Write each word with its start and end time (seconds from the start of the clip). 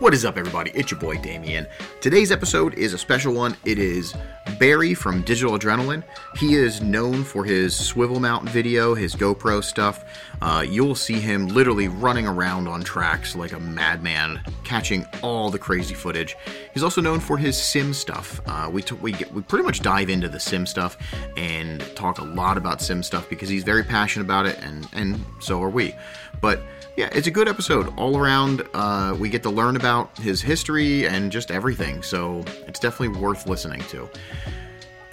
What 0.00 0.14
is 0.14 0.24
up, 0.24 0.36
everybody? 0.36 0.70
It's 0.76 0.92
your 0.92 1.00
boy 1.00 1.18
Damien. 1.18 1.66
Today's 2.00 2.30
episode 2.30 2.74
is 2.74 2.92
a 2.92 2.98
special 2.98 3.34
one. 3.34 3.56
It 3.64 3.80
is 3.80 4.14
Barry 4.60 4.94
from 4.94 5.22
Digital 5.22 5.58
Adrenaline. 5.58 6.04
He 6.36 6.54
is 6.54 6.80
known 6.80 7.24
for 7.24 7.44
his 7.44 7.74
swivel 7.74 8.20
mount 8.20 8.48
video, 8.48 8.94
his 8.94 9.16
GoPro 9.16 9.62
stuff. 9.62 10.04
Uh, 10.40 10.64
you'll 10.66 10.94
see 10.94 11.18
him 11.18 11.48
literally 11.48 11.88
running 11.88 12.28
around 12.28 12.68
on 12.68 12.84
tracks 12.84 13.34
like 13.34 13.52
a 13.52 13.58
madman, 13.58 14.40
catching 14.62 15.04
all 15.20 15.50
the 15.50 15.58
crazy 15.58 15.94
footage. 15.94 16.36
He's 16.72 16.84
also 16.84 17.00
known 17.00 17.18
for 17.18 17.36
his 17.36 17.60
sim 17.60 17.92
stuff. 17.92 18.40
Uh, 18.46 18.70
we, 18.72 18.82
t- 18.82 18.94
we, 18.94 19.10
get, 19.10 19.34
we 19.34 19.42
pretty 19.42 19.64
much 19.64 19.80
dive 19.80 20.10
into 20.10 20.28
the 20.28 20.38
sim 20.38 20.64
stuff 20.64 20.96
and 21.36 21.80
talk 21.96 22.18
a 22.18 22.24
lot 22.24 22.56
about 22.56 22.80
sim 22.80 23.02
stuff 23.02 23.28
because 23.28 23.48
he's 23.48 23.64
very 23.64 23.82
passionate 23.82 24.26
about 24.26 24.46
it, 24.46 24.60
and, 24.62 24.86
and 24.92 25.20
so 25.40 25.60
are 25.60 25.70
we. 25.70 25.92
But 26.40 26.60
yeah, 26.96 27.08
it's 27.12 27.26
a 27.26 27.30
good 27.30 27.48
episode 27.48 27.92
all 27.96 28.18
around. 28.18 28.66
Uh, 28.74 29.16
we 29.18 29.28
get 29.28 29.42
to 29.44 29.50
learn 29.50 29.76
about 29.76 30.16
his 30.18 30.40
history 30.42 31.06
and 31.06 31.30
just 31.30 31.50
everything, 31.50 32.02
so 32.02 32.44
it's 32.66 32.80
definitely 32.80 33.20
worth 33.20 33.46
listening 33.46 33.80
to. 33.90 34.08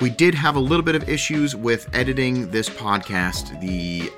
We 0.02 0.10
did 0.10 0.34
have 0.36 0.55
a 0.55 0.60
little 0.60 0.84
bit 0.84 0.96
of 0.96 1.08
issues 1.08 1.55
with 1.55 1.88
editing 1.94 2.50
this 2.52 2.70
podcast. 2.70 3.60
The 3.62 4.12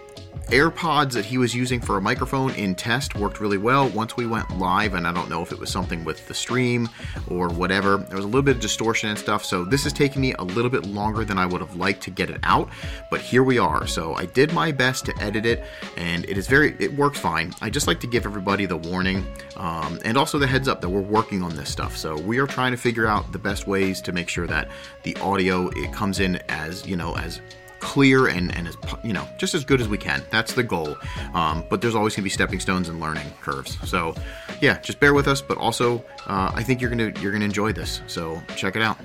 AirPods 0.47 1.11
that 1.11 1.25
he 1.25 1.37
was 1.37 1.53
using 1.53 1.81
for 1.81 1.97
a 1.97 2.01
microphone 2.01 2.51
in 2.51 2.73
test 2.73 3.15
worked 3.15 3.41
really 3.41 3.57
well. 3.57 3.89
Once 3.89 4.15
we 4.15 4.25
went 4.25 4.57
live, 4.57 4.93
and 4.93 5.05
I 5.05 5.11
don't 5.11 5.29
know 5.29 5.41
if 5.41 5.51
it 5.51 5.59
was 5.59 5.69
something 5.69 6.05
with 6.05 6.25
the 6.29 6.33
stream 6.33 6.87
or 7.29 7.49
whatever, 7.49 7.97
there 7.97 8.15
was 8.15 8.23
a 8.23 8.27
little 8.27 8.41
bit 8.41 8.55
of 8.55 8.61
distortion 8.61 9.09
and 9.09 9.19
stuff. 9.19 9.43
So 9.43 9.65
this 9.65 9.85
is 9.85 9.91
taking 9.91 10.21
me 10.21 10.33
a 10.39 10.43
little 10.43 10.71
bit 10.71 10.85
longer 10.85 11.25
than 11.25 11.37
I 11.37 11.45
would 11.45 11.59
have 11.59 11.75
liked 11.75 12.01
to 12.03 12.11
get 12.11 12.29
it 12.29 12.39
out, 12.43 12.69
but 13.11 13.19
here 13.19 13.43
we 13.43 13.59
are. 13.59 13.87
So 13.87 14.13
I 14.15 14.25
did 14.25 14.53
my 14.53 14.71
best 14.71 15.05
to 15.07 15.13
edit 15.19 15.45
it, 15.45 15.65
and 15.97 16.23
it 16.25 16.37
is 16.37 16.47
very, 16.47 16.77
it 16.79 16.95
works 16.95 17.19
fine. 17.19 17.53
I 17.59 17.69
just 17.69 17.87
like 17.87 17.99
to 17.99 18.07
give 18.07 18.25
everybody 18.25 18.65
the 18.65 18.77
warning 18.77 19.27
um, 19.57 19.99
and 20.05 20.17
also 20.17 20.39
the 20.39 20.47
heads 20.47 20.69
up 20.69 20.79
that 20.79 20.89
we're 20.89 21.01
working 21.01 21.43
on 21.43 21.57
this 21.57 21.69
stuff. 21.69 21.97
So 21.97 22.17
we 22.17 22.39
are 22.39 22.47
trying 22.47 22.71
to 22.71 22.77
figure 22.77 23.05
out 23.05 23.33
the 23.33 23.39
best 23.39 23.67
ways 23.67 23.99
to 24.01 24.13
make 24.13 24.29
sure 24.29 24.47
that 24.47 24.69
the 25.03 25.17
audio 25.17 25.67
it 25.75 25.91
comes 25.91 26.21
in 26.21 26.37
as 26.47 26.87
you 26.87 26.95
know 26.95 27.17
as 27.17 27.41
clear 27.79 28.27
and, 28.27 28.55
and 28.55 28.67
as 28.67 28.77
you 29.03 29.13
know 29.13 29.27
just 29.37 29.53
as 29.53 29.63
good 29.65 29.81
as 29.81 29.87
we 29.87 29.97
can. 29.97 30.23
That's 30.29 30.53
the 30.53 30.63
goal. 30.63 30.97
Um, 31.33 31.63
but 31.69 31.81
there's 31.81 31.95
always 31.95 32.13
going 32.13 32.21
to 32.21 32.25
be 32.25 32.29
stepping 32.29 32.59
stones 32.59 32.89
and 32.89 32.99
learning 32.99 33.27
curves. 33.41 33.77
So 33.87 34.15
yeah 34.61 34.79
just 34.81 34.99
bear 34.99 35.13
with 35.13 35.27
us 35.27 35.39
but 35.41 35.57
also 35.57 36.03
uh, 36.25 36.51
i 36.55 36.63
think 36.63 36.81
you're 36.81 36.89
gonna 36.89 37.11
you're 37.21 37.31
gonna 37.31 37.45
enjoy 37.45 37.73
this. 37.73 38.01
So 38.07 38.41
check 38.55 38.75
it 38.75 38.81
out 38.81 38.97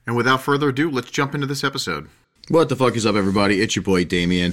And 0.06 0.18
without 0.18 0.42
further 0.42 0.68
ado, 0.68 0.92
let's 0.92 1.12
jump 1.12 1.34
into 1.34 1.48
this 1.48 1.64
episode. 1.64 2.10
What 2.50 2.68
the 2.68 2.76
fuck 2.76 2.98
is 2.98 3.06
up, 3.06 3.16
everybody? 3.16 3.62
It's 3.62 3.78
your 3.78 3.84
boy 3.84 4.04
Damien. 4.04 4.52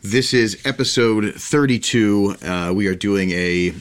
This 0.00 0.32
is 0.32 0.62
episode 0.64 1.34
32. 1.34 2.36
Uh, 2.42 2.72
we 2.74 2.86
are 2.86 2.94
doing 2.94 3.32
a 3.32 3.74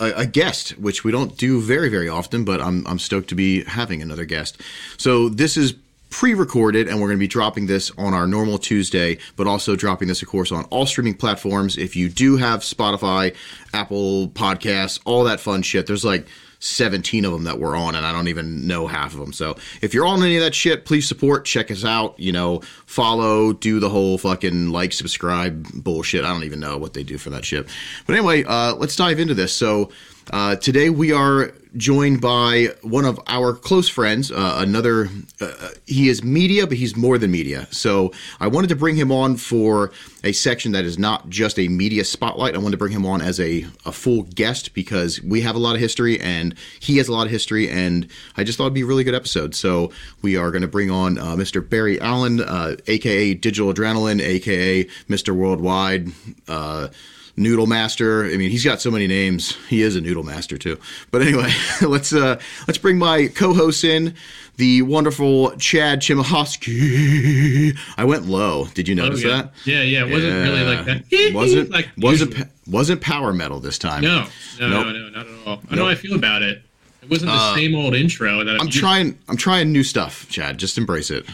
a, 0.00 0.26
guest, 0.26 0.70
which 0.78 1.04
we 1.04 1.12
don't 1.12 1.36
do 1.36 1.60
very, 1.60 1.88
very 1.88 2.08
often, 2.08 2.44
but 2.44 2.60
I'm, 2.60 2.86
I'm 2.86 2.98
stoked 2.98 3.28
to 3.30 3.34
be 3.34 3.64
having 3.64 4.02
another 4.02 4.24
guest. 4.24 4.60
So 4.96 5.28
this 5.28 5.56
is 5.56 5.74
pre-recorded 6.10 6.88
and 6.88 7.00
we're 7.00 7.08
going 7.08 7.18
to 7.18 7.22
be 7.22 7.26
dropping 7.26 7.66
this 7.66 7.90
on 7.96 8.14
our 8.14 8.26
normal 8.26 8.58
Tuesday, 8.58 9.18
but 9.36 9.46
also 9.46 9.74
dropping 9.74 10.08
this, 10.08 10.22
of 10.22 10.28
course, 10.28 10.52
on 10.52 10.64
all 10.64 10.86
streaming 10.86 11.14
platforms. 11.14 11.78
If 11.78 11.96
you 11.96 12.08
do 12.08 12.36
have 12.36 12.60
Spotify, 12.60 13.34
Apple 13.72 14.28
Podcasts, 14.28 15.00
all 15.04 15.24
that 15.24 15.40
fun 15.40 15.62
shit, 15.62 15.86
there's 15.86 16.04
like 16.04 16.26
17 16.62 17.24
of 17.24 17.32
them 17.32 17.42
that 17.44 17.58
we're 17.58 17.74
on, 17.74 17.96
and 17.96 18.06
I 18.06 18.12
don't 18.12 18.28
even 18.28 18.68
know 18.68 18.86
half 18.86 19.14
of 19.14 19.18
them. 19.18 19.32
So 19.32 19.56
if 19.80 19.92
you're 19.92 20.06
on 20.06 20.22
any 20.22 20.36
of 20.36 20.44
that 20.44 20.54
shit, 20.54 20.84
please 20.84 21.08
support, 21.08 21.44
check 21.44 21.72
us 21.72 21.84
out, 21.84 22.18
you 22.20 22.30
know, 22.30 22.60
follow, 22.86 23.52
do 23.52 23.80
the 23.80 23.88
whole 23.88 24.16
fucking 24.16 24.70
like, 24.70 24.92
subscribe 24.92 25.66
bullshit. 25.74 26.24
I 26.24 26.28
don't 26.28 26.44
even 26.44 26.60
know 26.60 26.78
what 26.78 26.94
they 26.94 27.02
do 27.02 27.18
for 27.18 27.30
that 27.30 27.44
shit. 27.44 27.66
But 28.06 28.14
anyway, 28.14 28.44
uh, 28.44 28.76
let's 28.76 28.94
dive 28.94 29.18
into 29.18 29.34
this. 29.34 29.52
So 29.52 29.90
uh, 30.32 30.56
today 30.56 30.88
we 30.88 31.12
are 31.12 31.52
joined 31.76 32.20
by 32.20 32.68
one 32.82 33.04
of 33.04 33.20
our 33.26 33.54
close 33.54 33.88
friends, 33.88 34.30
uh, 34.30 34.56
another, 34.58 35.08
uh, 35.40 35.68
he 35.86 36.08
is 36.08 36.22
media, 36.22 36.66
but 36.66 36.76
he's 36.76 36.96
more 36.96 37.18
than 37.18 37.30
media. 37.30 37.66
So 37.70 38.12
I 38.40 38.46
wanted 38.46 38.68
to 38.68 38.76
bring 38.76 38.96
him 38.96 39.10
on 39.10 39.36
for 39.36 39.92
a 40.24 40.32
section 40.32 40.72
that 40.72 40.84
is 40.84 40.98
not 40.98 41.28
just 41.28 41.58
a 41.58 41.68
media 41.68 42.04
spotlight. 42.04 42.54
I 42.54 42.58
wanted 42.58 42.72
to 42.72 42.76
bring 42.78 42.92
him 42.92 43.06
on 43.06 43.22
as 43.22 43.40
a, 43.40 43.66
a 43.84 43.92
full 43.92 44.22
guest 44.22 44.74
because 44.74 45.22
we 45.22 45.40
have 45.42 45.54
a 45.54 45.58
lot 45.58 45.74
of 45.74 45.80
history 45.80 46.20
and 46.20 46.54
he 46.80 46.98
has 46.98 47.08
a 47.08 47.12
lot 47.12 47.26
of 47.26 47.30
history, 47.30 47.68
and 47.70 48.06
I 48.36 48.44
just 48.44 48.58
thought 48.58 48.64
it'd 48.64 48.74
be 48.74 48.82
a 48.82 48.86
really 48.86 49.04
good 49.04 49.14
episode. 49.14 49.54
So 49.54 49.92
we 50.20 50.36
are 50.36 50.50
going 50.50 50.62
to 50.62 50.68
bring 50.68 50.90
on 50.90 51.18
uh, 51.18 51.36
Mr. 51.36 51.66
Barry 51.66 52.00
Allen, 52.00 52.40
aka 52.86 53.32
uh, 53.32 53.34
Digital 53.40 53.72
Adrenaline, 53.72 54.20
aka 54.20 54.84
Mr. 55.08 55.34
Worldwide. 55.34 56.08
Noodle 57.36 57.66
Master. 57.66 58.24
I 58.24 58.36
mean, 58.36 58.50
he's 58.50 58.64
got 58.64 58.80
so 58.80 58.90
many 58.90 59.06
names. 59.06 59.56
He 59.68 59.82
is 59.82 59.96
a 59.96 60.00
Noodle 60.00 60.22
Master 60.22 60.58
too. 60.58 60.78
But 61.10 61.22
anyway, 61.22 61.50
let's 61.82 62.12
uh, 62.12 62.38
let's 62.66 62.78
bring 62.78 62.98
my 62.98 63.28
co-host 63.28 63.84
in, 63.84 64.14
the 64.56 64.82
wonderful 64.82 65.52
Chad 65.56 66.00
Chimahowski. 66.00 67.76
I 67.96 68.04
went 68.04 68.26
low. 68.26 68.66
Did 68.74 68.88
you 68.88 68.94
notice 68.94 69.24
oh, 69.24 69.28
yeah. 69.28 69.36
that? 69.36 69.52
Yeah, 69.64 69.82
yeah. 69.82 70.06
It 70.06 70.12
wasn't 70.12 70.32
yeah. 70.32 70.42
really 70.42 70.76
like 70.76 70.84
that. 70.86 71.34
wasn't 71.34 71.70
like 71.72 71.88
wasn't 71.96 72.34
wasn't 72.66 73.00
power 73.00 73.32
metal 73.32 73.60
this 73.60 73.78
time. 73.78 74.02
No, 74.02 74.26
no, 74.60 74.68
nope. 74.68 74.86
no, 74.86 74.92
no, 74.92 75.08
not 75.08 75.26
at 75.26 75.32
all. 75.46 75.54
I 75.54 75.60
nope. 75.62 75.70
know 75.70 75.84
how 75.84 75.90
I 75.90 75.94
feel 75.94 76.14
about 76.14 76.42
it. 76.42 76.62
It 77.02 77.10
wasn't 77.10 77.32
the 77.32 77.38
uh, 77.38 77.54
same 77.56 77.74
old 77.74 77.94
intro. 77.94 78.44
That 78.44 78.60
I'm 78.60 78.68
trying. 78.68 79.18
I'm 79.28 79.36
trying 79.36 79.72
new 79.72 79.82
stuff, 79.82 80.28
Chad. 80.28 80.58
Just 80.58 80.78
embrace 80.78 81.10
it. 81.10 81.26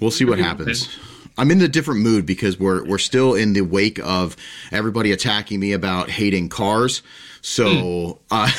We'll 0.00 0.12
see 0.12 0.24
what 0.24 0.38
happens. 0.38 0.88
I'm 1.38 1.50
in 1.50 1.62
a 1.62 1.68
different 1.68 2.00
mood 2.00 2.26
because 2.26 2.58
we're 2.58 2.84
we're 2.84 2.98
still 2.98 3.34
in 3.34 3.52
the 3.52 3.62
wake 3.62 3.98
of 4.00 4.36
everybody 4.72 5.12
attacking 5.12 5.60
me 5.60 5.72
about 5.72 6.10
hating 6.10 6.48
cars. 6.48 7.02
So, 7.40 7.64
mm. 7.64 8.18
uh, 8.30 8.50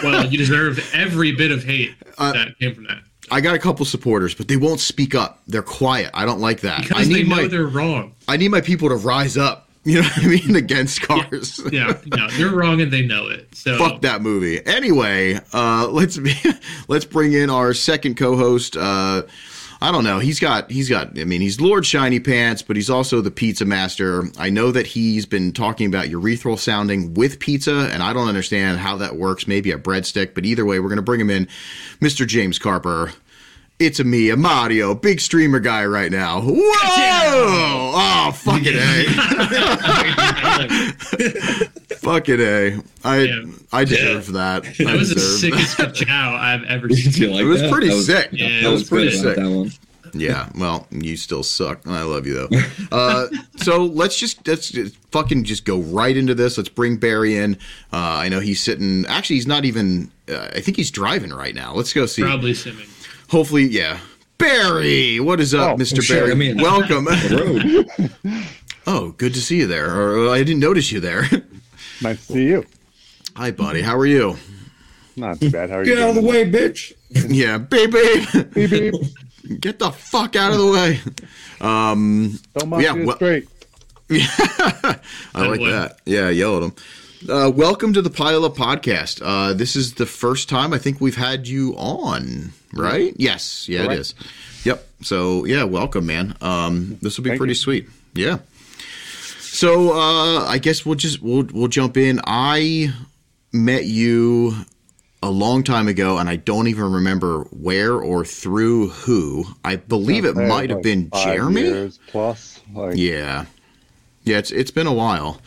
well, 0.02 0.26
you 0.26 0.38
deserve 0.38 0.78
every 0.94 1.32
bit 1.32 1.50
of 1.50 1.64
hate 1.64 1.94
uh, 2.18 2.32
that 2.32 2.58
came 2.58 2.74
from 2.74 2.84
that. 2.84 2.98
I 3.30 3.40
got 3.40 3.54
a 3.54 3.58
couple 3.58 3.84
supporters, 3.84 4.34
but 4.34 4.48
they 4.48 4.56
won't 4.56 4.80
speak 4.80 5.14
up. 5.14 5.40
They're 5.48 5.62
quiet. 5.62 6.10
I 6.14 6.24
don't 6.24 6.40
like 6.40 6.60
that. 6.60 6.82
Because 6.82 7.06
I 7.06 7.08
need 7.08 7.14
they 7.14 7.28
know 7.28 7.36
my, 7.36 7.48
they're 7.48 7.66
wrong. 7.66 8.14
I 8.28 8.36
need 8.36 8.50
my 8.50 8.60
people 8.60 8.88
to 8.90 8.96
rise 8.96 9.36
up. 9.36 9.64
You 9.86 10.02
know 10.02 10.08
what 10.08 10.24
I 10.24 10.26
mean? 10.26 10.56
Against 10.56 11.02
cars. 11.02 11.60
Yeah, 11.70 11.96
yeah, 12.04 12.16
no, 12.16 12.28
they're 12.30 12.50
wrong 12.50 12.80
and 12.80 12.92
they 12.92 13.06
know 13.06 13.28
it. 13.28 13.54
So 13.54 13.78
fuck 13.78 14.00
that 14.00 14.20
movie. 14.20 14.60
Anyway, 14.66 15.38
uh, 15.52 15.86
let's 15.86 16.18
be, 16.18 16.34
let's 16.88 17.04
bring 17.04 17.34
in 17.34 17.50
our 17.50 17.72
second 17.72 18.16
co-host. 18.16 18.76
Uh, 18.76 19.22
I 19.86 19.92
don't 19.92 20.02
know. 20.02 20.18
He's 20.18 20.40
got 20.40 20.68
he's 20.68 20.88
got 20.88 21.16
I 21.16 21.22
mean, 21.22 21.40
he's 21.40 21.60
Lord 21.60 21.86
Shiny 21.86 22.18
Pants, 22.18 22.60
but 22.60 22.74
he's 22.74 22.90
also 22.90 23.20
the 23.20 23.30
pizza 23.30 23.64
master. 23.64 24.24
I 24.36 24.50
know 24.50 24.72
that 24.72 24.84
he's 24.84 25.26
been 25.26 25.52
talking 25.52 25.86
about 25.86 26.06
urethral 26.06 26.58
sounding 26.58 27.14
with 27.14 27.38
pizza, 27.38 27.88
and 27.92 28.02
I 28.02 28.12
don't 28.12 28.26
understand 28.26 28.78
how 28.78 28.96
that 28.96 29.14
works. 29.14 29.46
Maybe 29.46 29.70
a 29.70 29.78
breadstick, 29.78 30.34
but 30.34 30.44
either 30.44 30.64
way, 30.64 30.80
we're 30.80 30.88
going 30.88 30.96
to 30.96 31.02
bring 31.02 31.20
him 31.20 31.30
in. 31.30 31.46
Mr. 32.00 32.26
James 32.26 32.58
Carper. 32.58 33.12
It's 33.78 34.00
a 34.00 34.04
me, 34.04 34.30
a 34.30 34.36
Mario, 34.36 34.92
big 34.92 35.20
streamer 35.20 35.60
guy 35.60 35.86
right 35.86 36.10
now. 36.10 36.40
Whoa! 36.42 37.92
Oh, 38.18 38.32
fucking 38.32 38.74
A. 38.74 39.06
fucking 42.06 42.40
A. 42.40 42.80
I 43.04 43.20
yeah. 43.20 43.42
I 43.72 43.84
deserve 43.84 44.32
that. 44.32 44.64
That 44.78 44.86
I 44.88 44.96
was 44.96 45.14
the 45.14 45.20
sickest 45.20 45.94
chow 45.94 46.34
I've 46.34 46.64
ever 46.64 46.88
seen. 46.94 47.32
Like 47.32 47.42
it 47.42 47.44
was 47.44 47.62
that? 47.62 47.72
pretty 47.72 47.88
that 47.88 47.94
was, 47.94 48.06
sick. 48.06 48.28
Yeah, 48.32 48.48
that 48.48 48.64
it 48.64 48.68
was, 48.70 48.80
was 48.82 48.88
pretty 48.88 49.10
sick. 49.10 49.36
That 49.36 49.50
one. 49.50 49.72
Yeah, 50.14 50.48
well, 50.56 50.86
you 50.90 51.16
still 51.16 51.42
suck. 51.42 51.86
I 51.86 52.02
love 52.02 52.26
you 52.26 52.34
though. 52.34 52.48
Uh, 52.92 53.26
so 53.56 53.84
let's 53.84 54.16
just 54.16 54.46
let's 54.46 54.70
just 54.70 54.96
fucking 55.10 55.42
just 55.44 55.64
go 55.64 55.80
right 55.80 56.16
into 56.16 56.34
this. 56.34 56.56
Let's 56.56 56.68
bring 56.68 56.96
Barry 56.96 57.36
in. 57.36 57.56
Uh, 57.92 58.22
I 58.22 58.28
know 58.28 58.38
he's 58.38 58.62
sitting. 58.62 59.04
Actually, 59.06 59.36
he's 59.36 59.46
not 59.46 59.64
even. 59.64 60.10
Uh, 60.28 60.48
I 60.54 60.60
think 60.60 60.76
he's 60.76 60.90
driving 60.90 61.30
right 61.30 61.54
now. 61.54 61.74
Let's 61.74 61.92
go 61.92 62.06
see. 62.06 62.22
Probably 62.22 62.52
simming 62.52 62.88
hopefully, 63.28 63.64
yeah. 63.64 63.98
Barry, 64.38 65.18
what 65.20 65.40
is 65.40 65.54
up, 65.54 65.74
oh, 65.74 65.76
Mr. 65.76 66.02
Sure. 66.02 66.18
Barry? 66.18 66.32
I 66.32 66.34
mean, 66.34 66.56
Welcome. 66.58 67.06
oh, 68.86 69.12
good 69.16 69.32
to 69.34 69.40
see 69.40 69.58
you 69.58 69.66
there. 69.66 69.90
Or 69.98 70.28
I 70.28 70.38
didn't 70.38 70.60
notice 70.60 70.92
you 70.92 71.00
there. 71.00 71.28
Nice 72.02 72.26
to 72.26 72.32
see 72.32 72.46
you. 72.46 72.64
Hi, 73.36 73.50
buddy. 73.50 73.82
How 73.82 73.96
are 73.96 74.06
you? 74.06 74.36
Not 75.16 75.40
too 75.40 75.50
bad. 75.50 75.70
How 75.70 75.78
are 75.78 75.84
Get 75.84 75.90
you? 75.90 75.96
Get 75.96 76.02
out 76.04 76.10
of 76.10 76.14
the 76.16 76.22
way, 76.28 76.50
bitch. 76.50 76.92
yeah, 77.10 77.58
baby. 77.58 78.26
Beep, 78.54 78.70
beep. 78.70 79.60
Get 79.60 79.78
the 79.78 79.90
fuck 79.90 80.36
out 80.36 80.52
of 80.52 80.58
the 80.58 80.70
way. 80.70 81.00
Um, 81.60 82.38
Don't 82.58 82.68
mind 82.70 82.82
Yeah, 82.82 82.94
you 82.94 83.06
well- 83.06 83.16
straight. 83.16 83.48
I 84.10 84.98
like 85.34 85.60
way. 85.60 85.70
that. 85.70 85.98
Yeah, 86.04 86.28
yell 86.30 86.56
at 86.58 86.62
him. 86.64 86.72
Uh, 87.28 87.50
welcome 87.50 87.92
to 87.92 88.00
the 88.02 88.10
Pile 88.10 88.44
Up 88.44 88.54
Podcast. 88.54 89.20
Uh, 89.24 89.52
this 89.52 89.74
is 89.74 89.94
the 89.94 90.06
first 90.06 90.48
time 90.48 90.72
I 90.72 90.78
think 90.78 91.00
we've 91.00 91.16
had 91.16 91.48
you 91.48 91.74
on, 91.76 92.52
right? 92.72 93.12
Yes, 93.16 93.68
yeah, 93.68 93.80
it 93.80 93.86
Correct. 93.86 94.00
is. 94.00 94.14
Yep. 94.64 94.86
So 95.02 95.44
yeah, 95.44 95.64
welcome, 95.64 96.06
man. 96.06 96.36
Um, 96.40 96.98
this 97.02 97.16
will 97.16 97.24
be 97.24 97.30
Thank 97.30 97.38
pretty 97.38 97.52
you. 97.52 97.56
sweet. 97.56 97.88
Yeah. 98.14 98.38
So 99.56 99.94
uh, 99.94 100.44
I 100.44 100.58
guess 100.58 100.84
we'll 100.84 100.96
just 100.96 101.22
we'll 101.22 101.44
we'll 101.50 101.68
jump 101.68 101.96
in. 101.96 102.20
I 102.26 102.92
met 103.54 103.86
you 103.86 104.52
a 105.22 105.30
long 105.30 105.62
time 105.62 105.88
ago, 105.88 106.18
and 106.18 106.28
I 106.28 106.36
don't 106.36 106.68
even 106.68 106.92
remember 106.92 107.44
where 107.44 107.94
or 107.94 108.22
through 108.22 108.88
who. 108.88 109.46
I 109.64 109.76
believe 109.76 110.26
it 110.26 110.36
might 110.36 110.68
have 110.68 110.78
like, 110.78 110.82
been 110.82 111.10
Jeremy. 111.10 111.90
plus. 112.08 112.60
Like, 112.74 112.96
Yeah, 112.96 113.46
yeah. 114.24 114.36
It's 114.36 114.50
it's 114.50 114.70
been 114.70 114.86
a 114.86 114.92
while, 114.92 115.40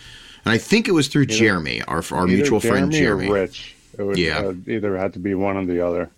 and 0.43 0.51
I 0.51 0.57
think 0.57 0.87
it 0.87 0.93
was 0.93 1.07
through 1.07 1.27
Jeremy, 1.27 1.83
our 1.83 1.97
our 2.11 2.25
either 2.25 2.27
mutual 2.27 2.59
friend 2.59 2.91
Jeremy 2.91 3.27
Jeremy. 3.27 3.27
or 3.29 3.33
Rich. 3.33 3.75
It 3.95 4.01
would 4.01 4.17
Yeah. 4.17 4.39
uh, 4.39 4.53
either 4.65 4.97
had 4.97 5.13
to 5.13 5.19
be 5.19 5.35
one 5.35 5.55
or 5.55 5.65
the 5.65 5.85
other. 5.85 6.09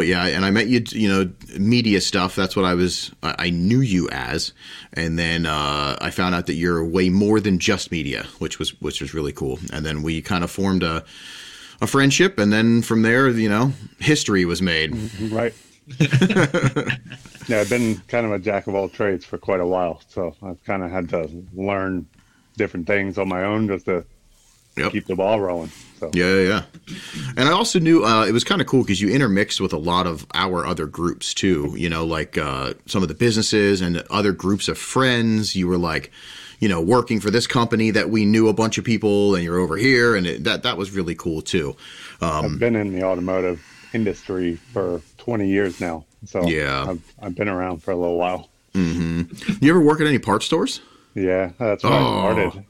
But 0.00 0.06
yeah, 0.06 0.28
and 0.28 0.46
I 0.46 0.50
met 0.50 0.68
you, 0.68 0.82
you 0.92 1.08
know, 1.08 1.30
media 1.58 2.00
stuff. 2.00 2.34
That's 2.34 2.56
what 2.56 2.64
I 2.64 2.72
was. 2.72 3.12
I 3.22 3.50
knew 3.50 3.82
you 3.82 4.08
as, 4.08 4.54
and 4.94 5.18
then 5.18 5.44
uh, 5.44 5.98
I 6.00 6.08
found 6.08 6.34
out 6.34 6.46
that 6.46 6.54
you're 6.54 6.82
way 6.82 7.10
more 7.10 7.38
than 7.38 7.58
just 7.58 7.92
media, 7.92 8.24
which 8.38 8.58
was 8.58 8.80
which 8.80 9.02
was 9.02 9.12
really 9.12 9.32
cool. 9.32 9.58
And 9.74 9.84
then 9.84 10.02
we 10.02 10.22
kind 10.22 10.42
of 10.42 10.50
formed 10.50 10.82
a 10.82 11.04
a 11.82 11.86
friendship, 11.86 12.38
and 12.38 12.50
then 12.50 12.80
from 12.80 13.02
there, 13.02 13.28
you 13.28 13.50
know, 13.50 13.74
history 13.98 14.46
was 14.46 14.62
made. 14.62 14.96
Right. 15.30 15.52
yeah, 16.00 17.60
I've 17.60 17.68
been 17.68 17.98
kind 18.08 18.24
of 18.24 18.32
a 18.32 18.38
jack 18.38 18.68
of 18.68 18.74
all 18.74 18.88
trades 18.88 19.26
for 19.26 19.36
quite 19.36 19.60
a 19.60 19.66
while, 19.66 20.00
so 20.08 20.34
I've 20.42 20.64
kind 20.64 20.82
of 20.82 20.90
had 20.90 21.10
to 21.10 21.28
learn 21.52 22.06
different 22.56 22.86
things 22.86 23.18
on 23.18 23.28
my 23.28 23.44
own 23.44 23.68
just 23.68 23.84
to 23.84 24.06
Yep. 24.76 24.92
keep 24.92 25.06
the 25.06 25.16
ball 25.16 25.40
rolling. 25.40 25.70
So 25.98 26.10
Yeah, 26.14 26.36
yeah, 26.36 26.40
yeah. 26.48 26.62
And 27.36 27.48
I 27.48 27.52
also 27.52 27.78
knew 27.78 28.04
uh, 28.04 28.24
it 28.26 28.32
was 28.32 28.44
kind 28.44 28.60
of 28.60 28.66
cool 28.66 28.82
because 28.82 29.00
you 29.00 29.08
intermixed 29.10 29.60
with 29.60 29.72
a 29.72 29.78
lot 29.78 30.06
of 30.06 30.26
our 30.34 30.64
other 30.66 30.86
groups 30.86 31.34
too. 31.34 31.74
You 31.76 31.88
know, 31.90 32.04
like 32.04 32.36
uh, 32.38 32.74
some 32.86 33.02
of 33.02 33.08
the 33.08 33.14
businesses 33.14 33.80
and 33.80 34.02
other 34.10 34.32
groups 34.32 34.68
of 34.68 34.78
friends. 34.78 35.54
You 35.56 35.68
were 35.68 35.78
like, 35.78 36.10
you 36.60 36.68
know, 36.68 36.80
working 36.80 37.20
for 37.20 37.30
this 37.30 37.46
company 37.46 37.90
that 37.92 38.10
we 38.10 38.24
knew 38.24 38.48
a 38.48 38.52
bunch 38.52 38.78
of 38.78 38.84
people, 38.84 39.34
and 39.34 39.42
you're 39.44 39.58
over 39.58 39.76
here, 39.76 40.14
and 40.16 40.26
it, 40.26 40.44
that 40.44 40.62
that 40.64 40.76
was 40.76 40.90
really 40.90 41.14
cool 41.14 41.42
too. 41.42 41.76
Um, 42.20 42.44
I've 42.44 42.58
been 42.58 42.76
in 42.76 42.92
the 42.92 43.02
automotive 43.04 43.62
industry 43.92 44.56
for 44.56 45.00
20 45.18 45.48
years 45.48 45.80
now. 45.80 46.04
So 46.26 46.46
Yeah. 46.46 46.86
I've, 46.90 47.14
I've 47.20 47.34
been 47.34 47.48
around 47.48 47.82
for 47.82 47.90
a 47.92 47.96
little 47.96 48.16
while. 48.18 48.48
you 48.74 49.26
ever 49.70 49.80
work 49.80 50.00
at 50.00 50.06
any 50.06 50.18
parts 50.18 50.46
stores? 50.46 50.80
Yeah, 51.14 51.50
that's 51.58 51.82
where 51.82 51.92
Oh. 51.92 51.96
I 51.96 52.32
started. 52.34 52.64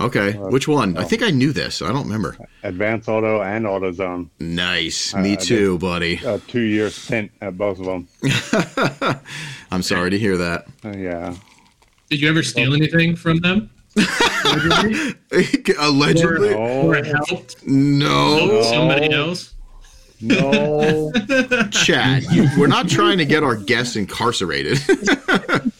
Okay, 0.00 0.32
which 0.32 0.66
one? 0.68 0.96
I 0.96 1.04
think 1.04 1.22
I 1.22 1.30
knew 1.30 1.52
this. 1.52 1.80
I 1.80 1.88
don't 1.92 2.04
remember. 2.04 2.36
Advanced 2.62 3.08
Auto 3.08 3.40
and 3.42 3.64
AutoZone. 3.64 4.28
Nice, 4.40 5.14
me 5.14 5.36
did. 5.36 5.40
too, 5.40 5.78
buddy. 5.78 6.20
A 6.24 6.38
two 6.40 6.60
year 6.62 6.90
stint 6.90 7.30
at 7.40 7.56
both 7.56 7.78
of 7.78 7.86
them. 7.86 8.08
I'm 9.70 9.82
sorry 9.82 10.10
to 10.10 10.18
hear 10.18 10.36
that. 10.36 10.66
Uh, 10.84 10.90
yeah. 10.96 11.34
Did 12.10 12.20
you 12.20 12.28
ever 12.28 12.42
steal 12.42 12.74
anything 12.74 13.16
from 13.16 13.38
them? 13.38 13.70
Allegedly, 15.78 16.54
Or, 16.54 16.96
or 16.96 17.04
helped 17.04 17.64
no. 17.66 18.62
somebody 18.62 19.12
else? 19.12 19.54
No. 20.20 21.12
Chad, 21.70 22.24
you, 22.24 22.48
we're 22.58 22.66
not 22.66 22.88
trying 22.88 23.18
to 23.18 23.24
get 23.24 23.42
our 23.42 23.56
guests 23.56 23.96
incarcerated. 23.96 24.78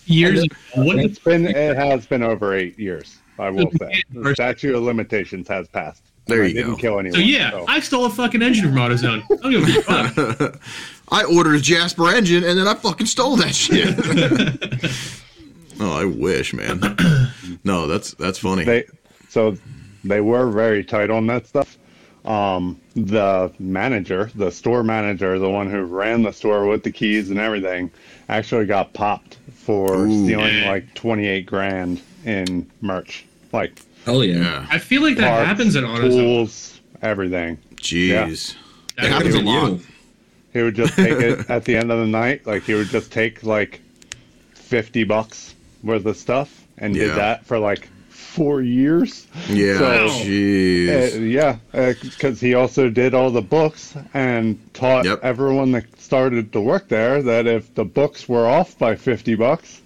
Years 0.07 0.45
it's 0.77 1.19
been 1.19 1.47
it 1.47 1.77
has 1.77 2.07
been 2.07 2.23
over 2.23 2.55
eight 2.55 2.79
years, 2.79 3.19
I 3.39 3.51
will 3.51 3.71
say. 3.79 4.03
The 4.13 4.23
First- 4.23 4.37
stand 4.59 4.75
of 4.77 4.83
limitations 4.83 5.49
has 5.49 5.69
passed. 5.69 6.03
There 6.27 6.43
I 6.43 6.47
you 6.47 6.55
didn't 6.55 6.71
go. 6.73 6.77
kill 6.77 6.99
anyone. 7.01 7.15
so 7.21 7.21
yeah, 7.21 7.51
so- 7.51 7.65
I 7.69 7.81
stole 7.81 8.05
a 8.07 8.11
fucking 8.11 8.41
engine 8.43 8.65
from 8.65 8.75
AutoZone. 8.77 9.23
I 9.31 9.37
don't 9.37 9.51
give 9.51 9.69
a 9.69 9.83
fuck. 10.35 10.61
I 11.11 11.25
ordered 11.25 11.57
a 11.57 11.61
Jasper 11.61 12.09
engine 12.09 12.45
and 12.45 12.59
then 12.59 12.67
I 12.67 12.75
fucking 12.75 13.07
stole 13.07 13.37
that 13.37 13.55
shit. 13.55 13.95
oh, 15.81 15.93
I 16.01 16.05
wish, 16.05 16.55
man. 16.55 16.81
No, 17.67 17.87
that's 17.87 18.13
that's 18.15 18.39
funny. 18.39 18.65
they 18.65 18.85
so 19.31 19.57
they 20.03 20.21
were 20.21 20.51
very 20.51 20.85
tight 20.85 21.09
on 21.09 21.27
that 21.29 21.47
stuff. 21.47 21.79
Um, 22.27 22.79
the 22.95 23.51
manager, 23.59 24.31
the 24.35 24.51
store 24.51 24.83
manager, 24.83 25.39
the 25.39 25.49
one 25.49 25.71
who 25.71 25.83
ran 25.85 26.23
the 26.23 26.33
store 26.33 26.67
with 26.67 26.83
the 26.83 26.91
keys 26.91 27.31
and 27.31 27.39
everything, 27.39 27.91
actually 28.29 28.67
got 28.67 28.93
popped 28.93 29.37
for 29.55 29.95
Ooh. 30.05 30.25
stealing 30.25 30.59
Yeah. 30.59 30.71
like 30.71 30.93
28 30.95 31.47
grand 31.47 32.03
in 32.25 32.71
merch, 32.81 33.25
like 33.53 33.81
Hell 34.05 34.23
yeah. 34.25 34.37
yeah, 34.39 34.67
I 34.71 34.79
feel 34.79 35.03
like 35.03 35.17
that 35.17 35.31
parts, 35.31 35.47
happens 35.47 35.77
in 35.77 35.85
AutoZone. 35.85 36.11
tools, 36.11 36.81
everything. 37.03 37.59
jeez, 37.77 38.55
That 38.97 39.07
it 39.07 39.13
happens 39.13 39.35
a 39.35 39.41
lot. 39.43 39.81
He 40.53 40.63
would 40.63 40.75
just 40.75 40.95
take 40.95 41.19
it 41.19 41.49
at 41.51 41.65
the 41.65 41.77
end 41.77 41.91
of 41.91 41.99
the 41.99 42.07
night. 42.07 42.47
Like 42.47 42.63
he 42.65 42.75
would 42.75 42.89
just 42.89 43.11
take 43.13 43.43
like 43.43 43.81
fifty 44.55 45.05
bucks 45.05 45.55
worth 45.83 46.05
of 46.07 46.17
stuff 46.17 46.65
and 46.79 46.95
Yeah. 46.95 47.07
did 47.07 47.17
that 47.17 47.47
for 47.47 47.59
like 47.59 47.89
four 48.09 48.63
years. 48.63 49.27
Yeah, 49.49 49.79
So- 49.79 50.09
jeez. 50.25 51.15
Uh, 51.17 51.19
yeah, 51.21 51.57
because 51.73 52.41
he 52.41 52.55
also 52.55 52.89
did 52.91 53.15
all 53.15 53.31
the 53.31 53.43
books 53.43 53.95
and 54.13 54.59
taught 54.75 55.05
Yep. 55.05 55.21
everyone 55.23 55.73
that 55.73 55.85
started 56.01 56.53
to 56.53 56.61
work 56.61 56.89
there 56.89 57.23
that 57.23 57.47
if 57.47 57.75
the 57.75 57.85
books 57.85 58.29
were 58.29 58.47
off 58.47 58.77
by 58.79 58.97
fifty 58.97 59.35
bucks, 59.35 59.81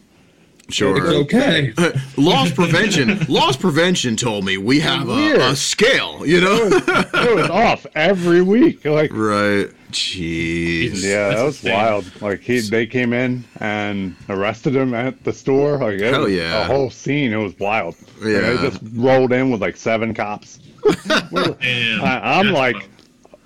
It's 0.68 0.76
Sure. 0.76 1.14
okay. 1.22 1.72
Loss 2.18 2.52
prevention. 2.52 3.18
Loss 3.26 3.56
prevention 3.56 4.16
told 4.16 4.44
me 4.44 4.58
we 4.58 4.80
have 4.80 5.08
a, 5.08 5.50
a 5.50 5.56
scale. 5.56 6.26
You 6.26 6.42
know. 6.42 6.58
it 6.70 7.34
was 7.36 7.50
off 7.50 7.86
every 7.94 8.42
week. 8.42 8.84
Like, 8.84 9.10
right. 9.12 9.68
Jeez. 9.92 11.02
yeah, 11.02 11.30
that 11.30 11.42
was 11.42 11.64
wild. 11.64 12.12
Like 12.20 12.40
he, 12.40 12.60
they 12.60 12.86
came 12.86 13.14
in 13.14 13.44
and 13.60 14.14
arrested 14.28 14.76
him 14.76 14.92
at 14.92 15.24
the 15.24 15.32
store. 15.32 15.78
Like, 15.78 15.94
it 15.94 16.12
Hell 16.12 16.24
was 16.24 16.32
yeah. 16.34 16.60
a 16.60 16.64
whole 16.64 16.90
scene. 16.90 17.32
It 17.32 17.36
was 17.36 17.58
wild. 17.58 17.96
Like, 18.20 18.32
Yeah. 18.32 18.40
they 18.40 18.56
just 18.68 18.80
rolled 18.92 19.32
in 19.32 19.50
with 19.50 19.62
like 19.62 19.78
seven 19.78 20.12
cops. 20.12 20.58
I, 21.08 22.20
I'm 22.22 22.46
That's 22.48 22.58
like, 22.58 22.76
fucked. 22.76 22.88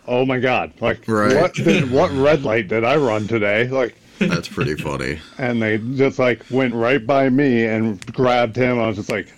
oh 0.08 0.26
my 0.26 0.40
god! 0.40 0.72
Like, 0.80 1.06
Right. 1.06 1.36
what 1.40 1.54
did 1.54 1.90
what 1.92 2.10
red 2.10 2.42
light 2.42 2.66
did 2.66 2.82
I 2.84 2.96
run 2.96 3.28
today? 3.28 3.68
Like, 3.68 3.94
That's 4.18 4.48
pretty 4.48 4.76
funny. 4.76 5.18
and 5.38 5.60
they 5.62 5.78
just 5.78 6.18
like 6.18 6.42
went 6.50 6.74
right 6.74 7.04
by 7.04 7.28
me 7.28 7.64
and 7.64 8.04
grabbed 8.12 8.54
him. 8.56 8.78
I 8.78 8.86
was 8.88 8.96
just 8.96 9.10
like, 9.10 9.32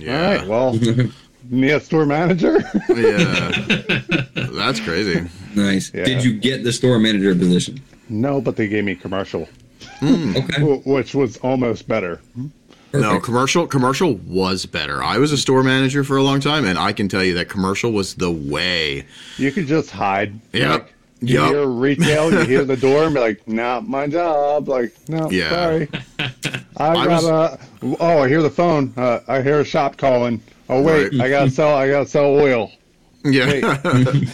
Yeah. 0.00 0.28
all 0.28 0.36
right, 0.38 0.48
well, 0.48 1.08
me 1.50 1.70
a 1.70 1.80
store 1.80 2.06
manager. 2.06 2.58
Yeah. 2.88 3.84
That's 4.52 4.80
crazy. 4.80 5.28
Nice. 5.54 5.92
Yeah. 5.94 6.04
Did 6.04 6.24
you 6.24 6.38
get 6.38 6.64
the 6.64 6.72
store 6.72 6.98
manager 6.98 7.34
position? 7.34 7.80
no, 8.08 8.40
but 8.40 8.56
they 8.56 8.68
gave 8.68 8.84
me 8.84 8.94
commercial, 8.94 9.48
hmm. 10.00 10.36
Okay. 10.36 10.62
wh- 10.62 10.86
which 10.86 11.14
was 11.14 11.36
almost 11.38 11.88
better. 11.88 12.20
No, 12.92 13.20
commercial 13.20 13.66
commercial 13.66 14.14
was 14.26 14.64
better. 14.64 15.02
I 15.02 15.18
was 15.18 15.30
a 15.32 15.36
store 15.36 15.62
manager 15.62 16.02
for 16.04 16.16
a 16.16 16.22
long 16.22 16.40
time, 16.40 16.64
and 16.64 16.78
I 16.78 16.92
can 16.92 17.08
tell 17.08 17.22
you 17.22 17.34
that 17.34 17.48
commercial 17.48 17.92
was 17.92 18.14
the 18.14 18.30
way. 18.30 19.04
You 19.38 19.52
could 19.52 19.66
just 19.66 19.90
hide. 19.90 20.38
Yeah. 20.52 20.74
Like, 20.74 20.94
you 21.20 21.40
Yep. 21.40 21.48
hear 21.50 21.66
retail, 21.66 22.32
you 22.32 22.40
hear 22.40 22.64
the 22.74 22.76
door, 22.76 23.04
and 23.04 23.14
be 23.14 23.20
like, 23.20 23.46
"Not 23.48 23.88
my 23.88 24.06
job." 24.06 24.68
Like, 24.68 24.92
no, 25.08 25.30
Yeah. 25.30 25.50
sorry. 25.50 25.88
I 26.76 26.86
I 26.88 27.06
was- 27.06 27.22
gotta. 27.24 27.58
Oh, 28.00 28.18
I 28.22 28.28
hear 28.28 28.42
the 28.42 28.50
phone. 28.50 28.92
Uh, 28.96 29.20
I 29.28 29.40
hear 29.42 29.60
a 29.60 29.64
shop 29.64 29.96
calling. 29.96 30.42
Oh 30.68 30.82
wait, 30.82 31.12
Right. 31.12 31.20
I 31.22 31.28
gotta 31.30 31.50
sell. 31.50 31.74
I 31.74 31.88
gotta 31.88 32.06
sell 32.08 32.24
oil. 32.26 32.70
Yeah. 33.24 33.76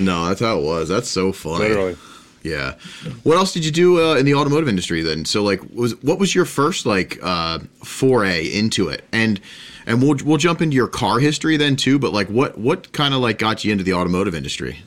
No, 0.00 0.26
that's 0.26 0.40
how 0.40 0.58
it 0.58 0.64
was. 0.64 0.88
That's 0.88 1.08
so 1.08 1.32
funny. 1.32 1.68
literally. 1.68 1.96
Yeah. 2.42 2.74
What 3.22 3.36
else 3.36 3.52
did 3.52 3.66
you 3.66 3.70
do 3.70 4.02
uh, 4.02 4.14
in 4.16 4.24
the 4.24 4.34
automotive 4.34 4.68
industry 4.68 5.02
then? 5.02 5.24
So 5.26 5.42
like 5.42 5.60
was 5.74 6.00
what 6.02 6.18
was 6.18 6.34
your 6.34 6.46
first 6.46 6.86
like 6.86 7.18
uh 7.22 7.58
foray 7.84 8.46
into 8.46 8.88
it? 8.88 9.04
And 9.12 9.40
and 9.86 10.02
we'll 10.02 10.16
we'll 10.24 10.38
jump 10.38 10.62
into 10.62 10.74
your 10.74 10.88
car 10.88 11.18
history 11.18 11.58
then 11.58 11.76
too, 11.76 11.98
but 11.98 12.12
like 12.14 12.28
what 12.28 12.56
what 12.56 12.92
kind 12.92 13.12
of 13.12 13.20
like 13.20 13.38
got 13.38 13.62
you 13.64 13.72
into 13.72 13.84
the 13.84 13.92
automotive 13.92 14.34
industry? 14.34 14.78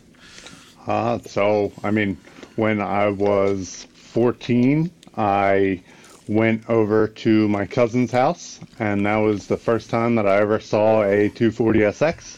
Uh, 0.88 1.20
so, 1.26 1.72
I 1.84 1.92
mean, 1.92 2.18
when 2.56 2.82
I 2.82 3.08
was 3.10 3.88
14, 3.94 4.92
I 5.18 5.82
went 6.28 6.70
over 6.70 7.08
to 7.08 7.48
my 7.50 7.66
cousin's 7.66 8.12
house, 8.12 8.60
and 8.80 9.06
that 9.06 9.18
was 9.18 9.48
the 9.48 9.58
first 9.58 9.90
time 9.90 10.16
that 10.16 10.28
I 10.28 10.38
ever 10.40 10.60
saw 10.60 11.04
a 11.04 11.30
240SX. 11.30 12.38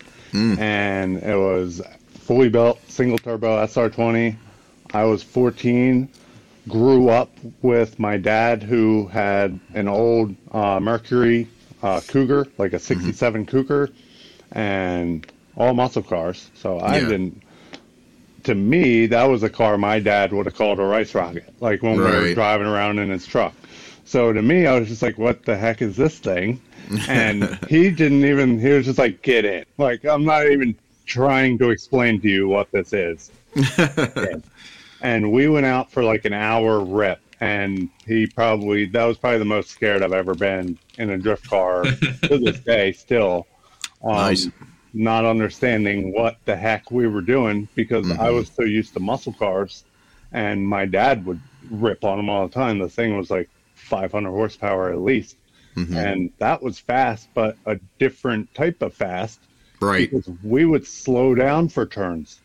And 0.59 1.17
it 1.17 1.35
was 1.37 1.81
fully 2.09 2.49
built, 2.49 2.79
single 2.89 3.17
turbo 3.17 3.63
SR20. 3.65 4.35
I 4.93 5.03
was 5.05 5.23
14, 5.23 6.09
grew 6.67 7.09
up 7.09 7.31
with 7.61 7.99
my 7.99 8.17
dad, 8.17 8.63
who 8.63 9.07
had 9.07 9.59
an 9.73 9.87
old 9.87 10.35
uh, 10.51 10.79
Mercury 10.79 11.47
uh, 11.83 12.01
Cougar, 12.01 12.47
like 12.57 12.73
a 12.73 12.79
67 12.79 13.45
Cougar, 13.45 13.89
and 14.51 15.25
all 15.55 15.73
muscle 15.73 16.03
cars. 16.03 16.49
So 16.55 16.79
I 16.79 16.97
Yeah. 16.99 17.07
didn't 17.07 17.43
to 18.45 18.55
me, 18.55 19.07
that 19.07 19.23
was 19.23 19.43
a 19.43 19.49
car 19.49 19.77
my 19.77 19.99
dad 19.99 20.31
would 20.31 20.45
have 20.45 20.55
called 20.55 20.79
a 20.79 20.83
rice 20.83 21.13
rocket, 21.13 21.53
like 21.59 21.81
when 21.81 21.97
we 21.97 22.03
were 22.03 22.33
driving 22.33 22.67
around 22.67 22.99
in 22.99 23.09
his 23.09 23.25
truck. 23.25 23.53
So 24.05 24.31
to 24.31 24.41
me, 24.41 24.67
I 24.67 24.79
was 24.79 24.87
just 24.87 25.01
like, 25.01 25.17
"What 25.17 25.43
the 25.45 25.57
heck 25.57 25.81
is 25.81 25.95
this 25.95 26.19
thing?" 26.19 26.61
And 27.09 27.43
he 27.69 27.89
didn't 27.89 28.23
even. 28.23 28.59
He 28.59 28.69
was 28.69 28.85
just 28.85 28.99
like, 28.99 29.21
"Get 29.23 29.45
in!" 29.45 29.65
Like 29.77 30.05
I'm 30.05 30.23
not 30.23 30.47
even 30.47 30.75
trying 31.05 31.57
to 31.57 31.71
explain 31.71 32.21
to 32.21 32.29
you 32.29 32.47
what 32.47 32.71
this 32.71 32.93
is. 32.93 33.31
and 35.01 35.31
we 35.31 35.47
went 35.47 35.65
out 35.65 35.91
for 35.91 36.03
like 36.03 36.25
an 36.25 36.33
hour 36.33 36.79
rip, 36.81 37.19
and 37.41 37.89
he 38.05 38.27
probably 38.27 38.85
that 38.85 39.05
was 39.05 39.17
probably 39.17 39.39
the 39.39 39.45
most 39.45 39.71
scared 39.71 40.03
I've 40.03 40.13
ever 40.13 40.35
been 40.35 40.77
in 40.99 41.09
a 41.09 41.17
drift 41.17 41.49
car 41.49 41.83
to 42.23 42.37
this 42.37 42.59
day. 42.59 42.91
Still, 42.91 43.47
um, 44.03 44.13
Nice. 44.13 44.49
Not 44.97 45.25
understanding 45.25 46.13
what 46.13 46.37
the 46.45 46.55
heck 46.55 46.89
we 46.89 47.05
were 47.05 47.19
doing 47.21 47.67
because 47.75 48.09
I 48.09 48.29
Mhm. 48.29 48.35
was 48.35 48.49
so 48.55 48.63
used 48.63 48.93
to 48.93 49.01
muscle 49.01 49.33
cars, 49.33 49.83
and 50.31 50.65
my 50.65 50.85
dad 50.85 51.25
would 51.25 51.41
rip 51.69 52.05
on 52.05 52.15
them 52.15 52.29
all 52.29 52.47
the 52.47 52.53
time. 52.53 52.79
The 52.79 52.87
thing 52.87 53.17
was 53.17 53.29
like 53.29 53.49
500 53.75 54.29
horsepower 54.31 54.91
at 54.93 55.01
least, 55.01 55.35
Mhm. 55.75 55.95
and 55.97 56.29
that 56.37 56.63
was 56.63 56.79
fast, 56.79 57.27
but 57.33 57.57
a 57.65 57.77
different 57.99 58.53
type 58.55 58.81
of 58.81 58.93
fast 58.93 59.41
Right. 59.81 60.09
because 60.09 60.29
we 60.41 60.63
would 60.63 60.87
slow 60.87 61.35
down 61.35 61.67
for 61.67 61.85
turns. 61.85 62.39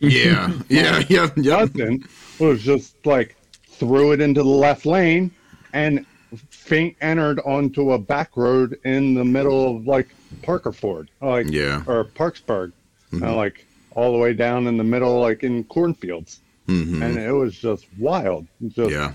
Yeah. 0.00 0.50
Yeah. 0.68 1.04
Yeah. 1.08 1.30
Yeah. 1.36 1.66
Justin 1.66 2.04
was 2.40 2.62
just 2.64 2.96
like 3.06 3.36
threw 3.68 4.10
it 4.10 4.20
into 4.20 4.42
the 4.42 4.48
left 4.48 4.86
lane 4.86 5.30
and 5.72 6.04
feint 6.50 6.96
entered 7.00 7.38
onto 7.44 7.92
a 7.92 7.98
back 7.98 8.36
road 8.36 8.76
in 8.84 9.14
the 9.14 9.24
middle 9.24 9.76
of 9.76 9.86
like 9.86 10.08
Parkerford, 10.42 11.08
like 11.20 11.46
Yeah. 11.50 11.82
or 11.86 12.04
Parkesburg, 12.04 12.72
Mhm. 13.12 13.22
uh, 13.26 13.34
like 13.36 13.66
all 13.94 14.12
the 14.12 14.18
way 14.18 14.32
down 14.34 14.66
in 14.66 14.76
the 14.76 14.84
middle, 14.84 15.20
like 15.20 15.42
in 15.42 15.64
cornfields, 15.64 16.40
Mhm. 16.68 17.02
and 17.02 17.18
it 17.18 17.32
was 17.32 17.56
just 17.56 17.86
wild. 17.98 18.46
Just 18.68 18.90
Yeah. 18.90 19.12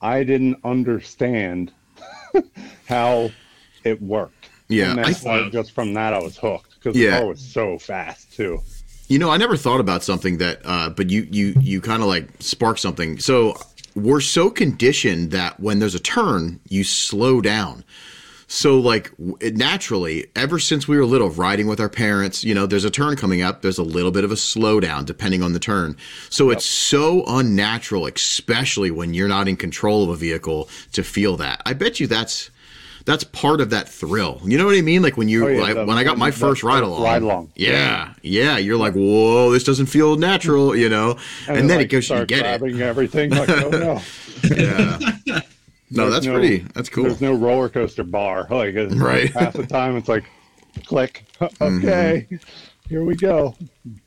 I 0.00 0.22
didn't 0.24 0.56
understand 0.64 1.72
how 2.88 3.30
it 3.84 4.00
worked. 4.02 4.34
Yeah. 4.70 4.90
and 4.90 5.00
I 5.00 5.04
that's 5.04 5.22
why 5.24 5.48
just 5.48 5.72
from 5.72 5.94
that 5.94 6.12
I 6.12 6.18
was 6.18 6.36
hooked 6.36 6.74
because 6.74 6.94
Yeah. 6.96 7.12
the 7.12 7.16
car 7.20 7.26
was 7.28 7.40
so 7.40 7.78
fast 7.78 8.30
too. 8.34 8.60
You 9.08 9.18
know, 9.18 9.30
I 9.30 9.38
never 9.38 9.56
thought 9.56 9.80
about 9.80 10.04
something 10.04 10.36
that, 10.38 10.60
uh, 10.64 10.90
but 10.90 11.08
you 11.08 11.26
you 11.30 11.54
you 11.60 11.80
kind 11.80 12.02
of 12.02 12.08
like 12.08 12.28
spark 12.40 12.76
something. 12.76 13.18
So 13.18 13.56
we're 13.94 14.20
so 14.20 14.50
conditioned 14.50 15.30
that 15.30 15.58
when 15.58 15.78
there's 15.78 15.94
a 15.94 15.98
turn, 16.00 16.60
you 16.68 16.84
slow 16.84 17.40
down. 17.40 17.82
So 18.50 18.80
like 18.80 19.12
it 19.40 19.56
naturally, 19.58 20.26
ever 20.34 20.58
since 20.58 20.88
we 20.88 20.96
were 20.96 21.04
little, 21.04 21.28
riding 21.28 21.66
with 21.66 21.80
our 21.80 21.88
parents, 21.90 22.42
you 22.42 22.54
know, 22.54 22.64
there's 22.66 22.84
a 22.84 22.90
turn 22.90 23.14
coming 23.14 23.42
up. 23.42 23.60
There's 23.60 23.76
a 23.78 23.82
little 23.82 24.10
bit 24.10 24.24
of 24.24 24.32
a 24.32 24.36
slowdown 24.36 25.04
depending 25.04 25.42
on 25.42 25.52
the 25.52 25.58
turn. 25.58 25.96
So 26.30 26.48
it's 26.48 26.64
so 26.64 27.24
unnatural, 27.26 28.06
especially 28.06 28.90
when 28.90 29.12
you're 29.12 29.28
not 29.28 29.48
in 29.48 29.56
control 29.56 30.02
of 30.02 30.08
a 30.08 30.16
vehicle, 30.16 30.68
to 30.92 31.02
feel 31.02 31.36
that. 31.36 31.60
I 31.66 31.74
bet 31.74 32.00
you 32.00 32.06
that's 32.06 32.50
that's 33.04 33.22
part 33.24 33.60
of 33.60 33.68
that 33.70 33.86
thrill. 33.88 34.40
You 34.44 34.56
know 34.58 34.64
what 34.66 34.76
I 34.76 34.80
mean? 34.82 35.02
Like 35.02 35.16
when 35.18 35.28
you 35.28 35.44
Oh, 35.46 35.48
yeah, 35.48 35.60
like, 35.60 35.74
the- 35.74 35.84
when 35.86 35.98
I 35.98 36.04
got 36.04 36.16
my 36.16 36.30
the 36.30 36.36
first 36.36 36.62
ride 36.62 36.82
along. 36.82 37.02
ride 37.02 37.22
along. 37.22 37.50
Yeah, 37.54 38.14
yeah. 38.22 38.56
You're 38.56 38.76
like, 38.78 38.94
whoa, 38.94 39.50
this 39.50 39.64
doesn't 39.64 39.86
feel 39.86 40.16
natural, 40.16 40.74
you 40.74 40.88
know. 40.88 41.18
And, 41.48 41.68
then 41.68 41.78
like, 41.78 41.86
it 41.86 41.88
goes, 41.90 42.08
you 42.08 42.24
get 42.26 42.38
it. 42.40 42.42
grabbing 42.60 42.80
everything. 42.80 43.30
Like, 43.30 43.48
oh 43.50 43.68
no. 43.70 44.00
Yeah. 44.56 45.40
No, 45.90 46.10
There's 46.10 46.14
that's 46.14 46.26
pretty. 46.26 46.58
That's 46.74 46.88
cool. 46.88 47.04
There's 47.04 47.20
no 47.20 47.34
roller 47.34 47.68
coaster 47.68 48.04
bar. 48.04 48.46
Like 48.50 48.74
Right. 48.76 49.30
half 49.34 49.54
the 49.54 49.66
time, 49.66 49.96
it's 49.96 50.08
like 50.08 50.24
click. 50.86 51.24
Okay, 51.60 52.26
here 52.88 53.04
we 53.04 53.14
go. 53.14 53.54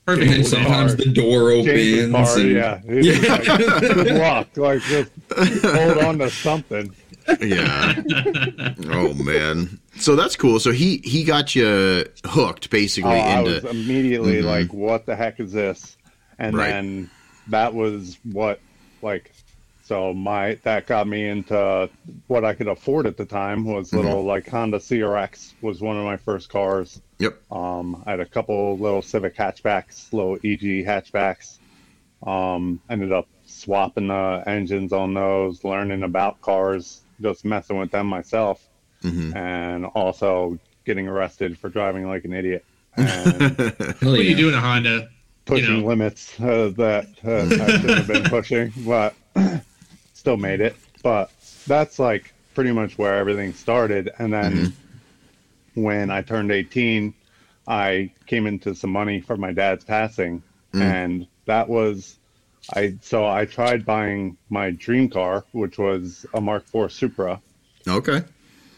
Perfect. 0.05 0.23
And 0.23 0.31
then 0.33 0.39
example. 0.41 0.69
sometimes 0.71 0.95
the 0.97 1.05
door 1.11 1.51
James' 1.63 2.13
opens. 2.13 2.27
car. 2.29 2.39
and- 2.39 2.51
Yeah. 2.51 2.81
It's 2.85 3.07
just 3.07 3.29
like, 3.49 3.79
good 4.05 4.17
luck. 4.17 4.47
Like 4.57 4.81
just 4.81 5.11
hold 5.75 5.97
on 5.99 6.17
to 6.19 6.29
something. 6.29 6.93
yeah. 7.41 8.01
Oh 8.89 9.13
man. 9.13 9.79
So 9.97 10.15
that's 10.15 10.35
cool. 10.35 10.59
So 10.59 10.71
he 10.71 10.97
he 11.03 11.23
got 11.23 11.55
you 11.55 12.05
hooked 12.25 12.69
basically 12.69 13.11
I 13.11 13.39
into. 13.39 13.51
was 13.51 13.63
immediately 13.65 14.41
Mhm. 14.41 14.45
like, 14.45 14.73
"What 14.73 15.05
the 15.05 15.15
heck 15.15 15.39
is 15.39 15.51
this?" 15.51 15.95
And 16.39 16.55
Right. 16.57 16.69
then 16.69 17.09
that 17.49 17.73
was 17.73 18.17
what 18.23 18.59
like. 19.01 19.31
So 19.91 20.13
my 20.13 20.57
that 20.63 20.87
got 20.87 21.05
me 21.05 21.27
into 21.27 21.89
what 22.27 22.45
I 22.45 22.53
could 22.53 22.69
afford 22.69 23.05
at 23.07 23.17
the 23.17 23.25
time 23.25 23.65
was 23.65 23.89
Mm-hmm. 23.89 23.97
little 23.97 24.23
like 24.23 24.47
Honda 24.47 24.77
CRX 24.77 25.53
was 25.61 25.81
one 25.81 25.97
of 25.97 26.05
my 26.05 26.15
first 26.15 26.47
cars. 26.47 27.01
Yep. 27.19 27.37
Um, 27.51 28.01
I 28.05 28.11
had 28.11 28.21
a 28.21 28.25
couple 28.25 28.77
little 28.77 29.01
Civic 29.01 29.35
hatchbacks, 29.35 30.13
little 30.13 30.35
EG 30.45 30.85
hatchbacks. 30.85 31.57
Um, 32.25 32.79
ended 32.89 33.11
up 33.11 33.27
swapping 33.45 34.07
the 34.07 34.41
engines 34.47 34.93
on 34.93 35.13
those, 35.13 35.61
learning 35.65 36.03
about 36.03 36.39
cars, 36.39 37.01
just 37.21 37.43
messing 37.43 37.77
with 37.77 37.91
them 37.91 38.07
myself, 38.07 38.65
hmm 39.01 39.35
and 39.35 39.85
also 39.87 40.57
getting 40.85 41.09
arrested 41.09 41.59
for 41.59 41.67
driving 41.67 42.07
like 42.07 42.23
an 42.23 42.31
idiot 42.31 42.63
and 42.95 43.57
What 43.99 44.03
are 44.19 44.23
you 44.23 44.37
doing 44.37 44.53
a 44.55 44.61
Honda? 44.61 45.09
pushing 45.45 45.81
know. 45.81 45.85
limits 45.87 46.39
uh, 46.39 46.71
that 46.77 47.07
uh, 47.25 47.39
I 47.65 47.77
shouldn't 47.81 47.97
have 47.97 48.07
been 48.07 48.23
pushing, 48.29 48.71
but 48.87 49.13
still 50.21 50.37
made 50.37 50.61
it. 50.61 50.77
But 51.01 51.31
that's 51.65 51.97
like 51.97 52.31
pretty 52.53 52.71
much 52.71 52.97
where 52.97 53.15
everything 53.17 53.53
started. 53.53 54.11
And 54.19 54.31
then 54.31 54.73
when 55.73 56.11
I 56.11 56.21
turned 56.21 56.51
18, 56.51 57.11
I 57.67 58.11
came 58.27 58.45
into 58.45 58.75
some 58.75 58.91
money 58.91 59.19
for 59.19 59.35
my 59.35 59.51
dad's 59.51 59.83
passing, 59.83 60.43
Mm. 60.73 60.81
and 60.81 61.27
that 61.47 61.67
was 61.67 62.17
I. 62.73 62.95
So 63.01 63.27
I 63.27 63.43
tried 63.45 63.85
buying 63.85 64.37
my 64.49 64.71
dream 64.71 65.09
car, 65.09 65.43
which 65.51 65.77
was 65.77 66.25
a 66.33 66.39
Mark 66.39 66.63
IV 66.73 66.91
Supra, 66.93 67.41
okay. 67.85 68.21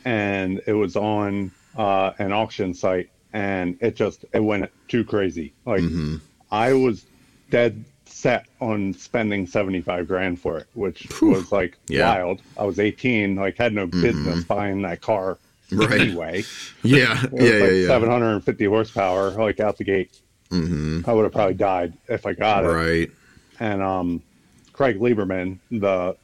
and 0.06 0.60
it 0.66 0.74
was 0.74 0.96
on 0.96 1.52
uh, 1.78 2.12
an 2.18 2.32
auction 2.34 2.74
site, 2.74 3.10
and 3.32 3.78
it 3.80 3.96
just 3.96 4.26
it 4.34 4.40
went 4.40 4.72
too 4.88 5.04
crazy. 5.04 5.54
Like 5.68 5.82
hmm 5.82 6.16
I 6.50 6.74
was 6.74 7.06
dead 7.52 7.86
set 8.24 8.46
on 8.62 8.94
spending 8.94 9.46
75 9.46 10.08
grand 10.08 10.40
for 10.40 10.58
it, 10.58 10.68
which 10.76 11.06
was 11.22 11.52
like 11.52 11.78
Yeah. 11.90 12.08
wild. 12.16 12.42
I 12.58 12.64
was 12.64 12.80
18, 12.80 13.36
like 13.36 13.58
had 13.58 13.74
no 13.74 13.86
business 13.86 14.46
buying 14.46 14.82
that 14.84 15.02
car 15.02 15.38
Right. 15.72 16.00
anyway. 16.00 16.44
Yeah. 16.84 17.22
Yeah. 17.22 17.30
like 17.32 17.42
Yeah. 17.42 17.66
Yeah. 17.68 17.88
750 17.88 18.66
horsepower, 18.66 19.32
like 19.32 19.60
out 19.60 19.78
the 19.78 19.84
gate. 19.84 20.18
hmm 20.50 21.02
I 21.06 21.12
would 21.12 21.24
have 21.24 21.34
probably 21.34 21.56
died 21.56 21.94
if 22.08 22.26
I 22.26 22.32
got 22.34 22.64
it. 22.64 22.68
Right. 22.70 23.12
And 23.60 23.82
um, 23.82 24.22
Craig 24.72 25.00
Lieberman, 25.00 25.60
the 25.70 26.16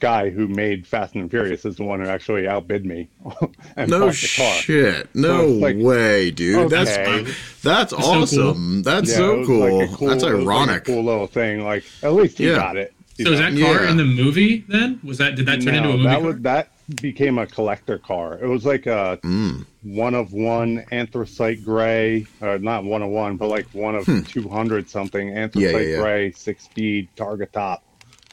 guy 0.00 0.30
who 0.30 0.46
made 0.48 0.86
Fast 0.86 1.14
and 1.14 1.30
Furious, 1.30 1.64
is 1.64 1.76
the 1.76 1.84
one 1.84 2.00
who 2.00 2.06
actually 2.08 2.46
outbid 2.48 2.84
me 2.86 3.08
and 3.76 3.90
No 3.90 4.00
bought 4.06 4.14
the 4.14 4.32
car. 4.36 4.52
shit. 4.54 5.14
No 5.14 5.48
it's 5.48 5.60
like, 5.62 5.76
way, 5.78 6.30
dude. 6.30 6.70
That's 6.70 6.90
okay. 6.96 7.32
that's 7.62 7.90
so 7.90 7.96
cool. 7.98 8.04
awesome. 8.22 8.82
That's 8.82 9.10
Yeah, 9.10 9.16
so 9.16 9.44
cool. 9.46 9.78
like 9.80 9.92
cool- 9.92 10.08
That's 10.08 10.22
it 10.22 10.26
like 10.26 10.34
ironic. 10.42 10.84
cool 10.84 11.04
little 11.04 11.26
thing. 11.26 11.64
Like 11.64 11.84
at 12.02 12.12
least 12.12 12.38
he 12.38 12.48
Yeah. 12.48 12.56
got 12.56 12.76
it. 12.76 12.92
you 13.16 13.24
So 13.26 13.32
is 13.32 13.40
know? 13.40 13.50
that 13.50 13.60
car 13.60 13.84
Yeah. 13.84 13.90
in 13.90 13.96
the 13.96 14.04
movie 14.04 14.64
then? 14.68 15.00
Was 15.02 15.18
that 15.18 15.34
did 15.36 15.46
that 15.46 15.60
turn 15.62 15.74
into 15.74 15.88
a 15.90 15.92
movie? 15.92 16.04
that 16.04 16.18
car? 16.20 16.26
was 16.26 16.40
that 16.42 16.68
became 17.02 17.36
a 17.36 17.46
collector 17.46 17.98
car. 17.98 18.38
It 18.40 18.46
was 18.46 18.64
like 18.64 18.86
a 18.86 19.18
Mm. 19.22 19.66
one 19.82 20.14
of 20.14 20.32
one 20.32 20.84
anthracite 20.90 21.62
gray, 21.64 22.26
or 22.40 22.58
not 22.58 22.84
one 22.84 23.02
of 23.02 23.10
one, 23.10 23.36
but 23.36 23.48
like 23.48 23.66
one 23.72 23.94
of 23.94 24.06
two 24.28 24.48
hundred 24.48 24.88
something 24.88 25.30
anthracite 25.36 25.70
Hmm. 25.70 25.76
yeah, 25.82 25.96
yeah. 25.96 26.00
gray, 26.00 26.32
six 26.32 26.64
speed, 26.64 27.08
targa 27.16 27.50
top, 27.50 27.82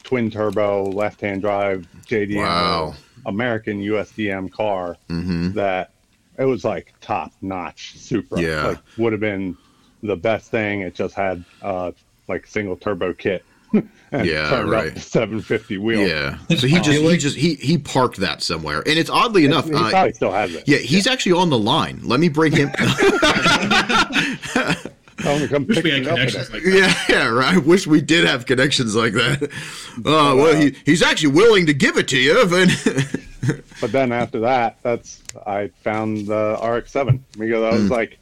twin 0.05 0.31
turbo, 0.31 0.89
left 0.91 1.19
hand 1.19 1.41
drive, 1.41 1.85
JDM, 2.05 2.37
Wow. 2.37 2.95
American 3.25 3.81
USDM 3.81 4.49
car 4.51 4.95
hmm 5.09 5.51
that 5.51 5.91
it 6.37 6.45
was 6.45 6.63
like 6.63 6.93
top 7.01 7.31
notch 7.41 7.93
Supra. 7.97 8.41
Yeah. 8.41 8.67
Like 8.67 8.79
would 8.97 9.11
have 9.13 9.19
been 9.21 9.57
the 10.03 10.15
best 10.15 10.51
thing. 10.51 10.81
It 10.81 10.95
just 10.95 11.15
had 11.15 11.43
uh 11.61 11.91
like 12.27 12.47
single 12.47 12.75
turbo 12.77 13.13
kit. 13.13 13.45
and 14.11 14.27
Yeah, 14.27 14.49
turned 14.49 14.69
right. 14.69 14.87
up 14.89 14.93
to 14.93 15.01
750 15.01 15.77
wheel. 15.79 16.07
Yeah. 16.07 16.37
So 16.55 16.67
he 16.67 16.79
just 16.79 17.01
he 17.01 17.17
just 17.17 17.35
he 17.35 17.55
he 17.55 17.77
parked 17.77 18.17
that 18.17 18.43
somewhere, 18.43 18.79
and 18.87 18.99
it's 18.99 19.09
oddly 19.09 19.43
enough. 19.45 19.65
He 19.65 19.73
Uh, 19.73 19.89
probably 19.89 20.13
still 20.13 20.31
has 20.31 20.53
it. 20.53 20.63
yeah, 20.67 20.77
he's 20.77 21.07
actually 21.07 21.31
on 21.33 21.49
the 21.49 21.57
line. 21.57 21.99
Let 22.03 22.19
me 22.19 22.29
bring 22.29 22.51
him. 22.51 22.69
Tell 25.25 25.37
him 25.37 25.47
to 25.47 25.53
come 25.53 25.65
Wish 25.65 25.75
pick 25.77 25.83
we 25.85 25.89
had 25.91 26.01
me 26.01 26.07
connections 26.07 26.49
today. 26.49 26.53
like 26.59 26.63
that. 26.63 27.05
yeah, 27.09 27.15
yeah, 27.23 27.27
right. 27.29 27.55
I 27.55 27.57
wish 27.57 27.87
we 27.87 27.99
did 28.01 28.25
have 28.25 28.45
connections 28.45 28.95
like 28.95 29.13
that. 29.13 29.43
Uh, 29.43 29.49
well, 30.05 30.55
he, 30.55 30.75
he's 30.85 31.01
actually 31.01 31.33
willing 31.33 31.65
to 31.65 31.73
give 31.73 31.97
it 31.97 32.07
to 32.09 32.17
you. 32.17 32.45
But 32.47 33.59
But 33.81 33.91
then 33.91 34.11
after 34.11 34.39
that, 34.41 34.77
that's 34.81 35.21
I 35.45 35.67
found 35.83 36.27
the 36.27 36.57
RX-7 36.63 37.19
because 37.37 37.63
I 37.63 37.69
was 37.77 37.89
like, 37.91 38.17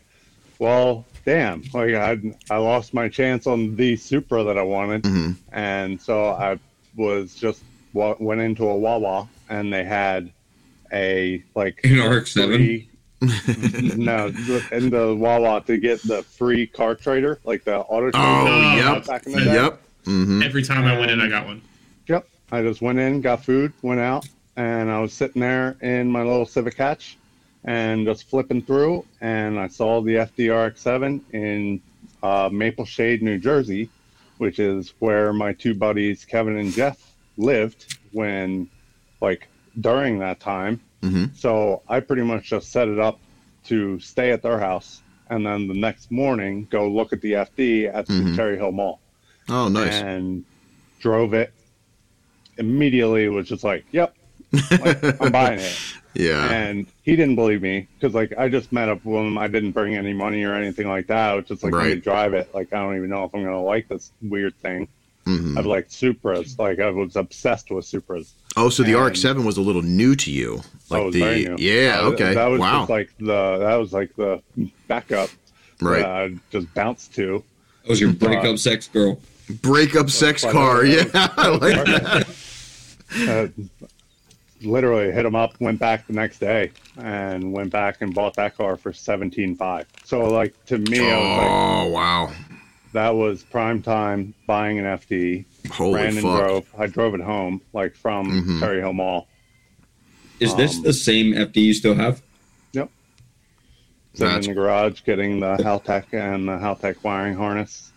well, 0.59 1.05
damn, 1.25 1.63
like 1.73 1.93
I 1.93 2.17
I 2.49 2.57
lost 2.57 2.93
my 2.93 3.07
chance 3.09 3.47
on 3.47 3.75
the 3.75 3.95
Supra 3.95 4.43
that 4.43 4.57
I 4.57 4.63
wanted, 4.63 5.03
Mhm. 5.03 5.35
and 5.51 6.01
so 6.01 6.29
I 6.29 6.57
was 6.95 7.35
just 7.35 7.63
went 7.93 8.41
into 8.41 8.65
a 8.67 8.75
Wawa 8.75 9.27
and 9.49 9.71
they 9.71 9.83
had 9.83 10.31
a 10.91 11.43
like 11.55 11.79
An 11.83 11.99
RX-7? 11.99 12.55
three- 12.55 12.89
no, 13.97 14.27
in 14.71 14.89
the 14.89 15.15
Wawa 15.17 15.61
to 15.67 15.77
get 15.77 16.01
the 16.03 16.23
free 16.23 16.67
car 16.67 16.95
trader, 16.95 17.39
like 17.43 17.63
the 17.63 17.77
auto 17.79 18.11
trader. 18.11 18.17
Oh, 18.25 18.47
Oh, 18.47 18.75
yep. 18.95 19.05
Back 19.05 19.25
in 19.25 19.31
the 19.33 19.39
day. 19.39 19.53
Yep. 19.53 19.81
hmm 20.05 20.41
Every 20.43 20.63
time 20.63 20.85
I 20.85 20.97
went 20.99 21.11
in, 21.11 21.21
I 21.21 21.27
got 21.29 21.45
one. 21.45 21.61
Yep. 22.07 22.27
I 22.51 22.61
just 22.61 22.81
went 22.81 22.99
in, 22.99 23.21
got 23.21 23.43
food, 23.43 23.73
went 23.81 23.99
out, 23.99 24.27
and 24.57 24.91
I 24.91 24.99
was 24.99 25.13
sitting 25.13 25.41
there 25.41 25.75
in 25.81 26.11
my 26.11 26.21
little 26.21 26.45
Civic 26.45 26.75
Hatch 26.77 27.17
and 27.65 28.05
just 28.05 28.29
flipping 28.29 28.61
through, 28.61 29.05
and 29.21 29.57
I 29.57 29.67
saw 29.67 30.01
the 30.01 30.15
FDRX7 30.15 31.21
in 31.33 31.81
uh, 32.21 32.49
Maple 32.51 32.85
Shade, 32.85 33.21
New 33.23 33.37
Jersey, 33.39 33.89
which 34.37 34.59
is 34.59 34.93
where 34.99 35.31
my 35.33 35.53
two 35.53 35.73
buddies, 35.73 36.25
Kevin 36.25 36.57
and 36.57 36.73
Jeff, 36.73 37.13
lived 37.37 37.97
when, 38.11 38.69
like, 39.21 39.47
during 39.79 40.19
that 40.19 40.39
time. 40.41 40.81
Hmm 41.03 41.25
So 41.35 41.81
I 41.87 41.99
pretty 41.99 42.23
much 42.23 42.45
just 42.49 42.71
set 42.71 42.87
it 42.87 42.97
up 42.99 43.19
to 43.65 43.99
stay 43.99 44.31
at 44.31 44.41
their 44.41 44.59
house, 44.59 45.01
and 45.29 45.45
then 45.45 45.67
the 45.67 45.73
next 45.73 46.11
morning 46.11 46.67
go 46.71 46.87
look 46.87 47.11
at 47.13 47.21
the 47.21 47.33
FD 47.33 47.87
at 47.93 48.07
the 48.07 48.13
Mhm. 48.13 48.35
Cherry 48.35 48.57
Hill 48.57 48.71
Mall 48.71 48.99
Oh, 49.49 49.67
nice. 49.67 49.93
and 50.01 50.43
drove 50.99 51.33
it. 51.33 51.51
Immediately 52.57 53.27
was 53.29 53.47
just 53.47 53.63
like, 53.63 53.83
"Yep, 53.91 54.13
like, 54.79 54.97
I'm 55.19 55.31
buying 55.31 55.59
it." 55.59 55.77
yeah. 56.13 56.51
And 56.51 56.85
he 57.01 57.15
didn't 57.15 57.35
believe 57.35 57.61
me 57.63 57.87
because 57.99 58.13
like 58.13 58.31
I 58.37 58.47
just 58.47 58.71
met 58.71 58.89
up 58.89 59.03
with 59.03 59.21
him. 59.25 59.37
I 59.37 59.47
didn't 59.47 59.71
bring 59.71 59.95
any 59.95 60.13
money 60.13 60.43
or 60.43 60.53
anything 60.53 60.87
like 60.87 61.07
that. 61.07 61.31
I 61.31 61.33
was 61.35 61.45
just 61.45 61.63
like, 61.63 61.73
"Let 61.73 61.83
me 61.83 61.89
Right. 61.95 62.03
drive 62.03 62.33
it." 62.33 62.53
Like 62.53 62.71
I 62.73 62.77
don't 62.77 62.95
even 62.95 63.09
know 63.09 63.23
if 63.23 63.33
I'm 63.33 63.43
gonna 63.43 63.61
like 63.61 63.87
this 63.87 64.11
weird 64.21 64.55
thing. 64.61 64.87
Hmm 65.25 65.57
I've 65.57 65.65
liked 65.65 65.89
Supras. 65.91 66.57
Like 66.59 66.79
I 66.79 66.89
was 66.89 67.15
obsessed 67.15 67.71
with 67.71 67.85
Supras. 67.85 68.31
Oh, 68.55 68.69
so 68.69 68.83
the 68.83 68.93
and- 68.97 69.07
RX-7 69.07 69.45
was 69.45 69.57
a 69.57 69.61
little 69.61 69.81
new 69.81 70.15
to 70.15 70.31
you, 70.31 70.55
like 70.57 70.63
that 70.89 71.03
was 71.05 71.13
the 71.13 71.19
very 71.21 71.45
new. 71.45 71.55
yeah. 71.59 71.99
Uh, 72.01 72.09
Okay. 72.11 72.33
That 72.33 72.47
was 72.47 72.59
wow. 72.59 72.79
just 72.81 72.89
like 72.89 73.09
the 73.19 73.57
that 73.59 73.75
was 73.75 73.93
like 73.93 74.15
the 74.15 74.41
backup. 74.87 75.29
right. 75.81 76.01
That 76.01 76.09
I 76.09 76.35
just 76.51 76.73
bounced 76.73 77.13
to. 77.15 77.43
That 77.83 77.89
was 77.89 77.99
your 78.01 78.13
breakup 78.13 78.57
sex 78.59 78.87
girl. 78.87 79.19
Breakup 79.61 80.09
sex 80.09 80.43
car. 80.43 80.79
uh, 80.79 80.83
Yeah, 80.83 81.03
I 81.13 81.47
like 81.49 81.85
that. 81.85 82.27
uh, 83.27 83.47
literally 84.61 85.11
hit 85.11 85.25
him 85.25 85.35
up, 85.35 85.59
went 85.59 85.79
back 85.79 86.07
the 86.07 86.13
next 86.13 86.39
day, 86.39 86.71
and 86.97 87.51
went 87.51 87.69
back 87.71 88.01
and 88.01 88.13
bought 88.13 88.35
that 88.35 88.55
car 88.55 88.77
for 88.77 88.93
seventeen 88.93 89.55
five. 89.55 89.85
So 90.05 90.25
like 90.27 90.53
to 90.67 90.77
me, 90.77 90.99
I 91.11 91.17
was 91.17 91.37
like, 91.37 91.47
Oh 91.51 91.87
wow. 91.89 92.31
That 92.93 93.09
was 93.15 93.43
prime 93.43 93.81
time 93.81 94.33
buying 94.47 94.79
an 94.79 94.85
FD. 94.85 95.45
Holy 95.71 95.95
ran 95.95 96.09
and 96.17 96.21
fuck. 96.21 96.39
drove. 96.39 96.65
I 96.77 96.87
drove 96.87 97.13
it 97.15 97.21
home, 97.21 97.61
like 97.73 97.95
from 97.95 98.27
Mhm. 98.31 98.59
Cherry 98.59 98.79
Hill 98.81 98.93
Mall. 98.93 99.27
Is 100.39 100.55
this 100.55 100.77
Um, 100.77 100.83
the 100.83 100.93
same 100.93 101.33
FD 101.33 101.61
you 101.61 101.73
still 101.73 101.95
have? 101.95 102.21
Yep. 102.73 102.89
Sitting 104.13 104.35
in 104.35 104.41
the 104.41 104.53
garage, 104.53 105.01
getting 105.05 105.39
the 105.39 105.57
Haltech 105.57 106.05
and 106.13 106.47
the 106.47 106.57
Haltech 106.57 106.95
wiring 107.03 107.35
harness 107.35 107.91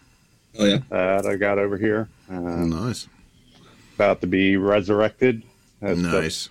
Oh 0.59 0.65
yeah. 0.65 0.79
that 0.91 1.27
I 1.27 1.37
got 1.37 1.59
over 1.59 1.77
here. 1.77 2.09
Uh, 2.31 2.35
nice. 2.41 3.09
about 3.97 4.21
to 4.21 4.27
be 4.27 4.59
resurrected. 4.59 5.43
It's 5.81 6.01
just- 6.03 6.13
Nice. 6.13 6.49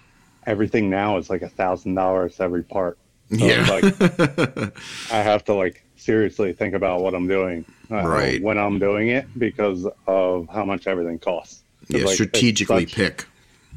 everything 0.48 0.90
now 0.90 1.18
is 1.18 1.30
like 1.30 1.44
a 1.44 1.50
thousand 1.50 1.94
dollars 1.94 2.40
every 2.40 2.64
part. 2.64 2.98
So 3.32 3.46
Yeah. 3.46 3.68
like- 3.70 4.02
I 5.12 5.22
have 5.22 5.44
to 5.46 5.54
like 5.54 5.85
seriously 6.10 6.54
think 6.54 6.74
about 6.76 7.02
what 7.02 7.14
I'm 7.16 7.28
doing 7.28 7.66
uh, 7.92 8.08
Right. 8.08 8.42
when 8.42 8.58
I'm 8.58 8.78
doing 8.80 9.10
it 9.10 9.26
because 9.38 9.88
of 10.08 10.48
how 10.50 10.64
much 10.64 10.88
everything 10.88 11.20
costs. 11.20 11.64
yeah. 11.88 12.06
like, 12.06 12.14
strategically 12.16 12.86
such- 12.86 12.96
pick. 12.96 13.26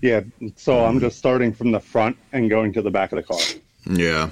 Yeah, 0.01 0.21
so 0.55 0.85
I'm 0.85 1.01
just 1.01 1.19
starting 1.19 1.53
from 1.53 1.73
the 1.73 1.81
front 1.81 2.17
and 2.33 2.49
going 2.49 2.73
to 2.75 2.83
the 2.83 2.91
back 2.91 3.11
of 3.13 3.17
the 3.17 3.23
car. 3.25 3.41
Yeah. 3.91 4.31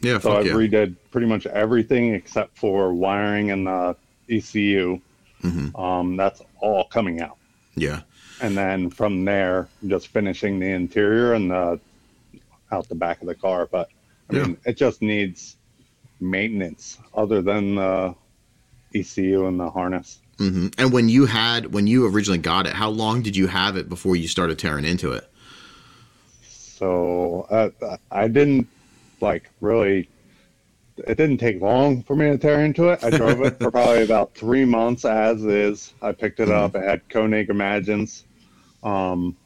Yeah. 0.00 0.18
So 0.20 0.32
I've 0.38 0.46
yeah. 0.46 0.52
redid 0.54 0.96
pretty 1.10 1.26
much 1.26 1.44
everything 1.46 2.14
except 2.14 2.56
for 2.56 2.94
wiring 2.94 3.50
and 3.50 3.66
the 3.66 3.94
ECU. 4.30 5.00
Mhm. 5.42 5.78
Um, 5.78 6.16
that's 6.16 6.40
all 6.60 6.84
coming 6.84 7.20
out, 7.20 7.36
Yeah. 7.76 8.00
and 8.40 8.56
then 8.56 8.88
from 8.88 9.24
there, 9.26 9.68
just 9.86 10.08
finishing 10.08 10.58
the 10.60 10.68
interior 10.70 11.34
and 11.34 11.50
the 11.50 11.78
out 12.70 12.88
the 12.88 12.94
back 12.94 13.20
of 13.20 13.26
the 13.26 13.34
car. 13.34 13.68
But 13.70 13.88
I 14.30 14.36
Yeah. 14.36 14.42
mean, 14.44 14.56
it 14.64 14.76
just 14.78 15.02
needs 15.02 15.56
maintenance 16.22 16.98
other 17.14 17.42
than 17.42 17.74
the 17.74 18.14
ECU 18.94 19.46
and 19.46 19.58
the 19.58 19.70
harness. 19.70 20.18
hmm 20.38 20.68
And 20.78 20.92
when 20.92 21.08
you 21.08 21.26
had 21.26 21.72
when 21.72 21.86
you 21.86 22.06
originally 22.06 22.38
got 22.38 22.66
it, 22.66 22.72
how 22.72 22.88
long 22.90 23.22
did 23.22 23.36
you 23.36 23.46
have 23.48 23.76
it 23.76 23.88
before 23.88 24.16
you 24.16 24.28
started 24.28 24.58
tearing 24.58 24.84
into 24.84 25.12
it? 25.12 25.28
So 26.42 27.46
uh, 27.50 27.96
I 28.10 28.28
didn't 28.28 28.66
like 29.20 29.50
really. 29.60 30.08
It 30.98 31.16
didn't 31.16 31.38
take 31.38 31.60
long 31.60 32.02
for 32.02 32.14
me 32.14 32.26
to 32.26 32.36
tear 32.36 32.64
into 32.64 32.90
it. 32.90 33.02
I 33.02 33.10
drove 33.16 33.40
it 33.42 33.58
for 33.58 33.70
probably 33.70 34.02
about 34.02 34.34
three 34.34 34.64
months 34.64 35.04
as 35.04 35.44
is. 35.44 35.94
I 36.02 36.12
picked 36.12 36.38
it 36.38 36.50
up. 36.50 36.74
It 36.74 36.82
had 36.82 37.08
Koenig 37.08 37.48
Imagines. 37.48 38.24
Um, 38.82 39.36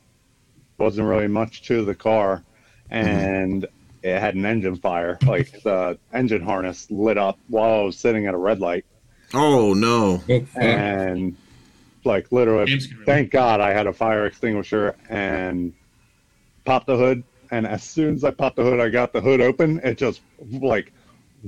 wasn't 0.79 1.09
really 1.09 1.29
much 1.29 1.63
to 1.69 1.85
the 1.85 1.95
car, 1.95 2.43
and 2.91 3.67
it 4.07 4.21
had 4.21 4.35
an 4.35 4.47
engine 4.47 4.77
fire. 4.77 5.19
Like 5.27 5.63
the 5.63 5.99
engine 6.13 6.43
harness 6.43 6.91
lit 6.91 7.19
up 7.19 7.39
while 7.49 7.81
I 7.81 7.83
was 7.85 7.99
sitting 7.99 8.27
at 8.27 8.35
a 8.35 8.39
red 8.39 8.61
light, 8.61 8.85
Oh 9.35 9.75
no. 9.75 10.23
And 10.57 11.37
like 12.05 12.31
literally, 12.31 12.67
James 12.67 12.87
can 12.87 12.99
relate. 12.99 13.07
thank 13.07 13.31
God 13.31 13.61
I 13.61 13.73
had 13.73 13.87
a 13.87 13.93
fire 13.93 14.27
extinguisher 14.27 14.97
and 15.09 15.73
popped 16.65 16.87
the 16.87 16.97
hood. 16.97 17.25
And 17.51 17.67
as 17.67 17.83
soon 17.83 18.15
as 18.15 18.25
I 18.25 18.31
popped 18.31 18.57
the 18.57 18.65
hood, 18.65 18.81
I 18.81 18.89
got 18.89 19.13
the 19.13 19.21
hood 19.21 19.41
open. 19.41 19.81
It 19.85 19.99
just 19.99 20.21
like 20.51 20.93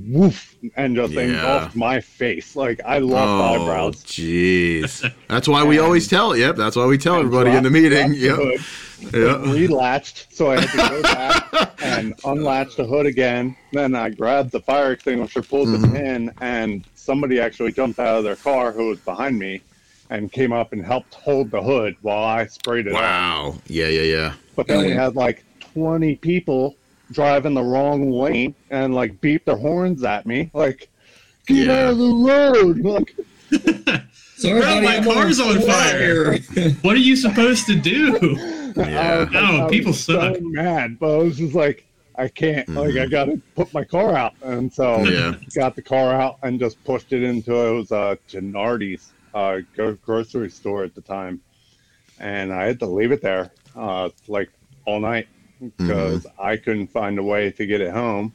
woof 0.07 0.55
and 0.75 0.95
just 0.95 1.13
Yeah. 1.13 1.21
engulfed 1.21 1.75
my 1.75 1.99
face. 1.99 2.55
Like 2.55 2.81
I 2.85 2.99
love 2.99 3.29
Oh, 3.29 3.63
eyebrows. 3.63 4.03
jeez. 4.05 5.09
That's 5.27 5.47
why 5.47 5.63
we 5.63 5.79
always 5.79 6.07
tell. 6.07 6.35
Yep. 6.35 6.55
That's 6.55 6.75
why 6.75 6.85
we 6.85 6.97
tell 6.97 7.15
And 7.15 7.25
everybody 7.25 7.55
in 7.57 7.63
the 7.63 7.69
meeting. 7.69 8.13
dropped 8.13 8.19
the 8.19 8.25
Yep. 8.27 8.35
hood, 8.37 8.59
Yeah. 9.13 9.67
relatched, 9.67 10.25
so 10.31 10.51
I 10.51 10.59
had 10.61 10.69
to 10.69 10.77
go 10.89 11.01
back 11.01 11.73
and 11.81 12.13
unlatch 12.25 12.75
the 12.75 12.85
hood 12.85 13.05
again. 13.05 13.55
Then 13.73 13.95
I 13.95 14.09
grabbed 14.09 14.51
the 14.51 14.59
fire 14.61 14.91
extinguisher, 14.91 15.41
pulled 15.41 15.69
Mhm. 15.69 15.81
the 15.81 15.87
pin, 15.87 16.31
and 16.41 16.83
somebody 16.95 17.39
actually 17.39 17.71
jumped 17.71 17.99
out 17.99 18.17
of 18.17 18.23
their 18.23 18.35
car 18.35 18.71
who 18.71 18.87
was 18.87 18.99
behind 18.99 19.39
me 19.39 19.61
and 20.09 20.31
came 20.31 20.51
up 20.51 20.73
and 20.73 20.83
helped 20.85 21.13
hold 21.13 21.51
the 21.51 21.61
hood 21.61 21.95
while 22.01 22.23
I 22.23 22.45
sprayed 22.47 22.87
it 22.87 22.93
off. 22.93 23.01
Wow. 23.01 23.55
Yeah. 23.67 23.87
Yeah. 23.87 24.01
Yeah. 24.01 24.33
But 24.55 24.67
then 24.67 24.77
Oh, 24.79 24.85
we 24.85 24.91
had 24.91 25.15
like 25.15 25.43
20 25.73 26.15
people 26.15 26.75
driving 27.11 27.53
the 27.53 27.63
wrong 27.63 28.11
lane 28.11 28.55
and 28.69 28.93
like 28.95 29.19
beep 29.21 29.45
their 29.45 29.57
horns 29.57 30.03
at 30.03 30.25
me, 30.25 30.49
like, 30.53 30.89
get 31.47 31.67
Yeah. 31.67 31.73
out 31.85 31.91
of 31.91 31.97
the 31.97 32.13
road. 32.13 32.79
Like, 32.79 33.15
Sorry, 34.37 34.61
Bro, 34.61 34.69
buddy, 34.69 34.85
my 34.85 34.97
I'm 34.97 35.03
car's 35.03 35.39
on 35.39 35.59
fire. 35.61 36.37
What 36.81 36.95
are 36.95 36.99
you 36.99 37.15
supposed 37.15 37.65
to 37.67 37.75
do? 37.75 38.37
Yeah. 38.75 39.01
I 39.01 39.19
was, 39.23 39.31
No, 39.31 39.39
I 39.39 39.63
was 39.63 39.71
people 39.71 39.93
so 39.93 40.13
suck. 40.33 40.41
mad, 40.41 40.99
but 40.99 41.13
I 41.13 41.17
was 41.23 41.37
just 41.37 41.53
like, 41.55 41.85
I 42.15 42.27
can't, 42.29 42.69
like, 42.69 42.95
I 42.95 43.07
got 43.07 43.25
to 43.25 43.41
put 43.55 43.73
my 43.73 43.83
car 43.83 44.15
out. 44.15 44.33
And 44.41 44.71
so 44.71 44.99
Mm-hmm. 44.99 45.11
Yeah. 45.41 45.47
got 45.55 45.75
the 45.75 45.81
car 45.81 46.13
out 46.13 46.37
and 46.43 46.59
just 46.59 46.81
pushed 46.85 47.11
it 47.11 47.23
into 47.23 47.53
it 47.53 47.71
was 47.73 47.91
uh, 47.91 48.15
Genuardi's 48.29 49.11
uh, 49.33 49.57
gro- 49.75 49.95
grocery 50.05 50.49
store 50.49 50.83
at 50.83 50.95
the 50.95 51.01
time. 51.01 51.41
And 52.19 52.53
I 52.53 52.65
had 52.65 52.79
to 52.79 52.85
leave 52.85 53.11
it 53.11 53.21
there 53.21 53.51
uh, 53.75 54.09
like 54.29 54.49
all 54.85 54.99
night 55.01 55.27
because 55.59 56.23
Mm-hmm. 56.23 56.41
I 56.41 56.57
couldn't 56.57 56.87
find 56.87 57.19
a 57.19 57.23
way 57.23 57.51
to 57.51 57.65
get 57.65 57.81
it 57.81 57.91
home. 57.91 58.33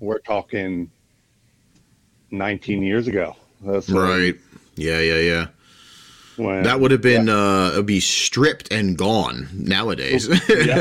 We're 0.00 0.18
talking 0.20 0.90
19 2.30 2.82
years 2.82 3.08
ago. 3.08 3.36
That's 3.62 3.88
Right. 3.88 4.34
Yeah. 4.76 5.00
Yeah. 5.00 5.18
Yeah. 5.18 5.46
when- 6.36 6.62
That 6.62 6.80
would 6.80 6.90
have 6.90 7.02
been 7.02 7.28
uh 7.28 7.70
it'd 7.72 7.86
be 7.86 8.00
stripped 8.00 8.72
and 8.72 8.96
gone 8.96 9.48
nowadays. 9.54 10.28
Yeah. 10.48 10.80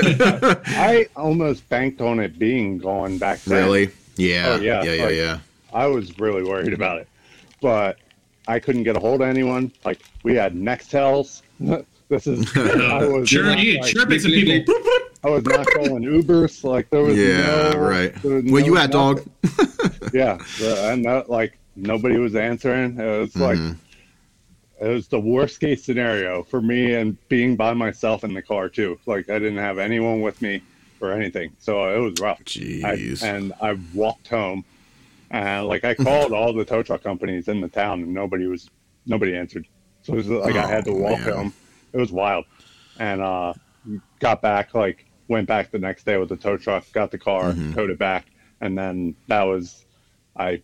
I 0.66 1.08
almost 1.16 1.68
banked 1.70 2.02
on 2.02 2.20
it 2.20 2.40
being 2.40 2.78
gone 2.78 3.18
back 3.18 3.42
then. 3.42 3.64
really? 3.64 3.90
Yeah. 4.18 4.58
Oh, 4.58 4.62
yeah, 4.62 4.84
Yeah. 4.84 4.94
Yeah. 4.94 5.06
like- 5.06 5.16
yeah. 5.16 5.40
I 5.74 5.88
was 5.88 6.20
really 6.20 6.44
worried 6.44 6.74
about 6.74 6.98
it, 7.00 7.08
but 7.62 7.98
I 8.48 8.60
couldn't 8.60 8.84
get 8.84 8.98
a 8.98 9.00
hold 9.00 9.22
of 9.22 9.28
anyone. 9.28 9.72
Like 9.86 10.02
we 10.24 10.36
had 10.36 10.54
Nextels. 10.56 11.42
this 12.12 12.28
is 12.28 12.46
I 12.58 13.06
was 13.08 13.30
sure, 13.30 13.44
not, 13.46 13.60
you 13.60 13.80
like, 13.80 13.92
chirping 13.94 14.20
some 14.20 14.32
people. 14.32 14.74
Boop, 14.76 14.84
boop. 14.84 15.00
I 15.24 15.30
was 15.30 15.44
not 15.46 15.66
calling 15.68 16.04
Ubers. 16.04 16.64
Like 16.64 16.90
there 16.90 17.02
was 17.04 17.18
Yeah, 17.18 17.72
no, 17.72 17.78
right. 17.80 18.14
was 18.24 18.44
Where 18.44 18.62
no 18.62 18.68
you 18.68 18.78
at, 18.78 18.92
dog? 18.92 19.22
yeah, 20.14 20.38
and 20.92 21.06
that, 21.06 21.26
like 21.30 21.58
nobody 21.76 22.18
was 22.18 22.36
answering. 22.36 23.00
It 23.00 23.20
was 23.20 23.36
like 23.38 23.58
Mhm. 23.58 23.78
it 24.82 24.88
was 24.90 25.08
the 25.08 25.20
worst 25.20 25.60
case 25.62 25.84
scenario 25.86 26.44
for 26.44 26.62
me 26.62 26.96
and 26.96 27.16
being 27.30 27.56
by 27.56 27.74
myself 27.74 28.24
in 28.26 28.34
the 28.34 28.42
car 28.42 28.68
too. 28.68 29.00
Like 29.06 29.30
I 29.30 29.40
didn't 29.40 29.60
have 29.60 29.78
anyone 29.78 30.22
with 30.22 30.42
me 30.42 30.62
or 31.00 31.14
anything, 31.14 31.52
so 31.60 31.86
it 31.96 32.00
was 32.00 32.20
rough. 32.20 32.40
I, 32.42 32.44
Jeez. 32.44 33.24
and 33.24 33.54
I 33.62 33.78
walked 33.94 34.28
home, 34.28 34.66
and 35.30 35.66
like 35.68 35.86
I 35.86 35.94
called 35.94 36.34
all 36.34 36.52
the 36.52 36.66
tow 36.66 36.84
truck 36.84 37.04
companies 37.04 37.48
in 37.48 37.62
the 37.62 37.70
town, 37.70 38.02
and 38.02 38.14
nobody 38.14 38.48
was 38.48 38.70
nobody 39.06 39.34
answered. 39.36 39.66
So 40.04 40.14
it 40.14 40.18
was 40.18 40.28
like 40.28 40.56
I 40.56 40.68
had 40.68 40.84
to 40.86 40.92
Oh, 40.92 40.96
walk 40.96 41.20
man. 41.22 41.32
home. 41.34 41.54
It 41.94 41.98
was 41.98 42.12
wild, 42.12 42.46
and 43.00 43.22
uh, 43.22 43.54
got 44.20 44.42
back 44.42 44.74
like 44.74 45.06
went 45.28 45.48
back 45.48 45.72
the 45.72 45.80
next 45.80 46.06
day 46.06 46.18
with 46.18 46.30
the 46.30 46.36
tow 46.36 46.58
truck, 46.58 46.86
got 46.92 47.12
the 47.12 47.18
car, 47.18 47.54
Mhm. 47.54 47.74
towed 47.74 47.90
it 47.90 47.98
back, 48.00 48.26
and 48.60 48.78
then 48.78 49.16
that 49.28 49.44
was 49.44 49.86
I 50.36 50.62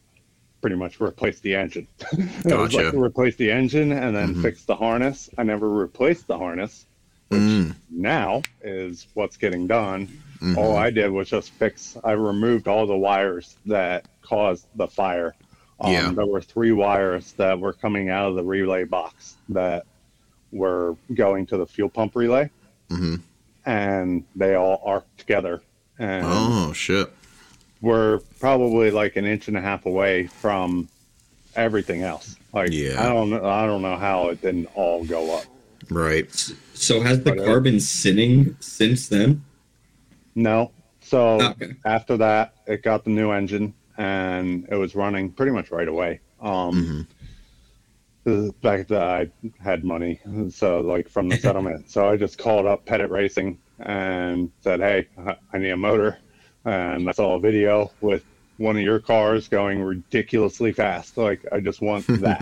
pretty 0.62 0.76
much 0.76 1.00
replaced 1.00 1.44
the 1.44 1.56
engine. 1.56 1.88
it 2.12 2.46
was 2.46 2.72
Gotcha. 2.74 2.78
like 2.86 2.94
replace 2.94 3.36
the 3.36 3.52
engine 3.52 3.92
and 3.92 4.16
then 4.16 4.36
Mhm. 4.36 4.42
fix 4.42 4.66
the 4.66 4.76
harness. 4.76 5.30
I 5.38 5.44
never 5.44 5.70
replaced 5.70 6.28
the 6.28 6.38
harness. 6.38 6.86
Which 7.30 7.42
Mm. 7.42 7.76
now 7.92 8.42
is 8.62 9.08
what's 9.14 9.36
getting 9.36 9.68
done. 9.68 10.08
Mhm. 10.40 10.56
All 10.58 10.78
I 10.78 10.90
did 10.92 11.12
was 11.12 11.30
just 11.30 11.52
fix. 11.52 11.98
I 12.04 12.14
removed 12.14 12.70
all 12.70 12.88
the 12.88 12.96
wires 12.98 13.58
that 13.66 14.08
caused 14.22 14.66
the 14.76 14.88
fire. 14.88 15.36
Um, 15.82 15.92
Yeah. 15.92 16.12
There 16.12 16.26
were 16.26 16.42
three 16.42 16.72
wires 16.72 17.34
that 17.34 17.60
were 17.60 17.74
coming 17.74 18.10
out 18.10 18.30
of 18.30 18.36
the 18.36 18.44
relay 18.46 18.86
box 18.86 19.36
that 19.50 19.86
were 20.52 20.96
going 21.14 21.46
to 21.48 21.58
the 21.58 21.66
fuel 21.66 21.90
pump 21.90 22.16
relay, 22.16 22.50
Mhm. 22.90 23.22
and 23.66 24.24
they 24.36 24.56
all 24.56 24.82
arced 24.86 25.06
together. 25.18 25.62
And 26.00 26.26
Oh 26.28 26.74
shit. 26.74 27.12
we're 27.82 28.20
probably 28.40 28.92
like 28.92 29.16
an 29.16 29.26
inch 29.26 29.48
and 29.48 29.58
a 29.58 29.62
half 29.62 29.86
away 29.86 30.28
from 30.28 30.88
everything 31.56 32.04
else. 32.04 32.36
Like 32.54 32.70
Yeah. 32.72 33.04
I 33.04 33.10
don't 33.10 33.30
know. 33.30 33.44
I 33.46 33.66
don't 33.66 33.82
know 33.82 33.98
how 33.98 34.30
it 34.30 34.42
didn't 34.42 34.68
all 34.76 35.04
go 35.04 35.38
up. 35.38 35.46
Right. 35.90 36.30
So 36.74 37.02
has 37.02 37.20
the 37.24 37.32
But, 37.32 37.40
uh, 37.40 37.46
car 37.46 37.60
been 37.60 37.80
sinning 37.80 38.56
since 38.60 39.08
then? 39.08 39.44
No. 40.36 40.72
So 41.02 41.42
Okay. 41.42 41.74
after 41.86 42.18
that, 42.18 42.54
it 42.68 42.84
got 42.84 43.04
the 43.04 43.10
new 43.10 43.32
engine 43.32 43.74
and 43.98 44.68
it 44.70 44.76
was 44.76 44.94
running 44.96 45.32
pretty 45.32 45.52
much 45.52 45.72
right 45.72 45.88
away. 45.88 46.20
Um, 46.40 47.08
The 47.17 47.17
fact 48.62 48.90
that 48.90 49.02
I 49.04 49.30
had 49.60 49.84
money, 49.84 50.20
so 50.50 50.82
like 50.82 51.10
from 51.10 51.30
the 51.30 51.38
settlement, 51.46 51.90
so 51.90 52.10
I 52.10 52.18
just 52.18 52.38
called 52.38 52.66
up 52.66 52.86
Pettit 52.86 53.10
Racing 53.10 53.58
and 53.80 54.52
said, 54.60 54.80
"Hey, 54.80 55.08
I- 55.18 55.38
I 55.54 55.58
need 55.58 55.70
a 55.72 55.78
motor," 55.78 56.18
and 56.66 57.08
I 57.08 57.12
saw 57.14 57.36
a 57.36 57.40
video 57.40 57.92
with 58.02 58.24
one 58.58 58.76
of 58.76 58.82
your 58.82 59.00
cars 59.00 59.48
going 59.48 59.82
ridiculously 59.82 60.72
fast. 60.74 61.18
Like 61.18 61.46
I 61.52 61.60
just 61.60 61.82
want 61.82 62.06
that, 62.22 62.42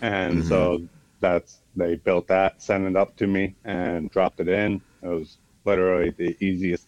and 0.00 0.44
so 0.44 0.82
that's 1.20 1.58
they 1.76 1.96
built 1.96 2.26
that, 2.28 2.60
sent 2.62 2.84
it 2.86 2.96
up 2.96 3.16
to 3.16 3.26
me, 3.26 3.54
and 3.64 4.10
dropped 4.10 4.40
it 4.40 4.48
in. 4.48 4.80
It 5.02 5.08
was 5.08 5.38
literally 5.64 6.10
the 6.10 6.36
easiest 6.44 6.86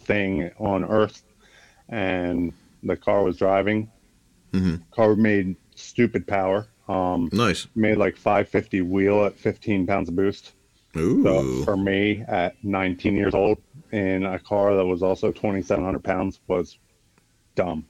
thing 0.00 0.50
on 0.58 0.84
earth. 0.84 1.22
And 1.88 2.52
the 2.82 2.96
car 2.96 3.22
was 3.22 3.36
driving. 3.38 3.90
Mhm. 4.52 4.80
car 4.90 5.14
made 5.14 5.56
stupid 5.74 6.26
power 6.26 6.66
um 6.88 7.28
Nice. 7.32 7.66
made 7.74 7.98
like 7.98 8.16
550 8.16 8.82
wheel 8.82 9.24
at 9.24 9.36
15 9.38 9.86
pounds 9.86 10.08
of 10.08 10.16
boost 10.16 10.52
Ooh. 10.96 11.22
so 11.22 11.64
for 11.64 11.76
me 11.76 12.24
at 12.28 12.54
19 12.64 13.14
years 13.14 13.34
old 13.34 13.58
in 13.92 14.24
a 14.24 14.38
car 14.38 14.74
that 14.74 14.84
was 14.84 15.02
also 15.02 15.30
2700 15.30 16.02
pounds 16.02 16.40
was 16.46 16.78
dumb 17.54 17.84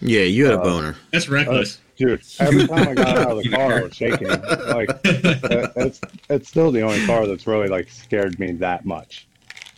yeah, 0.00 0.22
you 0.22 0.44
had 0.44 0.54
a 0.54 0.60
uh, 0.60 0.64
boner. 0.64 0.96
That's 1.12 1.28
Uh, 1.28 1.32
reckless. 1.32 1.78
dude 1.96 2.20
every 2.40 2.66
time 2.66 2.88
i 2.88 2.94
got 2.94 3.16
out 3.16 3.30
of 3.38 3.42
the 3.44 3.48
car 3.50 3.72
i 3.78 3.82
was 3.82 3.94
shaking 3.94 4.28
like 4.66 4.90
it's 5.04 6.00
it's 6.28 6.48
still 6.48 6.70
the 6.72 6.82
only 6.82 7.04
car 7.06 7.26
that's 7.26 7.46
really 7.46 7.68
like 7.68 7.88
scared 7.88 8.38
me 8.38 8.52
that 8.52 8.84
much 8.84 9.26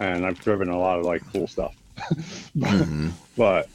and 0.01 0.27
i've 0.27 0.41
driven 0.41 0.69
a 0.71 0.79
lot 0.79 0.99
of 0.99 1.05
like 1.05 1.23
cool 1.33 1.47
stuff 1.47 1.77
but, 2.57 2.71
Mhm. 2.71 3.11
but 3.37 3.69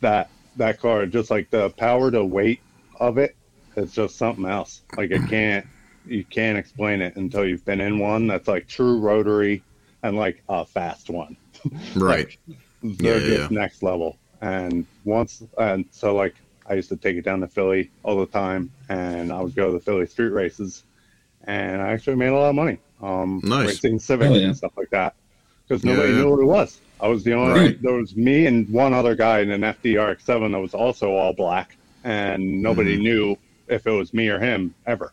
that 0.00 0.30
that 0.56 0.80
car 0.80 1.06
just 1.06 1.30
like 1.30 1.50
the 1.50 1.70
power 1.70 2.10
to 2.10 2.24
weight 2.24 2.60
of 2.98 3.18
it 3.18 3.36
is 3.76 3.92
just 3.92 4.16
something 4.18 4.46
else 4.46 4.82
like 4.96 5.10
it 5.10 5.26
can't 5.26 5.66
you 6.04 6.24
can't 6.26 6.58
explain 6.58 7.00
it 7.00 7.16
until 7.16 7.46
you've 7.46 7.64
been 7.64 7.80
in 7.80 7.98
one 7.98 8.26
that's 8.26 8.48
like 8.48 8.66
true 8.68 8.98
rotary 9.00 9.64
and 10.02 10.16
like 10.16 10.42
a 10.48 10.64
fast 10.66 11.10
one 11.10 11.36
Right. 11.96 12.28
Like, 12.28 12.38
they're 12.82 13.20
Yeah, 13.20 13.20
just 13.20 13.50
next 13.50 13.82
level 13.82 14.20
and 14.42 14.86
once 15.04 15.42
and 15.58 15.86
so 15.90 16.14
like 16.14 16.36
i 16.66 16.74
used 16.74 16.88
to 16.90 16.96
take 16.96 17.16
it 17.16 17.24
down 17.24 17.40
to 17.40 17.48
philly 17.48 17.92
all 18.02 18.18
the 18.18 18.26
time 18.26 18.70
and 18.88 19.32
i 19.32 19.40
would 19.40 19.54
go 19.54 19.66
to 19.68 19.72
the 19.72 19.80
philly 19.80 20.06
street 20.06 20.30
races 20.30 20.84
and 21.46 21.80
i 21.82 21.92
actually 21.92 22.16
made 22.16 22.28
a 22.28 22.34
lot 22.34 22.50
of 22.50 22.54
money 22.54 22.78
um 23.02 23.42
Nice. 23.42 23.80
racing 23.82 23.98
civic 23.98 24.28
Oh, 24.28 24.34
yeah. 24.34 24.46
and 24.46 24.56
stuff 24.56 24.72
like 24.76 24.90
that 24.90 25.14
because 25.68 25.84
nobody 25.84 26.12
yeah. 26.12 26.14
knew 26.14 26.30
what 26.30 26.40
it 26.40 26.46
was 26.46 26.82
i 27.00 27.08
was 27.08 27.24
the 27.24 27.32
only 27.34 27.52
Right. 27.54 27.78
there 27.80 27.94
was 27.94 28.16
me 28.16 28.46
and 28.46 28.68
one 28.70 28.92
other 28.94 29.14
guy 29.14 29.40
in 29.40 29.50
an 29.50 29.62
fdrx7 29.62 30.52
that 30.52 30.60
was 30.60 30.74
also 30.74 31.12
all 31.12 31.34
black 31.34 31.70
and 32.04 32.62
nobody 32.62 32.96
Mhm. 32.96 33.02
knew 33.02 33.36
if 33.68 33.86
it 33.86 33.90
was 33.90 34.12
me 34.14 34.28
or 34.28 34.38
him 34.38 34.74
ever 34.86 35.12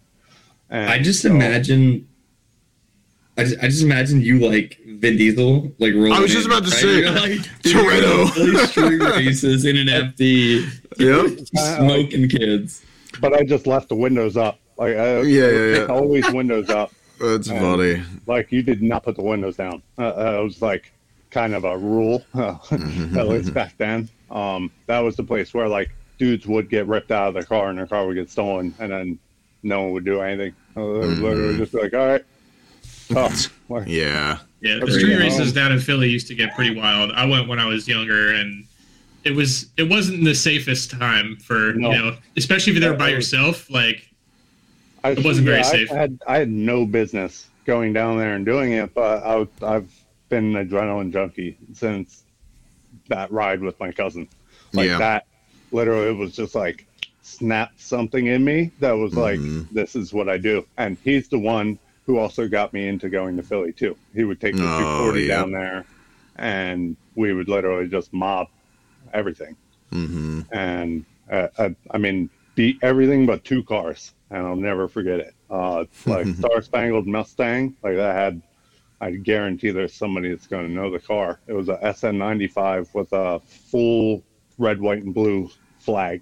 and 0.70 0.90
I 0.90 1.00
just 1.02 1.22
so- 1.22 1.30
imagine. 1.30 2.08
I 3.38 3.46
just, 3.46 3.64
I 3.64 3.68
just 3.68 3.84
imagine 3.84 4.22
you 4.22 4.40
like 4.40 4.78
Vin 4.86 5.16
Diesel, 5.18 5.72
like 5.80 5.94
rolling. 5.94 6.12
I 6.12 6.20
was 6.20 6.32
just 6.34 6.46
in, 6.46 6.52
about 6.52 6.66
to 6.66 6.70
right? 6.70 6.80
say, 6.82 7.00
You're 7.00 7.12
like 7.12 7.32
Toretto. 7.64 8.30
Philly 8.34 8.66
street 8.68 9.02
races 9.02 9.66
in 9.66 9.78
an 9.78 9.88
FD, 10.14 10.68
Yep. 11.00 11.48
smoking 11.78 12.28
kids. 12.28 12.84
but 13.22 13.34
i 13.34 13.42
just 13.44 13.66
left 13.68 13.88
the 13.90 13.96
windows 13.96 14.36
up 14.38 14.60
like 14.78 14.96
I, 14.98 15.22
Yeah, 15.22 15.48
yeah, 15.50 15.78
yeah. 15.78 15.86
always 15.86 16.30
windows 16.32 16.70
up 16.70 16.92
That's 17.22 17.48
And- 17.48 17.60
funny. 17.60 18.04
like 18.28 18.52
you 18.52 18.62
did 18.64 18.84
not 18.84 19.04
put 19.04 19.16
the 19.16 19.24
windows 19.24 19.56
down. 19.56 19.82
Uh, 19.98 20.08
uh, 20.10 20.40
it 20.42 20.44
was 20.44 20.62
like 20.62 20.92
kind 21.32 21.56
of 21.56 21.64
a 21.64 21.78
rule, 21.78 22.24
at 22.36 23.28
least 23.30 23.54
back 23.54 23.78
then. 23.78 24.10
Um, 24.30 24.70
that 24.88 25.00
was 25.00 25.16
the 25.16 25.24
place 25.24 25.54
where 25.54 25.70
like 25.70 25.90
dudes 26.22 26.46
would 26.46 26.70
get 26.70 26.86
ripped 26.86 27.10
out 27.10 27.30
of 27.30 27.34
their 27.34 27.42
car 27.44 27.70
and 27.70 27.80
their 27.80 27.88
car 27.88 28.06
would 28.06 28.14
get 28.14 28.30
stolen, 28.30 28.76
and 28.78 28.92
then 28.92 29.20
no 29.64 29.82
one 29.82 29.92
would 29.94 30.06
do 30.06 30.22
anything. 30.22 30.54
They 30.76 30.82
would 30.82 31.18
literally 31.18 31.54
mm-hmm. 31.54 31.58
just 31.58 31.72
be 31.72 31.82
like, 31.82 31.94
"All 31.96 32.08
right, 32.08 32.26
oh, 33.16 33.84
Yeah. 33.88 34.38
Yeah, 34.62 34.78
the 34.78 34.92
street 34.92 35.08
you 35.08 35.18
go. 35.18 35.24
races 35.24 35.52
down 35.52 35.72
in 35.72 35.80
Philly 35.80 36.08
used 36.10 36.28
to 36.28 36.36
get 36.36 36.54
pretty 36.56 36.80
wild. 36.80 37.12
I 37.14 37.26
went 37.26 37.48
when 37.48 37.58
I 37.58 37.66
was 37.66 37.88
younger, 37.88 38.36
and 38.36 38.64
it 39.24 39.32
was 39.32 39.72
it 39.78 39.90
wasn't 39.90 40.24
the 40.24 40.36
safest 40.36 40.92
time 40.92 41.38
for 41.38 41.74
No. 41.74 41.92
you 41.92 41.98
know, 41.98 42.18
especially 42.38 42.74
if 42.74 42.80
you're 42.80 42.88
there 42.88 42.98
by 42.98 43.10
yourself. 43.10 43.68
Like 43.72 44.08
I, 45.04 45.12
It 45.12 45.26
wasn't 45.26 45.48
very 45.48 45.64
safe. 45.64 45.92
I 45.92 45.96
had 45.96 46.20
I 46.28 46.38
had 46.38 46.50
no 46.50 46.86
business 46.86 47.50
going 47.66 47.94
down 47.94 48.20
there 48.20 48.36
and 48.36 48.46
doing 48.46 48.74
it, 48.74 48.94
but 48.94 49.24
I 49.24 49.48
I've 49.66 49.92
been 50.30 50.56
an 50.56 50.70
adrenaline 50.70 51.12
junkie 51.12 51.58
since 51.74 52.24
that 53.08 53.32
ride 53.32 53.62
with 53.62 53.80
my 53.80 53.92
cousin. 53.92 54.28
Like 54.74 54.88
Yeah. 54.88 55.00
that, 55.00 55.26
literally, 55.72 56.10
it 56.10 56.18
was 56.18 56.36
just 56.36 56.56
like 56.56 56.86
snapped 57.22 57.80
something 57.80 58.28
in 58.28 58.44
me 58.44 58.72
that 58.80 58.92
was 58.92 59.14
like, 59.14 59.40
Mhm. 59.40 59.68
this 59.72 59.96
is 59.96 60.14
what 60.14 60.30
I 60.30 60.38
do. 60.38 60.66
And 60.78 60.98
he's 61.04 61.28
the 61.30 61.40
one 61.40 61.78
who 62.06 62.18
also 62.18 62.48
got 62.48 62.74
me 62.74 62.88
into 62.88 63.10
going 63.10 63.38
to 63.38 63.44
Philly 63.44 63.72
too. 63.74 63.96
He 64.14 64.24
would 64.24 64.42
take 64.42 64.56
the 64.56 64.64
Oh, 64.64 64.78
240 64.78 65.22
yeah. 65.22 65.36
down 65.36 65.52
there, 65.52 65.86
and 66.38 66.98
we 67.16 67.34
would 67.34 67.48
literally 67.48 67.88
just 67.88 68.12
mob 68.14 68.48
everything 69.14 69.56
hmm 69.92 70.42
and 70.52 71.06
uh, 71.32 71.48
uh, 71.58 71.70
I 71.92 71.98
mean 71.98 72.30
beat 72.56 72.78
everything 72.82 73.26
but 73.26 73.44
two 73.44 73.64
cars, 73.64 74.14
and 74.30 74.46
I'll 74.46 74.56
never 74.56 74.88
forget 74.88 75.20
it. 75.20 75.34
Uh, 75.50 75.86
like 76.06 76.28
Star 76.38 76.62
Spangled 76.62 77.08
Mustang, 77.08 77.76
like 77.84 77.96
that 77.96 78.16
had. 78.16 78.42
I 79.04 79.12
guarantee 79.14 79.72
there's 79.72 79.96
somebody 79.96 80.30
that's 80.30 80.46
going 80.46 80.68
to 80.68 80.72
know 80.72 80.92
the 80.92 81.00
car. 81.00 81.40
It 81.48 81.54
was 81.54 81.70
a 81.70 81.80
SN95 81.84 82.94
with 82.94 83.12
a 83.14 83.40
full 83.40 84.24
red, 84.62 84.80
white, 84.80 85.04
and 85.04 85.14
blue 85.14 85.50
flag 85.80 86.22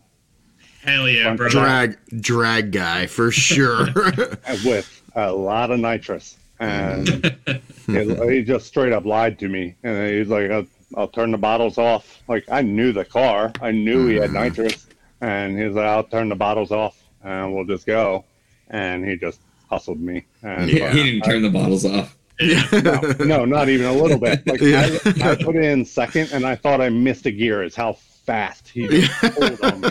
hell 0.82 1.10
yeah, 1.10 1.34
bro. 1.36 1.50
Drag 1.50 1.98
drag 2.22 2.72
guy 2.72 3.06
for 3.06 3.30
sure. 3.48 3.88
with 4.66 5.02
a 5.16 5.32
lot 5.32 5.72
of 5.72 5.80
nitrous, 5.80 6.38
and 6.60 7.10
it, 7.88 8.32
he 8.32 8.44
just 8.44 8.66
straight 8.68 8.94
up 8.94 9.06
lied 9.06 9.38
to 9.40 9.50
me. 9.50 9.76
And 9.84 10.10
he's 10.14 10.30
like, 10.30 10.50
I'll, 10.50 10.66
"I'll 10.96 11.08
turn 11.10 11.32
the 11.32 11.38
bottles 11.38 11.78
off." 11.78 12.22
Like 12.28 12.46
I 12.50 12.62
knew 12.62 12.92
the 12.94 13.06
car, 13.06 13.52
I 13.62 13.72
knew 13.72 14.08
he 14.08 14.16
had 14.16 14.30
Mhm. 14.32 14.34
nitrous, 14.34 14.88
and 15.22 15.60
he's 15.60 15.74
like, 15.74 15.86
"I'll 15.86 16.04
turn 16.06 16.30
the 16.30 16.36
bottles 16.36 16.72
off, 16.72 16.98
and 17.24 17.54
we'll 17.54 17.66
just 17.66 17.86
go." 17.86 18.24
And 18.70 19.04
he 19.04 19.18
just 19.18 19.42
hustled 19.70 20.00
me. 20.00 20.26
And 20.44 20.70
Yeah. 20.70 20.92
He 20.94 21.04
didn't 21.04 21.22
turn 21.24 21.42
the 21.42 21.50
bottles 21.50 21.86
off. 21.86 22.16
no, 22.40 23.02
no, 23.26 23.44
not 23.46 23.68
even 23.68 23.86
a 23.88 23.92
little 23.94 24.18
bit. 24.20 24.48
Like 24.48 24.62
Yeah. 24.62 24.88
I, 25.06 25.32
I 25.32 25.36
put 25.36 25.56
it 25.58 25.64
in 25.66 25.84
second, 25.84 26.30
and 26.32 26.46
I 26.46 26.56
thought 26.56 26.80
I 26.80 26.88
missed 26.90 27.26
a 27.26 27.32
gear. 27.32 27.64
Is 27.64 27.76
how 27.76 27.98
fast 28.30 28.68
he 28.70 28.88
just 28.88 29.12
pulled 29.36 29.60
on 29.62 29.82
me, 29.82 29.90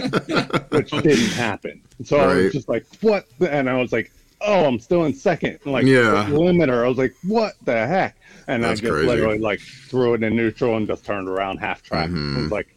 which 0.69 0.91
didn't 0.91 1.33
happen. 1.33 1.83
So 2.05 2.19
I 2.19 2.35
was 2.37 2.53
just 2.53 2.69
like, 2.69 2.87
"What?" 3.01 3.25
And 3.41 3.69
I 3.69 3.75
was 3.81 3.91
like, 3.91 4.13
"Oh, 4.41 4.65
I'm 4.65 4.79
still 4.79 5.05
in 5.07 5.13
second. 5.13 5.59
And, 5.65 5.73
Like 5.73 5.87
Yeah. 5.87 6.29
limiter. 6.31 6.85
I 6.85 6.89
was 6.89 6.99
like, 6.99 7.15
"What 7.25 7.55
the 7.65 7.85
heck?" 7.89 8.17
And 8.47 8.63
That's 8.63 8.79
I 8.79 8.83
just 8.83 8.93
crazy. 8.93 9.09
literally 9.09 9.39
like 9.39 9.59
threw 9.61 10.15
it 10.15 10.23
in 10.23 10.37
neutral 10.37 10.77
and 10.77 10.87
just 10.87 11.05
turned 11.05 11.29
around 11.29 11.57
half 11.59 11.83
track. 11.83 12.11
Mhm. 12.11 12.37
I 12.39 12.43
was 12.43 12.53
like, 12.53 12.69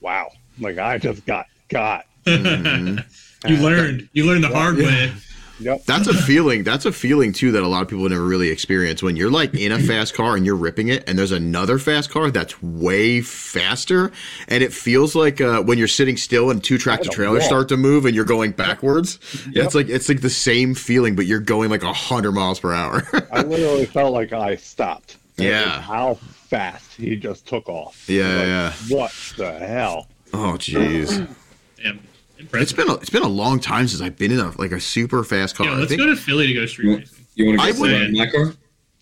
"Wow!" 0.00 0.32
Like 0.58 0.78
I 0.78 0.98
just 0.98 1.24
got 1.26 1.46
got. 1.68 2.06
Mhm. 2.26 3.04
you 3.46 3.56
learned. 3.58 4.08
You 4.14 4.24
learned 4.26 4.42
the 4.42 4.48
hard 4.48 4.78
Yeah. 4.78 4.86
way. 4.86 5.12
Yep. 5.60 5.84
That's 5.84 6.08
a 6.08 6.14
feeling. 6.14 6.64
That's 6.64 6.84
a 6.84 6.92
feeling 6.92 7.32
too 7.32 7.52
that 7.52 7.62
a 7.62 7.68
lot 7.68 7.82
of 7.82 7.88
people 7.88 8.08
never 8.08 8.24
really 8.24 8.48
experience. 8.50 9.02
When 9.02 9.16
you're 9.16 9.30
like 9.30 9.54
in 9.54 9.72
a 9.72 9.78
fast 9.86 10.14
car 10.14 10.36
and 10.36 10.44
you're 10.44 10.56
ripping 10.56 10.88
it, 10.88 11.08
and 11.08 11.18
there's 11.18 11.32
another 11.32 11.78
fast 11.78 12.10
car 12.10 12.30
that's 12.30 12.60
way 12.62 13.20
faster, 13.20 14.10
and 14.48 14.62
it 14.62 14.72
feels 14.72 15.14
like 15.14 15.40
uh, 15.40 15.62
when 15.62 15.78
you're 15.78 15.88
sitting 15.88 16.16
still 16.16 16.50
and 16.50 16.62
two 16.62 16.78
tractor 16.78 17.08
trailers 17.10 17.40
wall. 17.40 17.48
start 17.48 17.68
to 17.68 17.76
move 17.76 18.04
and 18.06 18.14
you're 18.14 18.24
going 18.24 18.52
backwards. 18.52 19.18
Yep. 19.50 19.64
It's 19.66 19.74
like 19.74 19.88
it's 19.88 20.08
like 20.08 20.20
the 20.20 20.30
same 20.30 20.74
feeling, 20.74 21.14
but 21.16 21.26
you're 21.26 21.40
going 21.40 21.70
like 21.70 21.82
hundred 21.82 22.32
miles 22.32 22.60
per 22.60 22.72
hour. 22.72 23.02
I 23.32 23.42
literally 23.42 23.86
felt 23.94 24.12
like 24.12 24.32
I 24.32 24.56
stopped. 24.56 25.18
Yeah. 25.36 25.80
How 25.80 26.14
fast 26.14 26.94
he 26.94 27.16
just 27.16 27.46
took 27.46 27.68
off. 27.68 28.08
Yeah, 28.08 28.36
Like, 28.36 28.46
yeah. 28.46 28.72
What 28.96 29.12
the 29.36 29.52
hell? 29.52 30.06
Oh, 30.32 30.56
jeez. 30.58 31.26
Damn, 31.82 31.94
impressive. 31.96 32.13
It's 32.52 32.72
been 32.72 32.88
a, 32.88 32.94
it's 32.94 33.10
been 33.10 33.22
a 33.22 33.28
long 33.28 33.60
time 33.60 33.88
since 33.88 34.02
I've 34.02 34.16
been 34.18 34.32
in 34.32 34.40
a 34.40 34.52
like 34.60 34.72
a 34.72 34.80
super 34.80 35.24
fast 35.24 35.56
car. 35.56 35.66
yeah, 35.66 35.72
I 35.72 35.76
let's 35.76 35.88
think- 35.88 36.00
go 36.00 36.06
to 36.06 36.16
Philly 36.16 36.46
to 36.48 36.54
go 36.54 36.66
street 36.66 36.98
racing. 36.98 37.24
You 37.34 37.46
want 37.46 37.60
to 37.60 37.72
go 37.72 37.80
would- 37.80 37.90
sit 37.90 38.02
in 38.02 38.12
my 38.16 38.26
car? 38.30 38.52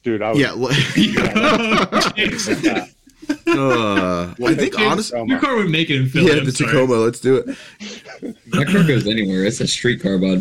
Dude, 0.02 0.22
I 0.22 0.31
was 0.31 0.38
yeah, 0.38 0.55
well, 0.55 0.72
Jeez. 0.72 2.48
uh, 3.46 4.35
I 4.44 4.55
think 4.55 4.78
honestly, 4.78 5.22
Your 5.26 5.38
car 5.38 5.57
would 5.57 5.70
make 5.70 5.90
it 5.90 5.96
in 5.96 6.09
Philly. 6.09 6.33
yeah, 6.33 6.38
I'm 6.38 6.44
the 6.44 6.52
sorry. 6.52 6.72
Tacoma. 6.72 6.94
Let's 6.94 7.20
do 7.20 7.37
it. 7.37 8.37
My 8.48 8.64
car 8.64 8.83
goes 8.85 9.07
anywhere. 9.07 9.44
It's 9.44 9.61
a 9.61 9.68
street 9.68 10.02
car, 10.02 10.18
bud. 10.18 10.40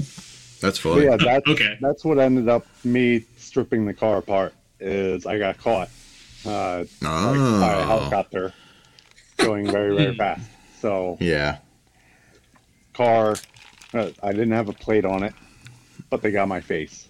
That's 0.61 0.79
But 0.79 0.79
funny. 0.79 1.05
yeah, 1.05 1.17
that's 1.17 1.47
Okay. 1.47 1.77
that's 1.81 2.03
what 2.05 2.17
ended 2.19 2.47
up 2.49 2.65
me 2.83 3.25
stripping 3.37 3.85
the 3.85 3.93
car 3.93 4.17
apart. 4.17 4.53
Is 4.79 5.25
I 5.27 5.37
got 5.37 5.57
caught 5.59 5.89
uh, 6.45 6.79
like, 6.79 6.89
by 7.01 7.73
a 7.73 7.81
Oh, 7.81 7.85
helicopter 7.85 8.53
going 9.37 9.69
very 9.71 9.95
very 9.95 10.15
fast. 10.15 10.41
So 10.79 11.17
yeah. 11.19 11.57
Car, 12.93 13.35
uh, 13.93 14.09
I 14.23 14.31
didn't 14.31 14.51
have 14.51 14.69
a 14.69 14.73
plate 14.73 15.05
on 15.05 15.23
it, 15.23 15.33
but 16.09 16.21
they 16.21 16.31
got 16.31 16.47
my 16.47 16.61
face. 16.61 17.07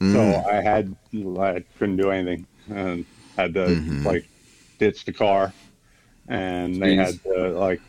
Mm. 0.00 0.12
So 0.12 0.50
I 0.50 0.60
had 0.60 0.94
I 1.40 1.64
couldn't 1.78 1.96
do 1.96 2.10
anything 2.10 2.46
and 2.68 3.04
had 3.36 3.54
to 3.54 3.60
Mhm. 3.60 4.04
like 4.04 4.26
ditch 4.78 5.04
the 5.04 5.12
car, 5.12 5.52
and 6.28 6.80
they 6.82 6.94
Jeez. 6.96 7.04
had 7.04 7.22
to 7.24 7.48
like 7.58 7.80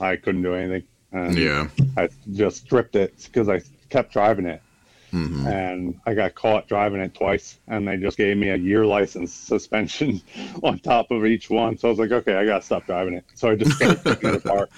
I 0.00 0.16
couldn't 0.16 0.42
do 0.42 0.54
anything. 0.54 0.84
And 1.12 1.38
Yeah. 1.38 1.68
I 1.96 2.08
just 2.32 2.64
stripped 2.64 2.96
it 2.96 3.14
because 3.24 3.48
I 3.48 3.60
kept 3.88 4.12
driving 4.12 4.46
it. 4.46 4.60
hmm 5.12 5.46
and 5.46 5.94
I 6.06 6.14
got 6.14 6.34
caught 6.34 6.66
driving 6.66 7.00
it 7.00 7.14
twice, 7.14 7.58
and 7.68 7.86
they 7.86 7.96
just 7.96 8.16
gave 8.16 8.36
me 8.36 8.48
a 8.48 8.56
year 8.56 8.84
license 8.84 9.32
suspension 9.32 10.20
on 10.64 10.78
top 10.80 11.10
of 11.12 11.24
each 11.24 11.50
one. 11.50 11.78
So 11.78 11.86
I 11.88 11.90
was 11.90 11.98
like, 12.00 12.10
okay, 12.10 12.34
I 12.34 12.44
gotta 12.44 12.64
stop 12.64 12.84
driving 12.86 13.14
it. 13.14 13.24
So 13.34 13.50
I 13.50 13.54
just 13.54 13.72
started 13.76 14.02
taking 14.04 14.30
it 14.30 14.36
apart, 14.44 14.70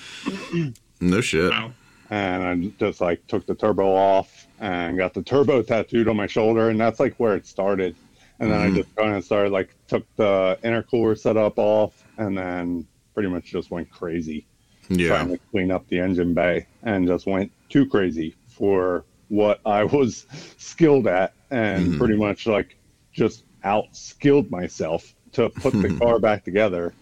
No 1.00 1.20
shit. 1.22 1.50
Wow. 1.50 1.72
And 2.10 2.42
I 2.42 2.72
just 2.78 3.00
like 3.00 3.26
took 3.26 3.46
the 3.46 3.54
turbo 3.54 3.88
off 3.94 4.48
and 4.58 4.96
got 4.96 5.14
the 5.14 5.22
turbo 5.22 5.62
tattooed 5.62 6.08
on 6.08 6.16
my 6.16 6.26
shoulder, 6.26 6.70
and 6.70 6.80
that's 6.80 7.00
like 7.00 7.14
where 7.18 7.36
it 7.36 7.46
started. 7.46 7.96
And 8.38 8.50
then 8.50 8.58
Mhm. 8.58 8.74
I 8.74 8.76
just 8.76 8.94
kind 8.96 9.14
of 9.16 9.24
started 9.24 9.52
like 9.52 9.74
took 9.88 10.06
the 10.16 10.58
intercooler 10.64 11.18
setup 11.18 11.58
off, 11.58 12.04
and 12.18 12.36
then 12.36 12.86
pretty 13.14 13.28
much 13.28 13.46
just 13.46 13.70
went 13.70 13.90
crazy 13.90 14.46
Yeah. 14.88 15.08
trying 15.08 15.28
to 15.28 15.38
clean 15.50 15.70
up 15.70 15.86
the 15.88 15.98
engine 15.98 16.34
bay 16.34 16.66
and 16.82 17.06
just 17.08 17.26
went 17.26 17.50
too 17.68 17.86
crazy 17.86 18.36
for 18.46 19.06
what 19.28 19.60
I 19.66 19.84
was 19.96 20.26
skilled 20.58 21.06
at 21.08 21.34
and 21.50 21.92
Mhm. 21.92 21.98
pretty 21.98 22.16
much 22.16 22.46
like 22.46 22.78
just 23.12 23.44
out 23.64 23.86
skilled 23.96 24.50
myself 24.50 25.14
to 25.32 25.48
put 25.50 25.80
the 25.80 25.90
car 25.98 26.18
back 26.20 26.44
together. 26.44 26.94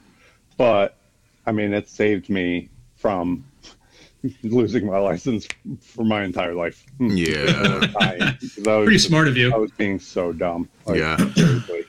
But 0.57 0.97
I 1.47 1.53
mean, 1.53 1.73
it 1.75 1.89
saved 1.89 2.31
me 2.31 2.71
from 2.97 3.45
losing 4.43 4.87
my 4.87 4.99
license 4.99 5.47
for 5.81 6.05
my 6.05 6.25
entire 6.25 6.55
life. 6.55 6.85
Hmm. 6.99 7.11
Yeah. 7.17 7.91
I, 8.01 8.37
'cause 8.41 8.67
I 8.67 8.77
was, 8.77 8.85
Pretty 8.87 8.99
smart 8.99 9.29
of 9.29 9.37
you. 9.37 9.53
I 9.53 9.57
was 9.57 9.71
being 9.73 9.99
so 9.99 10.33
dumb. 10.33 10.69
Like, 10.87 10.99
Yeah. 10.99 11.17
seriously. 11.35 11.85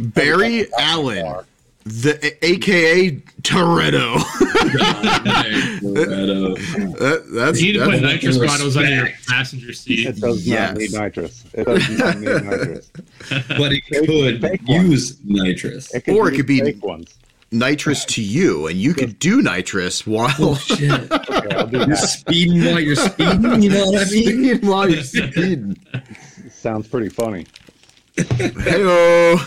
Barry 0.00 0.66
Allen, 0.78 1.44
the 1.84 2.36
AKA 2.44 3.10
Toretto. 3.42 4.18
that, 6.98 7.24
that's 7.32 7.60
You 7.60 7.72
need 7.72 7.78
to 7.78 7.84
put 7.84 7.90
that's, 7.92 8.02
nitrous 8.02 8.38
bottles 8.38 8.76
under 8.76 8.94
your 8.94 9.08
passenger 9.28 9.72
seat. 9.72 10.06
It 10.06 10.20
does 10.20 10.46
Yes. 10.46 10.70
not 10.72 10.78
need 10.78 10.92
nitrous. 10.92 11.44
It 11.54 11.64
does 11.64 11.98
not 11.98 12.18
need 12.18 12.28
nitrous. 12.44 12.90
but 13.48 13.72
it 13.72 13.82
could 13.86 14.40
fake 14.40 14.60
one. 14.66 14.90
use 14.90 15.16
nitrous. 15.24 15.92
It 15.94 16.08
Or 16.08 16.28
it 16.30 16.36
could 16.36 16.46
be- 16.46 16.60
fake 16.60 16.84
ones. 16.84 17.14
Nitrous 17.50 18.04
to 18.06 18.22
you, 18.22 18.66
and 18.66 18.78
you 18.78 18.94
could 18.94 19.18
do 19.18 19.42
nitrous 19.42 20.06
while 20.06 20.54
Shit. 20.56 20.90
Okay, 21.12 21.56
I'll 21.56 21.66
do 21.66 21.78
You're 21.86 21.96
speeding 21.96 22.64
while 22.64 22.80
you're 22.80 22.96
speeding. 22.96 23.62
You 23.62 23.70
know 23.70 23.86
what 23.86 24.06
I 24.06 24.10
mean? 24.10 24.24
speeding 24.24 24.68
while 24.68 24.90
you're 24.90 25.02
speeding. 25.04 25.76
Sounds 26.50 26.88
pretty 26.88 27.08
funny. 27.08 27.46
Heyo. 28.16 29.38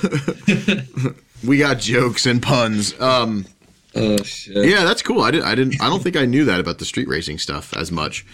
we 1.48 1.58
got 1.58 1.80
jokes 1.80 2.26
and 2.26 2.42
puns. 2.42 3.00
Um, 3.00 3.46
Oh 3.94 4.16
shit. 4.24 4.70
yeah, 4.70 4.86
that's 4.86 5.02
cool. 5.02 5.22
I 5.22 5.32
didn't. 5.32 5.46
I 5.48 5.56
didn't. 5.56 5.82
I 5.82 5.90
don't 5.90 6.02
think 6.02 6.16
I 6.16 6.26
knew 6.26 6.46
that 6.46 6.62
about 6.62 6.80
the 6.80 6.86
street 6.86 7.10
racing 7.10 7.40
stuff 7.40 7.76
as 7.76 7.92
much. 7.92 8.26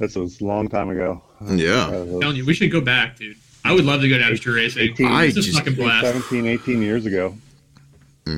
This 0.00 0.16
was 0.16 0.40
a 0.40 0.44
long 0.44 0.68
time 0.68 0.90
ago. 0.90 1.22
Yeah. 1.46 1.86
I'm 1.88 2.20
telling 2.20 2.36
you, 2.36 2.44
we 2.44 2.54
should 2.54 2.72
go 2.72 2.80
back, 2.80 3.16
dude. 3.16 3.36
I 3.64 3.72
would 3.72 3.84
love 3.84 4.00
to 4.00 4.08
go 4.08 4.18
down 4.18 4.30
to 4.30 4.36
street 4.36 4.54
racing. 4.54 4.82
18, 4.94 5.06
I 5.06 5.24
It's 5.26 5.36
a 5.36 5.42
just- 5.42 5.58
fucking 5.58 5.74
blast. 5.74 6.06
17, 6.06 6.46
18 6.46 6.82
years 6.82 7.06
ago. 7.06 7.36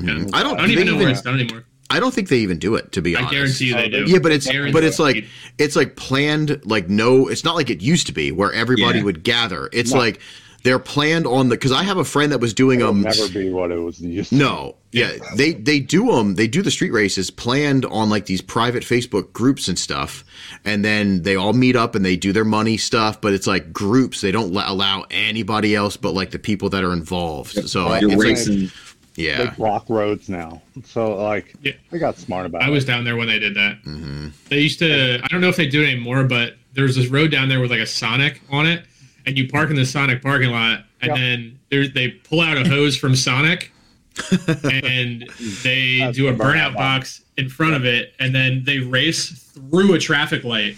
Mhm. 0.01 0.29
Yeah. 0.31 0.37
I 0.37 0.43
don't. 0.43 0.57
I 0.57 0.61
don't 0.61 0.71
even 0.71 0.85
know 0.85 0.93
even- 0.93 1.03
where 1.03 1.09
it's 1.09 1.21
done 1.21 1.39
anymore. 1.39 1.63
I 1.89 1.99
don't 1.99 2.13
think 2.13 2.29
they 2.29 2.39
even 2.39 2.57
do 2.57 2.75
it. 2.75 2.91
To 2.93 3.01
be 3.01 3.15
I 3.15 3.19
honest. 3.19 3.31
I 3.31 3.35
guarantee 3.35 3.65
you 3.65 3.73
they 3.75 3.89
do. 3.89 4.05
Yeah, 4.07 4.19
but 4.19 4.31
it's 4.31 4.47
Guaranteed. 4.47 4.73
but 4.73 4.83
it's 4.83 4.97
like 4.99 5.25
it's 5.59 5.75
like 5.75 5.95
planned 5.95 6.61
like 6.65 6.89
no 6.89 7.27
it's 7.27 7.43
not 7.43 7.55
like 7.55 7.69
it 7.69 7.81
used 7.81 8.07
to 8.07 8.13
be 8.13 8.31
where 8.31 8.51
everybody 8.51 8.99
Yeah. 8.99 9.05
would 9.05 9.23
gather. 9.23 9.69
It's 9.71 9.91
No. 9.91 9.99
like 9.99 10.19
they're 10.63 10.79
planned 10.79 11.27
on 11.27 11.49
the 11.49 11.57
cuz 11.57 11.71
I 11.73 11.83
have 11.83 11.97
a 11.97 12.05
friend 12.05 12.31
that 12.31 12.39
was 12.39 12.53
doing 12.53 12.79
It'll 12.79 12.91
um 12.91 13.01
never 13.01 13.27
be 13.29 13.49
what 13.49 13.69
it 13.69 13.77
was 13.79 13.99
used 14.01 14.29
to. 14.29 14.35
no. 14.35 14.75
Yeah, 14.91 15.11
they 15.35 15.53
they 15.53 15.79
do 15.79 16.07
them 16.07 16.35
they 16.35 16.47
do 16.47 16.61
the 16.63 16.71
street 16.71 16.93
races 16.93 17.29
planned 17.29 17.83
on 17.85 18.09
like 18.09 18.27
these 18.27 18.41
private 18.41 18.83
Facebook 18.83 19.33
groups 19.33 19.67
and 19.67 19.77
stuff 19.77 20.23
and 20.65 20.83
then 20.85 21.23
they 21.23 21.35
all 21.35 21.53
meet 21.53 21.75
up 21.75 21.95
and 21.95 22.03
they 22.05 22.15
do 22.15 22.31
their 22.31 22.45
money 22.45 22.77
stuff 22.77 23.19
but 23.19 23.33
it's 23.33 23.45
like 23.45 23.73
groups 23.73 24.21
they 24.21 24.31
don't 24.31 24.53
la- 24.53 24.71
allow 24.71 25.03
anybody 25.11 25.75
else 25.75 25.97
but 25.97 26.13
like 26.13 26.31
the 26.31 26.39
people 26.39 26.69
that 26.69 26.83
are 26.83 26.93
involved. 26.93 27.69
So 27.69 27.85
Well, 27.85 27.93
it's 27.95 28.01
You're 28.01 28.63
like, 28.63 28.71
racing. 29.17 29.37
They 29.37 29.43
yeah. 29.43 29.53
block 29.55 29.89
roads 29.89 30.29
now. 30.29 30.61
So, 30.85 31.15
like, 31.15 31.53
Yeah. 31.61 31.73
they 31.91 31.99
got 31.99 32.17
smart 32.17 32.45
about 32.45 32.61
I 32.63 32.67
it. 32.67 32.71
was 32.71 32.85
down 32.85 33.03
there 33.03 33.15
when 33.17 33.27
they 33.27 33.39
did 33.39 33.55
that. 33.55 33.83
Mhm. 33.85 34.31
They 34.49 34.59
used 34.61 34.79
to. 34.79 35.19
I 35.23 35.27
don't 35.27 35.41
know 35.41 35.49
if 35.49 35.55
they 35.57 35.67
do 35.67 35.81
it 35.83 35.87
anymore, 35.91 36.23
but 36.23 36.57
there's 36.73 36.95
this 36.95 37.07
road 37.07 37.31
down 37.31 37.49
there 37.49 37.59
with 37.59 37.71
like 37.71 37.79
a 37.81 37.85
Sonic 37.85 38.41
on 38.51 38.65
it, 38.65 38.83
and 39.25 39.37
you 39.37 39.47
park 39.47 39.69
in 39.69 39.75
the 39.75 39.85
Sonic 39.85 40.21
parking 40.21 40.51
lot, 40.51 40.85
and 41.01 41.09
Yep. 41.09 41.17
then 41.17 41.59
there 41.69 41.87
they 41.87 42.09
pull 42.09 42.41
out 42.41 42.57
a 42.57 42.67
hose 42.67 42.95
from 42.97 43.15
Sonic, 43.15 43.71
and 44.63 45.25
they 45.63 45.99
That's 45.99 46.17
do 46.17 46.27
a 46.27 46.33
burnout 46.33 46.71
burnout 46.71 46.73
box 46.75 47.21
in 47.37 47.49
front 47.49 47.73
of 47.75 47.85
it, 47.85 48.13
and 48.19 48.33
then 48.33 48.63
they 48.63 48.79
race 48.79 49.29
through 49.53 49.93
a 49.93 49.99
traffic 49.99 50.43
light. 50.43 50.77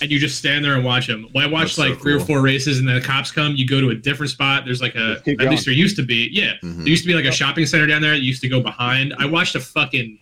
And 0.00 0.10
you 0.10 0.18
just 0.18 0.36
stand 0.38 0.64
there 0.64 0.74
and 0.74 0.84
watch 0.84 1.06
them. 1.06 1.28
When 1.32 1.44
I 1.44 1.46
watched 1.46 1.76
That's 1.76 1.88
so 1.88 1.92
like 1.94 2.00
three 2.00 2.12
or 2.14 2.20
four 2.20 2.40
races, 2.42 2.78
and 2.78 2.86
then 2.88 2.96
the 2.96 3.00
cops 3.00 3.30
come, 3.30 3.54
you 3.54 3.66
go 3.66 3.80
to 3.80 3.90
a 3.90 3.94
different 3.94 4.30
spot. 4.30 4.64
There's 4.64 4.82
like 4.82 4.94
a 4.96 5.14
Just 5.14 5.24
keep 5.24 5.40
at 5.40 5.48
least 5.48 5.64
there 5.66 5.74
used 5.74 5.96
to 5.96 6.02
be, 6.04 6.28
yeah, 6.32 6.54
Mhm. 6.62 6.78
there 6.78 6.88
used 6.88 7.02
to 7.04 7.08
be 7.08 7.14
like 7.14 7.24
a 7.24 7.32
shopping 7.32 7.64
center 7.64 7.86
down 7.86 8.02
there. 8.02 8.10
that 8.12 8.20
used 8.22 8.42
to 8.42 8.48
go 8.48 8.60
behind. 8.60 9.14
I 9.18 9.26
watched 9.26 9.54
a 9.54 9.60
fucking 9.60 10.18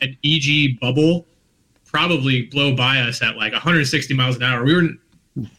an 0.00 0.16
EG 0.24 0.78
bubble 0.80 1.26
probably 1.86 2.42
blow 2.42 2.74
by 2.74 2.98
us 3.00 3.22
at 3.22 3.36
like 3.36 3.52
160 3.52 4.14
miles 4.14 4.36
an 4.36 4.42
hour. 4.42 4.64
We 4.64 4.74
were 4.74 4.80
in, 4.80 4.98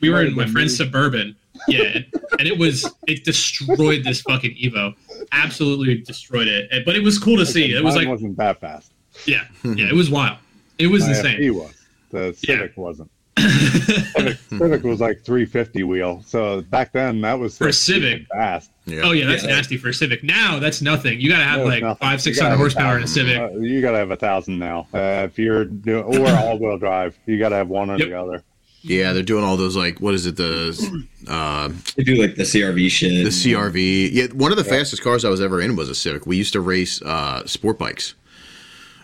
we 0.02 0.10
were 0.10 0.23
in 0.23 0.36
my 0.36 0.45
friend's 0.45 0.75
suburban. 0.78 1.36
Yeah, 1.67 1.82
and, 1.84 2.06
and 2.39 2.47
it 2.47 2.58
was 2.58 2.89
it 3.08 3.23
destroyed 3.25 4.04
this 4.04 4.21
fucking 4.21 4.56
Evo. 4.63 4.93
Absolutely 5.32 5.95
destroyed 5.97 6.47
it. 6.47 6.69
And- 6.71 6.86
But 6.86 6.95
it 6.95 7.04
was 7.04 7.17
cool 7.17 7.38
to 7.38 7.45
see. 7.45 7.73
It 7.73 7.84
was 7.84 7.95
like 7.95 8.08
wasn't 8.08 8.38
that 8.38 8.60
fast. 8.62 8.93
yeah, 9.25 9.45
yeah, 9.63 9.88
it 9.89 9.95
was 9.95 10.10
wild. 10.10 10.38
It 10.78 10.88
was 10.88 11.04
My 11.04 11.10
insane. 11.10 11.41
He 11.41 11.49
was. 11.49 11.73
The 12.12 12.34
Civic 12.38 12.78
wasn't. 12.78 13.12
Civic, 13.39 14.38
Civic 14.49 14.84
was 14.84 14.99
like 14.99 15.21
350 15.23 15.84
wheel. 15.84 16.23
So 16.25 16.62
back 16.62 16.91
then, 16.91 17.21
that 17.21 17.39
was 17.39 17.58
For 17.58 17.67
a 17.69 17.73
Civic. 17.73 18.28
fast. 18.28 18.71
Yeah. 18.86 19.02
oh 19.04 19.12
yeah, 19.12 19.25
that's 19.28 19.43
Yeah. 19.43 19.49
nasty 19.56 19.78
for 19.78 19.89
a 19.89 19.93
Civic. 19.93 20.23
Now 20.23 20.60
that's 20.60 20.82
nothing. 20.82 21.19
You 21.21 21.30
gotta 21.30 21.43
have 21.43 21.60
No, 21.60 21.65
like 21.65 21.84
nothing. 21.84 21.97
five, 21.99 22.13
You 22.13 22.19
six 22.19 22.38
gotta 22.38 22.49
hundred 22.49 22.52
have 22.52 22.60
horsepower 22.60 22.97
in 22.97 23.04
a. 23.04 23.08
Civic. 23.08 23.38
Uh, 23.38 23.60
you 23.60 23.82
gotta 23.82 23.97
have 23.97 24.12
a 24.12 24.15
thousand 24.15 24.60
now. 24.60 24.88
Uh, 24.93 25.28
if 25.30 25.38
you're 25.38 25.65
doing 25.65 26.04
or 26.04 26.28
all-wheel 26.38 26.78
drive, 26.78 27.17
you 27.25 27.38
gotta 27.39 27.56
have 27.56 27.67
one 27.69 27.89
or 27.89 27.97
Yep. 27.97 28.08
the 28.08 28.19
other. 28.19 28.43
Yeah, 28.82 29.12
they're 29.12 29.23
doing 29.23 29.43
all 29.43 29.58
those 29.58 29.75
like 29.75 29.99
what 29.99 30.13
is 30.13 30.25
it 30.25 30.38
the 30.38 31.04
uh 31.28 31.69
They 31.97 32.04
do 32.04 32.15
like 32.15 32.36
the 32.36 32.43
CRV 32.43 32.89
shit. 32.89 33.23
the 33.25 33.30
CRV. 33.30 34.10
Yeah, 34.13 34.28
one 34.34 34.52
of 34.52 34.58
the 34.58 34.63
fastest 34.63 35.02
cars 35.04 35.25
I 35.25 35.30
was 35.30 35.41
ever 35.41 35.60
in 35.62 35.75
was 35.75 35.89
a 35.89 35.95
Civic. 35.95 36.25
We 36.25 36.38
used 36.38 36.54
to 36.54 36.62
race 36.62 37.02
uh 37.02 37.45
sport 37.45 37.78
bikes. 37.78 38.15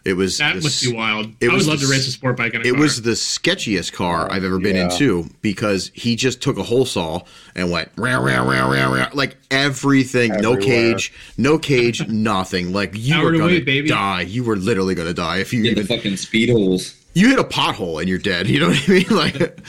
It 0.06 0.14
was 0.14 0.38
That 0.38 0.56
the 0.58 0.62
must 0.62 0.84
s- 0.84 0.90
be 0.90 0.96
wild. 0.96 1.32
it 1.42 1.50
I 1.50 1.54
was 1.54 1.66
would 1.66 1.72
love 1.72 1.80
the 1.82 1.88
to 1.88 1.92
race 1.92 2.02
s- 2.02 2.08
a 2.10 2.12
sport 2.12 2.38
bike 2.38 2.54
in 2.54 2.62
a 2.62 2.64
It 2.64 2.72
car. 2.74 2.80
was 2.80 3.02
the 3.02 3.12
sketchiest 3.12 3.92
car 3.92 4.28
oh, 4.30 4.34
I've 4.34 4.44
ever 4.44 4.60
been 4.60 4.76
Yeah. 4.76 4.84
into 4.92 5.28
because 5.42 5.90
he 5.96 6.16
just 6.16 6.42
took 6.42 6.58
a 6.60 6.64
hole 6.64 6.86
saw 6.86 7.22
and 7.56 7.72
went 7.72 7.90
row 7.98 8.20
row 8.22 8.44
row 8.46 8.70
row 8.70 8.92
row 8.94 9.08
like 9.14 9.36
everything, 9.50 10.32
no 10.42 10.56
cage, 10.58 11.12
no 11.38 11.58
cage, 11.58 12.08
nothing. 12.08 12.72
Like 12.72 12.92
you 12.96 13.16
Power 13.16 13.26
were 13.26 13.32
gonna 13.32 13.46
weight, 13.46 13.66
baby. 13.66 13.88
die. 13.90 14.22
You 14.22 14.44
were 14.44 14.56
literally 14.58 14.94
gonna 14.96 15.14
die 15.14 15.38
if 15.38 15.52
you 15.52 15.64
Get 15.64 15.76
the 15.76 15.82
even 15.82 15.98
fucking 15.98 16.18
speed 16.18 16.50
holes. 16.50 16.94
you 17.16 17.30
hit 17.30 17.40
a 17.40 17.44
pothole 17.44 18.00
and 18.00 18.08
you're 18.08 18.20
dead. 18.20 18.48
You 18.48 18.60
know 18.60 18.68
what 18.70 18.84
I 18.88 18.92
mean? 18.92 19.06
Like, 19.10 19.60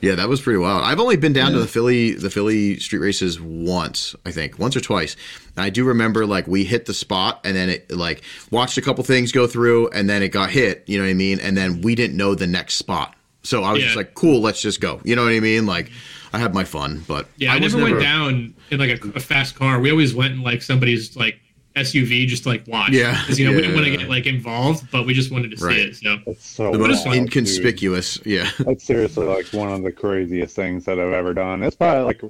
yeah, 0.00 0.14
that 0.14 0.28
was 0.28 0.40
pretty 0.40 0.58
wild. 0.58 0.82
I've 0.82 1.00
only 1.00 1.16
been 1.16 1.32
down 1.32 1.52
to 1.52 1.58
the 1.58 1.66
Philly, 1.66 2.12
the 2.12 2.30
Philly 2.30 2.78
street 2.78 3.00
races 3.00 3.40
once, 3.40 4.14
I 4.24 4.30
think, 4.30 4.58
once 4.58 4.76
or 4.76 4.80
twice. 4.80 5.16
And 5.56 5.64
I 5.64 5.70
do 5.70 5.84
remember 5.84 6.26
like 6.26 6.46
we 6.46 6.64
hit 6.64 6.86
the 6.86 6.94
spot 6.94 7.40
and 7.44 7.56
then 7.56 7.68
it 7.68 7.90
like 7.90 8.22
watched 8.50 8.78
a 8.78 8.82
couple 8.82 9.04
things 9.04 9.32
go 9.32 9.46
through 9.46 9.88
and 9.90 10.08
then 10.08 10.22
it 10.22 10.28
got 10.28 10.50
hit. 10.50 10.84
You 10.86 10.98
know 10.98 11.04
what 11.04 11.10
I 11.10 11.14
mean? 11.14 11.40
And 11.40 11.56
then 11.56 11.82
we 11.82 11.94
didn't 11.94 12.16
know 12.16 12.34
the 12.34 12.46
next 12.46 12.74
spot, 12.74 13.14
so 13.42 13.62
I 13.62 13.72
was 13.72 13.82
just 13.82 13.96
like, 13.96 14.14
cool, 14.14 14.40
let's 14.40 14.60
just 14.60 14.80
go. 14.80 15.00
You 15.04 15.16
know 15.16 15.24
what 15.24 15.32
I 15.32 15.40
mean? 15.40 15.66
Like, 15.66 15.90
I 16.32 16.38
had 16.38 16.54
my 16.54 16.64
fun, 16.64 17.04
but 17.08 17.26
Yeah, 17.36 17.52
I, 17.52 17.58
was 17.58 17.74
never, 17.74 17.90
went 17.90 18.02
down 18.02 18.54
in 18.70 18.78
like 18.78 19.04
a, 19.04 19.08
a 19.16 19.20
fast 19.20 19.56
car. 19.56 19.80
We 19.80 19.90
always 19.90 20.14
went 20.14 20.34
in 20.34 20.42
like 20.42 20.62
somebody's 20.62 21.16
like 21.16 21.40
SUV 21.76 22.26
just 22.26 22.42
to 22.44 22.48
like 22.50 22.66
watch. 22.66 22.90
Yeah. 22.90 23.20
because 23.22 23.38
you 23.38 23.46
know 23.46 23.52
we 23.54 23.62
didn't 23.62 23.74
want 23.76 23.86
to 23.86 23.96
get 23.96 24.08
like 24.08 24.26
involved, 24.26 24.90
but 24.90 25.06
we 25.06 25.14
just 25.14 25.30
wanted 25.30 25.50
to 25.52 25.56
see 25.56 25.82
it. 25.82 25.96
So 25.96 26.18
It's 26.26 26.44
so 26.46 26.72
The 26.72 26.78
most 26.78 27.06
wild, 27.06 27.14
dude. 27.14 27.22
inconspicuous. 27.26 28.18
Yeah. 28.24 28.50
That's 28.60 28.84
seriously 28.84 29.26
like 29.26 29.46
one 29.52 29.70
of 29.72 29.82
the 29.82 29.92
craziest 29.92 30.56
things 30.56 30.84
that 30.86 30.98
I've 30.98 31.12
ever 31.12 31.32
done. 31.34 31.62
It's 31.62 31.76
probably 31.76 32.04
like 32.04 32.22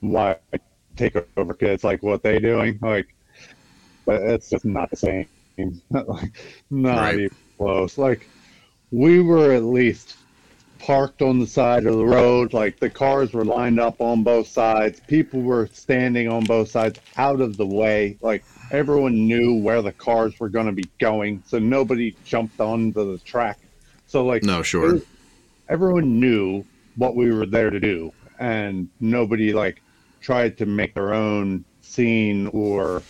why 0.00 0.36
I 0.54 0.58
take 0.96 1.14
over 1.36 1.54
kids, 1.54 1.84
like 1.84 2.02
what 2.02 2.22
they 2.22 2.38
doing, 2.38 2.78
like, 2.82 3.14
but 4.06 4.22
it's 4.22 4.48
just 4.50 4.64
not 4.64 4.90
the 4.90 4.96
same. 4.96 5.26
like, 5.90 6.32
not 6.70 6.98
Right. 6.98 7.14
even 7.20 7.36
close. 7.58 7.98
Like, 7.98 8.26
we 8.90 9.20
were 9.20 9.52
at 9.52 9.62
least 9.62 10.16
parked 10.78 11.20
on 11.20 11.38
the 11.38 11.46
side 11.46 11.84
of 11.84 11.96
the 11.96 12.04
road. 12.04 12.54
Like 12.54 12.80
the 12.80 12.88
cars 12.88 13.34
were 13.34 13.44
lined 13.44 13.78
up 13.78 14.00
on 14.00 14.22
both 14.22 14.46
sides. 14.48 15.00
People 15.06 15.42
were 15.42 15.68
standing 15.72 16.28
on 16.28 16.44
both 16.44 16.70
sides, 16.70 16.98
out 17.18 17.42
of 17.42 17.58
the 17.58 17.66
way. 17.66 18.16
Like 18.22 18.42
everyone 18.70 19.26
knew 19.26 19.54
where 19.54 19.82
the 19.82 19.92
cars 19.92 20.38
were 20.40 20.48
going 20.48 20.66
to 20.66 20.72
be 20.72 20.88
going, 20.98 21.42
so 21.46 21.58
nobody 21.58 22.16
jumped 22.24 22.60
onto 22.60 23.12
the 23.12 23.18
track. 23.18 23.58
So 24.06 24.24
like, 24.24 24.42
No, 24.42 24.62
sure. 24.62 24.94
was- 24.94 25.04
everyone 25.68 26.18
knew 26.20 26.64
what 26.96 27.14
we 27.16 27.32
were 27.32 27.46
there 27.46 27.70
to 27.70 27.80
do, 27.80 28.12
and 28.38 28.88
nobody 29.00 29.52
like 29.52 29.82
tried 30.20 30.58
to 30.58 30.66
make 30.66 30.94
their 30.94 31.14
own 31.14 31.64
scene 31.82 32.46
or 32.48 33.02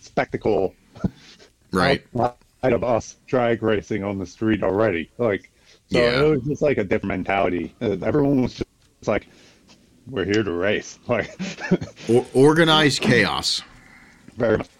spectacle 0.00 0.74
Right. 1.72 2.04
outside 2.18 2.72
of 2.72 2.82
us 2.82 3.16
drag 3.26 3.62
racing 3.62 4.02
on 4.02 4.18
the 4.18 4.26
street 4.26 4.62
already. 4.62 5.10
Like, 5.18 5.50
so 5.92 5.98
Yeah. 5.98 6.22
it 6.24 6.30
was 6.30 6.42
just 6.42 6.62
like 6.62 6.78
a 6.78 6.84
different 6.84 7.08
mentality. 7.08 7.74
Uh, 7.80 7.96
Everyone 8.02 8.42
was 8.42 8.54
just 8.54 8.66
like, 9.06 9.28
"We're 10.08 10.24
here 10.24 10.42
to 10.42 10.50
race." 10.52 10.98
Like, 11.08 11.30
Or- 12.08 12.26
organized 12.34 13.02
chaos. 13.02 13.62
very 14.36 14.58
much 14.58 14.66
so. 14.66 14.72
It 14.72 14.78
was 14.78 14.79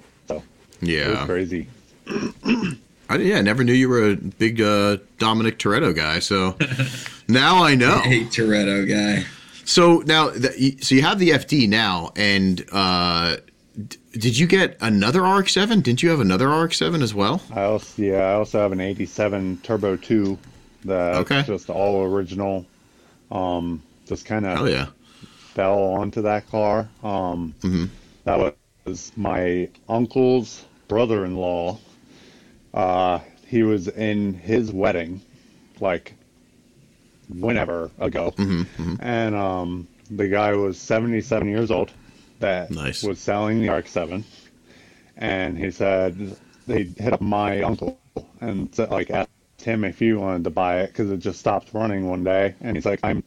Yeah. 0.81 1.25
crazy. 1.27 1.69
I, 3.09 3.17
yeah, 3.17 3.39
I 3.39 3.43
never 3.43 3.65
knew 3.65 3.73
you 3.73 3.89
were 3.89 4.11
a 4.11 4.17
big 4.17 4.61
uh, 4.61 4.99
Dominic 5.19 5.59
Toretto 5.59 5.95
guy. 5.95 6.21
So 6.21 6.57
now 7.29 7.63
I 7.65 7.75
know. 7.75 7.97
I 7.97 8.09
hate 8.09 8.29
Toretto 8.29 8.89
guy. 8.89 9.27
So 9.65 9.99
now, 10.07 10.31
the, 10.31 10.77
so 10.81 10.95
you 10.95 11.03
have 11.03 11.19
the 11.19 11.31
FD 11.31 11.69
now, 11.69 12.13
and 12.17 12.65
uh, 12.73 13.37
d- 13.89 13.99
did 14.13 14.39
you 14.39 14.47
get 14.47 14.77
another 14.81 15.23
RX-7? 15.23 15.83
Didn't 15.83 16.03
you 16.03 16.09
have 16.11 16.21
another 16.21 16.49
RX-7 16.49 17.03
as 17.03 17.15
well? 17.15 17.41
I 17.55 17.63
also 17.63 18.03
yeah, 18.03 18.19
I 18.31 18.33
also 18.35 18.59
have 18.61 18.73
an 18.73 18.81
'87 18.81 19.59
Turbo 19.63 19.97
Two 19.97 20.39
that's 20.85 21.19
Okay. 21.19 21.43
just 21.43 21.69
all 21.71 22.03
original. 22.05 22.65
Um, 23.31 23.83
just 24.07 24.25
kind 24.25 24.45
Oh 24.47 24.65
of 24.65 24.71
yeah. 24.71 24.87
fell 25.55 25.79
onto 25.79 26.23
that 26.23 26.49
car. 26.51 26.89
Um, 27.05 27.55
Mhm. 27.61 27.89
That 28.25 28.55
was 28.87 29.13
my 29.17 29.69
uncle's 29.89 30.65
brother-in-law. 30.91 31.79
Uh, 32.75 33.21
he 33.47 33.63
was 33.65 33.89
in 33.89 34.35
his 34.35 34.73
wedding, 34.73 35.23
like 35.81 36.15
whenever 37.29 37.91
ago, 37.99 38.35
hmm 38.37 38.63
hmm 38.63 38.95
and 38.99 39.35
um, 39.35 39.89
the 40.11 40.29
guy 40.29 40.55
was 40.55 40.79
77 40.79 41.49
years 41.49 41.71
old. 41.71 41.93
That 42.41 42.71
Nice. 42.71 43.03
was 43.03 43.19
selling 43.21 43.61
the 43.61 43.69
RX-7, 43.69 44.25
and 45.17 45.59
he 45.59 45.71
said 45.71 46.37
they 46.67 46.85
hit 46.85 47.13
up 47.13 47.21
my 47.21 47.63
uncle 47.63 48.01
and 48.41 48.75
said, 48.75 48.91
like 48.91 49.11
asked 49.11 49.31
him 49.63 49.85
if 49.85 49.99
he 49.99 50.15
wanted 50.15 50.45
to 50.45 50.51
buy 50.51 50.81
it 50.81 50.89
because 50.89 51.11
it 51.11 51.19
just 51.19 51.39
stopped 51.41 51.75
running 51.75 52.09
one 52.09 52.25
day, 52.25 52.55
and 52.63 52.77
he's 52.77 52.87
like, 52.87 53.01
I'm 53.03 53.23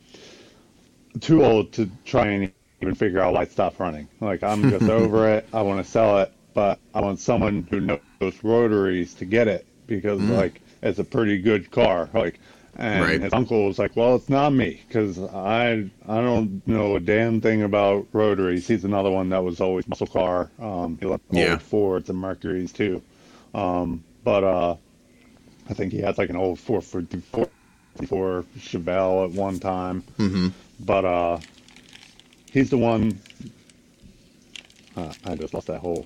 too 1.21 1.43
old 1.45 1.71
to 1.73 1.89
try 2.06 2.28
and 2.28 2.54
even 2.82 2.95
figure 2.95 3.19
out 3.19 3.34
why 3.34 3.43
it 3.43 3.52
stopped 3.52 3.80
running. 3.80 4.08
Like 4.19 4.43
I'm 4.43 4.67
just 4.67 4.89
over 4.89 5.28
it. 5.30 5.47
I 5.54 5.62
want 5.62 5.84
to 5.86 5.91
sell 5.91 6.19
it, 6.19 6.32
but 6.54 6.80
I 6.94 7.02
want 7.02 7.20
someone 7.20 7.68
who 7.70 7.80
knows 7.82 8.44
rotaries 8.44 9.13
to 9.16 9.26
get 9.26 9.48
it 9.48 9.66
because 9.88 10.20
like 10.22 10.62
it's 10.82 11.00
a 11.00 11.04
pretty 11.04 11.39
good 11.42 11.72
car. 11.72 12.10
Like, 12.13 12.39
and 12.76 13.02
Right. 13.04 13.22
his 13.22 13.34
uncle 13.34 13.66
was 13.68 13.78
like, 13.80 13.96
"Well, 13.96 14.16
it's 14.16 14.30
not 14.30 14.52
me 14.52 14.82
because 14.88 15.20
I 15.20 15.89
I 16.08 16.22
don't 16.22 16.66
know 16.68 16.96
a 16.96 17.00
damn 17.00 17.42
thing 17.42 17.63
about 17.63 18.08
rotaries." 18.13 18.68
He's 18.68 18.84
another 18.86 19.12
one 19.12 19.30
that 19.30 19.44
was 19.44 19.62
always 19.62 19.88
muscle 19.88 20.08
car. 20.08 20.50
Um, 20.60 20.98
he 21.00 21.06
loved 21.06 21.24
Yeah. 21.32 21.52
old 21.54 21.62
Fords 21.62 22.10
and 22.10 22.18
Mercuries 22.20 22.72
too. 22.72 23.02
Um, 23.54 24.04
but 24.24 24.44
uh, 24.44 24.76
I 25.70 25.74
think 25.74 25.92
he 25.94 26.00
had 26.00 26.18
like 26.18 26.30
an 26.30 26.36
old 26.36 26.60
454 26.60 28.44
Chevelle 28.58 29.26
at 29.26 29.32
one 29.32 29.60
time 29.60 30.04
hmm 30.18 30.48
but 30.80 31.06
uh 31.06 31.39
he's 32.52 32.70
the 32.70 32.78
one 32.78 33.20
uh, 34.98 35.13
i 35.26 35.36
just 35.36 35.54
lost 35.54 35.68
that 35.68 35.80
whole 35.80 36.06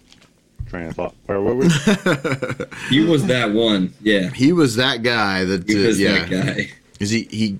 train 0.69 0.87
of 0.87 0.95
thought 0.95 1.15
where 1.25 1.41
were 1.41 1.55
we 1.55 1.67
He 2.89 3.01
was 3.03 3.25
that 3.27 3.51
one. 3.51 3.93
Yeah. 4.01 4.29
He 4.29 4.53
was 4.53 4.75
that 4.75 5.03
guy 5.03 5.43
that. 5.45 5.67
He 5.67 5.83
uh, 5.83 5.87
was 5.87 5.99
yeah. 5.99 6.25
that 6.25 6.29
guy. 6.29 6.69
Is 6.99 7.09
he? 7.09 7.23
He 7.31 7.59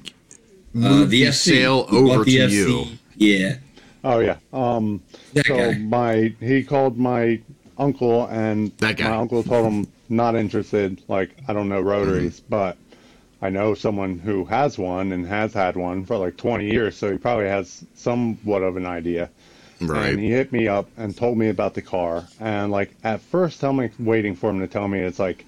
Uh, 0.75 0.79
moved 0.79 1.11
the 1.11 1.23
the, 1.23 1.29
FC. 1.29 1.33
sale 1.33 1.85
over 1.89 2.23
the 2.23 2.31
to 2.31 2.37
FC. 2.47 2.51
you. 2.51 2.85
Yeah. 3.15 3.55
oh 4.03 4.19
yeah 4.19 4.37
um 4.53 5.01
That 5.33 5.45
so 5.47 5.57
guy. 5.57 5.77
my 5.79 6.33
he 6.39 6.63
called 6.63 6.97
my 6.97 7.39
uncle 7.79 8.27
and 8.27 8.71
That 8.77 8.97
guy. 8.97 9.09
my 9.09 9.15
uncle 9.17 9.41
told 9.43 9.65
him 9.65 9.87
not 10.09 10.35
interested 10.35 11.01
like 11.07 11.31
i 11.47 11.53
don't 11.53 11.67
know 11.69 11.81
rotaries 11.81 12.39
Mm-hmm. 12.41 12.49
but 12.49 12.77
i 13.41 13.49
know 13.49 13.73
someone 13.73 14.19
who 14.19 14.45
has 14.45 14.77
one 14.77 15.11
and 15.13 15.25
has 15.25 15.51
had 15.53 15.75
one 15.75 16.05
for 16.05 16.17
like 16.17 16.37
20 16.37 16.69
years 16.69 16.95
so 16.95 17.11
he 17.11 17.17
probably 17.17 17.47
has 17.47 17.83
somewhat 17.95 18.61
of 18.61 18.77
an 18.77 18.85
idea 18.85 19.29
Right. 19.79 20.09
And 20.09 20.19
he 20.19 20.29
hit 20.31 20.51
me 20.51 20.67
up 20.67 20.89
and 20.97 21.15
told 21.15 21.37
me 21.37 21.49
about 21.49 21.73
the 21.75 21.81
car. 21.81 22.27
And 22.39 22.71
like 22.71 22.91
at 23.03 23.21
first, 23.21 23.63
I'm 23.63 23.77
like 23.77 23.93
waiting 23.99 24.35
for 24.35 24.49
him 24.49 24.59
to 24.61 24.67
tell 24.67 24.87
me 24.87 24.99
it's 24.99 25.19
like 25.19 25.45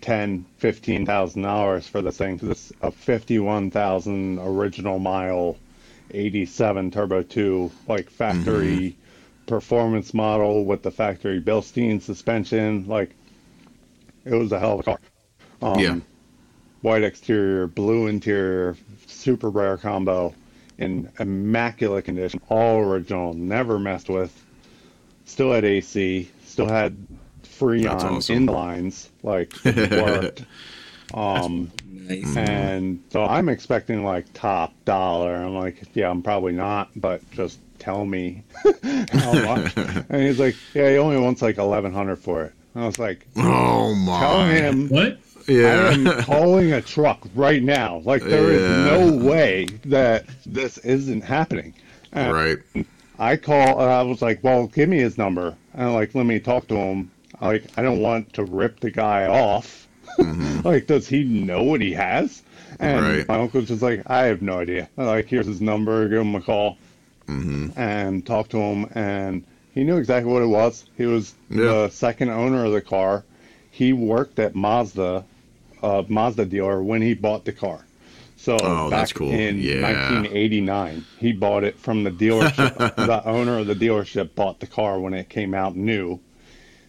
ten, 0.00 0.44
fifteen 0.58 1.06
thousand 1.06 1.42
dollars 1.42 1.86
for 1.86 2.02
this 2.02 2.16
thing. 2.18 2.40
it's 2.42 2.72
a 2.82 2.90
fifty-one 2.90 3.70
thousand 3.70 4.38
original 4.40 4.98
mile, 4.98 5.56
eighty-seven 6.10 6.90
turbo 6.90 7.22
two, 7.22 7.70
like 7.86 8.10
factory 8.10 8.96
performance 9.46 10.14
model 10.14 10.64
with 10.64 10.82
the 10.82 10.90
factory 10.90 11.40
Bilstein 11.40 12.02
suspension. 12.02 12.86
Like 12.88 13.10
it 14.24 14.34
was 14.34 14.52
a 14.52 14.58
hell 14.58 14.74
of 14.74 14.80
a 14.80 14.82
car. 14.82 14.98
Um, 15.62 15.78
Yeah. 15.78 15.96
White 16.82 17.02
exterior, 17.02 17.66
blue 17.66 18.06
interior, 18.06 18.74
super 19.06 19.50
rare 19.50 19.76
combo 19.76 20.34
in 20.80 21.10
immaculate 21.20 22.04
condition, 22.06 22.40
all 22.48 22.80
original, 22.80 23.34
never 23.34 23.78
messed 23.78 24.08
with. 24.08 24.32
Still 25.26 25.52
had 25.52 25.64
AC, 25.64 26.28
still 26.44 26.66
had 26.66 26.96
Freon 27.44 27.84
That's 27.84 28.04
awesome. 28.04 28.46
inlines, 28.48 29.08
like 29.22 29.52
worked. 29.64 30.44
um, 31.14 31.70
Nice. 31.92 32.36
and 32.36 33.02
so 33.10 33.24
I'm 33.24 33.48
expecting 33.48 34.02
like 34.02 34.26
top 34.34 34.72
dollar. 34.84 35.34
I'm 35.36 35.54
like, 35.54 35.82
yeah, 35.94 36.10
I'm 36.10 36.22
probably 36.22 36.52
not, 36.52 36.90
but 36.96 37.28
just 37.30 37.60
tell 37.78 38.04
me 38.04 38.42
how 39.12 39.32
much. 39.32 39.76
and 39.76 40.22
he's 40.22 40.40
like, 40.40 40.56
yeah, 40.74 40.90
he 40.90 40.98
only 40.98 41.18
wants 41.18 41.42
like 41.42 41.58
eleven 41.58 41.92
hundred 41.92 42.16
for 42.16 42.44
it. 42.44 42.52
And 42.74 42.82
I 42.84 42.86
was 42.86 42.98
like, 42.98 43.26
oh 43.36 43.94
my. 43.94 44.18
tell 44.20 44.46
him 44.46 44.88
what? 44.88 45.18
I 45.48 45.52
Yeah. 45.52 45.90
am 45.92 46.22
calling 46.22 46.72
a 46.72 46.80
truck 46.82 47.26
right 47.34 47.62
now. 47.62 48.02
Like 48.04 48.22
there 48.22 48.50
is 48.50 48.62
Yeah. 48.62 48.84
no 48.84 49.24
way 49.24 49.66
that 49.86 50.24
this 50.46 50.78
isn't 50.78 51.22
happening. 51.22 51.74
And 52.12 52.32
right. 52.32 52.58
I 53.18 53.36
call. 53.36 53.80
I 53.80 54.02
was 54.02 54.22
like, 54.22 54.42
"Well, 54.42 54.66
give 54.68 54.88
me 54.88 54.98
his 54.98 55.18
number." 55.18 55.54
And 55.74 55.94
like, 55.94 56.14
let 56.14 56.26
me 56.26 56.40
talk 56.40 56.66
to 56.68 56.76
him. 56.76 57.10
Like, 57.40 57.64
I 57.76 57.82
don't 57.82 58.00
want 58.00 58.32
to 58.34 58.44
rip 58.44 58.80
the 58.80 58.90
guy 58.90 59.26
off. 59.26 59.86
like, 60.64 60.86
does 60.86 61.08
he 61.08 61.24
know 61.24 61.62
what 61.62 61.80
he 61.80 61.92
has? 61.92 62.42
And 62.78 63.00
Right. 63.02 63.28
my 63.28 63.38
uncle's 63.38 63.68
just 63.68 63.82
like, 63.82 64.02
I 64.06 64.24
have 64.26 64.42
no 64.42 64.58
idea. 64.60 64.88
I'm 64.98 65.06
like, 65.06 65.26
here's 65.26 65.46
his 65.46 65.60
number. 65.60 66.08
Give 66.08 66.20
him 66.20 66.34
a 66.34 66.40
call 66.40 66.78
hmm 67.26 67.68
and 67.76 68.26
talk 68.26 68.48
to 68.50 68.58
him. 68.58 68.86
And 68.94 69.44
he 69.72 69.84
knew 69.84 69.96
exactly 69.98 70.32
what 70.32 70.42
it 70.42 70.46
was. 70.46 70.84
He 70.96 71.06
was 71.06 71.34
Yeah. 71.48 71.64
the 71.64 71.88
second 71.90 72.30
owner 72.30 72.64
of 72.64 72.72
the 72.72 72.80
car. 72.80 73.24
He 73.70 73.92
worked 73.92 74.38
at 74.38 74.54
Mazda, 74.54 75.24
uh, 75.82 76.02
Mazda 76.08 76.46
dealer 76.46 76.82
when 76.82 77.02
he 77.02 77.14
bought 77.14 77.44
the 77.44 77.52
car. 77.52 77.84
So 78.36 78.56
Oh, 78.62 78.88
back 78.90 79.00
that's 79.00 79.12
cool. 79.12 79.30
in 79.30 79.58
Yeah. 79.60 79.82
1989, 79.82 81.04
he 81.18 81.32
bought 81.32 81.62
it 81.64 81.78
from 81.78 82.04
the 82.04 82.10
dealership. 82.10 82.74
the 82.96 83.24
owner 83.26 83.58
of 83.58 83.66
the 83.66 83.74
dealership 83.74 84.34
bought 84.34 84.60
the 84.60 84.66
car 84.66 84.98
when 84.98 85.12
it 85.14 85.28
came 85.28 85.52
out 85.54 85.76
new, 85.76 86.20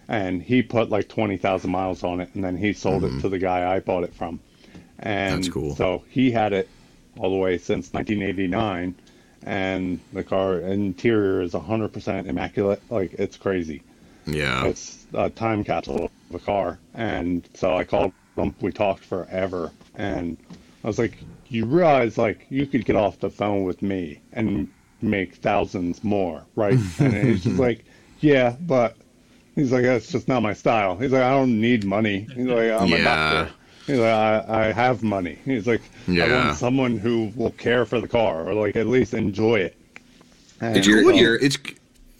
and 0.07 0.41
he 0.41 0.61
put 0.61 0.89
like 0.89 1.09
20,000 1.09 1.69
miles 1.69 2.03
on 2.03 2.21
it, 2.21 2.29
and 2.35 2.43
then 2.43 2.55
he 2.57 2.71
sold 2.73 3.03
it 3.03 3.19
to 3.21 3.29
the 3.29 3.39
guy 3.39 3.73
I 3.73 3.79
bought 3.81 4.03
it 4.03 4.13
from. 4.13 4.39
And 4.99 5.31
Mm-hmm. 5.33 5.35
That's 5.41 5.49
cool. 5.53 5.75
So 5.75 6.03
he 6.09 6.31
had 6.31 6.53
it 6.53 6.69
all 7.17 7.29
the 7.31 7.35
way 7.35 7.57
since 7.57 7.91
1989, 7.91 8.95
and 9.43 9.99
the 10.13 10.23
car 10.23 10.59
interior 10.59 11.41
is 11.41 11.51
100% 11.53 12.27
immaculate. 12.27 12.81
Like 12.89 13.13
it's 13.13 13.35
crazy. 13.37 13.81
Yeah. 14.25 14.65
It's 14.65 15.05
a 15.13 15.29
time 15.29 15.63
capsule 15.65 16.11
of 16.29 16.35
a 16.35 16.39
car. 16.39 16.79
And 16.93 17.47
so 17.55 17.75
I 17.75 17.83
called 17.83 18.13
him. 18.41 18.55
We 18.61 18.71
talked 18.71 19.03
forever. 19.03 19.71
And 19.95 20.37
I 20.83 20.87
was 20.87 20.97
like, 20.99 21.17
you 21.47 21.65
realize, 21.65 22.17
like, 22.17 22.45
you 22.49 22.65
could 22.65 22.85
get 22.85 22.95
off 22.95 23.19
the 23.19 23.29
phone 23.29 23.63
with 23.63 23.81
me 23.81 24.19
and 24.33 24.69
make 25.01 25.35
thousands 25.35 26.03
more, 26.03 26.43
right? 26.55 26.77
and 26.99 27.13
he's 27.13 27.43
just 27.43 27.57
like, 27.59 27.85
yeah, 28.19 28.55
but 28.61 28.95
He's 29.53 29.73
like, 29.73 29.83
that's 29.83 30.09
just 30.09 30.29
not 30.29 30.41
my 30.41 30.53
style. 30.53 30.95
He's 30.95 31.11
like, 31.11 31.23
I 31.23 31.31
don't 31.31 31.59
need 31.59 31.83
money. 31.83 32.21
He's 32.33 32.47
like, 32.47 32.71
I'm 32.71 32.87
Yeah. 32.87 32.95
a 32.95 33.03
doctor. 33.03 33.53
He's 33.85 33.97
like, 33.99 34.07
I, 34.13 34.45
I 34.47 34.71
have 34.71 35.03
money. 35.03 35.37
He's 35.43 35.67
like, 35.67 35.81
I 36.07 36.11
Yeah. 36.11 36.45
want 36.45 36.57
someone 36.57 36.97
who 36.97 37.33
will 37.35 37.51
care 37.51 37.85
for 37.85 37.99
the 37.99 38.07
car 38.07 38.47
or 38.47 38.53
like 38.53 38.77
at 38.77 38.87
least 38.87 39.13
enjoy 39.13 39.55
it. 39.59 39.75
And 40.61 40.73
Did 40.73 40.85
your- 40.85 41.03
so- 41.03 41.09
your- 41.09 41.35
It's 41.35 41.57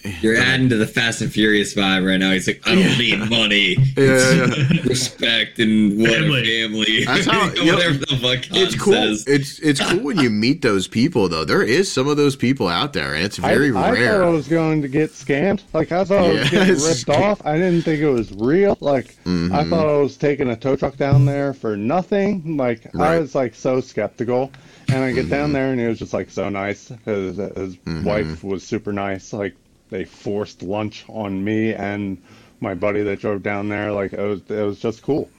You're 0.22 0.38
adding 0.38 0.70
to 0.70 0.78
the 0.78 0.88
Fast 0.88 1.22
and 1.22 1.32
Furious 1.32 1.74
vibe 1.76 2.06
right 2.08 2.18
now. 2.20 2.32
He's 2.32 2.48
like, 2.48 2.62
I 2.68 2.76
don't 2.76 2.98
need 2.98 3.30
money. 3.30 3.78
Yeah, 3.98 4.46
yeah, 4.46 4.82
Respect 4.86 5.60
and 5.60 6.00
what 6.00 6.10
Family. 6.12 6.44
family. 6.44 7.06
That's 7.06 7.26
how- 7.26 7.50
You 7.54 7.64
yep. 7.64 7.76
whatever 7.76 7.98
the 7.98 8.06
fuck 8.22 8.46
Han 8.46 8.58
it's 8.64 8.76
cool. 8.76 8.94
says. 8.94 9.28
It's 9.28 9.60
it's 9.60 9.80
cool 9.80 10.00
when 10.00 10.18
you 10.20 10.30
meet 10.30 10.62
those 10.62 10.88
people 10.88 11.28
though. 11.30 11.46
There 11.46 11.62
is 11.62 11.92
some 11.92 12.08
of 12.08 12.18
those 12.18 12.36
people 12.36 12.68
out 12.68 12.94
there, 12.94 13.14
and 13.14 13.24
it's 13.24 13.38
I, 13.40 13.54
very 13.54 13.72
I 13.76 13.92
rare. 13.92 14.20
thought 14.20 14.28
I 14.28 14.30
was 14.30 14.48
going 14.48 14.82
to 14.82 14.88
get 14.88 15.12
scammed. 15.12 15.62
Like 15.74 15.92
I 15.92 16.04
thought 16.04 16.24
I 16.26 16.34
was 16.34 16.50
getting 16.50 16.76
ripped 16.84 17.10
off. 17.10 17.46
I 17.46 17.58
didn't 17.58 17.82
think 17.84 18.02
it 18.02 18.10
was 18.10 18.32
real. 18.34 18.78
Like 18.80 19.16
I 19.26 19.30
Mhm. 19.30 19.70
thought 19.70 19.88
I 19.88 19.98
was 19.98 20.18
taking 20.18 20.50
a 20.50 20.56
tow 20.56 20.76
truck 20.76 20.98
down 20.98 21.26
there 21.26 21.54
for 21.54 21.76
nothing. 21.78 22.58
Like 22.58 22.88
Right. 22.94 23.16
I 23.16 23.20
was 23.20 23.36
like 23.36 23.54
so 23.56 23.82
skeptical. 23.82 24.52
And 24.90 25.04
I 25.04 25.12
get 25.12 25.22
Mm-hmm. 25.26 25.30
down 25.30 25.54
there 25.54 25.72
and 25.72 25.80
he 25.80 25.86
was 25.88 26.00
just 26.00 26.14
like 26.14 26.30
so 26.30 26.50
nice. 26.50 26.92
His, 27.06 27.38
his 27.38 27.78
wife 28.04 28.44
was 28.44 28.64
super 28.64 28.92
nice. 28.92 29.32
Like 29.32 29.56
they 29.92 30.04
forced 30.06 30.64
lunch 30.64 31.06
on 31.08 31.44
me 31.44 31.74
and 31.74 32.18
my 32.60 32.74
buddy 32.74 33.04
that 33.04 33.20
drove 33.20 33.44
down 33.44 33.70
there. 33.70 33.92
Like 33.92 34.14
it 34.14 34.20
was 34.22 34.42
it 34.50 34.64
was 34.64 34.80
just 34.80 35.04
cool. 35.04 35.30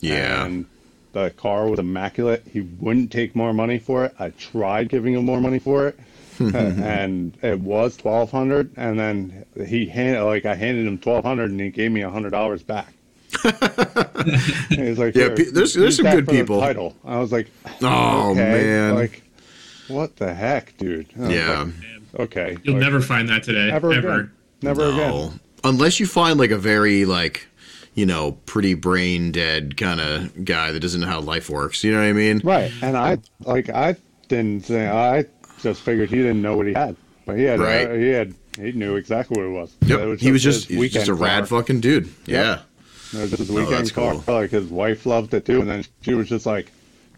yeah, 0.00 0.44
And 0.44 0.66
the 1.12 1.30
car 1.30 1.68
was 1.68 1.78
immaculate. 1.78 2.44
He 2.52 2.60
wouldn't 2.62 3.10
take 3.12 3.36
more 3.36 3.52
money 3.52 3.78
for 3.78 4.04
it. 4.04 4.14
I 4.18 4.30
tried 4.30 4.88
giving 4.88 5.14
him 5.14 5.24
more 5.24 5.40
money 5.40 5.58
for 5.58 5.88
it, 5.88 5.98
and 6.40 7.36
it 7.42 7.60
was 7.60 7.96
twelve 7.96 8.30
hundred. 8.30 8.70
And 8.76 8.98
then 8.98 9.44
he 9.66 9.86
handed 9.86 10.22
like 10.24 10.44
I 10.46 10.54
handed 10.54 10.86
him 10.86 10.98
twelve 10.98 11.24
hundred, 11.24 11.50
and 11.50 11.60
he 11.60 11.70
gave 11.70 11.90
me 11.92 12.00
hundred 12.02 12.30
dollars 12.30 12.62
back. 12.62 12.92
He's 14.70 14.98
like, 14.98 15.14
Yeah, 15.14 15.28
there's- 15.28 15.74
there's 15.74 15.96
some 15.96 16.06
good 16.10 16.28
people." 16.28 16.60
Title. 16.60 16.94
I 17.04 17.18
was 17.18 17.32
like, 17.32 17.48
Oh, 17.82 18.30
okay. 18.32 18.40
man. 18.40 18.94
like 18.94 19.22
what 19.88 20.16
the 20.16 20.32
heck, 20.34 20.76
dude? 20.76 21.06
Yeah. 21.16 21.62
like, 21.62 21.74
okay, 22.18 22.56
You'll 22.62 22.74
like, 22.74 22.82
never 22.84 23.00
find 23.00 23.28
that 23.28 23.42
today. 23.42 23.70
ever, 23.70 23.92
Ever. 23.92 24.08
again, 24.14 24.30
never 24.62 24.80
No. 24.92 24.94
again. 25.26 25.40
Unless 25.64 25.98
you 26.00 26.06
find 26.06 26.38
like 26.38 26.50
a 26.50 26.58
very 26.58 27.04
like, 27.04 27.48
you 27.94 28.06
know, 28.06 28.32
pretty 28.46 28.74
brain 28.74 29.32
dead 29.32 29.76
kind 29.76 30.00
of 30.00 30.44
guy 30.44 30.70
that 30.72 30.80
doesn't 30.80 31.00
know 31.00 31.06
how 31.08 31.20
life 31.20 31.50
works. 31.50 31.82
You 31.82 31.92
know 31.92 31.98
what 31.98 32.06
I 32.06 32.12
mean? 32.12 32.40
Right, 32.44 32.70
and 32.82 32.96
I 32.96 33.18
like 33.40 33.68
I 33.70 33.96
didn't 34.28 34.64
say 34.66 34.86
I 34.88 35.24
just 35.60 35.80
figured 35.82 36.10
he 36.10 36.16
didn't 36.16 36.40
know 36.42 36.56
what 36.56 36.66
he 36.68 36.74
had, 36.74 36.94
but 37.26 37.36
he 37.36 37.42
had 37.44 37.58
Right. 37.60 37.88
uh, 37.90 37.94
he 37.94 38.08
had 38.08 38.34
he 38.60 38.72
knew 38.72 38.94
exactly 38.96 39.36
what 39.40 39.46
it 39.48 39.52
was. 39.60 39.74
Yep. 39.86 40.00
It 40.00 40.20
he 40.20 40.30
was 40.32 40.42
just 40.42 40.68
his 40.68 40.78
he's 40.80 40.92
just 40.92 41.08
a 41.08 41.12
weekend 41.12 41.20
rad 41.20 41.38
car. 41.48 41.60
fucking 41.60 41.80
dude. 41.80 42.08
Yeah. 42.26 42.60
It 43.12 43.18
was 43.18 43.30
his 43.32 43.50
Oh, 43.50 43.54
weekend 43.54 43.72
that's 43.74 43.90
car. 43.90 44.14
cool. 44.24 44.34
Like 44.34 44.50
his 44.50 44.66
wife 44.66 45.06
loved 45.06 45.34
it 45.34 45.44
too, 45.46 45.60
and 45.60 45.68
then 45.70 45.84
she 46.02 46.14
was 46.14 46.28
just 46.28 46.44
like, 46.46 46.70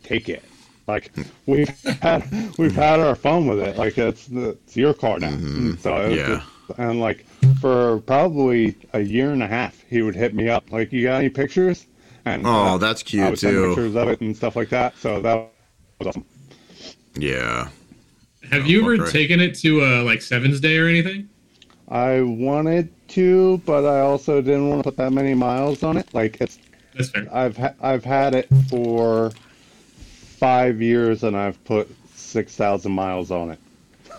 "Take 0.05 0.29
it." 0.29 0.43
Like 0.91 1.13
we've 1.47 1.69
had 2.03 2.23
we've 2.59 2.75
had 2.75 3.01
our 3.01 3.15
fun 3.15 3.47
with 3.47 3.61
it. 3.61 3.77
Like 3.77 3.97
it's 3.99 4.29
it's 4.31 4.77
your 4.77 4.95
car 4.95 5.19
now. 5.19 5.31
So 5.31 5.37
it 5.37 5.39
was 5.39 5.81
Mm-hmm. 5.85 6.11
Yeah. 6.13 6.27
just- 6.37 6.47
and 6.79 7.01
like 7.01 7.27
for 7.61 7.99
probably 8.07 8.77
a 8.93 9.01
year 9.01 9.33
and 9.33 9.43
a 9.43 9.47
half, 9.49 9.83
he 9.89 10.03
would 10.03 10.15
hit 10.15 10.35
me 10.35 10.49
up 10.49 10.71
like, 10.71 10.93
"You 10.93 11.03
got 11.03 11.17
any 11.19 11.29
pictures?" 11.29 11.87
And 12.25 12.47
Oh, 12.47 12.51
uh, 12.75 12.79
that's 12.79 13.03
I 13.03 13.05
cute 13.07 13.31
would 13.31 13.39
send 13.41 13.55
too. 13.57 13.67
pictures 13.69 13.97
of 13.97 14.09
it 14.09 14.21
and 14.21 14.37
stuff 14.37 14.55
like 14.55 14.69
that. 14.69 14.97
So 14.99 15.21
that 15.21 15.49
was 15.99 16.07
awesome. 16.09 16.25
Yeah. 17.17 17.69
Have 18.51 18.67
you 18.69 18.83
ever 18.83 19.03
right. 19.03 19.13
taken 19.13 19.41
it 19.41 19.55
to 19.57 19.83
uh, 19.85 20.03
like 20.05 20.23
Seven's 20.23 20.61
Day 20.61 20.79
or 20.79 20.87
anything? 20.87 21.29
I 21.89 22.21
wanted 22.21 22.89
to, 23.09 23.59
but 23.67 23.85
I 23.85 24.01
also 24.01 24.41
didn't 24.41 24.69
want 24.69 24.81
to 24.81 24.85
put 24.91 24.97
that 24.99 25.13
many 25.13 25.35
miles 25.35 25.83
on 25.83 25.97
it. 25.97 26.13
Like 26.15 26.41
it's, 26.41 26.59
That's 26.97 27.11
fair. 27.11 27.27
I've 27.35 27.57
ha- 27.57 27.75
I've 27.81 28.05
had 28.05 28.35
it 28.35 28.49
for 28.69 29.33
five 30.41 30.81
years, 30.83 31.23
and 31.23 31.37
I've 31.37 31.63
put 31.65 31.89
six 32.17 32.57
thousand 32.57 32.93
miles 32.93 33.31
on 33.31 33.51
it, 33.51 33.59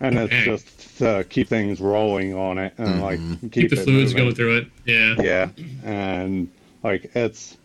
and 0.00 0.18
it's 0.18 0.30
Dang. 0.30 0.44
just 0.44 0.98
to 0.98 1.24
keep 1.28 1.48
things 1.48 1.80
rolling 1.80 2.34
on 2.34 2.58
it 2.58 2.74
and 2.78 3.00
like 3.00 3.18
keep, 3.40 3.52
Keep 3.52 3.70
the 3.70 3.80
it 3.80 3.84
fluids 3.84 4.12
moving. 4.12 4.16
going 4.24 4.34
through 4.34 4.56
it. 4.58 4.66
Yeah. 4.84 5.14
Yeah, 5.18 5.48
and 5.84 6.50
like 6.82 7.10
it's 7.16 7.56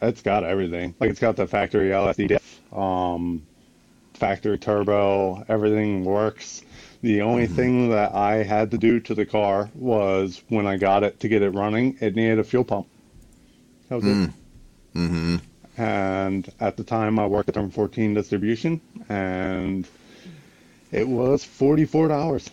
it's 0.00 0.20
got 0.22 0.44
everything. 0.44 0.94
Like 1.00 1.10
it's 1.10 1.20
got 1.20 1.36
the 1.36 1.46
factory 1.46 1.90
LSD 1.90 2.28
diff, 2.28 2.60
um, 2.76 3.42
factory 4.14 4.58
turbo. 4.58 5.44
Everything 5.48 6.04
works. 6.04 6.62
The 7.02 7.22
only 7.22 7.48
thing 7.48 7.90
that 7.90 8.14
I 8.14 8.44
had 8.44 8.70
to 8.70 8.78
do 8.78 9.00
to 9.00 9.14
the 9.14 9.26
car 9.26 9.68
was 9.74 10.40
when 10.50 10.68
I 10.68 10.76
got 10.76 11.02
it 11.02 11.18
to 11.20 11.28
get 11.28 11.42
it 11.42 11.50
running, 11.50 11.96
it 12.00 12.14
needed 12.14 12.38
a 12.38 12.44
fuel 12.44 12.62
pump. 12.62 12.86
That 13.88 13.96
was 13.96 14.04
it. 14.04 14.30
Mm-hmm. 14.94 15.36
And 15.78 16.50
at 16.60 16.76
the 16.76 16.84
time, 16.84 17.18
I 17.18 17.26
worked 17.26 17.48
at 17.48 17.54
Turn 17.54 17.70
14 17.70 18.14
Distribution, 18.14 18.80
and 19.08 19.88
it 20.90 21.08
was 21.08 21.42
forty-four 21.44 22.08
dollars. 22.08 22.50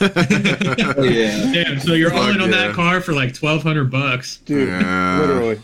Oh, 0.00 0.06
yeah. 1.02 1.52
Damn. 1.52 1.80
So 1.80 1.92
you're 1.94 2.12
all 2.12 2.30
in 2.30 2.40
on 2.40 2.50
yeah. 2.50 2.68
that 2.68 2.74
car 2.74 3.00
for 3.00 3.12
like 3.12 3.34
twelve 3.34 3.62
hundred 3.62 3.90
bucks. 3.90 4.38
Dude, 4.38 4.68
Yeah. 4.68 5.20
literally. 5.20 5.60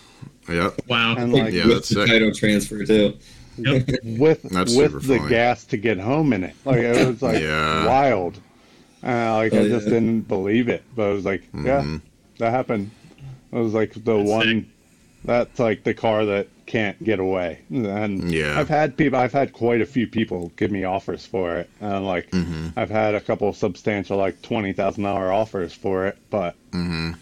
Yep. 0.49 0.81
Wow. 0.89 1.17
And 1.17 1.33
like 1.33 1.53
Yeah, 1.55 1.67
With 1.67 1.75
that's 1.77 1.89
the 1.89 1.95
sick. 1.95 2.07
title 2.09 2.33
transfer 2.35 2.85
too. 2.85 3.17
Yep. 3.57 3.89
with 4.19 4.43
That's 4.43 4.73
super 4.75 4.95
with 4.99 5.07
the 5.07 5.17
funny. 5.19 5.29
gas 5.31 5.65
to 5.67 5.77
get 5.79 5.99
home 5.99 6.33
in 6.35 6.45
it. 6.45 6.55
Like 6.67 6.79
it 6.79 7.07
was 7.07 7.23
like 7.23 7.41
Yeah. 7.43 7.87
wild. 7.87 8.39
Uh, 9.03 9.35
like 9.37 9.55
Oh, 9.55 9.61
I 9.61 9.69
just 9.69 9.87
yeah. 9.87 9.93
didn't 9.95 10.23
believe 10.23 10.69
it, 10.69 10.83
but 10.97 11.11
it 11.11 11.15
was 11.15 11.25
like, 11.25 11.43
yeah, 11.55 11.83
Mhm. 11.83 12.01
that 12.39 12.51
happened. 12.51 12.91
It 13.53 13.59
was 13.59 13.73
like 13.75 13.93
the 13.95 14.01
That's 14.19 14.29
one. 14.31 14.43
sick. 14.63 14.65
That's 15.25 15.59
like 15.59 15.85
the 15.85 15.95
car 15.95 16.25
that 16.27 16.49
can't 16.67 17.03
get 17.05 17.19
away. 17.21 17.61
And 17.71 18.33
Yeah. 18.33 18.59
I've 18.59 18.69
had 18.69 18.97
people. 18.97 19.19
I've 19.19 19.33
had 19.33 19.53
quite 19.53 19.81
a 19.81 19.87
few 19.87 20.07
people 20.07 20.51
give 20.57 20.71
me 20.71 20.85
offers 20.85 21.27
for 21.27 21.57
it, 21.57 21.69
and 21.81 22.07
like 22.07 22.31
Mhm. 22.31 22.73
I've 22.77 22.91
had 22.91 23.15
a 23.15 23.21
couple 23.21 23.53
substantial 23.53 24.17
like 24.17 24.41
twenty 24.43 24.73
thousand 24.73 25.05
dollar 25.05 25.33
offers 25.33 25.73
for 25.73 26.07
it, 26.07 26.17
but 26.31 26.55
Mm-hmm. 26.73 27.13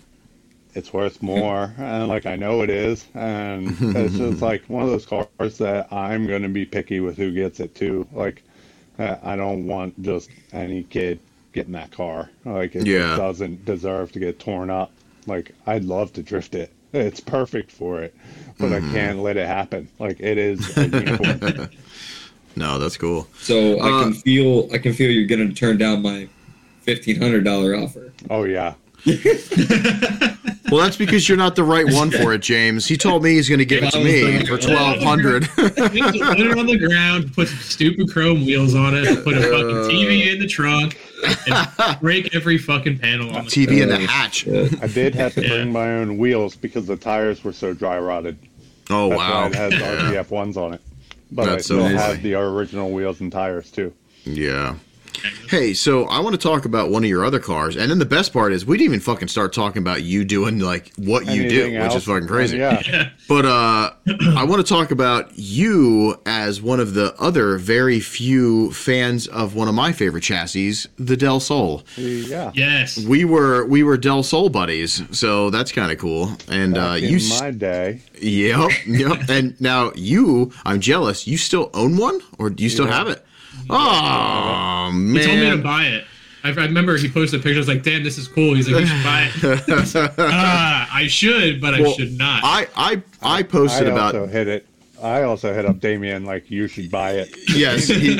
it's 0.74 0.92
worth 0.92 1.22
more 1.22 1.74
and 1.78 2.08
like 2.08 2.24
i 2.24 2.34
know 2.36 2.62
it 2.62 2.70
is 2.70 3.04
and 3.14 3.76
it's 3.94 4.16
just 4.16 4.40
like 4.50 4.62
one 4.68 4.82
of 4.82 4.88
those 4.88 5.04
cars 5.04 5.58
that 5.58 5.92
i'm 5.92 6.26
going 6.26 6.40
to 6.42 6.48
be 6.48 6.64
picky 6.64 6.98
with 7.00 7.16
who 7.18 7.30
gets 7.30 7.60
it 7.60 7.74
too 7.74 8.06
like 8.12 8.42
i 8.98 9.36
don't 9.36 9.66
want 9.66 10.00
just 10.02 10.30
any 10.54 10.82
kid 10.84 11.18
getting 11.52 11.72
that 11.72 11.90
car 11.90 12.30
like 12.46 12.74
it 12.74 12.86
Yeah. 12.86 13.16
doesn't 13.16 13.66
deserve 13.66 14.12
to 14.12 14.18
get 14.18 14.38
torn 14.40 14.70
up 14.70 14.90
like 15.26 15.52
i'd 15.66 15.84
love 15.84 16.14
to 16.14 16.22
drift 16.22 16.54
it 16.54 16.72
it's 16.92 17.20
perfect 17.20 17.70
for 17.70 18.02
it 18.02 18.14
but 18.58 18.72
i 18.72 18.80
can't 18.80 19.18
let 19.20 19.36
it 19.36 19.46
happen 19.46 19.88
like 19.98 20.20
it 20.20 20.38
is 20.38 20.76
a 20.76 20.82
unicorn 20.88 21.68
No, 22.54 22.78
that's 22.78 22.98
cool. 22.98 23.26
So 23.40 23.80
I 23.80 23.88
Uh, 23.88 24.02
can 24.02 24.12
feel 24.12 24.68
I 24.74 24.76
can 24.78 24.92
feel 24.92 25.10
you're 25.10 25.26
gonna 25.26 25.54
turn 25.54 25.78
down 25.78 26.02
my 26.02 26.28
fifteen 26.82 27.16
hundred 27.20 27.44
dollar 27.44 27.74
offer. 27.74 28.12
oh 28.28 28.44
yeah 28.44 28.74
Well, 30.72 30.80
that's 30.80 30.96
because 30.96 31.28
you're 31.28 31.36
not 31.36 31.54
the 31.54 31.64
right 31.64 31.84
one 31.86 32.10
for 32.10 32.32
it, 32.32 32.40
James. 32.40 32.86
He 32.86 32.96
told 32.96 33.22
me 33.22 33.32
he's 33.34 33.46
going 33.46 33.58
to 33.58 33.66
give 33.66 33.82
it 33.84 33.90
to 33.90 34.02
me 34.02 34.46
for 34.46 34.56
twelve 34.56 35.02
hundred. 35.02 35.46
Put 35.56 35.76
it 35.76 36.58
on 36.58 36.64
the 36.64 36.78
ground, 36.78 37.34
put 37.34 37.48
some 37.48 37.58
stupid 37.58 38.10
chrome 38.10 38.46
wheels 38.46 38.74
on 38.74 38.94
it, 38.94 39.22
put 39.22 39.36
a 39.36 39.42
fucking 39.42 39.90
TV 39.94 40.28
uh. 40.28 40.32
in 40.32 40.38
the 40.38 40.46
trunk, 40.46 40.98
and 41.46 42.00
break 42.00 42.34
every 42.34 42.56
fucking 42.56 42.98
panel 43.00 43.36
on 43.36 43.44
the 43.44 43.50
TV 43.50 43.82
in 43.82 43.90
the 43.90 43.98
hatch. 43.98 44.44
shit. 44.44 44.82
i 44.82 44.86
did 44.86 45.14
have 45.14 45.34
to 45.34 45.42
Yeah. 45.42 45.48
bring 45.48 45.72
my 45.72 45.92
own 45.92 46.16
wheels 46.16 46.56
because 46.56 46.86
the 46.86 46.96
tires 46.96 47.44
were 47.44 47.52
so 47.52 47.74
dry 47.74 47.98
rotted 47.98 48.38
Oh 48.88 49.10
That's 49.10 49.18
wow. 49.18 49.42
why 49.42 49.46
it 49.48 49.54
has 49.54 49.72
RGF 49.74 50.30
ones 50.30 50.56
on 50.56 50.72
it. 50.72 50.80
But 51.30 51.44
That's 51.46 51.54
I 51.56 51.60
still 51.64 51.82
funny. 51.82 51.96
have 51.96 52.22
the 52.22 52.34
original 52.34 52.90
wheels 52.92 53.20
and 53.20 53.30
tires 53.30 53.70
too. 53.70 53.92
Yeah. 54.24 54.76
Hey, 55.48 55.74
so 55.74 56.04
I 56.04 56.20
want 56.20 56.34
to 56.34 56.40
talk 56.40 56.64
about 56.64 56.90
one 56.90 57.04
of 57.04 57.08
your 57.10 57.24
other 57.24 57.38
cars, 57.38 57.76
and 57.76 57.90
then 57.90 57.98
the 57.98 58.06
best 58.06 58.32
part 58.32 58.52
is 58.52 58.64
we 58.66 58.76
didn't 58.78 58.86
even 58.90 59.00
fucking 59.00 59.28
start 59.28 59.52
talking 59.52 59.80
about 59.80 60.02
you 60.02 60.24
doing 60.24 60.58
like 60.58 60.92
what 60.96 61.26
you 61.26 61.48
do, 61.48 61.62
Anything 61.64 61.82
which 61.82 61.94
is 61.94 62.04
fucking 62.04 62.26
crazy. 62.28 62.58
Yeah. 62.58 62.82
Yeah. 62.86 63.10
But 63.28 63.44
uh, 63.46 63.92
I 64.36 64.44
want 64.44 64.66
to 64.66 64.68
talk 64.74 64.90
about 64.90 65.30
you 65.38 66.20
as 66.26 66.60
one 66.60 66.80
of 66.80 66.94
the 66.94 67.14
other 67.20 67.56
very 67.56 67.98
few 68.00 68.72
fans 68.72 69.26
of 69.28 69.54
one 69.54 69.68
of 69.68 69.74
my 69.74 69.92
favorite 69.92 70.22
chassis, 70.22 70.88
the 70.98 71.16
Del 71.16 71.40
Sol. 71.40 71.82
Yeah. 71.96 72.50
Yes. 72.54 72.98
We 73.04 73.24
were 73.24 73.64
we 73.66 73.82
were 73.84 73.96
Del 73.96 74.22
Sol 74.22 74.48
buddies, 74.48 75.02
so 75.16 75.50
that's 75.50 75.70
kind 75.72 75.92
of 75.92 75.98
cool. 75.98 76.32
And 76.48 76.76
uh, 76.76 76.94
you, 76.94 77.08
in 77.10 77.14
s- 77.16 77.40
my 77.40 77.50
day, 77.52 78.00
yep, 78.20 78.70
yep. 78.86 79.28
And 79.28 79.58
now 79.60 79.92
you, 79.94 80.52
I'm 80.64 80.80
jealous. 80.80 81.26
You 81.26 81.36
still 81.38 81.70
own 81.74 81.96
one, 81.96 82.20
or 82.38 82.50
do 82.50 82.62
you 82.64 82.70
still 82.70 82.86
Yeah. 82.86 82.96
have 82.98 83.08
it? 83.08 83.24
Oh 83.70 84.90
man! 84.92 85.14
He 85.14 85.22
told 85.24 85.38
me 85.38 85.50
to 85.50 85.56
buy 85.58 85.84
it. 85.84 86.04
I, 86.44 86.48
I 86.48 86.64
remember 86.64 86.96
he 86.96 87.08
posted 87.08 87.40
a 87.40 87.42
picture. 87.42 87.56
I 87.56 87.58
was 87.58 87.68
like, 87.68 87.82
"Damn, 87.82 88.02
this 88.02 88.18
is 88.18 88.28
cool." 88.28 88.54
He's 88.54 88.68
like, 88.68 88.80
"You 88.80 88.86
should 88.86 89.04
buy 89.04 89.30
it." 89.34 90.14
Ah, 90.18 90.88
I 90.92 91.06
should, 91.06 91.60
but 91.60 91.74
I 91.74 91.92
should 91.92 92.18
not. 92.18 92.42
I 92.44 92.66
I 92.76 93.02
I 93.22 93.42
posted 93.42 93.88
I 93.88 93.92
about 93.92 94.28
hit 94.30 94.48
it 94.48 94.66
I 95.02 95.24
also 95.24 95.52
hit 95.52 95.66
up 95.66 95.80
Damien 95.80 96.24
like 96.24 96.50
you 96.50 96.68
should 96.68 96.90
buy 96.90 97.12
it. 97.12 97.34
Yes, 97.54 97.88
he, 97.88 98.18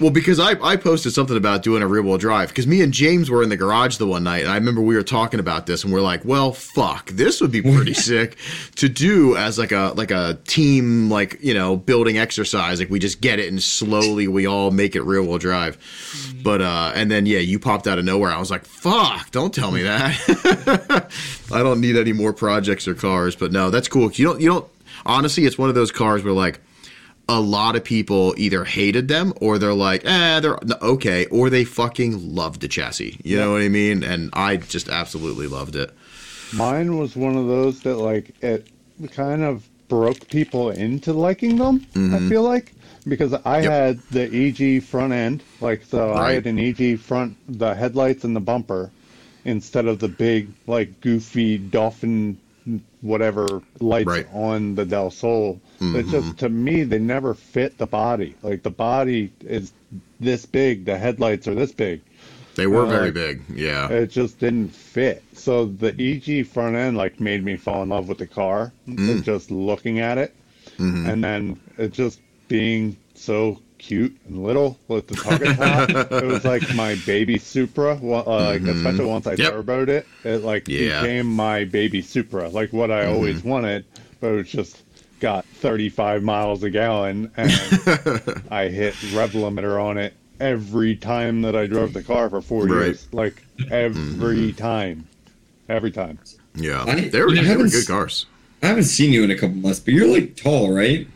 well, 0.00 0.10
because 0.10 0.40
I, 0.40 0.60
I 0.60 0.76
posted 0.76 1.12
something 1.12 1.36
about 1.36 1.62
doing 1.62 1.82
a 1.82 1.86
rear 1.86 2.02
wheel 2.02 2.18
drive 2.18 2.48
because 2.48 2.66
me 2.66 2.82
and 2.82 2.92
James 2.92 3.30
were 3.30 3.42
in 3.42 3.48
the 3.48 3.56
garage 3.56 3.96
the 3.98 4.06
one 4.06 4.24
night, 4.24 4.42
and 4.42 4.50
I 4.50 4.56
remember 4.56 4.80
we 4.80 4.96
were 4.96 5.04
talking 5.04 5.38
about 5.38 5.66
this, 5.66 5.84
and 5.84 5.92
we're 5.92 6.00
like, 6.00 6.24
well, 6.24 6.52
fuck, 6.52 7.10
this 7.10 7.40
would 7.40 7.52
be 7.52 7.62
pretty 7.62 7.94
sick 8.06 8.36
to 8.76 8.88
do 8.88 9.36
as 9.36 9.58
like 9.58 9.70
a 9.72 9.92
like 9.96 10.10
a 10.10 10.38
team, 10.46 11.10
like 11.10 11.38
you 11.40 11.54
know, 11.54 11.76
building 11.76 12.18
exercise. 12.18 12.80
Like 12.80 12.90
we 12.90 12.98
just 12.98 13.20
get 13.20 13.38
it 13.38 13.48
and 13.48 13.62
slowly 13.62 14.26
we 14.26 14.46
all 14.46 14.72
make 14.72 14.96
it 14.96 15.02
rear 15.02 15.22
wheel 15.22 15.38
drive. 15.38 15.78
But 16.42 16.60
uh, 16.60 16.92
and 16.94 17.10
then 17.10 17.26
yeah, 17.26 17.38
you 17.38 17.58
popped 17.58 17.86
out 17.86 17.98
of 17.98 18.04
nowhere. 18.04 18.32
I 18.32 18.38
was 18.38 18.50
like, 18.50 18.64
fuck, 18.64 19.30
don't 19.30 19.54
tell 19.54 19.70
me 19.70 19.82
that. 19.82 21.10
I 21.52 21.62
don't 21.62 21.80
need 21.80 21.96
any 21.96 22.12
more 22.12 22.32
projects 22.32 22.88
or 22.88 22.94
cars. 22.94 23.36
But 23.36 23.52
no, 23.52 23.70
that's 23.70 23.86
cool. 23.88 24.10
You 24.12 24.26
don't 24.26 24.40
you 24.40 24.48
don't 24.48 24.75
honestly, 25.06 25.44
it's 25.44 25.56
one 25.58 25.68
of 25.68 25.74
those 25.74 25.90
cars 25.92 26.22
where 26.22 26.32
like 26.32 26.60
a 27.28 27.40
lot 27.40 27.74
of 27.74 27.82
people 27.82 28.34
either 28.36 28.64
hated 28.64 29.08
them 29.08 29.32
or 29.40 29.58
they're 29.58 29.74
like, 29.74 30.02
eh, 30.04 30.38
they're 30.40 30.58
okay, 30.82 31.26
or 31.26 31.50
they 31.50 31.64
fucking 31.64 32.34
loved 32.34 32.60
the 32.60 32.68
chassis. 32.68 33.18
You 33.24 33.36
know 33.38 33.52
what 33.52 33.62
I 33.62 33.68
mean? 33.68 34.04
And 34.04 34.30
I 34.32 34.58
just 34.58 34.88
absolutely 34.88 35.46
loved 35.48 35.74
it. 35.76 35.90
Mine 36.54 36.96
was 36.96 37.16
one 37.16 37.36
of 37.36 37.46
those 37.48 37.80
that 37.82 37.96
like 37.96 38.30
it 38.42 38.68
kind 39.10 39.42
of 39.42 39.66
broke 39.88 40.28
people 40.28 40.70
into 40.70 41.12
liking 41.12 41.56
them. 41.56 41.84
I 41.96 42.28
feel 42.28 42.42
like 42.42 42.72
because 43.08 43.32
I 43.32 43.38
Mm-hmm. 43.38 43.62
Yep. 43.64 43.72
had 43.72 43.98
the 44.10 44.24
EG 44.76 44.82
front 44.84 45.12
end, 45.12 45.42
like 45.60 45.82
so 45.84 46.12
I 46.14 46.32
had 46.34 46.46
an 46.46 46.58
EG 46.58 46.98
front, 47.00 47.36
the 47.48 47.74
headlights 47.74 48.22
and 48.24 48.34
the 48.36 48.40
bumper, 48.40 48.90
instead 49.44 49.86
of 49.86 49.98
the 49.98 50.08
big 50.08 50.48
like 50.68 51.00
goofy 51.00 51.58
dolphin 51.58 52.38
whatever 53.06 53.62
lights 53.80 54.06
Right. 54.06 54.26
Mm-hmm. 54.26 54.36
on 54.38 54.74
the 54.74 54.84
Del 54.84 55.10
Sol. 55.10 55.60
It 55.80 56.06
just 56.08 56.38
to 56.38 56.48
me 56.48 56.82
they 56.84 56.98
never 56.98 57.34
fit 57.34 57.78
the 57.78 57.86
body. 57.86 58.34
Like 58.42 58.62
the 58.62 58.70
body 58.70 59.32
is 59.40 59.72
this 60.20 60.46
big, 60.46 60.84
the 60.84 60.96
headlights 60.98 61.46
are 61.48 61.54
this 61.54 61.72
big. 61.72 62.00
They 62.56 62.66
were 62.66 62.86
Uh, 62.86 62.90
very 62.90 63.10
big. 63.10 63.42
Yeah. 63.54 63.88
It 63.88 64.10
just 64.10 64.38
didn't 64.38 64.70
fit. 64.74 65.22
So 65.34 65.66
the 65.66 65.94
EG 66.00 66.46
front 66.46 66.74
end 66.76 66.96
like 66.96 67.20
made 67.20 67.44
me 67.44 67.56
fall 67.56 67.82
in 67.82 67.90
love 67.90 68.08
with 68.08 68.18
the 68.18 68.26
car, 68.26 68.72
Mm. 68.88 69.22
just 69.22 69.50
looking 69.50 69.98
at 70.00 70.16
it, 70.18 70.34
Mm-hmm. 70.78 71.06
and 71.10 71.22
then 71.24 71.60
it 71.78 71.92
just 71.92 72.20
being 72.48 72.96
so 73.14 73.60
cute 73.86 74.16
and 74.26 74.42
little 74.42 74.78
with 74.88 75.06
the 75.06 75.14
targa 75.14 75.56
top. 75.56 76.12
it 76.22 76.24
was 76.26 76.44
like 76.44 76.62
my 76.74 76.96
baby 77.06 77.38
Supra. 77.38 77.98
Well, 78.02 78.24
uh, 78.28 78.46
like 78.52 78.62
especially 78.62 79.04
once 79.04 79.26
I 79.26 79.34
Mm-hmm. 79.36 79.42
Yep. 79.42 79.52
turboed 79.66 79.88
it, 79.88 80.06
it 80.24 80.42
like 80.44 80.66
Yeah. 80.68 80.78
Mm-hmm. 80.90 81.02
became 81.02 81.26
my 81.26 81.64
baby 81.64 82.02
Supra, 82.02 82.48
like 82.48 82.72
what 82.72 82.90
I 82.90 83.06
always 83.06 83.44
wanted, 83.44 83.84
but 84.20 84.28
it 84.28 84.36
was 84.36 84.48
just 84.48 84.82
got 85.20 85.44
35 85.46 86.22
miles 86.22 86.62
a 86.62 86.70
gallon, 86.70 87.30
and 87.36 87.50
I 88.50 88.68
hit 88.68 88.94
rev 89.14 89.32
limiter 89.32 89.80
on 89.82 89.96
it 89.98 90.14
every 90.40 90.94
time 90.96 91.40
that 91.42 91.56
I 91.56 91.66
drove 91.66 91.92
the 91.94 92.02
car 92.02 92.28
for 92.28 92.42
four 92.42 92.64
Right. 92.64 92.70
Mm-hmm. 92.72 92.82
years. 92.84 93.08
Like 93.12 93.42
every 93.70 94.52
time, 94.52 95.06
every 95.68 95.90
time. 95.92 96.18
Yeah. 96.54 96.84
I- 96.86 97.08
they 97.08 97.20
were, 97.20 97.32
you 97.34 97.42
they 97.44 97.56
were 97.56 97.68
good 97.68 97.86
cars. 97.86 98.26
I 98.62 98.66
haven't 98.68 98.84
seen 98.84 99.12
you 99.12 99.22
in 99.22 99.30
a 99.30 99.34
couple 99.36 99.56
months, 99.56 99.78
but 99.80 99.94
you're 99.94 100.06
like 100.08 100.34
tall, 100.36 100.72
right? 100.72 101.06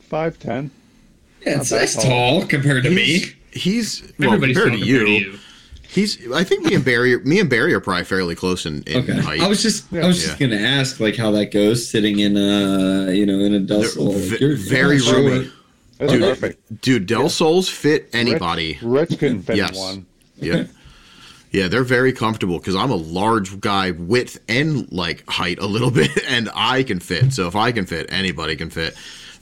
Five 0.00 0.38
ten. 0.38 0.70
Yeah, 1.46 1.60
it's 1.60 1.70
that 1.70 1.80
that's 1.80 1.94
tall. 1.94 2.40
tall 2.40 2.46
compared 2.46 2.84
to 2.84 2.90
me. 2.90 3.04
He's, 3.04 3.34
he's 3.52 4.12
well, 4.18 4.32
Everybody's 4.34 4.56
compared 4.56 4.78
tall 4.78 4.86
to 4.86 4.92
compared 4.92 5.08
you, 5.08 5.20
to 5.24 5.30
you. 5.32 5.38
He's. 5.90 6.32
I 6.32 6.44
think 6.44 6.64
me 6.66 6.74
and 6.74 6.84
Barry, 6.84 7.18
me 7.24 7.40
and 7.40 7.48
Barry 7.48 7.72
are 7.72 7.80
probably 7.80 8.04
fairly 8.04 8.34
close 8.34 8.66
in, 8.66 8.82
in 8.82 8.98
Okay, 9.04 9.18
height. 9.20 9.40
I 9.40 9.48
was 9.48 9.62
just 9.62 9.90
I 9.92 10.06
was 10.06 10.22
just 10.22 10.38
Yeah. 10.38 10.48
gonna 10.48 10.60
ask 10.60 11.00
like 11.00 11.16
how 11.16 11.30
that 11.32 11.46
goes 11.50 11.88
sitting 11.88 12.18
in 12.18 12.36
a 12.36 13.10
you 13.12 13.24
know 13.24 13.38
in 13.38 13.54
a 13.54 13.60
They're 13.60 13.78
Del 13.80 13.84
Sol. 13.84 14.12
ve- 14.12 14.30
Like, 14.32 14.40
you're 14.40 14.56
very 14.56 14.98
sure 14.98 15.16
roomy. 15.16 15.38
what- 15.38 15.52
It's 16.00 16.12
Okay. 16.12 16.18
perfect. 16.20 16.80
Dude, 16.82 17.06
Del 17.06 17.28
Sols 17.30 17.68
fit 17.68 18.08
anybody. 18.12 18.78
Rich, 18.82 19.10
Rich 19.10 19.18
couldn't 19.18 19.42
fit 19.42 19.56
Yes. 19.56 19.76
one. 19.76 20.06
Yeah. 20.36 20.64
Yeah, 21.50 21.68
they're 21.68 21.82
very 21.82 22.12
comfortable 22.12 22.58
because 22.58 22.76
I'm 22.76 22.90
a 22.90 22.94
large 22.96 23.58
guy, 23.58 23.92
width 23.92 24.38
and 24.48 24.86
like 24.92 25.24
height 25.28 25.58
a 25.58 25.66
little 25.66 25.90
bit, 26.02 26.10
and 26.28 26.50
I 26.54 26.82
can 26.82 27.00
fit. 27.00 27.32
So 27.32 27.48
if 27.48 27.56
I 27.56 27.72
can 27.72 27.86
fit, 27.86 28.06
anybody 28.10 28.54
can 28.56 28.68
fit 28.68 28.94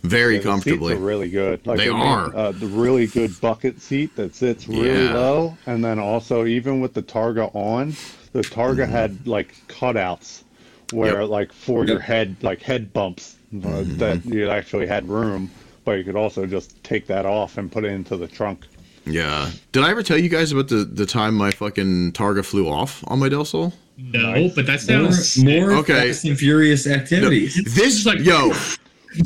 very 0.03 0.37
Yeah, 0.37 0.43
comfortably. 0.43 0.93
Seats 0.95 1.03
are 1.03 1.05
really 1.07 1.29
good. 1.31 1.67
Like 1.67 1.79
They 1.79 1.91
made, 1.91 2.01
are. 2.01 2.35
Uh, 2.37 2.53
the 2.53 2.67
really 2.67 3.07
good 3.07 3.39
bucket 3.41 3.81
seat 3.81 4.15
that 4.17 4.35
sits 4.35 4.69
really 4.69 5.05
Yeah. 5.05 5.15
low, 5.15 5.59
and 5.67 5.85
then 5.85 5.99
also 5.99 6.47
even 6.47 6.81
with 6.81 6.95
the 6.95 7.03
Targa 7.03 7.55
on, 7.55 7.95
the 8.33 8.43
Targa 8.43 8.89
had 8.89 9.27
like 9.27 9.55
cutouts 9.69 10.43
where 10.93 11.13
Mm-hmm. 11.15 11.21
Yep. 11.23 11.31
like 11.31 11.53
for 11.53 11.85
your 11.85 11.99
head, 11.99 12.37
like 12.43 12.63
head 12.63 12.93
bumps 12.93 13.37
uh, 13.65 13.83
that 13.99 14.25
you 14.25 14.49
actually 14.51 14.87
had 14.87 15.09
room, 15.09 15.51
but 15.85 15.93
you 15.93 16.05
could 16.05 16.17
also 16.17 16.47
just 16.47 16.83
take 16.85 17.07
that 17.09 17.27
off 17.27 17.59
and 17.59 17.71
put 17.73 17.85
it 17.85 17.89
into 17.89 18.17
the 18.17 18.29
trunk. 18.29 18.67
Yeah. 19.05 19.51
Did 19.73 19.85
I 19.85 19.91
ever 19.91 20.03
tell 20.03 20.19
you 20.19 20.29
guys 20.29 20.51
about 20.53 20.69
the, 20.69 20.85
the 20.85 21.07
time 21.07 21.35
my 21.35 21.51
fucking 21.53 22.13
Targa 22.13 22.45
flew 22.45 22.69
off 22.69 23.03
on 23.09 23.19
my 23.21 23.29
Del 23.29 23.45
Sol? 23.45 23.73
No, 23.97 24.33
Nice. 24.33 24.55
but 24.55 24.67
that 24.67 24.87
More, 24.89 25.11
sounds 25.13 25.39
more 25.39 25.73
Okay. 25.73 26.09
Fast 26.09 26.25
and 26.25 26.37
Furious 26.39 26.87
activities. 26.87 27.55
This 27.75 27.95
is 27.99 28.05
like- 28.07 28.19
yo, 28.19 28.53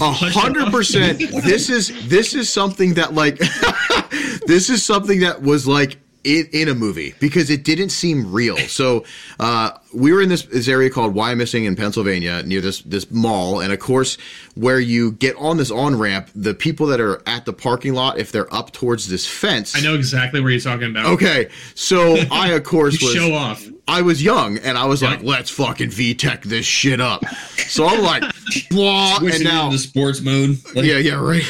a 0.01 0.11
hundred 0.13 0.71
percent. 0.71 1.21
This 1.51 1.71
is 1.71 2.09
this 2.09 2.35
is 2.35 2.49
something 2.53 2.95
that 2.95 3.15
like 3.15 3.39
this 4.47 4.71
is 4.71 4.85
something 4.85 5.21
that 5.21 5.43
was 5.43 5.67
like 5.67 5.99
in, 6.25 6.49
in 6.53 6.69
a 6.69 6.75
movie 6.75 7.15
because 7.21 7.51
it 7.51 7.65
didn't 7.65 7.91
seem 7.91 8.33
real. 8.33 8.57
So 8.69 9.05
uh, 9.39 9.73
we 9.93 10.13
were 10.13 10.23
in 10.23 10.29
this, 10.29 10.43
this 10.43 10.69
area 10.69 10.91
called 10.91 11.15
Wyomissing 11.15 11.67
in 11.67 11.77
Pennsylvania 11.77 12.43
near 12.45 12.61
this 12.61 12.81
this 12.83 13.11
mall, 13.11 13.61
and 13.61 13.73
of 13.73 13.79
course, 13.81 14.17
where 14.55 14.79
you 14.81 15.13
get 15.13 15.35
on 15.37 15.57
this 15.57 15.71
on 15.71 15.99
ramp, 15.99 16.31
the 16.35 16.55
people 16.55 16.87
that 16.87 17.01
are 17.01 17.21
at 17.27 17.45
the 17.47 17.53
parking 17.53 17.95
lot, 17.95 18.19
if 18.19 18.33
they're 18.33 18.53
up 18.55 18.73
towards 18.73 19.09
this 19.09 19.27
fence, 19.27 19.77
I 19.77 19.81
know 19.81 19.95
exactly 19.95 20.41
where 20.41 20.51
you're 20.51 20.61
talking 20.61 20.91
about. 20.91 21.07
Okay, 21.07 21.49
so 21.75 22.17
I 22.31 22.51
of 22.53 22.65
course 22.65 23.01
was 23.03 23.13
show 23.13 23.33
off. 23.35 23.67
I 23.89 24.03
was 24.03 24.23
young 24.23 24.59
and 24.59 24.79
I 24.79 24.85
was 24.87 25.03
Yeah. 25.03 25.11
like, 25.11 25.23
let's 25.25 25.51
fucking 25.51 25.89
VTEC 25.91 26.45
this 26.45 26.65
shit 26.65 27.01
up. 27.01 27.25
So 27.67 27.87
I'm 27.89 28.03
like, 28.03 28.23
blah, 28.71 29.17
and 29.17 29.19
Switching 29.19 29.45
now, 29.45 29.67
into 29.67 29.79
sports 29.79 30.21
mode. 30.21 30.59
Like, 30.77 30.85
yeah, 30.85 30.99
yeah, 30.99 31.15
right. 31.21 31.43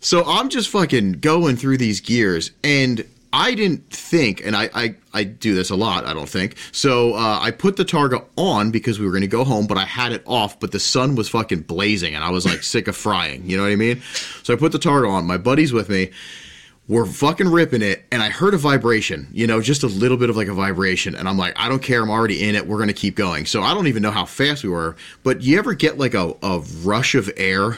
so 0.00 0.24
I'm 0.24 0.48
just 0.48 0.70
fucking 0.70 1.12
going 1.20 1.56
through 1.56 1.76
these 1.76 2.00
gears 2.00 2.52
and 2.64 3.04
I 3.32 3.54
didn't 3.54 3.90
think, 3.90 4.44
and 4.44 4.56
I, 4.56 4.70
I, 4.74 4.94
I 5.12 5.24
do 5.24 5.54
this 5.54 5.70
a 5.70 5.76
lot, 5.76 6.06
I 6.06 6.14
don't 6.14 6.28
think. 6.28 6.56
So 6.72 7.14
uh, 7.14 7.38
I 7.40 7.50
put 7.50 7.76
the 7.76 7.84
Targa 7.84 8.24
on 8.36 8.70
because 8.70 8.98
we 8.98 9.04
were 9.04 9.12
going 9.12 9.22
to 9.22 9.26
go 9.26 9.44
home, 9.44 9.66
but 9.66 9.76
I 9.76 9.84
had 9.84 10.12
it 10.12 10.22
off, 10.26 10.58
but 10.58 10.72
the 10.72 10.80
sun 10.80 11.14
was 11.14 11.28
fucking 11.28 11.62
blazing 11.62 12.14
and 12.14 12.24
I 12.24 12.30
was 12.30 12.46
like 12.46 12.62
sick 12.62 12.88
of 12.88 12.96
frying. 12.96 13.44
You 13.44 13.56
know 13.56 13.64
what 13.64 13.72
I 13.72 13.76
mean? 13.76 14.00
So 14.42 14.54
I 14.54 14.56
put 14.56 14.72
the 14.72 14.78
Targa 14.78 15.10
on. 15.10 15.26
My 15.26 15.36
buddy's 15.36 15.72
with 15.72 15.88
me 15.88 16.10
we're 16.88 17.04
fucking 17.04 17.48
ripping 17.48 17.82
it 17.82 18.04
and 18.10 18.22
i 18.22 18.30
heard 18.30 18.54
a 18.54 18.56
vibration 18.56 19.28
you 19.30 19.46
know 19.46 19.60
just 19.60 19.82
a 19.82 19.86
little 19.86 20.16
bit 20.16 20.30
of 20.30 20.36
like 20.36 20.48
a 20.48 20.54
vibration 20.54 21.14
and 21.14 21.28
i'm 21.28 21.36
like 21.36 21.52
i 21.56 21.68
don't 21.68 21.82
care 21.82 22.02
i'm 22.02 22.10
already 22.10 22.48
in 22.48 22.54
it 22.54 22.66
we're 22.66 22.78
gonna 22.78 22.92
keep 22.92 23.14
going 23.14 23.44
so 23.44 23.62
i 23.62 23.74
don't 23.74 23.86
even 23.86 24.02
know 24.02 24.10
how 24.10 24.24
fast 24.24 24.64
we 24.64 24.70
were 24.70 24.96
but 25.22 25.42
you 25.42 25.58
ever 25.58 25.74
get 25.74 25.98
like 25.98 26.14
a, 26.14 26.34
a 26.42 26.60
rush 26.82 27.14
of 27.14 27.30
air 27.36 27.76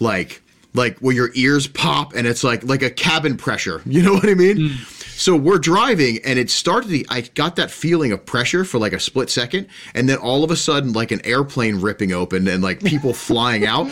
like 0.00 0.42
like 0.74 0.98
where 0.98 1.14
your 1.14 1.30
ears 1.34 1.66
pop 1.66 2.14
and 2.14 2.26
it's 2.26 2.44
like 2.44 2.62
like 2.64 2.82
a 2.82 2.90
cabin 2.90 3.36
pressure 3.36 3.82
you 3.86 4.02
know 4.02 4.14
what 4.14 4.28
i 4.28 4.34
mean 4.34 4.56
mm. 4.56 5.18
so 5.18 5.34
we're 5.34 5.58
driving 5.58 6.18
and 6.24 6.38
it 6.38 6.50
started 6.50 6.88
to, 6.88 7.04
i 7.08 7.20
got 7.34 7.56
that 7.56 7.70
feeling 7.70 8.12
of 8.12 8.24
pressure 8.24 8.64
for 8.64 8.78
like 8.78 8.92
a 8.92 9.00
split 9.00 9.30
second 9.30 9.66
and 9.94 10.08
then 10.08 10.18
all 10.18 10.44
of 10.44 10.50
a 10.50 10.56
sudden 10.56 10.92
like 10.92 11.10
an 11.10 11.24
airplane 11.24 11.80
ripping 11.80 12.12
open 12.12 12.46
and 12.48 12.62
like 12.62 12.82
people 12.82 13.12
flying 13.28 13.66
out 13.66 13.90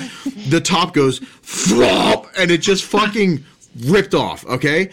the 0.48 0.60
top 0.60 0.92
goes 0.92 1.18
flop 1.42 2.26
and 2.38 2.50
it 2.50 2.58
just 2.58 2.84
fucking 2.84 3.44
ripped 3.84 4.14
off 4.14 4.44
okay 4.46 4.90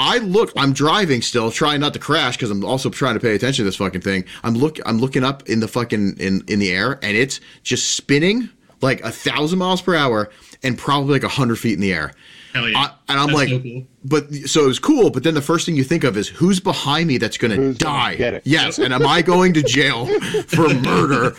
I 0.00 0.18
look. 0.18 0.52
I'm 0.56 0.72
driving 0.72 1.22
still, 1.22 1.50
trying 1.50 1.80
not 1.80 1.92
to 1.94 1.98
crash 1.98 2.36
because 2.36 2.52
I'm 2.52 2.64
also 2.64 2.88
trying 2.88 3.14
to 3.14 3.20
pay 3.20 3.34
attention 3.34 3.64
to 3.64 3.68
this 3.68 3.74
fucking 3.74 4.02
thing. 4.02 4.24
I'm 4.44 4.54
look. 4.54 4.78
I'm 4.86 4.98
looking 4.98 5.24
up 5.24 5.48
in 5.48 5.58
the 5.58 5.66
fucking 5.66 6.18
in 6.20 6.44
in 6.46 6.60
the 6.60 6.70
air, 6.70 7.00
and 7.02 7.16
it's 7.16 7.40
just 7.64 7.96
spinning 7.96 8.48
like 8.80 9.00
a 9.00 9.10
thousand 9.10 9.58
miles 9.58 9.82
per 9.82 9.96
hour 9.96 10.30
and 10.62 10.76
probably 10.78 11.12
like 11.12 11.24
a 11.24 11.28
hundred 11.28 11.56
feet 11.56 11.74
in 11.74 11.80
the 11.80 11.92
air. 11.92 12.12
Hell 12.54 12.68
yeah. 12.68 12.78
I, 12.78 12.84
and 13.10 13.20
I'm 13.20 13.26
That's 13.26 13.36
like, 13.38 13.48
so 13.50 13.60
cool. 13.60 13.86
but 14.04 14.34
so 14.46 14.64
it 14.64 14.68
was 14.68 14.78
cool. 14.78 15.10
But 15.10 15.22
then 15.22 15.34
the 15.34 15.42
first 15.42 15.66
thing 15.66 15.76
you 15.76 15.84
think 15.84 16.02
of 16.02 16.16
is 16.16 16.28
who's 16.28 16.60
behind 16.60 17.06
me 17.08 17.18
that's 17.18 17.36
going 17.36 17.50
to 17.50 17.56
Who's 17.56 17.76
gonna 17.78 17.98
die. 17.98 18.14
get 18.16 18.34
it? 18.34 18.42
Yes, 18.46 18.78
and 18.78 18.92
am 18.94 19.06
I 19.06 19.20
going 19.22 19.52
to 19.54 19.62
jail 19.62 20.06
for 20.46 20.72
murder? 20.74 21.34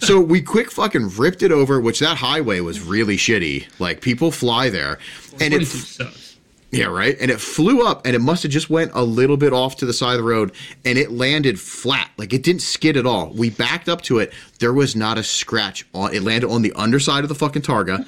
So 0.00 0.20
we 0.20 0.40
quick 0.40 0.70
fucking 0.70 1.10
ripped 1.16 1.42
it 1.42 1.52
over, 1.52 1.80
which 1.80 2.00
that 2.00 2.16
highway 2.16 2.60
was 2.60 2.80
really 2.80 3.16
shitty. 3.18 3.66
Like 3.78 4.00
people 4.00 4.30
fly 4.30 4.70
there, 4.70 4.98
and 5.38 5.52
it 5.52 5.66
sucks. 5.66 6.36
yeah, 6.70 6.86
right. 6.86 7.16
And 7.20 7.30
it 7.30 7.40
flew 7.40 7.86
up, 7.86 8.06
and 8.06 8.16
it 8.16 8.20
must 8.20 8.42
have 8.42 8.50
just 8.52 8.70
went 8.70 8.90
a 8.94 9.04
little 9.04 9.36
bit 9.36 9.52
off 9.52 9.76
to 9.76 9.86
the 9.86 9.92
side 9.92 10.12
of 10.12 10.18
the 10.18 10.24
road, 10.24 10.52
and 10.86 10.96
it 10.96 11.10
landed 11.12 11.60
flat. 11.60 12.10
Like 12.16 12.32
it 12.32 12.42
didn't 12.42 12.62
skid 12.62 12.96
at 12.96 13.04
all. 13.04 13.28
We 13.34 13.50
backed 13.50 13.90
up 13.90 14.00
to 14.02 14.18
it. 14.18 14.32
There 14.60 14.72
was 14.72 14.96
not 14.96 15.18
a 15.18 15.22
scratch 15.22 15.86
on. 15.94 16.14
It 16.14 16.22
landed 16.22 16.48
on 16.48 16.62
the 16.62 16.72
underside 16.72 17.22
of 17.22 17.28
the 17.28 17.34
fucking 17.34 17.62
Targa. 17.62 18.06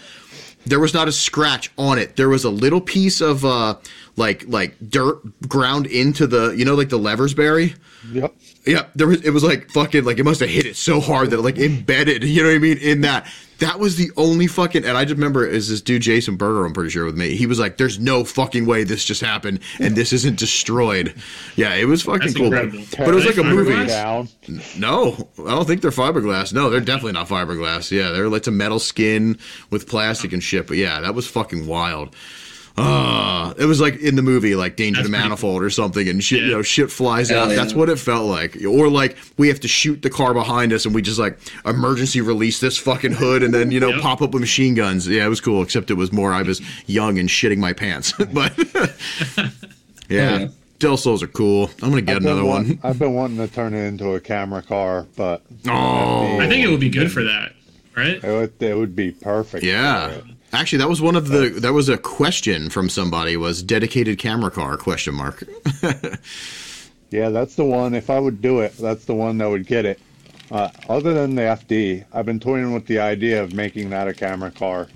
There 0.66 0.80
was 0.80 0.92
not 0.92 1.06
a 1.06 1.12
scratch 1.12 1.70
on 1.78 1.98
it. 1.98 2.16
There 2.16 2.28
was 2.28 2.44
a 2.44 2.50
little 2.50 2.80
piece 2.80 3.20
of 3.20 3.44
uh, 3.44 3.76
like 4.16 4.44
like 4.48 4.74
dirt 4.88 5.20
ground 5.48 5.86
into 5.86 6.26
the 6.26 6.50
you 6.50 6.64
know 6.64 6.74
like 6.74 6.88
the 6.88 6.98
levers 6.98 7.34
berry. 7.34 7.74
Yep. 8.12 8.34
Yeah, 8.66 8.86
there 8.94 9.06
was 9.06 9.22
it 9.24 9.30
was 9.30 9.44
like 9.44 9.70
fucking 9.70 10.04
like 10.04 10.18
it 10.18 10.24
must 10.24 10.40
have 10.40 10.48
hit 10.48 10.66
it 10.66 10.76
so 10.76 11.00
hard 11.00 11.30
that 11.30 11.38
it 11.38 11.42
like 11.42 11.58
embedded, 11.58 12.24
you 12.24 12.42
know 12.42 12.48
what 12.48 12.56
I 12.56 12.58
mean, 12.58 12.78
in 12.78 13.02
that. 13.02 13.26
That 13.58 13.78
was 13.78 13.96
the 13.96 14.10
only 14.18 14.48
fucking 14.48 14.84
and 14.84 14.98
I 14.98 15.06
just 15.06 15.14
remember 15.14 15.46
is 15.46 15.70
this 15.70 15.80
dude 15.80 16.02
Jason 16.02 16.36
Berger, 16.36 16.66
I'm 16.66 16.74
pretty 16.74 16.90
sure 16.90 17.06
with 17.06 17.16
me. 17.16 17.36
He 17.36 17.46
was 17.46 17.58
like, 17.58 17.78
There's 17.78 17.98
no 17.98 18.22
fucking 18.22 18.66
way 18.66 18.84
this 18.84 19.02
just 19.02 19.22
happened 19.22 19.60
and 19.80 19.96
this 19.96 20.12
isn't 20.12 20.38
destroyed. 20.38 21.14
Yeah, 21.56 21.72
it 21.72 21.86
was 21.86 22.02
fucking 22.02 22.20
That's 22.20 22.34
cool. 22.34 22.50
But, 22.50 22.64
incredible. 22.64 22.96
but 22.98 23.08
it 23.08 23.14
was 23.14 23.24
like 23.24 23.38
a 23.38 23.44
movie. 23.44 23.86
Down. 23.86 24.28
No, 24.76 25.30
I 25.38 25.52
don't 25.52 25.66
think 25.66 25.80
they're 25.80 25.90
fiberglass. 25.90 26.52
No, 26.52 26.68
they're 26.68 26.80
definitely 26.80 27.12
not 27.12 27.28
fiberglass. 27.28 27.90
Yeah, 27.90 28.10
they're 28.10 28.28
like 28.28 28.46
a 28.46 28.50
metal 28.50 28.78
skin 28.78 29.38
with 29.70 29.88
plastic 29.88 30.34
and 30.34 30.42
shit. 30.42 30.66
But 30.66 30.76
yeah, 30.76 31.00
that 31.00 31.14
was 31.14 31.26
fucking 31.26 31.66
wild. 31.66 32.14
Uh, 32.79 33.55
it 33.59 33.64
was 33.64 33.81
like 33.81 33.97
in 34.01 34.16
the 34.16 34.22
movie, 34.22 34.55
like 34.55 34.77
Danger 34.77 34.99
That's 34.99 35.09
to 35.09 35.11
pretty 35.12 35.22
Manifold 35.29 35.62
or 35.62 35.70
something, 35.70 36.07
and 36.09 36.22
shit, 36.22 36.43
you 36.43 36.51
know, 36.51 36.61
shit 36.62 36.91
flies 36.91 37.31
Hell 37.31 37.45
out. 37.45 37.49
yeah. 37.51 37.57
That's 37.57 37.72
what 37.72 37.89
it 37.89 37.99
felt 37.99 38.27
like. 38.27 38.57
Or 38.68 38.91
like 38.91 39.16
we 39.39 39.49
have 39.49 39.61
to 39.61 39.68
shoot 39.68 40.03
the 40.03 40.11
car 40.11 40.35
behind 40.35 40.72
us, 40.74 40.85
and 40.85 40.95
we 40.95 41.01
just 41.01 41.18
like 41.18 41.39
emergency 41.64 42.20
release 42.20 42.61
this 42.61 42.77
fucking 42.77 43.12
hood, 43.12 43.43
and 43.43 43.55
then 43.55 43.70
you 43.70 43.81
know 43.81 43.89
Yep. 43.89 44.01
pop 44.03 44.20
up 44.22 44.33
with 44.33 44.41
machine 44.41 44.74
guns. 44.74 45.09
Yeah, 45.09 45.24
it 45.24 45.29
was 45.29 45.41
cool. 45.41 45.62
Except 45.62 45.91
it 45.91 45.95
was 45.95 46.12
more 46.12 46.33
I 46.35 46.43
was 46.43 46.61
young 46.87 47.18
and 47.18 47.29
shitting 47.31 47.59
my 47.59 47.72
pants. 47.72 48.12
but 48.33 48.53
yeah, 50.09 50.39
yeah. 50.39 50.49
Del 50.79 50.99
Sols 50.99 51.22
are 51.22 51.27
cool. 51.29 51.70
I'm 51.83 51.89
gonna 51.89 52.03
get 52.03 52.18
another 52.20 52.45
want- 52.45 52.68
one. 52.68 52.79
I've 52.83 52.99
been 52.99 53.14
wanting 53.14 53.39
to 53.39 53.49
turn 53.49 53.72
it 53.72 53.85
into 53.87 54.11
a 54.14 54.20
camera 54.20 54.61
car, 54.62 55.07
but 55.16 55.43
Oh. 55.66 56.39
I 56.39 56.47
think 56.49 56.62
it 56.64 56.68
would 56.68 56.81
be 56.81 56.91
good 56.91 57.11
for 57.11 57.24
that, 57.24 57.53
right? 57.97 58.22
it 58.22 58.31
would, 58.31 58.62
it 58.62 58.77
would 58.77 58.95
be 58.95 59.12
perfect. 59.12 59.64
Yeah. 59.64 60.20
For 60.57 60.61
it. 60.61 60.61
Actually, 60.61 60.78
that 60.78 60.88
was 60.88 61.00
one 61.00 61.16
of 61.16 61.28
the 61.28 61.48
that 61.61 61.72
was 61.72 61.88
a 61.88 61.98
question 61.98 62.70
from 62.70 62.88
somebody 62.88 63.36
was 63.36 63.62
dedicated 63.62 64.18
camera 64.18 64.50
car 64.50 64.76
question 64.76 65.14
mark. 65.14 65.44
Yeah, 67.11 67.30
that's 67.30 67.54
the 67.54 67.64
one. 67.64 67.94
If 67.94 68.11
I 68.11 68.18
would 68.18 68.42
do 68.42 68.61
it, 68.61 68.76
that's 68.76 69.04
the 69.04 69.14
one 69.14 69.38
that 69.38 69.48
would 69.48 69.66
get 69.66 69.84
it. 69.84 70.00
Uh, 70.50 70.70
other 70.88 71.14
than 71.14 71.34
the 71.34 71.42
FD, 71.42 72.04
I've 72.12 72.26
been 72.26 72.40
toying 72.40 72.72
with 72.72 72.86
the 72.86 72.98
idea 72.98 73.42
of 73.42 73.52
making 73.52 73.90
that 73.90 74.09
a 74.09 74.14
camera 74.14 74.50
car, 74.50 74.88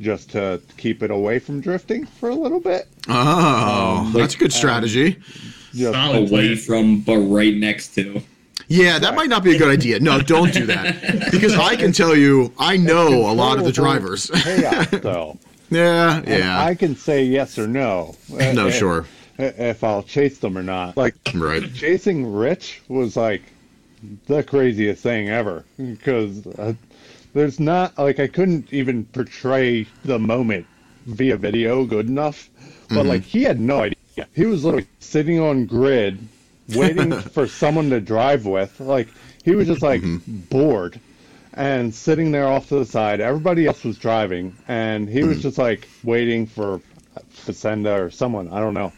just 0.00 0.30
to 0.30 0.60
keep 0.76 1.02
it 1.02 1.10
away 1.10 1.38
from 1.38 1.60
drifting 1.60 2.06
for 2.06 2.30
a 2.30 2.34
little 2.34 2.60
bit. 2.60 2.88
Oh, 3.08 4.10
that's 4.14 4.34
a 4.34 4.38
good 4.38 4.52
strategy. 4.52 5.16
Just, 5.72 5.92
Solid 5.92 6.30
Away 6.30 6.56
from, 6.56 7.00
but 7.00 7.18
right 7.18 7.54
next 7.54 7.94
to. 7.96 8.20
Yeah, 8.70 9.00
that 9.00 9.16
might 9.16 9.28
not 9.28 9.42
be 9.42 9.56
a 9.56 9.58
good 9.58 9.68
idea. 9.68 9.98
No, 9.98 10.20
don't 10.20 10.52
do 10.54 10.64
that. 10.66 11.28
Because 11.32 11.54
I 11.54 11.74
can 11.74 11.90
tell 11.92 12.14
you, 12.16 12.52
I 12.56 12.76
know 12.76 13.28
a 13.28 13.34
lot 13.34 13.58
of 13.58 13.64
the 13.64 13.72
drivers. 13.72 14.30
chaos, 14.32 14.86
though. 14.92 15.38
yeah, 15.70 16.18
And 16.18 16.28
yeah. 16.28 16.64
I 16.64 16.76
can 16.76 16.94
say 16.94 17.24
yes 17.24 17.58
or 17.58 17.66
no. 17.66 18.14
No, 18.30 18.68
if- 18.68 18.74
sure. 18.76 19.06
Eh, 19.40 19.52
if 19.70 19.82
I'll 19.82 20.04
chase 20.04 20.38
them 20.38 20.56
or 20.56 20.62
not. 20.62 20.96
Like 20.96 21.14
Right. 21.34 21.72
chasing 21.74 22.32
Rich 22.32 22.82
was 22.88 23.16
like 23.16 23.42
the 24.26 24.42
craziest 24.44 25.02
thing 25.02 25.28
ever 25.30 25.64
because 25.76 26.46
uh, 26.46 26.74
there's 27.34 27.58
not 27.58 27.98
like 27.98 28.20
I 28.20 28.28
couldn't 28.28 28.72
even 28.72 29.04
portray 29.06 29.86
the 30.04 30.18
moment 30.18 30.66
via 31.06 31.36
video 31.36 31.84
good 31.84 32.06
enough. 32.08 32.48
But 32.88 32.98
mm-hmm. 32.98 33.08
like 33.08 33.22
he 33.22 33.42
had 33.42 33.58
no 33.58 33.80
idea. 33.82 33.96
He 34.32 34.46
was 34.46 34.64
literally 34.64 34.86
sitting 35.00 35.40
on 35.40 35.66
grid, 35.66 36.18
waiting 36.76 37.12
for 37.12 37.46
someone 37.46 37.90
to 37.90 38.00
drive 38.00 38.46
with. 38.46 38.80
Like 38.80 39.08
he 39.44 39.54
was 39.54 39.66
just 39.66 39.82
like 39.82 40.02
bored 40.26 41.00
and 41.54 41.94
sitting 41.94 42.30
there 42.32 42.46
off 42.46 42.68
to 42.68 42.76
the 42.76 42.84
side. 42.84 43.20
Everybody 43.20 43.66
else 43.66 43.84
was 43.84 43.98
driving, 43.98 44.56
and 44.68 45.08
he 45.08 45.24
was 45.24 45.42
just 45.42 45.58
like 45.58 45.88
waiting 46.04 46.46
for 46.46 46.80
Facenda 47.34 48.00
or 48.00 48.10
someone. 48.10 48.48
I 48.48 48.60
don't 48.60 48.74
know. 48.74 48.92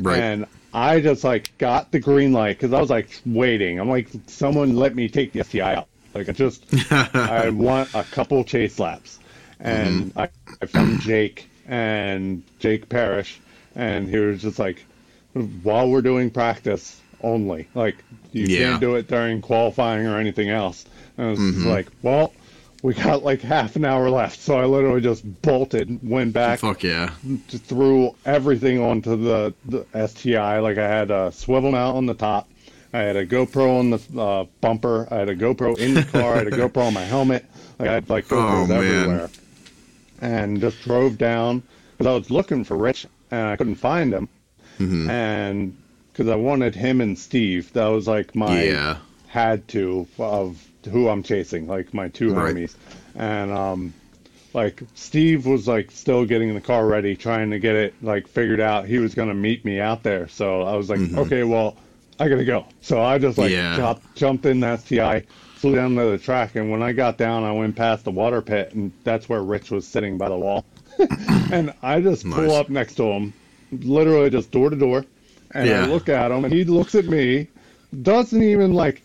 Right. 0.00 0.18
And 0.18 0.46
I 0.74 1.00
just 1.00 1.24
like 1.24 1.56
got 1.58 1.92
the 1.92 2.00
green 2.00 2.32
light 2.32 2.58
because 2.58 2.72
I 2.72 2.80
was 2.80 2.90
like 2.90 3.20
waiting. 3.26 3.78
I'm 3.78 3.88
like, 3.88 4.08
someone 4.26 4.76
let 4.76 4.94
me 4.94 5.08
take 5.08 5.32
the 5.32 5.44
STI 5.44 5.74
out. 5.76 5.88
Like 6.14 6.28
I 6.28 6.32
just, 6.32 6.64
I 6.90 7.50
want 7.54 7.94
a 7.94 8.04
couple 8.04 8.42
chase 8.44 8.78
laps, 8.78 9.18
and 9.60 10.12
Mm-hmm. 10.12 10.18
I, 10.18 10.28
I 10.60 10.66
found 10.66 11.00
Jake 11.00 11.48
and 11.66 12.42
Jake 12.58 12.88
Parrish, 12.88 13.40
and 13.74 14.08
he 14.08 14.18
was 14.18 14.42
just 14.42 14.58
like, 14.58 14.84
while 15.62 15.88
we're 15.88 16.02
doing 16.02 16.30
practice 16.30 17.00
only, 17.22 17.68
like 17.74 17.96
you 18.32 18.46
Yeah. 18.46 18.70
can't 18.70 18.80
do 18.80 18.94
it 18.96 19.08
during 19.08 19.40
qualifying 19.42 20.06
or 20.06 20.18
anything 20.18 20.48
else. 20.48 20.84
And 21.16 21.26
I 21.26 21.30
was 21.30 21.38
Mm-hmm. 21.40 21.68
like, 21.68 21.86
well. 22.02 22.32
We 22.84 22.94
got 22.94 23.22
like 23.22 23.42
half 23.42 23.76
an 23.76 23.84
hour 23.84 24.10
left, 24.10 24.40
so 24.40 24.58
I 24.58 24.64
literally 24.64 25.00
just 25.00 25.22
bolted, 25.42 26.00
went 26.02 26.32
back, 26.32 26.58
Fuck 26.58 26.82
yeah. 26.82 27.10
threw 27.48 28.16
everything 28.24 28.80
onto 28.82 29.14
the, 29.14 29.54
the 29.66 29.86
STI. 30.08 30.58
Like 30.58 30.78
I 30.78 30.88
had 30.88 31.12
a 31.12 31.30
swivel 31.30 31.70
mount 31.70 31.96
on 31.96 32.06
the 32.06 32.14
top, 32.14 32.48
I 32.92 32.98
had 32.98 33.14
a 33.14 33.24
GoPro 33.24 33.78
on 33.78 33.90
the 33.90 34.20
uh, 34.20 34.44
bumper, 34.60 35.06
I 35.12 35.18
had 35.18 35.28
a 35.28 35.36
GoPro 35.36 35.78
in 35.78 35.94
the 35.94 36.02
car, 36.02 36.34
I 36.34 36.38
had 36.38 36.48
a 36.48 36.50
GoPro 36.50 36.88
on 36.88 36.92
my 36.94 37.04
helmet. 37.04 37.44
Like 37.78 37.88
I 37.88 37.92
had 37.94 38.10
like 38.10 38.24
GoPros 38.28 38.68
Oh, 38.70 38.74
everywhere, 38.74 39.30
and 40.20 40.60
just 40.60 40.82
drove 40.82 41.18
down 41.18 41.62
because 41.96 42.10
I 42.10 42.14
was 42.14 42.30
looking 42.32 42.64
for 42.64 42.76
Rich 42.76 43.06
and 43.30 43.46
I 43.48 43.54
couldn't 43.54 43.76
find 43.76 44.12
him, 44.12 44.28
Mm-hmm. 44.80 45.08
and 45.08 45.76
because 46.12 46.28
I 46.28 46.36
wanted 46.36 46.74
him 46.74 47.00
and 47.00 47.18
Steve. 47.18 47.72
That 47.72 47.86
was 47.88 48.06
like 48.08 48.34
my 48.34 48.62
Yeah. 48.64 48.98
had 49.26 49.66
to 49.68 50.06
of 50.18 50.64
who 50.90 51.08
I'm 51.08 51.22
chasing, 51.22 51.66
like 51.66 51.94
my 51.94 52.08
two 52.08 52.32
Right. 52.32 52.54
homies. 52.54 52.76
And 53.14 53.50
um 53.52 53.94
like 54.54 54.82
Steve 54.94 55.46
was 55.46 55.66
like 55.66 55.90
still 55.90 56.26
getting 56.26 56.54
the 56.54 56.60
car 56.60 56.86
ready, 56.86 57.16
trying 57.16 57.50
to 57.50 57.58
get 57.58 57.74
it 57.76 58.02
like 58.02 58.28
figured 58.28 58.60
out. 58.60 58.86
He 58.86 58.98
was 58.98 59.14
gonna 59.14 59.34
meet 59.34 59.64
me 59.64 59.80
out 59.80 60.02
there. 60.02 60.28
So 60.28 60.62
I 60.62 60.76
was 60.76 60.90
like, 60.90 61.00
okay, 61.14 61.42
well, 61.44 61.78
I 62.18 62.28
gotta 62.28 62.44
go. 62.44 62.66
So 62.80 63.00
I 63.02 63.18
just 63.18 63.38
like 63.38 63.50
Mm-hmm. 63.52 63.62
Yeah. 63.62 63.76
jumped, 63.76 64.14
jumped 64.14 64.46
in 64.46 64.60
the 64.60 64.66
STI, 64.68 65.24
flew 65.54 65.74
down 65.74 65.94
to 65.96 66.04
the 66.10 66.18
track, 66.18 66.54
and 66.56 66.70
when 66.70 66.82
I 66.82 66.92
got 66.92 67.16
down, 67.18 67.44
I 67.44 67.52
went 67.52 67.76
past 67.76 68.04
the 68.04 68.10
water 68.10 68.42
pit, 68.42 68.74
and 68.74 68.92
that's 69.04 69.28
where 69.28 69.42
Rich 69.42 69.70
was 69.70 69.86
sitting 69.86 70.18
by 70.18 70.28
the 70.28 70.36
wall. 70.36 70.64
and 71.50 71.72
I 71.82 72.00
just 72.00 72.28
pull 72.30 72.54
up 72.54 72.68
next 72.68 72.94
to 72.96 73.04
him, 73.04 73.34
literally 73.70 74.30
just 74.30 74.50
door 74.50 74.70
to 74.70 74.76
door, 74.76 75.04
and 75.54 75.68
Yeah. 75.68 75.84
I 75.84 75.86
look 75.86 76.08
at 76.08 76.30
him, 76.30 76.44
and 76.44 76.52
he 76.52 76.64
looks 76.64 76.94
at 76.94 77.06
me, 77.06 77.48
doesn't 78.02 78.42
even 78.42 78.72
like 78.72 79.02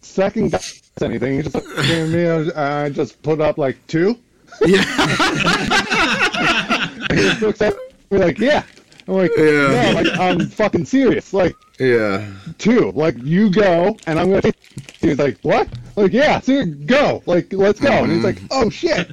second 0.00 0.52
guess 0.52 0.82
anything. 1.02 1.36
He 1.36 1.42
just 1.42 1.54
looked 1.54 1.78
at 1.78 2.08
me, 2.08 2.24
and 2.24 2.52
I 2.52 2.90
just 2.90 3.20
put 3.22 3.40
up 3.40 3.58
like 3.58 3.84
two. 3.86 4.16
Yeah. 4.64 4.84
He 7.10 7.16
just 7.16 7.40
looks 7.40 7.62
at 7.62 7.74
me 8.10 8.18
like, 8.18 8.38
yeah. 8.38 8.62
I'm 9.06 9.14
like, 9.14 9.30
Yeah. 9.36 9.92
no, 9.92 10.02
like 10.02 10.18
I'm 10.18 10.46
fucking 10.48 10.84
serious. 10.84 11.32
Like 11.32 11.54
yeah. 11.80 12.30
two, 12.58 12.92
like 12.92 13.16
you 13.22 13.50
go, 13.50 13.96
and 14.06 14.20
I'm 14.20 14.30
gonna. 14.30 14.52
He's 15.00 15.18
like, 15.18 15.38
what? 15.40 15.68
Like, 15.96 16.12
yeah, 16.12 16.40
so 16.40 16.66
go, 16.66 17.22
like 17.26 17.52
let's 17.52 17.80
go. 17.80 17.90
And 17.90 18.12
he's 18.12 18.22
mm-hmm. 18.22 18.24
like, 18.24 18.38
oh 18.50 18.68
shit. 18.68 19.10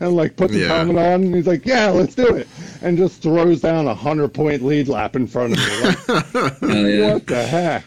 And 0.00 0.14
like 0.16 0.36
puts 0.36 0.52
his 0.54 0.62
Yeah. 0.62 0.68
helmet 0.76 0.96
on, 0.96 1.22
and 1.24 1.34
he's 1.34 1.46
like, 1.46 1.66
"Yeah, 1.66 1.90
let's 1.90 2.14
do 2.14 2.34
it," 2.36 2.46
and 2.82 2.96
just 2.96 3.20
throws 3.20 3.60
down 3.60 3.86
a 3.88 3.94
hundred 3.94 4.32
point 4.32 4.64
lead 4.64 4.88
lap 4.88 5.16
in 5.16 5.26
front 5.26 5.52
of 5.54 5.58
me. 5.58 6.14
Like, 6.14 6.58
Hell 6.60 6.88
yeah. 6.88 7.12
what 7.14 7.26
the 7.26 7.44
heck? 7.46 7.84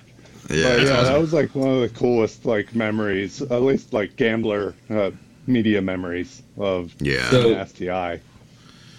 Yeah. 0.50 0.76
But 0.78 0.82
yeah, 0.84 0.92
awesome. 0.92 1.06
that 1.14 1.22
was 1.22 1.34
like 1.34 1.56
one 1.56 1.70
of 1.70 1.82
the 1.82 1.90
coolest 1.90 2.46
like 2.46 2.76
memories, 2.76 3.42
at 3.42 3.62
least 3.64 3.94
like 3.94 4.16
gambler 4.18 4.76
uh, 4.90 5.12
media 5.48 5.82
memories 5.82 6.44
of 6.58 6.94
Yeah. 7.00 7.30
So- 7.32 7.64
STI. 7.66 8.20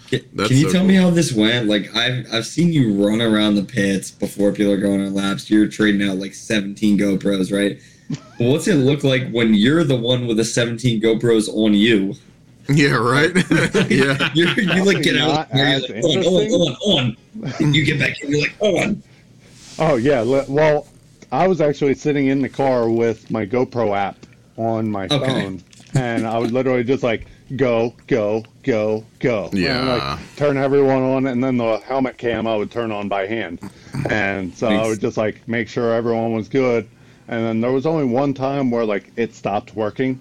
Can, 0.09 0.21
can 0.37 0.55
you 0.57 0.67
so 0.67 0.71
tell 0.71 0.81
cool. 0.81 0.87
me 0.87 0.95
how 0.95 1.09
this 1.09 1.33
went? 1.33 1.67
Like 1.67 1.93
I've 1.95 2.25
I've 2.33 2.45
seen 2.45 2.71
you 2.73 2.93
run 2.93 3.21
around 3.21 3.55
the 3.55 3.63
pits 3.63 4.09
before 4.09 4.51
people 4.53 4.71
are 4.71 4.77
going 4.77 5.05
on 5.05 5.13
laps. 5.13 5.49
You're 5.49 5.67
trading 5.67 6.07
out 6.07 6.17
like 6.17 6.33
17 6.33 6.97
GoPros, 6.97 7.51
right? 7.51 7.79
What's 8.37 8.67
it 8.69 8.75
look 8.75 9.03
like 9.03 9.29
when 9.31 9.53
you're 9.53 9.83
the 9.83 9.97
one 9.97 10.25
with 10.25 10.37
the 10.37 10.45
17 10.45 11.01
GoPros 11.01 11.49
on 11.53 11.73
you? 11.73 12.15
Yeah, 12.69 12.95
right? 12.95 13.31
yeah. 13.89 14.29
You're, 14.33 14.59
you 14.59 14.83
like 14.83 15.03
get 15.03 15.17
out, 15.17 15.49
Not 15.53 15.55
you're 15.55 15.79
like, 15.79 16.03
on, 16.03 16.25
on, 16.25 16.75
on, 16.81 17.17
on. 17.59 17.73
You 17.73 17.85
get 17.85 17.99
back 17.99 18.19
in, 18.21 18.31
you're 18.31 18.41
like, 18.41 18.55
on. 18.59 19.03
Oh 19.79 19.95
yeah, 19.95 20.23
well, 20.23 20.87
I 21.31 21.47
was 21.47 21.61
actually 21.61 21.93
sitting 21.93 22.27
in 22.27 22.41
the 22.41 22.49
car 22.49 22.89
with 22.89 23.29
my 23.29 23.45
GoPro 23.45 23.95
app 23.95 24.17
on 24.57 24.89
my 24.89 25.05
Okay. 25.05 25.19
phone, 25.19 25.61
and 25.93 26.25
I 26.25 26.37
was 26.39 26.51
literally 26.51 26.83
just 26.83 27.03
like 27.03 27.27
go, 27.55 27.93
go, 28.07 28.43
go, 28.63 29.05
go. 29.19 29.49
Yeah. 29.53 29.79
And, 29.79 29.87
like 29.89 30.19
turn 30.35 30.57
everyone 30.57 31.03
on, 31.03 31.27
and 31.27 31.43
then 31.43 31.57
the 31.57 31.77
helmet 31.77 32.17
cam 32.17 32.47
I 32.47 32.55
would 32.55 32.71
turn 32.71 32.91
on 32.91 33.07
by 33.07 33.27
hand, 33.27 33.59
and 34.09 34.53
so 34.55 34.67
I 34.67 34.71
Thanks. 34.71 34.87
would 34.89 34.99
just 35.01 35.17
like 35.17 35.47
make 35.47 35.69
sure 35.69 35.93
everyone 35.93 36.33
was 36.33 36.49
good, 36.49 36.87
and 37.27 37.45
then 37.45 37.61
there 37.61 37.71
was 37.71 37.85
only 37.85 38.05
one 38.05 38.33
time 38.33 38.71
where 38.71 38.83
like 38.83 39.11
it 39.15 39.35
stopped 39.35 39.75
working, 39.75 40.19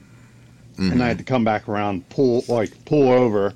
and 0.78 1.02
I 1.02 1.08
had 1.08 1.18
to 1.18 1.24
come 1.24 1.44
back 1.44 1.68
around, 1.68 2.08
pull 2.08 2.44
like 2.48 2.84
pull 2.84 3.12
over, 3.12 3.54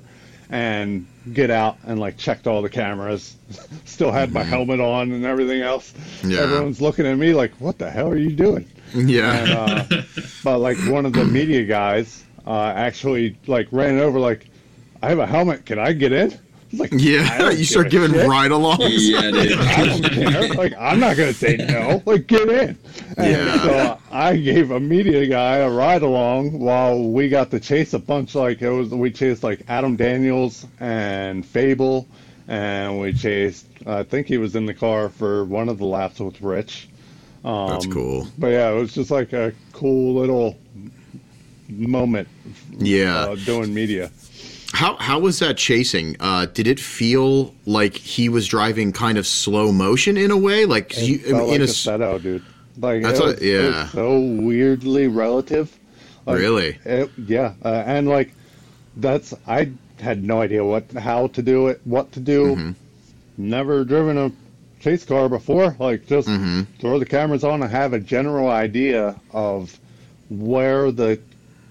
and 0.49 1.07
get 1.33 1.49
out 1.49 1.77
and 1.85 1.99
like 1.99 2.17
checked 2.17 2.47
all 2.47 2.61
the 2.61 2.69
cameras. 2.69 3.35
Still 3.85 4.11
had 4.11 4.31
my 4.31 4.43
helmet 4.43 4.79
on 4.79 5.11
and 5.11 5.25
everything 5.25 5.61
else. 5.61 5.93
Yeah. 6.23 6.41
Everyone's 6.41 6.81
looking 6.81 7.05
at 7.05 7.17
me 7.17 7.33
like, 7.33 7.53
"What 7.59 7.77
the 7.77 7.89
hell 7.89 8.09
are 8.09 8.17
you 8.17 8.31
doing?" 8.31 8.67
Yeah. 8.93 9.33
And, 9.33 9.51
uh, 9.93 10.01
but 10.43 10.59
like 10.59 10.77
one 10.89 11.05
of 11.05 11.13
the 11.13 11.25
media 11.25 11.63
guys 11.65 12.23
uh, 12.45 12.73
actually 12.75 13.37
like 13.47 13.67
ran 13.71 13.99
over 13.99 14.19
like, 14.19 14.47
"I 15.01 15.09
have 15.09 15.19
a 15.19 15.27
helmet. 15.27 15.65
Can 15.65 15.79
I 15.79 15.93
get 15.93 16.11
in?" 16.11 16.37
It's 16.71 16.79
like, 16.79 16.91
Yeah, 16.93 17.49
you 17.51 17.65
start 17.65 17.89
giving 17.89 18.11
shit. 18.13 18.27
ride-alongs. 18.27 18.79
Yeah, 18.99 19.31
dude. 19.31 19.51
I 19.59 19.85
don't 19.85 20.03
care. 20.13 20.47
Like, 20.53 20.73
I'm 20.79 20.99
not 20.99 21.17
gonna 21.17 21.33
say 21.33 21.57
no. 21.57 22.01
Like, 22.05 22.27
get 22.27 22.47
in. 22.49 22.77
And 23.17 23.31
Yeah. 23.31 23.63
So 23.63 23.99
I 24.11 24.37
gave 24.37 24.71
a 24.71 24.79
media 24.79 25.25
guy 25.27 25.57
a 25.57 25.69
ride 25.69 26.01
along 26.01 26.59
while 26.59 27.01
we 27.11 27.29
got 27.29 27.51
to 27.51 27.59
chase 27.59 27.93
a 27.93 27.99
bunch. 27.99 28.35
Like 28.35 28.61
it 28.61 28.69
was, 28.69 28.89
we 28.89 29.11
chased 29.11 29.43
like 29.43 29.61
Adam 29.67 29.95
Daniels 29.95 30.65
and 30.79 31.45
Fable, 31.45 32.07
and 32.47 32.99
we 32.99 33.13
chased. 33.13 33.65
I 33.85 34.03
think 34.03 34.27
he 34.27 34.37
was 34.37 34.55
in 34.55 34.65
the 34.65 34.73
car 34.73 35.09
for 35.09 35.43
one 35.45 35.67
of 35.69 35.77
the 35.77 35.85
laps 35.85 36.19
with 36.19 36.39
Rich. 36.41 36.87
Um, 37.43 37.69
That's 37.69 37.87
cool. 37.87 38.27
But 38.37 38.47
yeah, 38.49 38.69
it 38.69 38.75
was 38.75 38.93
just 38.93 39.09
like 39.11 39.33
a 39.33 39.51
cool 39.73 40.13
little 40.21 40.57
moment 41.67 42.27
Yeah. 42.77 43.15
uh, 43.17 43.35
doing 43.35 43.73
media. 43.73 44.11
How 44.73 44.95
how 44.97 45.19
was 45.19 45.39
that 45.39 45.57
chasing? 45.57 46.15
Uh, 46.19 46.45
did 46.45 46.67
it 46.67 46.79
feel 46.79 47.53
like 47.65 47.95
he 47.95 48.29
was 48.29 48.47
driving 48.47 48.91
kind 48.93 49.17
of 49.17 49.27
slow 49.27 49.71
motion 49.71 50.17
in 50.17 50.31
a 50.31 50.37
way? 50.37 50.65
Like 50.65 50.97
you 50.97 51.19
felt 51.19 51.47
like 51.47 51.55
in 51.55 51.61
a 51.61 51.65
a 51.65 51.67
s- 51.67 51.77
setup, 51.77 52.21
dude. 52.21 52.43
Like 52.77 53.03
That's 53.03 53.19
was, 53.19 53.33
was 53.35 53.43
yeah. 53.43 53.87
so 53.89 54.19
weirdly 54.19 55.07
relative. 55.07 55.77
Like, 56.25 56.37
Really? 56.39 56.77
It, 56.85 57.11
yeah, 57.17 57.53
uh, 57.65 57.83
and 57.85 58.07
like 58.07 58.33
that's 58.95 59.33
I 59.47 59.71
had 59.99 60.23
no 60.23 60.41
idea 60.41 60.63
what 60.63 60.89
how 60.93 61.27
to 61.27 61.41
do 61.41 61.67
it, 61.67 61.81
what 61.83 62.11
to 62.13 62.19
do. 62.19 62.55
Mm-hmm. 62.55 62.71
Never 63.37 63.83
driven 63.83 64.17
a 64.17 64.31
chase 64.79 65.03
car 65.03 65.27
before. 65.27 65.75
Like 65.79 66.07
just 66.07 66.27
Mhm. 66.29 66.65
throw 66.79 66.97
the 66.97 67.05
cameras 67.05 67.43
on 67.43 67.61
and 67.61 67.69
have 67.71 67.91
a 67.93 67.99
general 67.99 68.47
idea 68.49 69.19
of 69.31 69.77
where 70.29 70.91
the 70.91 71.19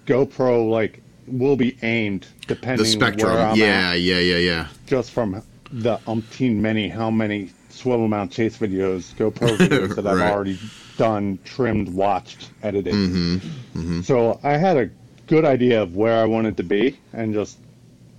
GoPro 0.07 0.69
like 0.69 1.00
will 1.33 1.57
be 1.57 1.77
aimed 1.83 2.27
depending 2.47 2.87
on 2.87 2.99
the 2.99 2.99
where 2.99 3.11
spectrum. 3.13 3.37
I'm 3.37 3.57
Yeah, 3.57 3.91
at 3.91 4.01
yeah, 4.01 4.19
yeah, 4.19 4.37
yeah. 4.37 4.67
just 4.87 5.11
from 5.13 5.43
the 5.73 5.99
umpteen 5.99 6.57
many 6.57 6.89
how 6.89 7.11
many 7.11 7.51
swivel 7.69 8.09
mount 8.09 8.33
chase 8.33 8.59
videos, 8.59 9.15
GoPro 9.15 9.57
videos 9.57 9.95
that 9.97 10.07
I've 10.07 10.19
Right. 10.19 10.33
already 10.33 10.59
done, 10.99 11.39
trimmed, 11.45 11.89
watched, 11.89 12.51
edited. 12.63 12.95
Mm-hmm. 12.95 14.01
So 14.03 14.39
I 14.43 14.57
had 14.57 14.77
a 14.77 14.91
good 15.27 15.45
idea 15.45 15.81
of 15.83 15.97
where 15.97 16.21
I 16.21 16.25
wanted 16.25 16.57
to 16.59 16.63
be 16.63 16.99
and 17.13 17.33
just 17.33 17.59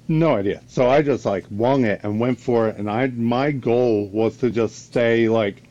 no 0.07 0.35
idea. 0.35 0.61
So 0.67 0.89
I 0.89 1.01
just 1.01 1.25
like 1.25 1.45
wung 1.51 1.85
it 1.85 2.01
and 2.03 2.19
went 2.19 2.39
for 2.39 2.69
it 2.69 2.77
and 2.77 2.89
I 2.89 3.07
my 3.07 3.51
goal 3.51 4.07
was 4.07 4.37
to 4.37 4.49
just 4.49 4.85
stay 4.87 5.29
like 5.29 5.63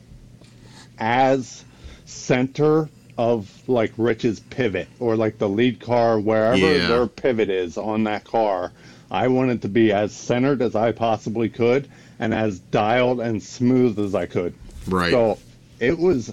as 0.98 1.64
center 2.04 2.88
of 3.20 3.68
like 3.68 3.92
Rich's 3.98 4.40
pivot 4.40 4.88
or 4.98 5.14
like 5.14 5.36
the 5.36 5.48
lead 5.48 5.78
car 5.78 6.18
wherever 6.18 6.56
Yeah. 6.56 6.86
their 6.88 7.06
pivot 7.06 7.50
is 7.50 7.76
on 7.76 8.04
that 8.04 8.24
car. 8.24 8.72
I 9.10 9.28
wanted 9.28 9.60
to 9.62 9.68
be 9.68 9.92
as 9.92 10.12
centered 10.12 10.62
as 10.62 10.74
I 10.74 10.92
possibly 10.92 11.50
could 11.50 11.86
and 12.18 12.32
as 12.32 12.58
dialed 12.58 13.20
and 13.20 13.42
smooth 13.42 13.98
as 13.98 14.14
I 14.14 14.24
could. 14.24 14.54
Right. 14.88 15.10
So 15.10 15.38
it 15.78 15.98
was 15.98 16.32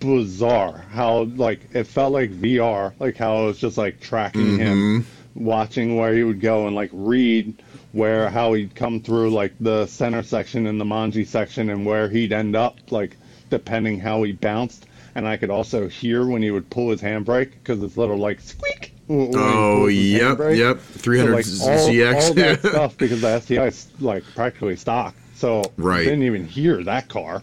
bizarre 0.00 0.84
how 0.90 1.22
like 1.36 1.60
it 1.74 1.84
felt 1.84 2.12
like 2.12 2.32
VR, 2.32 2.92
like 2.98 3.16
how 3.16 3.36
I 3.36 3.44
was 3.46 3.58
just 3.58 3.78
like 3.78 4.00
tracking 4.00 4.58
him, 4.58 5.04
mm-hmm. 5.04 5.44
watching 5.44 5.94
where 5.96 6.12
he 6.12 6.24
would 6.24 6.40
go 6.40 6.66
and 6.66 6.74
like 6.74 6.90
read 6.92 7.54
where 7.92 8.28
how 8.30 8.54
he'd 8.54 8.74
come 8.74 9.00
through 9.00 9.30
like 9.30 9.52
the 9.60 9.86
center 9.86 10.24
section 10.24 10.66
and 10.66 10.80
the 10.80 10.84
Manji 10.84 11.24
section 11.24 11.70
and 11.70 11.86
where 11.86 12.08
he'd 12.08 12.32
end 12.32 12.56
up 12.56 12.76
like 12.90 13.16
depending 13.48 14.00
how 14.00 14.24
he 14.24 14.32
bounced. 14.32 14.86
And 15.14 15.28
I 15.28 15.36
could 15.36 15.50
also 15.50 15.86
hear 15.88 16.26
when 16.26 16.42
he 16.42 16.50
would 16.50 16.68
pull 16.70 16.90
his 16.90 17.00
handbrake 17.00 17.52
because 17.52 17.82
it's 17.82 17.96
little 17.96 18.16
like 18.18 18.40
squeak. 18.40 18.92
oh, 19.08 19.86
yep, 19.86 20.38
yep. 20.56 20.80
300 20.80 21.44
So, 21.44 21.66
like, 21.66 21.78
all, 21.78 21.88
ZX. 21.88 22.14
all 22.22 22.34
that 22.34 22.60
stuff 22.66 22.96
because 22.98 23.20
the 23.20 23.38
STI 23.40 23.66
is 23.66 23.86
like 24.00 24.24
practically 24.34 24.76
stock. 24.76 25.14
So 25.34 25.62
Right. 25.76 26.00
I 26.00 26.04
didn't 26.04 26.22
even 26.24 26.46
hear 26.46 26.82
that 26.84 27.08
car, 27.08 27.42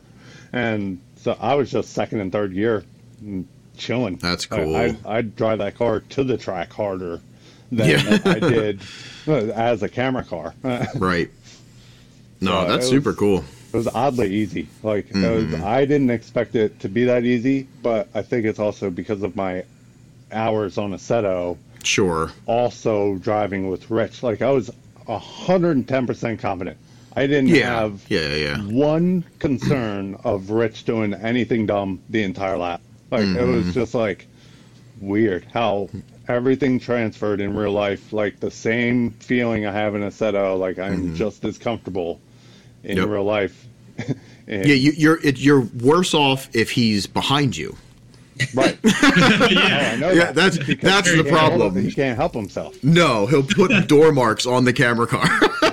and 0.53 0.99
so 1.17 1.37
I 1.39 1.53
was 1.55 1.69
just 1.71 1.93
second 1.93 2.19
and 2.19 2.31
third 2.31 2.53
gear, 2.53 2.83
chilling. 3.77 4.15
That's 4.17 4.45
cool. 4.47 4.75
I, 4.75 4.95
I'd 5.05 5.35
drive 5.35 5.59
that 5.59 5.75
car 5.75 5.99
to 5.99 6.23
the 6.23 6.37
track 6.37 6.73
harder 6.73 7.21
than 7.71 7.89
Yeah. 7.89 8.17
I 8.25 8.39
did 8.39 8.81
uh, 9.27 9.31
as 9.53 9.83
a 9.83 9.87
camera 9.89 10.23
car. 10.23 10.53
right. 10.95 11.29
No, 12.41 12.67
that's 12.67 12.89
super 12.89 13.11
was- 13.11 13.19
cool. 13.19 13.45
Was 13.73 13.87
oddly 13.87 14.33
easy. 14.33 14.67
Like 14.83 15.07
Mm-hmm. 15.09 15.51
was, 15.53 15.61
I 15.61 15.85
didn't 15.85 16.09
expect 16.09 16.55
it 16.55 16.79
to 16.81 16.89
be 16.89 17.05
that 17.05 17.23
easy, 17.25 17.67
but 17.81 18.09
I 18.13 18.21
think 18.21 18.45
it's 18.45 18.59
also 18.59 18.89
because 18.89 19.23
of 19.23 19.35
my 19.35 19.63
hours 20.31 20.77
on 20.77 20.91
Assetto 20.91 21.57
Sure. 21.83 22.31
also 22.45 23.15
driving 23.15 23.69
with 23.69 23.89
Rich. 23.89 24.23
Like 24.23 24.41
I 24.41 24.51
was 24.51 24.69
hundred 25.07 25.75
and 25.77 25.87
ten 25.87 26.07
percent 26.07 26.39
confident. 26.39 26.77
I 27.15 27.27
didn't 27.27 27.49
Yeah. 27.49 27.75
have 27.81 28.05
Yeah, 28.07 28.27
yeah, 28.27 28.35
yeah. 28.35 28.57
one 28.63 29.25
concern 29.39 30.15
of 30.23 30.49
Rich 30.51 30.85
doing 30.85 31.13
anything 31.13 31.65
dumb 31.65 31.99
the 32.09 32.23
entire 32.23 32.57
lap. 32.57 32.81
Like 33.09 33.23
it 33.23 33.27
Mm-hmm. 33.35 33.51
was 33.65 33.73
just 33.73 33.93
like 33.93 34.27
weird 35.01 35.45
how 35.53 35.89
everything 36.27 36.79
transferred 36.79 37.41
in 37.41 37.55
real 37.55 37.71
life. 37.73 38.13
Like 38.13 38.39
the 38.39 38.51
same 38.51 39.11
feeling 39.11 39.65
I 39.65 39.71
have 39.73 39.95
in 39.95 40.01
Assetto. 40.01 40.57
Like 40.57 40.79
I'm 40.79 41.15
just 41.15 41.43
as 41.43 41.57
comfortable 41.57 42.21
in. 42.83 42.97
Yep. 42.97 43.07
real 43.07 43.23
life. 43.23 43.67
Yeah, 44.47 44.63
you, 44.73 44.91
you're 44.97 45.25
it, 45.25 45.39
you're 45.39 45.61
worse 45.61 46.13
off 46.13 46.49
if 46.53 46.71
he's 46.71 47.07
behind 47.07 47.55
you. 47.55 47.77
right. 48.53 48.77
yeah. 48.83 49.91
I 49.93 49.95
know 49.97 50.09
Yeah, 50.09 50.31
that. 50.31 50.35
that's 50.35 50.57
Because 50.57 50.81
that's 50.81 51.15
the 51.15 51.23
problem. 51.23 51.81
He 51.81 51.89
can't 51.89 52.17
help 52.17 52.33
himself. 52.33 52.83
No, 52.83 53.27
he'll 53.27 53.43
put 53.43 53.87
door 53.87 54.11
marks 54.11 54.45
on 54.45 54.65
the 54.65 54.73
camera 54.73 55.07
car, 55.07 55.25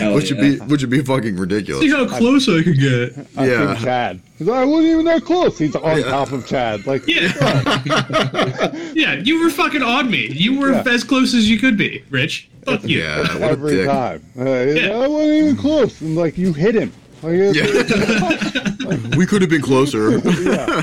Hell 0.00 0.14
which 0.14 0.30
would 0.30 0.38
yeah. 0.42 0.50
be 0.50 0.58
which 0.70 0.80
would 0.82 0.90
be 0.90 1.02
fucking 1.02 1.36
ridiculous. 1.36 1.82
See 1.82 1.90
how 1.90 2.06
close 2.06 2.48
I 2.48 2.62
could 2.62 2.78
get. 2.78 3.16
I 3.36 3.46
Yeah. 3.48 3.66
think 3.74 3.84
Chad. 3.84 4.20
He's 4.38 4.46
like, 4.48 4.58
I 4.60 4.64
wasn't 4.64 4.92
even 4.92 5.04
that 5.06 5.24
close. 5.24 5.58
He's 5.58 5.76
on 5.76 6.02
top 6.02 6.32
of 6.32 6.46
Chad. 6.46 6.86
Like, 6.86 7.06
Yeah. 7.06 7.30
yeah, 8.94 9.14
you 9.14 9.42
were 9.44 9.50
fucking 9.50 9.82
on 9.82 10.10
me. 10.10 10.28
You 10.28 10.58
were 10.58 10.72
Yeah. 10.72 10.84
as 10.88 11.04
close 11.04 11.34
as 11.34 11.48
you 11.50 11.58
could 11.58 11.76
be, 11.76 12.02
Rich. 12.10 12.48
Fuck 12.64 12.84
you. 12.84 13.00
Yeah, 13.00 13.18
what 13.34 13.42
a 13.42 13.44
every 13.50 13.76
dick. 13.76 13.86
time. 13.86 14.24
Uh, 14.38 14.44
Yeah. 14.44 14.96
I 14.98 15.06
wasn't 15.08 15.32
even 15.34 15.56
close. 15.56 16.00
And 16.00 16.16
like, 16.16 16.36
you 16.38 16.52
hit 16.52 16.74
him. 16.74 16.92
Like, 17.22 17.34
it's- 17.34 17.54
Yeah. 17.56 19.06
we 19.16 19.26
could 19.26 19.42
have 19.42 19.50
been 19.50 19.62
closer. 19.62 20.18
yeah. 20.42 20.82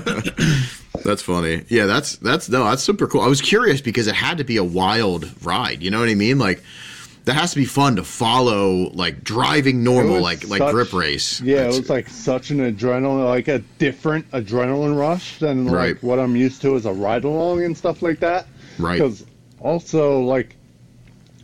That's 1.03 1.21
funny. 1.21 1.63
Yeah, 1.69 1.85
that's 1.85 2.17
that's 2.17 2.49
no, 2.49 2.63
that's 2.65 2.83
super 2.83 3.07
cool. 3.07 3.21
I 3.21 3.27
was 3.27 3.41
curious 3.41 3.81
because 3.81 4.07
it 4.07 4.15
had 4.15 4.37
to 4.39 4.43
be 4.43 4.57
a 4.57 4.63
wild 4.63 5.29
ride. 5.45 5.81
You 5.81 5.89
know 5.91 5.99
what 5.99 6.09
I 6.09 6.15
mean? 6.15 6.37
Like 6.39 6.61
that 7.27 7.33
has 7.33 7.51
to 7.51 7.57
be 7.57 7.65
fun 7.65 7.97
to 7.97 8.05
follow, 8.05 8.89
like 8.93 9.21
driving 9.21 9.83
normal, 9.83 10.21
like 10.21 10.47
like 10.47 10.71
grip 10.71 10.93
race. 10.93 11.41
Yeah, 11.41 11.63
it 11.63 11.67
was 11.67 11.89
like 11.89 12.07
such 12.07 12.51
an 12.51 12.59
adrenaline, 12.59 13.25
like 13.25 13.49
a 13.49 13.59
different 13.79 14.31
adrenaline 14.31 14.97
rush 14.97 15.37
than 15.39 15.65
like 15.65 15.73
Right. 15.75 16.03
what 16.03 16.19
I'm 16.19 16.37
used 16.37 16.61
to 16.61 16.77
as 16.77 16.85
a 16.85 16.93
ride 16.93 17.25
along 17.25 17.63
and 17.65 17.77
stuff 17.77 18.01
like 18.01 18.21
that. 18.21 18.47
right. 18.79 18.93
Because 18.93 19.25
also, 19.59 20.21
like, 20.21 20.55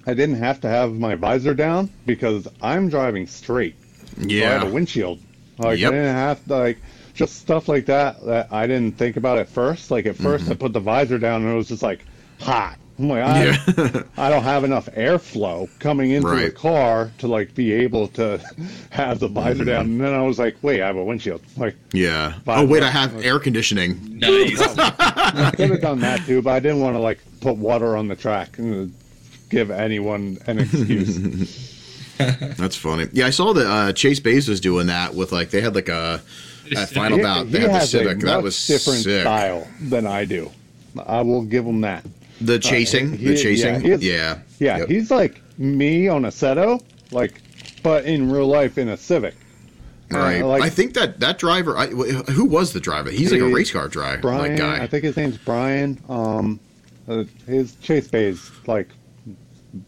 I 0.08 0.14
didn't 0.14 0.38
have 0.38 0.62
to 0.62 0.70
have 0.70 0.94
my 0.94 1.16
visor 1.16 1.54
down 1.54 1.90
because 2.06 2.48
I'm 2.62 2.88
driving 2.88 3.28
straight. 3.28 3.76
So 4.16 4.22
I 4.22 4.22
had 4.22 4.32
a 4.32 4.36
Yeah, 4.36 4.64
windshield. 4.64 5.20
Like 5.58 5.80
Yep. 5.80 5.92
I 5.92 5.96
didn't 5.96 6.16
have 6.16 6.46
to 6.46 6.56
like 6.56 6.78
just 7.14 7.42
stuff 7.42 7.68
like 7.68 7.88
that 7.88 8.26
that 8.26 8.54
I 8.54 8.68
didn't 8.68 8.98
think 8.98 9.18
about 9.18 9.38
at 9.38 9.50
first. 9.50 9.92
Like 9.92 10.06
at 10.06 10.16
1st 10.16 10.40
mm-hmm. 10.40 10.52
I 10.54 10.56
put 10.56 10.72
the 10.72 10.80
visor 10.80 11.20
down 11.20 11.42
and 11.42 11.52
it 11.52 11.56
was 11.58 11.68
just 11.68 11.84
like 11.84 12.06
hot. 12.40 12.78
I'm 13.00 13.08
like, 13.10 13.24
I, 13.24 13.44
yeah, 13.46 14.04
I 14.18 14.30
don't 14.30 14.44
have 14.44 14.64
enough 14.64 14.86
airflow 14.88 15.68
coming 15.80 16.12
into 16.12 16.30
the 16.30 16.52
car 16.52 17.12
to 17.18 17.28
like 17.28 17.56
be 17.56 17.72
able 17.74 18.08
to 18.10 18.40
have 18.92 19.20
the 19.20 19.28
visor 19.28 19.60
Mm-hmm. 19.64 19.66
down. 19.66 19.86
And 19.86 20.02
then 20.02 20.14
I 20.14 20.22
was 20.22 20.38
like, 20.38 20.56
wait, 20.62 20.82
I 20.82 20.88
have 20.88 20.96
a 20.98 21.04
windshield. 21.04 21.42
Like 21.58 21.76
yeah. 21.92 22.34
Five 22.46 22.60
Oh 22.60 22.66
wait, 22.72 22.84
I 22.84 22.88
bucks. 22.94 23.14
have 23.14 23.26
air 23.26 23.40
conditioning. 23.40 24.20
Nice. 24.20 24.62
I 24.78 25.52
could 25.56 25.72
have 25.72 25.82
done 25.82 26.00
that 26.02 26.22
too, 26.26 26.42
but 26.44 26.52
I 26.52 26.60
didn't 26.60 26.82
want 26.82 26.96
to 26.96 27.00
like 27.00 27.20
put 27.42 27.58
water 27.58 27.98
on 27.98 28.08
the 28.08 28.16
track 28.16 28.58
and 28.60 28.94
give 29.50 29.72
anyone 29.72 30.38
an 30.48 30.60
excuse. 30.60 31.72
That's 32.18 32.76
funny. 32.76 33.08
Yeah, 33.12 33.26
I 33.26 33.32
saw 33.32 33.54
that 33.54 33.68
uh, 33.68 33.94
Chase 33.94 34.20
Bays 34.20 34.48
was 34.48 34.62
doing 34.62 34.88
that 34.88 35.16
with 35.16 35.32
like 35.32 35.50
they 35.50 35.62
had 35.62 35.74
like 35.76 35.90
a 35.90 36.22
at 36.78 36.90
final 36.90 37.18
He- 37.18 37.24
bout. 37.24 37.48
he 37.48 37.52
They 37.54 37.60
had 37.62 37.70
the 37.70 37.74
has 37.74 37.84
a 37.86 37.88
Civic. 37.88 38.20
That 38.20 38.36
much 38.36 38.44
was 38.44 38.68
different 38.68 39.00
sick. 39.04 39.22
style 39.22 39.68
than 39.82 40.06
I 40.06 40.26
do. 40.26 40.52
I 41.08 41.22
will 41.22 41.42
give 41.44 41.66
him 41.66 41.82
that. 41.82 42.06
The 42.46 42.60
chasing, 42.60 43.18
he- 43.18 43.28
the 43.30 43.36
chasing. 43.38 43.82
he 43.82 43.92
is- 43.92 44.02
yeah, 44.04 44.40
Yeah, 44.60 44.78
Yep. 44.80 44.90
he's 44.90 45.12
like 45.12 45.42
me 45.58 46.08
on 46.08 46.24
Assetto, 46.24 46.82
like, 47.12 47.42
but 47.84 48.06
in 48.06 48.32
real 48.32 48.48
life 48.48 48.78
in 48.78 48.90
a 48.90 48.98
Civic. 48.98 49.36
Uh, 50.14 50.18
Right. 50.18 50.42
like 50.46 50.62
I 50.64 50.70
think 50.70 50.94
that 50.94 51.20
that 51.22 51.40
driver. 51.40 51.76
I, 51.78 51.88
who 51.88 52.46
was 52.46 52.72
the 52.74 52.80
driver? 52.80 53.10
He's 53.10 53.32
like 53.32 53.42
a 53.42 53.48
race 53.48 53.72
car 53.72 53.88
driver, 53.88 54.22
Brian, 54.22 54.42
like 54.52 54.58
guy. 54.58 54.84
I 54.84 54.88
think 54.88 55.04
his 55.04 55.18
name's 55.18 55.38
Brian. 55.38 56.00
Um, 56.08 56.60
uh, 57.08 57.24
his 57.48 57.76
Chase 57.82 58.08
Bay's 58.08 58.52
like 58.68 58.90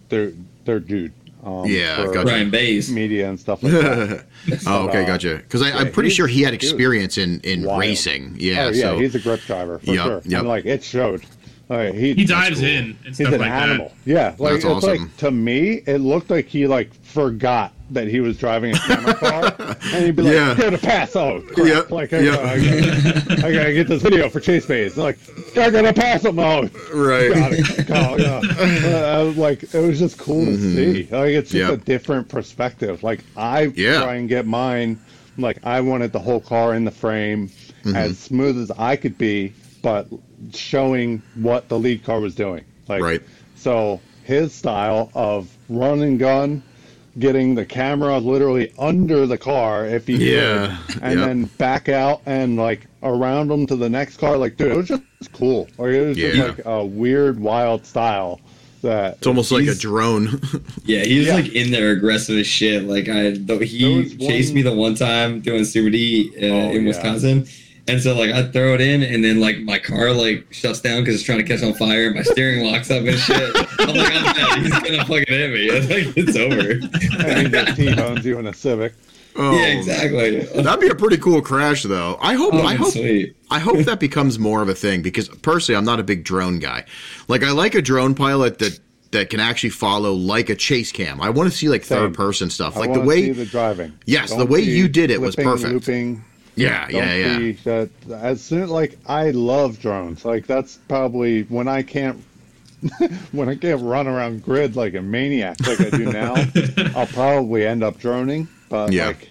their 0.10 0.32
their 0.66 0.80
dude. 0.80 1.14
Um, 1.44 1.66
Yeah, 1.68 1.98
gotcha. 2.08 2.24
Brian 2.24 2.50
Bays. 2.50 2.92
Media 2.92 3.30
and 3.30 3.40
stuff 3.40 3.62
like 3.62 3.74
that. 3.74 4.26
oh, 4.66 4.88
okay, 4.88 5.04
uh, 5.04 5.08
gotcha. 5.08 5.36
Because 5.36 5.62
I'm 5.62 5.92
pretty 5.92 6.10
sure 6.10 6.26
he 6.26 6.42
had 6.42 6.54
he 6.54 6.58
was 6.58 6.72
experience 6.72 7.20
in 7.20 7.40
in 7.42 7.64
wild. 7.64 7.82
racing. 7.82 8.36
Yeah. 8.40 8.66
oh 8.66 8.70
yeah, 8.72 8.82
so 8.82 8.98
he's 9.00 9.14
a 9.14 9.20
grip 9.20 9.42
driver 9.42 9.78
for 9.78 9.94
Yep, 9.94 10.06
sure. 10.06 10.22
yep. 10.26 10.40
And 10.40 10.48
like 10.48 10.66
it 10.66 10.84
showed. 10.84 11.24
Like, 11.68 11.94
he, 11.96 12.14
He 12.14 12.26
dives 12.26 12.60
cool. 12.60 12.68
in 12.70 12.86
and 13.06 13.16
he's 13.16 13.20
an 13.22 13.40
like 13.40 13.50
animal. 13.50 13.92
Yeah, 14.06 14.36
like 14.38 14.54
That's 14.54 14.56
it's 14.58 14.66
awesome. 14.66 14.90
like 15.04 15.18
to 15.18 15.32
me, 15.32 15.82
it 15.88 15.98
looked 15.98 16.30
like 16.30 16.46
he 16.46 16.68
like 16.68 16.94
forgot 17.04 17.72
that 17.92 18.08
he 18.08 18.20
was 18.20 18.38
driving 18.38 18.76
a 18.76 18.80
camera 18.80 19.14
car, 19.56 19.56
and 19.60 20.06
he'd 20.06 20.16
be 20.16 20.22
like, 20.24 20.34
Yeah. 20.34 20.56
"Go 20.56 20.70
to 20.70 20.78
pass!" 20.78 21.16
Oh, 21.16 21.42
crap. 21.54 21.68
Yep, 21.68 21.92
Like 21.92 22.14
I, 22.14 22.20
yep. 22.20 22.40
I, 22.40 22.58
gotta, 22.60 23.48
I 23.48 23.52
gotta 23.52 23.74
get 23.74 23.88
this 23.88 24.02
video 24.04 24.30
for 24.30 24.40
Chase 24.40 24.66
Bays. 24.68 24.96
Like 24.98 25.18
I 25.58 25.70
gotta 25.72 25.94
pass 25.94 26.24
him. 26.26 26.38
Oh, 26.40 26.70
Right. 26.94 27.34
got 27.88 28.20
it. 28.20 28.30
Yeah. 28.30 28.42
Uh, 28.98 29.20
I 29.20 29.24
was 29.24 29.38
like, 29.38 29.64
it 29.64 29.74
was 29.80 29.98
just 30.00 30.18
cool 30.20 30.46
to 30.46 30.58
see. 30.58 31.08
Like 31.12 31.30
it's 31.32 31.50
just 31.52 31.64
Mm-hmm. 31.64 31.72
Yep. 31.72 31.82
a 31.82 31.86
different 31.86 32.30
perspective. 32.30 33.02
Like 33.04 33.22
I 33.38 33.72
Yeah. 33.76 34.02
try 34.04 34.16
and 34.16 34.30
get 34.30 34.46
mine. 34.46 35.00
Like 35.38 35.58
I 35.66 35.82
wanted 35.82 36.12
the 36.14 36.20
whole 36.20 36.42
car 36.42 36.76
in 36.76 36.86
the 36.86 36.92
frame 36.92 37.50
Mm-hmm. 37.84 37.96
as 37.96 38.18
smooth 38.18 38.58
as 38.60 38.72
I 38.80 38.96
could 38.96 39.16
be, 39.18 39.54
but 39.84 40.08
showing 40.54 41.22
what 41.36 41.70
the 41.70 41.78
lead 41.80 42.04
car 42.04 42.20
was 42.20 42.36
doing. 42.36 42.64
Like 42.88 43.02
Right. 43.02 43.22
so 43.56 44.00
his 44.24 44.54
style 44.54 45.12
of 45.16 45.50
run 45.70 46.02
and 46.02 46.20
gun, 46.20 46.62
getting 47.18 47.56
the 47.56 47.66
camera 47.66 48.18
literally 48.18 48.74
under 48.78 49.26
the 49.26 49.38
car 49.38 49.86
if 49.86 50.06
he 50.08 50.34
Yeah, 50.36 50.78
could, 50.88 51.02
and 51.04 51.20
yep. 51.20 51.28
then 51.30 51.44
back 51.58 51.88
out 51.90 52.22
and 52.26 52.58
like 52.58 52.88
around 53.04 53.50
him 53.52 53.66
to 53.68 53.76
the 53.76 53.90
next 53.90 54.18
car. 54.18 54.38
Like, 54.38 54.58
dude, 54.58 54.72
it 54.72 54.78
was 54.78 54.88
just 54.90 55.04
cool. 55.34 55.68
Like, 55.78 55.94
it 55.94 56.06
was 56.08 56.18
Yeah. 56.18 56.32
just 56.32 56.58
like 56.58 56.66
a 56.66 56.84
weird, 56.86 57.40
wild 57.40 57.86
style 57.86 58.42
that 58.82 59.16
It's 59.18 59.28
almost 59.28 59.52
like 59.52 59.66
a 59.68 59.74
drone. 59.76 60.42
Yeah, 60.86 61.04
he 61.04 61.18
was 61.20 61.28
Yeah. 61.28 61.36
like 61.36 61.54
in 61.56 61.72
there 61.72 61.92
aggressive 61.92 62.38
as 62.38 62.46
shit. 62.48 62.84
Like 62.84 63.08
I, 63.10 63.32
though 63.32 63.60
he 63.60 64.10
chased 64.18 64.50
one- 64.50 64.56
me 64.56 64.62
the 64.62 64.74
one 64.74 64.94
time 64.96 65.40
doing 65.40 65.64
Super 65.66 65.90
D 65.90 66.32
uh, 66.38 66.46
Oh, 66.46 66.48
in 66.72 66.82
yeah. 66.82 66.88
Wisconsin, 66.90 67.48
and 67.88 68.02
so 68.02 68.16
like 68.18 68.32
I 68.32 68.48
throw 68.52 68.74
it 68.74 68.82
in, 68.82 69.04
and 69.04 69.24
then 69.24 69.40
like 69.40 69.60
my 69.60 69.80
car 69.80 70.12
like 70.12 70.48
shuts 70.52 70.82
down 70.82 71.02
because 71.02 71.16
it's 71.16 71.24
trying 71.24 71.38
to 71.40 71.44
catch 71.44 71.64
on 71.64 71.74
fire, 71.74 72.08
and 72.08 72.16
my 72.16 72.24
steering 72.24 72.66
locks 72.66 72.90
up 72.92 73.04
and 73.04 73.18
shit. 73.18 73.56
I'm 73.80 73.96
like, 73.96 74.14
I'm 74.14 74.36
dead. 74.36 74.58
He's 74.60 74.80
gonna 74.80 75.06
fucking 75.06 75.26
hit 75.28 75.52
me. 75.52 75.70
It's 75.76 75.90
like 75.90 76.18
it's 76.18 76.38
over. 76.38 77.28
and 77.28 77.48
he 77.48 77.52
just 77.52 77.76
T-bones 77.78 78.26
you 78.26 78.40
in 78.40 78.48
a 78.48 78.54
Civic. 78.54 78.94
Oh, 79.38 79.52
yeah, 79.54 79.66
exactly. 79.68 80.40
That'd 80.62 80.80
be 80.80 80.88
a 80.88 80.96
pretty 80.96 81.18
cool 81.18 81.42
crash, 81.42 81.84
though. 81.84 82.18
I 82.22 82.36
hope. 82.36 82.54
Oh, 82.54 82.62
I 82.62 82.76
hope. 82.76 82.94
sweet. 82.94 83.36
I 83.52 83.60
hope 83.60 83.80
that 83.80 84.00
becomes 84.00 84.40
more 84.40 84.62
of 84.62 84.70
a 84.70 84.76
thing 84.76 85.02
because 85.02 85.28
personally, 85.28 85.78
I'm 85.78 85.84
not 85.84 86.00
a 86.00 86.04
big 86.04 86.24
drone 86.24 86.60
guy. 86.60 86.86
Like, 87.28 87.44
I 87.44 87.52
like 87.52 87.76
a 87.76 87.82
drone 87.82 88.16
pilot 88.16 88.60
that 88.60 88.80
that 89.12 89.30
can 89.30 89.40
actually 89.40 89.70
follow 89.70 90.14
like 90.14 90.50
a 90.50 90.56
chase 90.56 90.92
cam. 90.92 91.22
I 91.22 91.30
want 91.30 91.50
to 91.52 91.56
see 91.58 91.70
like 91.70 91.84
Same. 91.84 92.00
third 92.00 92.14
person 92.14 92.50
stuff, 92.50 92.76
I 92.78 92.82
like 92.82 92.94
the 92.94 93.02
way. 93.02 93.24
see 93.24 93.32
the 93.32 93.46
driving. 93.46 93.98
Yes, 94.06 94.30
the 94.30 94.38
Don't 94.38 94.50
way 94.50 94.62
you 94.62 94.88
did 94.88 95.10
it 95.10 95.20
was 95.20 95.36
perfect. 95.36 95.74
Looping. 95.74 96.24
Yeah, 96.56 96.88
Don't 96.88 97.04
yeah, 97.08 97.14
yeah. 97.16 97.38
see 97.38 97.52
that 97.64 97.90
as 98.12 98.42
soon 98.42 98.70
like 98.70 98.98
I 99.06 99.32
love 99.32 99.80
drones. 99.80 100.24
Like 100.26 100.48
that's 100.48 100.78
probably 100.88 101.44
when 101.44 101.68
I 101.68 101.84
can't 101.84 102.24
when 103.32 103.50
I 103.50 103.56
can't 103.56 103.82
run 103.82 104.08
around 104.08 104.44
grid 104.44 104.76
like 104.76 104.94
a 104.94 105.02
maniac 105.02 105.60
like 105.66 105.82
I 105.82 105.90
do 105.90 106.06
now. 106.12 106.36
I'll 106.96 107.08
probably 107.08 107.66
end 107.66 107.84
up 107.84 108.00
droning. 108.00 108.48
But 108.70 108.92
Yeah. 108.94 109.08
like 109.08 109.30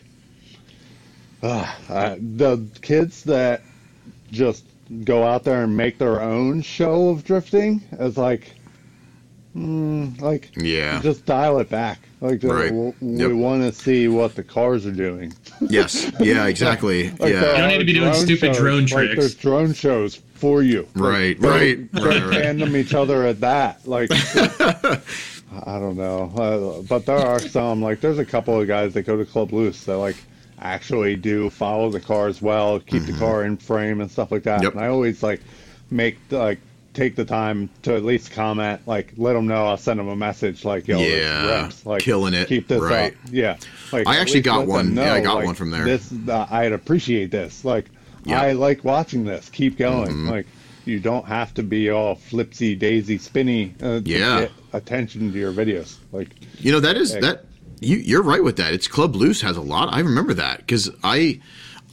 uh, 1.42 1.74
uh, 1.88 2.16
the 2.18 2.66
kids 2.80 3.24
that 3.24 3.62
just 4.32 4.64
go 5.04 5.24
out 5.24 5.44
there 5.44 5.62
and 5.64 5.76
make 5.76 5.98
their 5.98 6.20
own 6.22 6.62
show 6.62 7.08
of 7.10 7.24
drifting 7.24 7.82
is 7.98 8.16
like 8.16 8.52
mm, 9.56 10.20
like 10.20 10.50
Yeah. 10.56 11.00
just 11.02 11.24
dial 11.26 11.58
it 11.60 11.68
back. 11.70 11.98
Like 12.20 12.42
Right. 12.42 12.72
we 12.72 12.92
Yep. 13.00 13.30
want 13.32 13.62
to 13.62 13.72
see 13.72 14.08
what 14.08 14.34
the 14.34 14.42
cars 14.42 14.86
are 14.86 14.92
doing. 14.92 15.32
Yes. 15.60 16.10
Yeah. 16.20 16.46
Exactly. 16.46 17.08
Like, 17.18 17.32
yeah. 17.32 17.40
there 17.40 17.50
You 17.52 17.58
don't 17.58 17.68
need 17.68 17.78
to 17.78 17.84
be 17.84 17.92
doing 17.94 18.14
stupid 18.14 18.54
shows, 18.54 18.56
drone 18.58 18.80
Like 18.82 18.88
tricks. 18.92 19.14
there's 19.16 19.34
drone 19.34 19.72
shows 19.74 20.20
for 20.34 20.62
you. 20.62 20.86
Right, 20.94 21.38
Like, 21.40 21.50
right, 21.50 21.92
don't- 21.92 22.04
right, 22.04 22.18
don't 22.20 22.30
right. 22.30 22.42
Tandem 22.42 22.76
each 22.76 22.94
other 22.94 23.24
at 23.26 23.40
that. 23.40 23.86
Like, 23.86 24.10
I 25.66 25.78
don't 25.78 25.96
know, 25.96 26.32
uh, 26.36 26.82
but 26.82 27.06
there 27.06 27.16
are 27.18 27.38
some. 27.38 27.80
Like, 27.80 28.00
there's 28.00 28.18
a 28.18 28.24
couple 28.24 28.60
of 28.60 28.66
guys 28.66 28.92
that 28.94 29.02
go 29.02 29.16
to 29.16 29.24
Club 29.24 29.52
Loose 29.52 29.84
that 29.84 29.96
like 29.98 30.16
actually 30.58 31.14
do 31.16 31.48
follow 31.50 31.90
the 31.90 32.00
cars 32.00 32.42
well, 32.42 32.80
keep 32.80 33.04
the 33.04 33.12
car 33.14 33.44
in 33.44 33.56
frame 33.56 34.00
and 34.00 34.10
stuff 34.10 34.32
like 34.32 34.42
that. 34.44 34.56
Mm-hmm. 34.56 34.64
Yep. 34.64 34.72
And 34.74 34.82
I 34.82 34.88
always 34.88 35.22
like 35.22 35.40
make 35.90 36.18
like 36.30 36.58
take 36.94 37.16
the 37.16 37.24
time 37.24 37.68
to 37.82 37.94
at 37.94 38.04
least 38.04 38.30
comment, 38.30 38.80
like 38.86 39.12
let 39.16 39.34
them 39.34 39.46
know. 39.46 39.66
I'll 39.66 39.76
send 39.76 40.00
them 40.00 40.08
a 40.08 40.16
message, 40.16 40.64
like, 40.64 40.88
yo, 40.88 40.98
Yeah, 40.98 41.64
rips. 41.64 41.84
like 41.84 42.02
killing 42.02 42.32
it, 42.34 42.48
Keep 42.48 42.68
this 42.68 42.80
right. 42.80 43.12
up. 43.12 43.18
Yeah, 43.30 43.56
like 43.92 44.06
I 44.06 44.16
actually 44.18 44.40
got 44.42 44.66
one. 44.66 44.96
Yeah, 44.96 45.12
I 45.14 45.20
got 45.20 45.36
like, 45.36 45.46
one 45.46 45.54
from 45.54 45.70
there. 45.70 45.84
This 45.84 46.12
uh, 46.28 46.46
I'd 46.50 46.72
appreciate 46.72 47.30
this. 47.30 47.64
Like. 47.64 47.86
I 48.26 48.52
like 48.52 48.82
watching 48.84 49.26
this. 49.26 49.50
Keep 49.50 49.76
going. 49.76 50.08
Mhm. 50.10 50.30
Like 50.30 50.46
you 50.86 50.98
don't 50.98 51.26
have 51.26 51.52
to 51.54 51.62
be 51.62 51.90
all 51.90 52.16
flipsy 52.16 52.78
daisy 52.78 53.18
spinny 53.18 53.74
uh, 53.82 54.00
Yeah. 54.02 54.18
to 54.36 54.40
get 54.46 54.52
attention 54.72 55.30
to 55.30 55.38
your 55.38 55.52
videos. 55.52 55.96
Like 56.10 56.28
You 56.58 56.72
know 56.72 56.80
that 56.80 56.96
is 56.96 57.14
Egg. 57.14 57.20
that 57.22 57.44
you 57.80 57.98
you're 57.98 58.22
right 58.22 58.42
with 58.42 58.56
that. 58.56 58.72
It's 58.72 58.88
Club 58.88 59.14
Loose 59.14 59.42
has 59.42 59.58
a 59.58 59.60
lot. 59.60 59.92
I 59.92 60.00
remember 60.00 60.32
that 60.32 60.60
because 60.60 60.90
I 61.02 61.38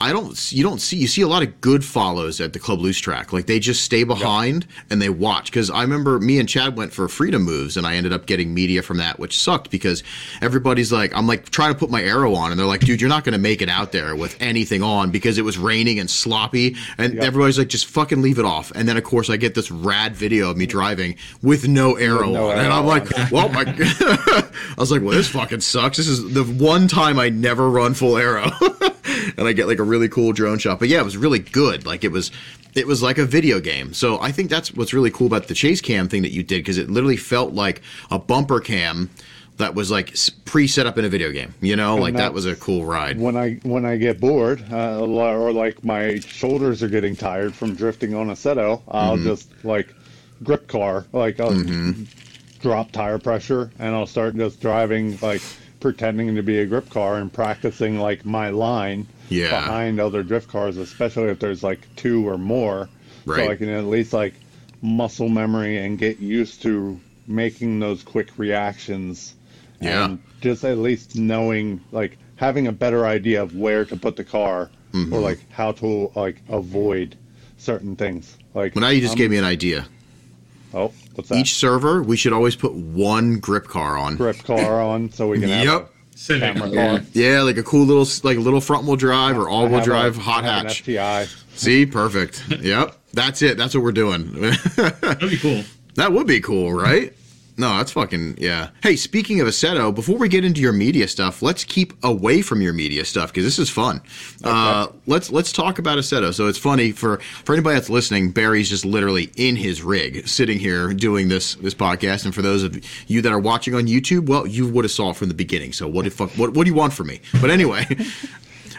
I 0.02 0.12
don't 0.12 0.52
you 0.52 0.64
don't 0.64 0.80
see 0.82 0.98
you 0.98 1.08
see 1.08 1.22
a 1.22 1.28
lot 1.28 1.44
of 1.44 1.62
good 1.62 1.86
follows 1.86 2.42
at 2.42 2.54
the 2.54 2.60
Club 2.60 2.80
Loose 2.80 3.00
track. 3.00 3.32
Like 3.32 3.46
they 3.46 3.60
just 3.60 3.84
stay 3.84 4.04
behind 4.04 4.66
and 4.90 5.02
they 5.02 5.10
watch. 5.10 5.46
Because 5.46 5.70
I 5.70 5.82
remember 5.82 6.20
me 6.20 6.40
and 6.40 6.50
Chad 6.50 6.76
went 6.78 6.92
for 6.94 7.08
Freedom 7.08 7.42
Moves 7.44 7.78
and 7.78 7.86
I 7.88 7.96
ended 7.96 8.12
up 8.14 8.26
getting 8.26 8.54
media 8.54 8.82
from 8.82 8.98
that, 8.98 9.20
which 9.20 9.38
sucked 9.38 9.70
because 9.72 10.04
everybody's 10.42 10.92
like 10.92 11.16
I'm 11.16 11.28
like 11.28 11.50
trying 11.50 11.74
to 11.74 11.80
put 11.80 11.90
my 11.90 12.02
aero 12.02 12.34
on 12.36 12.52
and 12.52 12.60
they're 12.60 12.68
like, 12.68 12.82
dude, 12.82 13.00
you're 13.02 13.10
not 13.10 13.24
going 13.24 13.34
to 13.34 13.40
make 13.40 13.62
it 13.62 13.70
out 13.70 13.92
there 13.92 14.16
with 14.16 14.36
anything 14.42 14.84
on 14.84 15.12
because 15.12 15.38
it 15.38 15.44
was 15.44 15.58
raining 15.58 16.00
and 16.00 16.10
sloppy 16.10 16.76
and 16.98 17.14
Yep. 17.14 17.24
everybody's 17.24 17.58
like, 17.58 17.68
just 17.68 17.86
fucking 17.88 18.22
leave 18.22 18.40
it 18.40 18.46
off. 18.46 18.72
And 18.76 18.88
then 18.88 18.98
of 18.98 19.04
course 19.04 19.30
I 19.30 19.38
get 19.38 19.54
this 19.56 19.70
rad 19.72 20.16
video 20.16 20.50
of 20.52 20.58
me 20.58 20.66
driving 20.66 21.16
with 21.42 21.68
no 21.68 21.96
aero 21.96 22.30
no 22.32 22.50
on, 22.52 22.58
and 22.60 22.72
I'm 22.74 22.86
like, 22.86 23.18
on. 23.20 23.28
well, 23.32 23.50
my. 23.50 23.64
I 23.68 24.50
was 24.78 24.92
like, 24.92 25.02
well, 25.02 25.12
this 25.12 25.30
fucking 25.30 25.62
sucks. 25.62 25.98
This 25.98 26.08
is 26.08 26.34
the 26.34 26.44
one 26.44 26.88
time 26.88 27.20
I 27.20 27.30
never 27.30 27.70
run 27.70 27.94
full 27.94 28.18
aero, 28.18 28.50
and 29.38 29.48
I 29.48 29.54
get 29.54 29.68
like 29.68 29.80
a 29.80 29.84
really 29.84 30.10
cool 30.10 30.34
drone 30.34 30.60
shot. 30.60 30.80
But 30.80 30.88
yeah, 30.90 31.00
it 31.00 31.06
was 31.06 31.18
really 31.18 31.40
good. 31.40 31.86
Like 31.86 32.04
it 32.04 32.12
was, 32.12 32.32
it 32.76 32.88
was 32.88 33.02
like 33.04 33.18
a 33.18 33.26
video 33.26 33.60
game. 33.60 33.94
So 33.94 34.20
I 34.22 34.32
think 34.32 34.50
that's 34.50 34.74
what's 34.74 34.94
really 34.94 35.12
cool 35.12 35.28
about 35.28 35.48
the 35.48 35.54
chase 35.54 35.82
cam 35.82 36.08
thing 36.08 36.22
that 36.24 36.32
you 36.32 36.44
did 36.44 36.60
because 36.60 36.78
it 36.78 36.90
literally 36.90 37.18
felt 37.18 37.54
like 37.54 37.82
a 38.10 38.18
bumper 38.20 38.60
cam 38.60 39.10
that 39.58 39.76
was 39.76 39.92
like 39.92 40.16
pre-set 40.46 40.88
up 40.88 40.98
in 40.98 41.06
a 41.06 41.10
video 41.10 41.32
game. 41.32 41.54
You 41.62 41.76
know, 41.76 41.96
like 41.96 42.16
that 42.16 42.34
was 42.34 42.46
a 42.46 42.56
cool 42.56 42.86
ride. 42.86 43.20
when 43.20 43.36
I 43.38 43.56
when 43.64 43.86
I 43.86 43.98
get 43.98 44.20
bored 44.20 44.64
uh, 44.72 45.00
or 45.06 45.52
like 45.54 45.84
my 45.84 46.20
shoulders 46.20 46.82
are 46.82 46.88
getting 46.88 47.16
tired 47.16 47.54
from 47.54 47.76
drifting 47.76 48.16
on 48.16 48.28
Assetto, 48.30 48.82
I'll 48.88 49.18
Mm-hmm. 49.18 49.26
just 49.26 49.50
like 49.64 49.94
grip 50.44 50.68
car. 50.68 51.06
Like 51.14 51.40
I'll 51.40 51.54
drop 52.60 52.92
tire 52.92 53.20
pressure 53.20 53.72
and 53.80 53.94
I'll 53.96 54.08
start 54.08 54.36
just 54.36 54.62
driving 54.62 55.18
like 55.22 55.42
pretending 55.80 56.36
to 56.36 56.44
be 56.44 56.60
a 56.60 56.66
grip 56.66 56.90
car 56.90 57.18
and 57.18 57.32
practicing 57.32 58.00
like 58.00 58.24
my 58.26 58.50
line 58.50 59.08
Yeah. 59.32 59.50
behind 59.66 60.00
other 60.00 60.24
drift 60.24 60.48
cars, 60.50 60.78
especially 60.78 61.30
if 61.30 61.40
there's 61.40 61.64
like 61.64 61.80
two 61.96 62.28
or 62.28 62.38
more. 62.38 62.90
Right. 63.26 63.46
So 63.46 63.52
I 63.52 63.56
can 63.56 63.70
at 63.70 63.86
least 63.86 64.14
like 64.14 64.34
muscle 64.82 65.30
memory 65.30 65.78
and 65.78 65.98
get 65.98 66.20
used 66.20 66.62
to 66.64 67.00
making 67.28 67.80
those 67.80 68.04
quick 68.04 68.30
reactions. 68.38 69.36
Yeah. 69.80 70.06
And 70.06 70.24
just 70.42 70.64
at 70.64 70.78
least 70.78 71.16
knowing 71.16 71.82
like 71.92 72.18
having 72.36 72.68
a 72.68 72.72
better 72.72 73.06
idea 73.06 73.42
of 73.42 73.56
where 73.56 73.86
to 73.86 73.96
put 73.96 74.16
the 74.16 74.24
car 74.24 74.70
Mm-hmm. 74.92 75.14
or 75.14 75.22
like 75.22 75.50
how 75.52 75.72
to 75.72 76.12
like 76.16 76.42
avoid 76.50 77.16
certain 77.58 77.96
things. 77.96 78.36
Like 78.54 78.76
Well, 78.76 78.82
now 78.82 78.90
you 78.90 79.00
just 79.00 79.14
um, 79.14 79.18
gave 79.20 79.32
me 79.32 79.38
an 79.38 79.46
idea. 79.46 79.88
oh, 80.74 80.92
what's 81.16 81.30
that? 81.30 81.38
Each 81.38 81.54
server, 81.56 82.04
we 82.04 82.18
should 82.18 82.34
always 82.34 82.58
put 82.58 82.74
one 82.74 83.40
grip 83.40 83.70
car 83.70 83.98
on. 83.98 84.18
grip 84.18 84.44
car 84.44 84.82
on 84.82 85.10
so 85.10 85.30
we 85.30 85.40
can 85.40 85.48
have 85.48 85.66
Yep. 85.66 85.91
A 86.14 86.18
Civic. 86.18 86.42
camera 86.56 86.70
Yeah. 86.70 86.98
car. 86.98 87.06
Yeah, 87.14 87.42
like 87.42 87.58
a 87.58 87.64
cool 87.64 87.86
little 87.86 88.08
like 88.24 88.38
a 88.38 88.42
little 88.42 88.62
front 88.62 88.86
wheel 88.86 88.96
drive 88.96 89.38
or 89.38 89.50
all 89.50 89.64
wheel 89.68 89.76
have 89.80 89.82
a- 89.82 89.86
drive 89.86 90.18
hot 90.18 90.44
I 90.44 90.48
hatch. 90.48 90.84
FTI. 90.84 91.28
See, 91.56 91.86
perfect. 91.86 92.44
yep, 92.62 92.96
that's 93.14 93.42
it. 93.42 93.58
That's 93.58 93.74
what 93.76 93.84
we're 93.84 93.92
doing. 93.92 94.32
That'd 94.76 95.30
be 95.30 95.38
cool. 95.38 95.64
that 95.96 96.12
would 96.14 96.28
be 96.28 96.40
cool, 96.42 96.74
right? 96.74 97.14
No, 97.58 97.78
that's 97.78 97.92
fucking 97.92 98.38
yeah. 98.40 98.70
Hey, 98.82 98.96
speaking 98.96 99.42
of 99.42 99.48
Assetto, 99.48 99.94
before 99.94 100.18
we 100.18 100.30
get 100.30 100.46
into 100.46 100.62
your 100.62 100.72
media 100.74 101.08
stuff, 101.08 101.42
let's 101.42 101.64
keep 101.64 101.94
away 102.04 102.42
from 102.42 102.62
your 102.62 102.74
media 102.74 103.06
stuff 103.06 103.32
because 103.32 103.44
this 103.44 103.60
is 103.60 103.70
fun. 103.70 104.02
Uh, 104.44 104.88
let's 105.06 105.32
let's 105.32 105.52
talk 105.52 105.78
about 105.78 105.98
Assetto. 105.98 106.34
So 106.34 106.48
it's 106.48 106.58
funny 106.58 106.92
for 106.92 107.18
for 107.44 107.54
anybody 107.54 107.76
that's 107.76 107.90
listening. 107.90 108.32
Barry's 108.32 108.70
just 108.70 108.86
literally 108.86 109.32
in 109.36 109.56
his 109.56 109.84
rig, 109.84 110.28
sitting 110.28 110.60
here 110.60 110.94
doing 110.94 111.28
this 111.28 111.56
this 111.56 111.76
podcast. 111.76 112.26
And 112.26 112.34
for 112.34 112.42
those 112.42 112.64
of 112.64 112.82
you 113.10 113.22
that 113.22 113.32
are 113.32 113.40
watching 113.40 113.76
on 113.76 113.86
YouTube, 113.86 114.28
well, 114.28 114.48
you 114.48 114.68
would 114.68 114.86
have 114.86 114.92
saw 114.92 115.12
it 115.12 115.18
from 115.18 115.28
the 115.28 115.34
beginning. 115.34 115.74
So 115.74 115.88
what 115.88 116.08
if 116.08 116.20
what 116.20 116.38
what 116.38 116.54
do 116.54 116.70
you 116.70 116.76
want 116.76 116.94
from 116.94 117.08
me? 117.08 117.22
But 117.40 117.50
anyway. 117.50 117.86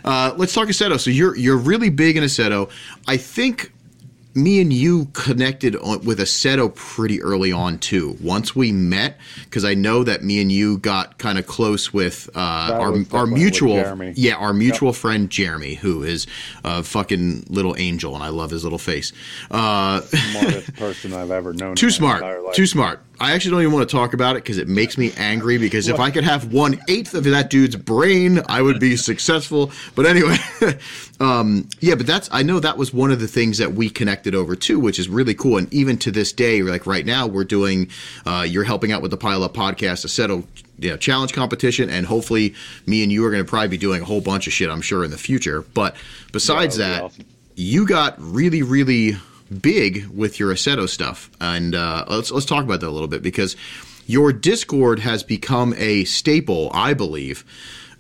Uh, 0.05 0.35
let's 0.37 0.53
talk 0.53 0.66
Assetto. 0.66 0.99
So 0.99 1.11
you're 1.11 1.37
you're 1.37 1.57
really 1.57 1.89
big 1.89 2.16
in 2.16 2.25
Assetto. 2.25 2.68
I 3.07 3.16
think 3.16 3.73
me 4.35 4.61
and 4.61 4.72
you 4.72 5.07
connected 5.12 5.76
on, 5.76 6.05
with 6.05 6.18
Assetto 6.18 6.74
pretty 6.74 7.22
early 7.22 7.53
on 7.53 7.78
too. 7.78 8.16
Once 8.20 8.57
we 8.57 8.72
met, 8.72 9.18
because 9.45 9.64
I 9.64 9.74
know 9.74 10.05
that 10.05 10.22
me 10.22 10.41
and 10.41 10.51
you 10.51 10.78
got 10.78 11.18
kind 11.18 11.39
of 11.39 11.47
close 11.47 11.93
with 11.93 12.30
uh, 12.35 12.39
our 12.39 12.95
our 13.12 13.26
mutual 13.26 14.12
yeah 14.14 14.35
our 14.37 14.53
mutual 14.53 14.93
friend 14.93 15.30
Jeremy, 15.30 15.74
who 15.74 16.03
is 16.03 16.26
a 16.64 16.83
fucking 16.83 17.47
little 17.49 17.76
angel, 17.76 18.14
and 18.14 18.24
I 18.24 18.28
love 18.28 18.51
his 18.51 18.64
little 18.64 18.78
face. 18.78 19.12
Uh, 19.51 20.01
Smartest 20.01 20.74
person 20.76 21.12
I've 21.12 21.30
ever 21.30 21.53
known. 21.53 21.74
too 21.76 21.91
smart, 21.91 22.55
too 22.55 22.66
smart. 22.66 23.01
I 23.23 23.35
actually 23.35 23.53
don't 23.53 23.61
even 23.61 23.73
want 23.73 23.89
to 23.89 23.97
talk 23.97 24.14
about 24.14 24.35
it 24.35 24.43
because 24.43 24.59
it 24.59 24.66
makes 24.66 24.99
me 24.99 25.12
angry. 25.16 25.57
Because 25.57 25.87
if 25.87 26.01
I 26.01 26.11
could 26.11 26.25
have 26.25 26.53
one 26.53 26.81
eighth 26.89 27.14
of 27.14 27.23
that 27.23 27.51
dude's 27.51 27.77
brain, 27.77 28.41
I 28.49 28.61
would 28.62 28.81
be 28.81 28.97
successful. 28.97 29.70
But 29.95 30.07
anyway, 30.07 30.39
um, 31.20 31.68
yeah. 31.79 31.95
But 31.95 32.09
that's 32.09 32.29
I 32.33 32.43
know 32.43 32.59
that 32.59 32.77
was 32.77 32.93
one 32.93 33.12
of 33.12 33.20
the 33.20 33.29
things 33.29 33.59
that 33.59 33.75
we 33.75 33.89
connected 33.89 34.35
over 34.35 34.57
too, 34.57 34.81
which 34.81 34.99
is 34.99 35.09
really 35.09 35.35
cool. 35.35 35.57
And 35.57 35.73
even 35.73 35.99
to 35.99 36.11
this 36.11 36.33
day, 36.33 36.62
like 36.62 36.85
right 36.85 37.07
now, 37.07 37.29
we're 37.29 37.45
doing. 37.45 37.89
Uh, 38.27 38.45
you're 38.49 38.64
helping 38.64 38.91
out 38.91 39.03
with 39.03 39.12
the 39.12 39.16
Pile 39.16 39.45
Up 39.45 39.55
podcast, 39.55 40.05
Assetto. 40.05 40.45
You 40.81 40.91
know, 40.91 40.97
challenge 40.97 41.33
competition, 41.33 41.91
and 41.91 42.05
hopefully, 42.05 42.57
me 42.87 43.05
and 43.05 43.12
you 43.12 43.25
are 43.25 43.31
going 43.31 43.45
to 43.45 43.49
probably 43.49 43.68
be 43.68 43.79
doing 43.79 44.03
a 44.03 44.05
whole 44.05 44.20
bunch 44.20 44.49
of 44.49 44.53
shit. 44.53 44.68
I'm 44.68 44.81
sure 44.83 45.05
in 45.05 45.12
the 45.12 45.18
future. 45.18 45.62
But 45.62 45.95
besides 46.33 46.77
Yeah, 46.77 46.89
that, 46.89 47.03
awesome. 47.05 47.25
you 47.55 47.87
got 47.87 48.16
really, 48.18 48.64
really 48.64 49.16
big 49.61 50.07
with 50.09 50.40
your 50.40 50.53
Assetto 50.53 50.88
stuff, 50.88 51.30
and 51.40 51.74
uh, 51.74 52.05
let's 52.09 52.30
let's 52.30 52.46
talk 52.46 52.64
about 52.64 52.80
that 52.80 52.88
a 52.88 52.90
little 52.90 53.09
bit 53.09 53.22
because 53.22 53.57
your 54.07 54.32
Discord 54.32 54.98
has 55.00 55.22
become 55.22 55.74
a 55.76 56.05
staple, 56.05 56.70
I 56.72 56.94
believe, 56.94 57.44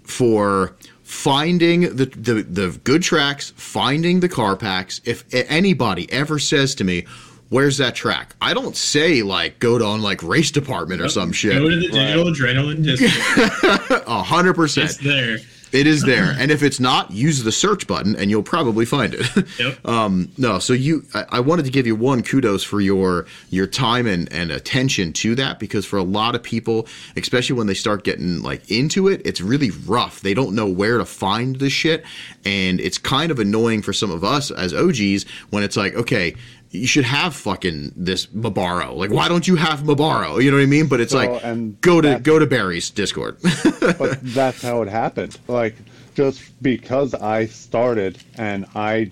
for 0.02 0.74
finding 1.02 1.82
the, 1.96 2.06
the 2.06 2.42
the 2.42 2.80
good 2.84 3.02
tracks, 3.02 3.52
finding 3.56 4.20
the 4.20 4.28
car 4.28 4.56
packs. 4.56 5.00
If 5.04 5.24
anybody 5.32 6.10
ever 6.12 6.38
says 6.38 6.74
to 6.76 6.84
me. 6.84 7.06
Where's 7.48 7.76
that 7.76 7.94
track? 7.94 8.34
I 8.40 8.54
don't 8.54 8.74
say 8.74 9.20
like 9.22 9.58
go 9.58 9.76
to 9.76 9.84
on 9.84 10.00
like 10.00 10.22
race 10.22 10.50
department 10.50 11.02
or 11.02 11.10
some 11.10 11.32
shit. 11.32 11.52
Go 11.52 11.68
to 11.68 11.76
the 11.76 11.88
digital 11.88 12.24
adrenaline 12.24 12.82
Discord. 12.82 14.02
A 14.06 14.22
hundred 14.22 14.54
percent. 14.54 14.88
It's 14.88 14.96
there. 14.96 15.36
It 15.72 15.86
is 15.86 16.02
there, 16.02 16.34
and 16.38 16.50
if 16.50 16.62
it's 16.62 16.78
not, 16.78 17.10
use 17.10 17.42
the 17.44 17.52
search 17.52 17.86
button, 17.86 18.14
and 18.16 18.30
you'll 18.30 18.42
probably 18.42 18.84
find 18.84 19.14
it. 19.14 19.22
Yep. 19.58 19.86
um, 19.86 20.32
no, 20.38 20.58
so 20.58 20.72
you, 20.72 21.04
I, 21.14 21.24
I 21.30 21.40
wanted 21.40 21.64
to 21.66 21.70
give 21.70 21.86
you 21.86 21.94
one 21.94 22.22
kudos 22.22 22.64
for 22.64 22.80
your 22.80 23.26
your 23.50 23.66
time 23.66 24.06
and, 24.06 24.32
and 24.32 24.50
attention 24.50 25.12
to 25.14 25.34
that 25.34 25.58
because 25.58 25.84
for 25.84 25.98
a 25.98 26.02
lot 26.02 26.34
of 26.34 26.42
people, 26.42 26.86
especially 27.16 27.56
when 27.56 27.66
they 27.66 27.74
start 27.74 28.02
getting 28.02 28.42
like 28.42 28.70
into 28.70 29.08
it, 29.08 29.20
it's 29.24 29.40
really 29.40 29.70
rough. 29.86 30.20
They 30.20 30.34
don't 30.34 30.54
know 30.54 30.66
where 30.66 30.98
to 30.98 31.04
find 31.04 31.56
the 31.56 31.70
shit, 31.70 32.04
and 32.44 32.80
it's 32.80 32.98
kind 32.98 33.30
of 33.30 33.38
annoying 33.38 33.82
for 33.82 33.92
some 33.92 34.10
of 34.10 34.24
us 34.24 34.50
as 34.50 34.72
OGs 34.72 35.24
when 35.50 35.62
it's 35.62 35.76
like, 35.76 35.94
okay. 35.94 36.34
You 36.72 36.86
should 36.86 37.04
have 37.04 37.34
fucking 37.34 37.92
this 37.96 38.26
Mabaro. 38.26 38.96
Like, 38.96 39.10
why 39.10 39.28
don't 39.28 39.46
you 39.46 39.56
have 39.56 39.80
Mabaro? 39.80 40.42
You 40.42 40.50
know 40.50 40.56
what 40.56 40.62
I 40.62 40.66
mean? 40.66 40.88
But 40.88 41.00
it's 41.00 41.12
So, 41.12 41.18
like, 41.18 41.44
and 41.44 41.78
go 41.82 42.00
to 42.00 42.18
go 42.18 42.38
to 42.38 42.46
Barry's 42.46 42.88
Discord. 42.88 43.36
but 43.98 44.18
that's 44.22 44.62
how 44.62 44.80
it 44.82 44.88
happened. 44.88 45.38
Like 45.48 45.76
just 46.14 46.62
because 46.62 47.14
I 47.14 47.46
started 47.46 48.18
and 48.36 48.66
I 48.74 49.10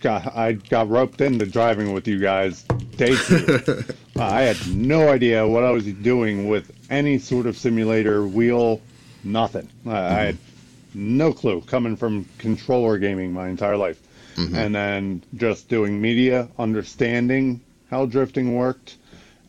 got 0.00 0.36
I 0.36 0.52
got 0.52 0.88
roped 0.88 1.20
into 1.20 1.46
driving 1.46 1.92
with 1.92 2.06
you 2.06 2.18
guys 2.18 2.62
day 2.96 3.16
two. 3.16 3.84
I 4.18 4.42
had 4.42 4.74
no 4.74 5.08
idea 5.08 5.46
what 5.46 5.64
I 5.64 5.70
was 5.70 5.84
doing 5.86 6.48
with 6.48 6.72
any 6.90 7.18
sort 7.18 7.46
of 7.46 7.56
simulator, 7.56 8.26
wheel, 8.26 8.80
nothing. 9.24 9.68
I, 9.86 9.96
I 9.96 10.10
had 10.10 10.34
mm-hmm. 10.34 11.16
no 11.16 11.32
clue 11.32 11.60
coming 11.62 11.96
from 11.96 12.26
controller 12.38 12.98
gaming 12.98 13.32
my 13.32 13.48
entire 13.48 13.76
life. 13.76 14.00
Mm-hmm. 14.38 14.54
And 14.54 14.74
then 14.74 15.22
just 15.34 15.68
doing 15.68 16.00
media, 16.00 16.48
understanding 16.58 17.60
how 17.90 18.06
drifting 18.06 18.54
worked, 18.54 18.96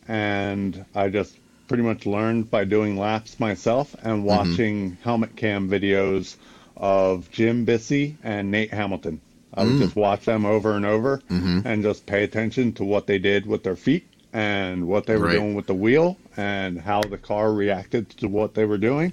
and 0.08 0.84
I 0.94 1.08
just 1.08 1.36
pretty 1.68 1.84
much 1.84 2.06
learned 2.06 2.50
by 2.50 2.64
doing 2.64 2.98
laps 2.98 3.38
myself 3.38 3.94
and 4.02 4.18
mm-hmm. 4.18 4.24
watching 4.24 4.98
helmet 5.04 5.36
cam 5.36 5.70
videos 5.70 6.36
of 6.76 7.30
Jim 7.30 7.64
Bissey 7.64 8.16
and 8.24 8.50
Nate 8.50 8.72
Hamilton. 8.72 9.20
I 9.54 9.64
would 9.64 9.74
mm. 9.74 9.78
just 9.80 9.96
watch 9.96 10.24
them 10.24 10.46
over 10.46 10.76
and 10.76 10.86
over 10.86 11.18
mm-hmm. 11.28 11.66
and 11.66 11.82
just 11.82 12.06
pay 12.06 12.22
attention 12.22 12.72
to 12.74 12.84
what 12.84 13.08
they 13.08 13.18
did 13.18 13.46
with 13.46 13.64
their 13.64 13.74
feet 13.74 14.06
and 14.32 14.86
what 14.86 15.06
they 15.06 15.16
were 15.16 15.26
Right. 15.26 15.32
doing 15.32 15.54
with 15.54 15.66
the 15.66 15.74
wheel 15.74 16.16
and 16.36 16.80
how 16.80 17.02
the 17.02 17.18
car 17.18 17.52
reacted 17.52 18.10
to 18.10 18.28
what 18.28 18.54
they 18.54 18.64
were 18.64 18.78
doing. 18.78 19.12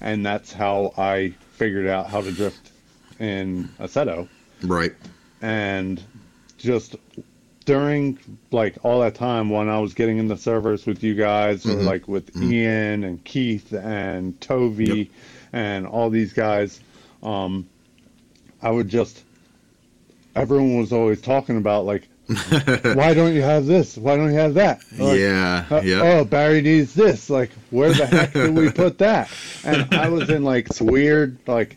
And 0.00 0.24
that's 0.24 0.52
how 0.52 0.92
I 0.98 1.34
figured 1.52 1.86
out 1.86 2.08
how 2.08 2.20
to 2.20 2.30
drift 2.30 2.70
in 3.18 3.70
Assetto 3.80 4.28
right. 4.62 4.92
And 5.42 6.02
just 6.58 6.96
during 7.64 8.18
like 8.50 8.76
all 8.82 9.00
that 9.00 9.14
time 9.14 9.50
when 9.50 9.68
I 9.68 9.78
was 9.78 9.94
getting 9.94 10.18
in 10.18 10.26
the 10.28 10.36
servers 10.36 10.86
with 10.86 11.02
you 11.02 11.14
guys 11.14 11.66
or 11.66 11.74
like 11.74 12.08
with 12.08 12.34
Ian 12.40 13.04
and 13.04 13.22
Keith 13.24 13.72
and 13.72 14.38
Tovi 14.40 14.96
Yep. 14.98 15.06
and 15.52 15.86
all 15.86 16.08
these 16.10 16.32
guys, 16.32 16.80
um, 17.22 17.68
I 18.62 18.70
would 18.70 18.88
just 18.88 19.22
everyone 20.34 20.78
was 20.78 20.92
always 20.92 21.20
talking 21.20 21.56
about 21.58 21.84
like 21.84 22.08
why 22.28 23.14
don't 23.14 23.34
you 23.34 23.40
have 23.42 23.64
this? 23.66 23.96
Why 23.96 24.16
don't 24.16 24.30
you 24.32 24.38
have 24.38 24.54
that? 24.54 24.80
Like, 24.98 25.18
yeah. 25.18 25.64
uh, 25.70 25.80
yeah. 25.82 26.00
Oh, 26.02 26.24
Barry 26.26 26.60
needs 26.60 26.92
this. 26.92 27.30
Like, 27.30 27.50
where 27.70 27.90
the 27.92 28.04
heck 28.06 28.34
did 28.34 28.54
we 28.54 28.70
put 28.70 28.98
that? 28.98 29.30
And 29.64 29.94
I 29.94 30.10
was 30.10 30.28
in 30.28 30.44
like 30.44 30.66
it's 30.66 30.78
weird. 30.80 31.38
Like, 31.46 31.76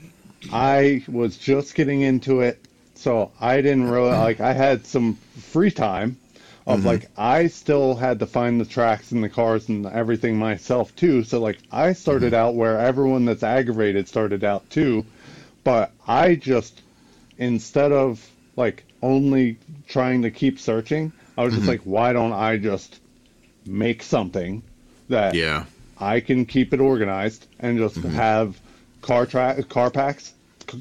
I 0.52 1.06
was 1.08 1.38
just 1.38 1.74
getting 1.74 2.02
into 2.02 2.42
it, 2.42 2.60
so 3.02 3.32
I 3.40 3.62
didn't 3.62 3.86
really 3.90 4.12
like. 4.28 4.40
I 4.42 4.54
had 4.54 4.86
some 4.86 5.16
free 5.52 5.72
time. 5.72 6.18
Of 6.68 6.86
like, 6.86 7.10
I 7.18 7.48
still 7.48 7.96
had 7.96 8.20
to 8.20 8.28
find 8.28 8.62
the 8.62 8.66
tracks 8.66 9.12
and 9.12 9.24
the 9.24 9.30
cars 9.30 9.68
and 9.70 9.86
everything 9.88 10.38
myself 10.38 10.96
too. 10.96 11.24
So 11.24 11.40
like, 11.42 11.60
I 11.72 11.94
started 11.94 12.34
out 12.34 12.56
where 12.56 12.78
everyone 12.80 13.26
that's 13.26 13.44
aggravated 13.44 14.08
started 14.08 14.44
out 14.44 14.70
too, 14.70 15.06
but 15.64 15.92
I 16.08 16.36
just 16.36 16.84
instead 17.38 17.92
of 17.92 18.32
like 18.56 18.86
only 19.02 19.58
trying 19.88 20.22
to 20.24 20.32
keep 20.32 20.60
searching, 20.60 21.14
I 21.38 21.44
was 21.44 21.56
just 21.56 21.68
like, 21.68 21.82
why 21.84 22.14
don't 22.14 22.34
I 22.34 22.58
just 22.58 23.00
make 23.66 24.04
something 24.04 24.64
that 25.10 25.34
Yeah. 25.36 25.66
I 25.98 26.20
can 26.22 26.46
keep 26.46 26.74
it 26.74 26.80
organized 26.80 27.48
and 27.60 27.78
just 27.78 28.04
Mm-hmm. 28.04 28.18
have 28.18 28.60
car 29.02 29.26
track 29.26 29.68
car 29.70 29.90
packs 29.92 30.34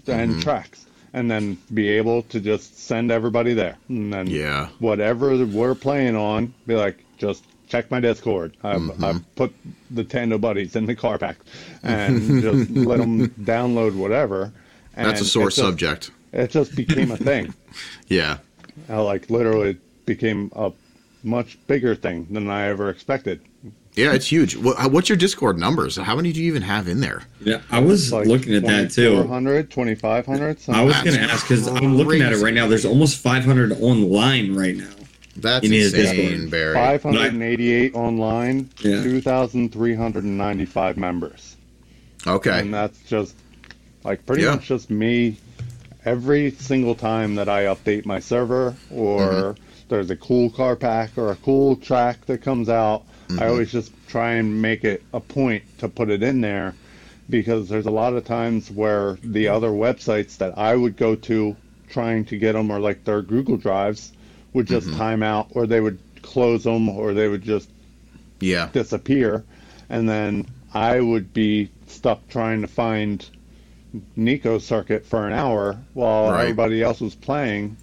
and 0.06 0.32
Mm-hmm. 0.32 0.40
tracks 0.40 0.86
and 1.12 1.30
then 1.30 1.58
be 1.74 1.88
able 1.88 2.22
to 2.22 2.40
just 2.40 2.78
send 2.78 3.10
everybody 3.10 3.52
there 3.54 3.76
and 3.88 4.12
then 4.12 4.26
Yeah. 4.28 4.68
whatever 4.78 5.44
we're 5.44 5.74
playing 5.74 6.16
on 6.16 6.54
be 6.66 6.74
like 6.76 7.04
just 7.18 7.44
check 7.68 7.90
my 7.90 8.00
discord 8.00 8.56
i've, 8.62 8.80
Mm-hmm. 8.80 9.04
I've 9.04 9.34
put 9.36 9.52
the 9.90 10.04
tando 10.04 10.38
buddies 10.38 10.76
in 10.76 10.86
the 10.86 10.94
car 10.94 11.18
pack 11.18 11.36
and 11.82 12.42
just 12.42 12.70
let 12.90 12.98
them 12.98 13.28
download 13.30 13.94
whatever 13.96 14.52
and 14.96 15.06
That's 15.08 15.20
a 15.20 15.24
sore 15.24 15.44
it 15.44 15.46
just- 15.46 15.56
subject. 15.58 16.10
it 16.32 16.50
just 16.50 16.74
became 16.76 17.10
a 17.10 17.16
thing 17.16 17.54
Yeah. 18.08 18.38
I 18.88 18.98
like 18.98 19.30
literally 19.30 19.78
became 20.06 20.50
a 20.54 20.72
much 21.22 21.58
bigger 21.66 21.94
thing 21.94 22.26
than 22.30 22.48
i 22.48 22.66
ever 22.68 22.88
expected 22.88 23.40
Yeah, 23.96 24.12
it's 24.14 24.26
huge. 24.30 24.56
What, 24.56 24.92
what's 24.92 25.08
your 25.08 25.18
Discord 25.18 25.58
numbers? 25.58 25.96
How 25.96 26.14
many 26.14 26.32
do 26.32 26.40
you 26.40 26.46
even 26.46 26.62
have 26.62 26.86
in 26.88 27.00
there? 27.00 27.24
Yeah, 27.40 27.60
I 27.70 27.80
was 27.80 28.12
like 28.12 28.26
looking 28.26 28.54
at 28.54 28.62
that 28.62 28.90
too. 28.92 29.10
2400 29.22 29.70
2500 29.70 30.58
I 30.68 30.84
was 30.84 30.94
going 31.02 31.16
to 31.16 31.20
ask 31.22 31.46
because 31.48 31.66
I'm 31.66 31.96
looking 31.96 32.22
at 32.22 32.32
it 32.32 32.36
right 32.36 32.54
now. 32.54 32.66
There's 32.68 32.84
almost 32.84 33.18
500 33.18 33.72
online 33.80 34.54
right 34.54 34.76
now. 34.76 34.90
That's 35.36 35.64
In 35.66 35.72
insane, 35.72 36.30
Discord. 36.30 36.50
Barry. 36.50 36.74
588 36.74 37.94
online, 37.94 38.68
Yeah. 38.80 39.02
2,395 39.02 40.96
members. 40.96 41.56
Okay. 42.26 42.60
And 42.60 42.72
that's 42.72 42.98
just 43.04 43.34
like 44.04 44.24
pretty 44.26 44.42
Yeah. 44.44 44.52
much 44.56 44.66
just 44.66 44.90
me 44.90 45.36
every 46.04 46.50
single 46.52 46.94
time 46.94 47.34
that 47.36 47.48
I 47.48 47.64
update 47.64 48.06
my 48.06 48.18
server 48.20 48.74
or 48.90 49.20
Mm-hmm. 49.20 49.62
there's 49.88 50.10
a 50.10 50.16
cool 50.16 50.50
car 50.50 50.76
pack 50.76 51.16
or 51.16 51.30
a 51.32 51.36
cool 51.36 51.76
track 51.76 52.24
that 52.26 52.38
comes 52.42 52.68
out. 52.68 53.04
Mm-hmm. 53.34 53.42
I 53.42 53.48
always 53.48 53.70
just 53.72 53.92
try 54.08 54.32
and 54.32 54.60
make 54.60 54.84
it 54.84 55.02
a 55.12 55.20
point 55.20 55.62
to 55.78 55.88
put 55.88 56.10
it 56.10 56.22
in 56.22 56.40
there 56.40 56.74
because 57.28 57.68
there's 57.68 57.86
a 57.86 57.90
lot 57.90 58.14
of 58.14 58.24
times 58.24 58.70
where 58.70 59.18
the 59.22 59.48
other 59.48 59.70
websites 59.70 60.36
that 60.38 60.58
I 60.58 60.74
would 60.74 60.96
go 60.96 61.14
to 61.14 61.56
trying 61.88 62.24
to 62.26 62.38
get 62.38 62.52
them 62.52 62.70
or 62.70 62.80
like 62.80 63.04
their 63.04 63.22
Google 63.22 63.56
Drives 63.56 64.12
would 64.52 64.66
just 64.66 64.88
Mm-hmm. 64.88 64.98
time 64.98 65.22
out 65.22 65.48
or 65.52 65.66
they 65.66 65.80
would 65.80 65.98
close 66.22 66.64
them 66.64 66.88
or 66.88 67.14
they 67.14 67.28
would 67.28 67.42
just 67.42 67.68
Yeah. 68.40 68.68
disappear 68.72 69.44
and 69.88 70.08
then 70.08 70.46
I 70.74 71.00
would 71.00 71.32
be 71.32 71.70
stuck 71.86 72.26
trying 72.28 72.60
to 72.62 72.66
find 72.68 73.24
Nikko 74.16 74.58
Circuit 74.58 75.04
for 75.04 75.26
an 75.26 75.32
hour 75.32 75.78
while 75.94 76.30
Right. 76.30 76.42
everybody 76.42 76.82
else 76.82 77.00
was 77.00 77.14
playing 77.14 77.76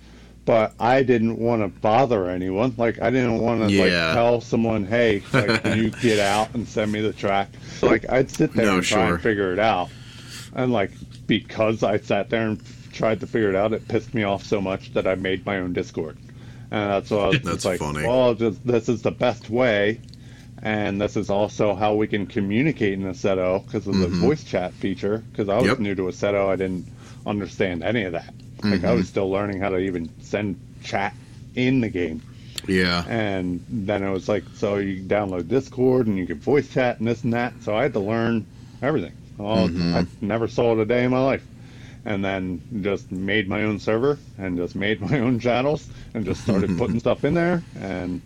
but 0.48 0.74
I 0.80 1.04
didn't 1.04 1.38
want 1.38 1.62
to 1.62 1.68
bother 1.82 2.28
anyone 2.30 2.74
like 2.78 3.00
I 3.02 3.12
didn't 3.12 3.40
want 3.40 3.62
to 3.68 3.72
Yeah. 3.72 3.82
like 3.84 4.14
tell 4.16 4.42
someone 4.42 4.86
hey 4.86 5.22
like 5.34 5.62
can 5.62 5.78
you 5.78 5.90
get 6.02 6.18
out 6.20 6.56
and 6.56 6.68
send 6.68 6.92
me 6.92 7.02
the 7.02 7.14
track 7.14 7.50
like 7.84 8.10
I'd 8.10 8.32
sit 8.32 8.54
there 8.54 8.66
No, 8.66 8.76
and 8.78 8.84
try 8.84 9.06
sure. 9.06 9.14
and 9.16 9.22
figure 9.24 9.52
it 9.54 9.60
out 9.60 9.90
and 10.56 10.72
like 10.74 10.92
because 11.28 11.84
I 11.84 11.98
sat 11.98 12.30
there 12.32 12.48
and 12.48 12.62
tried 12.94 13.20
to 13.20 13.28
figure 13.28 13.50
it 13.50 13.56
out 13.56 13.74
it 13.74 13.88
pissed 13.88 14.14
me 14.16 14.24
off 14.24 14.44
so 14.44 14.60
much 14.62 14.94
that 14.94 15.06
I 15.06 15.16
made 15.16 15.46
my 15.46 15.58
own 15.58 15.74
discord 15.74 16.18
And 16.72 16.90
that's 16.92 17.12
what 17.12 17.20
I 17.22 17.28
was 17.28 17.42
That's 17.44 17.66
like, 17.66 17.80
funny. 17.80 18.04
well, 18.08 18.34
just, 18.34 18.66
this 18.66 18.90
is 18.90 19.02
the 19.02 19.12
best 19.12 19.50
way. 19.50 20.02
And 20.64 21.00
this 21.00 21.16
is 21.16 21.30
also 21.30 21.76
how 21.76 21.94
we 21.96 22.08
can 22.08 22.26
communicate 22.28 22.94
in 22.94 23.04
Assetto 23.04 23.64
because 23.66 23.86
of 23.88 23.96
the 24.00 24.08
Mhm. 24.08 24.20
voice 24.20 24.44
chat 24.44 24.74
feature. 24.74 25.24
Because 25.32 25.48
I 25.50 25.58
was 25.58 25.68
Yep. 25.68 25.80
new 25.80 25.96
to 25.96 26.02
Assetto, 26.10 26.50
I 26.50 26.56
didn't 26.58 26.86
understand 27.26 27.84
any 27.84 28.04
of 28.04 28.14
that. 28.14 28.34
Like 28.64 28.84
I 28.84 28.88
Mhm. 28.88 28.98
was 28.98 29.08
still 29.08 29.30
learning 29.30 29.60
how 29.62 29.70
to 29.70 29.78
even 29.78 30.10
send 30.22 30.60
chat 30.84 31.14
in 31.56 31.82
the 31.82 31.90
game. 31.90 32.22
Yeah. 32.68 33.06
And 33.08 33.64
then 33.70 34.04
it 34.04 34.12
was 34.12 34.28
like, 34.28 34.44
so 34.56 34.78
you 34.78 35.02
download 35.04 35.48
Discord 35.48 36.08
and 36.08 36.18
you 36.18 36.26
can 36.26 36.40
voice 36.40 36.68
chat 36.70 37.00
and 37.00 37.08
this 37.08 37.24
and 37.24 37.34
that. 37.34 37.54
So 37.62 37.76
I 37.76 37.84
had 37.84 37.94
to 37.94 38.00
learn 38.00 38.46
everything. 38.82 39.14
Well, 39.38 39.70
Mhm. 39.70 39.94
I 39.96 40.06
never 40.22 40.48
saw 40.48 40.74
it 40.74 40.80
a 40.80 40.86
day 40.86 41.04
in 41.04 41.12
my 41.12 41.24
life. 41.24 41.44
And 42.06 42.24
then 42.24 42.62
just 42.82 43.12
made 43.12 43.48
my 43.50 43.64
own 43.64 43.80
server 43.80 44.18
and 44.38 44.58
just 44.58 44.76
made 44.76 45.02
my 45.12 45.20
own 45.20 45.40
channels 45.40 45.88
and 46.14 46.26
just 46.26 46.42
started 46.42 46.78
putting 46.78 47.00
stuff 47.00 47.24
in 47.26 47.34
there. 47.34 47.62
And 47.80 48.22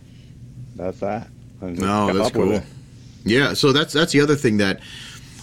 that's 0.76 1.00
that. 1.00 1.28
No, 1.62 2.12
that's 2.14 2.32
cool. 2.32 2.62
Yeah, 3.26 3.54
so 3.54 3.72
that's 3.72 3.94
that's 3.94 4.14
the 4.14 4.22
other 4.22 4.36
thing 4.36 4.58
that 4.58 4.80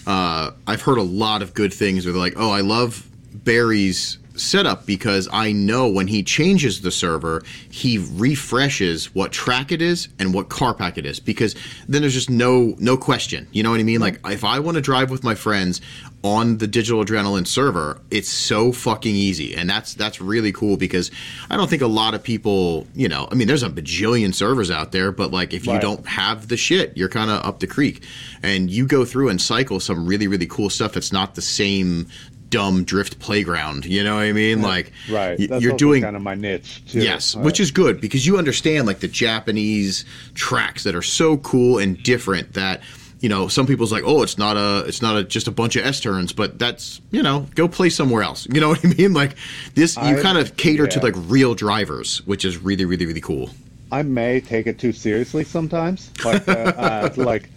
uh, 0.07 0.51
I've 0.66 0.82
heard 0.82 0.99
a 0.99 1.03
lot 1.03 1.43
of 1.43 1.55
good 1.55 1.72
things. 1.72 2.05
Where 2.05 2.12
they're 2.12 2.20
like, 2.20 2.34
"Oh, 2.36 2.51
I 2.51 2.61
love 2.62 3.07
Barry's 3.45 4.18
setup 4.39 4.86
because 4.86 5.28
I 5.32 5.53
know 5.53 5.89
when 5.89 6.07
he 6.09 6.22
changes 6.22 6.80
the 6.80 6.91
server, 6.91 7.43
he 7.70 7.99
refreshes 7.99 9.14
what 9.14 9.32
track 9.32 9.72
it 9.72 9.82
is 9.82 10.09
and 10.18 10.32
what 10.32 10.49
car 10.49 10.74
pack 10.74 10.97
it 10.99 11.05
is 11.07 11.20
because 11.20 11.55
then 11.89 12.03
there's 12.03 12.14
just 12.14 12.30
no 12.30 12.74
no 12.78 12.97
question. 12.97 13.47
You 13.53 13.62
know 13.62 13.70
what 13.70 13.80
I 13.80 13.84
mean? 13.84 14.01
Like 14.01 14.20
if 14.26 14.45
I 14.45 14.59
want 14.61 14.76
to 14.76 14.80
drive 14.80 15.11
with 15.11 15.24
my 15.24 15.34
friends 15.34 15.80
on 16.24 16.59
the 16.59 16.66
digital 16.66 17.05
adrenaline 17.05 17.47
server, 17.47 18.01
it's 18.11 18.28
so 18.28 18.72
fucking 18.72 19.14
easy. 19.14 19.55
And 19.55 19.68
that's 19.70 19.95
that's 19.95 20.20
really 20.20 20.53
cool 20.53 20.76
because 20.76 21.11
I 21.51 21.57
don't 21.57 21.68
think 21.70 21.82
a 21.82 21.86
lot 21.86 22.14
of 22.14 22.22
people, 22.22 22.86
you 22.95 23.09
know, 23.09 23.28
I 23.30 23.34
mean 23.34 23.47
there's 23.49 23.62
a 23.62 23.70
bajillion 23.70 24.34
servers 24.34 24.70
out 24.70 24.93
there, 24.93 25.12
but 25.12 25.30
like 25.32 25.53
if 25.55 25.66
you 25.66 25.72
Right. 25.72 25.82
don't 25.82 26.07
have 26.07 26.49
the 26.49 26.57
shit, 26.57 26.97
you're 26.97 27.09
kind 27.09 27.30
of 27.30 27.45
up 27.45 27.61
the 27.61 27.66
creek. 27.66 28.03
And 28.43 28.70
you 28.70 28.86
go 28.86 29.05
through 29.05 29.28
and 29.28 29.41
cycle 29.41 29.80
some 29.80 30.07
really 30.07 30.26
really 30.28 30.47
cool 30.47 30.70
stuff. 30.70 30.97
It's 30.97 31.12
not 31.12 31.34
the 31.34 31.43
same 31.43 32.09
dumb 32.51 32.84
drift 32.84 33.18
playground. 33.18 33.84
You 33.84 34.05
know 34.05 34.16
what 34.16 34.24
I 34.24 34.32
mean? 34.32 34.62
Like 34.62 34.92
Right. 35.11 35.38
That's 35.49 35.62
you're 35.62 35.76
doing 35.76 36.03
kind 36.03 36.16
of 36.16 36.22
my 36.22 36.34
niche 36.34 36.82
too. 36.86 37.01
Yes, 37.01 37.36
Uh, 37.36 37.40
which 37.40 37.61
is 37.61 37.70
good 37.70 38.01
because 38.01 38.26
you 38.26 38.38
understand 38.38 38.86
like 38.86 39.01
the 39.01 39.09
Japanese 39.09 40.05
tracks 40.34 40.84
that 40.84 40.94
are 40.94 41.03
so 41.03 41.36
cool 41.38 41.78
and 41.78 42.03
different 42.03 42.55
that 42.55 42.80
you 43.20 43.28
know 43.28 43.49
some 43.49 43.66
people's 43.66 43.90
like 43.90 44.05
oh 44.07 44.22
it's 44.22 44.38
not 44.38 44.57
a 44.57 44.84
it's 44.86 45.03
not 45.03 45.16
a 45.16 45.24
just 45.24 45.49
a 45.49 45.51
bunch 45.51 45.74
of 45.74 45.84
S 45.84 46.01
turns 46.01 46.32
but 46.32 46.59
that's 46.59 47.01
you 47.11 47.22
know 47.22 47.46
go 47.57 47.66
play 47.66 47.88
somewhere 47.90 48.22
else 48.22 48.46
you 48.49 48.61
know 48.61 48.68
what 48.72 48.84
I 48.84 48.88
mean 48.88 49.12
like 49.12 49.34
this 49.74 49.96
you 49.96 50.03
I- 50.03 50.22
kind 50.22 50.38
of 50.38 50.57
cater 50.57 50.86
to 50.86 51.01
like 51.01 51.14
real 51.16 51.55
drivers 51.55 52.24
which 52.26 52.44
is 52.44 52.59
really 52.59 52.84
really 52.84 53.07
really 53.07 53.20
cool 53.20 53.51
I 53.90 54.03
may 54.03 54.40
take 54.40 54.66
it 54.66 54.78
too 54.78 54.92
seriously 54.92 55.44
sometimes. 55.44 56.11
Like, 56.22 56.46
uh, 56.46 56.53
uh, 56.53 57.11
like 57.16 57.49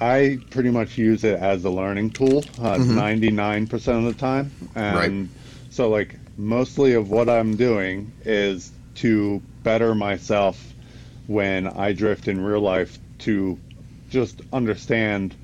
I 0.00 0.38
pretty 0.50 0.70
much 0.70 0.96
use 0.96 1.24
it 1.24 1.38
as 1.40 1.64
a 1.64 1.70
learning 1.70 2.10
tool, 2.10 2.44
uh, 2.60 2.76
99% 2.78 3.98
of 3.98 4.04
the 4.04 4.12
time. 4.14 4.50
And 4.74 5.28
so, 5.70 5.88
like, 5.90 6.16
mostly 6.36 6.92
of 6.94 7.10
what 7.10 7.28
I'm 7.28 7.56
doing 7.56 8.12
is 8.24 8.70
to 8.96 9.42
better 9.62 9.94
myself 9.94 10.72
when 11.26 11.66
I 11.66 11.92
drift 11.92 12.28
in 12.28 12.40
real 12.42 12.60
life 12.60 12.98
to 13.20 13.58
just 14.10 14.40
understand 14.52 15.34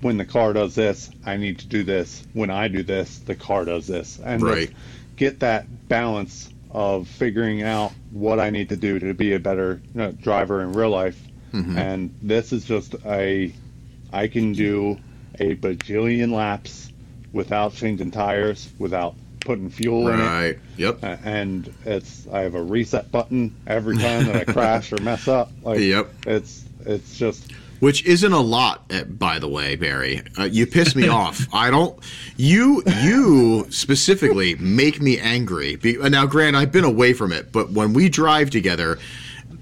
when 0.00 0.16
the 0.16 0.24
car 0.24 0.52
does 0.52 0.74
this, 0.74 1.10
I 1.24 1.36
need 1.36 1.60
to 1.60 1.66
do 1.68 1.84
this. 1.84 2.26
When 2.32 2.50
I 2.50 2.68
do 2.68 2.82
this, 2.82 3.18
the 3.18 3.34
car 3.36 3.64
does 3.64 3.86
this. 3.86 4.18
And 4.22 4.42
Right. 4.42 4.70
get 5.16 5.40
that 5.40 5.88
balance 5.88 6.48
of 6.72 7.06
figuring 7.06 7.62
out 7.62 7.92
what 8.10 8.40
I 8.40 8.50
need 8.50 8.70
to 8.70 8.76
do 8.76 8.98
to 8.98 9.14
be 9.14 9.34
a 9.34 9.38
better 9.38 9.80
uh, 9.96 10.10
driver 10.20 10.62
in 10.62 10.72
real 10.72 10.90
life. 10.90 11.20
Mhm. 11.52 11.76
And 11.76 12.14
this 12.22 12.52
is 12.52 12.64
just 12.64 12.96
a, 13.06 13.52
I 14.12 14.28
can 14.28 14.52
do 14.52 14.98
a 15.38 15.54
bajillion 15.56 16.32
laps 16.32 16.90
without 17.32 17.74
changing 17.74 18.10
tires, 18.10 18.68
without 18.78 19.14
putting 19.40 19.70
fuel 19.70 20.06
in 20.08 20.20
it. 20.20 20.22
right 20.22 20.58
yep 20.76 21.02
Uh, 21.02 21.16
And 21.24 21.72
it's 21.84 22.28
I 22.32 22.40
have 22.42 22.54
a 22.54 22.62
reset 22.62 23.10
button 23.10 23.52
every 23.66 23.96
time 23.96 24.26
that 24.26 24.36
I 24.36 24.44
crash 24.52 24.92
or 24.92 24.98
mess 24.98 25.26
up. 25.26 25.50
Like 25.64 25.80
Yep. 25.80 26.10
it's 26.26 26.64
it's 26.86 27.16
just 27.18 27.50
which 27.80 28.04
isn't 28.04 28.32
a 28.32 28.40
lot 28.40 28.84
eh, 28.90 29.02
by 29.02 29.40
the 29.40 29.48
way 29.48 29.74
barry 29.74 30.22
uh, 30.38 30.44
you 30.44 30.66
piss 30.66 30.94
me 30.94 31.08
off 31.20 31.46
i 31.52 31.70
don't 31.70 31.98
you 32.36 32.82
you 33.02 33.66
specifically 33.70 34.54
make 34.56 35.00
me 35.00 35.18
angry 35.18 35.74
Be, 35.76 35.96
now 36.08 36.24
grant 36.26 36.54
i've 36.54 36.70
been 36.70 36.84
away 36.84 37.12
from 37.12 37.32
it 37.32 37.50
but 37.50 37.70
when 37.70 37.92
we 37.92 38.08
drive 38.08 38.50
together 38.50 38.98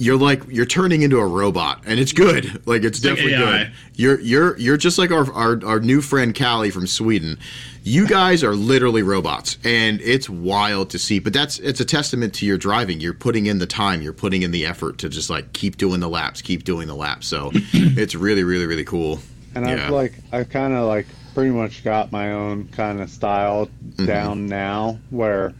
you're 0.00 0.16
like 0.16 0.42
you're 0.48 0.66
turning 0.66 1.02
into 1.02 1.18
a 1.18 1.26
robot 1.26 1.82
and 1.86 2.00
it's 2.00 2.12
good. 2.12 2.66
Like 2.66 2.82
it's, 2.84 3.04
like 3.04 3.14
definitely 3.16 3.34
AI. 3.34 3.64
good. 3.64 3.72
You're 3.94 4.20
you're 4.20 4.58
you're 4.58 4.76
just 4.76 4.98
like 4.98 5.10
our, 5.10 5.30
our 5.32 5.64
our 5.64 5.78
new 5.80 6.00
friend 6.00 6.36
callie 6.36 6.70
from 6.70 6.86
sweden. 6.86 7.38
You 7.82 8.06
guys 8.06 8.42
are 8.42 8.54
literally 8.54 9.02
robots 9.02 9.58
and 9.64 10.00
it's 10.00 10.28
wild 10.28 10.90
to 10.90 10.98
see 10.98 11.18
but 11.18 11.32
that's 11.32 11.58
it's 11.60 11.80
a 11.80 11.84
testament 11.84 12.34
to 12.34 12.46
your 12.46 12.56
driving. 12.58 12.98
You're 13.00 13.14
putting 13.14 13.46
in 13.46 13.58
the 13.58 13.66
time. 13.66 14.02
You're 14.02 14.12
putting 14.14 14.42
in 14.42 14.50
the 14.50 14.64
effort 14.66 14.98
to 14.98 15.08
just 15.08 15.28
like 15.30 15.52
keep 15.52 15.76
doing 15.76 16.00
the 16.00 16.08
laps 16.08 16.40
keep 16.42 16.64
doing 16.64 16.88
the 16.88 16.96
laps. 16.96 17.26
So 17.26 17.50
it's 17.54 18.14
really 18.14 18.42
really 18.42 18.66
really 18.66 18.84
cool. 18.84 19.20
And 19.54 19.66
Yeah. 19.66 19.84
I've 19.86 19.90
like 19.90 20.14
I've 20.32 20.48
kind 20.48 20.72
of 20.72 20.86
like 20.88 21.06
pretty 21.34 21.50
much 21.50 21.84
got 21.84 22.10
my 22.10 22.32
own 22.32 22.68
kind 22.68 23.00
of 23.00 23.10
style 23.10 23.68
Mm-hmm. 23.90 24.06
down 24.06 24.46
now 24.46 24.98
where 25.10 25.52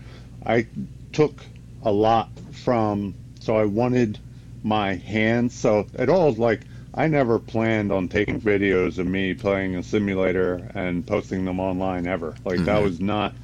I 0.46 0.66
took 1.12 1.34
a 1.82 1.90
lot 1.92 2.30
from 2.52 3.14
so 3.40 3.56
I 3.56 3.64
wanted 3.64 4.18
my 4.62 4.94
hands 4.94 5.54
so 5.54 5.86
it 5.98 6.08
all 6.08 6.32
like 6.32 6.60
I 6.92 7.06
never 7.06 7.38
planned 7.38 7.92
on 7.92 8.08
taking 8.08 8.40
videos 8.40 8.98
of 8.98 9.06
me 9.06 9.32
playing 9.34 9.76
a 9.76 9.82
simulator 9.82 10.70
and 10.74 11.06
posting 11.06 11.44
them 11.44 11.60
online 11.60 12.06
ever 12.06 12.34
like 12.44 12.64
that 12.64 12.80
Mhm. 12.80 12.84
was 12.84 13.00
not 13.00 13.34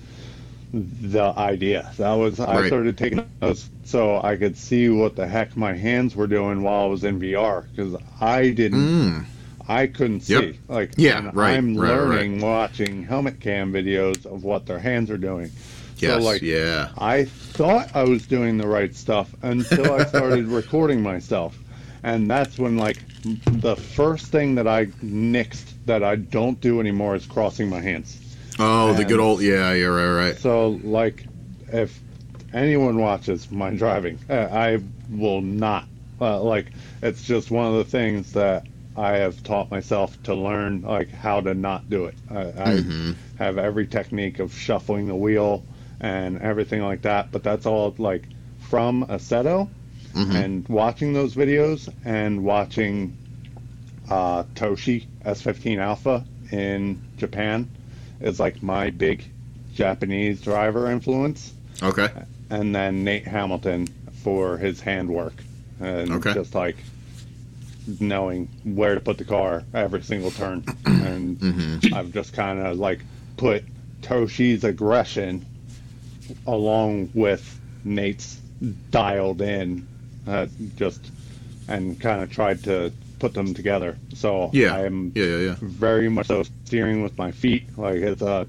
the 0.72 1.32
idea 1.38 1.90
that 1.96 2.12
was 2.14 2.38
I 2.40 2.66
started 2.66 2.98
taking 2.98 3.24
those 3.40 3.70
so 3.84 4.20
I 4.22 4.36
could 4.36 4.56
see 4.56 4.88
what 4.88 5.16
the 5.16 5.26
heck 5.26 5.56
my 5.56 5.72
hands 5.74 6.14
were 6.16 6.26
doing 6.26 6.62
while 6.62 6.84
I 6.84 6.86
was 6.86 7.04
in 7.04 7.18
VR 7.20 7.64
because 7.74 7.94
I 8.20 8.50
didn't 8.50 8.86
Mm. 8.86 9.24
I 9.68 9.88
couldn't 9.88 10.20
see. 10.20 10.32
Yep. 10.34 10.54
Like, 10.68 10.92
Yeah, 10.96 11.30
right, 11.34 11.56
I'm 11.56 11.76
right, 11.76 11.90
right, 11.90 11.98
learning 11.98 12.40
watching 12.40 13.02
helmet 13.02 13.40
cam 13.40 13.72
videos 13.72 14.24
of 14.24 14.44
what 14.44 14.64
their 14.66 14.78
hands 14.78 15.10
are 15.10 15.18
doing. 15.18 15.50
Yes 15.98 16.22
so, 16.22 16.30
like, 16.30 16.42
yeah 16.42 16.88
I 16.98 17.24
thought 17.24 17.90
I 17.94 18.04
was 18.04 18.26
doing 18.26 18.58
the 18.58 18.66
right 18.66 18.94
stuff 18.94 19.34
until 19.42 19.92
I 19.92 20.04
started 20.04 20.46
recording 20.60 21.02
myself. 21.02 21.62
And 22.02 22.30
that's 22.30 22.58
when, 22.58 22.76
like, 22.76 23.02
the 23.24 23.76
first 23.76 24.26
thing 24.26 24.54
that 24.56 24.68
I 24.68 24.86
nixed 25.02 25.72
that 25.86 26.04
I 26.04 26.16
don't 26.16 26.60
do 26.60 26.80
anymore 26.80 27.14
is 27.16 27.26
crossing 27.26 27.68
my 27.68 27.80
hands. 27.80 28.20
oh 28.58 28.94
the 28.94 29.04
good 29.04 29.20
old 29.20 29.42
yeah 29.42 29.72
you're 29.72 29.94
right 29.94 30.26
right 30.26 30.36
So, 30.38 30.80
like, 30.84 31.26
if 31.72 32.00
anyone 32.52 32.98
watches 32.98 33.50
my 33.50 33.70
driving, 33.70 34.18
uh, 34.30 34.48
I 34.50 34.80
will 35.10 35.40
not. 35.40 35.86
Uh, 36.20 36.40
like, 36.42 36.72
it's 37.02 37.22
just 37.22 37.50
one 37.50 37.66
of 37.66 37.74
the 37.74 37.84
things 37.84 38.32
that 38.32 38.66
I 38.96 39.16
have 39.16 39.42
taught 39.42 39.70
myself 39.70 40.22
to 40.22 40.34
learn, 40.34 40.82
like, 40.82 41.10
how 41.10 41.40
to 41.40 41.54
not 41.54 41.90
do 41.90 42.06
it. 42.06 42.14
I, 42.30 42.40
I 42.40 42.72
Mhm. 42.80 43.14
have 43.36 43.58
every 43.58 43.86
technique 43.86 44.38
of 44.38 44.54
shuffling 44.54 45.06
the 45.08 45.14
wheel 45.14 45.64
and 46.00 46.40
everything 46.40 46.82
like 46.82 47.02
that, 47.02 47.30
but 47.32 47.42
that's 47.42 47.66
all, 47.66 47.94
like, 47.98 48.24
from 48.60 49.04
Assetto 49.06 49.68
Mhm. 50.14 50.34
and 50.34 50.68
watching 50.68 51.12
those 51.12 51.34
videos 51.34 51.88
and 52.04 52.44
watching 52.44 53.16
uh, 54.08 54.44
Toshi 54.54 55.04
S15 55.24 55.78
Alpha 55.78 56.24
in 56.52 57.00
Japan 57.16 57.68
is 58.20 58.38
like 58.38 58.62
my 58.62 58.90
big 58.90 59.24
Japanese 59.74 60.40
driver 60.40 60.90
influence, 60.90 61.52
okay 61.82 62.08
and 62.50 62.72
then 62.74 63.02
Nate 63.02 63.26
Hamilton 63.26 63.88
for 64.22 64.56
his 64.56 64.80
handwork 64.80 65.34
and 65.80 66.12
Okay. 66.12 66.34
just 66.34 66.54
like 66.54 66.76
knowing 68.00 68.48
where 68.64 68.94
to 68.94 69.00
put 69.00 69.18
the 69.18 69.24
car 69.24 69.64
every 69.74 70.02
single 70.02 70.30
turn. 70.30 70.62
and 70.84 71.38
Mhm. 71.40 71.92
I've 71.92 72.12
just 72.12 72.32
kind 72.32 72.58
of 72.60 72.78
like 72.78 73.00
put 73.36 73.64
Toshi's 74.02 74.64
aggression 74.64 75.44
along 76.46 77.10
with 77.14 77.60
Nate's 77.84 78.40
dialed 78.90 79.42
in, 79.42 79.86
uh, 80.26 80.46
just 80.76 81.10
and 81.68 81.98
kind 82.00 82.22
of 82.22 82.30
tried 82.30 82.62
to 82.64 82.92
put 83.18 83.34
them 83.34 83.54
together. 83.54 83.96
So 84.14 84.50
yeah 84.52 84.74
I'm 84.74 85.12
yeah 85.14 85.24
yeah 85.24 85.38
yeah 85.38 85.56
very 85.60 86.08
much 86.08 86.26
so 86.26 86.44
steering 86.64 87.02
with 87.02 87.16
my 87.18 87.30
feet. 87.30 87.64
Like 87.76 87.96
it's 87.96 88.22
uh, 88.22 88.44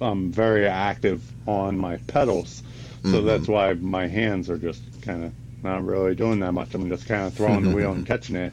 I'm 0.00 0.32
very 0.32 0.66
active 0.66 1.22
on 1.46 1.78
my 1.78 1.96
pedals, 2.08 2.62
so 3.02 3.08
Mhm. 3.22 3.24
that's 3.26 3.48
why 3.48 3.74
my 3.74 4.06
hands 4.08 4.50
are 4.50 4.58
just 4.58 4.82
kind 5.02 5.24
of 5.24 5.32
not 5.62 5.84
really 5.84 6.14
doing 6.14 6.40
that 6.40 6.52
much. 6.52 6.74
I'm 6.74 6.88
just 6.88 7.06
kind 7.06 7.22
of 7.26 7.34
throwing 7.34 7.62
the 7.64 7.70
wheel 7.70 7.92
and 7.92 8.06
catching 8.12 8.36
it. 8.36 8.52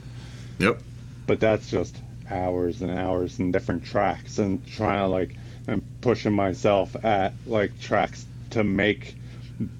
yep 0.59 0.79
But 1.27 1.39
that's 1.39 1.69
just 1.69 1.97
hours 2.29 2.81
and 2.81 2.91
hours 2.91 3.39
and 3.39 3.51
different 3.51 3.83
tracks 3.83 4.37
and 4.37 4.65
trying 4.67 4.99
to 4.99 5.07
like 5.07 5.35
and 5.67 5.81
pushing 6.01 6.33
myself 6.33 6.95
at 7.03 7.33
like 7.47 7.79
tracks 7.81 8.25
to 8.51 8.63
make 8.63 9.15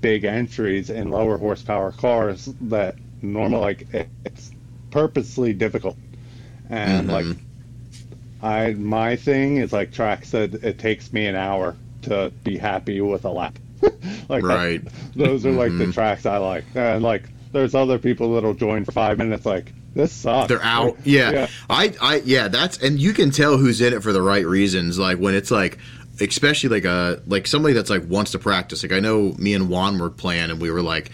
big 0.01 0.23
entries 0.25 0.89
in 0.89 1.09
lower 1.09 1.37
horsepower 1.37 1.91
cars 1.91 2.49
that 2.61 2.95
normal 3.21 3.61
like 3.61 3.93
it, 3.93 4.09
it's 4.25 4.51
purposely 4.91 5.53
difficult. 5.53 5.97
And 6.69 7.09
Mhm. 7.09 7.11
like 7.11 7.25
I 8.41 8.73
my 8.73 9.15
thing 9.15 9.57
is 9.57 9.73
like 9.73 9.91
tracks 9.91 10.31
that 10.31 10.53
it 10.63 10.79
takes 10.79 11.11
me 11.11 11.25
an 11.25 11.35
hour 11.35 11.75
to 12.03 12.31
be 12.43 12.57
happy 12.57 13.01
with 13.01 13.25
a 13.25 13.29
lap. 13.29 13.57
like 14.29 14.43
that- 14.43 14.43
Right. 14.43 14.81
those 15.15 15.45
are 15.45 15.51
like 15.51 15.77
the 15.77 15.85
Mhm. 15.85 15.93
tracks 15.93 16.25
I 16.25 16.37
like. 16.37 16.63
And 16.75 17.03
like 17.03 17.23
there's 17.51 17.73
other 17.75 17.97
people 17.97 18.33
that'll 18.35 18.53
join 18.53 18.85
for 18.85 18.91
five 18.91 19.17
minutes 19.17 19.45
like 19.45 19.73
this 19.95 20.11
sucks. 20.11 20.47
They're 20.49 20.61
out. 20.63 20.97
Like, 20.97 21.05
Yeah. 21.05 21.47
I, 21.67 21.93
I, 21.99 22.21
yeah, 22.23 22.47
that's, 22.47 22.77
and 22.77 22.99
you 22.99 23.11
can 23.11 23.31
tell 23.31 23.57
who's 23.57 23.81
in 23.81 23.91
it 23.91 24.03
for 24.03 24.13
the 24.13 24.21
right 24.21 24.45
reasons. 24.45 24.99
Like 24.99 25.17
when 25.17 25.33
it's 25.33 25.49
like, 25.49 25.79
especially 26.21 26.69
like 26.69 26.85
a, 26.85 27.21
like 27.27 27.47
somebody 27.47 27.73
that's 27.73 27.89
like 27.89 28.03
wants 28.07 28.31
to 28.31 28.39
practice. 28.39 28.83
Like 28.83 28.91
I 28.91 28.99
know 28.99 29.33
me 29.37 29.53
and 29.53 29.69
Juan 29.69 29.97
were 29.99 30.09
playing 30.09 30.49
and 30.51 30.59
we 30.61 30.69
were 30.71 30.81
like, 30.81 31.11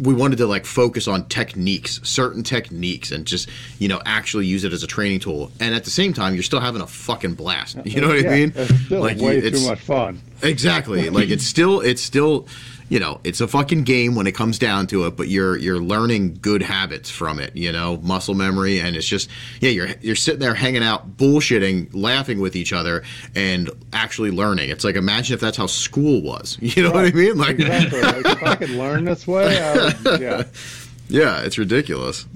we 0.00 0.14
wanted 0.14 0.36
to 0.36 0.46
like 0.46 0.64
focus 0.64 1.06
on 1.06 1.26
techniques, 1.28 2.00
certain 2.02 2.42
techniques, 2.42 3.12
and 3.12 3.26
just 3.26 3.48
you 3.78 3.86
know 3.88 4.00
actually 4.06 4.46
use 4.46 4.64
it 4.64 4.72
as 4.72 4.82
a 4.82 4.86
training 4.86 5.20
tool. 5.20 5.52
And 5.60 5.74
at 5.74 5.84
the 5.84 5.90
same 5.90 6.14
time, 6.14 6.32
you're 6.34 6.42
still 6.42 6.60
having 6.60 6.80
a 6.80 6.86
fucking 6.86 7.34
blast. 7.34 7.76
You 7.84 8.00
know 8.00 8.08
what 8.08 8.22
Yeah, 8.22 8.30
I 8.30 8.34
mean? 8.34 8.52
It's 8.56 8.80
still 8.86 9.00
Like, 9.00 9.18
you- 9.18 9.24
way 9.26 9.38
it's- 9.38 9.62
too 9.62 9.68
much 9.68 9.80
fun. 9.80 10.20
Exactly. 10.42 11.10
Like 11.10 11.28
it's 11.28 11.44
still 11.44 11.80
it's 11.80 12.00
still 12.00 12.46
you 12.90 13.00
know, 13.00 13.20
it's 13.24 13.40
a 13.40 13.48
fucking 13.48 13.84
game 13.84 14.14
when 14.14 14.26
it 14.26 14.32
comes 14.34 14.58
down 14.58 14.86
to 14.88 15.06
it, 15.06 15.16
but 15.16 15.28
you're 15.28 15.56
you're 15.56 15.80
learning 15.80 16.36
good 16.42 16.60
habits 16.60 17.08
from 17.08 17.40
it, 17.40 17.56
you 17.56 17.72
know, 17.72 17.96
muscle 18.02 18.34
memory 18.34 18.80
and 18.80 18.94
it's 18.96 19.06
just 19.06 19.30
yeah, 19.60 19.70
you're 19.70 19.88
you're 20.02 20.14
sitting 20.16 20.40
there 20.40 20.54
hanging 20.54 20.82
out, 20.82 21.16
bullshitting, 21.16 21.88
laughing 21.94 22.38
with 22.40 22.54
each 22.56 22.72
other 22.74 23.02
and 23.34 23.70
actually 23.94 24.30
learning. 24.30 24.68
It's 24.68 24.84
like 24.84 24.96
imagine 24.96 25.32
if 25.34 25.40
that's 25.40 25.56
how 25.56 25.66
school 25.66 26.20
was. 26.22 26.58
You 26.80 26.82
know 26.82 26.90
what 26.92 27.06
I 27.06 27.10
mean? 27.12 27.38
Like 27.38 27.58
Exactly. 27.60 28.00
Like, 28.02 28.26
if 28.26 28.42
I 28.42 28.54
could 28.56 28.70
learn 28.84 29.04
this 29.06 29.26
way, 29.26 29.58
I 29.62 29.74
would, 30.04 30.20
yeah. 30.20 30.42
Yeah, 31.08 31.40
it's 31.42 31.56
ridiculous. 31.58 32.26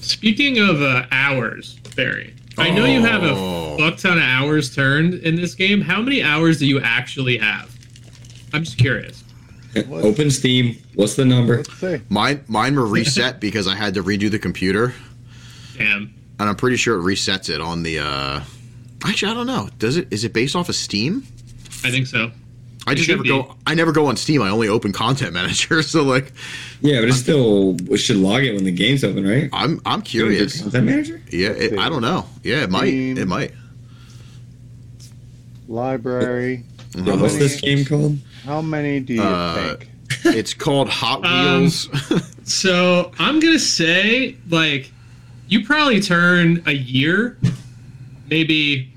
Speaking 0.00 0.58
of 0.58 0.80
uh, 0.82 1.04
hours, 1.10 1.74
Barry, 1.96 2.34
I 2.58 2.70
know 2.70 2.84
you 2.84 3.00
have 3.00 3.22
Oh. 3.24 3.74
a 3.74 3.78
fuck 3.78 3.98
ton 3.98 4.18
of 4.18 4.24
hours 4.24 4.74
turned 4.74 5.14
in 5.14 5.34
this 5.36 5.54
game. 5.54 5.80
How 5.80 6.00
many 6.00 6.22
hours 6.22 6.58
do 6.60 6.66
you 6.66 6.80
actually 6.80 7.38
have? 7.38 7.74
I'm 8.52 8.62
just 8.64 8.78
curious. 8.78 9.24
Open 9.90 10.30
Steam. 10.30 10.76
What's 10.94 11.14
the 11.16 11.24
number? 11.24 11.62
Mine 12.08 12.44
mine 12.48 12.74
were 12.76 12.86
reset 12.86 13.40
because 13.40 13.66
I 13.68 13.74
had 13.74 13.94
to 13.94 14.02
redo 14.02 14.30
the 14.30 14.38
computer 14.38 14.94
Damn. 15.76 16.14
and 16.38 16.48
I'm 16.48 16.56
pretty 16.56 16.76
sure 16.76 16.98
it 16.98 17.02
resets 17.02 17.48
it 17.52 17.60
on 17.60 17.82
the 17.82 17.98
uh 18.00 18.40
Actually, 19.04 19.32
I 19.32 19.34
don't 19.34 19.46
know. 19.46 19.68
Does 19.78 19.96
it 19.96 20.08
is 20.10 20.24
it 20.24 20.32
based 20.32 20.56
off 20.56 20.68
of 20.68 20.74
Steam? 20.74 21.22
I 21.84 21.90
think 21.90 22.06
so. 22.06 22.30
I 22.88 22.92
It 22.92 22.96
just 22.96 23.08
never 23.08 23.22
be. 23.24 23.28
go. 23.28 23.54
I 23.66 23.74
never 23.74 23.90
go 23.92 24.06
on 24.06 24.16
Steam. 24.16 24.40
I 24.42 24.48
only 24.48 24.68
open 24.68 24.92
Content 24.92 25.32
Manager. 25.32 25.82
So 25.82 26.02
like, 26.04 26.32
Yeah, 26.80 27.00
but 27.00 27.08
it 27.10 27.14
still 27.14 27.76
it 27.92 27.98
should 27.98 28.16
log 28.16 28.44
it 28.44 28.54
when 28.54 28.64
the 28.64 28.70
game's 28.72 29.02
open, 29.04 29.26
right? 29.26 29.50
I'm 29.52 29.80
I'm 29.84 30.02
curious. 30.02 30.62
Content 30.62 30.86
manager. 30.86 31.20
Yeah, 31.30 31.48
it, 31.48 31.78
I 31.78 31.88
don't 31.88 32.02
know. 32.02 32.26
Yeah, 32.42 32.62
it 32.62 32.70
might. 32.70 32.88
Steam. 32.88 33.18
It 33.18 33.26
might. 33.28 33.52
Library. 35.68 36.62
What's 37.04 37.36
this 37.36 37.60
game 37.60 37.84
called? 37.84 38.18
How 38.44 38.60
many 38.62 39.00
do 39.00 39.14
you 39.14 39.22
Uh, 39.22 39.76
think? 39.76 39.90
It's 40.24 40.54
called 40.54 40.88
Hot 40.88 41.24
Um, 41.24 41.60
Wheels. 41.62 41.88
So 42.48 43.10
I'm 43.18 43.40
gonna 43.40 43.58
say 43.58 44.36
like 44.48 44.92
you 45.48 45.64
probably 45.64 46.00
turn 46.00 46.62
a 46.66 46.72
year, 46.72 47.36
maybe. 48.30 48.92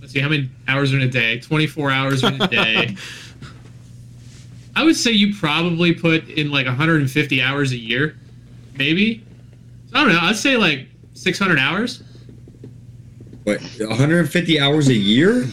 Let's 0.00 0.12
see 0.12 0.20
how 0.20 0.28
many 0.28 0.48
hours 0.68 0.92
are 0.92 0.96
in 0.96 1.02
a 1.02 1.08
day. 1.08 1.40
24 1.40 1.90
hours 1.90 2.22
in 2.22 2.40
a 2.40 2.46
day. 2.48 2.96
I 4.76 4.84
would 4.84 4.94
say 4.94 5.10
you 5.10 5.34
probably 5.34 5.92
put 5.92 6.28
in 6.28 6.52
like 6.52 6.66
150 6.66 7.42
hours 7.42 7.72
a 7.72 7.76
year, 7.76 8.16
maybe. 8.76 9.24
I 9.92 10.04
don't 10.04 10.12
know. 10.12 10.20
I'd 10.22 10.36
say 10.36 10.56
like 10.56 10.86
600 11.14 11.58
hours. 11.58 12.00
What? 13.48 13.60
150 13.88 14.60
hours 14.60 14.88
a 14.88 14.94
year? 14.94 15.46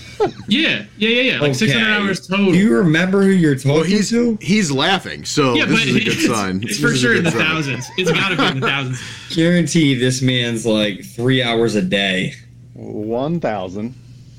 Yeah, 0.47 0.85
yeah, 0.97 1.09
yeah, 1.09 1.21
yeah. 1.33 1.39
Like 1.39 1.55
600 1.55 1.87
hours 1.87 2.27
total. 2.27 2.51
Do 2.51 2.57
you 2.57 2.75
remember 2.77 3.21
who 3.23 3.29
you're 3.29 3.55
talking 3.55 3.71
well, 3.71 3.83
he's 3.83 4.09
to? 4.09 4.37
he's 4.41 4.71
laughing. 4.71 5.23
So 5.25 5.53
yeah, 5.53 5.65
this 5.65 5.79
but 5.79 5.87
is 5.87 5.95
a 5.95 5.99
good 5.99 6.07
it's, 6.13 6.27
sign. 6.27 6.55
it's 6.63 6.79
This 6.79 6.79
for 6.81 6.95
sure 6.95 7.15
in 7.15 7.23
the 7.23 7.31
sign. 7.31 7.39
thousands. 7.41 7.85
It's 7.97 8.11
got 8.11 8.29
to 8.29 8.35
be 8.37 8.45
in 8.45 8.59
the 8.59 8.67
thousands. 8.67 9.01
Guarantee 9.35 9.95
this 9.95 10.21
man's 10.21 10.65
like 10.65 11.05
three 11.05 11.41
hours 11.41 11.75
a 11.75 11.81
day. 11.81 12.33
One 12.73 13.39
thousand 13.39 13.93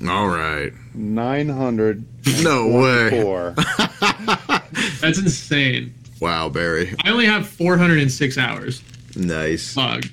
All 0.07 0.27
right. 0.27 0.71
nine 0.93 1.49
hundred 1.49 2.05
No 2.43 2.67
way. 2.67 3.09
four. 3.21 3.55
That's 5.01 5.17
insane. 5.19 5.93
Wow, 6.19 6.49
Barry. 6.49 6.95
I 7.03 7.09
only 7.11 7.25
have 7.25 7.47
406 7.47 8.37
hours 8.37 8.81
Nice. 9.15 9.75
log. 9.77 10.05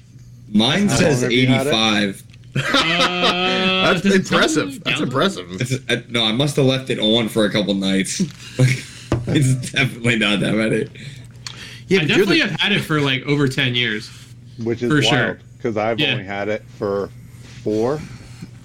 Mine 0.53 0.89
says 0.91 1.23
long 1.23 1.31
have 1.31 1.33
you 1.33 1.47
had 1.47 1.67
it? 1.67 1.71
85. 1.71 2.23
Uh, 2.57 3.93
That's 3.93 4.01
does 4.03 4.15
it 4.15 4.27
tell 4.27 4.39
me 4.39 4.45
impressive. 4.45 4.85
That's 4.85 5.01
impressive. 5.01 5.53
It's- 5.61 5.79
uh, 5.89 6.03
no, 6.09 6.25
I 6.25 6.33
must 6.33 6.57
have 6.57 6.65
left 6.67 6.91
it 6.91 6.99
on 6.99 7.29
for 7.29 7.45
a 7.45 7.51
couple 7.51 7.75
nights. 7.75 8.21
it's 9.27 9.71
definitely 9.73 10.19
not 10.19 10.41
that 10.41 10.55
many. 10.55 10.87
Yeah, 11.89 12.01
I 12.01 12.05
definitely 12.05 12.41
the- 12.41 12.49
have 12.49 12.61
had 12.61 12.73
it 12.73 12.81
for 12.81 13.01
like 13.01 13.23
over 13.27 13.49
10 13.49 13.75
years. 13.75 14.11
which 14.63 14.83
is 14.83 14.89
For 14.89 14.97
wild 14.97 15.05
sure. 15.07 15.39
because 15.57 15.77
I've 15.77 15.99
Yeah. 15.99 16.13
only 16.13 16.25
had 16.25 16.49
it 16.49 16.63
for 16.79 17.11
four. 17.63 18.01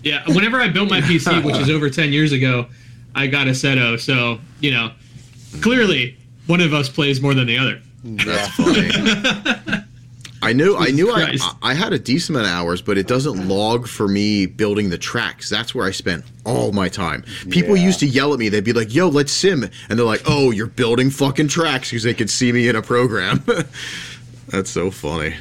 Yeah, 0.03 0.24
whenever 0.28 0.60
I 0.61 0.70
built 0.70 0.90
my 0.90 1.02
PC, 1.02 1.44
which 1.44 1.57
is 1.57 1.70
over 1.70 1.90
10 1.90 2.14
years 2.14 2.32
ago, 2.32 2.68
I 3.16 3.28
got 3.28 3.48
Assetto. 3.48 3.99
So, 3.99 4.40
you 4.61 4.72
know, 4.72 4.91
clearly 5.61 6.16
one 6.48 6.61
of 6.61 6.74
us 6.74 6.88
plays 6.90 7.20
more 7.22 7.34
than 7.34 7.48
the 7.48 7.57
other. 7.57 7.82
That's 8.03 8.48
funny. 8.56 9.84
I 10.41 10.53
knew, 10.53 10.76
I 10.78 10.88
knew, 10.91 11.11
I, 11.11 11.24
Christ. 11.26 11.44
I 11.61 11.74
had 11.74 11.91
a 11.91 11.99
decent 11.99 12.38
amount 12.38 12.48
of 12.52 12.57
hours, 12.57 12.82
but 12.82 12.98
it 12.98 13.07
doesn't 13.07 13.48
log 13.48 13.88
for 13.88 14.07
me 14.07 14.45
building 14.45 14.90
the 14.90 14.98
tracks. 14.98 15.49
That's 15.49 15.76
where 15.76 15.86
I 15.86 15.91
spent 15.91 16.24
all 16.45 16.72
my 16.72 16.88
time. 16.88 17.24
People 17.49 17.76
Yeah. 17.76 17.86
used 17.86 17.99
to 17.99 18.07
yell 18.07 18.34
at 18.34 18.40
me. 18.40 18.48
They'd 18.49 18.64
be 18.64 18.72
like, 18.74 18.94
"Yo, 18.95 19.10
let's 19.10 19.32
sim," 19.34 19.70
and 19.90 19.99
they're 19.99 20.06
like, 20.06 20.22
"Oh, 20.26 20.52
you're 20.52 20.68
building 20.68 21.10
fucking 21.10 21.49
tracks 21.49 21.90
because 21.90 22.03
they 22.03 22.14
could 22.14 22.30
see 22.30 22.52
me 22.53 22.68
in 22.70 22.76
a 22.76 22.82
program." 22.82 23.44
That's 24.48 24.70
so 24.70 24.91
funny. 24.91 25.36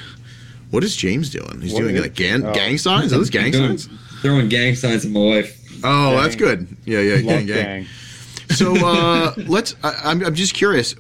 What 0.71 0.85
is 0.85 0.97
James 0.97 1.31
doing? 1.31 1.61
He's 1.63 1.73
What 1.73 1.81
doing 1.83 1.97
like 1.97 2.15
gang, 2.15 2.45
oh. 2.45 2.53
gang 2.53 2.77
signs. 2.77 3.13
Are 3.13 3.19
those 3.19 3.31
gang 3.31 3.53
Doing- 3.53 3.79
signs? 3.79 3.89
Throwing 4.21 4.49
gang 4.49 4.75
signs 4.75 5.05
at 5.05 5.11
my 5.13 5.21
wife. 5.21 5.55
Oh, 5.85 6.21
that's 6.21 6.35
good. 6.35 6.67
Yeah, 6.85 6.99
yeah, 7.01 7.15
Love 7.15 7.25
gang, 7.25 7.47
gang. 7.47 7.65
gang. 7.65 7.87
So 8.51 8.75
uh, 8.85 9.33
let's. 9.47 9.77
I, 9.85 9.95
I'm, 10.05 10.25
I'm 10.25 10.35
just 10.35 10.55
curious. 10.55 10.97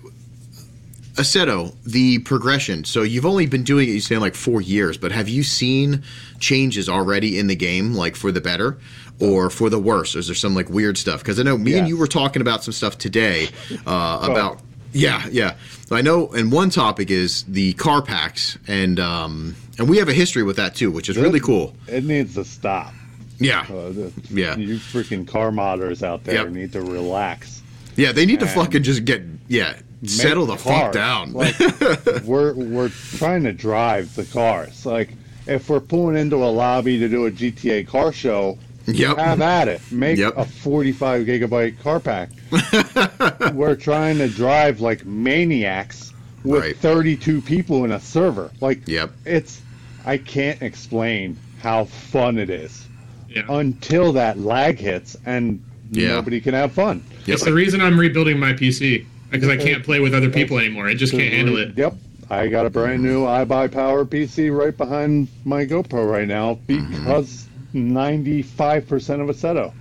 Assetto, 1.18 1.74
the 1.84 2.18
progression. 2.20 2.84
So 2.84 3.02
you've 3.02 3.26
only 3.26 3.46
been 3.46 3.64
doing 3.64 3.88
it, 3.88 3.92
you 3.92 4.00
say, 4.00 4.16
like 4.18 4.34
four 4.34 4.60
years, 4.60 4.96
but 4.96 5.12
have 5.12 5.28
you 5.28 5.42
seen 5.42 6.02
changes 6.38 6.88
already 6.88 7.38
in 7.38 7.46
the 7.48 7.56
game, 7.56 7.94
like 7.94 8.16
for 8.16 8.32
the 8.32 8.40
better 8.40 8.78
or 9.20 9.50
for 9.50 9.68
the 9.68 9.78
worse? 9.78 10.14
Or 10.16 10.20
is 10.20 10.28
there 10.28 10.34
some 10.36 10.54
like 10.54 10.68
weird 10.70 10.96
stuff? 10.96 11.20
Because 11.20 11.38
I 11.38 11.42
know 11.42 11.58
me 11.58 11.76
and 11.76 11.88
you 11.88 11.96
were 11.96 12.06
talking 12.06 12.40
about 12.40 12.62
some 12.64 12.72
stuff 12.72 12.98
today 12.98 13.48
uh, 13.86 14.20
about. 14.30 14.60
Yeah, 14.92 15.26
yeah. 15.30 15.56
I 15.90 16.00
know, 16.00 16.28
and 16.28 16.50
one 16.50 16.70
topic 16.70 17.10
is 17.10 17.44
the 17.44 17.74
car 17.74 18.00
packs, 18.00 18.56
and 18.66 18.98
um, 18.98 19.54
and 19.78 19.88
we 19.88 19.98
have 19.98 20.08
a 20.08 20.14
history 20.14 20.42
with 20.42 20.56
that 20.56 20.74
too, 20.74 20.90
which 20.90 21.08
is 21.10 21.18
really 21.18 21.40
cool. 21.40 21.74
It 21.86 22.04
needs 22.04 22.34
to 22.34 22.44
stop. 22.44 22.94
Yeah, 23.38 23.60
Uh, 23.68 23.90
the, 23.92 24.12
Yeah. 24.30 24.56
You 24.56 24.76
freaking 24.76 25.26
car 25.28 25.50
modders 25.50 26.02
out 26.02 26.24
there 26.24 26.34
Yep. 26.44 26.50
need 26.50 26.72
to 26.72 26.80
relax. 26.80 27.62
yeah. 27.96 28.12
They 28.12 28.26
need 28.26 28.40
to 28.40 28.46
fucking 28.46 28.82
just 28.82 29.04
get 29.04 29.22
yeah, 29.46 29.74
settle 30.04 30.46
the 30.46 30.52
Make 30.54 30.60
fuck 30.62 30.92
down. 30.92 31.32
Like, 31.32 31.58
we're 32.24 32.54
we're 32.54 32.88
trying 32.88 33.42
to 33.44 33.52
drive 33.52 34.14
the 34.14 34.24
cars. 34.24 34.84
Like 34.86 35.10
if 35.46 35.68
we're 35.70 35.80
pulling 35.80 36.16
into 36.16 36.36
a 36.36 36.46
lobby 36.50 36.98
to 36.98 37.08
do 37.08 37.26
a 37.26 37.30
GTA 37.30 37.86
car 37.86 38.12
show, 38.12 38.58
yep. 38.86 39.16
have 39.16 39.40
at 39.40 39.68
it. 39.68 39.80
Make 39.90 40.18
Yep. 40.18 40.34
a 40.36 40.44
45 40.44 41.26
gigabyte 41.26 41.80
car 41.80 42.00
pack. 42.00 42.30
we're 43.54 43.74
trying 43.76 44.18
to 44.18 44.28
drive 44.28 44.80
like 44.80 45.04
maniacs 45.06 46.12
with 46.44 46.62
Right. 46.62 46.76
32 46.76 47.40
people 47.40 47.84
in 47.84 47.92
a 47.92 48.00
server. 48.00 48.50
Like 48.60 48.86
Yep. 48.86 49.10
it's 49.24 49.60
I 50.06 50.16
can't 50.18 50.62
explain 50.62 51.36
how 51.60 51.84
fun 51.86 52.38
it 52.38 52.50
is 52.50 52.86
Yeah. 53.28 53.42
until 53.48 54.12
that 54.12 54.38
lag 54.38 54.78
hits 54.78 55.16
and 55.26 55.62
Yeah. 55.90 56.08
nobody 56.10 56.40
can 56.40 56.54
have 56.54 56.72
fun. 56.72 57.02
Yep. 57.26 57.34
It's 57.34 57.44
the 57.44 57.52
reason 57.52 57.80
I'm 57.80 57.98
rebuilding 57.98 58.38
my 58.38 58.52
PC 58.52 59.04
because 59.30 59.48
I 59.48 59.56
can't 59.56 59.84
play 59.84 60.00
with 60.00 60.14
other 60.14 60.30
people 60.30 60.58
anymore. 60.58 60.86
I 60.88 60.94
just 60.94 61.12
can't 61.12 61.32
handle 61.32 61.56
it. 61.58 61.76
Yep. 61.76 61.94
I 62.30 62.48
got 62.48 62.66
a 62.66 62.70
brand 62.70 63.02
new 63.02 63.24
iBuy 63.24 63.72
Power 63.72 64.04
PC 64.04 64.54
right 64.56 64.76
behind 64.76 65.28
my 65.44 65.64
GoPro 65.64 66.10
right 66.10 66.28
now 66.28 66.58
Mm-hmm. 66.68 66.90
because 67.04 67.46
95% 67.74 69.20
of 69.20 69.30
it's 69.30 69.42
Seto. 69.42 69.72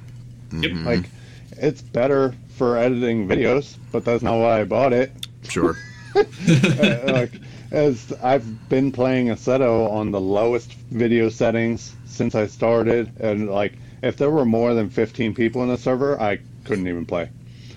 Yep. 0.54 0.72
Like, 0.86 1.10
it's 1.58 1.82
better 1.82 2.34
for 2.56 2.78
editing 2.78 3.28
videos, 3.28 3.78
but 3.92 4.06
that's 4.06 4.24
not 4.24 4.38
why 4.38 4.62
I 4.62 4.64
bought 4.64 4.94
it. 4.94 5.12
Sure. 5.50 5.76
Uh, 6.16 7.00
like, 7.06 7.32
as 7.72 8.12
I've 8.24 8.70
been 8.70 8.92
playing 8.92 9.28
Assetto 9.28 9.88
on 9.92 10.10
the 10.10 10.20
lowest 10.22 10.74
video 10.74 11.30
settings 11.30 11.96
since 12.06 12.34
I 12.34 12.48
started, 12.48 13.12
and 13.20 13.52
like, 13.52 13.74
if 14.02 14.18
there 14.18 14.32
were 14.32 14.46
more 14.46 14.74
than 14.74 14.90
15 14.90 15.36
people 15.36 15.62
in 15.62 15.70
the 15.70 15.78
server, 15.78 16.20
I 16.20 16.40
couldn't 16.64 16.88
even 16.88 17.06
play. 17.06 17.30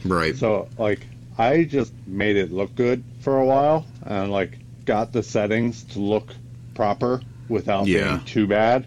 Right. 0.06 0.34
So, 0.36 0.68
like, 0.78 1.00
I 1.40 1.64
just 1.64 1.92
made 2.06 2.36
it 2.36 2.52
look 2.52 2.74
good 2.74 3.02
for 3.20 3.38
a 3.38 3.44
while 3.46 3.86
and 4.04 4.30
like 4.30 4.58
got 4.84 5.12
the 5.12 5.22
settings 5.22 5.84
to 5.84 5.98
look 6.00 6.34
proper 6.74 7.20
without 7.48 7.86
Yeah. 7.86 8.08
being 8.14 8.24
too 8.24 8.46
bad. 8.46 8.84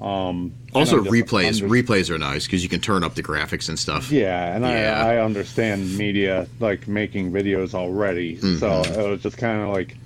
Um, 0.00 0.52
Also, 0.74 1.02
replays 1.04 1.62
under- 1.62 1.68
replays 1.74 2.10
are 2.10 2.18
nice 2.18 2.46
because 2.46 2.62
you 2.64 2.68
can 2.68 2.80
turn 2.80 3.04
up 3.04 3.14
the 3.14 3.22
graphics 3.22 3.68
and 3.68 3.78
stuff. 3.78 4.10
Yeah, 4.10 4.54
and 4.56 4.64
Yeah. 4.64 5.04
I, 5.06 5.14
I 5.14 5.24
understand 5.24 5.96
media 5.96 6.48
like 6.58 6.88
making 6.88 7.30
videos 7.32 7.74
already, 7.74 8.36
so 8.40 8.46
Mhm. 8.82 8.98
it 8.98 9.08
was 9.10 9.22
just 9.22 9.36
kind 9.38 9.60
of 9.62 9.68
like 9.68 9.96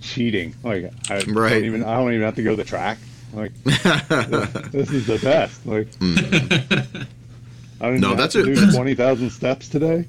cheating. 0.00 0.54
Like 0.62 0.90
I 1.10 1.20
Right. 1.26 1.50
don't 1.50 1.64
even 1.64 1.84
I 1.84 1.96
don't 1.96 2.10
even 2.14 2.22
have 2.24 2.36
to 2.36 2.42
go 2.42 2.50
to 2.52 2.56
the 2.56 2.64
track. 2.64 2.96
Like 3.34 3.52
this 3.64 4.90
is 4.90 5.06
the 5.06 5.18
best. 5.22 5.66
Like 5.66 5.88
I 7.80 7.86
didn't 7.90 8.00
No, 8.00 8.08
have 8.10 8.16
that's 8.18 8.32
to 8.32 8.40
a- 8.42 8.46
do 8.46 8.54
that's- 8.54 8.74
twenty 8.74 8.94
thousand 8.94 9.30
steps 9.30 9.68
today. 9.68 10.06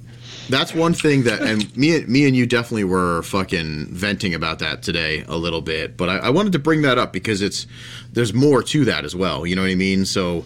That's 0.50 0.74
one 0.74 0.94
thing 0.94 1.24
that, 1.24 1.42
and 1.42 1.76
me, 1.78 2.04
me 2.06 2.26
and 2.28 2.36
you 2.36 2.46
definitely 2.46 2.84
were 2.84 3.22
fucking 3.24 3.88
venting 3.92 4.34
about 4.34 4.60
that 4.60 4.82
today 4.82 5.24
a 5.28 5.38
little 5.38 5.62
bit. 5.62 5.96
But 5.96 6.10
I, 6.10 6.18
I 6.18 6.30
wanted 6.32 6.54
to 6.54 6.60
bring 6.60 6.82
that 6.82 6.98
up 6.98 7.14
because 7.14 7.42
it's 7.42 7.68
there's 8.14 8.34
more 8.34 8.64
to 8.64 8.86
that 8.86 9.06
as 9.06 9.16
well. 9.16 9.46
You 9.46 9.56
know 9.56 9.62
what 9.62 9.72
I 9.72 9.76
mean? 9.76 10.06
So 10.06 10.46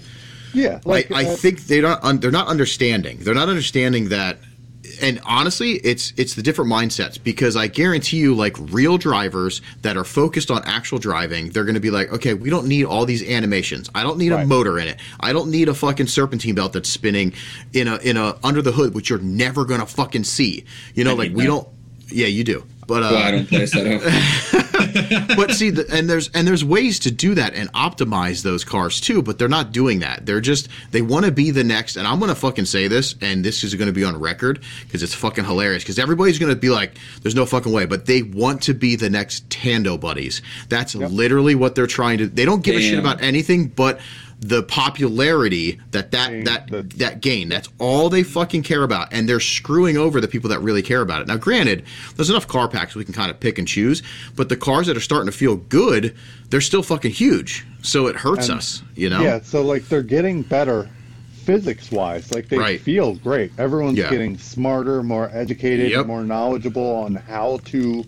Yeah, 0.53 0.81
like 0.85 1.11
I, 1.11 1.21
I 1.21 1.25
uh, 1.25 1.35
think 1.35 1.65
they 1.65 1.81
don't 1.81 2.03
un, 2.03 2.19
they're 2.19 2.31
not 2.31 2.47
understanding. 2.47 3.19
They're 3.19 3.33
not 3.33 3.49
understanding 3.49 4.09
that. 4.09 4.37
And 5.01 5.19
honestly, 5.25 5.73
it's 5.73 6.13
it's 6.17 6.35
the 6.35 6.41
different 6.41 6.71
mindsets 6.71 7.21
because 7.21 7.55
I 7.55 7.67
guarantee 7.67 8.17
you, 8.17 8.35
like 8.35 8.55
real 8.59 8.97
drivers 8.97 9.61
that 9.81 9.97
are 9.97 10.03
focused 10.03 10.51
on 10.51 10.61
actual 10.65 10.99
driving, 10.99 11.49
they're 11.49 11.65
going 11.65 11.75
to 11.75 11.81
be 11.81 11.91
like, 11.91 12.11
okay, 12.11 12.33
we 12.33 12.49
don't 12.49 12.67
need 12.67 12.85
all 12.85 13.05
these 13.05 13.27
animations. 13.27 13.89
I 13.95 14.03
don't 14.03 14.17
need 14.17 14.31
a 14.31 14.45
motor 14.45 14.79
in 14.79 14.87
it. 14.87 14.99
I 15.19 15.33
don't 15.33 15.49
need 15.49 15.69
a 15.69 15.73
fucking 15.73 16.07
serpentine 16.07 16.55
belt 16.55 16.73
that's 16.73 16.89
spinning 16.89 17.33
in 17.73 17.87
a 17.87 17.97
in 17.97 18.17
a 18.17 18.37
under 18.43 18.61
the 18.61 18.71
hood, 18.71 18.93
which 18.93 19.09
you're 19.09 19.19
never 19.19 19.65
going 19.65 19.79
to 19.79 19.85
fucking 19.85 20.23
see. 20.23 20.65
You 20.95 21.03
know, 21.03 21.11
I 21.11 21.15
like 21.15 21.31
we 21.33 21.43
that. 21.43 21.47
don't. 21.47 21.67
Yeah, 22.07 22.27
you 22.27 22.43
do. 22.43 22.63
But 22.87 23.03
uh, 23.03 23.09
Well, 23.11 23.23
I 23.23 23.31
don't 23.31 23.47
play 23.47 23.63
Seto. 23.63 23.99
but 25.35 25.51
see, 25.51 25.69
the, 25.69 25.85
and 25.91 26.09
there's 26.09 26.29
and 26.29 26.47
there's 26.47 26.63
ways 26.63 26.99
to 26.99 27.11
do 27.11 27.35
that 27.35 27.53
and 27.53 27.71
optimize 27.73 28.43
those 28.43 28.63
cars 28.63 29.01
too. 29.01 29.21
But 29.21 29.37
they're 29.37 29.47
not 29.47 29.71
doing 29.71 29.99
that. 29.99 30.25
They're 30.25 30.41
just 30.41 30.69
they 30.91 31.01
want 31.01 31.25
to 31.25 31.31
be 31.31 31.51
the 31.51 31.63
next. 31.63 31.95
And 31.95 32.07
I'm 32.07 32.19
gonna 32.19 32.35
fucking 32.35 32.65
say 32.65 32.87
this, 32.87 33.15
and 33.21 33.43
this 33.43 33.63
is 33.63 33.75
gonna 33.75 33.91
be 33.91 34.03
on 34.03 34.19
record 34.19 34.61
because 34.85 35.03
it's 35.03 35.13
fucking 35.13 35.45
hilarious. 35.45 35.83
Because 35.83 35.99
everybody's 35.99 36.39
gonna 36.39 36.55
be 36.55 36.69
like, 36.69 36.97
"There's 37.21 37.35
no 37.35 37.45
fucking 37.45 37.71
way," 37.71 37.85
but 37.85 38.05
they 38.05 38.21
want 38.23 38.63
to 38.63 38.73
be 38.73 38.95
the 38.95 39.09
next 39.09 39.49
Tando 39.49 39.97
buddies. 39.97 40.41
That's 40.69 40.95
literally 40.95 41.55
what 41.55 41.75
they're 41.75 41.87
trying 41.87 42.19
to. 42.19 42.27
They 42.27 42.45
don't 42.45 42.63
give 42.63 42.75
a 42.75 42.81
shit 42.81 42.99
about 42.99 43.21
anything 43.21 43.67
but 43.67 43.99
the 44.43 44.61
popularity 44.63 45.79
that 45.91 46.11
that 46.11 46.29
Gain, 46.29 46.43
that 46.43 46.67
the- 46.69 46.81
that 46.97 47.21
gain. 47.21 47.47
That's 47.49 47.69
all 47.79 48.09
they 48.09 48.23
fucking 48.23 48.63
care 48.63 48.83
about, 48.83 49.07
and 49.11 49.27
they're 49.27 49.39
screwing 49.39 49.95
over 49.97 50.19
the 50.19 50.27
people 50.27 50.49
that 50.49 50.59
really 50.59 50.81
care 50.81 51.01
about 51.01 51.21
it. 51.21 51.27
Now, 51.27 51.37
granted, 51.37 51.83
there's 52.15 52.29
enough 52.29 52.47
car 52.47 52.67
packs 52.67 52.93
we 52.95 53.05
can 53.05 53.13
kind 53.13 53.31
of 53.31 53.39
pick 53.39 53.57
and 53.57 53.67
choose, 53.67 54.03
but 54.35 54.49
the 54.49 54.57
cars 54.57 54.87
that 54.87 54.97
are 54.97 55.01
starting 55.01 55.27
to 55.31 55.37
feel 55.37 55.55
good, 55.55 56.15
they're 56.49 56.61
still 56.61 56.83
fucking 56.83 57.11
huge. 57.11 57.65
So 57.81 58.07
it 58.07 58.15
hurts 58.17 58.49
And- 58.49 58.57
us, 58.57 58.83
you 58.95 59.09
know. 59.09 59.21
Yeah, 59.21 59.39
so 59.43 59.61
like 59.63 59.87
they're 59.87 60.01
getting 60.01 60.41
better 60.41 60.89
physics 61.45 61.91
wise. 61.91 62.33
Like 62.33 62.49
they 62.49 62.57
Right. 62.57 62.79
feel 62.81 63.15
great. 63.15 63.51
Everyone's 63.57 63.97
Yeah. 63.97 64.09
getting 64.09 64.37
smarter, 64.37 65.03
more 65.03 65.29
educated, 65.33 65.91
Yep. 65.91 66.07
more 66.07 66.23
knowledgeable 66.23 66.95
on 66.95 67.15
how 67.15 67.59
to 67.65 68.03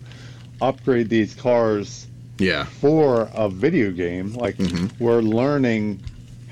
upgrade 0.60 1.08
these 1.10 1.34
cars 1.34 2.06
Yeah. 2.38 2.64
for 2.64 3.28
a 3.34 3.48
video 3.50 3.90
game. 3.90 4.32
Like 4.34 4.56
Mhm. 4.58 4.90
we're 4.98 5.20
learning 5.20 6.00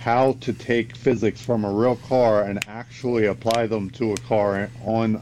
how 0.05 0.33
to 0.43 0.53
take 0.53 0.95
physics 0.95 1.41
from 1.41 1.65
a 1.65 1.73
real 1.73 1.97
car 1.97 2.43
and 2.43 2.59
actually 2.69 3.25
apply 3.27 3.67
them 3.67 3.89
to 3.91 4.13
a 4.13 4.17
car 4.19 4.69
on 4.85 5.15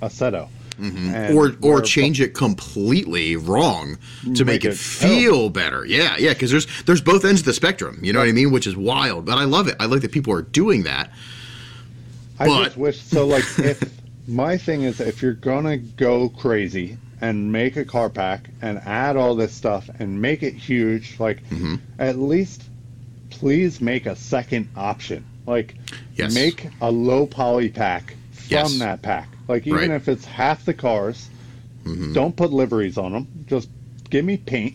a, 0.00 0.04
Assetto. 0.04 0.48
Mm-hmm. 0.80 1.36
Or 1.36 1.56
or 1.62 1.80
change 1.82 2.20
it 2.20 2.34
completely 2.34 3.34
wrong 3.36 3.98
to 4.22 4.44
make, 4.44 4.62
Make 4.62 4.64
it, 4.64 4.68
it 4.72 4.76
feel 4.76 5.50
better. 5.50 5.84
Yeah, 5.84 6.16
yeah, 6.18 6.32
because 6.34 6.50
there's 6.52 6.66
there's 6.84 7.00
both 7.00 7.24
ends 7.24 7.40
of 7.40 7.46
the 7.46 7.52
spectrum. 7.52 7.98
You 8.02 8.12
know 8.12 8.20
what 8.20 8.28
I 8.28 8.32
mean? 8.32 8.52
Which 8.52 8.66
is 8.66 8.76
wild, 8.76 9.24
but 9.26 9.38
I 9.38 9.44
love 9.44 9.66
it. 9.66 9.74
I 9.80 9.86
like 9.86 10.02
that 10.02 10.12
people 10.12 10.32
are 10.34 10.42
doing 10.42 10.84
that. 10.84 11.10
I 12.38 12.46
But- 12.46 12.64
just 12.66 12.76
wish 12.76 13.00
so. 13.02 13.26
Like, 13.26 13.42
if 13.58 13.82
my 14.28 14.56
thing 14.56 14.82
is, 14.82 15.00
if 15.00 15.20
you're 15.20 15.32
gonna 15.32 15.78
go 15.78 16.28
crazy 16.28 16.96
and 17.20 17.50
make 17.50 17.76
a 17.76 17.84
car 17.84 18.08
pack 18.08 18.48
and 18.62 18.78
add 18.86 19.16
all 19.16 19.34
this 19.34 19.52
stuff 19.52 19.90
and 19.98 20.22
make 20.22 20.44
it 20.44 20.54
huge, 20.54 21.16
like, 21.18 21.42
Mhm. 21.50 21.80
at 21.98 22.16
least 22.20 22.62
please 23.38 23.80
make 23.80 24.06
a 24.06 24.16
second 24.16 24.68
option. 24.76 25.24
Like, 25.46 25.74
Yes. 26.16 26.34
make 26.34 26.68
a 26.80 26.90
low 26.90 27.24
poly 27.26 27.68
pack 27.68 28.14
from 28.32 28.44
Yes. 28.50 28.78
that 28.80 29.02
pack. 29.02 29.28
Like, 29.46 29.66
even 29.66 29.78
Right. 29.78 29.90
if 29.92 30.08
it's 30.08 30.24
half 30.24 30.64
the 30.64 30.74
cars, 30.74 31.28
Mhm. 31.84 32.14
don't 32.14 32.34
put 32.36 32.52
liveries 32.52 32.98
on 32.98 33.12
them. 33.12 33.26
Just 33.46 33.68
give 34.10 34.24
me 34.24 34.36
paint. 34.36 34.74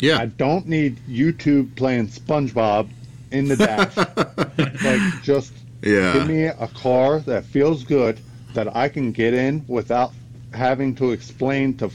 Yeah. 0.00 0.18
I 0.18 0.26
don't 0.26 0.68
need 0.68 0.96
YouTube 1.08 1.76
playing 1.76 2.08
SpongeBob 2.08 2.88
in 3.30 3.46
the 3.48 3.56
dash. 3.56 3.96
like, 4.84 5.22
just 5.22 5.52
yeah. 5.82 6.12
Give 6.14 6.26
me 6.28 6.44
a 6.44 6.68
car 6.74 7.20
that 7.20 7.44
feels 7.44 7.84
good 7.84 8.18
that 8.54 8.74
I 8.76 8.88
can 8.88 9.12
get 9.12 9.32
in 9.32 9.64
without 9.68 10.12
having 10.52 10.94
to 10.96 11.12
explain 11.12 11.74
to 11.74 11.90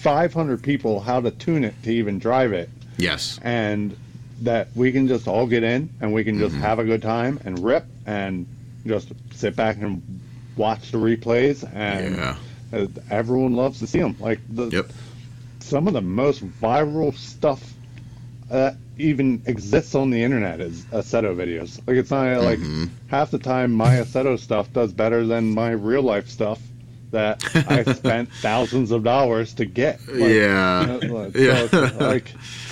500 0.00 0.62
people 0.62 1.00
how 1.00 1.20
to 1.20 1.30
tune 1.32 1.64
it 1.64 1.74
to 1.82 1.92
even 1.92 2.18
drive 2.18 2.52
it, 2.52 2.70
yes. 2.96 3.38
and 3.42 3.94
that 4.42 4.68
we 4.74 4.92
can 4.92 5.08
just 5.08 5.26
all 5.28 5.46
get 5.46 5.62
in 5.64 5.90
and 6.00 6.12
we 6.12 6.24
can 6.24 6.38
just 6.38 6.54
Mm-hmm. 6.54 6.62
have 6.64 6.78
a 6.78 6.84
good 6.84 7.02
time 7.02 7.40
and 7.44 7.58
rip 7.58 7.84
and 8.06 8.46
just 8.86 9.08
sit 9.34 9.56
back 9.56 9.76
and 9.78 10.20
watch 10.56 10.90
the 10.92 10.98
replays 10.98 11.64
and 11.74 12.16
Yeah. 12.16 12.36
uh, 12.72 12.86
everyone 13.10 13.54
loves 13.54 13.80
to 13.80 13.86
see 13.86 13.98
them. 14.00 14.16
Like 14.20 14.40
the 14.48 14.68
Yep. 14.68 14.90
some 15.60 15.86
of 15.88 15.92
the 15.92 16.00
most 16.00 16.44
viral 16.60 17.14
stuff 17.14 17.62
that 18.48 18.76
even 18.96 19.42
exists 19.46 19.94
on 19.94 20.10
the 20.10 20.22
internet 20.22 20.60
is 20.60 20.84
Assetto 20.86 21.34
videos. 21.36 21.78
Like 21.86 21.96
it's 21.96 22.10
not 22.10 22.42
like 22.42 22.58
Mhm. 22.60 22.88
half 23.08 23.30
the 23.30 23.38
time 23.38 23.72
my 23.72 23.96
Assetto 23.96 24.38
stuff 24.38 24.72
does 24.72 24.92
better 24.92 25.26
than 25.26 25.52
my 25.54 25.70
real 25.70 26.02
life 26.02 26.28
stuff 26.28 26.58
that 27.10 27.42
I 27.68 27.82
spent 27.94 28.30
thousands 28.40 28.90
of 28.90 29.02
dollars 29.04 29.54
to 29.54 29.64
get. 29.66 30.00
Like, 30.08 30.30
Yeah. 30.30 30.80
you 31.02 31.08
know, 31.08 31.14
like, 31.14 31.36
Yeah. 31.36 31.66
So 31.68 31.90
like 32.00 32.32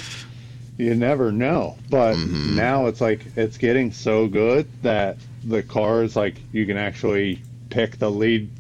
you 0.77 0.94
never 0.94 1.32
know. 1.32 1.77
But 1.90 2.16
Mhm. 2.16 2.55
now 2.55 2.86
it's 2.86 3.01
like 3.01 3.20
it's 3.36 3.59
getting 3.59 3.93
so 3.93 4.27
good 4.27 4.66
that 4.82 5.19
the 5.44 5.62
cars 5.62 6.16
like 6.16 6.40
you 6.53 6.66
can 6.66 6.77
actually 6.77 7.40
pick 7.70 7.98
the 7.98 8.11
lead 8.11 8.51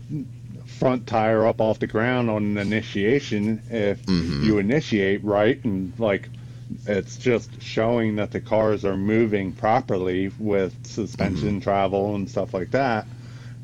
front 0.64 1.06
tire 1.06 1.46
up 1.46 1.60
off 1.60 1.78
the 1.78 1.86
ground 1.86 2.28
on 2.30 2.42
an 2.44 2.58
initiation 2.58 3.60
if 3.70 4.04
Mhm. 4.06 4.44
you 4.44 4.58
initiate 4.58 5.22
right 5.24 5.62
and 5.64 5.92
like 5.98 6.28
it's 6.86 7.16
just 7.16 7.60
showing 7.62 8.16
that 8.16 8.30
the 8.32 8.40
cars 8.40 8.84
are 8.84 8.96
moving 8.96 9.52
properly 9.52 10.30
with 10.38 10.74
suspension 10.84 11.60
travel 11.60 12.14
and 12.14 12.28
stuff 12.28 12.52
like 12.54 12.70
that 12.72 13.06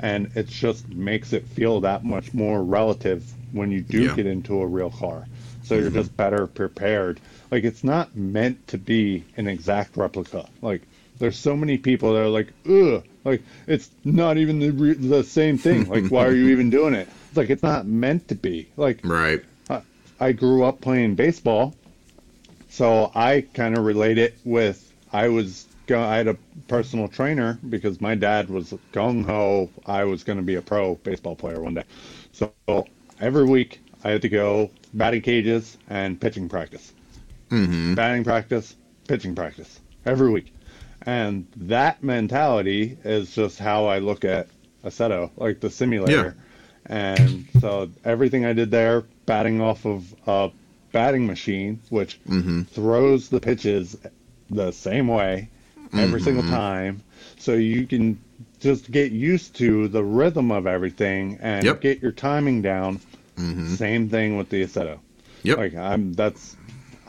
and 0.00 0.28
it 0.34 0.48
just 0.48 0.88
makes 0.94 1.32
it 1.32 1.46
feel 1.48 1.80
that 1.80 2.04
much 2.04 2.32
more 2.32 2.62
relative 2.62 3.24
when 3.52 3.70
you 3.70 3.80
do 3.82 4.02
Yeah. 4.04 4.14
get 4.14 4.26
into 4.26 4.60
a 4.60 4.66
real 4.66 4.90
car 4.90 5.26
so 5.64 5.76
you're 5.76 5.90
just 5.90 6.16
better 6.16 6.46
prepared 6.46 7.20
like 7.52 7.64
it's 7.64 7.84
not 7.84 8.16
meant 8.16 8.66
to 8.68 8.78
be 8.78 9.24
an 9.36 9.46
exact 9.48 9.96
replica. 9.96 10.48
Like 10.62 10.82
there's 11.18 11.38
so 11.38 11.56
many 11.56 11.78
people 11.78 12.14
that 12.14 12.22
are 12.22 12.28
like 12.28 12.52
ugh. 12.68 13.04
Like 13.24 13.42
it's 13.68 13.90
not 14.04 14.38
even 14.38 14.58
the, 14.60 14.70
re- 14.72 14.94
the 14.94 15.24
same 15.24 15.58
thing. 15.58 15.88
Like 15.90 16.08
why 16.10 16.26
are 16.26 16.34
you 16.34 16.48
even 16.50 16.70
doing 16.70 16.94
it? 16.94 17.08
It's 17.28 17.36
like 17.36 17.50
it's 17.50 17.62
not 17.62 17.86
meant 17.86 18.28
to 18.28 18.36
be. 18.36 18.70
Like 18.76 19.00
Right. 19.04 19.44
I 20.20 20.32
grew 20.32 20.64
up 20.64 20.80
playing 20.80 21.16
baseball, 21.16 21.74
so 22.70 23.10
I 23.14 23.42
kind 23.54 23.76
of 23.76 23.84
relate 23.84 24.18
it 24.18 24.38
with 24.44 24.92
I 25.12 25.28
was 25.28 25.66
go 25.86 26.00
I 26.00 26.16
had 26.16 26.28
a 26.28 26.36
personal 26.68 27.08
trainer 27.08 27.58
because 27.68 28.00
my 28.00 28.14
dad 28.14 28.48
was 28.48 28.72
gung 28.92 29.24
ho. 29.26 29.70
I 29.86 30.04
was 30.04 30.24
going 30.24 30.38
to 30.38 30.44
be 30.44 30.54
a 30.56 30.62
pro 30.62 30.94
baseball 30.96 31.36
player 31.36 31.60
one 31.60 31.74
day, 31.74 31.84
so 32.32 32.52
every 33.20 33.44
week 33.44 33.80
I 34.04 34.10
had 34.10 34.22
to 34.22 34.28
go 34.30 34.70
batting 34.94 35.22
cages 35.22 35.76
and 35.88 36.20
pitching 36.20 36.48
practice, 36.48 36.92
Mm-hmm. 37.52 37.94
batting 37.94 38.24
practice, 38.24 38.74
pitching 39.06 39.34
practice 39.34 39.80
every 40.06 40.30
week, 40.30 40.52
and 41.02 41.46
that 41.56 42.02
mentality 42.02 42.96
is 43.04 43.34
just 43.34 43.58
how 43.58 43.86
I 43.86 43.98
look 43.98 44.24
at 44.24 44.48
Assetto, 44.84 45.30
like 45.36 45.60
the 45.60 45.70
simulator. 45.70 46.34
Yeah. 46.36 46.42
And 46.86 47.46
so 47.60 47.90
everything 48.04 48.44
I 48.44 48.52
did 48.54 48.70
there, 48.70 49.02
batting 49.26 49.60
off 49.60 49.84
of 49.86 50.12
a 50.26 50.50
batting 50.90 51.26
machine, 51.26 51.80
which 51.90 52.18
Mm-hmm. 52.24 52.62
throws 52.62 53.28
the 53.28 53.38
pitches 53.40 53.96
the 54.50 54.72
same 54.72 55.06
way 55.08 55.48
every 55.94 56.20
single 56.20 56.42
Mm-hmm. 56.42 56.52
time. 56.52 57.02
So 57.38 57.52
you 57.54 57.86
can 57.86 58.18
just 58.60 58.90
get 58.90 59.12
used 59.12 59.54
to 59.56 59.88
the 59.88 60.02
rhythm 60.02 60.50
of 60.50 60.66
everything 60.66 61.38
and 61.40 61.64
Yep. 61.64 61.80
get 61.80 62.02
your 62.02 62.12
timing 62.12 62.62
down. 62.62 62.98
Mm-hmm. 63.36 63.74
Same 63.74 64.08
thing 64.08 64.36
with 64.36 64.48
the 64.48 64.64
Assetto. 64.64 64.98
Yep. 65.44 65.58
Like 65.58 65.74
I'm 65.74 66.12
that's 66.14 66.56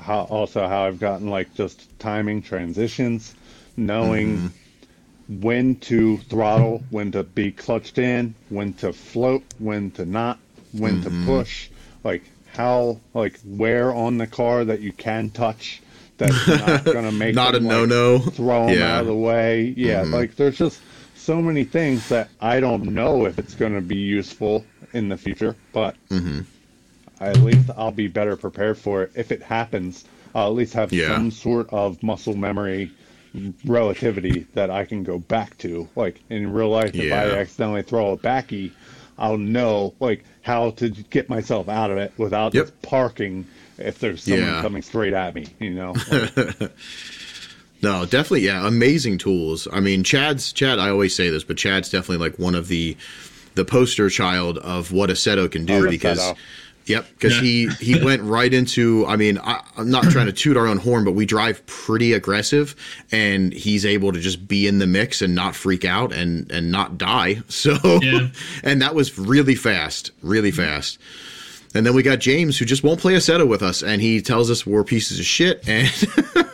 how 0.03 0.21
also 0.29 0.67
how 0.67 0.83
I've 0.85 0.99
gotten 0.99 1.29
like 1.29 1.53
just 1.55 1.87
timing 1.99 2.41
transitions, 2.41 3.33
knowing 3.77 4.37
Mm-hmm. 4.37 5.41
when 5.41 5.75
to 5.77 6.17
throttle, 6.29 6.83
when 6.89 7.11
to 7.13 7.23
be 7.23 7.51
clutched 7.51 7.97
in, 7.97 8.35
when 8.49 8.73
to 8.73 8.91
float, 8.93 9.43
when 9.57 9.91
to 9.91 10.05
not, 10.05 10.37
when 10.73 11.01
to 11.03 11.09
mm-hmm. 11.09 11.25
push, 11.25 11.69
like 12.03 12.23
how, 12.53 12.99
like 13.13 13.39
where 13.45 13.93
on 13.93 14.17
the 14.17 14.27
car 14.27 14.65
that 14.65 14.81
you 14.81 14.91
can 14.91 15.29
touch 15.29 15.81
that's 16.17 16.47
not 16.47 16.85
gonna 16.85 17.11
make 17.11 17.35
Not 17.35 17.53
them, 17.53 17.65
a 17.65 17.67
like, 17.69 17.89
no-no. 17.89 18.19
throw 18.19 18.67
them 18.67 18.77
Yeah. 18.77 18.95
out 18.97 19.01
of 19.01 19.07
the 19.07 19.15
way. 19.15 19.73
Yeah, 19.75 20.03
mm-hmm. 20.03 20.13
like 20.13 20.35
there's 20.35 20.57
just 20.57 20.79
so 21.15 21.41
many 21.41 21.63
things 21.63 22.09
that 22.09 22.29
I 22.41 22.59
don't 22.59 22.83
know 22.93 23.25
if 23.25 23.39
it's 23.39 23.55
gonna 23.55 23.81
be 23.81 23.97
useful 23.97 24.65
in 24.93 25.09
the 25.09 25.17
future, 25.17 25.55
but 25.71 25.95
mm-hmm. 26.09 26.41
At 27.29 27.37
least 27.39 27.69
I'll 27.77 27.91
be 27.91 28.07
better 28.07 28.35
prepared 28.35 28.77
for 28.77 29.03
it. 29.03 29.11
If 29.15 29.31
it 29.31 29.41
happens, 29.43 30.05
I'll 30.35 30.47
at 30.47 30.53
least 30.55 30.73
have 30.73 30.91
Yeah. 30.91 31.07
some 31.15 31.31
sort 31.31 31.69
of 31.71 32.01
muscle 32.03 32.35
memory 32.35 32.91
relativity 33.65 34.45
that 34.53 34.69
I 34.69 34.85
can 34.85 35.03
go 35.03 35.19
back 35.19 35.57
to. 35.59 35.87
Like 35.95 36.21
in 36.29 36.51
real 36.53 36.69
life, 36.69 36.93
if 36.95 37.11
I 37.11 37.31
accidentally 37.31 37.81
throw 37.83 38.11
a 38.11 38.17
backy, 38.17 38.71
I'll 39.17 39.37
know 39.37 39.93
like 39.99 40.23
how 40.41 40.71
to 40.71 40.89
get 40.89 41.29
myself 41.29 41.69
out 41.69 41.91
of 41.91 41.97
it 41.97 42.13
without 42.17 42.53
Yep. 42.53 42.63
just 42.65 42.81
parking 42.81 43.45
if 43.77 43.99
there's 43.99 44.23
someone 44.23 44.41
Yeah. 44.43 44.61
coming 44.61 44.81
straight 44.81 45.13
at 45.13 45.33
me. 45.35 45.47
You 45.59 45.71
know, 45.71 45.93
Like, 46.11 46.71
No, 47.81 48.05
definitely, 48.05 48.45
yeah, 48.45 48.65
amazing 48.65 49.17
tools. 49.17 49.67
I 49.73 49.81
mean, 49.81 50.03
Chad's 50.05 50.53
Chad. 50.53 50.79
I 50.79 50.89
always 50.89 51.13
say 51.13 51.29
this, 51.29 51.43
but 51.43 51.57
Chad's 51.57 51.89
definitely 51.89 52.25
like 52.29 52.39
one 52.39 52.55
of 52.55 52.67
the 52.69 52.95
the 53.55 53.65
poster 53.65 54.09
child 54.09 54.57
of 54.59 54.91
what 54.91 55.09
Assetto 55.09 55.51
can 55.51 55.65
do 55.65 55.85
Oh, 55.85 55.89
because. 55.89 56.33
Seto. 56.85 56.89
Yep, 56.89 57.05
because 57.13 57.39
he 57.39 57.67
he 57.79 58.03
went 58.03 58.21
right 58.23 58.53
into. 58.53 59.05
I 59.07 59.15
mean, 59.15 59.37
I, 59.39 59.61
I'm 59.77 59.89
not 59.89 60.03
trying 60.05 60.25
to 60.27 60.33
toot 60.33 60.57
our 60.57 60.67
own 60.67 60.77
horn, 60.77 61.03
but 61.05 61.13
we 61.13 61.25
drive 61.25 61.65
pretty 61.65 62.13
aggressive, 62.13 62.75
and 63.11 63.53
he's 63.53 63.85
able 63.85 64.11
to 64.13 64.19
just 64.19 64.47
be 64.47 64.67
in 64.67 64.79
the 64.79 64.87
mix 64.87 65.21
and 65.21 65.33
not 65.35 65.55
freak 65.55 65.85
out 65.85 66.11
and 66.13 66.51
and 66.51 66.71
not 66.71 66.97
die. 66.97 67.41
So, 67.49 67.77
Yeah. 68.01 68.27
and 68.63 68.81
that 68.81 68.93
was 68.95 69.17
really 69.17 69.55
fast, 69.55 70.11
really 70.21 70.51
fast. 70.51 70.97
And 71.75 71.85
then 71.85 71.95
we 71.95 72.03
got 72.03 72.19
James, 72.19 72.57
who 72.59 72.65
just 72.65 72.83
won't 72.83 72.99
play 72.99 73.13
Assetto 73.13 73.47
with 73.47 73.63
us, 73.63 73.81
and 73.81 74.01
he 74.01 74.21
tells 74.21 74.51
us 74.51 74.65
we're 74.65 74.83
pieces 74.83 75.17
of 75.19 75.25
shit, 75.25 75.67
and 75.67 75.87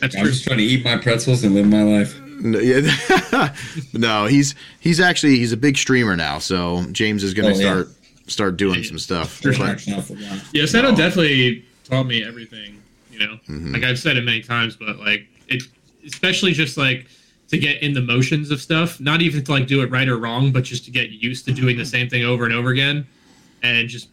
That's 0.00 0.16
I'm 0.16 0.22
true. 0.22 0.30
just 0.30 0.44
trying 0.44 0.58
to 0.58 0.64
eat 0.64 0.84
my 0.84 0.96
pretzels 0.96 1.44
and 1.44 1.54
live 1.54 1.66
my 1.66 1.82
life. 1.82 2.18
No, 2.40 2.58
yeah. 2.58 3.54
no, 3.92 4.24
he's 4.26 4.54
he's 4.80 4.98
actually 4.98 5.36
he's 5.36 5.52
a 5.52 5.56
big 5.58 5.76
streamer 5.76 6.16
now, 6.16 6.38
so 6.38 6.84
James 6.90 7.22
is 7.22 7.34
going 7.34 7.54
to 7.54 7.60
Oh, 7.62 7.78
yeah. 7.78 7.84
Start 8.30 8.50
start 8.50 8.56
doing 8.56 8.82
some 8.84 8.98
stuff. 8.98 9.40
Sure. 9.40 9.52
But- 9.52 9.68
Action 9.70 9.94
off 9.94 10.08
the. 10.08 10.14
Yeah, 10.52 10.64
Seto 10.64 10.96
definitely 10.96 11.64
taught 11.84 12.04
me 12.04 12.24
everything. 12.24 12.80
You 13.12 13.18
know, 13.20 13.34
Mm-hmm. 13.48 13.72
like 13.74 13.84
I've 13.84 13.98
said 13.98 14.16
it 14.16 14.24
many 14.24 14.40
times, 14.40 14.76
but 14.76 14.98
like 14.98 15.26
it, 15.48 15.62
especially 16.06 16.52
just 16.52 16.76
like 16.78 17.06
to 17.48 17.58
get 17.58 17.82
in 17.82 17.92
the 17.92 18.00
motions 18.00 18.50
of 18.50 18.60
stuff. 18.60 18.98
Not 19.00 19.20
even 19.20 19.44
to 19.44 19.50
like 19.52 19.66
do 19.66 19.82
it 19.82 19.90
right 19.90 20.08
or 20.08 20.16
wrong, 20.16 20.52
but 20.52 20.64
just 20.64 20.84
to 20.86 20.90
get 20.90 21.10
used 21.10 21.44
to 21.46 21.52
doing 21.52 21.76
the 21.76 21.84
same 21.84 22.08
thing 22.08 22.24
over 22.24 22.44
and 22.44 22.54
over 22.54 22.70
again, 22.70 23.06
and 23.62 23.88
just 23.88 24.08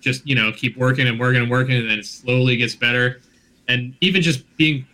just 0.00 0.26
you 0.26 0.34
know 0.34 0.52
keep 0.52 0.76
working 0.76 1.06
and 1.08 1.18
working 1.18 1.42
and 1.42 1.50
working, 1.50 1.74
and 1.76 1.90
then 1.90 1.98
it 1.98 2.06
slowly 2.06 2.56
gets 2.56 2.74
better. 2.76 3.20
And 3.68 3.94
even 4.00 4.22
just 4.22 4.44
being 4.56 4.76
cl- 4.82 4.86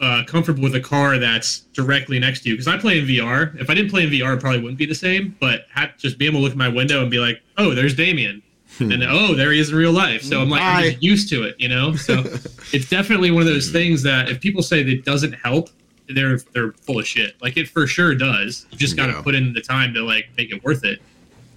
uh, 0.00 0.22
comfortable 0.26 0.62
with 0.62 0.74
a 0.74 0.80
car 0.80 1.18
that's 1.18 1.60
directly 1.74 2.18
next 2.18 2.42
to 2.42 2.48
you. 2.48 2.54
Because 2.54 2.68
I 2.68 2.76
play 2.78 2.98
in 2.98 3.06
VR. 3.06 3.58
If 3.60 3.68
I 3.70 3.74
didn't 3.74 3.90
play 3.90 4.04
in 4.04 4.10
VR, 4.10 4.34
it 4.36 4.40
probably 4.40 4.60
wouldn't 4.60 4.78
be 4.78 4.86
the 4.86 4.94
same. 4.94 5.36
But 5.40 5.66
have, 5.74 5.96
just 5.98 6.18
being 6.18 6.30
able 6.32 6.40
to 6.40 6.44
look 6.44 6.52
at 6.52 6.58
my 6.58 6.68
window 6.68 7.02
and 7.02 7.10
be 7.10 7.18
like, 7.18 7.40
"Oh, 7.58 7.74
there's 7.74 7.94
Damien," 7.94 8.42
and 8.80 9.02
oh, 9.04 9.34
there 9.34 9.52
he 9.52 9.58
is 9.60 9.70
in 9.70 9.76
real 9.76 9.92
life. 9.92 10.22
So 10.22 10.40
I'm 10.40 10.48
like, 10.50 10.62
I'm 10.62 10.84
just 10.90 11.02
used 11.02 11.28
to 11.30 11.42
it, 11.44 11.56
you 11.58 11.68
know. 11.68 11.94
So 11.96 12.20
it's 12.72 12.88
definitely 12.88 13.30
one 13.30 13.42
of 13.42 13.48
those 13.48 13.70
things 13.70 14.02
that 14.04 14.28
if 14.28 14.40
people 14.40 14.62
say 14.62 14.82
that 14.82 14.90
it 14.92 15.04
doesn't 15.04 15.32
help, 15.34 15.68
they're 16.08 16.38
they're 16.52 16.72
full 16.72 16.98
of 16.98 17.06
shit. 17.06 17.40
Like 17.42 17.56
it 17.56 17.68
for 17.68 17.86
sure 17.86 18.14
does. 18.14 18.66
You 18.70 18.78
just 18.78 18.96
got 18.96 19.06
to 19.06 19.12
Yeah. 19.12 19.22
put 19.22 19.34
in 19.34 19.52
the 19.52 19.60
time 19.60 19.94
to 19.94 20.02
like 20.04 20.28
make 20.36 20.50
it 20.52 20.62
worth 20.64 20.84
it. 20.84 21.00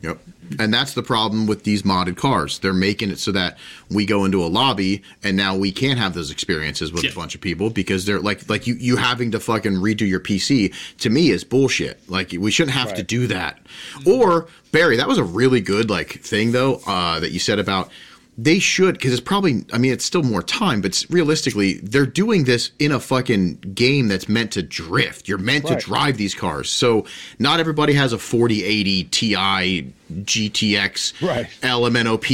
Yep. 0.02 0.20
And 0.60 0.74
that's 0.74 0.94
the 0.94 1.04
problem 1.04 1.48
with 1.48 1.64
these 1.64 1.84
modded 1.84 2.18
cars. 2.18 2.60
They're 2.60 2.74
making 2.74 3.10
it 3.12 3.20
so 3.20 3.32
that 3.34 3.58
we 3.90 4.06
go 4.06 4.26
into 4.26 4.44
a 4.44 4.48
lobby 4.48 5.04
and 5.24 5.36
now 5.38 5.56
we 5.56 5.72
can't 5.72 6.00
have 6.00 6.14
those 6.14 6.32
experiences 6.32 6.92
with 6.92 7.04
Yeah. 7.04 7.12
a 7.12 7.14
bunch 7.16 7.36
of 7.36 7.42
people 7.42 7.70
because 7.70 8.06
they're 8.06 8.20
like 8.20 8.50
like 8.50 8.68
you 8.68 8.76
you 8.76 8.98
having 8.98 9.32
to 9.32 9.40
fucking 9.40 9.74
redo 9.74 10.08
your 10.08 10.20
PC 10.20 10.74
to 11.00 11.10
me 11.10 11.30
is 11.30 11.44
bullshit. 11.44 12.00
Like 12.10 12.32
we 12.38 12.52
shouldn't 12.52 12.76
have 12.76 12.94
to 12.96 13.04
do 13.04 13.28
that. 13.28 13.60
Or 14.06 14.48
Barry, 14.72 14.98
that 14.98 15.08
was 15.08 15.18
a 15.18 15.24
really 15.24 15.62
good 15.62 15.90
like 15.90 16.22
thing 16.22 16.52
though 16.52 16.82
uh, 16.86 17.20
that 17.20 17.32
you 17.32 17.40
said 17.40 17.60
about 17.60 17.90
they 18.38 18.60
should 18.60 18.96
because 18.96 19.14
it's 19.14 19.22
probably 19.22 19.64
I 19.72 19.78
mean 19.78 19.94
it's 19.94 20.04
still 20.04 20.24
more 20.24 20.44
time, 20.44 20.82
but 20.82 21.06
realistically 21.10 21.76
they're 21.76 22.06
doing 22.06 22.44
this 22.44 22.72
in 22.80 22.92
a 22.92 23.00
fucking 23.00 23.56
game 23.74 24.08
that's 24.10 24.28
meant 24.28 24.52
to 24.54 24.62
drift. 24.62 25.28
You're 25.30 25.38
meant 25.38 25.64
Right. 25.66 25.80
to 25.80 25.86
drive 25.86 26.18
these 26.18 26.36
cars, 26.36 26.70
so 26.70 27.06
not 27.40 27.60
everybody 27.62 27.94
has 27.94 28.12
a 28.14 28.18
4080 28.18 29.04
Ti 29.06 29.94
GTX 30.24 31.14
Right. 31.22 31.48
LMNOP, 31.62 32.30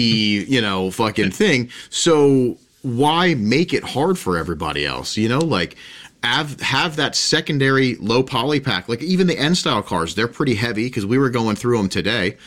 you 0.49 0.61
know, 0.61 0.91
fucking 0.91 1.31
thing. 1.31 1.69
So 1.89 2.57
why 2.81 3.35
make 3.35 3.73
it 3.73 3.83
hard 3.83 4.17
for 4.17 4.37
everybody 4.37 4.85
else? 4.85 5.17
You 5.17 5.29
know, 5.29 5.39
like 5.39 5.75
have 6.23 6.59
have 6.61 6.95
that 6.97 7.15
secondary 7.15 7.95
low 7.95 8.23
poly 8.23 8.59
pack. 8.59 8.89
Like 8.89 9.01
even 9.03 9.27
the 9.27 9.37
N 9.37 9.55
style 9.55 9.81
cars, 9.83 10.15
they're 10.15 10.27
pretty 10.27 10.55
heavy 10.55 10.85
because 10.85 11.05
we 11.05 11.17
were 11.17 11.29
going 11.29 11.55
through 11.55 11.77
them 11.77 11.89
today. 11.89 12.37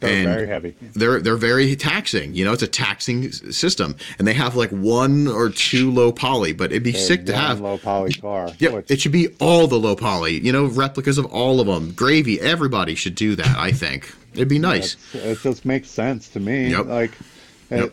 They're 0.00 0.10
and 0.10 0.24
very 0.26 0.46
heavy. 0.46 0.74
they're 0.94 1.20
they're 1.20 1.36
very 1.36 1.76
taxing. 1.76 2.34
You 2.34 2.44
know, 2.44 2.52
it's 2.52 2.62
a 2.62 2.66
taxing 2.66 3.30
system, 3.32 3.96
and 4.18 4.26
they 4.26 4.32
have 4.34 4.56
like 4.56 4.70
one 4.70 5.28
or 5.28 5.50
two 5.50 5.90
low 5.92 6.10
poly. 6.12 6.52
But 6.52 6.72
it'd 6.72 6.82
be 6.82 6.92
sick 6.92 7.26
to 7.26 7.34
have. 7.36 7.60
low 7.60 7.78
poly 7.78 8.12
car. 8.14 8.50
Yeah, 8.58 8.70
oh, 8.70 8.74
which- 8.76 8.90
it 8.90 9.00
should 9.00 9.12
be 9.12 9.28
all 9.40 9.66
the 9.66 9.78
low 9.78 9.94
poly. 9.96 10.38
You 10.40 10.52
know, 10.52 10.64
replicas 10.66 11.18
of 11.18 11.26
all 11.26 11.60
of 11.60 11.66
them. 11.66 11.92
Gravy. 11.92 12.40
Everybody 12.40 12.94
should 12.94 13.14
do 13.14 13.36
that. 13.36 13.56
I 13.58 13.72
think 13.72 14.12
it'd 14.34 14.48
be 14.48 14.58
nice. 14.58 14.96
That's- 15.12 15.38
It 15.38 15.42
just 15.42 15.64
makes 15.64 15.90
sense 15.90 16.28
to 16.30 16.40
me. 16.40 16.70
Yep. 16.70 16.86
Like, 16.86 17.12
Yep. 17.70 17.84
it, 17.84 17.92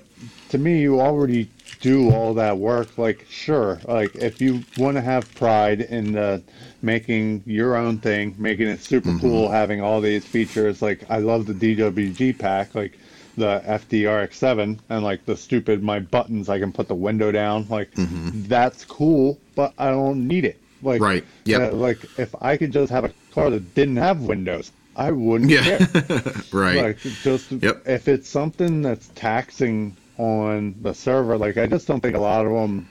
to 0.49 0.57
me, 0.57 0.79
you 0.81 0.99
already 0.99 1.49
do 1.81 2.09
all 2.11 2.33
that 2.35 2.57
work. 2.57 2.97
Like, 2.97 3.25
sure, 3.29 3.81
like 3.87 4.15
if 4.15 4.41
you 4.41 4.65
want 4.75 4.97
to 4.97 5.01
have 5.01 5.33
pride 5.33 5.81
in 5.81 6.11
the 6.13 6.43
making 6.81 7.43
your 7.45 7.75
own 7.75 7.99
thing, 7.99 8.35
making 8.37 8.67
it 8.67 8.81
super 8.81 9.09
Mm-hmm. 9.09 9.19
cool, 9.19 9.49
having 9.49 9.81
all 9.81 10.01
these 10.01 10.25
features. 10.25 10.81
Like, 10.81 11.03
I 11.09 11.19
love 11.19 11.45
the 11.45 11.53
DWG 11.53 12.33
pack, 12.33 12.75
like 12.75 12.97
the 13.35 13.61
FDRX7, 13.65 14.79
and 14.89 15.03
like 15.03 15.25
the 15.25 15.37
stupid 15.37 15.83
my 15.83 15.99
buttons. 15.99 16.49
I 16.49 16.59
can 16.59 16.71
put 16.73 16.87
the 16.87 16.95
window 16.95 17.31
down. 17.31 17.67
Like, 17.69 17.91
that's 18.31 18.85
cool, 18.85 19.41
but 19.55 19.73
I 19.77 19.89
don't 19.89 20.27
need 20.27 20.45
it. 20.45 20.61
Like, 20.81 21.01
Mm-hmm. 21.01 21.03
Right. 21.03 21.25
yeah 21.45 21.57
uh, 21.57 21.71
like 21.73 22.05
if 22.17 22.33
I 22.41 22.57
could 22.57 22.71
just 22.71 22.91
have 22.91 23.05
a 23.05 23.13
car 23.31 23.49
that 23.49 23.73
didn't 23.73 23.97
have 23.97 24.21
windows, 24.21 24.71
I 24.95 25.11
wouldn't 25.11 25.51
Yeah. 25.51 25.63
care. 25.63 25.87
right. 26.51 26.75
Like 26.75 26.99
just 27.19 27.51
Yep. 27.51 27.83
if 27.87 28.07
it's 28.07 28.29
something 28.29 28.81
that's 28.81 29.09
taxing 29.15 29.97
on 30.17 30.75
the 30.81 30.93
server, 30.93 31.37
like 31.37 31.57
I 31.57 31.67
just 31.67 31.87
don't 31.87 32.01
think 32.01 32.15
a 32.15 32.19
lot 32.19 32.45
of 32.45 32.51
them 32.51 32.89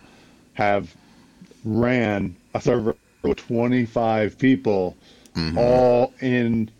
have 0.54 0.94
ran 1.64 2.36
a 2.54 2.60
server 2.60 2.94
with 3.22 3.38
25 3.38 4.38
people 4.38 4.96
Mm-hmm. 5.34 5.58
all 5.58 6.14
in 6.22 6.70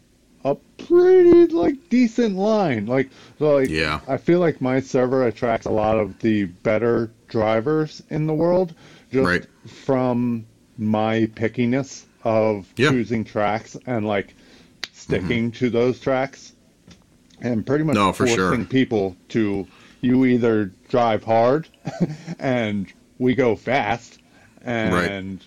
a 0.43 0.55
pretty 0.87 1.47
like 1.53 1.75
decent 1.91 2.37
line. 2.37 2.87
Like 2.87 3.11
so 3.39 3.57
like 3.57 3.69
Yeah. 3.69 4.01
I 4.09 4.17
feel 4.17 4.41
like 4.41 4.63
my 4.63 4.81
server 4.81 5.27
attracts 5.27 5.67
a 5.67 5.71
lot 5.71 5.99
of 5.99 6.19
the 6.21 6.45
better 6.45 7.11
drivers 7.29 8.03
in 8.09 8.27
the 8.27 8.33
world 8.33 8.75
just 9.13 9.27
Right. 9.27 9.47
from 9.69 10.47
my 10.79 11.29
pickiness 11.35 12.05
of 12.25 12.67
Yeah. 12.77 12.93
choosing 12.93 13.25
tracks 13.25 13.77
and 13.87 14.07
like 14.07 14.35
sticking 14.95 15.51
to 15.53 15.69
those 15.69 16.01
tracks 16.01 16.55
and 17.43 17.67
pretty 17.67 17.85
much 17.85 17.95
No, 17.97 18.15
for 18.15 18.27
sure. 18.27 18.57
people 18.65 19.17
to 19.31 19.67
you 20.07 20.25
either 20.25 20.67
drive 20.89 21.25
hard 21.25 21.69
and 22.39 22.93
we 23.19 23.35
go 23.35 23.57
fast 23.57 24.19
and 24.63 25.41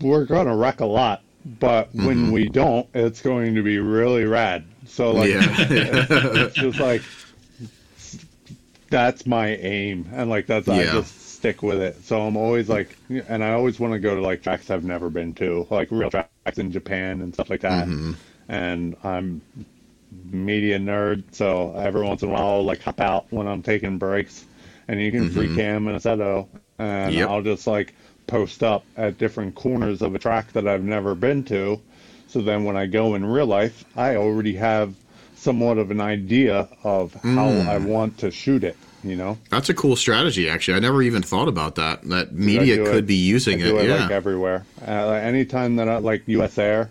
we're 0.00 0.24
gonna 0.24 0.54
wreck 0.54 0.80
a 0.80 0.86
lot 0.86 1.22
but 1.58 1.92
when 1.94 2.30
we 2.32 2.48
don't 2.48 2.86
it's 2.94 3.20
going 3.20 3.54
to 3.56 3.62
be 3.62 3.78
really 3.78 4.24
rad 4.24 4.64
so 4.86 5.10
like 5.12 5.30
Mm-hmm. 5.30 5.74
Yeah. 5.74 6.06
it's 6.46 6.54
just 6.54 6.78
like 6.78 7.02
that's 8.90 9.26
my 9.26 9.56
aim 9.56 10.08
and 10.12 10.28
like 10.28 10.46
that's 10.46 10.68
i 10.68 10.82
just 10.92 11.36
stick 11.36 11.62
with 11.62 11.80
it 11.80 12.04
so 12.04 12.20
i'm 12.22 12.36
always 12.36 12.68
like 12.68 12.96
and 13.28 13.42
i 13.42 13.52
always 13.52 13.80
want 13.80 13.92
to 13.92 13.98
go 13.98 14.14
to 14.14 14.20
like 14.20 14.42
tracks 14.42 14.70
i've 14.70 14.84
never 14.84 15.08
been 15.10 15.32
to 15.34 15.66
like 15.70 15.90
real 15.90 16.10
tracks 16.10 16.58
in 16.58 16.70
japan 16.70 17.20
and 17.22 17.32
stuff 17.34 17.48
like 17.50 17.60
that 17.62 17.88
Mm-hmm. 17.88 18.12
and 18.48 18.96
i'm 19.02 19.40
media 20.30 20.78
nerd 20.78 21.22
so 21.32 21.74
every 21.76 22.02
once 22.02 22.22
in 22.22 22.28
a 22.28 22.32
while 22.32 22.42
I'll 22.46 22.64
like 22.64 22.82
hop 22.82 23.00
out 23.00 23.26
when 23.30 23.46
i'm 23.46 23.62
taking 23.62 23.98
breaks 23.98 24.44
and 24.88 25.00
you 25.00 25.10
can 25.10 25.30
free 25.30 25.54
cam 25.54 25.88
in 25.88 25.94
Assetto 25.96 26.48
and 26.78 27.10
Mm-hmm. 27.12 27.18
Yep. 27.18 27.28
i'll 27.28 27.42
just 27.42 27.66
like 27.66 27.94
post 28.26 28.62
up 28.62 28.84
at 28.96 29.18
different 29.18 29.54
corners 29.54 30.02
of 30.02 30.14
a 30.14 30.18
track 30.18 30.52
that 30.52 30.66
i've 30.66 30.82
never 30.84 31.14
been 31.14 31.44
to 31.44 31.80
so 32.28 32.40
then 32.40 32.64
when 32.64 32.76
i 32.76 32.86
go 32.86 33.14
in 33.14 33.24
real 33.24 33.46
life 33.46 33.84
i 33.96 34.16
already 34.16 34.54
have 34.54 34.94
somewhat 35.34 35.76
of 35.78 35.90
an 35.90 36.00
idea 36.00 36.68
of 36.84 37.12
how 37.14 37.48
Mm. 37.50 37.66
I 37.68 37.78
want 37.78 38.18
to 38.18 38.30
shoot 38.30 38.62
it. 38.62 38.76
You 39.02 39.16
know, 39.16 39.36
That's 39.50 39.68
a 39.68 39.74
cool 39.74 39.96
strategy, 39.96 40.48
actually. 40.48 40.76
I 40.76 40.78
never 40.78 41.02
even 41.02 41.22
thought 41.22 41.48
about 41.48 41.74
that. 41.74 42.02
That 42.04 42.32
media 42.32 42.76
could 42.84 42.94
it- 42.98 43.06
be 43.08 43.16
using 43.16 43.58
it. 43.58 43.66
it 43.66 43.88
Yeah. 43.88 44.02
like 44.02 44.12
everywhere. 44.12 44.64
Uh, 44.86 45.10
anytime 45.14 45.74
that 45.76 45.88
I 45.88 45.96
like 45.98 46.22
U.S. 46.28 46.56
Air, 46.58 46.88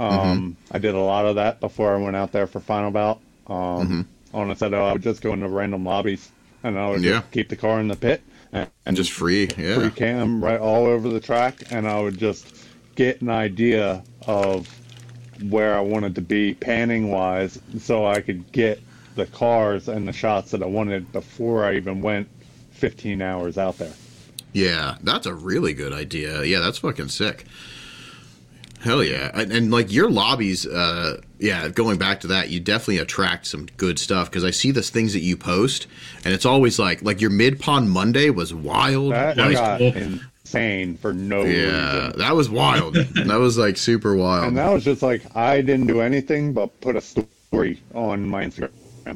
um, 0.00 0.08
Mm-hmm. 0.10 0.74
I 0.76 0.78
did 0.78 0.94
a 0.94 1.00
lot 1.00 1.26
of 1.26 1.36
that 1.36 1.60
before 1.60 1.94
I 1.94 1.98
went 2.00 2.16
out 2.16 2.32
there 2.32 2.46
for 2.46 2.60
final 2.60 2.90
bout. 2.90 3.20
Um, 3.46 3.56
Mm-hmm. 3.56 4.00
On 4.34 4.48
Assetto, 4.48 4.74
I 4.86 4.92
would 4.92 5.02
just 5.02 5.22
go 5.22 5.32
into 5.32 5.48
random 5.48 5.84
lobbies 5.86 6.30
and 6.62 6.78
I 6.78 6.90
would 6.90 7.02
Yeah. 7.02 7.22
keep 7.32 7.48
the 7.48 7.56
car 7.56 7.80
in 7.80 7.88
the 7.88 7.96
pit 7.96 8.20
and, 8.52 8.68
and 8.84 8.94
just 8.96 9.10
free. 9.12 9.48
Yeah. 9.56 9.76
free 9.76 9.90
cam 9.90 10.44
right 10.44 10.60
all 10.60 10.84
over 10.86 11.08
the 11.08 11.20
track, 11.20 11.62
and 11.70 11.88
I 11.88 11.98
would 12.00 12.18
just 12.18 12.46
get 12.94 13.22
an 13.22 13.30
idea 13.30 14.02
of 14.26 14.68
where 15.48 15.74
I 15.76 15.80
wanted 15.80 16.14
to 16.16 16.20
be 16.20 16.54
panning 16.54 17.10
wise, 17.10 17.58
so 17.78 18.04
I 18.06 18.20
could 18.20 18.50
get 18.52 18.80
the 19.14 19.24
cars 19.26 19.88
and 19.88 20.06
the 20.06 20.12
shots 20.12 20.50
that 20.50 20.62
I 20.62 20.66
wanted 20.66 21.10
before 21.12 21.64
I 21.64 21.76
even 21.76 22.02
went 22.02 22.28
15 22.72 23.22
hours 23.22 23.56
out 23.56 23.78
there. 23.78 23.92
Yeah, 24.52 24.96
that's 25.02 25.26
a 25.26 25.34
really 25.34 25.72
good 25.74 25.92
idea. 25.92 26.42
Yeah, 26.44 26.58
that's 26.60 26.78
fucking 26.78 27.08
sick. 27.08 27.44
Hell 28.80 29.02
yeah. 29.02 29.30
And, 29.34 29.52
and 29.52 29.70
like 29.70 29.92
your 29.92 30.10
lobbies, 30.10 30.66
uh, 30.66 31.20
yeah, 31.38 31.68
going 31.68 31.98
back 31.98 32.20
to 32.20 32.28
that, 32.28 32.50
you 32.50 32.60
definitely 32.60 32.98
attract 32.98 33.46
some 33.46 33.66
good 33.76 33.98
stuff 33.98 34.30
because 34.30 34.44
I 34.44 34.50
see 34.50 34.70
the 34.70 34.82
things 34.82 35.12
that 35.14 35.20
you 35.20 35.36
post 35.36 35.86
and 36.24 36.32
it's 36.32 36.46
always 36.46 36.78
like, 36.78 37.02
like 37.02 37.20
your 37.20 37.30
mid 37.30 37.58
pond 37.60 37.90
Monday 37.90 38.30
was 38.30 38.54
wild. 38.54 39.12
That 39.12 39.36
got 39.36 39.80
insane 39.80 40.96
for 40.96 41.12
no 41.12 41.42
yeah, 41.42 42.06
reason. 42.06 42.18
that 42.20 42.34
was 42.34 42.48
wild. 42.48 42.94
that 42.94 43.38
was 43.38 43.58
like 43.58 43.76
super 43.76 44.14
wild. 44.16 44.48
And 44.48 44.56
that 44.58 44.70
was 44.72 44.84
just 44.84 45.02
like 45.02 45.22
I 45.36 45.60
didn't 45.60 45.86
do 45.86 46.00
anything 46.00 46.52
but 46.52 46.80
put 46.80 46.96
a 46.96 47.00
story 47.00 47.80
on 47.94 48.28
my 48.28 48.44
Instagram. 48.44 48.70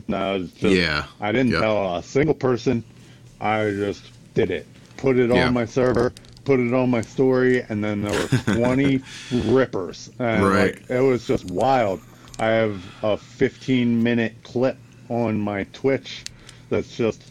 Was 0.08 0.50
just, 0.52 0.74
Yeah. 0.74 1.04
I 1.20 1.32
didn't 1.32 1.52
Yep. 1.52 1.60
tell 1.60 1.96
a 1.96 2.02
single 2.02 2.34
person. 2.34 2.82
I 3.40 3.70
just 3.70 4.02
did 4.34 4.50
it. 4.50 4.66
Put 4.96 5.18
it 5.18 5.30
Yeah. 5.30 5.46
on 5.48 5.54
my 5.54 5.66
server, 5.66 6.12
put 6.44 6.60
it 6.60 6.72
on 6.74 6.90
my 6.90 7.02
story, 7.02 7.62
and 7.68 7.82
then 7.82 8.02
there 8.02 8.12
were 8.12 8.28
20 8.54 9.02
rippers. 9.30 10.10
And 10.18 10.44
Right. 10.44 10.74
like, 10.76 10.90
it 10.90 11.00
was 11.00 11.26
just 11.26 11.44
wild. 11.46 12.00
I 12.38 12.46
have 12.48 12.82
a 13.02 13.16
15 13.16 14.02
minute 14.02 14.34
clip 14.42 14.76
on 15.08 15.38
my 15.38 15.64
Twitch 15.72 16.24
that's 16.70 16.96
just 16.96 17.22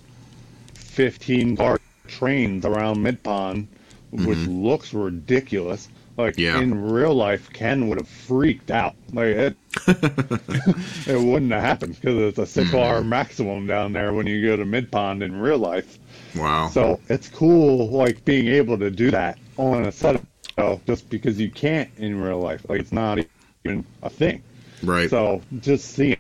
15 0.76 1.58
car 1.58 1.80
trains 2.08 2.66
around 2.66 3.02
Mid 3.02 3.22
Pond, 3.24 3.68
which 4.12 4.38
looks 4.48 4.94
ridiculous. 4.94 5.90
Like 6.18 6.36
Mm-hmm. 6.36 6.42
Yeah. 6.42 6.62
in 6.62 6.92
real 6.92 7.16
life, 7.16 7.50
Ken 7.52 7.88
would 7.88 7.98
have 7.98 8.08
freaked 8.08 8.70
out. 8.70 8.96
Like 9.14 9.28
it, 9.28 9.56
it 9.88 11.20
wouldn't 11.20 11.52
have 11.52 11.62
happened 11.64 11.96
because 12.00 12.18
it's 12.18 12.38
a 12.38 12.46
six 12.46 12.70
Mm-hmm. 12.70 12.78
hour 12.78 13.04
maximum 13.04 13.66
down 13.66 13.94
there 13.94 14.14
when 14.14 14.28
you 14.28 14.46
go 14.46 14.56
to 14.58 14.66
Mid 14.66 14.92
Pond 14.92 15.24
in 15.24 15.40
real 15.40 15.58
life. 15.58 15.98
Wow. 16.36 16.74
So 16.74 17.00
it's 17.10 17.30
cool, 17.30 17.90
like 17.90 18.24
being 18.26 18.48
able 18.48 18.78
to 18.80 18.90
do 18.90 19.12
that 19.12 19.38
on 19.58 19.86
a 19.86 19.92
set 19.92 20.22
of 20.58 20.86
just 20.86 21.10
because 21.10 21.40
you 21.40 21.52
can't 21.52 21.90
in 21.98 22.20
real 22.22 22.40
life. 22.40 22.66
Like 22.70 22.80
it's 22.82 22.92
not 22.92 23.20
even 23.20 23.86
a 24.04 24.10
thing. 24.10 24.44
right. 24.84 25.12
So 25.12 25.42
just 25.60 25.92
seeing 25.92 26.18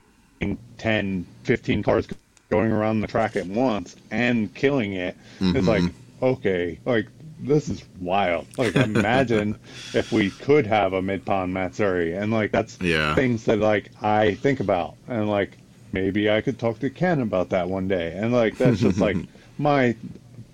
10, 0.77 1.25
15 1.43 1.83
cars 1.83 2.07
going 2.07 2.71
around 2.71 3.01
the 3.01 3.07
track 3.07 3.35
at 3.35 3.45
once 3.45 3.95
and 4.11 4.53
killing 4.53 4.93
it 4.93 5.15
Mm-hmm. 5.41 5.55
is 5.55 5.67
like, 5.67 5.93
okay, 6.21 6.79
like 6.85 7.07
this 7.39 7.69
is 7.69 7.83
wild. 7.99 8.47
Like 8.57 8.75
imagine 8.75 9.57
if 9.93 10.11
we 10.11 10.31
could 10.31 10.67
have 10.67 10.93
a 10.93 11.01
mid 11.01 11.25
pond 11.25 11.53
Matsuri 11.53 12.13
and 12.13 12.31
like 12.31 12.51
that's 12.51 12.79
Yeah. 12.79 13.15
things 13.15 13.45
that 13.45 13.59
like 13.59 13.91
I 14.01 14.35
think 14.35 14.59
about 14.59 14.95
and 15.07 15.29
like 15.29 15.57
maybe 15.91 16.29
I 16.29 16.41
could 16.41 16.59
talk 16.59 16.79
to 16.79 16.89
Ken 16.89 17.21
about 17.21 17.49
that 17.49 17.69
one 17.69 17.87
day. 17.87 18.13
And 18.15 18.33
like 18.33 18.57
that's 18.57 18.81
just 18.81 19.01
like 19.01 19.19
my 19.61 19.95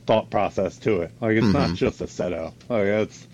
thought 0.06 0.30
process 0.30 0.78
to 0.80 1.02
it. 1.02 1.12
Like 1.22 1.38
it's 1.38 1.48
not 1.48 1.76
just 1.76 2.02
a 2.02 2.08
setup. 2.08 2.54
Like 2.70 2.86
it's 2.86 3.28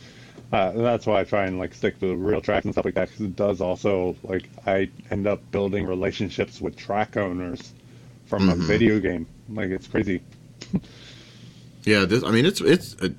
uh, 0.52 0.72
that's 0.72 1.06
why 1.06 1.22
I 1.22 1.24
try 1.24 1.46
and 1.46 1.58
like 1.60 1.74
stick 1.74 2.00
to 2.00 2.08
the 2.08 2.16
real 2.16 2.42
tracks 2.42 2.66
and 2.66 2.74
stuff 2.74 2.86
like 2.86 2.94
that 2.96 3.10
because 3.10 3.26
it 3.26 3.36
does 3.36 3.62
also 3.62 4.16
like 4.24 4.50
I 4.66 4.90
end 5.12 5.28
up 5.28 5.40
building 5.52 5.86
relationships 5.86 6.62
with 6.62 6.76
track 6.76 7.18
owners 7.18 7.74
from 8.26 8.50
a 8.50 8.56
video 8.56 9.00
game. 9.00 9.28
Like 9.50 9.70
it's 9.70 9.88
crazy. 9.88 10.22
Yeah, 11.86 12.06
this, 12.06 12.24
I 12.24 12.32
mean, 12.32 12.46
it's 12.46 12.62
it's 12.62 12.96
uh, 13.02 13.10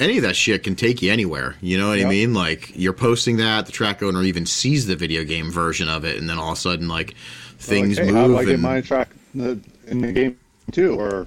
any 0.00 0.16
of 0.16 0.24
that 0.24 0.34
shit 0.34 0.64
can 0.64 0.74
take 0.74 1.02
you 1.02 1.12
anywhere. 1.12 1.54
You 1.60 1.78
know 1.78 1.90
what 1.90 2.00
I 2.00 2.04
mean? 2.04 2.34
Like 2.34 2.72
you're 2.74 2.92
posting 2.92 3.36
that, 3.36 3.66
the 3.66 3.70
track 3.72 4.02
owner 4.02 4.22
even 4.22 4.44
sees 4.44 4.86
the 4.86 4.96
video 4.96 5.24
game 5.24 5.52
version 5.52 5.88
of 5.88 6.04
it, 6.04 6.18
and 6.18 6.28
then 6.28 6.36
all 6.36 6.52
of 6.52 6.58
a 6.58 6.60
sudden, 6.60 6.88
like 6.88 7.14
things 7.58 7.96
like, 7.96 8.06
hey, 8.06 8.12
move. 8.12 8.36
I 8.36 8.44
get 8.44 8.54
and, 8.54 8.62
my 8.62 8.80
track 8.80 9.10
in 9.34 10.00
the 10.00 10.12
game 10.12 10.36
too? 10.72 10.98
Or 10.98 11.26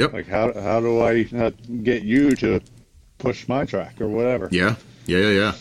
Yep. 0.00 0.12
like 0.12 0.28
how 0.28 0.52
how 0.52 0.80
do 0.80 1.00
I 1.00 1.24
get 1.82 2.02
you 2.02 2.34
to 2.36 2.60
push 3.18 3.48
my 3.48 3.64
track 3.64 4.00
or 4.00 4.08
whatever? 4.08 4.48
yeah, 4.50 4.76
yeah, 5.06 5.18
yeah, 5.18 5.30
yeah. 5.30 5.52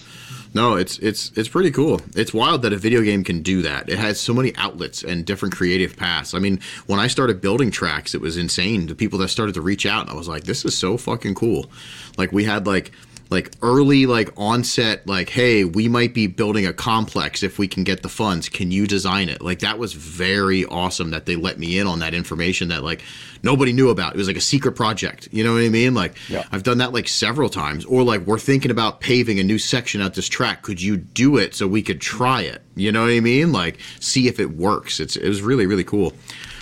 No, 0.54 0.76
it's 0.76 0.98
it's 1.00 1.32
it's 1.38 1.48
pretty 1.48 1.70
cool. 1.70 2.02
It's 2.16 2.34
wild 2.34 2.64
that 2.64 2.74
a 2.74 2.78
video 2.78 3.02
game 3.04 3.24
can 3.24 3.44
do 3.44 3.62
that. 3.62 3.88
It 3.88 4.00
has 4.00 4.20
so 4.20 4.34
many 4.34 4.56
outlets 4.56 5.04
and 5.04 5.24
different 5.24 5.54
creative 5.54 5.96
paths. 5.96 6.34
I 6.34 6.40
mean, 6.40 6.60
when 6.88 7.00
I 7.00 7.08
started 7.08 7.40
building 7.40 7.70
tracks, 7.70 8.16
it 8.16 8.22
was 8.22 8.36
insane. 8.36 8.88
The 8.88 8.96
people 8.96 9.20
that 9.20 9.28
started 9.28 9.54
to 9.56 9.62
reach 9.62 9.86
out, 9.86 10.02
and 10.02 10.10
I 10.10 10.16
was 10.16 10.28
like, 10.28 10.46
"This 10.46 10.66
is 10.66 10.76
so 10.76 10.98
fucking 10.98 11.36
cool." 11.36 11.70
Like 12.18 12.32
we 12.32 12.46
had 12.46 12.66
like 12.66 12.92
like 13.30 13.52
early 13.62 14.08
like 14.08 14.32
onset 14.38 15.06
like 15.06 15.30
hey 15.30 15.64
we 15.64 15.88
might 15.88 16.16
be 16.16 16.26
building 16.26 16.66
a 16.66 16.74
complex 16.74 17.44
if 17.44 17.60
we 17.60 17.68
can 17.68 17.84
get 17.84 18.02
the 18.02 18.10
funds. 18.10 18.50
Can 18.50 18.72
you 18.72 18.88
design 18.88 19.30
it? 19.30 19.42
Like 19.42 19.60
that 19.60 19.78
was 19.78 19.94
very 19.94 20.66
awesome 20.66 21.12
that 21.12 21.26
they 21.28 21.36
let 21.36 21.60
me 21.60 21.78
in 21.78 21.86
on 21.86 22.00
that 22.00 22.14
information 22.16 22.70
that 22.70 22.84
like 22.84 23.04
nobody 23.44 23.72
knew 23.72 23.90
about. 23.90 24.16
It 24.16 24.18
was 24.18 24.28
like 24.28 24.36
a 24.38 24.42
secret 24.42 24.72
project. 24.74 25.30
You 25.32 25.44
know 25.44 25.54
what 25.54 25.62
i 25.64 25.70
mean? 25.70 25.94
Like 25.94 26.16
Yeah. 26.28 26.44
i've 26.52 26.64
done 26.64 26.80
that 26.80 26.92
like 26.94 27.08
several 27.08 27.50
times. 27.50 27.86
Or 27.86 28.04
like 28.04 28.22
we're 28.22 28.40
thinking 28.40 28.72
about 28.72 29.00
paving 29.00 29.40
a 29.40 29.44
new 29.44 29.60
section 29.60 30.02
out 30.02 30.16
this 30.16 30.28
track. 30.28 30.64
Could 30.64 30.82
you 30.82 30.98
do 30.98 31.38
it 31.38 31.54
so 31.54 31.68
we 31.68 31.82
could 31.84 32.02
try 32.02 32.42
it? 32.42 32.64
You 32.76 32.92
know 32.92 33.04
what 33.04 33.12
i 33.12 33.20
mean? 33.20 33.52
Like 33.52 33.80
see 34.00 34.28
if 34.28 34.40
it 34.40 34.52
works. 34.58 35.00
It's 35.00 35.16
it 35.16 35.28
was 35.28 35.42
really 35.44 35.68
really 35.68 35.84
cool. 35.84 36.14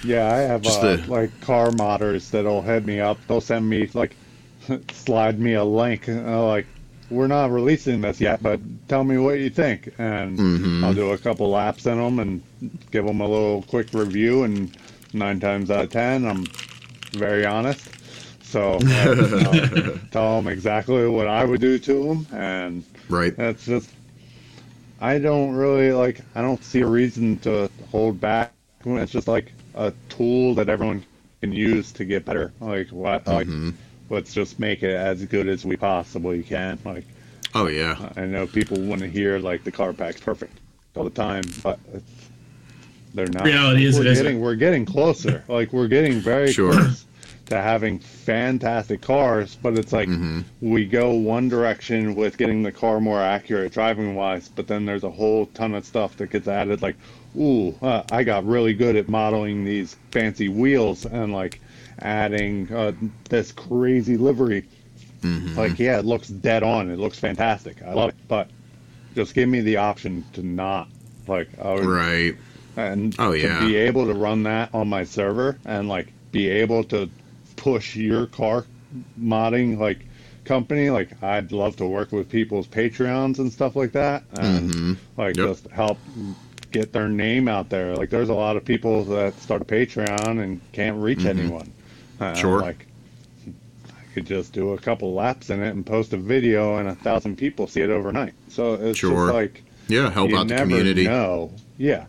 Yeah, 0.04 0.32
I 0.32 0.38
have 0.40 0.62
Just 0.62 0.82
uh, 0.82 0.98
the- 0.98 1.08
like 1.12 1.42
car 1.42 1.70
modders 1.72 2.30
that'll 2.30 2.62
head 2.62 2.86
me 2.86 3.00
up. 3.00 3.18
They'll 3.28 3.42
send 3.42 3.68
me 3.70 3.90
like 3.94 4.16
slide 4.92 5.40
me 5.40 5.54
a 5.54 5.64
link. 5.64 6.08
And 6.08 6.26
like, 6.46 6.68
we're 7.10 7.28
not 7.28 7.52
releasing 7.52 8.02
this 8.02 8.20
yet, 8.20 8.42
but 8.44 8.60
tell 8.88 9.04
me 9.04 9.18
what 9.18 9.40
you 9.40 9.50
think, 9.50 9.94
and 9.98 10.38
Mm-hmm. 10.38 10.84
I'll 10.84 10.94
do 10.94 11.12
a 11.12 11.18
couple 11.18 11.50
laps 11.50 11.86
in 11.86 11.98
them 11.98 12.20
and 12.20 12.42
give 12.92 13.06
them 13.06 13.22
a 13.22 13.28
little 13.28 13.64
quick 13.64 13.94
review. 13.94 14.44
And 14.44 14.76
nine 15.14 15.40
times 15.40 15.72
out 15.72 15.86
of 15.86 15.92
ten, 15.92 16.26
I'm 16.26 16.46
very 17.14 17.46
honest. 17.46 17.90
So 18.44 18.76
uh, 18.78 19.68
tell 20.12 20.36
them 20.42 20.48
exactly 20.48 21.08
what 21.08 21.28
I 21.28 21.46
would 21.46 21.62
do 21.62 21.80
to 21.80 22.08
them, 22.08 22.28
and 22.32 22.84
right 23.10 23.36
that's 23.36 23.66
just 23.66 23.90
I 25.00 25.20
don't 25.20 25.54
really 25.56 25.92
like 25.92 26.22
I 26.36 26.42
don't 26.42 26.64
see 26.64 26.82
a 26.82 26.88
reason 26.88 27.40
to 27.40 27.70
hold 27.92 28.20
back 28.20 28.54
it's 28.86 29.12
just 29.12 29.28
like 29.28 29.52
a 29.76 29.94
tool 30.10 30.56
that 30.56 30.70
everyone 30.70 31.04
can 31.42 31.52
use 31.52 31.92
to 31.94 32.06
get 32.06 32.26
better. 32.26 32.54
Like 32.60 32.90
what 32.90 33.28
like 33.28 33.48
let's 34.10 34.34
just 34.34 34.60
make 34.60 34.84
it 34.84 34.96
as 34.96 35.24
good 35.26 35.48
as 35.48 35.66
we 35.66 35.76
possibly 35.78 36.44
can. 36.44 36.80
Like 36.86 37.06
oh 37.56 37.68
yeah 37.68 38.12
I 38.16 38.26
know 38.26 38.48
people 38.48 38.80
want 38.80 39.02
to 39.02 39.08
hear 39.08 39.40
like 39.40 39.64
the 39.64 39.72
car 39.72 39.94
pack's 39.94 40.22
perfect 40.22 40.58
all 40.96 41.04
the 41.04 41.10
time, 41.10 41.44
but 41.64 41.80
it's, 41.94 42.12
they're 43.14 43.28
not. 43.28 43.46
Reality 43.46 43.86
is 43.86 43.96
we're 43.96 44.02
it 44.02 44.08
isn't. 44.08 44.26
getting 44.26 44.42
we're 44.42 44.56
getting 44.56 44.86
closer. 44.86 45.44
like 45.48 45.72
we're 45.74 45.88
getting 45.88 46.20
very 46.20 46.52
Sure. 46.52 46.74
close 46.74 47.06
to 47.48 47.56
having 47.62 47.98
fantastic 47.98 49.02
cars, 49.02 49.56
but 49.62 49.78
it's 49.78 49.94
like 49.94 50.10
Mm-hmm. 50.10 50.42
we 50.60 50.86
go 50.86 51.14
one 51.14 51.48
direction 51.48 52.14
with 52.16 52.38
getting 52.38 52.62
the 52.62 52.72
car 52.74 53.00
more 53.00 53.22
accurate 53.22 53.72
driving 53.72 54.16
wise, 54.16 54.50
but 54.50 54.68
then 54.68 54.86
there's 54.86 55.06
a 55.06 55.10
whole 55.10 55.46
ton 55.48 55.74
of 55.74 55.86
stuff 55.86 56.18
that 56.18 56.30
gets 56.30 56.50
added. 56.50 56.82
Like, 56.82 56.98
ooh, 57.40 57.74
uh, 57.82 58.04
I 58.12 58.24
got 58.26 58.46
really 58.46 58.74
good 58.74 58.98
at 58.98 59.08
modeling 59.08 59.64
these 59.64 59.96
fancy 60.12 60.50
wheels 60.50 61.06
and 61.06 61.32
like 61.32 61.62
adding 62.00 62.72
uh, 62.74 62.92
this 63.30 63.52
crazy 63.52 64.18
livery. 64.18 64.66
Mm-hmm. 65.22 65.58
Like, 65.58 65.80
yeah, 65.80 66.00
it 66.00 66.06
looks 66.06 66.28
dead 66.28 66.64
on. 66.64 66.90
It 66.92 67.00
looks 67.00 67.18
fantastic. 67.20 67.82
I 67.84 67.94
love 67.94 68.10
it, 68.10 68.16
but 68.28 68.50
just 69.16 69.34
give 69.34 69.50
me 69.50 69.62
the 69.62 69.78
option 69.78 70.24
to 70.34 70.44
not. 70.44 70.88
Like, 71.28 71.50
I 71.60 71.74
would, 71.74 71.86
right 71.86 72.36
and 72.78 73.16
Oh, 73.18 73.32
yeah. 73.32 73.60
be 73.62 73.76
able 73.76 74.06
to 74.06 74.14
run 74.14 74.44
that 74.44 74.70
on 74.76 74.88
my 74.88 75.04
server 75.04 75.58
and 75.66 75.90
like 75.90 76.14
be 76.32 76.48
able 76.48 76.84
to 76.86 77.10
push 77.56 77.96
your 77.96 78.28
car 78.28 78.66
modding 79.20 79.80
like 79.80 80.06
company 80.46 80.90
like 80.92 81.22
i'd 81.24 81.52
love 81.52 81.76
to 81.76 81.86
work 81.86 82.12
with 82.12 82.30
people's 82.30 82.68
patreons 82.68 83.40
and 83.40 83.52
stuff 83.52 83.76
like 83.76 83.92
that 83.94 84.24
and 84.40 84.72
Mm-hmm. 84.72 84.94
like 85.20 85.36
Yep. 85.36 85.48
just 85.48 85.68
help 85.72 85.98
get 86.72 86.94
their 86.94 87.10
name 87.10 87.48
out 87.48 87.70
there 87.70 87.96
like 87.96 88.10
there's 88.12 88.30
a 88.30 88.34
lot 88.36 88.56
of 88.56 88.64
people 88.64 89.04
that 89.06 89.34
start 89.40 89.62
a 89.62 89.66
patreon 89.66 90.42
and 90.44 90.62
can't 90.72 90.98
reach 91.02 91.26
anyone 91.26 91.74
Uh. 92.20 92.34
Sure. 92.34 92.60
like 92.62 92.88
i 93.90 94.14
could 94.14 94.26
just 94.26 94.52
do 94.54 94.72
a 94.72 94.78
couple 94.78 95.14
laps 95.14 95.50
in 95.52 95.62
it 95.62 95.70
and 95.70 95.86
post 95.86 96.14
a 96.14 96.18
video 96.18 96.78
and 96.78 96.90
a 96.90 96.96
thousand 96.96 97.38
people 97.38 97.68
see 97.68 97.82
it 97.82 97.90
overnight 97.90 98.34
so 98.50 98.74
it's 98.74 98.98
Sure. 98.98 99.28
just 99.28 99.34
like 99.34 99.64
yeah 99.88 100.10
help 100.10 100.34
out 100.34 100.48
the 100.48 100.56
community 100.56 101.06
know 101.06 101.52
yeah 101.78 102.06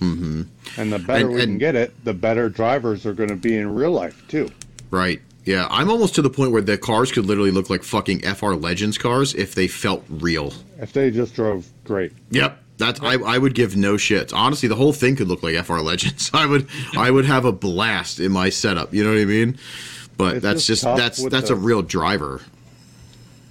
Mm-hmm. 0.00 0.42
And 0.78 0.92
the 0.92 0.98
better 0.98 1.24
And- 1.26 1.34
we 1.34 1.40
can 1.40 1.56
get 1.56 1.74
it, 1.74 2.04
the 2.04 2.12
better 2.12 2.50
drivers 2.50 3.06
are 3.06 3.14
going 3.14 3.30
to 3.30 3.34
be 3.36 3.56
in 3.56 3.74
real 3.74 3.92
life 3.92 4.22
too. 4.28 4.50
Right. 4.90 5.22
Yeah, 5.46 5.66
I'm 5.70 5.88
almost 5.90 6.14
to 6.16 6.22
the 6.22 6.28
point 6.28 6.52
where 6.52 6.60
the 6.60 6.76
cars 6.76 7.10
could 7.10 7.24
literally 7.24 7.50
look 7.50 7.70
like 7.70 7.82
fucking 7.82 8.20
FR 8.20 8.52
Legends 8.52 8.98
cars 8.98 9.32
if 9.34 9.54
they 9.54 9.68
felt 9.68 10.04
real. 10.10 10.52
If 10.78 10.92
they 10.92 11.10
just 11.10 11.34
drove 11.34 11.66
great. 11.84 12.12
Yep. 12.30 12.62
That's 12.78 13.00
I, 13.00 13.14
I 13.14 13.38
would 13.38 13.54
give 13.54 13.76
no 13.76 13.94
shits. 13.94 14.32
Honestly, 14.34 14.68
the 14.68 14.74
whole 14.76 14.92
thing 14.92 15.16
could 15.16 15.28
look 15.28 15.42
like 15.42 15.54
FR 15.64 15.78
Legends. 15.78 16.30
I 16.34 16.46
would 16.46 16.68
I 16.96 17.10
would 17.10 17.24
have 17.24 17.44
a 17.44 17.52
blast 17.52 18.20
in 18.20 18.32
my 18.32 18.50
setup. 18.50 18.92
You 18.92 19.02
know 19.04 19.10
what 19.10 19.20
I 19.20 19.24
mean? 19.24 19.58
But 20.16 20.36
It's 20.36 20.42
that's 20.42 20.66
just 20.66 20.82
just 20.84 20.96
that's 20.96 21.24
that's 21.28 21.48
the- 21.48 21.54
a 21.54 21.58
real 21.58 21.82
driver. 21.82 22.40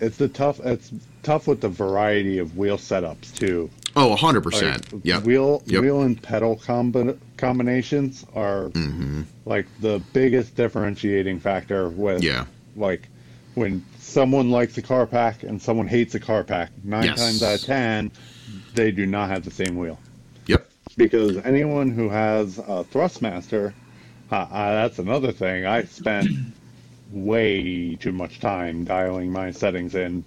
It's 0.02 0.18
the 0.18 0.27
tough. 0.27 0.60
It's 0.60 0.91
tough 1.23 1.47
with 1.47 1.61
the 1.61 1.69
variety 1.69 2.38
of 2.38 2.57
wheel 2.57 2.77
setups 2.77 3.34
too. 3.35 3.69
Oh, 3.95 4.15
hundred 4.15 4.45
Like, 4.45 4.53
percent. 4.53 5.02
Yeah. 5.03 5.19
Wheel 5.22 5.64
Yep. 5.68 5.81
wheel 5.81 6.02
and 6.02 6.22
pedal 6.22 6.57
combi- 6.57 7.18
combinations 7.38 8.26
are 8.35 8.65
Mm-hmm. 8.72 9.22
like 9.45 9.65
the 9.80 10.02
biggest 10.11 10.56
differentiating 10.56 11.39
factor 11.39 11.88
with 11.89 12.22
Yeah. 12.23 12.45
like 12.76 13.07
when 13.53 13.85
someone 13.99 14.52
likes 14.52 14.77
a 14.77 14.81
car 14.81 15.07
pack 15.07 15.43
and 15.43 15.61
someone 15.61 15.88
hates 15.88 16.14
a 16.14 16.19
car 16.19 16.43
pack. 16.43 16.72
Nine 16.84 17.06
Yes. 17.06 17.18
times 17.19 17.41
out 17.43 17.56
of 17.56 17.61
ten, 17.61 18.11
they 18.76 18.91
do 18.91 19.06
not 19.06 19.30
have 19.30 19.43
the 19.43 19.52
same 19.52 19.76
wheel. 19.77 19.97
Yep. 20.47 20.69
because 20.97 21.38
anyone 21.38 21.89
who 21.89 22.10
has 22.10 22.60
a 22.60 22.85
Thrustmaster, 22.91 23.73
uh, 24.31 24.35
uh, 24.35 24.73
that's 24.73 24.99
another 24.99 25.31
thing. 25.31 25.65
I 25.65 25.84
spent 25.84 26.30
way 27.11 27.95
too 27.95 28.11
much 28.11 28.39
time 28.39 28.84
dialing 28.84 29.31
my 29.31 29.52
settings 29.52 29.95
in 29.95 30.23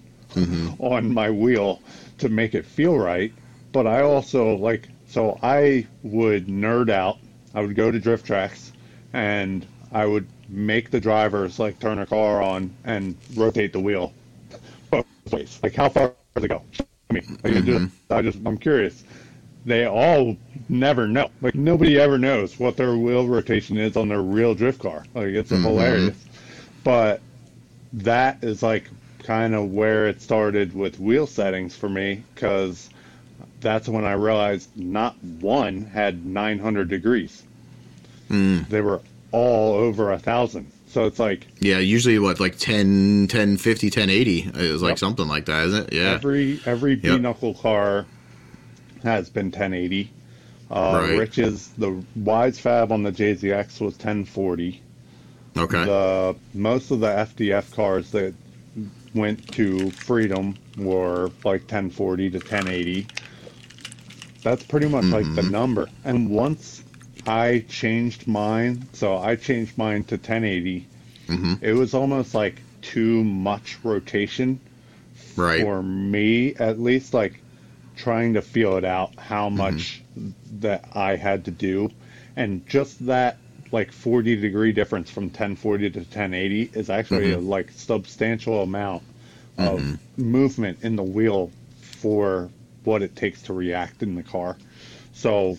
on 0.79 1.13
my 1.13 1.29
wheel 1.29 1.81
to 2.19 2.29
make 2.29 2.53
it 2.55 2.65
feel 2.65 2.97
right. 2.97 3.33
But 3.71 3.87
I 3.87 4.01
also 4.01 4.55
like, 4.55 4.89
so 5.07 5.39
I 5.41 5.87
would 6.03 6.47
nerd 6.47 6.89
out. 6.89 7.17
I 7.53 7.61
would 7.61 7.75
go 7.75 7.91
to 7.91 7.99
drift 7.99 8.25
tracks 8.25 8.71
and 9.13 9.65
I 9.91 10.05
would 10.05 10.27
make 10.47 10.91
the 10.91 10.99
drivers 10.99 11.59
like 11.59 11.79
turn 11.79 11.99
a 11.99 12.05
car 12.05 12.41
on 12.41 12.73
and 12.83 13.15
rotate 13.35 13.73
the 13.73 13.79
wheel 13.79 14.13
both 14.91 15.05
ways. 15.31 15.59
Like 15.63 15.75
how 15.75 15.89
far 15.89 16.13
does 16.35 16.43
it 16.43 16.47
go? 16.49 16.63
I 17.09 17.13
mean, 17.13 17.39
like 17.43 17.55
I 17.55 17.61
just, 17.61 17.67
mm-hmm. 17.67 18.13
I 18.13 18.21
just, 18.21 18.37
I'm 18.45 18.57
curious 18.57 19.03
they 19.65 19.85
all 19.85 20.37
never 20.67 21.07
know. 21.07 21.29
Like 21.41 21.55
nobody 21.55 21.99
ever 21.99 22.17
knows 22.17 22.59
what 22.59 22.77
their 22.77 22.95
wheel 22.95 23.27
rotation 23.27 23.77
is 23.77 23.97
on 23.97 24.09
their 24.09 24.21
real 24.21 24.55
drift 24.55 24.79
car. 24.79 25.05
Like 25.13 25.27
it's 25.27 25.51
mm-hmm. 25.51 25.63
hilarious. 25.63 26.25
But 26.83 27.21
that 27.93 28.43
is 28.43 28.63
like 28.63 28.89
kind 29.23 29.53
of 29.53 29.71
where 29.71 30.07
it 30.07 30.21
started 30.21 30.73
with 30.73 30.99
wheel 30.99 31.27
settings 31.27 31.75
for 31.75 31.89
me 31.89 32.23
because 32.33 32.89
that's 33.61 33.89
when 33.89 34.05
I 34.05 34.13
realized 34.13 34.75
not 34.77 35.21
one 35.23 35.83
had 35.85 36.25
900 36.25 36.87
degrees. 36.87 37.43
Mm. 38.29 38.67
They 38.69 38.81
were 38.81 39.01
all 39.31 39.75
over 39.75 40.11
a 40.11 40.19
thousand. 40.19 40.71
So 40.89 41.05
it's 41.05 41.19
like 41.19 41.45
Yeah, 41.59 41.77
usually 41.79 42.17
what 42.19 42.39
like 42.39 42.57
10 42.57 43.27
10 43.29 43.57
50 43.57 43.87
1080 43.87 44.51
is 44.55 44.81
like 44.81 44.91
Yep. 44.91 44.97
something 44.99 45.27
like 45.27 45.45
that, 45.45 45.67
isn't 45.67 45.87
it? 45.87 45.93
Yeah. 45.93 46.13
Every 46.13 46.59
every 46.65 46.95
B 46.95 47.09
Yep. 47.09 47.21
knuckle 47.21 47.53
car 47.53 48.05
has 49.03 49.29
been 49.29 49.51
1080. 49.51 50.11
Uh, 50.71 50.99
Right. 51.03 51.17
Rich's 51.19 51.69
the 51.77 52.03
Wisefab 52.19 52.91
on 52.91 53.03
the 53.03 53.11
JZX 53.11 53.79
was 53.81 53.93
1040. 53.95 54.81
okay. 55.57 55.83
The 55.85 56.35
most 56.53 56.91
of 56.91 56.99
the 57.01 57.07
FDF 57.07 57.71
cars 57.75 58.11
that 58.11 58.33
went 59.13 59.47
to 59.53 59.89
Freedom 59.91 60.55
were 60.77 61.29
like 61.43 61.61
1040 61.61 62.29
to 62.31 62.37
1080. 62.39 63.07
That's 64.43 64.63
pretty 64.63 64.87
much 64.87 65.05
like 65.05 65.25
the 65.35 65.41
Mm-hmm. 65.41 65.51
number. 65.51 65.89
And 66.05 66.29
once 66.29 66.78
I 67.25 67.65
changed 67.69 68.27
mine, 68.27 68.87
so 68.93 69.17
I 69.17 69.35
changed 69.35 69.77
mine 69.77 70.03
to 70.05 70.15
1080. 70.15 70.87
Mm-hmm. 71.27 71.53
It 71.61 71.73
was 71.73 71.93
almost 71.93 72.33
like 72.33 72.61
too 72.81 73.23
much 73.23 73.77
rotation 73.83 74.59
right. 75.35 75.61
for 75.61 75.81
me 75.81 76.55
at 76.55 76.79
least 76.79 77.13
like 77.13 77.39
trying 77.95 78.33
to 78.33 78.41
feel 78.41 78.77
it 78.77 78.85
out 78.85 79.15
how 79.17 79.47
mm-hmm. 79.47 79.57
much 79.57 80.01
that 80.59 80.89
I 80.93 81.15
had 81.15 81.45
to 81.45 81.51
do 81.51 81.91
and 82.35 82.67
just 82.67 83.05
that 83.07 83.37
like 83.71 83.91
40 83.91 84.37
degree 84.37 84.71
difference 84.71 85.09
from 85.09 85.25
1040 85.25 85.91
to 85.91 85.99
1080 85.99 86.71
is 86.73 86.89
actually 86.89 87.31
a 87.31 87.37
mm-hmm. 87.37 87.49
like 87.49 87.71
substantial 87.71 88.63
amount 88.63 89.03
of 89.57 89.79
mm-hmm. 89.79 90.21
movement 90.23 90.79
in 90.83 90.95
the 90.95 91.03
wheel 91.03 91.51
for 91.81 92.49
what 92.83 93.01
it 93.01 93.15
takes 93.15 93.43
to 93.43 93.53
react 93.53 94.01
in 94.01 94.15
the 94.15 94.23
car 94.23 94.57
so 95.13 95.57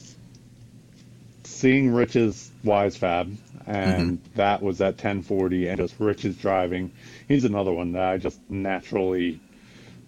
seeing 1.61 1.93
Rich's 1.93 2.51
Wisefab, 2.65 3.37
and 3.67 4.19
mm-hmm. 4.19 4.37
that 4.37 4.63
was 4.63 4.81
at 4.81 4.95
1040, 4.95 5.69
and 5.69 5.79
just 5.79 5.95
Rich's 5.99 6.37
driving. 6.37 6.91
He's 7.29 7.45
another 7.45 7.73
one 7.73 7.93
that 7.93 8.03
I 8.03 8.17
just 8.17 8.39
naturally 8.51 9.41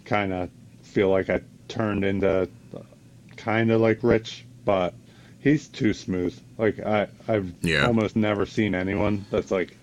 kind 0.04 0.32
of 0.32 0.50
feel 0.82 1.10
like 1.10 1.30
I 1.30 1.40
turned 1.68 2.04
into 2.04 2.48
kind 3.36 3.70
of 3.70 3.80
like 3.80 4.02
Rich, 4.02 4.44
but 4.64 4.94
he's 5.40 5.68
too 5.68 5.92
smooth. 5.92 6.38
Like 6.58 6.80
I, 6.80 7.08
I've 7.28 7.52
Yeah. 7.62 7.86
almost 7.86 8.16
never 8.16 8.46
seen 8.46 8.74
anyone 8.74 9.24
that's 9.30 9.50
like 9.50 9.76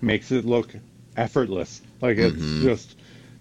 makes 0.00 0.32
it 0.32 0.44
look 0.44 0.74
effortless. 1.16 1.80
Like 2.00 2.18
it's 2.18 2.36
mm-hmm. 2.36 2.62
just 2.62 2.96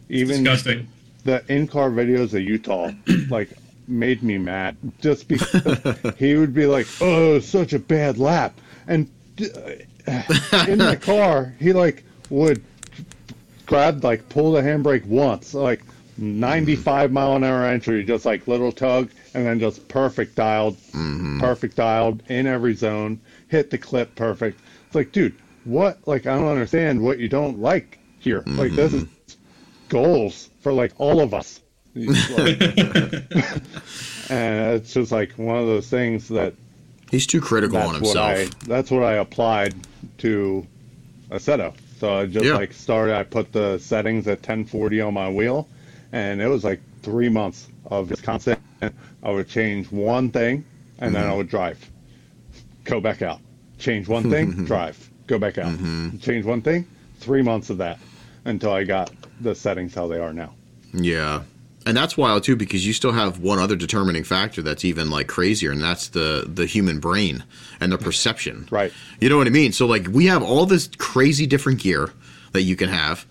even 0.09 0.43
Disgusting. 0.43 0.87
the 1.23 1.43
in-car 1.53 1.89
videos 1.89 2.33
of 2.33 2.41
Utah 2.41 2.91
like 3.29 3.49
made 3.87 4.23
me 4.23 4.37
mad 4.37 4.77
just 5.01 5.27
because 5.27 5.97
he 6.17 6.35
would 6.35 6.53
be 6.53 6.65
like, 6.65 6.87
"Oh, 7.01 7.39
such 7.39 7.73
a 7.73 7.79
bad 7.79 8.17
lap," 8.17 8.57
and 8.87 9.09
uh, 9.41 9.71
in 10.67 10.79
the 10.79 10.99
car 11.01 11.55
he 11.59 11.73
like 11.73 12.03
would 12.29 12.63
grab 13.65 14.03
like 14.03 14.27
pull 14.29 14.51
the 14.51 14.61
handbrake 14.61 15.05
once, 15.05 15.53
like 15.53 15.81
95 16.17 17.11
mile 17.11 17.35
an 17.35 17.43
hour 17.43 17.65
entry, 17.65 18.03
just 18.03 18.25
like 18.25 18.47
little 18.47 18.71
tug, 18.71 19.09
and 19.33 19.45
then 19.45 19.59
just 19.59 19.87
perfect 19.87 20.35
dialed, 20.35 20.77
perfect 21.39 21.75
dialed 21.75 22.21
in 22.29 22.45
every 22.47 22.73
zone, 22.75 23.19
hit 23.47 23.69
the 23.69 23.77
clip 23.77 24.13
perfect. 24.15 24.59
It's 24.85 24.95
like, 24.95 25.11
dude, 25.11 25.35
what? 25.63 25.99
Like 26.07 26.25
I 26.27 26.35
don't 26.37 26.47
understand 26.47 27.01
what 27.01 27.19
you 27.19 27.29
don't 27.29 27.59
like 27.59 27.97
here. 28.19 28.43
Like 28.45 28.71
this 28.73 28.93
is 28.93 29.05
goals 29.89 30.49
for 30.61 30.71
like 30.73 30.93
all 30.97 31.19
of 31.21 31.33
us. 31.33 31.61
Like, 31.95 32.61
and 34.29 34.75
it's 34.75 34.93
just 34.93 35.11
like 35.11 35.31
one 35.33 35.57
of 35.57 35.67
those 35.67 35.89
things 35.89 36.27
that 36.29 36.53
He's 37.11 37.27
too 37.27 37.41
critical 37.41 37.77
on 37.77 37.93
that's 37.93 38.15
what 38.15 38.35
himself. 38.35 38.63
I 38.63 38.67
that's 38.67 38.89
what 38.89 39.03
I 39.03 39.13
applied 39.13 39.75
to 40.19 40.65
Assetto. 41.29 41.73
So 41.99 42.15
I 42.15 42.25
just 42.25 42.45
Yeah. 42.45 42.55
like 42.55 42.73
started. 42.73 43.15
I 43.15 43.23
put 43.23 43.51
the 43.51 43.77
settings 43.77 44.27
at 44.27 44.41
1040 44.41 45.01
on 45.01 45.13
my 45.13 45.29
wheel, 45.29 45.67
and 46.11 46.41
it 46.41 46.47
was 46.47 46.63
like 46.63 46.81
three 47.03 47.29
months 47.29 47.67
of 47.85 48.09
just 48.09 48.23
constant. 48.23 48.59
I 48.81 49.31
would 49.31 49.47
change 49.47 49.91
one 49.91 50.31
thing, 50.31 50.65
and 50.99 51.13
then 51.13 51.23
I 51.23 51.27
mm-hmm. 51.27 51.37
would 51.37 51.49
drive, 51.49 51.89
go 52.83 52.99
back 52.99 53.21
out, 53.21 53.39
change 53.77 54.07
one 54.07 54.29
thing, 54.29 54.51
drive, 54.65 55.09
go 55.27 55.37
back 55.37 55.57
out, 55.57 55.71
mm-hmm. 55.71 56.17
change 56.17 56.45
one 56.45 56.61
thing. 56.61 56.85
Three 57.19 57.41
months 57.41 57.69
of 57.69 57.77
that 57.77 57.99
until 58.45 58.73
I 58.73 58.83
got 58.83 59.11
the 59.39 59.55
settings 59.55 59.93
how 59.93 60.07
they 60.07 60.19
are 60.19 60.33
now. 60.33 60.53
Yeah. 60.93 61.43
And 61.85 61.97
that's 61.97 62.15
wild 62.15 62.43
too 62.43 62.55
because 62.55 62.85
you 62.87 62.93
still 62.93 63.11
have 63.11 63.39
one 63.39 63.59
other 63.59 63.75
determining 63.75 64.23
factor 64.23 64.61
that's 64.61 64.85
even 64.85 65.09
like 65.09 65.27
crazier 65.27 65.71
and 65.71 65.81
that's 65.81 66.07
the 66.09 66.45
the 66.47 66.65
human 66.65 66.99
brain 66.99 67.43
and 67.81 67.91
the 67.91 67.97
perception. 67.97 68.67
Right. 68.71 68.93
You 69.19 69.27
know 69.29 69.37
what 69.37 69.47
I 69.47 69.51
mean? 69.51 69.73
So 69.73 69.85
like 69.85 70.07
we 70.07 70.27
have 70.27 70.43
all 70.43 70.65
this 70.65 70.87
crazy 70.97 71.45
different 71.45 71.81
gear 71.81 72.09
that 72.53 72.61
you 72.63 72.75
can 72.75 72.89
have. 72.89 73.25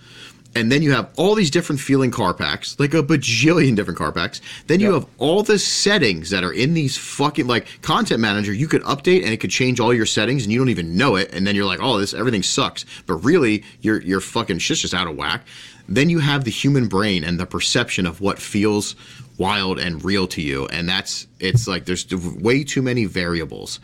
And 0.54 0.70
then 0.70 0.82
you 0.82 0.92
have 0.92 1.08
all 1.16 1.34
these 1.34 1.50
different 1.50 1.80
feeling 1.80 2.10
car 2.10 2.34
packs, 2.34 2.78
like 2.78 2.92
a 2.92 3.02
bajillion 3.02 3.74
different 3.74 3.96
car 3.96 4.12
packs. 4.12 4.42
Then 4.66 4.80
you 4.80 4.92
Yep. 4.92 4.94
have 5.00 5.06
all 5.16 5.42
the 5.42 5.58
settings 5.58 6.28
that 6.28 6.44
are 6.44 6.52
in 6.52 6.74
these 6.74 6.98
fucking 6.98 7.46
like 7.46 7.66
content 7.80 8.20
manager. 8.20 8.52
You 8.52 8.68
could 8.68 8.82
update 8.82 9.22
and 9.24 9.32
it 9.32 9.38
could 9.38 9.48
change 9.48 9.80
all 9.80 9.94
your 9.94 10.04
settings, 10.04 10.42
and 10.42 10.52
you 10.52 10.58
don't 10.58 10.68
even 10.68 10.94
know 10.94 11.16
it. 11.16 11.32
And 11.32 11.46
then 11.46 11.56
you're 11.56 11.64
like, 11.64 11.78
oh, 11.80 11.96
this 11.98 12.12
everything 12.12 12.42
sucks. 12.42 12.84
But 13.06 13.14
really, 13.24 13.64
your 13.80 14.02
your 14.02 14.20
fucking 14.20 14.58
shit's 14.58 14.82
just 14.82 14.92
out 14.92 15.06
of 15.06 15.16
whack. 15.16 15.40
Then 15.88 16.10
you 16.10 16.20
have 16.20 16.44
the 16.44 16.50
human 16.50 16.88
brain 16.88 17.24
and 17.24 17.38
the 17.38 17.46
perception 17.46 18.06
of 18.06 18.20
what 18.20 18.38
feels 18.38 18.96
wild 19.38 19.78
and 19.78 20.04
real 20.04 20.26
to 20.28 20.42
you, 20.42 20.66
and 20.68 20.88
that's 20.88 21.26
it's 21.40 21.66
like 21.66 21.84
there's 21.84 22.06
way 22.14 22.64
too 22.64 22.82
many 22.82 23.04
variables, 23.04 23.80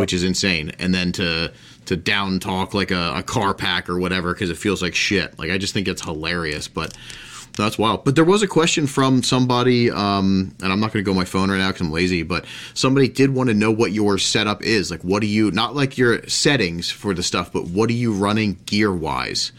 which 0.00 0.12
is 0.12 0.24
insane. 0.24 0.72
And 0.78 0.94
then 0.94 1.12
to 1.12 1.52
to 1.86 1.96
down 1.96 2.40
talk 2.40 2.74
like 2.74 2.90
a, 2.90 3.14
a 3.16 3.22
car 3.22 3.54
pack 3.54 3.88
or 3.88 3.98
whatever 3.98 4.32
because 4.32 4.50
it 4.50 4.56
feels 4.56 4.82
like 4.82 4.94
shit. 4.94 5.38
Like 5.38 5.50
I 5.50 5.58
just 5.58 5.74
think 5.74 5.88
it's 5.88 6.02
hilarious, 6.02 6.68
but 6.68 6.96
that's 7.56 7.78
wild. 7.78 8.04
But 8.04 8.14
there 8.14 8.24
was 8.24 8.42
a 8.42 8.46
question 8.46 8.86
from 8.86 9.22
somebody, 9.22 9.90
um, 9.90 10.54
and 10.62 10.72
I'm 10.72 10.80
not 10.80 10.92
going 10.92 11.04
to 11.04 11.10
go 11.10 11.14
my 11.14 11.24
phone 11.24 11.50
right 11.50 11.58
now 11.58 11.68
because 11.68 11.82
I'm 11.82 11.92
lazy. 11.92 12.22
But 12.22 12.46
somebody 12.74 13.08
did 13.08 13.34
want 13.34 13.48
to 13.50 13.54
know 13.54 13.70
what 13.70 13.92
your 13.92 14.18
setup 14.18 14.62
is. 14.62 14.90
Like, 14.90 15.02
what 15.02 15.20
do 15.20 15.26
you 15.26 15.50
not 15.50 15.74
like 15.74 15.98
your 15.98 16.26
settings 16.28 16.90
for 16.90 17.14
the 17.14 17.22
stuff, 17.22 17.52
but 17.52 17.66
what 17.66 17.90
are 17.90 17.94
you 17.94 18.12
running 18.12 18.58
gear 18.66 18.92
wise? 18.92 19.52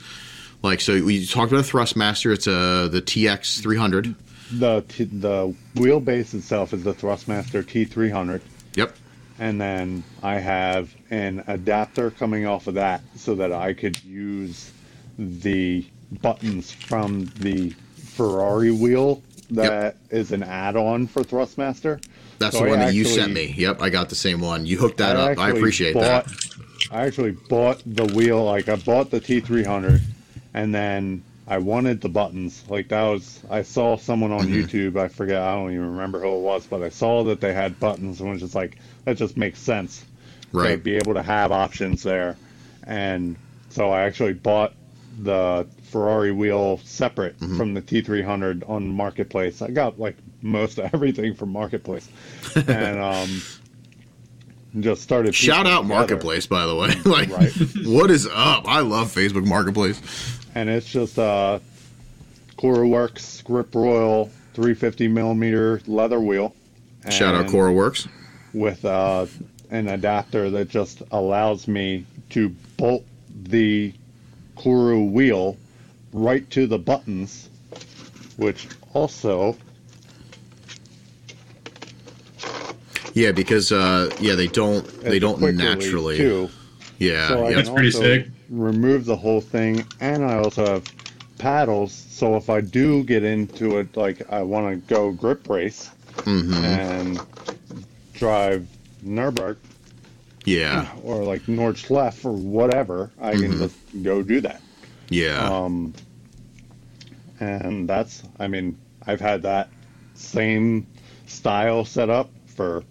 Like, 0.64 0.80
so 0.82 1.04
we 1.04 1.26
talked 1.28 1.52
about 1.52 1.66
a 1.66 1.68
Thrustmaster. 1.70 2.34
It's 2.34 2.48
a 2.48 2.88
the 2.90 3.02
TX 3.02 3.62
300. 3.62 4.16
The 4.54 4.82
t- 4.88 5.04
the 5.06 5.54
wheelbase 5.76 6.34
itself 6.34 6.74
is 6.74 6.84
the 6.84 6.94
Thrustmaster 6.94 7.64
T300. 7.64 8.42
Yep. 8.76 8.96
and 9.40 9.60
then 9.62 10.04
I 10.24 10.40
have 10.40 10.96
an 11.12 11.44
adapter 11.48 12.10
coming 12.12 12.46
off 12.48 12.66
of 12.68 12.74
that 12.76 13.02
so 13.16 13.36
that 13.36 13.52
I 13.52 13.74
could 13.74 14.04
use 14.04 14.72
the 15.20 15.86
buttons 16.22 16.72
from 16.72 17.26
the 17.40 17.70
Ferrari 17.98 18.72
wheel 18.72 19.22
that 19.52 19.98
is 20.10 20.32
an 20.32 20.42
add-on 20.44 21.06
for 21.08 21.24
Thrustmaster. 21.24 22.04
That's 22.40 22.56
So 22.58 22.64
the 22.64 22.68
I 22.68 22.70
one 22.72 22.80
that 22.80 22.94
you 22.96 23.06
sent 23.06 23.34
me. 23.34 23.54
Yep, 23.58 23.82
I 23.82 23.90
got 23.90 24.10
the 24.10 24.16
same 24.16 24.40
one. 24.42 24.66
You 24.66 24.78
hooked 24.78 24.98
that 24.98 25.16
up. 25.16 25.38
I 25.38 25.50
appreciate 25.52 25.94
bought, 25.94 26.26
that. 26.26 26.28
I 26.92 27.06
actually 27.06 27.32
bought 27.32 27.82
the 27.86 28.06
wheel, 28.06 28.44
like 28.44 28.70
I 28.70 28.76
bought 28.78 29.12
the 29.12 29.20
T300, 29.22 30.02
and 30.54 30.74
then 30.74 31.24
I 31.48 31.58
wanted 31.58 32.00
the 32.02 32.10
buttons. 32.10 32.64
Like 32.70 32.88
that 32.90 33.04
was, 33.04 33.42
I 33.50 33.64
saw 33.64 33.98
someone 33.98 34.32
on 34.32 34.48
Mm-hmm. 34.48 34.54
YouTube. 34.78 34.98
I 34.98 35.08
forget, 35.10 35.42
I 35.42 35.56
don't 35.56 35.72
even 35.74 35.92
remember 35.92 36.22
who 36.22 36.36
it 36.36 36.40
was, 36.42 36.66
but 36.66 36.82
I 36.84 36.90
saw 36.90 37.24
that 37.26 37.42
they 37.42 37.54
had 37.54 37.80
buttons, 37.80 38.22
and 38.22 38.30
was 38.30 38.40
just 38.42 38.56
like, 38.56 38.78
that 39.06 39.18
just 39.18 39.36
makes 39.38 39.60
sense 39.60 40.06
to 40.54 40.78
be 40.78 40.96
able 40.96 41.16
to 41.16 41.24
have 41.24 41.52
options 41.52 42.04
there. 42.04 42.38
And 42.86 43.36
so 43.70 43.90
I 43.92 44.02
actually 44.04 44.34
bought 44.34 44.74
the 45.20 45.68
Ferrari 45.92 46.32
wheel 46.32 46.80
separate 46.84 47.38
Mm-hmm. 47.40 47.58
from 47.58 47.74
the 47.74 47.82
T300 47.82 48.68
on 48.70 48.88
Marketplace. 48.88 49.62
I 49.62 49.70
got 49.70 50.00
like 50.00 50.16
most 50.42 50.80
of 50.80 50.90
everything 50.94 51.34
from 51.36 51.50
Marketplace, 51.52 52.08
and 52.56 53.00
um, 53.00 53.42
just 54.80 55.02
started. 55.04 55.36
Shout 55.36 55.68
out 55.68 55.82
together. 55.82 55.94
Marketplace, 56.00 56.48
by 56.48 56.66
the 56.66 56.76
way. 56.76 56.94
like, 57.06 57.30
Right. 57.30 57.52
what 57.86 58.10
is 58.10 58.28
up? 58.28 58.68
I 58.68 58.80
love 58.82 59.14
Facebook 59.14 59.46
Marketplace. 59.46 60.02
And 60.56 60.70
it's 60.70 60.88
just 60.88 61.18
uh, 61.20 61.60
CoreWorks 62.58 63.44
Grip 63.44 63.74
Royal 63.74 64.26
350 64.54 65.08
millimeter 65.08 65.82
leather 65.88 66.20
wheel. 66.20 66.56
Shout 67.10 67.36
out 67.36 67.48
and 67.48 67.76
Works. 67.76 68.08
With 68.54 68.86
uh, 68.86 69.26
an 69.72 69.90
adapter 69.90 70.50
that 70.52 70.70
just 70.70 71.02
allows 71.12 71.68
me 71.68 72.06
to 72.30 72.50
bolt 72.78 73.04
the 73.44 73.94
Kuru 74.56 75.04
wheel 75.06 75.58
right 76.14 76.48
to 76.52 76.68
the 76.68 76.78
buttons, 76.78 77.50
which 78.38 78.68
also 78.94 79.58
Yeah, 83.14 83.32
because 83.32 83.72
uh, 83.72 84.10
yeah, 84.20 84.36
they 84.36 84.48
don't 84.48 84.86
they 85.02 85.20
don't 85.20 85.40
naturally. 85.58 86.18
too. 86.18 86.50
Yeah, 87.00 87.28
So 87.28 87.50
yeah. 87.50 87.56
That's 87.56 87.70
pretty 87.70 87.88
also 87.90 88.02
sick. 88.02 88.28
Remove 88.54 89.06
the 89.06 89.16
whole 89.16 89.42
thing, 89.42 89.84
and 90.00 90.24
I 90.24 90.38
also 90.38 90.66
have 90.66 90.94
paddles. 91.40 91.92
So 91.94 92.36
if 92.36 92.50
I 92.50 92.62
do 92.62 93.04
get 93.04 93.24
into 93.24 93.78
it, 93.80 93.98
like 93.98 94.22
I 94.32 94.44
want 94.44 94.70
to 94.70 94.94
go 94.94 95.12
grip 95.12 95.50
race 95.50 95.90
hmm 96.24 96.54
and 96.64 97.20
drive 98.14 98.68
Nürburgring 99.04 99.58
yeah, 100.46 100.88
or 101.04 101.24
like 101.24 101.42
Nordschleife 101.48 102.24
or 102.26 102.32
whatever, 102.34 103.10
I 103.22 103.34
can 103.34 103.54
Mhm. 103.54 103.58
just 103.60 103.76
go 104.04 104.22
do 104.22 104.40
that. 104.42 104.62
yeah. 105.10 105.64
Um, 105.66 105.94
and 107.40 107.90
that's, 107.90 108.24
I 108.40 108.48
mean, 108.48 108.78
I've 109.08 109.20
had 109.22 109.42
that 109.44 109.70
same 110.14 110.88
style 111.26 111.86
set 111.86 112.10
up 112.10 112.30
for 112.46 112.84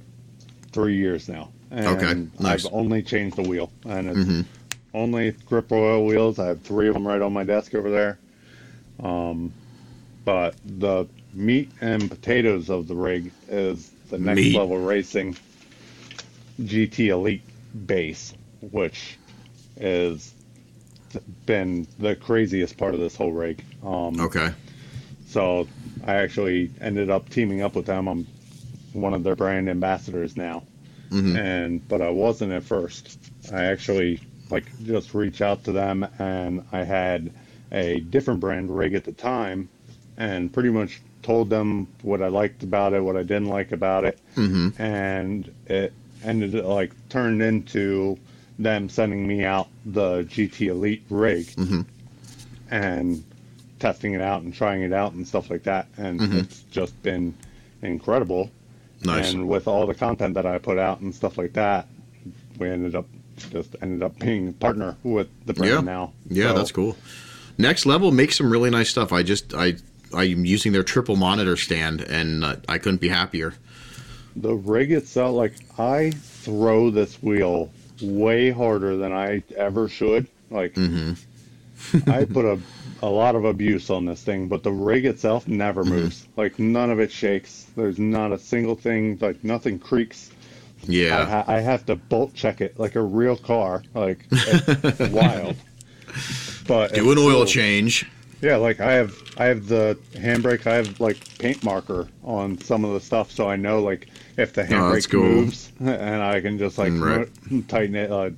three 0.73 0.97
years 0.97 1.29
now. 1.29 1.51
And 1.71 1.89
Okay, 1.89 2.21
nice. 2.41 2.65
I've 2.67 2.75
only 2.75 3.03
changed 3.03 3.37
the 3.37 3.43
wheel, 3.43 3.71
and 3.87 4.09
it's 4.11 4.25
hmm 4.27 4.41
only 4.95 5.33
Grip 5.47 5.71
Royal 5.71 6.05
wheels. 6.07 6.39
I 6.39 6.47
have 6.49 6.63
three 6.63 6.89
of 6.89 6.95
them 6.95 7.07
right 7.07 7.21
on 7.21 7.33
my 7.33 7.45
desk 7.45 7.75
over 7.75 7.91
there. 7.91 8.19
Um, 9.03 9.53
but 10.25 10.55
the 10.65 11.07
meat 11.35 11.71
and 11.81 12.11
potatoes 12.11 12.71
of 12.71 12.87
the 12.89 12.95
rig 12.95 13.33
is 13.49 13.91
the 14.11 14.19
next 14.19 14.37
Meat. 14.37 14.55
level 14.57 14.79
racing 14.79 15.37
GT 16.61 17.09
Elite 17.09 17.43
base, 17.87 18.35
which 18.61 19.17
is 19.77 20.35
been 21.47 21.87
the 21.99 22.15
craziest 22.17 22.77
part 22.77 22.95
of 22.95 23.01
this 23.01 23.17
whole 23.17 23.33
rig. 23.33 23.63
Um, 23.85 24.21
Okay. 24.21 24.51
so 25.27 25.67
I 26.05 26.15
actually 26.17 26.71
ended 26.81 27.11
up 27.11 27.29
teaming 27.29 27.63
up 27.63 27.75
with 27.75 27.87
them. 27.87 28.07
I'm 28.09 28.27
one 28.93 29.15
of 29.15 29.23
their 29.23 29.37
brand 29.37 29.69
ambassadors 29.69 30.37
now. 30.37 30.63
hmm 31.11 31.35
And 31.37 31.89
but 31.89 32.03
I 32.03 32.11
wasn't 32.11 32.53
at 32.53 32.63
first. 32.63 33.19
I 33.53 33.65
actually 33.65 34.21
like 34.53 34.65
just 34.85 35.15
reached 35.15 35.41
out 35.41 35.65
to 35.65 35.73
them 35.73 36.07
and 36.19 36.65
I 36.73 36.85
had 36.85 37.33
a 37.73 38.01
different 38.01 38.41
brand 38.41 38.75
rig 38.77 38.95
at 38.95 39.05
the 39.05 39.13
time 39.13 39.69
and 40.19 40.53
pretty 40.53 40.71
much 40.71 41.01
told 41.23 41.49
them 41.51 41.87
what 42.03 42.21
I 42.21 42.29
liked 42.29 42.63
about 42.63 42.93
it, 42.93 43.03
what 43.03 43.17
I 43.17 43.23
didn't 43.23 43.47
like 43.49 43.73
about 43.73 44.05
it, 44.05 44.19
hmm 44.35 44.69
and 44.79 45.51
it 45.67 45.93
ended 46.23 46.55
like 46.55 46.93
turned 47.09 47.43
into 47.43 48.19
them 48.59 48.89
sending 48.89 49.27
me 49.27 49.45
out 49.45 49.69
the 49.87 50.23
GT 50.25 50.69
Elite 50.69 51.03
rig 51.11 51.47
Mhm. 51.57 51.85
and 52.71 53.25
testing 53.79 54.13
it 54.15 54.21
out 54.21 54.43
and 54.43 54.55
trying 54.55 54.83
it 54.83 54.93
out 54.93 55.13
and 55.15 55.27
stuff 55.27 55.51
like 55.51 55.65
that. 55.65 55.87
And 55.97 56.21
Mhm. 56.21 56.35
it's 56.41 56.63
just 56.71 57.01
been 57.03 57.35
incredible. 57.83 58.51
Nice. 59.05 59.33
And 59.33 59.49
with 59.49 59.67
all 59.67 59.87
the 59.87 59.95
content 59.95 60.35
that 60.35 60.47
I 60.47 60.59
put 60.59 60.79
out 60.79 61.01
and 61.01 61.13
stuff 61.15 61.39
like 61.39 61.55
that, 61.55 61.89
we 62.59 62.69
ended 62.69 62.95
up 62.95 63.09
just 63.51 63.77
ended 63.83 64.03
up 64.03 64.19
being 64.19 64.53
partner 64.55 64.97
with 65.03 65.29
the 65.47 65.55
brand 65.55 65.85
Yeah. 65.85 65.85
now. 65.85 66.13
Yeah, 66.31 66.53
So 66.53 66.53
that's 66.53 66.73
cool. 66.73 66.97
Next 67.59 67.87
level 67.87 68.11
makes 68.13 68.37
some 68.37 68.51
really 68.51 68.71
nice 68.71 68.91
stuff. 68.91 69.13
I 69.13 69.23
just 69.23 69.55
I 69.55 69.75
I'm 70.15 70.45
using 70.45 70.73
their 70.73 70.83
triple 70.83 71.17
monitor 71.17 71.57
stand, 71.57 72.01
and 72.03 72.45
uh, 72.45 72.57
I 72.69 72.79
couldn't 72.79 73.01
be 73.01 73.09
happier. 73.09 73.55
The 74.37 74.55
rig 74.55 74.93
itself, 74.93 75.35
like 75.35 75.59
I 75.79 76.11
throw 76.11 76.91
this 76.91 77.23
wheel 77.23 77.73
way 77.99 78.51
harder 78.51 78.95
than 78.99 79.11
I 79.11 79.43
ever 79.57 79.89
should. 79.89 80.29
Like 80.51 80.77
hmm 80.77 81.13
I 82.07 82.27
put 82.27 82.45
a 82.45 82.63
a 83.01 83.11
lot 83.11 83.35
of 83.35 83.45
abuse 83.45 83.91
on 83.91 84.05
this 84.05 84.23
thing, 84.23 84.47
but 84.49 84.63
the 84.63 84.71
rig 84.73 85.05
itself 85.05 85.49
never 85.49 85.85
Mm-hmm. 85.85 85.85
moves. 85.85 86.29
Like 86.37 86.59
none 86.61 86.91
of 86.91 87.01
it 87.01 87.11
shakes. 87.11 87.73
There's 87.75 87.99
not 87.99 88.31
a 88.33 88.39
single 88.39 88.77
thing. 88.77 89.19
Like 89.21 89.43
nothing 89.43 89.81
creaks. 89.81 90.32
I, 90.89 90.93
Yeah. 90.93 91.27
ha- 91.27 91.45
I 91.47 91.61
have 91.61 91.87
to 91.87 91.97
bolt 91.97 92.35
check 92.35 92.61
it 92.61 92.79
like 92.79 92.97
a 92.97 93.03
real 93.03 93.37
car. 93.37 93.83
Like 93.95 94.27
it's 94.31 94.99
wild. 95.13 95.57
But 96.67 96.95
Do 96.95 97.11
an 97.13 97.19
oil 97.19 97.39
cool. 97.39 97.47
change. 97.47 98.07
Yeah, 98.41 98.57
like 98.57 98.81
I 98.81 98.93
have 98.95 99.15
I 99.37 99.45
have 99.47 99.67
the 99.69 99.97
handbrake. 100.15 100.67
I 100.67 100.75
have 100.75 101.01
like 101.01 101.17
paint 101.39 101.63
marker 101.63 102.09
on 102.25 102.59
some 102.59 102.85
of 102.85 102.93
the 102.93 103.01
stuff, 103.01 103.31
so 103.31 103.49
I 103.49 103.55
know 103.57 103.81
like 103.81 104.09
if 104.37 104.53
the 104.53 104.63
Oh, 104.63 104.67
handbrake 104.67 105.09
cool. 105.11 105.23
moves, 105.23 105.71
and 105.81 106.21
I 106.23 106.41
can 106.41 106.59
just 106.59 106.77
like 106.77 106.93
Mm, 106.93 107.19
right. 107.19 107.29
mo- 107.53 107.63
tighten 107.69 107.95
it, 107.95 108.11
uh, 108.11 108.31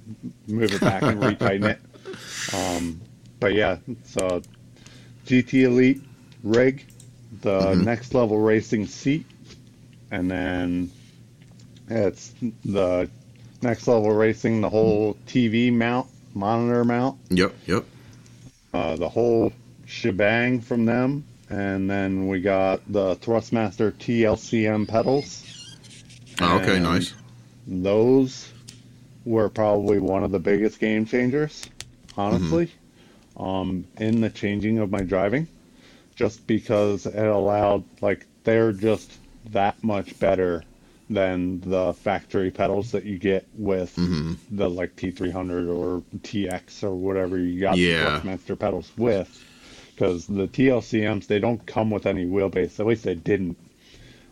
move 0.47 0.75
it 0.75 0.81
back 0.81 1.03
and 1.05 1.19
retighten 1.19 1.65
it. 1.71 2.55
Um, 2.55 3.01
but 3.41 3.55
yeah, 3.55 3.79
so 4.05 4.43
GT 5.27 5.63
Elite 5.65 6.03
rig, 6.43 6.85
the 7.41 7.75
Mhm. 7.75 7.85
next 7.85 8.13
level 8.15 8.39
racing 8.39 8.87
seat, 8.87 9.25
and 10.11 10.31
then 10.31 10.91
it's 11.89 12.33
the 12.65 13.09
next 13.63 13.87
level 13.89 14.11
racing, 14.13 14.61
the 14.61 14.69
whole 14.71 15.17
TV 15.27 15.73
mount, 15.73 16.09
monitor 16.35 16.85
mount 16.85 17.19
Yep. 17.31 17.55
Yep. 17.67 17.85
uh, 18.73 18.97
the 18.97 19.09
whole 19.09 19.53
shebang 19.87 20.61
from 20.61 20.85
them. 20.85 21.25
And 21.51 21.89
then 21.89 22.27
we 22.27 22.41
got 22.41 22.81
the 22.91 23.17
Thrustmaster 23.17 23.93
TLCM 23.93 24.89
pedals. 24.89 25.45
Oh, 26.41 26.59
okay. 26.59 26.77
And 26.77 26.85
Nice. 26.85 27.15
Those 27.67 28.51
were 29.25 29.49
probably 29.49 29.99
one 29.99 30.25
of 30.25 30.31
the 30.31 30.39
biggest 30.39 30.81
game 30.81 31.07
changers, 31.07 31.65
honestly, 32.17 32.71
um, 33.37 33.87
in 33.99 34.21
the 34.21 34.31
changing 34.31 34.79
of 34.79 34.91
my 34.91 35.01
driving. 35.01 35.49
Just 36.15 36.47
because 36.47 37.07
it 37.07 37.27
allowed, 37.27 37.85
like, 38.01 38.27
they're 38.45 38.73
just 38.73 39.11
that 39.51 39.83
much 39.83 40.19
better 40.19 40.63
than 41.11 41.61
the 41.61 41.93
factory 41.93 42.51
pedals 42.51 42.93
that 42.93 43.05
you 43.05 43.19
get 43.19 43.47
with 43.55 43.95
hmm 43.97 44.35
the 44.51 44.69
like 44.71 44.97
T300 44.97 45.69
or 45.75 46.03
TX 46.21 46.83
or 46.83 46.95
whatever 46.95 47.37
you 47.39 47.61
got 47.61 47.77
Yeah. 47.77 48.19
the 48.21 48.29
Thrustmaster 48.31 48.59
pedals 48.59 48.91
with. 48.97 49.45
Because 49.95 50.27
the 50.27 50.49
TLCMs, 50.49 51.27
they 51.29 51.39
don't 51.39 51.65
come 51.67 51.91
with 51.91 52.07
any 52.07 52.25
wheelbase. 52.27 52.81
At 52.81 52.87
least 52.87 53.05
they 53.05 53.15
didn't. 53.15 53.57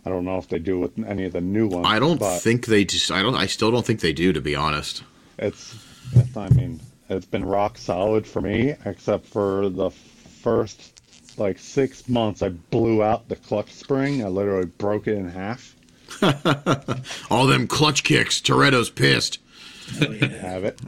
I 0.05 0.11
don't 0.11 0.25
know 0.25 0.39
if 0.39 0.49
they 0.49 0.59
do 0.59 0.81
with 0.81 0.99
any 1.07 1.25
of 1.25 1.33
the 1.35 1.41
new 1.41 1.69
ones. 1.69 1.87
I 1.87 2.01
don't 2.01 2.19
think 2.21 2.67
they 2.67 2.85
just. 2.85 3.13
I 3.13 3.23
don't. 3.23 3.37
I 3.37 3.47
still 3.47 3.71
don't 3.71 3.87
think 3.87 4.01
they 4.01 4.13
do, 4.13 4.33
to 4.33 4.41
be 4.41 4.57
honest. 4.57 5.05
it's. 5.39 5.75
it's- 6.17 6.37
I 6.37 6.49
mean, 6.49 6.81
it's 7.09 7.27
been 7.27 7.45
rock 7.45 7.79
solid 7.79 8.27
for 8.27 8.41
me, 8.41 8.75
except 8.85 9.27
for 9.27 9.69
the 9.69 9.91
first 9.91 11.01
like 11.39 11.59
six 11.61 12.09
months. 12.09 12.43
I 12.43 12.49
blew 12.49 13.03
out 13.05 13.29
the 13.29 13.37
clutch 13.37 13.73
spring. 13.73 14.25
I 14.25 14.29
literally 14.29 14.67
broke 14.67 15.07
it 15.07 15.17
in 15.17 15.29
half. 15.29 15.77
All 17.31 17.47
them 17.47 17.67
clutch 17.67 18.05
kicks. 18.05 18.41
Toretto's 18.41 18.91
pissed. 18.91 19.39
I 20.01 20.27
have 20.41 20.65
it 20.65 20.81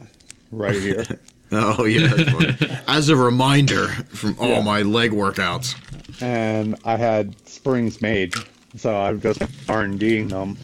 right 0.51 0.75
here. 0.81 1.05
Oh 1.51 1.85
yeah. 1.85 2.81
As 2.87 3.07
a 3.09 3.15
reminder 3.15 3.87
from 3.87 4.35
all 4.39 4.47
Yeah. 4.49 4.61
my 4.63 4.81
leg 4.81 5.11
workouts. 5.11 5.75
and 6.21 6.75
I 6.83 6.97
had 6.97 7.35
springs 7.47 8.01
made, 8.01 8.33
so 8.75 8.93
I 8.93 9.11
was 9.11 9.21
just 9.21 9.41
R 9.69 9.81
and 9.83 9.99
Ding 9.99 10.27
them, 10.29 10.57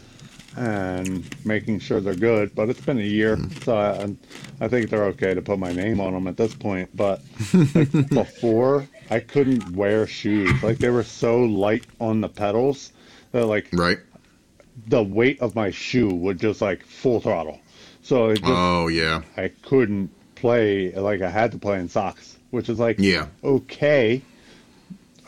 and 0.56 1.24
making 1.46 1.78
sure 1.78 2.00
they're 2.00 2.16
good. 2.16 2.52
But 2.56 2.68
it's 2.68 2.80
been 2.80 2.98
a 2.98 3.02
year, 3.02 3.36
mm-hmm. 3.36 3.60
so 3.62 3.76
I, 3.76 4.64
I 4.64 4.68
think 4.68 4.90
they're 4.90 5.04
okay 5.04 5.34
to 5.34 5.40
put 5.40 5.60
my 5.60 5.72
name 5.72 6.00
on 6.00 6.12
them 6.14 6.26
at 6.26 6.36
this 6.36 6.52
point. 6.52 6.90
But 6.96 7.22
like, 7.54 7.92
before, 8.10 8.86
I 9.08 9.20
couldn't 9.20 9.76
wear 9.76 10.06
shoes. 10.08 10.62
Like 10.64 10.78
they 10.78 10.90
were 10.90 11.04
so 11.04 11.38
light 11.44 11.84
on 12.00 12.20
the 12.20 12.28
pedals 12.28 12.92
that 13.30 13.46
like 13.46 13.68
Right. 13.72 13.98
The 14.88 15.02
weight 15.02 15.40
of 15.40 15.54
my 15.54 15.70
shoe 15.70 16.08
would 16.08 16.40
just 16.40 16.60
like 16.62 16.84
full 16.84 17.20
throttle. 17.20 17.60
So 18.02 18.30
it 18.30 18.38
just, 18.40 18.50
Oh 18.50 18.88
yeah. 18.88 19.22
I 19.36 19.48
couldn't 19.62 20.10
play 20.34 20.92
like 20.92 21.22
I 21.22 21.30
had 21.30 21.52
to 21.52 21.58
play 21.58 21.78
in 21.78 21.88
socks, 21.88 22.36
which 22.50 22.68
is 22.68 22.78
like 22.78 22.96
Yeah. 22.98 23.26
okay. 23.44 24.22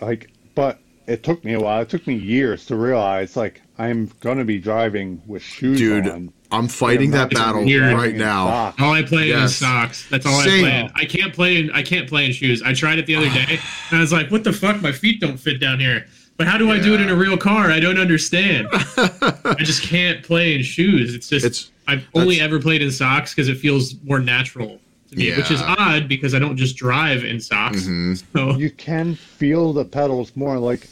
Like, 0.01 0.31
but 0.55 0.79
it 1.07 1.23
took 1.23 1.45
me 1.45 1.53
a 1.53 1.61
while. 1.61 1.83
It 1.83 1.89
took 1.89 2.07
me 2.07 2.15
years 2.15 2.66
to 2.66 2.77
realize 2.77 3.37
like 3.37 3.61
I'm 3.79 4.11
gonna 4.21 4.45
be 4.45 4.59
driving 4.59 5.21
with 5.27 5.43
shoes 5.43 5.79
Dude, 5.79 6.09
on. 6.09 6.33
I'm 6.51 6.69
fighting 6.69 7.11
that 7.12 7.31
battle 7.31 7.65
weird. 7.65 7.93
right 7.95 8.15
now. 8.15 8.47
socks. 8.47 8.83
All 8.83 8.93
I 8.93 9.03
play 9.03 9.27
Yes. 9.29 9.51
is 9.51 9.57
socks. 9.57 10.09
That's 10.09 10.25
all 10.27 10.41
Same. 10.43 10.65
I 10.65 10.69
play. 10.69 10.81
in. 10.81 10.91
I 10.95 11.05
can't 11.05 11.35
play 11.35 11.57
in 11.59 11.71
I 11.73 11.83
can't 11.83 12.09
play 12.09 12.27
in 12.27 12.33
shoes. 12.33 12.62
I 12.62 12.73
tried 12.75 12.99
it 12.99 13.07
the 13.07 13.16
other 13.16 13.29
day 13.31 13.59
and 13.91 13.99
I 13.99 14.01
was 14.01 14.12
like, 14.12 14.31
what 14.31 14.45
the 14.45 14.53
fuck? 14.53 14.81
My 14.81 14.93
feet 14.93 15.21
don't 15.21 15.37
fit 15.39 15.61
down 15.61 15.81
here. 15.81 16.07
But 16.36 16.47
how 16.48 16.59
do 16.59 16.70
I 16.73 16.81
do 16.81 16.94
it 16.94 17.01
in 17.01 17.09
a 17.09 17.15
real 17.15 17.36
car? 17.36 17.70
I 17.70 17.78
don't 17.81 17.98
understand. 17.98 18.66
I 18.73 19.55
just 19.61 19.82
can't 19.82 20.23
play 20.24 20.55
in 20.55 20.62
shoes. 20.62 21.15
It's 21.15 21.28
just 21.28 21.44
It's- 21.47 21.70
I've 21.86 22.06
only 22.15 22.40
ever 22.40 22.59
played 22.61 22.81
in 22.82 22.90
socks 22.90 23.35
because 23.35 23.48
it 23.48 23.59
feels 23.59 23.94
more 24.05 24.19
natural 24.19 24.81
to 25.11 25.16
me, 25.16 25.36
which 25.36 25.51
is 25.51 25.61
odd 25.61 26.09
because 26.09 26.35
I 26.35 26.39
don't 26.39 26.56
just 26.56 26.77
drive 26.77 27.23
in 27.24 27.40
socks. 27.40 27.82
Mhm. 27.82 28.23
So 28.32 28.56
You 28.56 28.70
can 28.70 29.15
feel 29.15 29.73
the 29.74 29.85
pedals 29.85 30.32
more. 30.35 30.59
Like 30.59 30.89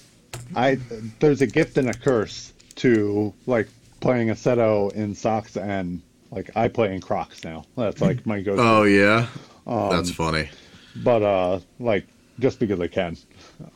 I, 0.54 0.78
there's 1.18 1.40
a 1.40 1.46
gift 1.46 1.78
and 1.78 1.88
a 1.88 1.94
curse 1.94 2.52
to 2.76 3.32
like 3.46 3.68
playing 4.00 4.28
Assetto 4.28 4.92
in 4.92 5.14
socks 5.14 5.56
and 5.56 6.02
like 6.30 6.50
I 6.56 6.68
play 6.68 6.94
in 6.94 7.00
Crocs 7.00 7.42
now. 7.42 7.64
That's 7.76 8.00
like 8.02 8.26
my 8.26 8.42
go-to. 8.42 8.60
Oh 8.62 8.82
yeah. 8.84 9.28
Um, 9.66 9.88
That's 9.90 10.10
funny. 10.10 10.50
but 10.96 11.22
uh, 11.22 11.60
like 11.80 12.06
just 12.38 12.58
because 12.58 12.80
I 12.80 12.86
can. 12.88 13.16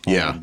Yeah. 0.06 0.38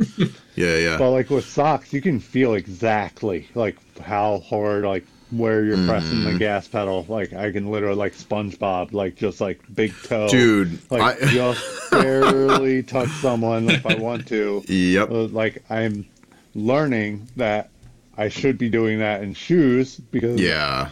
Yeah, 0.55 0.77
yeah. 0.77 0.97
But 0.97 1.11
like 1.11 1.29
with 1.29 1.45
socks, 1.45 1.91
you 1.93 2.01
can 2.01 2.19
feel 2.19 2.53
exactly 2.53 3.47
like 3.55 3.75
how 3.99 4.39
hard, 4.39 4.83
like 4.85 5.05
where 5.31 5.65
you're 5.65 5.83
pressing 5.87 6.19
Mm-hmm. 6.19 6.33
the 6.33 6.37
gas 6.39 6.67
pedal. 6.67 7.05
Like 7.09 7.33
I 7.33 7.51
can 7.51 7.71
literally 7.71 7.95
like 7.95 8.13
SpongeBob, 8.13 8.93
like 8.93 9.15
just 9.15 9.41
like 9.41 9.59
big 9.73 9.93
toe, 10.03 10.27
Dude, 10.29 10.79
like 10.91 11.01
I- 11.23 11.25
just 11.33 11.91
barely 11.91 12.83
touch 12.83 13.09
someone 13.21 13.69
if 13.69 13.85
I 13.85 13.95
want 13.95 14.27
to. 14.27 14.63
Yep. 14.67 15.09
Uh, 15.09 15.23
Like 15.25 15.63
I'm 15.69 16.05
learning 16.53 17.27
that 17.35 17.69
I 18.15 18.29
should 18.29 18.59
be 18.59 18.69
doing 18.69 18.99
that 18.99 19.23
in 19.23 19.33
shoes 19.33 19.95
because 19.95 20.39
Yeah. 20.39 20.89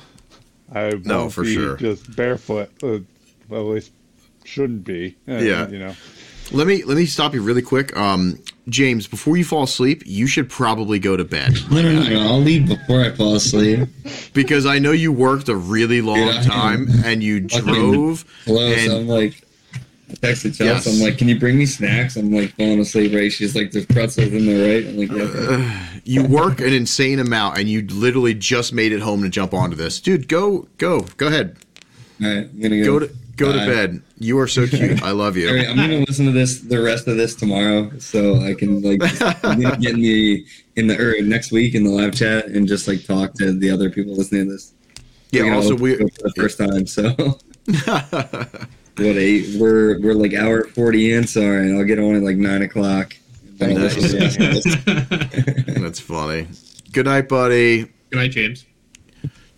I 0.74 0.92
No, 1.06 1.30
for 1.30 1.44
be 1.44 1.54
sure. 1.54 1.76
just 1.78 2.16
barefoot. 2.16 2.72
Uh, 2.82 3.00
well, 3.48 3.62
at 3.70 3.76
least 3.76 3.92
shouldn't 4.44 4.86
be. 4.86 5.16
And, 5.28 5.46
Yeah. 5.46 5.68
you 5.70 5.78
know. 5.78 5.94
Let 6.52 6.66
me 6.66 6.84
let 6.84 6.98
me 6.98 7.06
stop 7.06 7.34
you 7.36 7.42
really 7.44 7.62
quick. 7.62 7.96
Um 7.96 8.40
James, 8.72 9.06
before 9.06 9.38
you 9.38 9.44
fall 9.44 9.64
asleep, 9.64 10.02
you 10.06 10.26
should 10.26 10.50
probably 10.50 10.98
go 10.98 11.16
to 11.18 11.24
bed. 11.26 11.54
No, 11.70 11.82
no, 11.82 12.02
no. 12.08 12.20
I'll 12.22 12.40
leave 12.42 12.68
before 12.68 13.02
I 13.02 13.12
fall 13.12 13.36
asleep. 13.36 13.88
Because 14.34 14.66
I 14.66 14.80
know 14.80 14.92
you 14.94 15.12
worked 15.12 15.50
a 15.50 15.56
really 15.56 16.02
long 16.02 16.18
Dude, 16.18 16.44
time 16.44 16.88
and 17.06 17.22
you 17.22 17.42
drove 17.42 18.26
Close. 18.46 18.78
and 18.86 18.94
I'm 18.94 19.08
like, 19.08 19.44
I 20.10 20.14
texted 20.16 20.58
Chelsea. 20.58 20.64
Yes. 20.66 20.88
I'm 20.88 21.00
like, 21.00 21.18
can 21.18 21.28
you 21.28 21.40
bring 21.40 21.58
me 21.58 21.66
snacks? 21.66 22.16
I'm 22.16 22.32
like 22.32 22.56
falling 22.56 22.80
asleep, 22.80 23.14
right? 23.14 23.32
She's 23.32 23.56
like, 23.56 23.72
there's 23.72 23.86
pretzels 23.86 24.34
in 24.34 24.46
there, 24.46 24.76
right? 24.76 24.88
I'm 24.88 24.98
like, 24.98 25.12
yeah. 25.12 25.24
okay." 25.24 25.88
you 26.06 26.24
work 26.24 26.60
an 26.62 26.74
insane 26.74 27.20
amount 27.20 27.58
and 27.60 27.70
you 27.70 27.82
literally 27.88 28.34
just 28.34 28.74
made 28.74 28.92
it 28.92 29.02
home 29.02 29.22
to 29.24 29.30
jump 29.30 29.54
onto 29.54 29.76
this. 29.76 30.00
Dude, 30.02 30.28
go 30.28 30.68
go. 30.78 31.02
Go 31.18 31.28
ahead. 31.28 31.58
All 32.24 32.28
right, 32.28 32.46
I'm 32.50 32.62
gonna 32.62 32.84
Go 32.84 33.00
go. 33.00 33.08
to 33.08 33.14
go 33.42 33.52
to 33.52 33.60
Bye. 33.60 33.66
bed. 33.66 34.02
You 34.18 34.40
are 34.40 34.48
so 34.48 34.68
cute. 34.68 35.02
I 35.02 35.12
love 35.12 35.36
All 35.38 35.44
right, 35.54 35.64
you. 35.64 35.70
I'm 35.70 35.76
gonna 35.76 36.00
listen 36.08 36.26
to 36.28 36.32
this 36.32 36.60
the 36.62 36.82
rest 36.82 37.08
of 37.08 37.18
this 37.18 37.36
tomorrow, 37.36 37.92
so 38.00 38.38
I 38.42 38.54
can 38.54 38.82
like 38.82 39.00
get 39.80 39.94
in 39.94 40.02
the 40.02 40.46
in 40.76 40.88
the 40.88 40.98
or 41.00 41.22
next 41.24 41.52
week 41.52 41.76
in 41.76 41.84
the 41.84 41.90
live 41.90 42.14
chat 42.14 42.46
and 42.46 42.68
just 42.68 42.88
like 42.88 43.04
talk 43.06 43.34
to 43.36 43.52
the 43.58 43.70
other 43.70 43.90
people 43.90 44.14
listening 44.16 44.46
to 44.46 44.52
this. 44.54 44.74
Yeah, 45.32 45.44
Like, 45.44 45.54
also 45.54 45.76
we 45.76 45.96
go 45.96 46.08
for 46.08 46.24
the 46.24 46.34
first 46.36 46.58
time. 46.58 46.86
So 46.88 47.10
what 48.98 49.18
eight? 49.18 49.60
We're 49.60 50.00
we're 50.02 50.14
like 50.14 50.34
hour 50.34 50.64
forty 50.66 51.14
in. 51.14 51.26
So 51.28 51.42
all 51.44 51.50
right, 51.60 51.72
I'll 51.72 51.84
get 51.86 52.00
on 52.00 52.16
at 52.16 52.24
like 52.24 52.38
nine 52.38 52.62
o'clock. 52.62 53.16
Nice. 53.60 53.96
listen 53.96 54.20
to 54.20 54.28
the 54.28 55.66
rest. 55.66 55.82
That's 55.82 56.00
funny. 56.00 56.48
Good 56.92 57.06
night, 57.06 57.30
buddy. 57.30 57.84
Good 58.10 58.16
night, 58.18 58.32
James. 58.32 58.66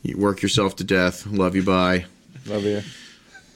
You 0.02 0.18
work 0.18 0.42
yourself 0.42 0.76
to 0.78 0.84
death. 0.84 1.26
Love 1.26 1.56
you. 1.56 1.64
Bye. 1.64 2.06
Love 2.46 2.64
you. 2.66 2.82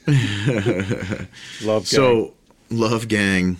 Love. 1.62 1.82
gang. 1.82 1.84
So, 1.84 2.34
love 2.70 3.08
gang, 3.08 3.56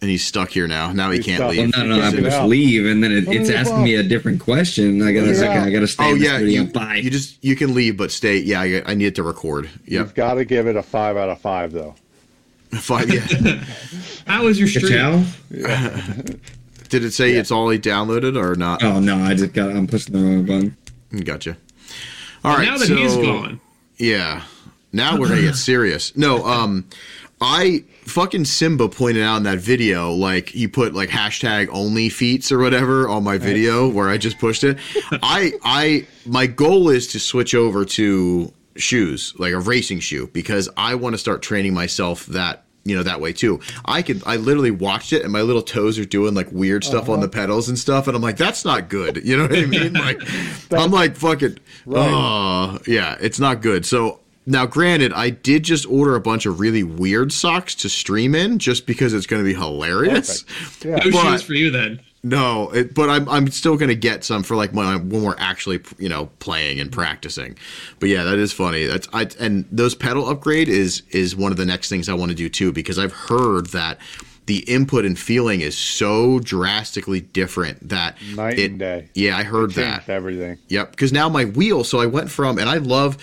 and 0.00 0.10
he's 0.10 0.24
stuck 0.24 0.50
here 0.50 0.66
now. 0.68 0.92
Now 0.92 1.10
he 1.10 1.16
He's 1.18 1.26
can't 1.26 1.38
stuck. 1.38 1.50
leave. 1.52 1.72
Well, 1.76 1.86
no, 1.86 1.96
no, 1.96 2.02
I 2.04 2.10
Get 2.10 2.24
push 2.24 2.32
out. 2.34 2.48
leave, 2.48 2.86
and 2.86 3.02
then 3.02 3.12
it, 3.12 3.28
it's 3.28 3.48
me 3.48 3.54
asking 3.54 3.76
out. 3.76 3.82
me 3.84 3.94
a 3.94 4.02
different 4.02 4.40
question. 4.40 5.02
I 5.02 5.12
gotta, 5.12 5.26
Let 5.32 5.40
me. 5.40 5.46
I 5.48 5.70
gotta 5.70 5.86
stay 5.86 6.04
Oh 6.10 6.14
yeah, 6.14 6.38
you, 6.38 6.64
Bye. 6.64 6.96
you 6.96 7.10
just 7.10 7.42
you 7.42 7.56
can 7.56 7.74
leave, 7.74 7.96
but 7.96 8.10
stay. 8.10 8.38
Yeah, 8.38 8.60
I, 8.60 8.82
I 8.86 8.94
need 8.94 9.14
to 9.16 9.22
record. 9.22 9.64
Yep, 9.66 9.72
You've 9.86 10.14
got 10.14 10.34
to 10.34 10.44
give 10.44 10.66
it 10.66 10.76
a 10.76 10.82
five 10.82 11.16
out 11.16 11.28
of 11.30 11.40
five, 11.40 11.72
though. 11.72 11.94
five. 12.72 13.08
Yeah. 13.12 13.20
How 14.26 14.44
was 14.44 14.58
your 14.58 14.68
stream? 14.68 14.92
Ciao? 14.92 15.24
Did 16.88 17.04
it 17.04 17.12
say 17.12 17.32
it's 17.32 17.50
already 17.50 17.80
downloaded 17.80 18.36
or 18.36 18.54
not? 18.56 18.82
Oh 18.82 19.00
no, 19.00 19.16
I 19.18 19.34
just 19.34 19.52
got. 19.54 19.70
I'm 19.70 19.86
pushing 19.86 20.12
the 20.14 20.20
wrong 20.22 20.44
button. 20.44 20.76
Gotcha. 21.24 21.56
All 22.44 22.56
right. 22.56 22.66
now 22.66 22.76
that 22.76 22.86
so, 22.88 22.96
he's 22.96 23.14
gone, 23.16 23.60
Yeah. 23.98 24.42
Now 24.92 25.18
we're 25.18 25.28
gonna 25.28 25.40
get 25.42 25.56
serious. 25.56 26.16
No, 26.16 26.44
um, 26.46 26.86
I 27.40 27.84
fucking 28.04 28.44
Simba 28.44 28.88
pointed 28.88 29.22
out 29.22 29.36
in 29.38 29.42
that 29.44 29.58
video, 29.58 30.12
like 30.12 30.48
he 30.50 30.68
put 30.68 30.94
like 30.94 31.08
hashtag 31.08 31.68
only 31.72 32.08
feats 32.08 32.52
or 32.52 32.58
whatever 32.58 33.08
on 33.08 33.24
my 33.24 33.38
video 33.38 33.88
where 33.88 34.08
I 34.08 34.18
just 34.18 34.38
pushed 34.38 34.64
it. 34.64 34.78
I 35.22 35.52
I 35.64 36.06
my 36.26 36.46
goal 36.46 36.88
is 36.88 37.06
to 37.08 37.18
switch 37.18 37.54
over 37.54 37.84
to 37.84 38.52
shoes, 38.76 39.34
like 39.38 39.52
a 39.52 39.58
racing 39.60 40.00
shoe, 40.00 40.28
because 40.32 40.68
I 40.76 40.94
want 40.94 41.14
to 41.14 41.18
start 41.18 41.42
training 41.42 41.74
myself 41.74 42.26
that 42.26 42.64
you 42.84 42.96
know 42.96 43.02
that 43.02 43.20
way 43.20 43.32
too. 43.32 43.60
I 43.84 44.02
could 44.02 44.22
I 44.26 44.36
literally 44.36 44.70
watched 44.72 45.12
it 45.12 45.22
and 45.22 45.32
my 45.32 45.42
little 45.42 45.62
toes 45.62 45.98
are 45.98 46.04
doing 46.04 46.34
like 46.34 46.50
weird 46.52 46.84
stuff 46.84 47.08
on 47.08 47.20
the 47.20 47.28
pedals 47.28 47.68
and 47.68 47.78
stuff, 47.78 48.06
and 48.08 48.16
I'm 48.16 48.22
like, 48.22 48.36
that's 48.36 48.64
not 48.64 48.88
good. 48.88 49.24
You 49.24 49.36
know 49.36 49.44
what 49.44 49.56
I 49.58 49.66
mean? 49.66 49.92
Like 50.02 50.20
I'm 50.72 50.90
like 50.90 51.16
fucking 51.16 51.58
Right. 51.86 52.10
oh 52.12 52.78
yeah, 52.86 53.16
it's 53.20 53.38
not 53.40 53.62
good. 53.62 53.84
So 53.86 54.20
now, 54.46 54.66
granted, 54.66 55.12
I 55.12 55.30
did 55.30 55.62
just 55.62 55.86
order 55.86 56.14
a 56.16 56.20
bunch 56.20 56.46
of 56.46 56.58
really 56.60 56.82
weird 56.82 57.32
socks 57.32 57.74
to 57.76 57.88
stream 57.88 58.34
in, 58.34 58.58
just 58.58 58.86
because 58.86 59.14
it's 59.14 59.26
going 59.26 59.42
to 59.42 59.46
be 59.48 59.54
hilarious. 59.54 60.42
Perfect. 60.42 60.84
Yeah. 60.84 60.96
no 60.96 61.10
But- 61.12 61.32
shoes 61.32 61.42
for 61.42 61.54
you 61.54 61.70
then. 61.70 62.00
No, 62.24 62.70
it, 62.70 62.94
but 62.94 63.10
I'm 63.10 63.28
I'm 63.28 63.48
still 63.50 63.76
going 63.76 63.88
to 63.88 63.96
get 63.96 64.22
some 64.22 64.44
for 64.44 64.54
like 64.54 64.70
when 64.72 64.86
I, 64.86 64.94
when 64.94 65.24
we're 65.24 65.34
actually 65.38 65.80
you 65.98 66.08
know 66.08 66.26
playing 66.38 66.78
and 66.78 66.92
practicing. 66.92 67.58
But 67.98 68.10
yeah, 68.10 68.22
that 68.22 68.38
is 68.38 68.52
funny. 68.52 68.84
That's 68.86 69.08
I 69.12 69.28
and 69.40 69.64
those 69.72 69.96
pedal 69.96 70.28
upgrade 70.28 70.68
is 70.68 71.02
is 71.10 71.34
one 71.34 71.50
of 71.50 71.58
the 71.58 71.66
next 71.66 71.88
things 71.88 72.08
I 72.08 72.14
want 72.14 72.30
to 72.30 72.36
do 72.36 72.48
too 72.48 72.70
because 72.72 72.96
I've 72.96 73.12
heard 73.12 73.66
that 73.70 73.98
the 74.46 74.58
input 74.70 75.04
and 75.04 75.18
feeling 75.18 75.62
is 75.62 75.76
so 75.76 76.38
drastically 76.38 77.20
different 77.20 77.88
that 77.88 78.16
Night 78.36 78.58
it, 78.58 78.70
and 78.70 78.78
day. 78.78 79.08
Yeah, 79.14 79.36
I 79.36 79.42
heard 79.42 79.72
that. 79.72 80.08
Everything. 80.08 80.58
Yep. 80.68 80.92
Because 80.92 81.12
now 81.12 81.28
my 81.28 81.44
wheel, 81.44 81.84
so 81.84 82.00
I 82.00 82.06
went 82.06 82.28
from, 82.28 82.58
and 82.58 82.68
I 82.68 82.78
love, 82.78 83.18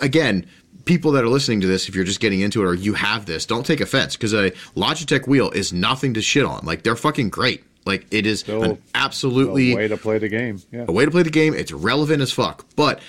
again, 0.00 0.46
people 0.84 1.12
that 1.12 1.24
are 1.24 1.28
listening 1.28 1.60
to 1.60 1.66
this, 1.66 1.88
if 1.88 1.94
you're 1.94 2.04
just 2.04 2.20
getting 2.20 2.40
into 2.40 2.62
it 2.62 2.66
or 2.66 2.74
you 2.74 2.94
have 2.94 3.26
this, 3.26 3.46
don't 3.46 3.64
take 3.64 3.80
offense 3.80 4.16
because 4.16 4.32
a 4.32 4.50
Logitech 4.76 5.26
wheel 5.26 5.50
is 5.50 5.72
nothing 5.72 6.14
to 6.14 6.22
shit 6.22 6.44
on. 6.44 6.64
Like, 6.64 6.82
they're 6.82 6.96
fucking 6.96 7.30
great. 7.30 7.64
Like, 7.86 8.06
it 8.10 8.26
is 8.26 8.40
Still 8.40 8.62
an 8.62 8.82
absolutely 8.94 9.72
A 9.72 9.76
way 9.76 9.88
to 9.88 9.96
play 9.96 10.18
the 10.18 10.28
game. 10.28 10.60
Yeah. 10.70 10.84
a 10.88 10.92
way 10.92 11.04
to 11.04 11.10
play 11.10 11.22
the 11.22 11.30
game. 11.30 11.54
It's 11.54 11.72
relevant 11.72 12.22
as 12.22 12.32
fuck. 12.32 12.66
But 12.76 13.00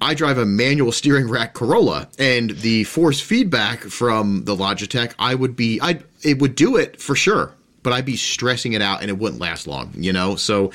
I 0.00 0.14
drive 0.14 0.38
a 0.38 0.46
manual 0.46 0.92
steering 0.92 1.28
rack 1.28 1.54
Corolla, 1.54 2.08
and 2.18 2.50
the 2.50 2.84
force 2.84 3.20
feedback 3.20 3.80
from 3.80 4.44
the 4.44 4.56
Logitech, 4.56 5.12
I 5.18 5.34
would 5.34 5.54
be, 5.54 5.80
I 5.80 6.00
it 6.22 6.40
would 6.40 6.54
do 6.54 6.76
it 6.76 7.00
for 7.00 7.14
sure, 7.14 7.52
but 7.82 7.92
I'd 7.92 8.06
be 8.06 8.16
stressing 8.16 8.72
it 8.72 8.82
out, 8.82 9.02
and 9.02 9.10
it 9.10 9.18
wouldn't 9.18 9.40
last 9.40 9.66
long, 9.66 9.92
you 9.94 10.12
know. 10.12 10.36
So 10.36 10.72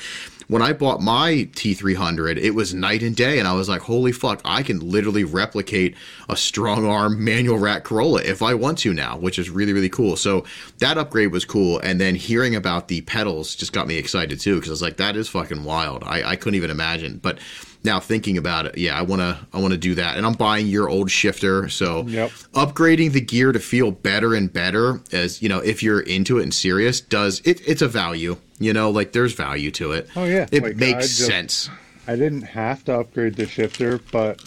when 0.48 0.62
I 0.62 0.72
bought 0.72 1.00
my 1.00 1.48
T300, 1.54 2.38
it 2.38 2.52
was 2.52 2.72
night 2.72 3.02
and 3.02 3.16
day, 3.16 3.38
and 3.38 3.48
I 3.48 3.52
was 3.54 3.68
like, 3.68 3.82
holy 3.82 4.12
fuck, 4.12 4.40
I 4.44 4.62
can 4.62 4.78
literally 4.80 5.24
replicate 5.24 5.96
a 6.28 6.36
strong 6.36 6.86
arm 6.86 7.24
manual 7.24 7.58
rack 7.58 7.84
Corolla 7.84 8.22
if 8.22 8.42
I 8.42 8.54
want 8.54 8.78
to 8.78 8.94
now, 8.94 9.16
which 9.18 9.38
is 9.38 9.50
really 9.50 9.72
really 9.72 9.88
cool. 9.88 10.16
So 10.16 10.44
that 10.78 10.98
upgrade 10.98 11.32
was 11.32 11.44
cool, 11.44 11.78
and 11.80 12.00
then 12.00 12.14
hearing 12.14 12.54
about 12.54 12.88
the 12.88 13.00
pedals 13.02 13.54
just 13.54 13.72
got 13.72 13.86
me 13.86 13.96
excited 13.96 14.38
too, 14.40 14.56
because 14.56 14.70
I 14.70 14.72
was 14.72 14.82
like, 14.82 14.96
that 14.98 15.16
is 15.16 15.28
fucking 15.28 15.64
wild. 15.64 16.04
I, 16.04 16.22
I 16.22 16.36
couldn't 16.36 16.56
even 16.56 16.70
imagine, 16.70 17.18
but 17.18 17.38
now 17.84 18.00
thinking 18.00 18.36
about 18.36 18.66
it, 18.66 18.78
yeah, 18.78 18.98
I 18.98 19.02
wanna 19.02 19.46
I 19.52 19.60
wanna 19.60 19.76
do 19.76 19.94
that, 19.96 20.16
and 20.16 20.26
I'm 20.26 20.34
buying 20.34 20.66
your 20.66 20.88
old 20.88 21.10
shifter, 21.10 21.68
so 21.68 22.04
Yep. 22.06 22.30
upgrading 22.54 23.12
the 23.12 23.20
gear 23.20 23.52
to 23.52 23.58
feel 23.60 23.90
better 23.90 24.34
and 24.34 24.52
better 24.52 25.00
as 25.12 25.42
you 25.42 25.48
know 25.48 25.58
if 25.58 25.82
you're 25.82 26.00
into 26.00 26.38
it 26.38 26.42
and 26.42 26.54
serious 26.54 27.00
does 27.00 27.40
it, 27.44 27.60
it's 27.66 27.82
a 27.82 27.88
value 27.88 28.36
you 28.58 28.72
know 28.72 28.90
like 28.90 29.12
there's 29.12 29.32
value 29.34 29.70
to 29.70 29.92
it 29.92 30.08
Oh, 30.16 30.24
yeah. 30.24 30.46
it 30.50 30.62
Like, 30.62 30.72
I 30.72 30.76
makes 30.76 31.16
just- 31.16 31.26
sense 31.26 31.70
I 32.08 32.14
didn't 32.16 32.42
have 32.42 32.84
to 32.84 33.00
upgrade 33.00 33.34
the 33.34 33.46
shifter, 33.48 33.98
but 34.12 34.40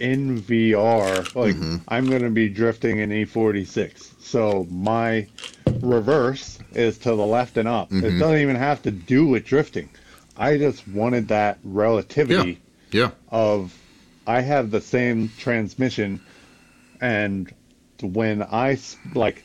in 0.00 0.42
VR, 0.42 1.18
like 1.36 1.54
Mm-hmm. 1.54 1.76
I'm 1.86 2.08
going 2.08 2.22
to 2.22 2.30
be 2.30 2.48
drifting 2.48 2.98
in 2.98 3.10
E46. 3.10 4.20
So 4.20 4.66
my 4.70 5.28
reverse 5.80 6.58
is 6.72 6.98
to 6.98 7.10
the 7.10 7.24
left 7.24 7.56
and 7.58 7.68
up. 7.68 7.90
Mm-hmm. 7.90 8.04
It 8.04 8.18
doesn't 8.18 8.40
even 8.40 8.56
have 8.56 8.82
to 8.82 8.90
do 8.90 9.26
with 9.28 9.44
drifting. 9.44 9.88
I 10.36 10.58
just 10.58 10.86
wanted 10.88 11.28
that 11.28 11.58
relativity 11.62 12.60
Yeah. 12.90 13.02
yeah. 13.02 13.10
of 13.30 13.72
I 14.26 14.40
have 14.40 14.72
the 14.72 14.80
same 14.80 15.30
transmission 15.38 16.20
and 17.00 17.52
when 18.02 18.42
I 18.42 18.78
like 19.14 19.44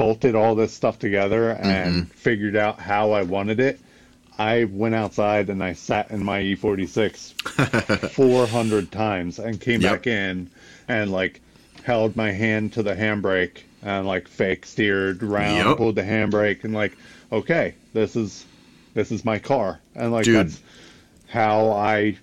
bolted 0.00 0.34
all 0.34 0.54
this 0.54 0.72
stuff 0.72 0.98
together 0.98 1.50
and 1.50 2.04
Mm-hmm. 2.04 2.10
figured 2.12 2.56
out 2.56 2.80
how 2.80 3.10
I 3.12 3.22
wanted 3.22 3.60
it, 3.60 3.78
I 4.38 4.64
went 4.64 4.94
outside 4.94 5.50
and 5.50 5.62
I 5.62 5.74
sat 5.74 6.10
in 6.10 6.24
my 6.24 6.40
E 6.40 6.56
E46 6.56 7.34
400 8.14 8.90
times 8.90 9.38
and 9.38 9.60
came 9.60 9.80
Yep. 9.82 9.92
back 9.92 10.06
in 10.06 10.48
and 10.88 11.12
like 11.12 11.42
held 11.84 12.16
my 12.16 12.32
hand 12.32 12.72
to 12.74 12.82
the 12.82 12.94
handbrake 12.94 13.58
and 13.82 14.06
like 14.06 14.26
fake 14.26 14.64
steered 14.64 15.22
around, 15.22 15.68
Yep. 15.68 15.76
pulled 15.76 15.96
the 15.96 16.02
handbrake 16.02 16.64
and 16.64 16.72
like, 16.72 16.96
okay, 17.30 17.74
this 17.92 18.16
is 18.16 18.46
this 18.94 19.12
is 19.12 19.22
my 19.24 19.38
car. 19.38 19.80
And 19.94 20.12
like 20.12 20.24
Dude. 20.24 20.46
that's 20.46 20.60
how 21.28 21.72
I 21.72 22.16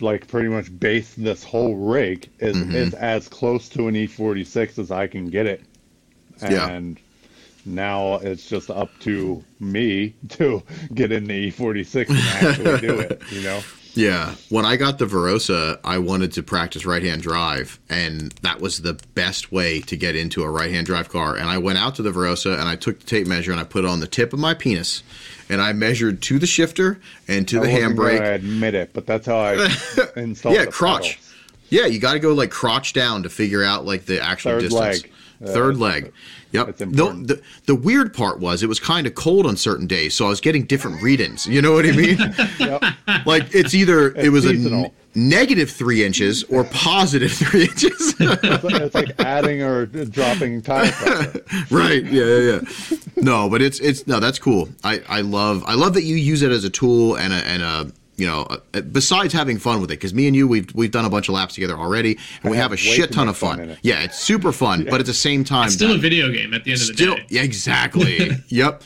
like 0.00 0.28
pretty 0.28 0.48
much 0.48 0.68
base 0.78 1.14
this 1.14 1.42
whole 1.42 1.74
rig 1.74 2.28
is 2.38 2.56
Mm-hmm. 2.56 2.74
is 2.76 2.92
as 2.94 3.28
close 3.28 3.70
to 3.70 3.88
an 3.88 3.94
E46 3.94 4.78
as 4.78 4.90
I 4.90 5.06
can 5.06 5.30
get 5.30 5.46
it. 5.46 5.62
Yeah. 6.50 6.68
And 6.68 6.98
now 7.64 8.14
it's 8.16 8.48
just 8.48 8.70
up 8.70 8.90
to 9.00 9.42
me 9.60 10.14
to 10.30 10.62
get 10.94 11.12
in 11.12 11.24
the 11.26 11.50
E46 11.52 12.08
and 12.08 12.18
actually 12.48 12.80
do 12.80 12.98
it, 13.00 13.22
you 13.30 13.42
know? 13.42 13.60
Yeah. 13.94 14.36
When 14.48 14.64
I 14.64 14.76
got 14.76 14.96
the 14.96 15.04
Verossa, 15.04 15.78
I 15.84 15.98
wanted 15.98 16.32
to 16.32 16.42
practice 16.42 16.86
right 16.86 17.02
hand 17.02 17.20
drive, 17.20 17.78
and 17.90 18.32
that 18.40 18.58
was 18.58 18.80
the 18.80 18.94
best 19.14 19.52
way 19.52 19.80
to 19.82 19.98
get 19.98 20.16
into 20.16 20.42
a 20.44 20.50
right 20.50 20.70
hand 20.70 20.86
drive 20.86 21.10
car. 21.10 21.36
And 21.36 21.44
I 21.46 21.58
went 21.58 21.76
out 21.76 21.96
to 21.96 22.02
the 22.02 22.10
Verossa 22.10 22.54
and 22.58 22.66
I 22.66 22.74
took 22.74 23.00
the 23.00 23.04
tape 23.04 23.26
measure 23.26 23.50
and 23.52 23.60
I 23.60 23.64
put 23.64 23.84
it 23.84 23.88
on 23.88 24.00
the 24.00 24.06
tip 24.06 24.32
of 24.32 24.38
my 24.38 24.54
penis, 24.54 25.02
and 25.50 25.60
I 25.60 25.74
measured 25.74 26.22
to 26.22 26.38
the 26.38 26.46
shifter 26.46 27.00
and 27.28 27.46
to 27.48 27.58
I 27.60 27.66
the 27.66 27.68
handbrake. 27.68 28.16
gonna 28.20 28.30
admit 28.32 28.74
it, 28.74 28.94
but 28.94 29.06
that's 29.06 29.26
how 29.26 29.36
I 29.36 29.54
installed 30.16 30.54
Yeah, 30.56 30.64
the 30.64 30.72
crotch. 30.72 31.18
pedals. 31.18 31.34
Yeah, 31.68 31.84
you 31.84 31.98
got 31.98 32.14
to 32.14 32.18
go 32.18 32.32
like 32.32 32.50
crotch 32.50 32.94
down 32.94 33.24
to 33.24 33.28
figure 33.28 33.62
out 33.62 33.84
like 33.84 34.06
the 34.06 34.22
actual 34.24 34.52
Third 34.52 34.60
distance. 34.62 35.02
leg. 35.02 35.12
Uh, 35.42 35.46
Third 35.52 35.76
leg. 35.78 36.12
Yep. 36.52 36.68
it's 36.68 36.78
The, 36.78 36.86
the 36.86 37.42
the 37.66 37.74
weird 37.74 38.12
part 38.14 38.38
was 38.40 38.62
it 38.62 38.68
was 38.68 38.78
kind 38.78 39.06
of 39.06 39.14
cold 39.14 39.46
on 39.46 39.56
certain 39.56 39.86
days, 39.86 40.14
so 40.14 40.26
I 40.26 40.28
was 40.28 40.40
getting 40.40 40.64
different 40.64 41.02
readings. 41.02 41.46
You 41.46 41.62
know 41.62 41.72
what 41.72 41.86
I 41.86 41.92
mean? 41.92 42.18
Yep. 42.58 42.84
like 43.26 43.54
it's 43.54 43.74
either 43.74 44.14
it 44.14 44.30
was 44.30 44.44
a 44.44 44.50
seasonal. 44.50 44.84
n- 44.84 44.92
negative 45.14 45.70
three 45.70 46.04
inches 46.04 46.44
or 46.44 46.64
positive 46.64 47.32
three 47.42 47.62
inches. 47.64 48.14
It's, 48.20 48.64
like- 48.64 48.74
it's 48.82 48.94
like 48.94 49.20
adding 49.20 49.62
or 49.62 49.86
dropping 49.86 50.62
pressure. 50.62 51.42
right. 51.70 52.04
Yeah, 52.04 52.24
yeah, 52.24 52.60
yeah. 52.90 52.96
No, 53.16 53.48
but 53.48 53.60
it's 53.62 53.80
it's 53.80 54.06
no, 54.06 54.20
that's 54.20 54.38
cool. 54.38 54.68
I 54.84 55.02
I 55.08 55.20
love 55.22 55.64
I 55.66 55.74
love 55.74 55.94
that 55.94 56.02
you 56.04 56.16
use 56.16 56.42
it 56.42 56.52
as 56.52 56.64
a 56.64 56.70
tool 56.70 57.16
and 57.16 57.32
a 57.32 57.36
and 57.46 57.62
a 57.62 57.92
you 58.16 58.26
know, 58.26 58.46
uh, 58.74 58.80
besides 58.82 59.32
having 59.32 59.58
fun 59.58 59.80
with 59.80 59.90
it, 59.90 59.94
because 59.94 60.12
me 60.12 60.26
and 60.26 60.36
you, 60.36 60.46
we've 60.46 60.72
we've 60.74 60.90
done 60.90 61.04
a 61.04 61.10
bunch 61.10 61.28
of 61.28 61.34
laps 61.34 61.54
together 61.54 61.76
already, 61.76 62.18
and 62.42 62.50
we 62.50 62.58
I 62.58 62.60
have 62.60 62.72
a 62.72 62.76
shit 62.76 63.10
ton 63.12 63.28
of 63.28 63.36
fun 63.36 63.58
fun. 63.58 63.70
it. 63.70 63.78
Yeah, 63.82 64.02
it's 64.02 64.18
super 64.20 64.52
fun, 64.52 64.84
but 64.88 65.00
at 65.00 65.06
the 65.06 65.14
same 65.14 65.44
time, 65.44 65.66
It's 65.66 65.74
still 65.74 65.88
that- 65.88 65.96
a 65.96 66.00
video 66.00 66.30
game 66.30 66.52
at 66.54 66.64
the 66.64 66.72
end 66.72 66.80
of 66.82 66.86
the 66.88 66.92
day. 66.94 67.26
yeah, 67.30 67.42
exactly. 67.42 68.30
yep. 68.48 68.82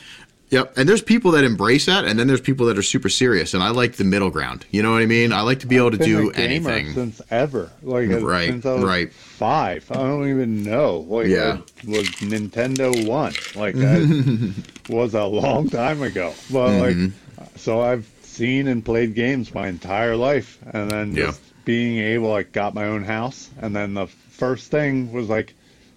Yep. 0.49 0.77
And 0.77 0.87
there's 0.87 1.01
people 1.01 1.31
that 1.31 1.43
embrace 1.43 1.87
that, 1.87 2.05
and 2.05 2.17
then 2.17 2.27
there's 2.27 2.39
people 2.39 2.67
that 2.67 2.77
are 2.77 2.81
super 2.81 3.09
serious, 3.09 3.53
and 3.53 3.61
I 3.61 3.71
like 3.71 3.97
the 3.97 4.05
middle 4.05 4.29
ground. 4.29 4.65
You 4.71 4.81
know 4.81 4.93
what 4.93 5.01
I 5.01 5.05
mean? 5.05 5.33
I 5.33 5.41
like 5.41 5.59
to 5.59 5.67
be 5.67 5.75
able 5.75 5.91
to 5.91 5.97
been 5.97 6.07
do 6.07 6.29
a 6.29 6.33
gamer 6.33 6.69
anything. 6.69 6.93
since 6.93 7.21
ever. 7.29 7.69
Like 7.83 8.09
uh, 8.09 8.21
Right, 8.25 8.47
since 8.51 8.65
I 8.65 8.73
was 8.75 8.83
right. 8.85 9.11
five. 9.11 9.85
I 9.91 9.95
don't 9.95 10.29
even 10.29 10.63
know. 10.63 10.99
Like 10.99 11.27
Yeah. 11.27 11.57
it 11.83 11.85
was 11.89 12.07
Nintendo 12.21 13.05
One. 13.05 13.33
Like 13.57 13.75
that 13.75 14.53
was 14.87 15.13
a 15.15 15.25
long 15.25 15.69
time 15.69 16.01
ago. 16.01 16.33
But 16.49 16.69
Mm-hmm. 16.69 17.03
like, 17.39 17.49
so 17.57 17.81
I've 17.81 18.09
seen 18.37 18.67
and 18.67 18.85
played 18.85 19.15
games 19.15 19.53
my 19.53 19.67
entire 19.67 20.15
life, 20.15 20.59
and 20.71 20.89
then 20.91 21.15
Yeah. 21.15 21.27
just 21.27 21.41
being 21.65 21.97
able 21.97 22.29
like 22.29 22.51
got 22.51 22.73
my 22.75 22.85
own 22.85 23.03
house, 23.03 23.49
and 23.59 23.75
then 23.75 23.93
the 23.95 24.07
first 24.07 24.69
thing 24.71 25.11
was 25.11 25.27
like 25.27 25.55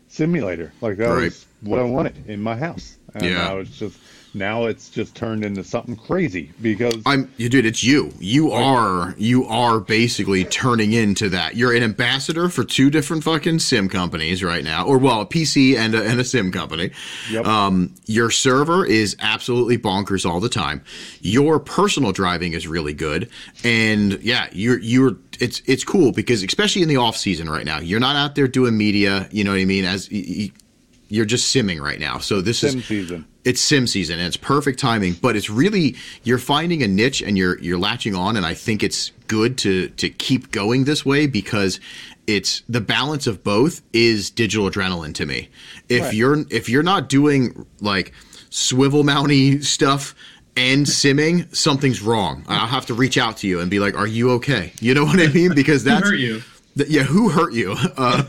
simulator. 0.08 0.72
Like 0.80 0.96
that 0.96 1.10
Right. 1.10 1.24
was 1.24 1.46
what 1.60 1.78
I 1.78 1.84
wanted 1.84 2.26
in 2.26 2.40
my 2.40 2.56
house. 2.56 2.96
And 3.14 3.24
Yeah. 3.26 3.34
now 3.34 3.58
it's 3.58 3.78
just 3.78 3.98
now 4.34 4.66
it's 4.66 4.88
just 4.88 5.14
turned 5.14 5.44
into 5.44 5.64
something 5.64 5.96
crazy 5.96 6.52
because 6.62 7.02
I'm 7.06 7.32
you 7.36 7.48
dude, 7.48 7.66
it's 7.66 7.82
you. 7.82 8.12
You 8.18 8.52
are 8.52 9.14
you 9.18 9.44
are 9.46 9.80
basically 9.80 10.44
turning 10.44 10.92
into 10.92 11.28
that. 11.30 11.56
You're 11.56 11.74
an 11.74 11.82
ambassador 11.82 12.48
for 12.48 12.64
two 12.64 12.90
different 12.90 13.24
fucking 13.24 13.58
sim 13.58 13.88
companies 13.88 14.42
right 14.44 14.62
now. 14.62 14.86
Or 14.86 14.98
well, 14.98 15.20
a 15.20 15.26
PC 15.26 15.76
and 15.76 15.94
a, 15.94 16.04
and 16.04 16.20
a 16.20 16.24
sim 16.24 16.52
company. 16.52 16.90
Yep. 17.30 17.46
Um 17.46 17.94
your 18.06 18.30
server 18.30 18.84
is 18.86 19.16
absolutely 19.20 19.78
bonkers 19.78 20.28
all 20.28 20.40
the 20.40 20.48
time. 20.48 20.82
Your 21.20 21.58
personal 21.58 22.12
driving 22.12 22.52
is 22.52 22.66
really 22.66 22.94
good. 22.94 23.28
And 23.64 24.20
yeah, 24.22 24.48
you're 24.52 24.78
you're 24.78 25.16
it's 25.40 25.62
it's 25.66 25.84
cool 25.84 26.12
because 26.12 26.42
especially 26.42 26.82
in 26.82 26.88
the 26.88 26.96
off 26.96 27.16
season 27.16 27.48
right 27.48 27.64
now, 27.64 27.80
you're 27.80 28.00
not 28.00 28.16
out 28.16 28.34
there 28.34 28.46
doing 28.48 28.76
media, 28.76 29.28
you 29.32 29.42
know 29.42 29.52
what 29.52 29.60
I 29.60 29.64
mean, 29.64 29.84
as 29.84 30.08
y- 30.10 30.24
y- 30.28 30.50
you're 31.10 31.26
just 31.26 31.54
simming 31.54 31.80
right 31.80 32.00
now. 32.00 32.16
So 32.18 32.40
this 32.40 32.60
sim 32.60 32.78
is 32.78 32.86
season. 32.86 33.26
it's 33.44 33.60
sim 33.60 33.86
season 33.86 34.18
and 34.18 34.26
it's 34.26 34.36
perfect 34.36 34.78
timing 34.78 35.14
but 35.20 35.34
it's 35.36 35.50
really 35.50 35.96
you're 36.24 36.38
finding 36.38 36.82
a 36.82 36.88
niche 36.88 37.20
and 37.20 37.36
you're 37.36 37.58
you're 37.60 37.78
latching 37.78 38.14
on 38.14 38.36
and 38.36 38.44
i 38.46 38.52
think 38.54 38.82
it's 38.82 39.12
good 39.28 39.56
to 39.58 39.88
to 39.90 40.08
keep 40.10 40.50
going 40.52 40.84
this 40.84 41.04
way 41.06 41.26
because 41.26 41.80
it's 42.26 42.62
the 42.68 42.80
balance 42.80 43.26
of 43.26 43.42
both 43.42 43.80
is 43.94 44.30
digital 44.30 44.68
adrenaline 44.70 45.14
to 45.14 45.24
me 45.26 45.48
if 45.88 46.02
Right. 46.02 46.14
you're 46.14 46.44
if 46.50 46.68
you're 46.68 46.82
not 46.82 47.08
doing 47.08 47.66
like 47.80 48.12
swivel 48.50 49.04
mounty 49.04 49.62
stuff 49.62 50.14
and 50.56 50.84
simming 50.86 51.52
something's 51.56 52.02
wrong 52.02 52.44
i'll 52.46 52.66
have 52.66 52.84
to 52.86 52.94
reach 52.94 53.16
out 53.16 53.38
to 53.38 53.46
you 53.48 53.60
and 53.60 53.70
be 53.70 53.78
like 53.80 53.96
are 53.96 54.06
you 54.06 54.32
okay 54.32 54.72
you 54.80 54.92
know 54.94 55.04
what 55.04 55.18
i 55.18 55.28
mean 55.28 55.54
because 55.54 55.82
Who 55.82 55.88
that's 55.90 56.08
hurt 56.10 56.18
you? 56.18 56.42
Th- 56.76 56.88
yeah, 56.88 57.02
who 57.02 57.30
hurt 57.30 57.52
you? 57.52 57.74
Uh, 57.96 58.22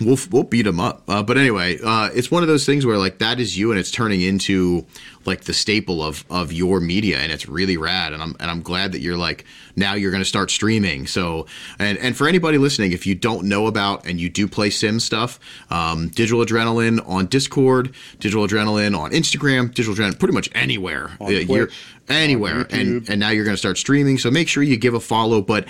we'll 0.00 0.18
we'll 0.30 0.44
beat 0.44 0.62
them 0.62 0.80
up. 0.80 1.02
Uh, 1.08 1.22
but 1.22 1.36
anyway, 1.36 1.78
uh, 1.82 2.10
it's 2.14 2.30
one 2.30 2.42
of 2.42 2.48
those 2.48 2.66
things 2.66 2.86
where 2.86 2.98
like 2.98 3.18
that 3.18 3.40
is 3.40 3.56
you, 3.56 3.70
and 3.70 3.78
it's 3.78 3.90
turning 3.90 4.20
into 4.20 4.86
like 5.24 5.42
the 5.42 5.54
staple 5.54 6.02
of 6.02 6.24
of 6.30 6.52
your 6.52 6.80
media, 6.80 7.18
and 7.18 7.32
it's 7.32 7.48
really 7.48 7.76
rad. 7.76 8.12
And 8.12 8.22
I'm 8.22 8.36
and 8.40 8.50
I'm 8.50 8.62
glad 8.62 8.92
that 8.92 9.00
you're 9.00 9.16
like 9.16 9.44
now 9.76 9.94
you're 9.94 10.10
going 10.10 10.22
to 10.22 10.28
start 10.28 10.50
streaming. 10.50 11.06
So 11.06 11.46
and 11.78 11.98
and 11.98 12.16
for 12.16 12.28
anybody 12.28 12.58
listening, 12.58 12.92
if 12.92 13.06
you 13.06 13.14
don't 13.14 13.46
know 13.46 13.66
about 13.66 14.06
and 14.06 14.20
you 14.20 14.28
do 14.28 14.48
play 14.48 14.70
sim 14.70 15.00
stuff, 15.00 15.38
um, 15.70 16.08
Digital 16.08 16.44
Adrenaline 16.44 17.06
on 17.08 17.26
Discord, 17.26 17.94
Digital 18.20 18.46
Adrenaline 18.46 18.98
on 18.98 19.10
Instagram, 19.10 19.72
Digital 19.74 19.94
Adrenaline 19.94 20.18
pretty 20.18 20.34
much 20.34 20.48
anywhere. 20.54 21.10
On 21.20 21.30
Twitch, 21.46 21.72
anywhere, 22.08 22.66
and 22.70 23.08
and 23.08 23.20
now 23.20 23.30
you're 23.30 23.44
going 23.44 23.54
to 23.54 23.58
start 23.58 23.78
streaming. 23.78 24.18
So 24.18 24.30
make 24.30 24.48
sure 24.48 24.62
you 24.62 24.76
give 24.76 24.94
a 24.94 25.00
follow, 25.00 25.42
but 25.42 25.66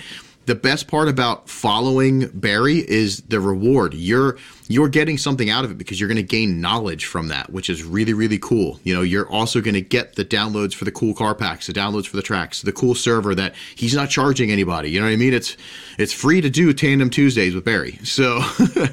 the 0.49 0.55
best 0.55 0.87
part 0.87 1.07
about 1.07 1.47
following 1.47 2.27
Barry 2.33 2.77
is 2.79 3.21
the 3.21 3.39
reward. 3.39 3.93
You're 3.93 4.35
you're 4.67 4.89
getting 4.89 5.17
something 5.17 5.49
out 5.49 5.63
of 5.63 5.69
it 5.71 5.77
because 5.77 5.99
you're 5.99 6.07
going 6.09 6.17
to 6.17 6.23
gain 6.23 6.59
knowledge 6.59 7.05
from 7.05 7.27
that, 7.27 7.51
which 7.51 7.69
is 7.69 7.83
really 7.83 8.13
really 8.13 8.39
cool. 8.39 8.79
You 8.83 8.95
know, 8.95 9.03
you're 9.03 9.29
also 9.29 9.61
going 9.61 9.75
to 9.75 9.81
get 9.81 10.15
the 10.15 10.25
downloads 10.25 10.73
for 10.73 10.85
the 10.85 10.91
cool 10.91 11.13
car 11.13 11.35
packs, 11.35 11.67
the 11.67 11.73
downloads 11.73 12.07
for 12.07 12.15
the 12.15 12.23
tracks, 12.23 12.63
the 12.63 12.71
cool 12.71 12.95
server 12.95 13.35
that 13.35 13.53
he's 13.75 13.93
not 13.93 14.09
charging 14.09 14.49
anybody. 14.51 14.89
You 14.89 14.99
know 14.99 15.05
what 15.05 15.13
I 15.13 15.17
mean? 15.17 15.35
It's 15.35 15.55
it's 15.99 16.13
free 16.13 16.41
to 16.41 16.49
do 16.49 16.73
Tandem 16.73 17.11
Tuesdays 17.11 17.53
with 17.53 17.63
Barry. 17.63 17.99
So, 18.03 18.41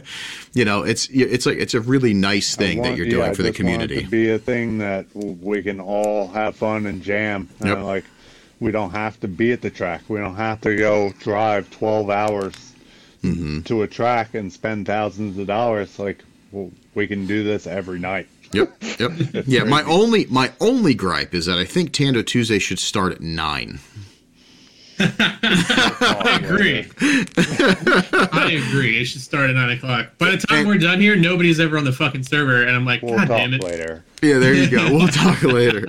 you 0.52 0.66
know, 0.66 0.82
it's 0.82 1.08
it's 1.08 1.46
like 1.46 1.56
it's 1.56 1.72
a 1.72 1.80
really 1.80 2.12
nice 2.12 2.54
thing 2.54 2.80
I 2.84 2.90
that 2.90 2.96
you're 2.98 3.06
yeah, 3.06 3.12
doing 3.12 3.30
I 3.30 3.34
for 3.34 3.42
the 3.42 3.48
want 3.48 3.56
community. 3.56 4.02
to 4.02 4.10
be 4.10 4.30
a 4.30 4.38
thing 4.38 4.76
that 4.78 5.06
we 5.14 5.62
can 5.62 5.80
all 5.80 6.28
have 6.28 6.54
fun 6.54 6.84
and 6.84 7.02
jam. 7.02 7.48
And, 7.60 7.68
Yep. 7.70 7.78
like 7.78 8.04
we 8.60 8.70
don't 8.70 8.90
have 8.90 9.18
to 9.20 9.28
be 9.28 9.52
at 9.52 9.60
the 9.62 9.70
track. 9.70 10.02
We 10.08 10.18
don't 10.18 10.36
have 10.36 10.60
to 10.62 10.76
go 10.76 11.12
drive 11.20 11.70
12 11.70 12.10
hours 12.10 12.54
Mm-hmm. 13.22 13.62
to 13.62 13.82
a 13.82 13.88
track 13.88 14.34
and 14.34 14.52
spend 14.52 14.86
thousands 14.86 15.36
of 15.38 15.48
dollars. 15.48 15.98
Like 15.98 16.22
well, 16.52 16.70
we 16.94 17.08
can 17.08 17.26
do 17.26 17.42
this 17.42 17.66
every 17.66 17.98
night. 17.98 18.28
Yep, 18.52 18.72
yep. 19.00 19.12
yeah, 19.46 19.64
my 19.64 19.82
only 19.82 20.26
my 20.26 20.52
only 20.60 20.94
gripe 20.94 21.34
is 21.34 21.46
that 21.46 21.58
I 21.58 21.64
think 21.64 21.92
Tandem 21.92 22.24
Tuesday 22.24 22.60
should 22.60 22.78
start 22.78 23.12
at 23.12 23.20
nine. 23.20 23.80
I 24.98 26.40
agree. 26.44 26.86
I 28.32 28.60
agree. 28.68 29.01
It 29.01 29.05
should 29.06 29.20
start 29.20 29.51
at 29.51 29.56
nine 29.56 29.70
o'clock. 29.70 30.09
By 30.18 30.31
the 30.31 30.39
time 30.39 30.59
And- 30.60 30.68
we're 30.68 30.78
done 30.78 31.01
here, 31.01 31.16
nobody's 31.16 31.60
ever 31.60 31.78
on 31.78 31.85
the 31.85 31.93
fucking 31.93 32.23
server, 32.24 32.62
and 32.62 32.74
I'm 32.74 32.85
like, 32.85 33.02
We'll 33.02 33.16
God 33.16 33.28
talk 33.28 33.39
damn 33.39 33.55
it. 33.55 33.62
later. 33.62 34.05
Yeah, 34.23 34.39
there 34.39 34.55
you 34.55 34.68
go. 34.70 34.86
We'll 34.97 35.09
talk 35.09 35.43
later. 35.43 35.85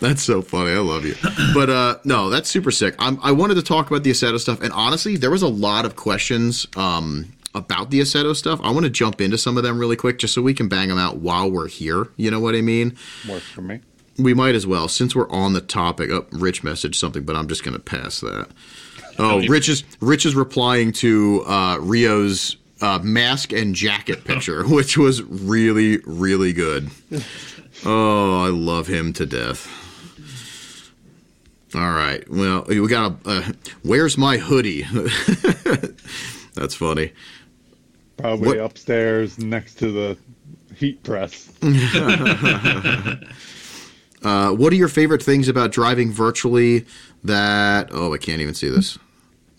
That's 0.00 0.22
so 0.22 0.40
funny. 0.42 0.70
I 0.72 0.78
love 0.78 1.04
you. 1.04 1.14
But 1.54 1.68
uh 1.70 1.96
no, 2.04 2.30
that's 2.30 2.48
super 2.48 2.70
sick. 2.70 2.94
I'm, 2.98 3.18
I 3.22 3.32
wanted 3.32 3.54
to 3.54 3.62
talk 3.62 3.90
about 3.90 4.04
the 4.04 4.10
Assetto 4.10 4.38
stuff, 4.38 4.60
and 4.60 4.72
honestly, 4.72 5.16
there 5.16 5.30
was 5.30 5.42
a 5.42 5.48
lot 5.48 5.84
of 5.84 5.96
questions 5.96 6.66
um 6.76 7.32
about 7.54 7.90
the 7.90 8.00
Assetto 8.00 8.34
stuff. 8.34 8.60
I 8.62 8.70
want 8.70 8.84
to 8.84 8.90
jump 8.90 9.20
into 9.20 9.36
some 9.36 9.56
of 9.58 9.62
them 9.62 9.78
really 9.78 9.96
quick, 9.96 10.18
just 10.18 10.32
so 10.32 10.40
we 10.40 10.54
can 10.54 10.68
bang 10.68 10.88
them 10.88 10.98
out 10.98 11.16
while 11.18 11.50
we're 11.50 11.68
here. 11.68 12.08
You 12.16 12.30
know 12.30 12.40
what 12.40 12.54
I 12.54 12.60
mean? 12.62 12.96
Works 13.28 13.44
for 13.46 13.60
me. 13.62 13.80
We 14.22 14.34
might 14.34 14.54
as 14.54 14.66
well, 14.66 14.88
since 14.88 15.14
we're 15.16 15.28
on 15.30 15.52
the 15.52 15.60
topic. 15.60 16.10
Oh, 16.10 16.26
Rich 16.32 16.62
messaged 16.62 16.94
something, 16.94 17.24
but 17.24 17.34
I'm 17.36 17.48
just 17.48 17.64
going 17.64 17.74
to 17.74 17.80
pass 17.82 18.20
that. 18.20 18.48
Oh, 19.18 19.46
Rich 19.46 19.68
is 19.68 19.84
Rich 20.00 20.24
is 20.26 20.34
replying 20.34 20.92
to 20.92 21.42
uh, 21.46 21.78
Rio's 21.80 22.56
uh, 22.80 22.98
mask 23.02 23.52
and 23.52 23.74
jacket 23.74 24.24
picture, 24.24 24.64
which 24.68 24.96
was 24.96 25.22
really 25.22 25.98
really 26.06 26.52
good. 26.52 26.90
Oh, 27.84 28.44
I 28.44 28.48
love 28.48 28.86
him 28.86 29.12
to 29.14 29.26
death. 29.26 29.68
All 31.74 31.92
right, 31.92 32.22
well, 32.30 32.64
we 32.68 32.86
got 32.86 33.12
a. 33.24 33.28
Uh, 33.28 33.52
where's 33.82 34.16
my 34.18 34.36
hoodie? 34.36 34.82
That's 36.54 36.74
funny. 36.74 37.12
Probably 38.18 38.48
What- 38.48 38.58
upstairs 38.58 39.38
next 39.38 39.74
to 39.76 39.90
the 39.90 40.18
heat 40.76 41.02
press. 41.02 41.50
Uh, 44.24 44.52
what 44.52 44.72
are 44.72 44.76
your 44.76 44.88
favorite 44.88 45.22
things 45.22 45.48
about 45.48 45.72
driving 45.72 46.12
virtually 46.12 46.84
that 47.24 47.88
oh 47.92 48.12
I 48.14 48.18
can't 48.18 48.40
even 48.40 48.54
see 48.54 48.68
this 48.68 48.98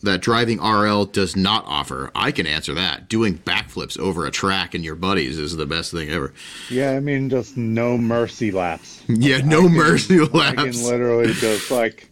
that 0.03 0.19
driving 0.22 0.60
RL 0.61 1.06
does 1.06 1.35
not 1.35 1.64
offer? 1.65 2.11
I 2.14 2.31
can 2.31 2.45
answer 2.45 2.73
that. 2.73 3.07
Doing 3.07 3.38
backflips 3.38 3.98
over 3.98 4.26
a 4.26 4.31
track 4.31 4.73
and 4.73 4.84
your 4.84 4.95
buddies 4.95 5.40
is 5.40 5.56
the 5.56 5.65
best 5.65 5.91
thing 5.94 6.10
ever. 6.10 6.34
Yeah, 6.69 6.91
I 6.91 6.99
mean, 6.99 7.30
just 7.30 7.56
no 7.56 7.98
mercy 7.98 8.52
laps. 8.52 9.02
Yeah, 9.07 9.38
no 9.40 9.60
I 9.60 9.64
can- 9.64 9.72
mercy 9.73 10.19
laps. 10.19 10.60
I 10.60 10.69
can 10.72 10.84
literally 10.84 11.34
just 11.34 11.72
like 11.72 12.10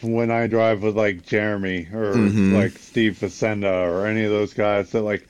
when 0.00 0.30
I 0.30 0.46
drive 0.46 0.82
with 0.82 0.96
like 0.96 1.26
Jeremy 1.26 1.88
or 1.92 2.14
Mhm. 2.14 2.54
like 2.54 2.78
Steve 2.78 3.18
Facenda 3.20 3.90
or 3.90 4.06
any 4.06 4.24
of 4.24 4.30
those 4.30 4.54
guys 4.54 4.90
that 4.92 5.02
like 5.02 5.26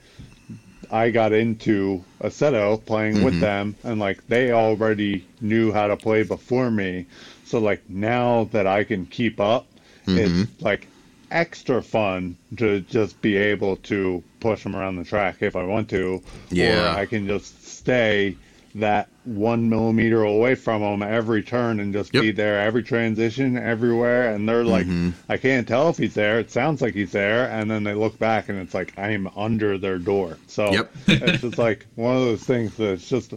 I 0.91 1.11
got 1.11 1.33
into 1.33 2.03
Assetto 2.23 2.85
playing 2.85 3.23
with 3.23 3.35
Mhm. 3.35 3.41
them 3.41 3.77
and 3.85 4.01
like 4.01 4.27
they 4.29 4.53
already 4.53 5.25
knew 5.41 5.73
how 5.73 5.89
to 5.89 5.97
play 5.97 6.23
before 6.23 6.71
me. 6.71 7.07
So 7.45 7.59
like 7.59 7.83
now 7.89 8.49
that 8.53 8.67
I 8.67 8.85
can 8.85 9.07
keep 9.07 9.41
up, 9.41 9.67
Mhm. 10.07 10.19
it's 10.19 10.63
like 10.63 10.89
extra 11.31 11.83
fun 11.83 12.37
to 12.57 12.81
just 12.81 13.21
be 13.21 13.37
able 13.37 13.77
to 13.77 14.23
push 14.41 14.63
them 14.63 14.75
around 14.75 14.97
the 14.97 15.05
track 15.05 15.37
if 15.43 15.57
I 15.57 15.65
want 15.65 15.91
to. 15.91 16.23
Yeah. 16.51 16.95
Or 16.95 16.99
I 16.99 17.07
can 17.07 17.27
just 17.27 17.67
stay 17.67 18.37
that 18.75 19.09
one 19.29 19.69
millimeter 19.69 20.23
away 20.23 20.55
from 20.55 20.81
them 20.81 21.03
every 21.03 21.43
turn 21.43 21.81
and 21.81 21.93
just 21.93 22.15
Yep. 22.15 22.23
be 22.23 22.31
there 22.31 22.59
every 22.61 22.83
transition 22.83 23.59
everywhere 23.59 24.33
and 24.35 24.49
they're 24.49 24.65
like 24.65 24.87
Mhm. 24.87 25.13
i 25.29 25.37
can't 25.37 25.69
tell 25.69 25.91
if 25.91 25.99
he's 25.99 26.15
there 26.15 26.39
it 26.41 26.51
sounds 26.51 26.81
like 26.81 26.95
he's 26.95 27.13
there 27.13 27.51
and 27.51 27.71
then 27.71 27.85
they 27.85 27.93
look 27.95 28.19
back 28.19 28.49
and 28.49 28.59
it's 28.59 28.73
like 28.73 28.93
i 28.97 29.11
am 29.11 29.29
under 29.37 29.77
their 29.77 29.99
door 29.99 30.39
so 30.47 30.73
Yep. 30.73 30.93
it's 31.09 31.43
just 31.43 31.59
like 31.59 31.87
one 31.97 32.17
of 32.17 32.23
those 32.23 32.45
things 32.45 32.75
that's 32.77 33.07
just 33.09 33.35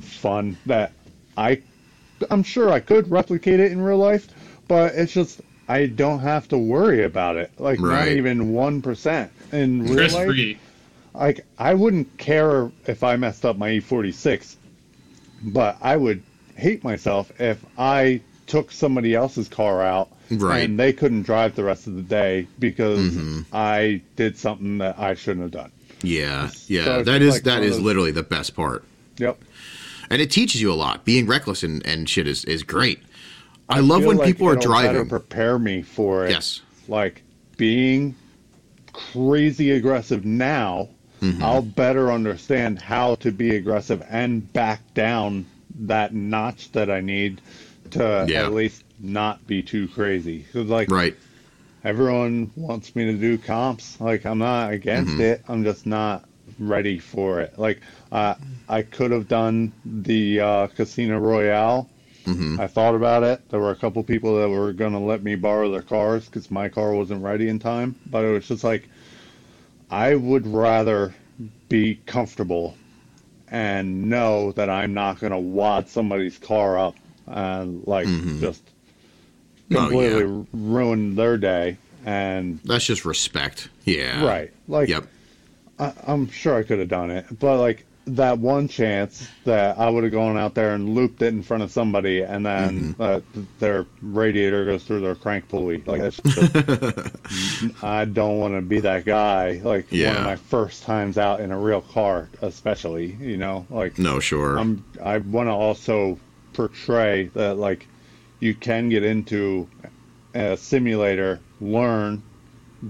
fun 0.00 0.56
that 0.66 0.92
i 1.36 1.60
i'm 2.30 2.42
sure 2.42 2.70
i 2.70 2.80
could 2.80 3.10
replicate 3.10 3.58
it 3.60 3.72
in 3.72 3.80
real 3.80 3.98
life 3.98 4.28
but 4.68 4.94
it's 4.94 5.12
just 5.12 5.40
i 5.68 5.86
don't 5.86 6.20
have 6.20 6.46
to 6.48 6.58
worry 6.58 7.02
about 7.04 7.36
it 7.36 7.50
like 7.58 7.80
not 7.80 8.08
even 8.08 8.52
1% 8.52 9.30
in 9.52 9.82
real 9.82 9.92
Stress 9.94 10.12
life 10.14 10.26
free. 10.26 10.58
like 11.14 11.46
I 11.58 11.72
wouldn't 11.74 12.18
care 12.18 12.70
if 12.86 13.02
I 13.02 13.16
messed 13.16 13.44
up 13.46 13.56
my 13.56 13.70
E46, 13.70 14.56
but 15.42 15.76
I 15.80 15.96
would 15.96 16.22
hate 16.56 16.82
myself 16.84 17.30
if 17.40 17.64
I 17.78 18.20
took 18.46 18.70
somebody 18.72 19.14
else's 19.14 19.48
car 19.48 19.82
out 19.82 20.08
Right. 20.30 20.64
and 20.68 20.78
they 20.78 20.92
couldn't 20.92 21.22
drive 21.22 21.54
the 21.56 21.64
rest 21.64 21.86
of 21.86 21.94
the 21.94 22.02
day 22.02 22.46
because 22.58 22.98
Mhm. 23.14 23.44
I 23.52 24.00
did 24.16 24.36
something 24.38 24.78
that 24.78 24.98
I 24.98 25.14
shouldn't 25.14 25.42
have 25.42 25.50
done. 25.50 25.70
Yeah, 26.02 26.50
yeah. 26.68 26.98
it's 26.98 27.06
That 27.06 27.22
is 27.22 27.34
like 27.34 27.42
that 27.44 27.60
those- 27.60 27.78
literally 27.80 28.10
the 28.12 28.22
best 28.22 28.54
part, 28.56 28.84
Yep. 29.18 29.38
and 30.10 30.20
it 30.22 30.30
teaches 30.30 30.60
you 30.62 30.72
a 30.72 30.74
lot. 30.74 31.04
Being 31.04 31.26
reckless 31.26 31.62
and, 31.62 31.84
and 31.86 32.08
shit 32.08 32.26
is 32.26 32.44
is 32.44 32.62
great. 32.62 33.00
I, 33.68 33.80
love 33.80 34.04
when 34.04 34.16
like 34.18 34.26
people 34.28 34.48
are 34.48 34.54
driving. 34.56 35.08
prepare 35.08 35.58
me 35.58 35.82
for 35.82 36.24
it. 36.26 36.30
Yes. 36.30 36.60
Like 36.86 37.22
being 37.56 38.14
crazy 38.92 39.70
aggressive 39.72 40.24
now, 40.24 40.88
Mhm. 41.22 41.42
I'll 41.42 41.62
better 41.62 42.12
understand 42.12 42.78
how 42.78 43.14
to 43.16 43.30
be 43.32 43.56
aggressive 43.56 44.02
and 44.08 44.52
back 44.52 44.80
down 44.94 45.46
that 45.80 46.14
notch 46.14 46.72
that 46.72 46.90
I 46.90 47.00
need 47.00 47.40
to 47.90 48.26
Yeah. 48.28 48.44
at 48.46 48.52
least 48.52 48.82
not 49.00 49.46
be 49.46 49.62
too 49.62 49.88
crazy. 49.88 50.44
'Cause, 50.52 50.66
like 50.66 50.90
Right. 50.90 51.14
everyone 51.84 52.50
wants 52.56 52.94
me 52.96 53.04
to 53.06 53.12
do 53.14 53.38
comps. 53.38 54.00
Like 54.00 54.26
I'm 54.26 54.38
not 54.38 54.72
against 54.72 55.16
Mhm. 55.16 55.20
it. 55.20 55.42
I'm 55.48 55.64
just 55.64 55.86
not 55.86 56.24
ready 56.58 56.98
for 56.98 57.40
it. 57.40 57.58
Like 57.58 57.80
uh, 58.12 58.34
I 58.68 58.82
could 58.82 59.10
have 59.10 59.28
done 59.28 59.72
the 59.84 60.40
uh, 60.40 60.66
Casino 60.68 61.18
Royale. 61.18 61.88
hmm 62.24 62.58
I 62.58 62.66
thought 62.66 62.94
about 62.96 63.22
it. 63.22 63.40
There 63.50 63.60
were 63.60 63.70
a 63.70 63.76
couple 63.76 64.02
people 64.02 64.38
that 64.40 64.48
were 64.48 64.72
going 64.72 64.92
to 64.92 64.98
let 64.98 65.22
me 65.22 65.36
borrow 65.36 65.70
their 65.70 65.82
cars 65.82 66.24
because 66.26 66.50
my 66.50 66.68
car 66.68 66.92
wasn't 66.94 67.22
ready 67.22 67.48
in 67.48 67.58
time. 67.60 67.94
But 68.10 68.24
it 68.24 68.32
was 68.32 68.48
just 68.48 68.64
like, 68.64 68.88
I 69.90 70.14
would 70.14 70.46
rather 70.46 71.14
be 71.68 72.00
comfortable 72.06 72.76
and 73.48 74.08
know 74.08 74.52
that 74.52 74.68
I'm 74.68 74.94
not 74.94 75.20
going 75.20 75.32
to 75.32 75.38
wad 75.38 75.88
somebody's 75.88 76.38
car 76.38 76.78
up 76.78 76.96
and 77.26 77.86
like 77.86 78.06
Mhm. 78.06 78.40
just 78.40 78.62
Oh, 79.72 79.76
completely 79.88 80.22
yeah. 80.24 80.42
ruin 80.52 81.14
their 81.14 81.36
day. 81.36 81.76
And 82.04 82.60
That's 82.64 82.84
just 82.84 83.04
respect. 83.04 83.68
Yeah. 83.84 84.24
right, 84.24 84.52
like 84.68 84.88
Yep. 84.88 85.06
I, 85.78 85.92
I'm 86.06 86.28
sure 86.30 86.56
I 86.56 86.62
could 86.62 86.78
have 86.78 86.88
done 86.88 87.10
it, 87.10 87.26
but 87.38 87.58
like 87.60 87.84
that 88.06 88.38
one 88.38 88.68
chance 88.68 89.28
that 89.44 89.78
I 89.78 89.90
would 89.90 90.04
have 90.04 90.12
gone 90.12 90.36
out 90.36 90.54
there 90.54 90.74
and 90.74 90.94
looped 90.94 91.22
it 91.22 91.28
in 91.34 91.42
front 91.42 91.62
of 91.64 91.70
somebody, 91.72 92.22
and 92.22 92.46
then 92.46 92.94
Mm-hmm. 92.94 93.02
uh, 93.02 93.20
their 93.58 93.86
radiator 94.00 94.64
goes 94.64 94.84
through 94.84 95.00
their 95.00 95.14
crank 95.16 95.48
pulley. 95.48 95.82
Like 95.84 96.00
just, 96.02 96.20
I 97.82 98.04
don't 98.04 98.38
want 98.38 98.54
to 98.54 98.62
be 98.62 98.80
that 98.80 99.04
guy. 99.04 99.60
Like 99.62 99.90
one 99.90 100.16
of 100.16 100.24
my 100.24 100.36
first 100.36 100.84
times 100.84 101.18
out 101.18 101.40
in 101.40 101.50
a 101.50 101.58
real 101.58 101.80
car, 101.80 102.28
especially. 102.42 103.16
You 103.20 103.36
know, 103.36 103.66
like 103.70 103.98
no, 103.98 104.20
sure. 104.20 104.58
I'm. 104.58 104.84
I 105.02 105.18
want 105.18 105.48
to 105.48 105.52
also 105.52 106.18
portray 106.52 107.26
that 107.34 107.56
like 107.58 107.86
you 108.40 108.54
can 108.54 108.88
get 108.88 109.02
into 109.04 109.68
a 110.34 110.56
simulator, 110.56 111.40
learn, 111.60 112.22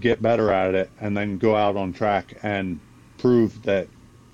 get 0.00 0.20
better 0.20 0.52
at 0.52 0.74
it, 0.74 0.90
and 1.00 1.16
then 1.16 1.38
go 1.38 1.56
out 1.56 1.76
on 1.76 1.92
track 1.92 2.34
and 2.42 2.80
prove 3.18 3.62
that 3.62 3.88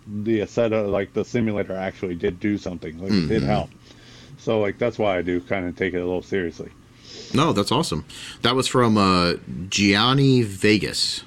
the 0.06 0.40
Assetto, 0.40 0.90
like 0.90 1.12
the 1.12 1.24
simulator, 1.24 1.74
actually 1.76 2.14
did 2.14 2.40
do 2.40 2.58
something. 2.58 2.98
Like 3.00 3.12
it 3.12 3.28
did 3.28 3.42
Mhm. 3.42 3.46
help. 3.46 3.70
So 4.38 4.60
like 4.60 4.78
that's 4.78 4.98
why 4.98 5.18
I 5.18 5.22
do 5.22 5.40
kind 5.40 5.66
of 5.66 5.76
take 5.76 5.94
it 5.94 5.98
a 5.98 6.04
little 6.04 6.22
seriously. 6.22 6.70
no, 7.34 7.52
that's 7.52 7.70
awesome. 7.72 8.04
That 8.42 8.54
was 8.56 8.66
from 8.66 8.96
uh, 8.98 9.34
Gianni 9.68 10.42
Vegas. 10.42 11.22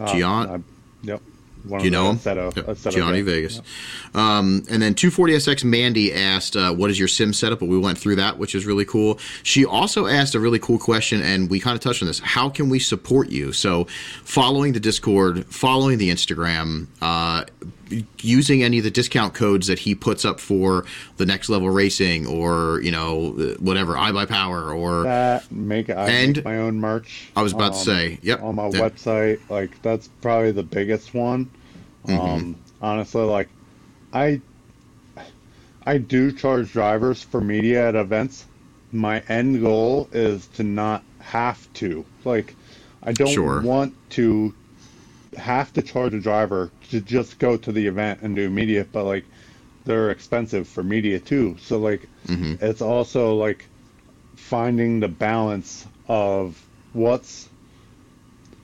Uh, 0.00 0.12
Gian- 0.12 0.48
I- 0.50 1.06
yep. 1.06 1.22
One 1.64 1.84
you 1.84 1.90
know 1.92 2.10
him? 2.10 2.16
Assetto, 2.18 2.56
Yep, 2.84 2.92
Gianni. 2.92 3.20
Vegas. 3.22 3.60
Um, 4.14 4.64
and 4.68 4.82
then 4.82 4.94
240SX 4.94 5.62
Mandy 5.62 6.12
asked, 6.12 6.56
uh, 6.56 6.72
"What 6.72 6.90
is 6.90 6.98
your 6.98 7.06
sim 7.06 7.32
setup?" 7.32 7.60
But 7.60 7.68
we 7.68 7.78
went 7.78 7.98
through 7.98 8.16
that, 8.16 8.36
which 8.36 8.56
is 8.56 8.66
really 8.66 8.84
cool. 8.84 9.20
She 9.44 9.64
also 9.64 10.06
asked 10.08 10.34
a 10.34 10.40
really 10.40 10.58
cool 10.58 10.78
question, 10.78 11.22
and 11.22 11.48
we 11.48 11.60
kind 11.60 11.76
of 11.76 11.80
touched 11.80 12.02
on 12.02 12.08
this. 12.08 12.18
How 12.18 12.48
can 12.48 12.68
we 12.68 12.80
support 12.80 13.30
you? 13.30 13.52
So, 13.52 13.86
following 14.24 14.72
the 14.72 14.80
Discord, 14.80 15.44
following 15.50 15.98
the 15.98 16.10
Instagram, 16.10 16.88
uh, 17.00 17.44
using 18.20 18.62
any 18.62 18.78
of 18.78 18.84
the 18.84 18.90
discount 18.90 19.34
codes 19.34 19.66
that 19.66 19.80
he 19.80 19.94
puts 19.94 20.24
up 20.24 20.40
for 20.40 20.84
the 21.18 21.26
next 21.26 21.48
level 21.48 21.68
racing, 21.70 22.26
or 22.26 22.80
you 22.82 22.90
know, 22.90 23.30
whatever, 23.60 23.94
iBUYPOWER, 23.94 24.74
or 24.76 25.02
That 25.04 25.50
make 25.52 25.90
I 25.90 26.08
And- 26.08 26.36
make 26.36 26.44
my 26.44 26.56
own 26.58 26.78
merch. 26.80 27.30
I 27.36 27.42
was 27.42 27.52
about 27.52 27.72
to 27.74 27.78
um, 27.78 27.84
say, 27.84 28.18
yep, 28.22 28.42
on 28.42 28.54
my 28.56 28.68
website. 28.70 29.40
Like 29.50 29.80
that's 29.82 30.08
probably 30.20 30.52
the 30.52 30.62
biggest 30.62 31.12
one. 31.14 31.50
Mm-hmm. 32.06 32.20
Um, 32.20 32.56
honestly, 32.80 33.22
like 33.22 33.48
I 34.12 34.40
I 35.84 35.98
do 35.98 36.32
charge 36.32 36.72
drivers 36.72 37.22
for 37.22 37.40
media 37.40 37.88
at 37.88 37.94
events. 37.96 38.46
My 38.92 39.20
end 39.28 39.60
goal 39.62 40.08
is 40.12 40.46
to 40.54 40.62
not 40.62 41.02
have 41.18 41.72
to. 41.74 42.04
Like 42.24 42.54
I 43.02 43.12
don't 43.12 43.28
Sure. 43.32 43.60
want 43.62 43.94
to 44.10 44.54
have 45.36 45.72
to 45.74 45.82
charge 45.82 46.14
a 46.14 46.20
driver 46.20 46.70
to 46.90 47.00
just 47.00 47.38
go 47.38 47.56
to 47.56 47.72
the 47.72 47.86
event 47.86 48.20
and 48.22 48.36
do 48.36 48.50
media, 48.50 48.86
but 48.92 49.04
like 49.04 49.24
they're 49.84 50.10
expensive 50.10 50.68
for 50.68 50.82
media 50.82 51.18
too. 51.18 51.56
So 51.62 51.78
like 51.78 52.08
Mhm. 52.26 52.60
it's 52.62 52.82
also 52.82 53.34
like 53.34 53.66
finding 54.36 55.00
the 55.00 55.08
balance 55.08 55.86
of 56.08 56.60
what's 56.92 57.48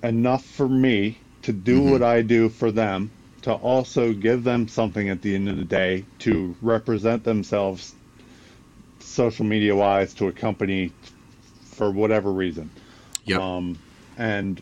enough 0.02 0.44
for 0.44 0.68
me 0.68 1.18
to 1.42 1.52
do 1.52 1.80
Mhm. 1.80 1.90
what 1.90 2.02
I 2.02 2.22
do 2.22 2.48
for 2.48 2.70
them, 2.70 3.10
to 3.42 3.52
also 3.52 4.12
give 4.12 4.44
them 4.44 4.68
something 4.68 5.08
at 5.08 5.22
the 5.22 5.34
end 5.34 5.48
of 5.48 5.56
the 5.56 5.64
day 5.64 6.04
to 6.20 6.54
represent 6.60 7.24
themselves 7.24 7.94
social 9.00 9.44
media 9.44 9.74
wise 9.74 10.14
to 10.14 10.28
a 10.28 10.32
company 10.32 10.92
for 11.64 11.90
whatever 11.90 12.32
reason. 12.32 12.70
Yep. 13.24 13.40
Um, 13.40 13.78
and 14.16 14.60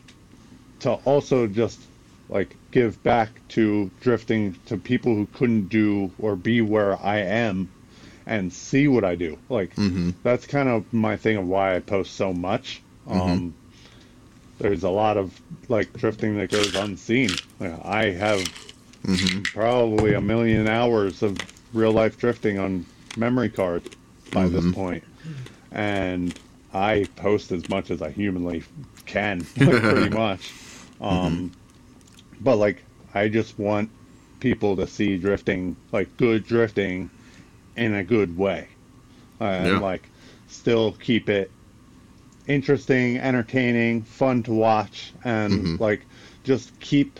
to 0.79 0.93
also 0.93 1.47
just 1.47 1.79
like 2.29 2.55
give 2.71 3.01
back 3.03 3.29
to 3.49 3.89
drifting 4.01 4.55
to 4.65 4.77
people 4.77 5.15
who 5.15 5.27
couldn't 5.33 5.69
do 5.69 6.11
or 6.19 6.35
be 6.35 6.61
where 6.61 6.97
I 7.01 7.19
am 7.19 7.69
and 8.25 8.51
see 8.51 8.87
what 8.87 9.03
I 9.05 9.15
do. 9.15 9.37
Like 9.49 9.73
Mhm. 9.75 10.13
that's 10.23 10.45
kind 10.45 10.67
of 10.69 10.91
my 10.93 11.15
thing 11.15 11.37
of 11.37 11.47
why 11.47 11.75
I 11.75 11.79
post 11.79 12.15
so 12.15 12.33
much. 12.33 12.81
Um, 13.09 13.53
there's 14.59 14.83
a 14.83 14.89
lot 14.89 15.17
of 15.17 15.39
like 15.69 15.93
drifting 15.93 16.37
that 16.37 16.49
goes 16.51 16.75
unseen. 16.75 17.31
I 17.61 18.05
have 18.05 18.49
probably 19.53 20.13
a 20.13 20.21
million 20.21 20.67
hours 20.67 21.23
of 21.23 21.37
real 21.73 21.91
life 21.91 22.17
drifting 22.17 22.59
on 22.59 22.85
memory 23.15 23.49
cards 23.49 23.89
by 24.33 24.47
this 24.47 24.73
point, 24.73 25.03
and 25.71 26.37
I 26.73 27.07
post 27.15 27.51
as 27.51 27.67
much 27.69 27.91
as 27.91 28.01
I 28.01 28.09
humanly 28.11 28.63
can, 29.05 29.45
like, 29.57 29.81
pretty 29.81 30.09
much. 30.15 30.51
Um, 30.99 31.51
But 32.41 32.57
like, 32.57 32.83
I 33.13 33.27
just 33.27 33.57
want 33.57 33.89
people 34.39 34.75
to 34.77 34.87
see 34.87 35.17
drifting, 35.17 35.75
like 35.91 36.15
good 36.17 36.45
drifting, 36.45 37.09
in 37.75 37.93
a 37.93 38.03
good 38.03 38.37
way, 38.37 38.67
uh, 39.39 39.43
and 39.45 39.81
like 39.81 40.09
still 40.47 40.93
keep 40.93 41.29
it 41.29 41.51
interesting, 42.47 43.17
entertaining, 43.17 44.01
fun 44.01 44.43
to 44.43 44.53
watch, 44.53 45.13
and 45.23 45.79
like 45.79 46.01
just 46.43 46.77
keep 46.79 47.19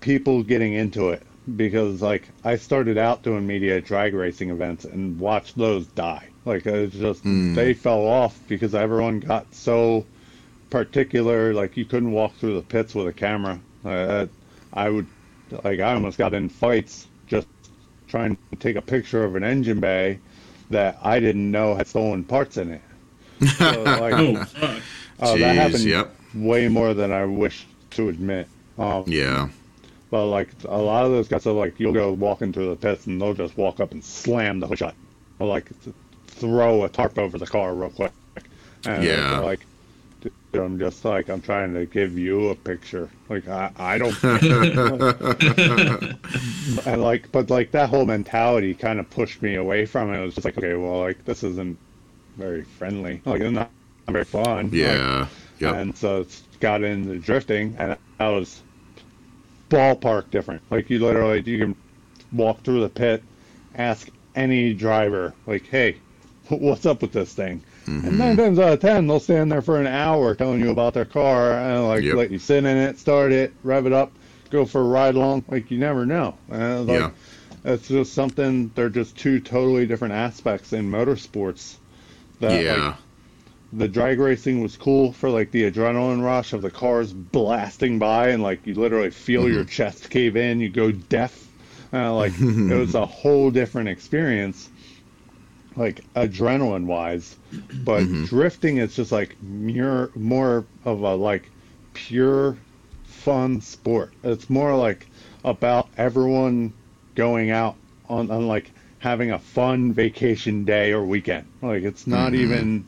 people 0.00 0.42
getting 0.42 0.72
into 0.72 1.10
it 1.10 1.22
because 1.56 2.02
like 2.02 2.28
I 2.44 2.56
started 2.56 2.98
out 2.98 3.22
doing 3.22 3.46
media 3.46 3.80
drag 3.80 4.14
racing 4.14 4.50
events 4.50 4.84
and 4.84 5.18
watched 5.18 5.56
those 5.56 5.86
die. 5.86 6.28
Like 6.44 6.66
it's 6.66 6.96
just 6.96 7.22
they 7.24 7.74
fell 7.74 8.06
off 8.06 8.38
because 8.48 8.74
everyone 8.74 9.20
got 9.20 9.54
so 9.54 10.04
particular. 10.70 11.54
Like 11.54 11.76
you 11.76 11.84
couldn't 11.84 12.12
walk 12.12 12.34
through 12.36 12.54
the 12.54 12.62
pits 12.62 12.94
with 12.94 13.06
a 13.06 13.12
camera. 13.12 13.60
Uh, 13.86 14.26
I 14.72 14.90
would 14.90 15.06
like 15.64 15.80
I 15.80 15.94
almost 15.94 16.18
got 16.18 16.34
in 16.34 16.48
fights 16.48 17.06
just 17.28 17.46
trying 18.08 18.36
to 18.50 18.56
take 18.58 18.76
a 18.76 18.82
picture 18.82 19.24
of 19.24 19.36
an 19.36 19.44
engine 19.44 19.80
bay 19.80 20.18
that 20.70 20.98
I 21.02 21.20
didn't 21.20 21.50
know 21.50 21.74
had 21.76 21.86
stolen 21.86 22.24
parts 22.24 22.56
in 22.56 22.72
it. 22.72 22.80
So, 23.58 23.82
like, 23.84 24.14
Oh 24.14 24.44
fuck. 24.44 24.82
Oh, 25.20 25.38
that 25.38 25.54
happened 25.54 25.84
yep. 25.84 26.14
way 26.34 26.68
more 26.68 26.94
than 26.94 27.12
I 27.12 27.24
wish 27.24 27.66
to 27.92 28.08
admit. 28.08 28.48
Um, 28.78 29.04
Yeah. 29.06 29.48
But 30.10 30.26
like 30.26 30.48
a 30.68 30.76
lot 30.78 31.04
of 31.04 31.12
those 31.12 31.28
guys 31.28 31.46
are 31.46 31.52
like, 31.52 31.78
you'll 31.80 31.92
go 31.92 32.12
walk 32.12 32.42
into 32.42 32.68
the 32.68 32.76
pits 32.76 33.06
and 33.06 33.20
they'll 33.20 33.34
just 33.34 33.56
walk 33.56 33.80
up 33.80 33.92
and 33.92 34.02
slam 34.04 34.60
the 34.60 34.66
hood 34.66 34.78
shut, 34.78 34.94
or 35.38 35.46
like 35.46 35.70
throw 36.26 36.84
a 36.84 36.88
tarp 36.88 37.18
over 37.18 37.38
the 37.38 37.46
car 37.46 37.74
real 37.74 37.90
quick. 37.90 38.12
And 38.84 39.02
Yeah. 39.04 39.38
like, 39.40 39.60
dude, 39.60 39.68
I'm 40.54 40.78
just 40.78 41.04
like, 41.04 41.28
I'm 41.28 41.40
trying 41.42 41.74
to 41.74 41.84
give 41.86 42.16
you 42.18 42.48
a 42.48 42.54
picture. 42.54 43.10
Like 43.28 43.46
I, 43.48 43.70
I 43.76 43.98
don't. 43.98 44.16
and 46.86 47.02
like, 47.02 47.30
but 47.32 47.50
like 47.50 47.70
that 47.72 47.88
whole 47.90 48.06
mentality 48.06 48.74
kind 48.74 48.98
of 49.00 49.08
pushed 49.10 49.42
me 49.42 49.56
away 49.56 49.86
from 49.86 50.12
it. 50.12 50.18
It 50.18 50.24
was 50.24 50.34
just 50.34 50.44
like, 50.44 50.56
okay, 50.58 50.74
well, 50.74 51.00
like 51.00 51.24
this 51.24 51.42
isn't 51.44 51.78
very 52.36 52.64
friendly. 52.64 53.22
Like 53.24 53.40
it's 53.42 53.52
not 53.52 53.70
very 54.08 54.24
fun. 54.24 54.66
Like, 54.66 54.72
Yeah. 55.58 55.74
And 55.74 55.96
so 55.96 56.20
it's 56.22 56.42
got 56.60 56.82
into 56.82 57.18
drifting, 57.18 57.76
and 57.78 57.96
that 58.18 58.28
was 58.28 58.62
ballpark 59.70 60.30
different. 60.30 60.62
Like 60.70 60.90
you 60.90 60.98
literally, 60.98 61.40
you 61.42 61.58
can 61.58 61.76
walk 62.32 62.62
through 62.62 62.80
the 62.80 62.88
pit, 62.88 63.22
ask 63.74 64.08
any 64.34 64.74
driver, 64.74 65.34
like, 65.46 65.66
"Hey, 65.66 65.96
what's 66.48 66.86
up 66.86 67.02
with 67.02 67.12
this 67.12 67.34
thing?" 67.34 67.62
Mm-hmm. 67.86 68.08
And 68.08 68.18
nine 68.18 68.36
times 68.36 68.58
out 68.58 68.72
of 68.72 68.80
ten, 68.80 69.06
they'll 69.06 69.20
stand 69.20 69.50
there 69.50 69.62
for 69.62 69.80
an 69.80 69.86
hour 69.86 70.34
telling 70.34 70.60
you 70.60 70.70
about 70.70 70.94
their 70.94 71.04
car 71.04 71.52
and 71.52 71.86
like 71.86 72.02
Yep. 72.02 72.14
let 72.14 72.30
you 72.30 72.38
sit 72.38 72.64
in 72.64 72.76
it, 72.76 72.98
start 72.98 73.32
it, 73.32 73.52
rev 73.62 73.86
it 73.86 73.92
up, 73.92 74.12
go 74.50 74.64
for 74.64 74.80
a 74.80 74.84
ride 74.84 75.14
along. 75.14 75.44
Like 75.48 75.70
you 75.70 75.78
never 75.78 76.04
know. 76.04 76.36
And 76.50 76.86
like, 76.86 77.00
Yeah. 77.00 77.10
It's 77.64 77.88
just 77.88 78.12
something. 78.12 78.70
They're 78.76 78.88
just 78.90 79.16
two 79.16 79.40
totally 79.40 79.86
different 79.86 80.14
aspects 80.14 80.72
in 80.72 80.88
motorsports. 80.88 81.76
That, 82.38 82.52
like, 82.52 82.62
yeah. 82.62 82.96
the 83.72 83.88
drag 83.88 84.20
racing 84.20 84.60
was 84.62 84.76
cool 84.76 85.12
for 85.12 85.30
like 85.30 85.50
the 85.50 85.68
adrenaline 85.70 86.22
rush 86.22 86.52
of 86.52 86.62
the 86.62 86.70
cars 86.70 87.12
blasting 87.12 87.98
by 87.98 88.28
and 88.28 88.42
like 88.42 88.66
you 88.66 88.74
literally 88.74 89.10
feel 89.10 89.48
your 89.48 89.64
chest 89.64 90.10
cave 90.10 90.36
in 90.36 90.60
you 90.60 90.68
go 90.68 90.92
deaf 90.92 91.48
uh, 91.92 92.14
like 92.14 92.32
it 92.40 92.74
was 92.78 92.94
a 92.94 93.06
whole 93.06 93.50
different 93.50 93.88
experience 93.88 94.68
like 95.76 96.00
adrenaline 96.14 96.86
wise 96.86 97.36
but 97.84 98.02
mm-hmm. 98.02 98.24
drifting 98.24 98.78
is 98.78 98.96
just 98.96 99.12
like 99.12 99.40
mere, 99.42 100.10
more 100.14 100.64
of 100.84 101.02
a 101.02 101.14
like 101.14 101.50
pure 101.94 102.56
fun 103.04 103.60
sport. 103.60 104.12
It's 104.22 104.50
more 104.50 104.76
like 104.76 105.06
about 105.44 105.88
everyone 105.96 106.72
going 107.14 107.50
out 107.50 107.76
on, 108.08 108.30
on 108.30 108.46
like 108.46 108.70
having 108.98 109.30
a 109.30 109.38
fun 109.38 109.92
vacation 109.92 110.64
day 110.64 110.92
or 110.92 111.04
weekend. 111.04 111.46
Like 111.62 111.82
it's 111.82 112.06
not 112.06 112.32
mm-hmm. 112.32 112.42
even 112.42 112.84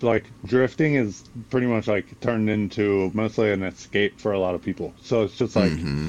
like 0.00 0.24
drifting 0.44 0.94
is 0.94 1.24
pretty 1.50 1.66
much 1.66 1.86
like 1.88 2.20
turned 2.20 2.50
into 2.50 3.10
mostly 3.14 3.50
an 3.52 3.62
escape 3.62 4.18
for 4.20 4.32
a 4.32 4.38
lot 4.38 4.54
of 4.54 4.62
people. 4.62 4.94
So 5.02 5.22
it's 5.22 5.36
just 5.36 5.56
like 5.56 5.72
mm-hmm. 5.72 6.08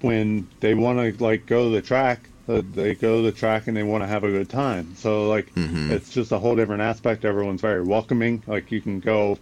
when 0.00 0.48
they 0.60 0.74
want 0.74 0.98
to 0.98 1.22
like 1.22 1.46
go 1.46 1.68
to 1.68 1.74
the 1.74 1.82
track, 1.82 2.28
they 2.60 2.94
go 2.94 3.16
to 3.16 3.22
the 3.22 3.32
track 3.32 3.66
and 3.66 3.76
they 3.76 3.82
want 3.82 4.02
to 4.04 4.08
have 4.08 4.24
a 4.24 4.30
good 4.30 4.48
time. 4.50 4.94
So 4.94 5.28
like 5.28 5.50
it's 5.92 6.10
just 6.10 6.32
a 6.32 6.38
whole 6.38 6.54
different 6.56 6.82
aspect. 6.82 7.24
Everyone's 7.24 7.60
very 7.60 7.82
welcoming. 7.82 8.42
Like 8.46 8.70
you 8.70 8.80
can 8.80 9.00
go, 9.00 9.38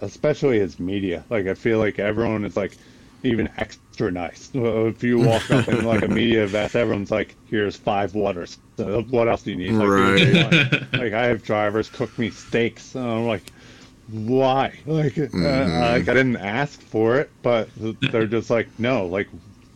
especially 0.00 0.60
as 0.60 0.78
media. 0.78 1.24
Like 1.30 1.46
I 1.46 1.54
feel 1.54 1.78
like 1.78 1.98
everyone 1.98 2.44
is 2.44 2.56
like 2.56 2.76
even 3.22 3.48
extra 3.56 4.10
nice. 4.10 4.50
Uh, 4.54 4.86
If 4.86 5.02
you 5.02 5.18
walk 5.18 5.50
up 5.50 5.68
in 5.68 5.84
like 5.84 6.02
a 6.02 6.08
media 6.08 6.46
vest, 6.46 6.76
everyone's 6.76 7.10
like, 7.10 7.34
"Here's 7.44 7.76
five 7.76 8.14
waters. 8.14 8.58
So 8.76 9.02
what 9.10 9.28
else 9.28 9.42
do 9.42 9.50
you 9.50 9.56
need?" 9.56 9.72
Like, 9.72 9.88
Right. 9.88 10.92
like 10.92 11.12
I 11.12 11.26
have 11.26 11.42
drivers 11.42 11.88
cook 11.88 12.16
me 12.18 12.30
steaks, 12.30 12.94
and 12.94 13.04
I'm 13.04 13.26
like, 13.26 13.52
why? 14.06 14.78
Like, 14.86 15.18
uh, 15.18 15.26
like 15.96 16.08
I 16.08 16.14
didn't 16.14 16.36
ask 16.36 16.80
for 16.80 17.16
it, 17.16 17.30
but 17.42 17.68
they're 18.00 18.26
just 18.26 18.50
like, 18.50 18.68
no, 18.78 19.06
like 19.06 19.28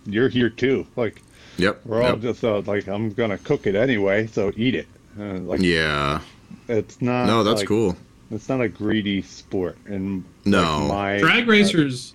you're 0.05 0.29
here 0.29 0.51
too. 0.51 0.87
Like 0.97 1.23
Yep. 1.59 1.81
we're 1.85 2.03
all 2.03 2.11
yep. 2.11 2.21
just 2.21 2.45
uh, 2.45 2.61
like, 2.63 2.87
I'm 2.89 3.13
gonna 3.13 3.39
cook 3.39 3.67
it 3.67 3.75
anyway, 3.75 4.27
so 4.27 4.53
eat 4.57 4.75
it. 4.75 4.87
Uh, 5.19 5.35
like 5.41 5.61
Yeah. 5.61 6.21
it's 6.69 7.01
not. 7.03 7.27
No, 7.27 7.45
that's 7.45 7.61
like, 7.61 7.69
cool. 7.69 7.97
It's 8.31 8.49
not 8.49 8.61
a 8.63 8.69
greedy 8.69 9.21
sport, 9.23 9.77
and 9.87 10.25
No. 10.47 10.87
like, 10.87 10.89
my 10.89 11.19
drag 11.19 11.49
racers 11.49 12.15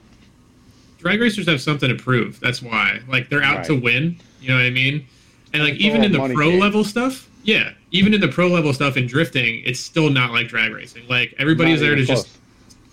drag 0.98 1.22
racers 1.22 1.48
have 1.48 1.62
something 1.62 1.90
to 1.90 1.96
prove 1.96 2.40
that's 2.40 2.60
why 2.62 3.00
like 3.08 3.30
they're 3.30 3.44
out 3.44 3.64
to 3.64 3.76
win 3.80 4.18
you 4.42 4.50
know 4.50 4.56
what 4.56 4.66
i 4.66 4.70
mean 4.72 5.06
and 5.54 5.62
like 5.64 5.76
It's 5.76 5.84
even 5.84 6.04
in 6.04 6.12
the 6.12 6.18
pro 6.34 6.50
game. 6.50 6.60
level 6.60 6.84
stuff 6.84 7.30
yeah 7.44 7.72
even 7.92 8.16
in 8.16 8.20
the 8.20 8.28
pro 8.28 8.48
level 8.48 8.74
stuff 8.74 8.98
in 8.98 9.06
drifting 9.06 9.62
it's 9.64 9.80
still 9.80 10.10
not 10.10 10.32
like 10.32 10.48
drag 10.48 10.74
racing 10.74 11.08
like 11.08 11.36
everybody's 11.38 11.82
not 11.82 11.86
there 11.88 11.96
to 11.96 12.02
even 12.02 12.16
just 12.16 12.26
close. 12.28 12.37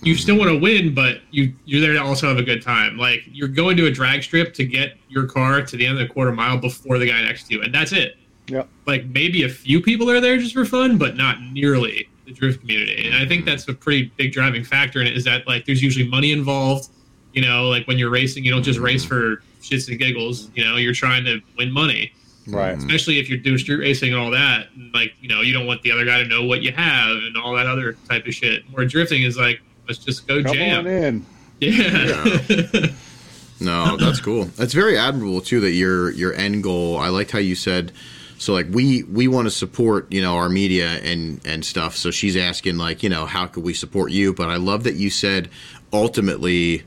You 0.04 0.14
still 0.14 0.36
want 0.36 0.50
to 0.50 0.58
win 0.58 0.94
but 0.94 1.20
you 1.30 1.54
you're 1.64 1.80
there 1.80 1.92
to 1.92 2.02
also 2.02 2.28
have 2.28 2.38
a 2.38 2.42
good 2.42 2.62
time 2.62 2.96
like 2.96 3.22
you're 3.30 3.48
going 3.48 3.76
to 3.76 3.86
a 3.86 3.90
drag 3.90 4.22
strip 4.22 4.52
to 4.54 4.64
get 4.64 4.96
your 5.08 5.26
car 5.26 5.62
to 5.62 5.76
the 5.76 5.86
end 5.86 5.98
of 5.98 6.06
the 6.06 6.12
quarter 6.12 6.32
mile 6.32 6.58
before 6.58 6.98
the 6.98 7.06
guy 7.06 7.22
next 7.22 7.46
to 7.46 7.54
you 7.54 7.62
and 7.62 7.74
that's 7.74 7.92
it 7.92 8.16
Yep. 8.48 8.68
like 8.86 9.06
maybe 9.06 9.44
a 9.44 9.48
few 9.48 9.80
people 9.80 10.10
are 10.10 10.20
there 10.20 10.36
just 10.36 10.54
for 10.54 10.64
fun, 10.64 10.98
but 10.98 11.16
not 11.16 11.40
nearly 11.40 12.08
the 12.26 12.32
drift 12.32 12.60
community. 12.60 13.06
And 13.06 13.14
I 13.14 13.26
think 13.26 13.42
mm-hmm. 13.42 13.50
that's 13.50 13.68
a 13.68 13.74
pretty 13.74 14.12
big 14.16 14.32
driving 14.32 14.64
factor 14.64 15.00
in 15.00 15.06
it 15.06 15.16
is 15.16 15.24
that 15.24 15.46
like 15.46 15.64
there's 15.64 15.82
usually 15.82 16.06
money 16.06 16.32
involved. 16.32 16.90
You 17.32 17.42
know, 17.42 17.68
like 17.68 17.86
when 17.86 17.98
you're 17.98 18.10
racing, 18.10 18.44
you 18.44 18.50
don't 18.50 18.62
just 18.62 18.78
race 18.78 19.04
mm-hmm. 19.04 19.36
for 19.36 19.42
shits 19.60 19.88
and 19.88 19.98
giggles. 19.98 20.50
You 20.54 20.64
know, 20.64 20.76
you're 20.76 20.94
trying 20.94 21.24
to 21.24 21.40
win 21.56 21.72
money, 21.72 22.12
Right. 22.46 22.76
especially 22.76 23.18
if 23.18 23.28
you're 23.28 23.38
doing 23.38 23.58
street 23.58 23.76
racing 23.76 24.12
and 24.12 24.20
all 24.20 24.30
that. 24.30 24.68
And 24.76 24.92
like, 24.92 25.14
you 25.20 25.28
know, 25.28 25.40
you 25.40 25.52
don't 25.52 25.66
want 25.66 25.82
the 25.82 25.90
other 25.90 26.04
guy 26.04 26.18
to 26.18 26.28
know 26.28 26.44
what 26.44 26.62
you 26.62 26.70
have 26.72 27.16
and 27.16 27.36
all 27.36 27.54
that 27.56 27.66
other 27.66 27.94
type 28.08 28.26
of 28.26 28.34
shit. 28.34 28.62
Where 28.70 28.86
drifting 28.86 29.22
is 29.22 29.36
like, 29.36 29.60
let's 29.88 29.98
just 29.98 30.26
go 30.26 30.42
Come 30.42 30.52
on 30.52 30.54
jam. 30.54 30.86
in. 30.86 31.26
Yeah. 31.60 32.86
No, 33.60 33.96
that's 33.96 34.20
cool. 34.20 34.44
That's 34.56 34.74
very 34.74 34.98
admirable 34.98 35.40
too. 35.40 35.60
That 35.60 35.70
your 35.70 36.10
your 36.10 36.34
end 36.34 36.62
goal. 36.62 36.98
I 36.98 37.08
liked 37.08 37.30
how 37.30 37.38
you 37.38 37.54
said. 37.54 37.92
So 38.36 38.52
like 38.52 38.66
we 38.70 39.04
we 39.04 39.28
want 39.28 39.46
to 39.46 39.50
support 39.50 40.10
you 40.12 40.20
know 40.20 40.36
our 40.36 40.48
media 40.48 40.98
and 41.02 41.40
and 41.46 41.64
stuff. 41.64 41.96
So 41.96 42.10
she's 42.10 42.36
asking 42.36 42.76
like 42.78 43.02
you 43.02 43.08
know 43.08 43.24
how 43.26 43.46
could 43.46 43.62
we 43.64 43.72
support 43.72 44.10
you? 44.10 44.34
But 44.34 44.50
I 44.50 44.56
love 44.56 44.84
that 44.84 44.94
you 44.96 45.08
said 45.08 45.48
ultimately 45.92 46.82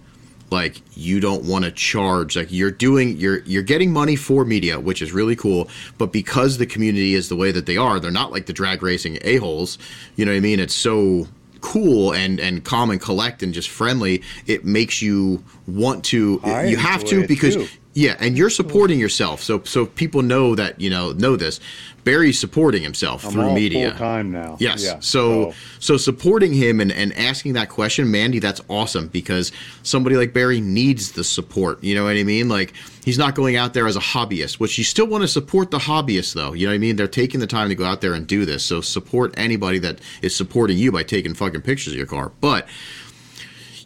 like 0.52 0.82
you 0.96 1.20
don't 1.20 1.44
want 1.46 1.66
to 1.66 1.72
charge 1.72 2.36
like 2.38 2.52
you're 2.52 2.72
doing 2.72 3.18
you're 3.18 3.40
you're 3.40 3.64
getting 3.64 3.92
money 3.92 4.16
for 4.16 4.46
media 4.46 4.80
which 4.80 5.02
is 5.02 5.12
really 5.12 5.36
cool 5.36 5.68
but 5.98 6.14
because 6.14 6.58
the 6.58 6.66
community 6.66 7.16
is 7.16 7.28
the 7.28 7.36
way 7.36 7.52
that 7.52 7.66
they 7.66 7.76
are 7.76 8.00
they're 8.00 8.12
not 8.12 8.32
like 8.32 8.46
the 8.46 8.54
drag 8.54 8.82
racing 8.82 9.18
a-holes 9.24 9.78
you 10.16 10.24
know 10.24 10.32
what 10.32 10.38
i 10.38 10.40
mean 10.40 10.58
it's 10.58 10.74
so 10.74 11.28
cool 11.68 12.14
and 12.14 12.40
and 12.40 12.64
calm 12.64 12.90
and 12.90 13.02
collect 13.02 13.44
and 13.44 13.54
just 13.54 13.68
friendly 13.68 14.24
it 14.46 14.64
makes 14.64 15.02
you 15.02 15.44
want 15.68 16.06
to 16.06 16.40
I 16.42 16.64
you 16.64 16.78
have 16.78 17.04
to 17.04 17.28
because 17.28 17.56
too. 17.56 17.68
Yeah 17.98 18.16
and 18.20 18.38
you're 18.38 18.50
supporting 18.50 19.00
yourself 19.00 19.42
so 19.42 19.64
so 19.64 19.86
people 19.86 20.22
know 20.22 20.54
that 20.54 20.80
you 20.80 20.90
know 20.90 21.12
know 21.14 21.36
this 21.36 21.60
barry's 22.08 22.40
supporting 22.40 22.82
himself 22.82 23.26
I'm 23.26 23.32
through 23.32 23.48
all 23.50 23.54
media 23.54 23.90
full 23.90 24.00
time 24.00 24.32
now. 24.32 24.56
Yes. 24.62 24.82
Yeah. 24.82 25.00
So, 25.02 25.54
so 25.80 25.98
supporting 25.98 26.54
him 26.54 26.80
and, 26.80 26.90
and 26.90 27.12
asking 27.18 27.54
that 27.54 27.68
question, 27.68 28.10
Mandy, 28.10 28.40
that's 28.40 28.62
awesome 28.70 29.10
because 29.10 29.52
somebody 29.84 30.16
like 30.16 30.32
Barry 30.32 30.62
needs 30.62 31.12
the 31.12 31.26
support. 31.26 31.84
You 31.84 31.96
know 31.96 32.06
what 32.06 32.16
I 32.16 32.24
mean? 32.24 32.48
Like 32.48 32.74
he's 33.04 33.18
not 33.18 33.36
going 33.36 33.58
out 33.58 33.74
there 33.74 33.88
as 33.88 33.98
a 33.98 34.00
hobbyist, 34.00 34.58
which 34.58 34.78
you 34.78 34.86
still 34.86 35.06
want 35.06 35.24
to 35.24 35.28
support 35.28 35.70
the 35.70 35.80
hobbyists 35.80 36.34
though. 36.34 36.54
You 36.54 36.68
know 36.68 36.72
what 36.72 36.76
I 36.76 36.80
mean? 36.80 36.96
They're 36.96 37.10
taking 37.10 37.42
the 37.42 37.48
time 37.48 37.68
to 37.68 37.76
go 37.76 37.84
out 37.84 38.00
there 38.00 38.14
and 38.14 38.26
do 38.26 38.46
this. 38.46 38.64
So 38.64 38.80
support 38.80 39.34
anybody 39.36 39.80
that 39.80 40.00
is 40.22 40.34
supporting 40.34 40.78
you 40.78 40.94
by 40.94 41.04
taking 41.04 41.34
fucking 41.34 41.62
pictures 41.62 41.92
of 41.92 41.98
your 41.98 42.08
car. 42.08 42.32
But 42.40 42.70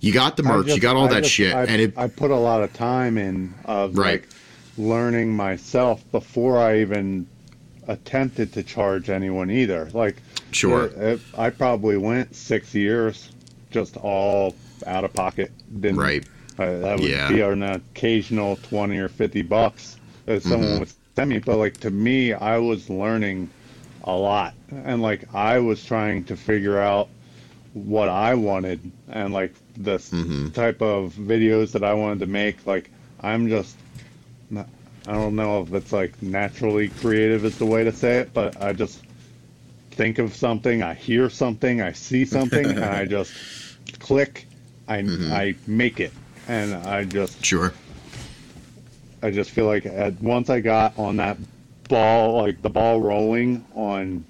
You 0.01 0.11
got 0.11 0.35
the 0.35 0.43
merch, 0.43 0.67
you 0.67 0.79
got 0.79 0.95
all 0.95 1.05
I 1.05 1.13
that 1.13 1.23
just- 1.23 1.33
shit, 1.33 1.53
I, 1.53 1.63
and 1.65 1.79
it 1.81 1.93
I 1.95 2.07
put 2.07 2.31
a 2.31 2.35
lot 2.35 2.61
of 2.63 2.73
time 2.73 3.17
in 3.17 3.53
of 3.65 3.95
Right. 3.97 4.21
like 4.21 4.27
learning 4.77 5.35
myself 5.35 6.03
before 6.11 6.57
I 6.59 6.79
even 6.81 7.27
attempted 7.87 8.53
to 8.53 8.63
charge 8.63 9.09
anyone 9.09 9.49
either. 9.51 9.89
Like, 9.93 10.15
Sure. 10.51 10.85
it- 10.85 10.97
it- 10.97 11.19
I 11.37 11.49
probably 11.51 11.97
went 11.97 12.35
six 12.35 12.73
years 12.73 13.29
just 13.69 13.95
all 13.97 14.55
out 14.87 15.03
of 15.03 15.13
pocket. 15.13 15.51
Didn't, 15.79 15.97
right. 15.97 16.25
Uh, 16.57 16.79
that 16.79 16.99
would 16.99 17.09
Yeah. 17.09 17.29
be 17.29 17.41
an 17.41 17.63
occasional 17.63 18.57
twenty 18.63 18.97
or 18.97 19.07
fifty 19.07 19.41
bucks 19.43 19.97
that 20.25 20.41
someone 20.43 20.69
Mhm. 20.75 20.79
would 20.79 20.89
send 21.15 21.29
me. 21.29 21.39
But 21.39 21.57
like 21.57 21.77
to 21.81 21.91
me, 21.91 22.33
I 22.33 22.57
was 22.57 22.89
learning 22.89 23.49
a 24.03 24.13
lot, 24.13 24.53
and 24.83 25.01
like 25.01 25.25
I 25.33 25.59
was 25.59 25.83
trying 25.85 26.23
to 26.25 26.35
figure 26.35 26.79
out 26.79 27.07
what 27.73 28.09
I 28.09 28.33
wanted 28.35 28.79
and 29.07 29.33
like 29.33 29.53
the 29.77 29.93
s 29.93 30.11
Mhm. 30.11 30.53
type 30.53 30.81
of 30.81 31.13
videos 31.13 31.71
that 31.71 31.83
I 31.83 31.93
wanted 31.93 32.19
to 32.19 32.25
make. 32.27 32.65
Like 32.65 32.89
I'm 33.21 33.47
just, 33.47 33.77
not, 34.49 34.67
I 35.07 35.13
don't 35.13 35.35
know 35.35 35.61
if 35.61 35.73
it's 35.73 35.93
like 35.93 36.21
naturally 36.21 36.89
creative 36.89 37.45
is 37.45 37.57
the 37.57 37.65
way 37.65 37.83
to 37.83 37.91
say 37.93 38.17
it, 38.19 38.33
but 38.33 38.61
I 38.61 38.73
just 38.73 38.99
think 39.91 40.19
of 40.19 40.35
something, 40.35 40.83
I 40.83 40.93
hear 40.93 41.29
something, 41.29 41.81
I 41.81 41.91
see 41.93 42.25
something, 42.25 42.71
and 42.71 42.83
I 42.83 43.05
just 43.17 43.33
click, 43.99 44.47
I 44.87 45.01
Mhm. 45.03 45.31
I 45.31 45.55
make 45.67 45.99
it, 45.99 46.11
and 46.47 46.73
I 46.75 47.05
just 47.05 47.43
Sure. 47.45 47.71
I 49.23 49.29
just 49.31 49.51
feel 49.51 49.65
like 49.65 49.85
at, 49.85 50.19
once 50.21 50.49
I 50.49 50.59
got 50.59 50.97
on 50.97 51.17
that 51.17 51.37
ball, 51.87 52.41
like 52.41 52.61
the 52.61 52.69
ball 52.69 52.99
rolling 53.01 53.63
on 53.75 54.25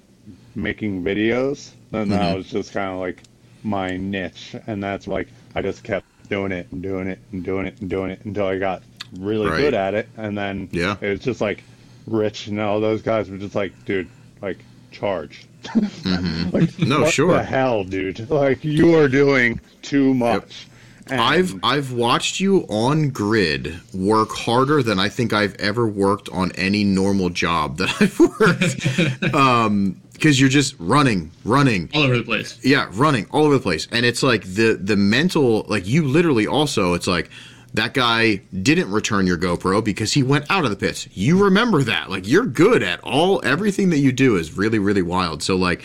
making 0.54 1.02
videos, 1.02 1.70
then 1.90 2.10
that 2.10 2.20
Mhm. 2.32 2.36
was 2.36 2.48
just 2.50 2.72
kind 2.72 2.92
of 2.92 2.98
like 3.00 3.22
my 3.64 3.96
niche, 3.96 4.54
and 4.66 4.82
that's 4.82 5.06
like 5.06 5.28
I 5.54 5.62
just 5.62 5.82
kept 5.84 6.06
doing 6.28 6.52
it 6.52 6.66
and 6.72 6.82
doing 6.82 7.08
it 7.08 7.18
and 7.32 7.44
doing 7.44 7.66
it 7.66 7.80
and 7.80 7.88
doing 7.90 8.10
it 8.10 8.20
until 8.24 8.46
I 8.46 8.58
got 8.58 8.82
really 9.18 9.48
Right. 9.48 9.58
good 9.58 9.74
at 9.74 9.94
it, 9.94 10.08
and 10.16 10.36
then 10.36 10.68
Yeah. 10.72 10.96
it 11.00 11.08
was 11.08 11.20
just 11.20 11.40
like 11.40 11.62
Rich 12.06 12.48
and 12.48 12.58
all 12.60 12.80
those 12.80 13.00
guys 13.02 13.30
were 13.30 13.38
just 13.38 13.54
like, 13.54 13.72
dude, 13.84 14.08
like 14.40 14.58
charge. 14.90 15.46
Mhm. 15.64 16.52
Like, 16.52 16.78
No, 16.80 17.02
what 17.02 17.12
sure. 17.12 17.32
the 17.34 17.42
hell, 17.44 17.84
dude? 17.84 18.28
Like 18.28 18.64
you 18.64 18.96
are 18.96 19.08
doing 19.08 19.60
too 19.82 20.12
much. 20.14 20.66
And- 21.08 21.20
I've 21.20 21.54
I've 21.64 21.92
watched 21.92 22.40
you 22.40 22.60
on 22.68 23.10
grid 23.10 23.78
work 23.92 24.30
harder 24.30 24.82
than 24.82 24.98
I 24.98 25.08
think 25.08 25.32
I've 25.32 25.54
ever 25.56 25.86
worked 25.86 26.28
on 26.30 26.52
any 26.52 26.84
normal 26.84 27.28
job 27.28 27.78
that 27.78 27.90
I've 28.00 28.18
worked. 28.18 29.34
um, 29.34 30.00
because 30.22 30.38
you're 30.38 30.48
just 30.48 30.76
running, 30.78 31.32
running, 31.44 31.90
all 31.92 32.04
over 32.04 32.16
the 32.16 32.22
place. 32.22 32.56
yeah, 32.62 32.88
running 32.92 33.26
all 33.32 33.44
over 33.44 33.54
the 33.54 33.62
place, 33.62 33.88
and 33.90 34.06
it's 34.06 34.22
like 34.22 34.44
the 34.44 34.78
the 34.80 34.96
mental, 34.96 35.66
like 35.68 35.84
you 35.84 36.04
literally 36.06 36.46
also, 36.46 36.94
it's 36.94 37.08
like 37.08 37.28
that 37.74 37.92
guy 37.92 38.36
didn't 38.62 38.92
return 38.92 39.26
your 39.26 39.36
GoPro 39.36 39.82
because 39.82 40.12
he 40.12 40.22
went 40.22 40.48
out 40.48 40.62
of 40.64 40.70
the 40.70 40.76
pits. 40.76 41.08
You 41.12 41.42
remember 41.42 41.82
that, 41.82 42.08
like 42.08 42.28
you're 42.28 42.46
good 42.46 42.84
at 42.84 43.00
all 43.00 43.44
everything 43.44 43.90
that 43.90 43.98
you 43.98 44.12
do 44.12 44.36
is 44.36 44.56
really 44.56 44.78
really 44.78 45.02
wild. 45.02 45.42
So 45.42 45.56
like, 45.56 45.82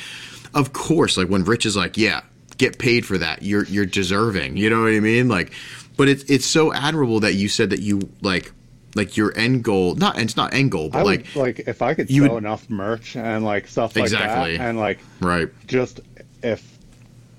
of 0.53 0.71
course, 0.71 1.17
like 1.17 1.29
when 1.29 1.43
Rich 1.43 1.65
is 1.65 1.75
like, 1.75 1.97
yeah, 1.97 2.21
get 2.59 2.77
paid 2.77 3.07
for 3.07 3.17
that. 3.17 3.41
You're 3.41 3.65
you're 3.65 3.87
deserving. 3.87 4.55
You 4.57 4.69
know 4.69 4.83
what 4.83 4.93
I 4.93 4.99
mean? 4.99 5.29
Like, 5.29 5.51
but 5.97 6.09
it's 6.09 6.23
it's 6.25 6.45
so 6.45 6.71
admirable 6.71 7.21
that 7.21 7.33
you 7.33 7.49
said 7.49 7.71
that 7.71 7.79
you 7.79 8.07
like 8.21 8.51
like 8.97 9.15
your 9.15 9.31
end 9.37 9.63
goal, 9.63 9.95
not 9.95 10.19
it's 10.19 10.35
not 10.35 10.53
end 10.53 10.71
goal, 10.71 10.89
but 10.89 10.99
I 10.99 11.01
like 11.03 11.25
would, 11.33 11.35
like 11.35 11.59
if 11.67 11.81
I 11.81 11.93
could 11.93 12.09
you 12.09 12.23
sell 12.23 12.33
would- 12.33 12.43
enough 12.43 12.69
merch 12.69 13.15
and 13.15 13.45
like 13.45 13.67
stuff 13.67 13.95
like 13.95 14.05
Exactly. 14.05 14.57
that, 14.57 14.63
and 14.67 14.77
like 14.77 14.99
right, 15.21 15.47
just 15.67 16.01
if 16.43 16.77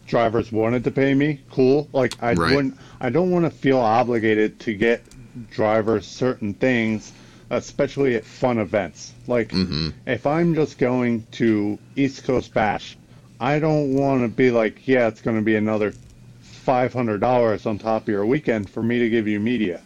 drivers 0.07 0.51
wanted 0.51 0.85
to 0.85 0.91
pay 0.91 1.13
me, 1.15 1.41
cool. 1.51 1.89
Like 1.93 2.15
I 2.23 2.33
Right. 2.33 2.55
wouldn't. 2.55 2.77
I 3.01 3.11
don't 3.11 3.31
want 3.31 3.45
to 3.45 3.51
feel 3.51 3.79
obligated 3.79 4.59
to 4.61 4.73
get 4.75 5.03
drivers 5.51 6.07
certain 6.07 6.55
things, 6.55 7.13
especially 7.51 8.15
at 8.17 8.25
fun 8.25 8.59
events. 8.59 9.13
Like 9.27 9.51
Mhm. 9.51 9.93
if 10.07 10.27
I'm 10.27 10.55
just 10.55 10.79
going 10.79 11.27
to 11.33 11.79
East 11.97 12.25
Coast 12.25 12.55
Bash, 12.55 12.97
I 13.41 13.59
don't 13.59 13.95
want 13.95 14.23
to 14.23 14.29
be 14.29 14.51
like, 14.51 14.87
yeah, 14.89 15.07
it's 15.09 15.21
going 15.21 15.37
to 15.37 15.43
be 15.43 15.57
another 15.57 15.93
five 16.41 16.93
hundred 16.93 17.21
dollars 17.21 17.67
on 17.67 17.79
top 17.79 18.03
of 18.03 18.09
your 18.09 18.27
weekend 18.27 18.69
for 18.69 18.83
me 18.83 18.99
to 18.99 19.09
give 19.09 19.27
you 19.27 19.41
media 19.41 19.81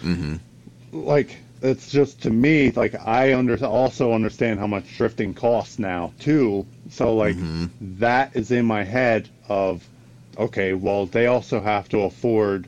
hmm 0.00 0.36
like 0.92 1.38
it's 1.62 1.90
just 1.90 2.22
to 2.22 2.30
me 2.30 2.70
like 2.72 2.94
I 3.06 3.34
under 3.34 3.62
also 3.64 4.12
understand 4.12 4.58
how 4.58 4.66
much 4.66 4.96
drifting 4.96 5.34
costs 5.34 5.78
now 5.78 6.12
too. 6.18 6.66
So 6.90 7.14
like 7.14 7.36
Mhm. 7.36 7.70
that 7.98 8.34
is 8.34 8.50
in 8.50 8.64
my 8.64 8.82
head 8.84 9.28
of 9.48 9.86
okay, 10.38 10.72
well 10.72 11.06
they 11.06 11.26
also 11.26 11.60
have 11.60 11.88
to 11.90 12.00
afford 12.02 12.66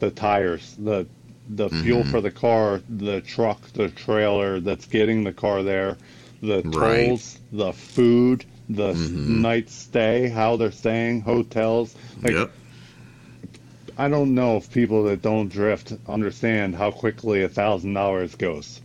the 0.00 0.10
tires, 0.10 0.74
the 0.78 1.06
the 1.48 1.68
fuel 1.68 2.04
Mhm. 2.04 2.10
for 2.10 2.20
the 2.20 2.30
car, 2.30 2.80
the 2.88 3.20
truck, 3.20 3.60
the 3.72 3.88
trailer 3.90 4.60
that's 4.60 4.86
getting 4.86 5.22
the 5.24 5.32
car 5.32 5.62
there, 5.62 5.96
the 6.40 6.62
Right. 6.62 7.06
tolls, 7.08 7.38
the 7.52 7.72
food, 7.72 8.44
the 8.68 8.92
Mhm. 8.94 9.26
night 9.26 9.70
stay, 9.70 10.28
how 10.28 10.56
they're 10.56 10.70
staying, 10.72 11.20
hotels. 11.20 11.94
Like 12.22 12.34
yep, 12.34 12.50
I 13.98 14.08
don't 14.08 14.34
know 14.34 14.56
if 14.56 14.70
people 14.72 15.04
that 15.04 15.22
don't 15.22 15.48
drift 15.48 15.92
understand 16.08 16.74
how 16.74 16.90
quickly 16.90 17.42
a 17.42 17.48
thousand 17.48 17.94
dollars 17.94 18.34
goes, 18.34 18.80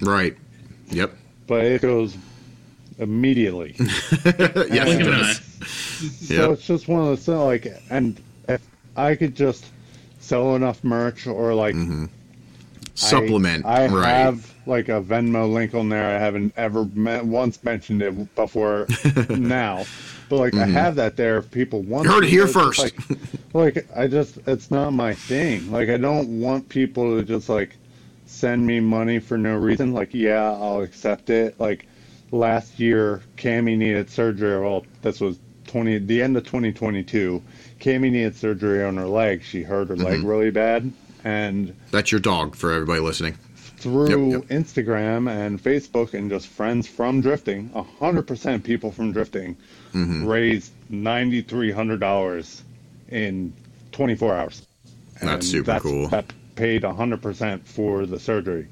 right, 0.00 0.36
yep, 0.90 1.12
but 1.46 1.64
it 1.64 1.82
goes 1.82 2.16
immediately. 2.98 3.74
yes, 3.78 4.88
it 4.88 5.04
does. 5.04 5.40
So 6.28 6.34
Yep. 6.34 6.50
it's 6.52 6.66
just 6.66 6.88
one 6.88 7.00
of 7.00 7.06
those 7.08 7.24
things. 7.24 7.38
Like, 7.38 7.82
and 7.90 8.20
if 8.48 8.60
I 8.96 9.14
could 9.14 9.34
just 9.34 9.64
sell 10.20 10.56
enough 10.56 10.82
merch 10.84 11.26
or 11.26 11.54
like 11.54 11.74
hmm 11.74 12.06
Supplement, 12.94 13.64
I, 13.64 13.82
right? 13.82 14.06
have 14.08 14.54
like 14.66 14.88
a 14.88 15.00
Venmo 15.00 15.50
link 15.52 15.74
on 15.74 15.88
there. 15.88 16.16
I 16.16 16.18
haven't 16.18 16.52
ever 16.56 16.84
me- 16.86 17.20
once 17.20 17.62
mentioned 17.62 18.02
it 18.02 18.34
before 18.34 18.86
now, 19.28 19.84
but 20.28 20.36
like 20.38 20.54
I 20.54 20.66
Mhm. 20.66 20.72
have 20.72 20.94
that 20.96 21.16
there. 21.16 21.38
If 21.38 21.50
people 21.50 21.82
want, 21.82 22.04
You 22.06 22.12
heard 22.12 22.24
it 22.24 22.30
here 22.30 22.46
first. 22.46 22.78
Like, 22.80 22.94
like 23.54 23.88
I 23.96 24.06
just, 24.06 24.38
it's 24.46 24.70
not 24.70 24.92
my 24.92 25.14
thing. 25.14 25.70
Like 25.72 25.88
I 25.88 25.96
don't 25.96 26.40
want 26.40 26.68
people 26.68 27.16
to 27.18 27.24
just 27.24 27.48
like 27.48 27.76
send 28.26 28.66
me 28.66 28.80
money 28.80 29.18
for 29.18 29.38
no 29.38 29.56
reason. 29.56 29.92
Like 29.92 30.10
yeah, 30.12 30.52
I'll 30.52 30.82
accept 30.82 31.30
it. 31.30 31.58
Like 31.58 31.86
last 32.30 32.78
year, 32.78 33.22
Cammy 33.36 33.76
needed 33.76 34.10
surgery. 34.10 34.60
Well, 34.60 34.84
this 35.02 35.20
was 35.20 35.38
twenty, 35.66 35.98
the 35.98 36.22
end 36.22 36.36
of 36.36 36.44
2022. 36.44 37.42
Cammy 37.80 38.10
needed 38.10 38.34
surgery 38.36 38.82
on 38.82 38.96
her 38.96 39.06
leg. 39.06 39.42
She 39.42 39.62
hurt 39.62 39.88
her 39.88 39.96
leg 39.96 40.20
Mhm. 40.20 40.28
really 40.28 40.50
bad, 40.50 40.90
and 41.24 41.74
That's 41.90 42.10
your 42.12 42.20
dog 42.20 42.54
for 42.56 42.72
everybody 42.72 43.00
listening. 43.00 43.34
Through 43.78 44.42
Yep, 44.42 44.48
Instagram 44.50 45.30
and 45.30 45.62
Facebook 45.62 46.14
and 46.14 46.30
just 46.30 46.48
friends 46.48 46.86
from 46.88 47.20
drifting, 47.20 47.70
hundred 48.00 48.26
percent 48.26 48.64
people 48.64 48.92
from 48.92 49.12
drifting 49.12 49.56
hmm 49.92 50.24
raised 50.24 50.72
ninety 50.90 51.42
three 51.42 51.70
hundred 51.72 52.00
dollars 52.00 52.64
in 53.08 53.52
twenty 53.92 54.14
four 54.16 54.34
hours. 54.34 54.62
That's 55.20 55.46
super 55.46 55.74
cool. 55.76 56.08
That 56.08 56.26
paid 56.56 56.84
hundred 56.84 57.22
percent 57.22 57.66
for 57.66 58.06
the 58.06 58.18
surgery. 58.18 58.68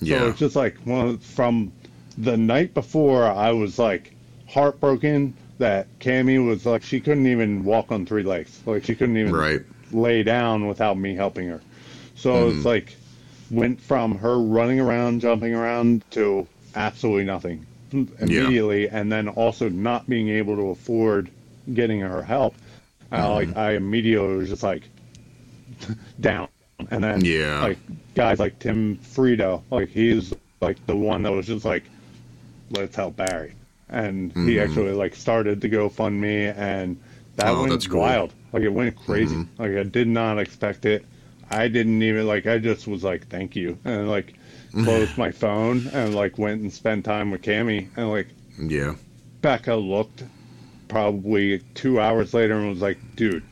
Yeah. 0.00 0.18
So 0.18 0.26
it's 0.28 0.38
just 0.38 0.56
like 0.56 0.76
well, 0.86 1.16
from 1.18 1.72
the 2.16 2.36
night 2.36 2.74
before, 2.74 3.24
I 3.24 3.52
was 3.52 3.78
like 3.78 4.14
heartbroken 4.48 5.34
that 5.58 5.86
Cami 6.00 6.44
was 6.44 6.66
like 6.66 6.82
she 6.82 7.00
couldn't 7.00 7.26
even 7.26 7.64
walk 7.64 7.92
on 7.92 8.06
three 8.06 8.22
legs, 8.22 8.60
like 8.66 8.84
she 8.84 8.94
couldn't 8.94 9.16
even 9.16 9.34
right. 9.34 9.62
lay 9.92 10.22
down 10.22 10.66
without 10.66 10.98
me 10.98 11.14
helping 11.14 11.48
her. 11.48 11.62
So 12.14 12.48
Mhm. 12.48 12.50
it's 12.50 12.64
like 12.64 12.96
went 13.50 13.80
from 13.80 14.16
her 14.18 14.38
running 14.38 14.80
around, 14.80 15.20
jumping 15.20 15.54
around 15.54 16.02
to 16.12 16.46
absolutely 16.74 17.24
nothing 17.24 17.64
immediately, 17.92 18.88
and 18.88 19.10
then 19.10 19.28
also 19.28 19.68
not 19.68 20.08
being 20.08 20.28
able 20.28 20.56
to 20.56 20.68
afford 20.70 21.30
getting 21.74 22.00
her 22.00 22.22
help. 22.22 22.54
I, 23.10 23.20
Mhm. 23.20 23.34
like 23.34 23.56
I 23.56 23.72
immediately 23.72 24.36
was 24.36 24.48
just 24.50 24.62
like 24.62 24.82
down, 26.20 26.48
and 26.90 27.02
then 27.02 27.24
Yeah. 27.24 27.60
like 27.62 27.78
guys 28.14 28.38
like 28.38 28.58
Tim 28.58 28.98
Frito, 28.98 29.62
like 29.70 29.88
he's 29.88 30.34
like 30.60 30.84
the 30.86 30.96
one 30.96 31.22
that 31.22 31.32
was 31.32 31.46
just 31.46 31.64
like, 31.64 31.84
let's 32.70 32.96
help 32.96 33.16
Barry, 33.16 33.52
and 33.88 34.32
he 34.32 34.56
Mhm. 34.56 34.62
actually 34.64 34.92
like 34.92 35.14
started 35.14 35.60
the 35.60 35.68
GoFundMe, 35.68 36.54
and 36.56 36.98
that 37.36 37.48
Oh, 37.48 37.60
went 37.60 37.70
that's 37.72 37.86
cool. 37.86 38.00
wild. 38.00 38.32
Like 38.52 38.62
it 38.62 38.72
went 38.72 38.96
crazy. 38.96 39.36
Mhm. 39.36 39.46
Like 39.58 39.72
I 39.72 39.82
did 39.84 40.08
not 40.08 40.38
expect 40.38 40.84
it. 40.84 41.04
I 41.50 41.68
didn't 41.68 42.02
even 42.02 42.26
like. 42.26 42.46
I 42.46 42.58
just 42.58 42.86
was 42.86 43.02
like, 43.04 43.28
thank 43.28 43.56
you, 43.56 43.78
and 43.84 44.08
like 44.08 44.34
closed 44.72 45.16
my 45.16 45.30
phone 45.30 45.86
and 45.88 46.14
like 46.14 46.38
went 46.38 46.60
and 46.60 46.72
spent 46.72 47.04
time 47.04 47.30
with 47.30 47.42
Cammy, 47.42 47.88
and 47.96 48.10
like 48.10 48.28
Yeah. 48.60 48.94
Becca 49.40 49.74
looked 49.76 50.24
probably 50.88 51.60
two 51.74 52.00
hours 52.00 52.34
later 52.34 52.54
and 52.58 52.68
was 52.70 52.80
like, 52.82 52.98
dude, 53.16 53.42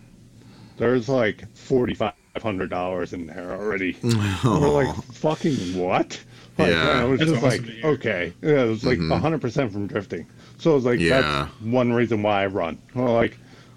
there's 0.76 1.08
like 1.08 1.44
forty 1.56 1.94
five 1.94 2.12
hundred 2.42 2.70
dollars 2.70 3.12
in 3.12 3.26
there 3.26 3.52
already. 3.52 3.96
And 4.02 4.60
we're 4.62 4.68
like, 4.68 4.94
fucking 5.12 5.78
what? 5.78 6.22
Like, 6.58 6.70
Yeah. 6.70 6.88
I 7.00 7.04
was 7.04 7.18
That's 7.20 7.32
just 7.32 7.44
awesome 7.44 7.66
like, 7.66 7.84
okay. 7.84 8.32
Yeah, 8.42 8.64
it 8.64 8.68
was 8.68 8.84
like 8.84 8.98
Mhm. 8.98 9.20
100% 9.40 9.72
from 9.72 9.86
drifting. 9.86 10.26
So 10.58 10.72
it 10.72 10.74
was 10.74 10.84
like, 10.84 11.00
Yeah. 11.00 11.20
that's 11.22 11.52
one 11.62 11.92
reason 11.92 12.22
why 12.22 12.42
I 12.44 12.46
run. 12.46 12.78
Well, 12.94 13.12
like, 13.14 13.36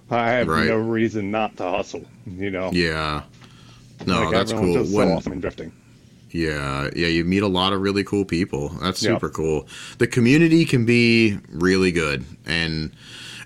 I 0.09 0.29
have 0.31 0.47
Right. 0.47 0.67
no 0.67 0.77
reason 0.77 1.29
not 1.31 1.57
to 1.57 1.63
hustle. 1.63 2.05
You 2.25 2.51
know, 2.51 2.71
Yeah. 2.71 3.23
No, 4.05 4.21
like 4.23 4.31
that's 4.31 4.53
cool. 4.53 4.73
just 4.73 4.93
When- 4.93 5.07
so 5.09 5.13
awesome 5.15 5.34
in 5.34 5.39
drifting. 5.41 5.71
Yeah, 6.31 6.89
yeah, 6.95 7.07
you 7.07 7.26
meet 7.26 7.41
a 7.41 7.47
lot 7.47 7.73
of 7.73 7.81
really 7.81 8.03
cool 8.03 8.23
people. 8.23 8.69
That's 8.81 9.01
Yeah. 9.01 9.13
super 9.15 9.30
cool. 9.30 9.67
The 9.97 10.05
community 10.05 10.63
can 10.63 10.85
be 10.85 11.39
really 11.51 11.91
good 11.91 12.23
and 12.45 12.91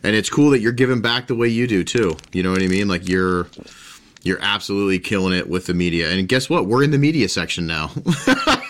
and 0.06 0.18
it's 0.18 0.30
cool 0.30 0.50
that 0.50 0.60
you're 0.60 0.74
giving 0.74 1.00
back 1.00 1.28
the 1.28 1.36
way 1.36 1.48
you 1.48 1.66
do 1.66 1.86
too. 1.86 2.18
You 2.34 2.44
know 2.44 2.52
what 2.52 2.62
I 2.62 2.68
mean? 2.68 2.90
Like 2.90 3.08
you're 3.08 3.48
you're 4.24 4.40
absolutely 4.42 5.00
killing 5.00 5.34
it 5.34 5.48
with 5.50 5.66
the 5.66 5.74
media. 5.74 6.10
And 6.12 6.28
guess 6.28 6.50
what? 6.50 6.66
We're 6.68 6.84
in 6.84 6.92
the 6.92 6.98
media 6.98 7.28
section 7.30 7.66
now. 7.68 7.90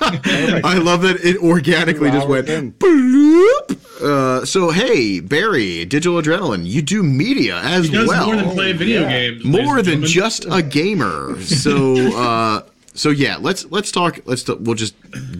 I 0.05 0.80
love 0.84 1.01
that 1.03 1.18
it 1.23 1.38
organically 1.38 2.11
just 2.11 2.27
went 2.27 2.47
bloop. 2.80 3.80
Uh, 4.02 4.45
so 4.45 4.72
hey, 4.72 5.20
Barry, 5.20 5.86
Digital 5.86 6.22
Adrenaline, 6.22 6.65
you 6.65 6.82
do 6.82 7.03
media 7.03 7.57
as 7.57 7.88
He 7.88 7.94
does 7.94 8.07
well 8.07 8.26
more 8.28 8.36
than 8.36 8.49
play 8.49 8.74
video 8.74 9.02
yeah. 9.02 9.10
games. 9.10 9.45
more 9.45 9.78
than 9.78 9.86
gentlemen. 9.86 10.10
just 10.10 10.45
a 10.49 10.61
gamer. 10.61 11.40
So 11.41 12.18
uh 12.18 12.64
so 12.94 13.10
yeah, 13.10 13.38
let's 13.40 13.65
let's 13.72 13.91
talk 13.91 14.20
let's 14.26 14.48
we'll 14.48 14.76
just 14.76 14.95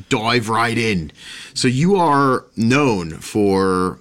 dive 0.10 0.50
right 0.50 0.78
in. 0.78 1.12
So 1.54 1.68
you 1.68 1.96
are 1.96 2.46
known 2.56 3.12
for 3.12 4.00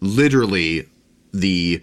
literally 0.00 0.88
the 1.32 1.82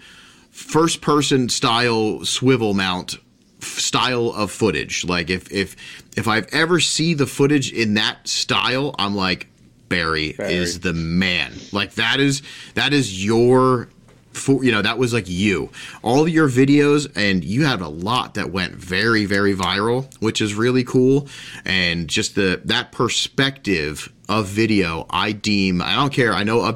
first 0.52 1.02
person 1.02 1.50
style 1.50 2.26
swivel 2.26 2.74
mount 2.74 3.18
style 3.62 4.30
of 4.32 4.52
footage. 4.52 5.04
Like 5.06 5.30
if 5.30 5.52
if 5.52 5.76
if 6.18 6.28
I've 6.28 6.48
ever 6.54 6.80
see 6.80 7.14
the 7.14 7.28
footage 7.28 7.72
in 7.72 7.96
that 7.96 8.28
style, 8.28 8.96
I'm 9.00 9.16
like 9.16 9.48
Barry, 9.90 10.34
Barry. 10.34 10.54
is 10.54 10.80
the 10.80 10.94
man. 10.94 11.54
Like 11.72 11.96
that 11.96 12.20
is 12.20 12.42
that 12.76 12.94
is 12.94 13.24
your 13.24 13.90
for 14.32 14.64
you 14.64 14.72
know 14.72 14.82
that 14.82 14.98
was 14.98 15.14
like 15.14 15.28
you 15.28 15.70
all 16.02 16.28
your 16.28 16.48
videos 16.48 17.12
and 17.16 17.44
you 17.44 17.66
had 17.66 17.82
a 17.82 17.88
lot 17.88 18.36
that 18.36 18.52
went 18.52 18.74
very 18.74 19.26
very 19.26 19.56
viral 19.56 20.08
which 20.22 20.40
is 20.40 20.54
really 20.54 20.84
cool 20.84 21.28
and 21.66 22.08
just 22.08 22.36
the 22.36 22.62
that 22.64 22.92
perspective 22.92 24.14
of 24.30 24.48
video 24.48 25.06
i 25.10 25.32
deem 25.34 25.82
i 25.82 25.96
don't 25.96 26.14
care 26.14 26.34
i 26.34 26.44
know 26.44 26.62
a, 26.62 26.76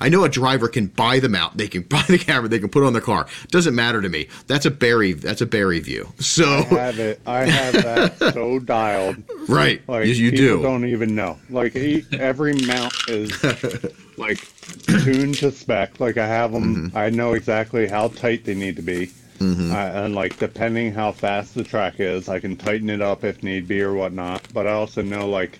i 0.00 0.08
know 0.08 0.22
a 0.22 0.28
driver 0.28 0.68
can 0.68 0.86
buy 0.86 1.18
them 1.18 1.34
out 1.34 1.56
they 1.56 1.66
can 1.66 1.82
buy 1.94 2.04
the 2.08 2.18
camera 2.18 2.48
they 2.48 2.60
can 2.60 2.68
put 2.68 2.84
it 2.84 2.86
on 2.86 2.92
their 2.92 3.02
car 3.02 3.26
doesn't 3.48 3.74
matter 3.74 4.00
to 4.00 4.08
me 4.08 4.28
that's 4.46 4.66
a 4.66 4.70
barry 4.70 5.12
that's 5.12 5.40
a 5.40 5.46
barry 5.46 5.80
view 5.80 6.12
so 6.20 6.44
I 6.44 6.62
have 6.62 6.98
it. 6.98 7.20
I 7.26 7.44
have 7.44 7.72
that 7.82 8.18
so 8.34 8.58
dialed. 8.58 9.16
right 9.48 9.86
Like 9.88 10.06
yes, 10.06 10.18
you 10.18 10.30
do 10.30 10.62
don't 10.62 10.84
even 10.84 11.14
know. 11.14 11.38
Like 11.50 11.74
every 11.76 12.54
mount 12.66 12.94
is 13.08 13.42
like 14.16 14.38
tuned 15.04 15.36
to 15.36 15.50
spec. 15.50 16.00
Like 16.00 16.16
I 16.16 16.26
have 16.26 16.52
them. 16.52 16.76
Mm-hmm. 16.90 16.96
I 16.96 17.10
know 17.10 17.32
exactly 17.34 17.88
how 17.88 18.08
tight 18.08 18.44
they 18.44 18.54
need 18.54 18.76
to 18.76 18.82
be. 18.82 19.10
Uh, 19.40 19.74
and 19.74 20.14
like 20.14 20.38
depending 20.38 20.92
how 20.92 21.10
fast 21.10 21.54
the 21.54 21.64
track 21.64 21.98
is, 21.98 22.28
I 22.28 22.38
can 22.38 22.56
tighten 22.56 22.88
it 22.88 23.02
up 23.02 23.24
if 23.24 23.42
need 23.42 23.66
be 23.66 23.82
or 23.82 23.92
whatnot. 23.92 24.46
But 24.54 24.68
I 24.68 24.72
also 24.72 25.02
know 25.02 25.28
like 25.28 25.58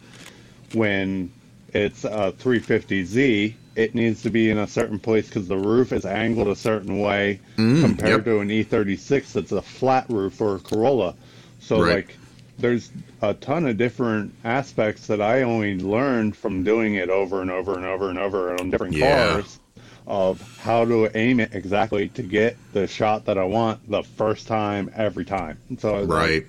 when 0.74 1.30
it's 1.72 2.04
a 2.04 2.32
350Z, 2.38 3.54
it 3.74 3.94
needs 3.94 4.22
to 4.22 4.30
be 4.30 4.50
in 4.50 4.58
a 4.58 4.66
certain 4.66 4.98
place 4.98 5.26
because 5.28 5.48
the 5.48 5.56
roof 5.56 5.92
is 5.92 6.04
angled 6.04 6.48
a 6.48 6.56
certain 6.56 6.98
way 7.00 7.40
compared 7.56 8.12
Mm, 8.12 8.16
yep. 8.16 8.24
to 8.24 8.38
an 8.40 8.48
E36 8.48 9.32
that's 9.32 9.52
a 9.52 9.62
flat 9.62 10.04
roof 10.08 10.40
or 10.40 10.56
a 10.56 10.58
Corolla. 10.58 11.14
So 11.60 11.80
Right. 11.80 12.06
like 12.06 12.16
there's 12.58 12.90
a 13.22 13.32
ton 13.34 13.66
of 13.66 13.76
different 13.78 14.34
aspects 14.44 15.06
that 15.06 15.20
I 15.22 15.42
only 15.42 15.78
learned 15.78 16.36
from 16.36 16.62
doing 16.64 16.94
it 16.96 17.08
over 17.08 17.40
and 17.40 17.50
over 17.50 17.76
and 17.76 17.86
over 17.86 18.10
and 18.10 18.18
over 18.18 18.54
on 18.58 18.70
different 18.70 18.94
Yeah. 18.94 19.32
cars 19.32 19.58
of 20.06 20.40
how 20.58 20.84
to 20.84 21.16
aim 21.16 21.40
it 21.40 21.54
exactly 21.54 22.08
to 22.10 22.22
get 22.22 22.56
the 22.72 22.86
shot 22.86 23.24
that 23.24 23.38
I 23.38 23.44
want 23.44 23.88
the 23.88 24.02
first 24.02 24.46
time 24.46 24.90
every 24.94 25.24
time. 25.24 25.58
So 25.78 25.96
it's 25.96 26.08
like, 26.08 26.08
right 26.10 26.46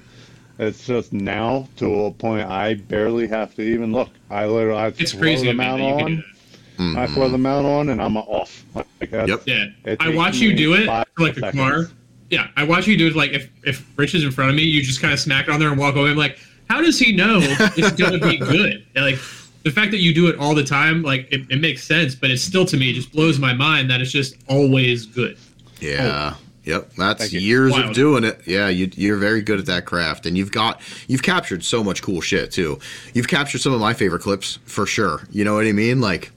it's 0.60 0.86
just 0.86 1.14
now 1.14 1.68
to 1.78 2.06
a 2.06 2.12
point 2.12 2.48
I 2.50 2.76
barely 2.76 3.28
have 3.28 3.56
to 3.56 3.62
even 3.62 3.92
look. 3.92 4.10
I 4.30 4.46
literally 4.46 4.80
I 4.80 4.88
It's 4.88 5.12
throw 5.12 5.22
crazy 5.22 5.46
the 5.48 5.52
to 5.52 5.58
me 5.58 5.64
mount 5.66 5.82
that 5.82 5.88
you 5.88 5.96
can 5.96 6.04
on. 6.06 6.12
do 6.12 6.94
that. 6.96 7.00
I 7.00 7.08
throw 7.14 7.30
the 7.30 7.38
mount 7.38 7.66
on 7.66 7.90
and 7.90 8.02
I'm 8.02 8.18
off. 8.18 8.64
Like 8.76 9.14
uh, 9.14 9.26
Yep. 9.28 9.42
Yeah, 9.46 9.66
I 10.00 10.10
watch 10.16 10.38
you 10.38 10.56
do 10.56 10.74
it 10.74 10.86
for 10.86 11.24
like 11.24 11.36
the 11.36 11.42
seconds. 11.42 11.62
car. 11.62 11.88
Yeah, 12.30 12.48
I 12.58 12.64
watch 12.64 12.88
you 12.88 12.98
do 12.98 13.08
it. 13.08 13.16
Like 13.16 13.32
if 13.32 13.50
if 13.64 13.86
Rich 13.98 14.16
is 14.16 14.24
in 14.24 14.32
front 14.32 14.50
of 14.50 14.56
me, 14.56 14.64
you 14.64 14.82
just 14.82 15.02
kind 15.02 15.14
of 15.14 15.20
smack 15.20 15.48
it 15.48 15.52
on 15.52 15.60
there 15.60 15.70
and 15.70 15.78
walk 15.78 15.96
away. 15.96 16.10
I'm 16.10 16.18
like, 16.18 16.40
how 16.70 16.82
does 16.82 16.98
he 16.98 17.16
know 17.16 17.40
it's 17.78 17.92
gonna 17.92 18.18
be 18.20 18.38
good? 18.38 18.86
And, 18.96 19.06
like 19.06 19.20
the 19.64 19.72
fact 19.72 19.92
that 19.92 20.00
you 20.00 20.14
do 20.14 20.28
it 20.28 20.38
all 20.40 20.54
the 20.56 20.64
time, 20.64 21.04
like 21.04 21.28
it, 21.32 21.42
it 21.50 21.62
makes 21.62 21.84
sense, 21.84 22.16
but 22.16 22.32
it's 22.32 22.42
still 22.42 22.66
to 22.66 22.76
me 22.78 22.92
just 22.94 23.12
blows 23.12 23.40
my 23.40 23.54
mind 23.54 23.90
that 23.92 24.02
it's 24.02 24.12
just 24.12 24.36
always 24.50 25.06
good. 25.06 25.38
Yeah. 25.80 26.34
Yep, 26.66 26.94
that's 26.98 27.20
Thank 27.20 27.34
you. 27.34 27.40
years 27.42 27.78
of 27.78 27.94
doing 27.94 28.24
it. 28.24 28.42
Yeah, 28.46 28.70
you, 28.70 28.90
you're 28.96 29.18
very 29.18 29.42
good 29.42 29.60
at 29.60 29.66
that 29.66 29.86
craft, 29.86 30.26
and 30.26 30.38
you've 30.38 30.52
got 30.52 30.82
you've 31.08 31.24
captured 31.24 31.64
so 31.64 31.84
much 31.84 32.02
cool 32.02 32.22
shit 32.22 32.52
too. 32.52 32.80
You've 33.14 33.28
captured 33.28 33.60
some 33.60 33.74
of 33.74 33.82
my 33.82 33.94
favorite 33.94 34.22
clips 34.22 34.60
for 34.66 34.86
sure. 34.86 35.28
You 35.30 35.44
know 35.44 35.56
what 35.56 35.66
I 35.66 35.74
mean? 35.74 36.00
Like, 36.00 36.32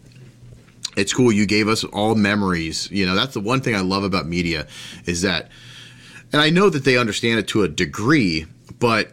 it's 0.97 1.13
cool. 1.13 1.31
You 1.31 1.47
gave 1.47 1.69
us 1.69 1.85
all 1.85 2.17
memories. 2.17 2.91
You 2.91 3.07
know, 3.07 3.15
that's 3.15 3.35
the 3.35 3.41
one 3.41 3.61
thing 3.61 3.77
I 3.77 3.81
love 3.81 4.03
about 4.03 4.27
media 4.27 4.67
is 5.05 5.23
that, 5.23 5.49
and 6.33 6.43
I 6.43 6.51
know 6.51 6.71
that 6.71 6.85
they 6.85 6.99
understand 6.99 7.39
it 7.39 7.47
to 7.49 7.63
a 7.63 7.69
degree, 7.69 8.47
but 8.81 9.13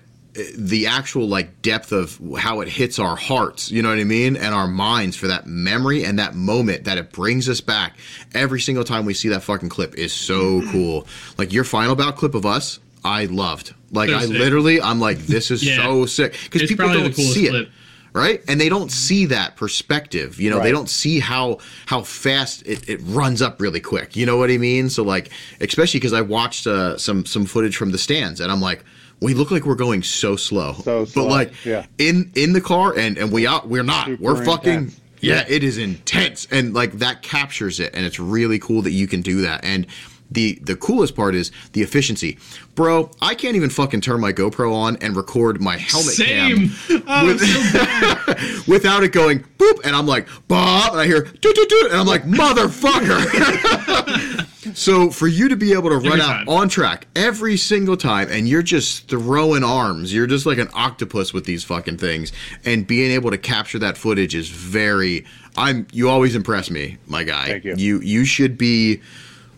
the 0.58 0.88
actual 0.88 1.28
like 1.28 1.62
depth 1.62 1.92
of 1.92 2.20
how 2.38 2.62
it 2.62 2.68
hits 2.68 2.98
our 2.98 3.16
hearts, 3.16 3.70
you 3.72 3.82
know 3.84 3.90
what 3.90 4.00
I 4.00 4.04
mean, 4.04 4.36
and 4.36 4.54
our 4.56 4.68
minds 4.68 5.16
for 5.16 5.28
that 5.28 5.46
memory 5.46 6.04
and 6.04 6.18
that 6.20 6.34
moment 6.34 6.86
that 6.86 6.98
it 6.98 7.12
brings 7.12 7.48
us 7.48 7.62
back 7.62 7.98
every 8.34 8.60
single 8.60 8.84
time 8.84 9.06
we 9.06 9.14
see 9.14 9.30
that 9.30 9.44
fucking 9.44 9.70
clip 9.70 9.96
is 9.96 10.12
so 10.12 10.62
cool. 10.72 11.06
Like 11.38 11.54
your 11.54 11.64
final 11.64 11.96
bout 11.96 12.18
clip 12.18 12.34
of 12.34 12.46
us, 12.48 12.80
I 13.06 13.26
loved. 13.26 13.76
Like 13.92 14.10
So 14.10 14.16
I 14.18 14.22
sick. 14.26 14.32
literally, 14.32 14.82
I'm 14.82 15.00
like, 15.00 15.20
this 15.20 15.52
is 15.52 15.64
Yeah. 15.68 15.84
so 15.84 16.06
sick 16.08 16.36
because 16.46 16.64
people 16.68 16.92
don't 16.92 17.14
see 17.16 17.46
it 17.46 17.50
clip. 17.52 17.70
right 18.14 18.42
and 18.48 18.60
they 18.60 18.70
don't 18.70 18.92
see 18.92 19.26
that 19.28 19.56
perspective 19.56 20.40
you 20.40 20.50
know 20.50 20.60
they 20.62 20.72
don't 20.72 20.90
see 20.90 21.20
how 21.20 21.58
how 21.88 22.02
fast 22.04 22.62
it, 22.66 22.88
it 22.90 23.00
runs 23.06 23.42
up 23.42 23.60
really 23.60 23.80
quick 23.80 24.16
you 24.16 24.24
know 24.26 24.38
what 24.38 24.52
i 24.52 24.58
mean 24.58 24.88
so 24.90 25.02
like 25.04 25.32
especially 25.62 26.00
because 26.00 26.14
i 26.14 26.22
watched 26.22 26.68
uh, 26.68 26.96
some 26.98 27.26
some 27.26 27.44
footage 27.46 27.76
from 27.76 27.92
the 27.92 27.98
stands 27.98 28.40
and 28.40 28.52
i'm 28.52 28.62
like 28.62 28.86
we 29.22 29.34
look 29.34 29.52
like 29.52 29.66
we're 29.66 29.76
going 29.76 30.04
so 30.04 30.36
slow. 30.36 30.74
So 30.74 31.06
but 31.16 31.26
like 31.26 31.66
yeah. 31.66 31.86
in 31.98 32.32
in 32.36 32.54
the 32.54 32.62
car 32.62 32.98
and 32.98 33.18
and 33.18 33.32
we 33.32 33.48
out 33.48 33.68
we're 33.68 33.84
not. 33.84 34.08
Super 34.08 34.24
we're 34.24 34.46
fucking 34.46 34.74
intense. 34.74 35.02
yeah. 35.22 35.46
it 35.48 35.64
is 35.64 35.78
intense. 35.78 36.48
And 36.52 36.74
like 36.74 36.94
that 36.94 37.22
captures 37.22 37.80
it. 37.80 37.94
And 37.94 38.06
it's 38.06 38.20
really 38.20 38.60
cool 38.60 38.82
that 38.82 38.92
you 38.92 39.08
can 39.08 39.22
do 39.22 39.42
that. 39.42 39.64
And 39.64 39.88
the 40.32 40.58
the 40.64 40.76
coolest 40.76 41.16
part 41.16 41.36
is 41.36 41.52
the 41.74 41.82
efficiency 41.82 42.38
bro 42.76 43.10
i 43.22 43.36
can't 43.36 43.56
even 43.56 43.70
fucking 43.70 44.02
turn 44.02 44.20
my 44.20 44.34
gopro 44.34 44.74
on 44.74 44.98
and 45.02 45.16
record 45.16 45.62
my 45.62 45.78
helmet 45.78 46.16
cam 46.18 46.72
Oh, 47.08 47.26
with- 47.26 47.40
so 47.42 47.74
bad. 47.80 48.68
without 48.68 49.04
it 49.04 49.12
going 49.12 49.44
boop, 49.58 49.80
and 49.84 49.96
I'm 49.96 50.08
like 50.08 50.28
Bob, 50.48 50.94
and 50.94 51.02
I 51.02 51.06
hear 51.06 51.22
doo 51.24 51.54
doo 51.54 51.66
doo, 51.70 51.88
and 51.92 52.00
I'm 52.00 52.08
like 52.08 52.24
motherfucker. 52.24 54.74
so 54.76 55.10
for 55.10 55.28
you 55.28 55.50
to 55.50 55.56
be 55.56 55.74
able 55.74 55.90
to 55.90 55.98
run 55.98 56.06
Every 56.08 56.22
out 56.22 56.28
time. 56.38 56.50
on 56.50 56.70
track 56.70 57.08
every 57.16 57.58
single 57.58 57.98
time, 57.98 58.28
and 58.32 58.48
you're 58.48 58.64
just 58.64 59.08
throwing 59.10 59.64
arms, 59.64 60.14
you're 60.14 60.28
just 60.28 60.46
like 60.46 60.58
an 60.58 60.70
octopus 60.74 61.34
with 61.34 61.46
these 61.46 61.64
fucking 61.64 61.98
things, 61.98 62.32
and 62.66 62.86
being 62.88 63.12
able 63.12 63.32
to 63.32 63.38
capture 63.38 63.80
that 63.80 63.98
footage 63.98 64.36
is 64.36 64.50
very. 64.50 65.26
I'm. 65.56 65.86
You 65.92 66.10
always 66.10 66.36
impress 66.36 66.70
me, 66.72 66.98
my 67.08 67.24
guy. 67.24 67.48
Thank 67.48 67.64
you. 67.66 67.76
You 67.78 68.00
you 68.02 68.26
should 68.26 68.58
be. 68.58 69.02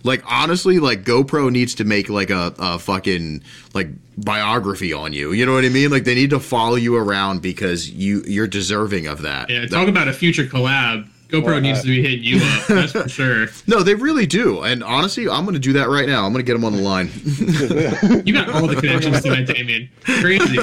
Like 0.06 0.24
honestly, 0.26 0.80
like 0.80 1.04
GoPro 1.04 1.52
needs 1.52 1.76
to 1.76 1.84
make 1.84 2.10
like 2.10 2.30
a, 2.30 2.54
a 2.60 2.80
fucking 2.80 3.44
like 3.74 3.90
biography 4.18 4.94
on 4.94 5.14
you. 5.14 5.32
You 5.32 5.46
know 5.46 5.54
what 5.54 5.66
I 5.66 5.70
mean? 5.70 5.90
Like 5.90 6.04
they 6.04 6.16
need 6.16 6.30
to 6.30 6.40
follow 6.40 6.76
you 6.76 6.96
around 6.96 7.42
because 7.42 7.90
you 7.90 8.24
you're 8.28 8.48
deserving 8.48 9.08
of 9.08 9.24
that. 9.24 9.50
yeah, 9.50 9.66
talk 9.66 9.88
about 9.88 10.08
a 10.08 10.14
future 10.14 10.46
collab. 10.46 11.10
GoPro 11.42 11.62
needs 11.62 11.82
to 11.82 11.88
be 11.88 12.02
hitting 12.02 12.24
you 12.24 12.38
up. 12.38 12.68
That's 12.68 12.92
for 12.92 13.10
sure. 13.10 13.48
No, 13.68 13.82
they 13.82 13.96
really 13.96 14.26
do. 14.26 14.62
And 14.62 14.84
honestly, 14.84 15.28
I'm 15.28 15.44
going 15.44 15.56
to 15.56 15.60
do 15.60 15.74
that 15.74 15.90
right 15.90 16.08
now. 16.08 16.26
I'm 16.26 16.32
going 16.32 16.46
to 16.46 16.48
get 16.48 16.54
them 16.54 16.64
on 16.66 16.74
the 16.74 16.82
line. 16.82 17.10
You 18.26 18.34
got 18.34 18.50
all 18.50 18.68
the 18.68 18.76
connections 18.76 19.22
tonight, 19.22 19.46
Damien. 19.48 19.90
Crazy. 20.04 20.58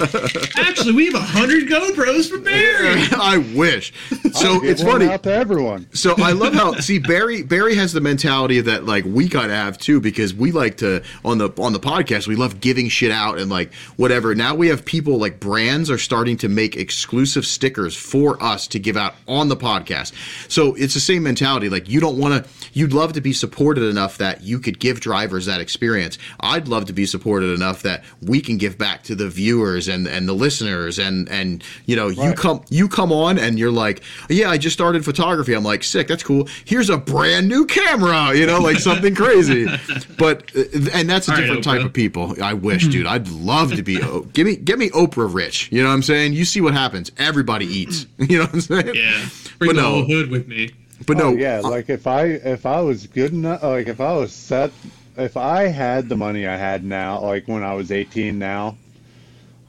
Actually, 0.57 0.93
we 0.93 1.07
have 1.07 1.15
a 1.15 1.21
hundred 1.21 1.69
GoPros 1.69 2.31
for 2.31 2.39
Barry. 2.39 3.03
I 3.13 3.39
wish. 3.55 3.93
So 4.33 4.61
Give 4.61 4.71
it's 4.71 4.83
funny. 4.83 5.07
out 5.07 5.23
to 5.25 5.33
everyone. 5.33 5.89
So 5.93 6.15
I 6.19 6.33
love 6.33 6.55
how 6.55 6.75
see 6.75 6.99
Barry 6.99 7.43
Barry 7.43 7.75
has 7.77 7.93
the 7.93 8.01
mentality 8.01 8.61
that 8.61 8.85
like 8.87 9.05
we 9.05 9.29
gotta 9.29 9.53
have 9.55 9.79
too 9.79 10.01
because 10.01 10.35
we 10.35 10.51
like 10.53 10.79
to 10.79 11.03
on 11.25 11.39
the 11.39 11.51
on 11.59 11.73
the 11.73 11.81
podcast 11.81 12.27
we 12.27 12.37
love 12.37 12.61
giving 12.61 12.89
shit 12.89 13.11
out 13.13 13.39
and 13.39 13.51
like 13.51 13.73
whatever. 13.97 14.35
Now 14.35 14.55
we 14.55 14.69
have 14.69 14.85
people 14.85 15.19
like 15.19 15.39
brands 15.41 15.91
are 15.91 15.99
starting 15.99 16.37
to 16.39 16.49
make 16.49 16.77
exclusive 16.77 17.45
stickers 17.47 17.97
for 17.97 18.43
us 18.43 18.67
to 18.69 18.79
give 18.79 18.97
out 18.97 19.15
on 19.29 19.49
the 19.49 19.57
podcast. 19.57 20.13
So 20.51 20.62
So 20.63 20.75
it's 20.77 20.95
the 20.95 21.01
same 21.01 21.25
mentality. 21.25 21.69
Like 21.69 21.89
you 21.89 21.99
don't 21.99 22.17
want 22.19 22.45
to, 22.45 22.51
you'd 22.73 22.93
love 22.93 23.15
to 23.15 23.21
be 23.21 23.33
supported 23.33 23.83
enough 23.83 24.19
that 24.19 24.43
you 24.43 24.61
could 24.61 24.79
give 24.79 25.01
drivers 25.01 25.47
that 25.47 25.61
experience. 25.61 26.19
I'd 26.39 26.69
love 26.69 26.85
to 26.85 26.93
be 26.93 27.05
supported 27.05 27.53
enough 27.55 27.83
that 27.83 28.05
we 28.21 28.41
can 28.41 28.59
give 28.59 28.79
back 28.79 29.03
to 29.05 29.17
the 29.17 29.29
viewers 29.29 29.89
and, 29.89 30.07
and 30.07 30.29
the 30.29 30.35
listeners 30.35 31.01
and, 31.01 31.29
and, 31.29 31.65
you 31.87 31.97
know, 31.97 32.09
you 32.09 32.33
come, 32.35 32.63
you 32.71 32.89
come 32.89 33.11
on 33.13 33.39
and 33.39 33.59
you're 33.59 33.73
like, 33.73 34.05
yeah, 34.31 34.51
I 34.51 34.57
just 34.59 34.75
started 34.75 35.05
photography. 35.05 35.53
I'm 35.53 35.65
like, 35.65 35.83
sick. 35.83 36.07
That's 36.07 36.23
cool. 36.23 36.47
Here's 36.65 36.91
a 36.91 36.97
brand 36.97 37.49
new 37.49 37.67
camera, 37.67 38.33
you 38.35 38.47
know, 38.47 38.61
like 38.61 38.79
something 38.79 39.15
crazy. 39.17 39.67
But, 40.19 40.55
uh, 40.55 40.63
and 40.93 41.09
that's 41.11 41.27
a 41.27 41.33
All 41.33 41.37
right, 41.37 41.43
different 41.43 41.65
type 41.65 41.85
of 41.85 41.93
people. 41.93 42.37
I 42.41 42.53
wish, 42.55 42.87
dude, 42.87 43.07
I'd 43.07 43.27
love 43.29 43.75
to 43.75 43.83
be, 43.83 44.01
O- 44.01 44.21
give 44.21 44.47
me, 44.47 44.55
give 44.57 44.79
me 44.79 44.91
Oprah 44.91 45.33
rich. 45.33 45.71
You 45.73 45.83
know 45.83 45.89
what 45.89 45.95
I'm 45.95 46.03
saying? 46.03 46.35
You 46.35 46.45
see 46.45 46.61
what 46.61 46.75
happens. 46.75 47.11
Everybody 47.19 47.67
eats. 47.67 48.07
You 48.19 48.39
know 48.39 48.45
what 48.45 48.55
I'm 48.55 48.61
saying? 48.61 48.95
Yeah. 48.95 49.27
Bring 49.59 49.71
But 49.71 49.77
no. 49.77 50.05
hood 50.05 50.31
with 50.31 50.42
me. 50.49 50.71
But 51.07 51.17
no, 51.17 51.29
Oh, 51.29 51.33
yeah, 51.37 51.61
uh, 51.65 51.71
like 51.71 51.89
if 51.91 52.07
I 52.07 52.25
if 52.27 52.65
I 52.67 52.81
was 52.81 53.07
good 53.07 53.33
enough, 53.33 53.63
like 53.63 53.89
if 53.89 54.01
I 54.01 54.13
was 54.15 54.33
set, 54.33 54.71
if 55.17 55.37
I 55.37 55.65
had 55.67 56.09
the 56.09 56.17
money 56.17 56.47
I 56.47 56.57
had 56.57 56.85
now, 56.85 57.21
like 57.21 57.49
when 57.49 57.63
I 57.65 57.75
was 57.75 57.91
18 57.91 58.39
now, 58.39 58.77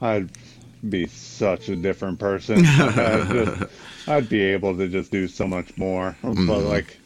I'd 0.00 0.30
be 0.88 1.06
such 1.06 1.68
a 1.70 1.76
different 1.76 2.18
person. 2.18 2.64
I'd, 2.66 3.28
just, 3.28 3.72
I'd 4.06 4.28
be 4.28 4.42
able 4.42 4.76
to 4.76 4.86
just 4.88 5.10
do 5.10 5.26
so 5.26 5.46
much 5.46 5.76
more. 5.76 6.16
But 6.22 6.60
like, 6.60 6.98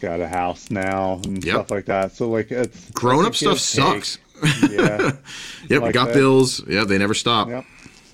got 0.00 0.20
a 0.20 0.28
house 0.28 0.70
now 0.70 1.14
and 1.14 1.24
Mm-hmm. 1.24 1.46
Yep. 1.46 1.54
stuff 1.54 1.70
like 1.70 1.84
that. 1.86 2.12
So 2.12 2.30
like 2.30 2.50
it's 2.50 2.90
grown 2.92 3.26
up 3.26 3.34
stuff 3.34 3.58
sucks. 3.58 4.18
Yeah. 4.70 5.12
Yep, 5.68 5.82
Like 5.82 5.94
got 5.94 6.06
that. 6.06 6.14
bills. 6.14 6.64
Yeah, 6.68 6.84
they 6.84 6.96
never 6.96 7.12
stop. 7.14 7.48
Yep. 7.48 7.64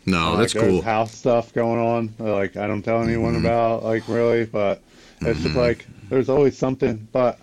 No, 0.07 0.37
that's 0.37 0.55
there's 0.55 0.81
cool. 0.81 0.83
House 0.83 1.13
stuff 1.15 1.53
going 1.53 1.81
on. 1.81 2.15
Like 2.19 2.57
I 2.57 2.67
don't 2.67 2.83
tell 2.83 3.03
anyone 3.03 3.35
Mm-hmm. 3.35 3.47
about. 3.47 3.83
Like 3.85 4.09
really, 4.09 4.47
but 4.47 4.83
it's 5.25 5.43
just 5.43 5.57
like 5.57 5.87
there's 6.09 6.29
always 6.29 6.57
something. 6.59 7.09
But 7.13 7.41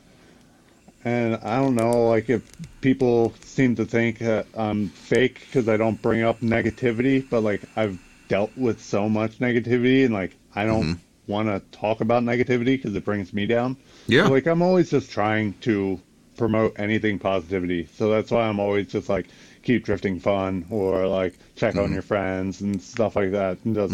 and 1.03 1.35
I 1.43 1.57
don't 1.57 1.75
know. 1.75 2.07
Like 2.07 2.29
if 2.29 2.43
people 2.81 3.33
seem 3.43 3.75
to 3.75 3.85
think 3.85 4.19
that 4.19 4.47
I'm 4.53 4.89
fake 4.89 5.41
because 5.41 5.67
I 5.67 5.77
don't 5.77 6.01
bring 6.01 6.21
up 6.23 6.41
negativity, 6.41 7.27
but 7.27 7.41
like 7.41 7.63
I've 7.75 7.99
dealt 8.27 8.55
with 8.55 8.81
so 8.81 9.09
much 9.09 9.39
negativity, 9.39 10.05
and 10.05 10.13
like 10.13 10.37
I 10.55 10.65
don't 10.65 10.89
Mm-hmm. 10.89 11.01
want 11.27 11.47
to 11.49 11.59
talk 11.77 12.01
about 12.01 12.23
negativity 12.23 12.65
because 12.77 12.95
it 12.95 13.05
brings 13.05 13.33
me 13.33 13.45
down. 13.45 13.77
Yeah. 14.07 14.23
So, 14.25 14.31
like 14.31 14.45
I'm 14.47 14.61
always 14.61 14.89
just 14.91 15.11
trying 15.11 15.53
to 15.61 15.99
promote 16.37 16.73
anything 16.79 17.19
positivity. 17.19 17.87
So 17.93 18.09
that's 18.09 18.31
why 18.31 18.43
I'm 18.43 18.59
always 18.59 18.87
just 18.87 19.09
like 19.09 19.27
keep 19.63 19.85
drifting 19.85 20.19
fun 20.19 20.65
or 20.69 21.07
like 21.07 21.33
check 21.55 21.75
Mm-hmm. 21.75 21.83
on 21.83 21.93
your 21.93 22.01
friends 22.01 22.61
and 22.61 22.81
stuff 22.81 23.15
like 23.15 23.31
that. 23.31 23.57
And 23.65 23.75
just 23.75 23.93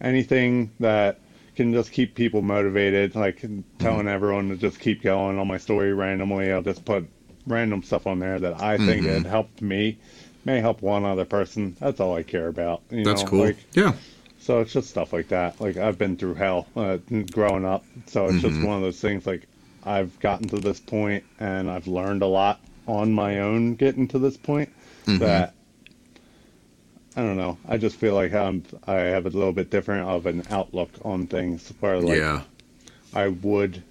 anything 0.00 0.70
that 0.80 1.18
can 1.56 1.72
just 1.72 1.92
keep 1.92 2.14
people 2.14 2.42
motivated, 2.42 3.14
like 3.14 3.36
Mm-hmm. 3.42 3.60
telling 3.78 4.08
everyone 4.08 4.48
to 4.48 4.56
just 4.56 4.80
keep 4.80 5.02
going 5.02 5.38
on 5.38 5.46
my 5.48 5.58
story 5.58 5.92
randomly. 5.92 6.50
I'll 6.52 6.62
just 6.62 6.84
put 6.84 7.06
random 7.46 7.82
stuff 7.82 8.06
on 8.06 8.18
there 8.18 8.38
that 8.38 8.60
I 8.60 8.76
think 8.78 9.02
Mm-hmm. 9.04 9.14
had 9.14 9.26
helped 9.26 9.62
me, 9.62 9.98
may 10.44 10.60
help 10.60 10.82
one 10.82 11.04
other 11.04 11.24
person. 11.24 11.76
That's 11.80 12.00
all 12.00 12.14
I 12.16 12.22
care 12.22 12.48
about. 12.48 12.82
You 12.90 13.04
That's 13.04 13.22
know, 13.22 13.28
cool. 13.28 13.38
Like, 13.46 13.56
yeah. 13.74 13.92
so 14.38 14.60
it's 14.60 14.72
just 14.72 14.90
stuff 14.90 15.12
like 15.12 15.28
that. 15.28 15.60
Like 15.60 15.76
I've 15.76 15.98
been 15.98 16.16
through 16.16 16.34
hell 16.34 16.66
uh, 16.76 16.98
growing 17.30 17.64
up, 17.64 17.84
so 18.06 18.26
it's 18.28 18.42
just 18.42 18.60
one 18.62 18.76
of 18.76 18.82
those 18.82 19.00
things. 19.00 19.26
Like 19.26 19.46
I've 19.84 20.18
gotten 20.20 20.48
to 20.48 20.56
this 20.58 20.80
point, 20.80 21.24
and 21.38 21.70
I've 21.70 21.86
learned 21.86 22.22
a 22.22 22.26
lot 22.26 22.60
on 22.86 23.12
my 23.12 23.40
own 23.40 23.74
getting 23.76 24.08
to 24.08 24.18
this 24.18 24.36
point. 24.36 24.70
Mm-hmm. 25.04 25.18
That 25.18 25.54
I 27.16 27.22
don't 27.22 27.36
know. 27.36 27.58
I 27.68 27.76
just 27.76 27.96
feel 27.96 28.14
like 28.14 28.32
I'm 28.32 28.64
I 28.86 28.94
have 28.94 29.26
a 29.26 29.30
little 29.30 29.52
bit 29.52 29.70
different 29.70 30.08
of 30.08 30.26
an 30.26 30.44
outlook 30.50 30.90
on 31.04 31.26
things. 31.26 31.72
Where 31.80 32.00
like 32.00 32.18
yeah. 32.18 32.42
I 33.12 33.28
would 33.28 33.82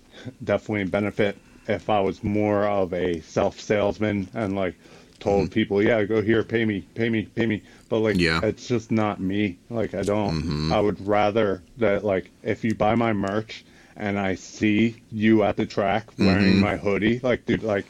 definitely 0.43 0.85
benefit 0.85 1.37
if 1.67 1.89
I 1.89 2.01
was 2.01 2.23
more 2.23 2.65
of 2.67 2.93
a 2.93 3.21
self 3.21 3.59
salesman 3.59 4.29
and 4.33 4.55
like 4.55 4.75
told 5.23 5.45
mm-hmm. 5.45 5.53
people, 5.53 5.81
yeah, 5.81 6.03
go 6.03 6.21
here, 6.21 6.43
pay 6.43 6.65
me, 6.65 6.81
pay 6.95 7.09
me, 7.09 7.23
pay 7.23 7.45
me. 7.45 7.63
But 7.89 7.99
like, 7.99 8.17
Yeah. 8.19 8.41
it's 8.43 8.67
just 8.67 8.91
not 8.91 9.19
me. 9.19 9.57
Like, 9.69 9.93
I 9.93 10.01
don't, 10.03 10.41
mm-hmm. 10.41 10.73
I 10.73 10.79
would 10.79 11.05
rather 11.07 11.63
that, 11.77 12.03
like, 12.03 12.29
if 12.43 12.63
you 12.63 12.75
buy 12.75 12.95
my 12.95 13.13
merch 13.13 13.63
and 13.95 14.19
I 14.19 14.35
see 14.35 15.01
you 15.11 15.43
at 15.43 15.55
the 15.55 15.65
track 15.65 16.09
wearing 16.19 16.59
my 16.59 16.77
hoodie, 16.77 17.19
like, 17.23 17.45
dude, 17.45 17.63
like, 17.63 17.85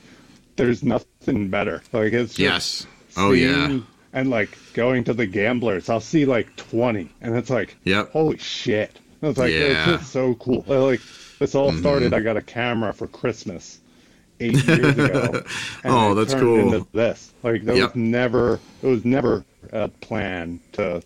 there's 0.55 0.83
nothing 0.83 1.49
better. 1.49 1.81
Like, 1.91 2.13
it's 2.13 2.35
just 2.35 2.39
Yes. 2.39 2.87
Oh 3.17 3.31
yeah. 3.31 3.79
And 4.13 4.29
like 4.29 4.57
going 4.73 5.03
to 5.05 5.13
the 5.13 5.25
gamblers, 5.25 5.89
I'll 5.89 5.99
see 5.99 6.25
like 6.25 6.55
20, 6.55 7.09
and 7.21 7.35
it's 7.35 7.49
like, 7.49 7.75
Yep. 7.83 8.11
holy 8.11 8.37
shit. 8.37 8.99
It's 9.21 9.39
like, 9.39 9.51
Yeah. 9.51 9.59
it's 9.59 9.85
just 10.01 10.11
so 10.11 10.35
cool. 10.35 10.63
Like, 10.67 11.01
this 11.39 11.55
all 11.55 11.71
mm-hmm. 11.71 11.79
started, 11.79 12.13
I 12.13 12.19
got 12.19 12.37
a 12.37 12.41
camera 12.41 12.93
for 12.93 13.07
Christmas 13.07 13.79
eight 14.39 14.63
years 14.67 14.97
ago. 14.97 15.43
Oh, 15.85 16.13
that's 16.13 16.33
cool. 16.35 16.59
Into 16.73 16.87
this. 16.93 17.33
Like, 17.41 17.63
there 17.63 17.75
Yep. 17.75 17.89
was 17.89 17.95
never, 17.95 18.59
it 18.83 18.87
was 18.87 19.03
never 19.03 19.43
a 19.71 19.87
plan 19.87 20.59
to 20.73 21.01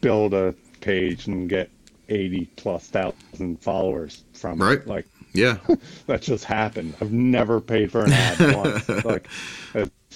build 0.00 0.34
a 0.34 0.54
page 0.80 1.26
and 1.28 1.48
get 1.48 1.70
80 2.08 2.46
plus 2.56 2.88
thousand 2.88 3.60
followers 3.62 4.24
from 4.32 4.60
Right. 4.60 4.78
it. 4.78 4.86
Like, 4.88 5.06
Yeah. 5.32 5.58
that 6.06 6.22
just 6.22 6.44
happened. 6.44 6.94
I've 7.00 7.12
never 7.12 7.60
paid 7.60 7.92
for 7.92 8.02
an 8.04 8.12
ad 8.12 8.56
once. 8.56 8.88
Like 9.04 9.28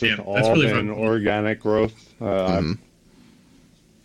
it's 0.03 0.17
just 0.17 0.19
Yeah, 0.19 0.25
all 0.25 0.35
that's 0.35 0.49
really 0.49 0.67
been 0.67 0.89
fun. 0.95 0.99
organic 0.99 1.61
growth. 1.61 2.15
Uh, 2.21 2.25
Mm-hmm. 2.25 2.73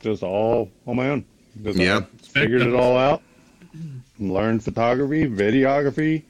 Just 0.01 0.23
all 0.23 0.69
on 0.85 0.95
my 0.97 1.09
own. 1.09 1.25
Just, 1.63 1.79
Yeah. 1.79 1.97
I 1.97 2.27
figured 2.39 2.61
it 2.61 2.73
all 2.75 2.97
out. 2.97 3.21
Learned 4.19 4.63
photography, 4.63 5.25
videography, 5.25 6.23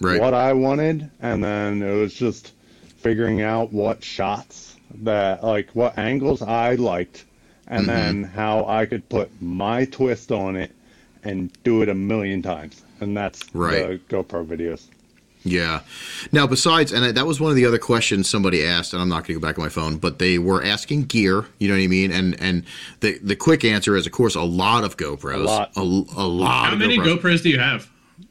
Right. 0.00 0.20
what 0.20 0.32
I 0.34 0.52
wanted, 0.52 1.10
and 1.20 1.42
then 1.42 1.82
it 1.82 1.92
was 1.92 2.14
just 2.14 2.52
figuring 2.98 3.42
out 3.42 3.72
what 3.72 4.02
shots 4.04 4.76
that 5.02 5.42
like 5.42 5.70
what 5.72 5.98
angles 5.98 6.40
I 6.42 6.76
liked, 6.76 7.24
and 7.66 7.86
Mm-hmm. 7.86 7.96
then 8.22 8.22
how 8.24 8.64
I 8.66 8.86
could 8.86 9.08
put 9.08 9.30
my 9.42 9.84
twist 9.86 10.30
on 10.32 10.56
it 10.56 10.70
and 11.24 11.50
do 11.64 11.82
it 11.82 11.88
a 11.88 11.94
million 11.94 12.42
times. 12.42 12.80
And 13.00 13.16
that's 13.16 13.42
Right. 13.54 13.88
the 14.08 14.14
GoPro 14.16 14.46
videos. 14.46 14.84
Yeah. 15.46 15.80
Now, 16.32 16.46
besides, 16.46 16.92
and 16.92 17.16
that 17.16 17.26
was 17.26 17.40
one 17.40 17.50
of 17.50 17.56
the 17.56 17.64
other 17.64 17.78
questions 17.78 18.28
somebody 18.28 18.64
asked, 18.64 18.92
and 18.92 19.00
I'm 19.00 19.08
not 19.08 19.26
going 19.26 19.34
to 19.34 19.40
go 19.40 19.40
back 19.40 19.58
on 19.58 19.64
my 19.64 19.68
phone, 19.68 19.96
but 19.96 20.18
they 20.18 20.38
were 20.38 20.62
asking 20.64 21.04
gear. 21.04 21.46
You 21.58 21.68
know 21.68 21.74
what 21.74 21.82
I 21.82 21.86
mean? 21.86 22.10
And 22.10 22.40
and 22.40 22.64
the 23.00 23.18
the 23.22 23.36
quick 23.36 23.64
answer 23.64 23.96
is, 23.96 24.06
of 24.06 24.12
course, 24.12 24.34
a 24.34 24.42
lot 24.42 24.84
of 24.84 24.96
GoPros. 24.96 25.34
A 25.34 25.38
lot. 25.38 25.72
A, 25.76 25.80
a 25.80 26.26
lot. 26.26 26.66
How 26.66 26.72
of 26.72 26.78
many 26.78 26.98
GoPros. 26.98 27.18
GoPros 27.18 27.42
do 27.42 27.50
you 27.50 27.58
have? 27.58 27.88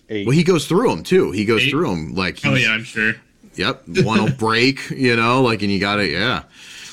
Eight. 0.09 0.27
Well, 0.27 0.35
he 0.35 0.43
goes 0.43 0.67
through 0.67 0.89
them 0.89 1.03
too. 1.03 1.31
He 1.31 1.45
goes 1.45 1.63
Eight? 1.63 1.69
through 1.71 1.87
them 1.87 2.13
like. 2.15 2.39
Oh 2.45 2.55
yeah, 2.55 2.71
I'm 2.71 2.83
sure. 2.83 3.13
Yep. 3.55 3.83
One 4.03 4.21
will 4.21 4.31
break, 4.31 4.89
you 4.89 5.15
know, 5.15 5.41
like, 5.41 5.61
and 5.61 5.71
you 5.71 5.79
got 5.79 5.95
to, 5.95 6.05
yeah. 6.05 6.43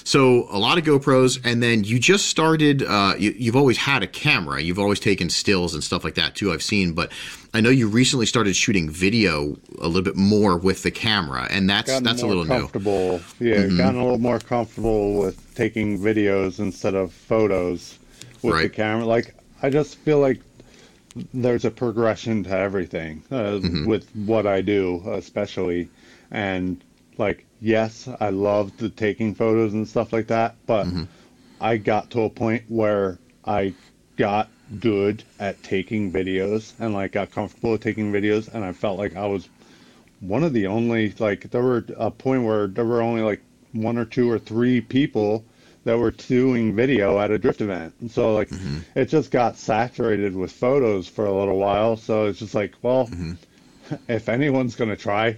So 0.05 0.49
a 0.51 0.59
lot 0.59 0.79
of 0.79 0.85
GoPros, 0.85 1.41
and 1.45 1.63
then 1.63 1.85
you 1.85 1.99
just 1.99 2.27
started. 2.27 2.83
Uh, 2.83 3.15
you, 3.19 3.35
you've 3.39 3.57
always 3.57 3.79
had 3.79 4.03
a 4.03 4.07
camera. 4.07 4.61
You've 4.61 4.79
always 4.79 4.99
taken 5.01 5.31
stills 5.31 5.75
and 5.75 5.83
stuff 5.85 6.03
like 6.05 6.15
that 6.17 6.35
too. 6.35 6.53
I've 6.53 6.63
seen, 6.63 6.93
but 6.93 7.13
I 7.55 7.61
know 7.61 7.71
you 7.71 7.87
recently 7.89 8.27
started 8.27 8.57
shooting 8.57 8.91
video 8.91 9.57
a 9.81 9.87
little 9.87 10.03
bit 10.03 10.17
more 10.17 10.57
with 10.59 10.83
the 10.83 10.91
camera, 10.91 11.47
and 11.51 11.71
that's 11.71 11.89
gotten 11.91 12.05
that's 12.05 12.23
a 12.23 12.27
little 12.27 12.45
new. 12.45 12.59
comfortable. 12.61 13.21
Yeah, 13.39 13.67
gotten 13.69 13.97
a 13.97 14.03
little 14.03 14.19
more 14.19 14.39
comfortable 14.41 15.19
with 15.19 15.55
taking 15.55 15.99
videos 15.99 16.59
instead 16.59 16.95
of 16.95 17.13
photos 17.13 17.99
with 18.43 18.61
the 18.63 18.69
camera. 18.69 19.05
Like 19.07 19.35
I 19.63 19.71
just 19.71 19.97
feel 19.99 20.19
like 20.19 20.41
there's 21.35 21.65
a 21.65 21.71
progression 21.71 22.43
to 22.45 22.57
everything 22.57 23.23
uh, 23.31 23.35
Mm-hmm. 23.61 23.87
with 23.87 24.09
what 24.17 24.47
I 24.47 24.63
do, 24.63 25.03
especially, 25.13 25.89
and 26.31 26.83
like 27.19 27.45
yes, 27.63 28.09
I 28.21 28.31
loved 28.31 28.79
the 28.79 28.91
taking 28.91 29.35
photos 29.35 29.73
and 29.75 29.87
stuff 29.89 30.13
like 30.13 30.27
that, 30.29 30.57
but 30.67 30.87
Mm-hmm. 30.87 31.05
I 31.61 31.77
got 31.79 32.11
to 32.11 32.23
a 32.23 32.31
point 32.31 32.65
where 32.69 33.19
I 33.45 33.75
got 34.17 34.49
good 34.81 35.25
at 35.39 35.63
taking 35.63 36.13
videos 36.13 36.75
and 36.81 36.95
like 36.95 37.13
got 37.13 37.31
comfortable 37.31 37.73
with 37.73 37.83
taking 37.83 38.13
videos 38.13 38.53
and 38.53 38.65
I 38.65 38.73
felt 38.73 38.99
like 38.99 39.17
I 39.17 39.27
was 39.27 39.49
one 40.21 40.45
of 40.45 40.53
the 40.53 40.67
only 40.67 41.15
like 41.19 41.51
there 41.51 41.63
were 41.63 41.85
a 41.97 42.11
point 42.11 42.45
where 42.45 42.67
there 42.67 42.85
were 42.85 43.03
only 43.03 43.23
like 43.23 43.43
one 43.73 43.99
or 43.99 44.05
two 44.05 44.31
or 44.31 44.39
three 44.39 44.81
people 44.81 45.45
that 45.85 45.99
were 45.99 46.13
doing 46.13 46.75
video 46.75 47.19
at 47.19 47.31
a 47.31 47.39
drift 47.39 47.61
event 47.61 47.95
and 48.01 48.11
so 48.11 48.35
like 48.35 48.51
Mm-hmm. 48.51 48.79
it 48.95 49.07
just 49.07 49.31
got 49.31 49.57
saturated 49.57 50.35
with 50.37 50.53
photos 50.53 51.09
for 51.09 51.27
a 51.27 51.33
little 51.39 51.59
while 51.59 51.97
so 51.97 52.27
it's 52.27 52.39
just 52.41 52.55
like 52.55 52.75
well 52.83 53.09
Mm-hmm. 53.09 53.33
if 54.09 54.29
anyone's 54.29 54.75
gonna 54.77 54.97
try 54.97 55.37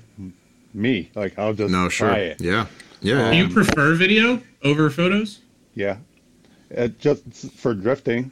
me 0.75 1.11
like 1.15 1.39
i'll 1.39 1.55
just 1.55 1.73
No, 1.73 1.89
sure. 1.89 2.09
try 2.09 2.19
it 2.19 2.41
Yeah. 2.41 2.67
Yeah. 3.01 3.27
Um, 3.27 3.31
Do 3.33 3.37
you 3.39 3.49
prefer 3.49 3.95
video 3.95 4.41
over 4.63 4.91
photos? 4.91 5.41
yeah 5.75 5.97
it 6.71 6.99
just 6.99 7.23
for 7.53 7.75
drifting 7.75 8.31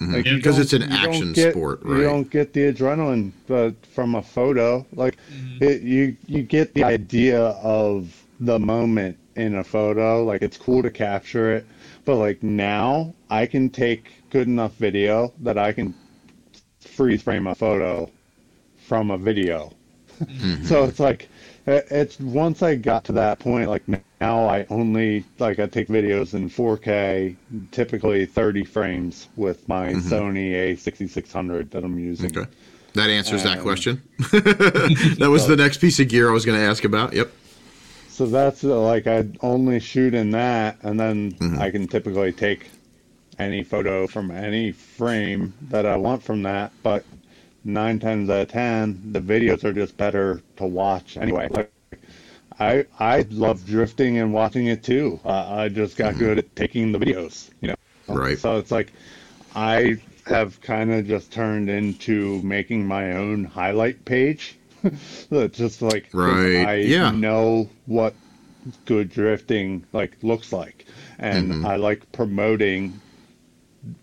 mm-hmm. 0.00 0.14
Like, 0.14 0.24
Yeah. 0.26 0.32
you 0.32 0.36
Because 0.38 0.58
it's 0.58 0.72
an 0.72 0.84
action 0.84 1.32
get- 1.32 1.52
sport, 1.52 1.80
You 1.86 2.02
don't 2.02 2.28
get 2.30 2.52
the 2.52 2.72
adrenaline 2.72 3.32
uh, 3.50 3.70
from 3.94 4.14
a 4.14 4.22
photo. 4.22 4.86
Like 4.94 5.16
mm-hmm. 5.32 5.62
it, 5.64 5.82
you, 5.82 6.16
you 6.26 6.42
get 6.42 6.72
the 6.74 6.84
idea 6.84 7.40
of 7.62 8.14
the 8.40 8.58
moment 8.58 9.18
in 9.36 9.56
a 9.56 9.64
photo. 9.64 10.24
Like 10.24 10.40
it's 10.42 10.56
cool 10.56 10.82
to 10.82 10.90
capture 10.90 11.52
it, 11.54 11.66
but 12.06 12.16
like 12.16 12.42
now 12.42 13.14
I 13.30 13.44
can 13.46 13.68
take 13.70 14.04
good 14.30 14.46
enough 14.48 14.74
video 14.76 15.32
that 15.40 15.58
I 15.58 15.72
can 15.72 15.94
freeze 16.80 17.22
frame 17.22 17.46
a 17.46 17.54
photo 17.54 18.10
from 18.86 19.10
a 19.10 19.18
video. 19.18 19.72
Mm-hmm. 20.20 20.64
so 20.64 20.84
it's 20.84 21.00
like 21.00 21.22
it- 21.22 21.30
it's 21.66 22.18
once 22.20 22.62
I 22.62 22.74
got 22.76 23.04
to 23.04 23.12
that 23.12 23.38
point, 23.38 23.68
like 23.68 23.82
now 24.20 24.46
I 24.48 24.66
only 24.70 25.24
like 25.38 25.58
I 25.58 25.66
take 25.66 25.88
videos 25.88 26.34
in 26.34 26.48
4K, 26.50 27.36
typically 27.70 28.26
30 28.26 28.64
frames 28.64 29.28
with 29.36 29.68
my 29.68 29.92
Sony 29.94 30.52
A6600 30.52 31.70
that 31.70 31.84
I'm 31.84 31.98
using. 31.98 32.36
Okay. 32.36 32.50
That 32.94 33.08
answers 33.10 33.44
that 33.44 33.58
Um, 33.58 33.62
question. 33.62 34.02
that 34.32 35.28
was 35.30 35.46
the 35.46 35.56
next 35.56 35.78
piece 35.78 36.00
of 36.00 36.08
gear 36.08 36.28
I 36.28 36.32
was 36.32 36.44
going 36.44 36.58
to 36.58 36.64
ask 36.64 36.84
about. 36.84 37.12
Yep. 37.12 37.30
So 38.08 38.26
that's 38.26 38.64
uh, 38.64 38.80
like 38.80 39.06
I 39.06 39.26
only 39.40 39.78
shoot 39.80 40.12
in 40.14 40.30
that, 40.32 40.76
and 40.82 40.98
then 40.98 41.32
Mm-hmm. 41.32 41.60
I 41.60 41.70
can 41.70 41.86
typically 41.86 42.32
take 42.32 42.70
any 43.38 43.62
photo 43.62 44.06
from 44.06 44.30
any 44.30 44.72
frame 44.72 45.54
that 45.70 45.86
I 45.86 45.96
want 45.96 46.22
from 46.22 46.42
that. 46.42 46.72
But 46.82 47.04
nine 47.64 47.98
times 47.98 48.30
out 48.30 48.42
of 48.42 48.48
ten, 48.48 49.12
the 49.12 49.20
videos 49.20 49.64
are 49.64 49.72
just 49.72 49.96
better 49.96 50.42
to 50.56 50.66
watch 50.66 51.16
anyway. 51.16 51.48
Like, 51.50 51.72
I 52.58 52.86
I 52.98 53.26
love 53.30 53.64
drifting 53.66 54.18
and 54.18 54.32
watching 54.32 54.66
it 54.66 54.82
too. 54.84 55.20
Uh, 55.24 55.46
I 55.50 55.68
just 55.68 55.96
got 55.96 56.18
good 56.18 56.38
at 56.38 56.54
taking 56.56 56.92
the 56.92 56.98
videos, 56.98 57.50
you 57.60 57.68
know. 57.68 57.74
Mm-hmm. 58.08 58.16
Right. 58.18 58.38
So 58.38 58.56
it's 58.58 58.70
like 58.70 58.92
I 59.54 59.98
have 60.26 60.60
kind 60.60 60.92
of 60.92 61.06
just 61.06 61.32
turned 61.32 61.70
into 61.70 62.40
making 62.42 62.86
my 62.86 63.12
own 63.12 63.44
highlight 63.44 64.04
page. 64.04 64.58
That's 65.30 65.58
just 65.58 65.82
like 65.82 66.10
Right, 66.12 66.68
I 66.68 66.76
yeah. 66.82 67.12
know 67.12 67.70
what 67.86 68.14
good 68.84 69.10
drifting 69.10 69.86
like 69.92 70.16
looks 70.22 70.52
like, 70.52 70.86
and 71.18 71.54
Mm-hmm. 71.54 71.62
I 71.62 71.76
like 71.76 72.10
promoting 72.12 73.00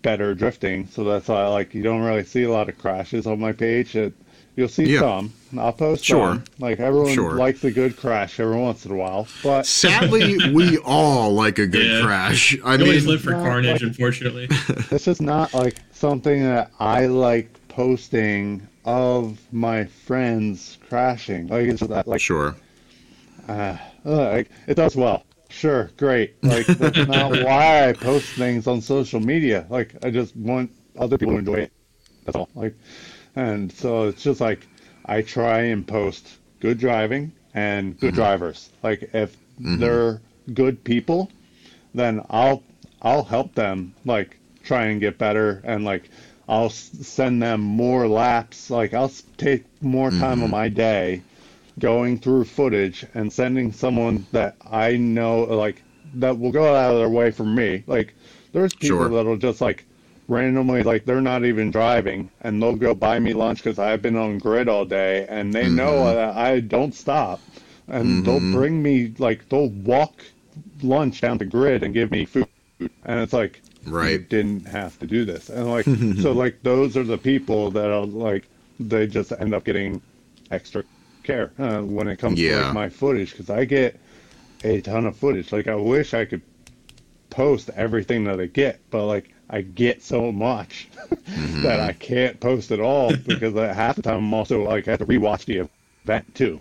better 0.02 0.34
drifting. 0.34 0.86
So 0.88 1.04
that's 1.04 1.28
why 1.28 1.42
I 1.42 1.48
like 1.48 1.74
you 1.74 1.82
don't 1.82 2.02
really 2.02 2.24
see 2.24 2.42
a 2.44 2.50
lot 2.50 2.68
of 2.68 2.78
crashes 2.78 3.26
on 3.26 3.38
my 3.40 3.52
page. 3.52 3.94
It, 3.96 4.12
you'll 4.56 4.68
see 4.68 4.92
Yeah. 4.94 5.00
some. 5.00 5.32
I'll 5.56 5.72
post 5.72 6.04
Sure. 6.04 6.34
some. 6.34 6.44
Like 6.58 6.80
everyone 6.80 7.14
Sure. 7.14 7.34
likes 7.36 7.62
a 7.64 7.70
good 7.70 7.96
crash 7.96 8.40
every 8.40 8.56
once 8.56 8.84
in 8.84 8.92
a 8.92 8.96
while, 8.96 9.28
but 9.42 9.66
Sadly, 9.66 10.36
we 10.52 10.78
all 10.78 11.32
like 11.32 11.58
a 11.58 11.66
good 11.66 11.86
Yeah. 11.86 12.02
crash. 12.04 12.56
I 12.64 12.74
You 12.74 12.82
always 12.84 13.04
mean, 13.04 13.12
live 13.12 13.22
for 13.22 13.30
no, 13.30 13.42
carnage, 13.42 13.72
like- 13.74 13.82
unfortunately. 13.82 14.46
This 14.90 15.06
is 15.06 15.20
not 15.20 15.54
like 15.54 15.76
something 15.92 16.42
that 16.42 16.70
I 16.80 17.06
like 17.06 17.48
posting 17.68 18.66
of 18.84 19.38
my 19.52 19.84
friends 19.84 20.78
crashing. 20.88 21.46
Like 21.48 21.68
it's 21.68 21.80
that 21.82 22.08
like 22.08 22.20
sure. 22.20 22.56
uh, 23.48 23.76
like 24.04 24.50
it 24.66 24.74
does 24.74 24.96
well. 24.96 25.24
Sure, 25.48 25.90
great. 25.96 26.42
Like 26.44 26.66
that's 26.66 27.08
not 27.08 27.30
why 27.44 27.88
I 27.88 27.92
post 27.92 28.26
things 28.34 28.66
on 28.66 28.80
social 28.80 29.20
media. 29.20 29.66
Like 29.68 29.94
I 30.04 30.10
just 30.10 30.36
want 30.36 30.70
other 30.98 31.16
people 31.16 31.34
to 31.34 31.38
enjoy 31.38 31.54
it. 31.54 31.72
That's 32.24 32.36
all. 32.36 32.48
Like, 32.54 32.74
and 33.34 33.72
so 33.72 34.08
it's 34.08 34.22
just 34.22 34.40
like 34.40 34.66
I 35.06 35.22
try 35.22 35.60
and 35.60 35.86
post 35.86 36.38
good 36.60 36.78
driving 36.78 37.32
and 37.54 37.98
good 37.98 38.08
mm-hmm. 38.08 38.16
drivers. 38.16 38.70
Like 38.82 39.10
if 39.14 39.36
mm-hmm. 39.58 39.78
they're 39.78 40.20
good 40.52 40.84
people, 40.84 41.30
then 41.94 42.24
I'll 42.28 42.62
I'll 43.00 43.24
help 43.24 43.54
them 43.54 43.94
like 44.04 44.38
try 44.62 44.86
and 44.86 45.00
get 45.00 45.16
better 45.16 45.62
and 45.64 45.84
like 45.84 46.10
I'll 46.46 46.70
send 46.70 47.42
them 47.42 47.60
more 47.60 48.06
laps. 48.06 48.70
Like 48.70 48.92
I'll 48.92 49.12
take 49.38 49.64
more 49.82 50.10
time 50.10 50.40
of 50.42 50.46
mm-hmm. 50.46 50.50
my 50.50 50.68
day 50.68 51.22
going 51.78 52.18
through 52.18 52.44
footage 52.44 53.04
and 53.14 53.32
sending 53.32 53.72
someone 53.72 54.26
that 54.32 54.56
I 54.70 54.96
know 54.96 55.40
like 55.44 55.82
that 56.14 56.38
will 56.38 56.52
go 56.52 56.74
out 56.74 56.92
of 56.92 56.98
their 56.98 57.08
way 57.08 57.30
for 57.30 57.44
me. 57.44 57.84
Like 57.86 58.14
there's 58.52 58.74
people 58.74 58.98
Sure. 58.98 59.08
that'll 59.08 59.36
just 59.36 59.60
like 59.60 59.84
randomly 60.28 60.82
like 60.82 61.06
they're 61.06 61.22
not 61.22 61.44
even 61.44 61.70
driving 61.70 62.30
and 62.42 62.62
they'll 62.62 62.76
go 62.76 62.94
buy 62.94 63.18
me 63.18 63.32
lunch 63.32 63.58
because 63.58 63.78
I've 63.78 64.02
been 64.02 64.16
on 64.16 64.38
grid 64.38 64.68
all 64.68 64.84
day 64.84 65.26
and 65.28 65.52
they 65.52 65.68
know 65.68 65.92
mm-hmm. 65.92 66.14
that 66.14 66.36
I 66.36 66.60
don't 66.60 66.94
stop 66.94 67.40
and 67.88 68.24
they'll 68.24 68.36
mm-hmm. 68.36 68.52
bring 68.52 68.82
me 68.82 69.14
like 69.18 69.48
they'll 69.48 69.70
walk 69.70 70.22
lunch 70.82 71.22
down 71.22 71.38
the 71.38 71.46
grid 71.46 71.82
and 71.82 71.94
give 71.94 72.10
me 72.10 72.26
food 72.26 72.46
and 72.78 73.20
it's 73.20 73.32
like 73.32 73.62
you 73.86 73.92
Right. 73.92 74.28
didn't 74.28 74.66
have 74.66 74.98
to 74.98 75.06
do 75.06 75.24
this 75.24 75.48
and 75.48 75.70
like 75.70 75.84
so 76.22 76.32
like 76.32 76.62
those 76.62 76.96
are 76.96 77.04
the 77.04 77.16
people 77.18 77.70
that 77.70 77.90
are 77.90 78.04
like 78.04 78.46
they 78.78 79.06
just 79.06 79.32
end 79.32 79.54
up 79.54 79.64
getting 79.64 80.02
extra 80.50 80.84
care 81.28 81.52
uh, 81.58 81.82
when 81.82 82.08
it 82.08 82.18
comes 82.18 82.38
to 82.38 82.62
like 82.62 82.74
my 82.74 82.88
footage 82.88 83.32
because 83.32 83.50
I 83.50 83.66
get 83.66 84.00
a 84.64 84.80
ton 84.80 85.04
of 85.06 85.16
footage. 85.16 85.52
Like 85.52 85.68
I 85.68 85.74
wish 85.74 86.14
I 86.14 86.24
could 86.24 86.40
post 87.30 87.70
everything 87.76 88.24
that 88.24 88.40
I 88.40 88.46
get, 88.46 88.80
but 88.90 89.06
like 89.06 89.30
I 89.50 89.60
get 89.60 90.02
so 90.02 90.32
much 90.32 90.88
that 91.62 91.80
I 91.80 91.92
can't 91.92 92.40
post 92.40 92.70
it 92.70 92.80
all 92.80 93.14
because 93.26 93.54
half 93.54 93.96
the 93.96 94.02
time 94.02 94.18
I'm 94.18 94.34
also 94.34 94.62
like 94.62 94.88
I 94.88 94.92
have 94.92 95.00
to 95.00 95.06
rewatch 95.06 95.44
the 95.44 95.68
event 96.04 96.34
too. 96.34 96.60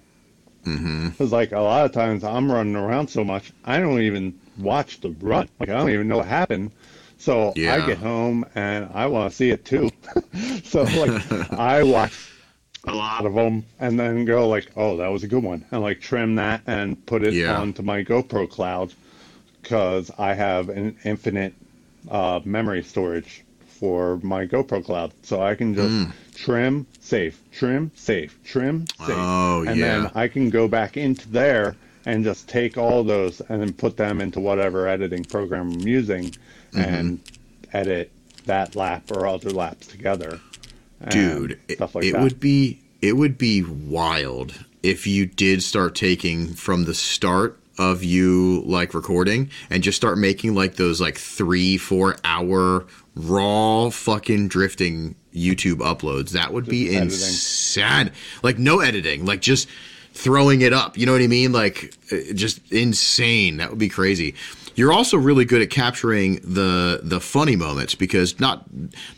Mm-hmm. 0.66 1.10
Because 1.10 1.32
like 1.32 1.54
a 1.54 1.60
lot 1.62 1.86
of 1.86 1.94
times 1.94 2.26
I'm 2.26 2.52
running 2.52 2.76
around 2.76 3.08
so 3.08 3.24
much 3.24 3.54
I 3.64 3.80
don't 3.80 4.02
even 4.02 4.38
watch 4.58 5.00
the 5.00 5.12
run. 5.12 5.48
Like 5.62 5.70
I 5.70 5.78
don't 5.78 5.92
even 5.92 6.10
know 6.10 6.18
what 6.18 6.28
happened. 6.28 6.72
So 7.18 7.54
Yeah. 7.56 7.76
I 7.76 7.88
get 7.88 8.00
home 8.00 8.46
and 8.54 8.90
I 8.94 9.08
want 9.08 9.32
to 9.32 9.36
see 9.36 9.50
it 9.50 9.64
too. 9.64 9.90
so 10.66 10.84
like 10.84 11.54
I 11.54 11.84
watch 11.84 12.34
a 12.88 12.96
lot 12.96 13.26
of 13.26 13.34
them 13.34 13.66
and 13.80 14.00
then 14.00 14.26
go 14.26 14.48
like, 14.48 14.72
oh, 14.76 14.98
that 14.98 15.08
was 15.10 15.24
a 15.24 15.28
good 15.28 15.44
one, 15.44 15.66
and 15.72 15.82
like 15.82 16.00
trim 16.02 16.36
that 16.36 16.62
and 16.68 17.04
put 17.06 17.24
it 17.24 17.34
Yeah. 17.34 17.58
onto 17.58 17.82
my 17.82 18.04
GoPro 18.04 18.50
cloud 18.50 18.94
because 19.62 20.10
I 20.18 20.34
have 20.34 20.70
an 20.70 20.96
infinite 21.04 21.54
uh, 22.10 22.40
memory 22.46 22.84
storage 22.84 23.44
for 23.80 24.18
my 24.24 24.48
GoPro 24.48 24.84
cloud, 24.84 25.12
so 25.24 25.42
I 25.42 25.56
can 25.56 25.76
just 25.76 25.94
Mm. 25.94 26.12
trim, 26.36 26.88
save, 27.00 27.38
trim, 27.52 27.92
save, 27.96 28.38
trim, 28.46 28.88
save, 29.06 29.18
Oh, 29.18 29.64
and 29.64 29.80
yeah. 29.80 30.00
then 30.04 30.12
I 30.16 30.28
can 30.28 30.50
go 30.50 30.68
back 30.68 30.98
into 30.98 31.28
there 31.30 31.76
and 32.06 32.24
just 32.24 32.48
take 32.48 32.78
all 32.78 33.04
those 33.04 33.42
and 33.42 33.62
then 33.62 33.74
put 33.74 33.98
them 33.98 34.22
into 34.22 34.40
whatever 34.40 34.88
editing 34.88 35.26
program 35.26 35.74
I'm 35.82 35.88
using 35.88 36.32
Mm-hmm. 36.74 36.82
and 36.82 37.20
edit 37.74 38.12
that 38.46 38.76
lap 38.76 39.04
or 39.12 39.28
other 39.28 39.52
laps 39.52 39.88
together. 39.88 40.40
Dude 41.10 41.60
it, 41.68 41.80
like 41.80 42.04
it 42.04 42.20
would 42.20 42.40
be 42.40 42.80
it 43.02 43.14
would 43.14 43.38
be 43.38 43.64
wild 43.64 44.54
if 44.84 45.06
you 45.06 45.26
did 45.26 45.62
start 45.62 45.96
taking 45.96 46.48
from 46.54 46.86
the 46.86 46.94
start 46.94 47.60
of 47.78 48.04
you 48.04 48.64
like 48.66 48.94
recording 48.94 49.50
and 49.70 49.84
just 49.84 49.96
start 49.96 50.18
making 50.18 50.56
like 50.56 50.76
those 50.76 51.00
like 51.00 51.18
three 51.18 51.78
four 51.78 52.18
hour 52.24 52.86
raw 53.16 53.90
fucking 53.90 54.48
drifting 54.48 55.16
youtube 55.34 55.78
uploads. 55.78 56.32
That 56.32 56.54
would 56.54 56.66
be 56.66 56.90
editing. 56.90 57.04
insane. 57.04 58.12
Like 58.44 58.58
no 58.58 58.80
editing 58.80 59.26
like 59.26 59.42
just 59.42 59.68
throwing 60.14 60.62
it 60.62 60.74
up. 60.74 60.98
You 60.98 61.06
know 61.06 61.12
what 61.12 61.22
i 61.22 61.28
mean? 61.28 61.52
Like 61.52 61.96
uh, 62.12 62.34
just 62.34 62.60
insane. 62.72 63.58
That 63.58 63.70
would 63.70 63.80
be 63.80 63.90
crazy. 63.90 64.34
You're 64.76 64.94
also 64.94 65.18
really 65.18 65.46
good 65.46 65.62
at 65.62 65.70
capturing 65.70 66.36
the 66.44 67.00
the 67.04 67.20
funny 67.20 67.56
moments 67.56 67.96
because 67.96 68.40
not 68.40 68.66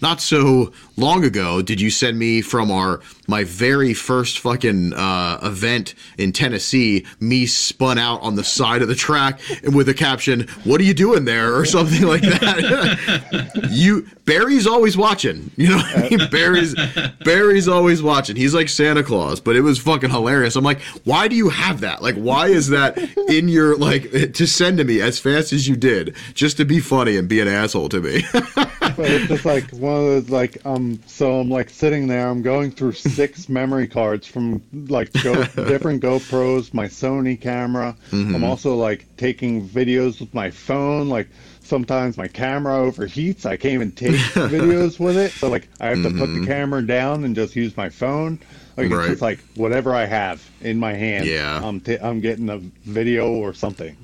not 0.01 0.22
so 0.22 0.72
long 0.99 1.23
ago 1.23 1.61
did 1.61 1.79
you 1.79 1.89
send 1.89 2.17
me 2.19 2.41
from 2.41 2.71
our 2.71 2.99
my 3.27 3.43
very 3.43 3.93
first 3.93 4.39
fucking 4.39 4.93
uh, 4.93 5.39
event 5.43 5.93
in 6.17 6.31
Tennessee 6.31 7.05
me 7.19 7.45
spun 7.45 7.97
out 7.97 8.21
on 8.21 8.35
the 8.35 8.43
side 8.43 8.81
of 8.81 8.87
the 8.87 8.95
track 8.95 9.39
and 9.63 9.75
with 9.75 9.87
a 9.89 9.93
caption 9.93 10.47
"What 10.63 10.81
are 10.81 10.83
you 10.83 10.93
doing 10.93 11.25
there?" 11.25 11.55
or 11.55 11.65
something 11.65 12.03
like 12.03 12.21
that. 12.21 13.67
you 13.71 14.07
Barry's 14.25 14.67
always 14.67 14.95
watching. 14.97 15.51
You 15.55 15.69
know, 15.69 15.77
what 15.77 15.97
I 15.97 16.09
mean? 16.09 16.29
Barry's 16.31 16.75
Barry's 17.23 17.67
always 17.67 18.01
watching. 18.01 18.35
He's 18.35 18.53
like 18.53 18.69
Santa 18.69 19.03
Claus, 19.03 19.39
but 19.39 19.55
it 19.55 19.61
was 19.61 19.79
fucking 19.79 20.09
hilarious. 20.09 20.55
I'm 20.55 20.63
like, 20.63 20.81
why 21.03 21.27
do 21.27 21.35
you 21.35 21.49
have 21.49 21.81
that? 21.81 22.01
Like, 22.01 22.15
why 22.15 22.47
is 22.47 22.69
that 22.69 22.97
in 23.29 23.47
your 23.47 23.77
like 23.77 24.11
to 24.11 24.47
send 24.47 24.77
to 24.79 24.83
me 24.83 25.01
as 25.01 25.19
fast 25.19 25.53
as 25.53 25.67
you 25.67 25.75
did 25.75 26.15
just 26.33 26.57
to 26.57 26.65
be 26.65 26.79
funny 26.79 27.17
and 27.17 27.27
be 27.27 27.39
an 27.39 27.47
asshole 27.47 27.89
to 27.89 28.01
me? 28.01 28.23
but 28.33 28.99
it's 28.99 29.27
just 29.27 29.45
like 29.45 29.69
one 29.71 29.93
of 29.93 30.05
those 30.05 30.29
like 30.29 30.57
um 30.65 30.89
so 31.06 31.40
i'm 31.40 31.50
like 31.50 31.69
sitting 31.69 32.08
there 32.08 32.27
i'm 32.30 32.42
going 32.42 32.72
through 32.72 32.92
six 32.92 33.50
memory 33.59 33.88
cards 33.88 34.26
from 34.27 34.61
like 34.88 35.11
go, 35.24 35.43
different 35.43 36.01
gopros 36.01 36.74
my 36.74 36.85
sony 36.88 37.40
camera. 37.40 37.95
I'm 38.11 38.34
mm-hmm. 38.34 38.43
also 38.43 38.76
like 38.76 39.06
taking 39.18 39.68
videos 39.68 40.19
with 40.19 40.34
my 40.34 40.51
phone 40.51 41.09
like 41.09 41.27
sometimes 41.61 42.18
my 42.18 42.27
camera 42.27 42.77
overheats 42.77 43.45
i 43.45 43.58
can't 43.58 43.74
even 43.76 43.92
take 43.92 44.11
videos 44.51 45.00
with 45.00 45.18
it. 45.18 45.32
So 45.32 45.50
like 45.50 45.68
i 45.80 45.88
have 45.88 46.03
to 46.03 46.09
put 46.09 46.19
the 46.19 46.26
mm-hmm. 46.26 46.45
camera 46.45 46.85
down 46.85 47.24
and 47.24 47.35
just 47.35 47.56
use 47.56 47.76
my 47.77 47.90
phone. 47.90 48.40
Like 48.77 48.92
Right. 48.92 49.00
it's 49.01 49.09
just 49.09 49.22
like 49.22 49.40
whatever 49.56 49.93
i 49.93 50.06
have 50.06 50.48
in 50.61 50.80
my 50.80 50.93
hand 50.93 51.26
Yeah. 51.26 51.61
i'm, 51.64 51.80
t- 51.80 51.98
I'm 52.01 52.22
getting 52.22 52.50
a 52.50 52.58
video 52.58 53.32
or 53.32 53.53
something. 53.53 53.95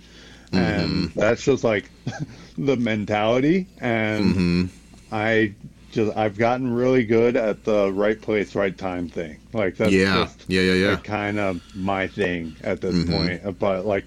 Mm-hmm. 0.51 0.57
And 0.57 1.11
that's 1.11 1.43
just 1.43 1.63
like 1.63 1.89
the 2.57 2.77
mentality. 2.77 3.67
And 3.79 4.69
I 5.11 5.53
just 5.95 6.15
I've 6.15 6.37
gotten 6.37 6.73
really 6.73 7.05
good 7.05 7.37
at 7.37 7.63
the 7.63 7.91
right 7.91 8.21
place, 8.21 8.53
right 8.53 8.77
time 8.77 9.07
thing. 9.07 9.37
Like 9.53 9.77
that's 9.77 9.91
Yeah. 9.91 10.25
just 10.25 10.43
Yeah, 10.47 10.61
yeah, 10.61 10.73
yeah. 10.73 10.95
kind 10.97 11.39
of 11.39 11.61
my 11.73 12.05
thing 12.05 12.55
at 12.63 12.81
this 12.81 12.93
mm-hmm. 12.93 13.41
point. 13.41 13.59
But 13.59 13.85
like 13.85 14.05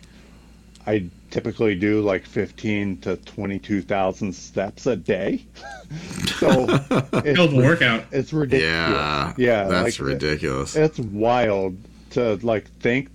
I 0.87 1.07
typically 1.31 1.75
do 1.75 2.01
like 2.03 2.25
15 2.27 2.99
to 2.99 3.17
22,000 3.17 4.33
steps 4.33 4.87
a 4.87 4.97
day. 4.97 5.45
so 6.39 6.67
it's, 6.69 7.37
Hell 7.39 7.47
of 7.47 7.55
a 7.55 7.57
workout. 7.57 8.05
it's 8.13 8.33
ridiculous. 8.33 8.75
Yeah, 8.75 9.35
yeah, 9.37 9.65
that's 9.65 9.99
like, 9.99 10.09
ridiculous. 10.09 10.77
It's 10.77 10.99
wild 10.99 11.77
to 12.11 12.37
like 12.43 12.69
think 12.81 13.09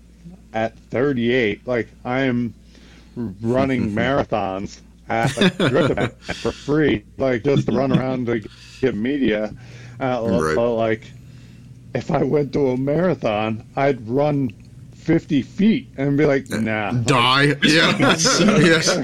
at 0.53 0.77
38, 0.89 1.67
like 1.67 1.87
I 2.03 2.21
am 2.21 2.55
running 3.15 3.91
marathons 3.95 4.79
at 5.13 5.37
a 5.37 5.69
drift 5.69 5.91
event 5.91 6.13
for 6.23 6.51
free, 6.51 7.03
like 7.17 7.43
just 7.43 7.67
to 7.67 7.71
run 7.73 7.91
around 7.91 8.25
to 8.27 8.41
get 8.81 8.95
media. 8.95 9.53
Uh, 9.99 10.27
Right. 10.41 10.55
so, 10.55 10.75
like, 10.75 11.03
if 11.93 12.09
I 12.11 12.23
went 12.23 12.51
to 12.53 12.69
a 12.69 12.77
marathon, 12.77 13.63
I'd 13.75 14.05
run 14.07 14.51
50 14.95 15.41
feet 15.41 15.87
and 15.97 16.17
be 16.17 16.25
like, 16.25 16.49
nah. 16.49 16.91
Die. 17.05 17.43
Yeah. 17.63 17.97
yes. 17.99 18.97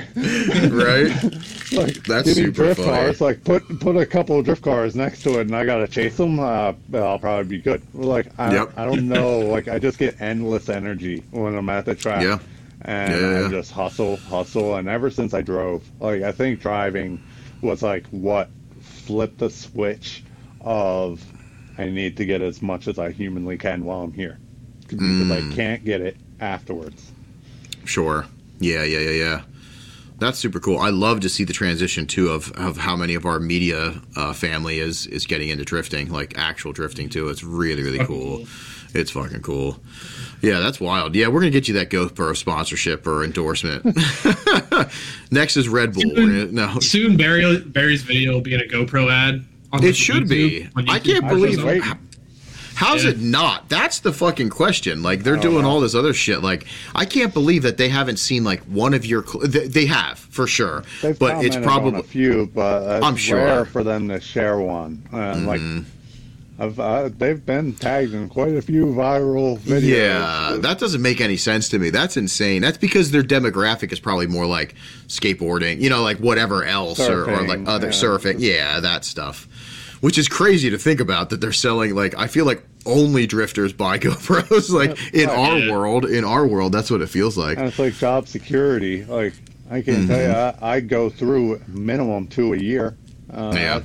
Right. 0.71 1.11
like 1.73 2.03
That's 2.05 2.33
super 2.33 2.51
drift 2.51 2.79
funny. 2.79 2.91
cars. 2.91 3.21
Like 3.21 3.43
put 3.43 3.79
put 3.79 3.97
a 3.97 4.05
couple 4.05 4.39
of 4.39 4.45
drift 4.45 4.63
cars 4.63 4.95
next 4.95 5.23
to 5.23 5.39
it, 5.39 5.41
and 5.41 5.55
I 5.55 5.65
gotta 5.65 5.87
chase 5.87 6.15
them. 6.17 6.39
Uh, 6.39 6.73
I'll 6.93 7.19
probably 7.19 7.57
be 7.57 7.61
good. 7.61 7.81
Like 7.93 8.27
I, 8.39 8.53
Yep. 8.53 8.73
I 8.77 8.85
don't 8.85 9.07
know. 9.07 9.39
Like 9.39 9.67
I 9.67 9.77
just 9.77 9.97
get 9.99 10.19
endless 10.21 10.69
energy 10.69 11.21
when 11.31 11.55
I'm 11.55 11.69
at 11.69 11.85
the 11.85 11.95
track. 11.95 12.23
Yeah. 12.23 12.39
And 12.81 13.11
Yeah, 13.11 13.19
yeah, 13.31 13.37
I 13.37 13.41
yeah. 13.41 13.49
just 13.49 13.71
hustle, 13.71 14.17
hustle, 14.17 14.75
and 14.75 14.87
ever 14.87 15.09
since 15.09 15.33
I 15.33 15.41
drove, 15.41 15.89
like 15.99 16.21
I 16.21 16.31
think 16.31 16.61
driving 16.61 17.21
was 17.61 17.83
like 17.83 18.07
what 18.07 18.49
flipped 18.81 19.39
the 19.39 19.49
switch 19.49 20.23
of 20.61 21.23
I 21.77 21.89
need 21.89 22.17
to 22.17 22.25
get 22.25 22.41
as 22.41 22.61
much 22.61 22.87
as 22.87 22.99
I 22.99 23.11
humanly 23.11 23.57
can 23.57 23.83
while 23.85 24.01
I'm 24.01 24.13
here 24.13 24.37
because 24.87 24.99
Mm. 24.99 25.31
I 25.31 25.55
can't 25.55 25.83
get 25.85 26.01
it 26.01 26.17
afterwards. 26.39 27.11
Sure. 27.85 28.25
Yeah, 28.59 28.83
yeah, 28.83 28.99
yeah, 28.99 29.11
yeah. 29.11 29.41
That's 30.19 30.37
super 30.37 30.59
cool. 30.59 30.79
I 30.79 30.89
love 30.89 31.21
to 31.21 31.29
see 31.29 31.45
the 31.45 31.53
transition 31.53 32.05
too 32.05 32.29
of, 32.29 32.51
of 32.53 32.75
how 32.77 32.95
many 32.97 33.15
of 33.15 33.25
our 33.25 33.39
media 33.39 34.01
uh, 34.17 34.33
family 34.33 34.79
is 34.79 35.07
is 35.07 35.25
getting 35.25 35.47
into 35.49 35.63
drifting, 35.63 36.11
like 36.11 36.37
actual 36.37 36.73
drifting 36.73 37.07
too. 37.09 37.29
It's 37.29 37.43
really 37.43 37.83
really 37.83 37.99
Fucking 37.99 38.15
cool. 38.15 38.45
Cool. 38.91 39.01
It's 39.01 39.11
fucking 39.11 39.41
cool. 39.41 39.79
Yeah, 40.41 40.59
that's 40.59 40.79
wild. 40.79 41.15
Yeah, 41.15 41.27
we're 41.27 41.41
gonna 41.41 41.49
get 41.51 41.67
you 41.67 41.73
that 41.75 41.89
GoPro 41.89 42.35
sponsorship 42.35 43.05
or 43.05 43.23
endorsement. 43.23 43.85
Next 45.31 45.57
is 45.57 45.67
Red 45.67 45.93
Bull. 45.93 46.03
We're 46.07 46.15
gonna, 46.15 46.45
no, 46.45 46.79
Soon, 46.79 47.17
Barry, 47.17 47.59
Barry's 47.59 48.03
video 48.03 48.33
will 48.33 48.41
be 48.41 48.53
in 48.53 48.61
a 48.61 48.63
GoPro 48.65 49.11
ad. 49.11 49.43
On 49.71 49.83
It 49.83 49.89
YouTube- 49.89 49.95
should 49.95 50.27
be. 50.29 50.67
on 50.75 50.89
I 50.89 50.99
can't 50.99 51.27
believe 51.27 51.63
waiting. 51.63 51.81
how- 51.83 51.97
How's 52.75 53.03
Yeah. 53.03 53.09
it 53.11 53.19
not? 53.19 53.67
That's 53.67 53.99
the 53.99 54.13
fucking 54.13 54.49
question. 54.51 55.03
Like 55.03 55.23
they're 55.23 55.35
Oh, 55.37 55.41
doing 55.41 55.65
wow. 55.65 55.71
all 55.71 55.79
this 55.81 55.93
other 55.95 56.13
shit. 56.13 56.41
Like 56.41 56.65
I 56.95 57.03
can't 57.03 57.33
believe 57.33 57.63
that 57.63 57.75
they 57.75 57.89
haven't 57.89 58.19
seen 58.19 58.45
like 58.45 58.61
one 58.63 58.93
of 58.93 59.05
your. 59.05 59.25
Cl- 59.27 59.45
they, 59.47 59.67
they 59.67 59.85
have 59.87 60.17
for 60.17 60.47
sure, 60.47 60.83
They've 61.01 61.19
but 61.19 61.43
it's 61.43 61.57
commented 61.57 61.57
on 61.57 61.63
probably 61.63 61.99
a 61.99 62.03
few, 62.03 62.49
but 62.55 62.83
it's 62.97 63.05
I'm 63.05 63.17
sure. 63.17 63.37
rare 63.37 63.65
for 63.65 63.83
them 63.83 64.07
to 64.07 64.21
share 64.21 64.57
one. 64.59 65.03
Uh, 65.11 65.17
Like, 65.45 65.59
Mm-hmm. 65.59 65.79
I've, 65.79 65.98
uh, 66.59 67.09
they've 67.17 67.45
been 67.45 67.73
tagged 67.73 68.13
in 68.13 68.27
quite 68.27 68.53
a 68.55 68.61
few 68.61 68.87
viral 68.87 69.57
videos. 69.59 69.81
Yeah, 69.83 70.57
that 70.59 70.77
doesn't 70.79 71.01
make 71.01 71.21
any 71.21 71.37
sense 71.37 71.69
to 71.69 71.79
me. 71.79 71.89
That's 71.89 72.17
insane. 72.17 72.61
That's 72.61 72.77
because 72.77 73.11
their 73.11 73.23
demographic 73.23 73.93
is 73.93 73.99
probably 73.99 74.27
more 74.27 74.45
like 74.45 74.75
skateboarding, 75.07 75.79
you 75.79 75.89
know, 75.89 76.01
like 76.03 76.17
whatever 76.17 76.63
else, 76.65 76.99
or, 76.99 77.29
or 77.29 77.47
like 77.47 77.67
other 77.67 77.87
yeah. 77.87 77.93
surfing. 77.93 78.35
Yeah, 78.39 78.79
that 78.81 79.05
stuff. 79.05 79.47
Which 80.01 80.17
is 80.17 80.27
crazy 80.27 80.69
to 80.69 80.77
think 80.77 80.99
about 80.99 81.29
that 81.29 81.41
they're 81.41 81.51
selling. 81.51 81.93
Like, 81.95 82.17
I 82.17 82.27
feel 82.27 82.45
like 82.45 82.63
only 82.85 83.27
drifters 83.27 83.73
buy 83.73 83.97
GoPros. 83.99 84.69
Like 84.69 84.97
in 85.13 85.29
our 85.29 85.57
Yeah. 85.59 85.71
world, 85.71 86.05
in 86.05 86.23
our 86.25 86.45
world, 86.47 86.71
that's 86.73 86.89
what 86.91 87.01
it 87.01 87.07
feels 87.09 87.37
like. 87.37 87.57
and 87.57 87.67
it's 87.67 87.79
like 87.79 87.93
job 87.93 88.27
security. 88.27 89.03
Like, 89.05 89.33
I 89.71 89.81
can 89.81 90.07
tell 90.07 90.17
you, 90.19 90.27
Mm-hmm. 90.27 90.63
I, 90.65 90.75
I 90.75 90.79
go 90.79 91.09
through 91.09 91.61
minimum 91.67 92.27
two 92.27 92.53
a 92.53 92.57
year. 92.57 92.97
Uh, 93.31 93.51
Yeah. 93.55 93.81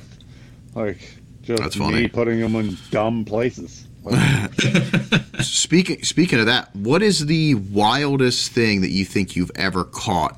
Like, 0.73 1.14
just 1.45 1.61
That's 1.61 1.77
me 1.77 2.07
putting 2.07 2.39
them 2.39 2.55
in 2.55 2.77
dumb 2.91 3.23
places. 3.25 3.87
Speaking 5.41 6.03
speaking 6.03 6.39
of 6.39 6.45
that, 6.45 6.75
what 6.75 7.01
is 7.01 7.25
the 7.25 7.55
wildest 7.55 8.51
thing 8.51 8.81
that 8.81 8.89
you 8.91 9.03
think 9.05 9.35
you've 9.35 9.51
ever 9.55 9.83
caught 9.83 10.37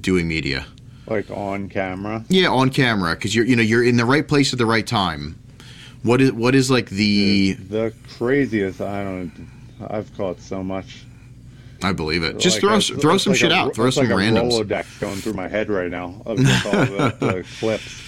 doing 0.00 0.28
media? 0.28 0.66
like 1.06 1.28
on 1.30 1.68
camera. 1.68 2.24
Yeah, 2.28 2.48
on 2.48 2.70
camera 2.70 3.14
because 3.16 3.34
you're 3.34 3.44
you 3.44 3.56
know 3.56 3.62
you're 3.62 3.84
in 3.84 3.96
the 3.96 4.04
right 4.04 4.26
place 4.26 4.52
at 4.52 4.58
the 4.58 4.66
right 4.66 4.86
time. 4.86 5.36
What 6.02 6.20
is 6.20 6.32
what 6.32 6.54
is 6.54 6.70
like 6.70 6.88
the 6.90 7.54
The 7.54 7.92
craziest, 8.16 8.80
I 8.80 9.02
don't 9.02 9.32
I've 9.88 10.14
caught 10.16 10.40
so 10.40 10.62
much. 10.62 11.04
I 11.82 11.92
believe 11.92 12.22
it. 12.22 12.38
Just 12.38 12.62
Like 12.62 12.82
throw 12.82 12.96
a- 12.96 13.00
throw 13.00 13.18
some 13.18 13.32
like 13.32 13.40
shit 13.40 13.50
a- 13.52 13.56
out. 13.56 13.74
Throw 13.74 13.90
some 13.90 14.08
like 14.08 14.14
randoms. 14.18 14.60
A 14.60 14.64
Rolodex 14.64 15.00
going 15.00 15.16
through 15.16 15.32
my 15.32 15.48
head 15.48 15.68
right 15.70 15.90
now 15.90 16.22
of 16.26 16.38
just 16.44 16.66
all 16.66 16.72
the, 16.72 17.16
the 17.18 17.44
clips. 17.58 18.02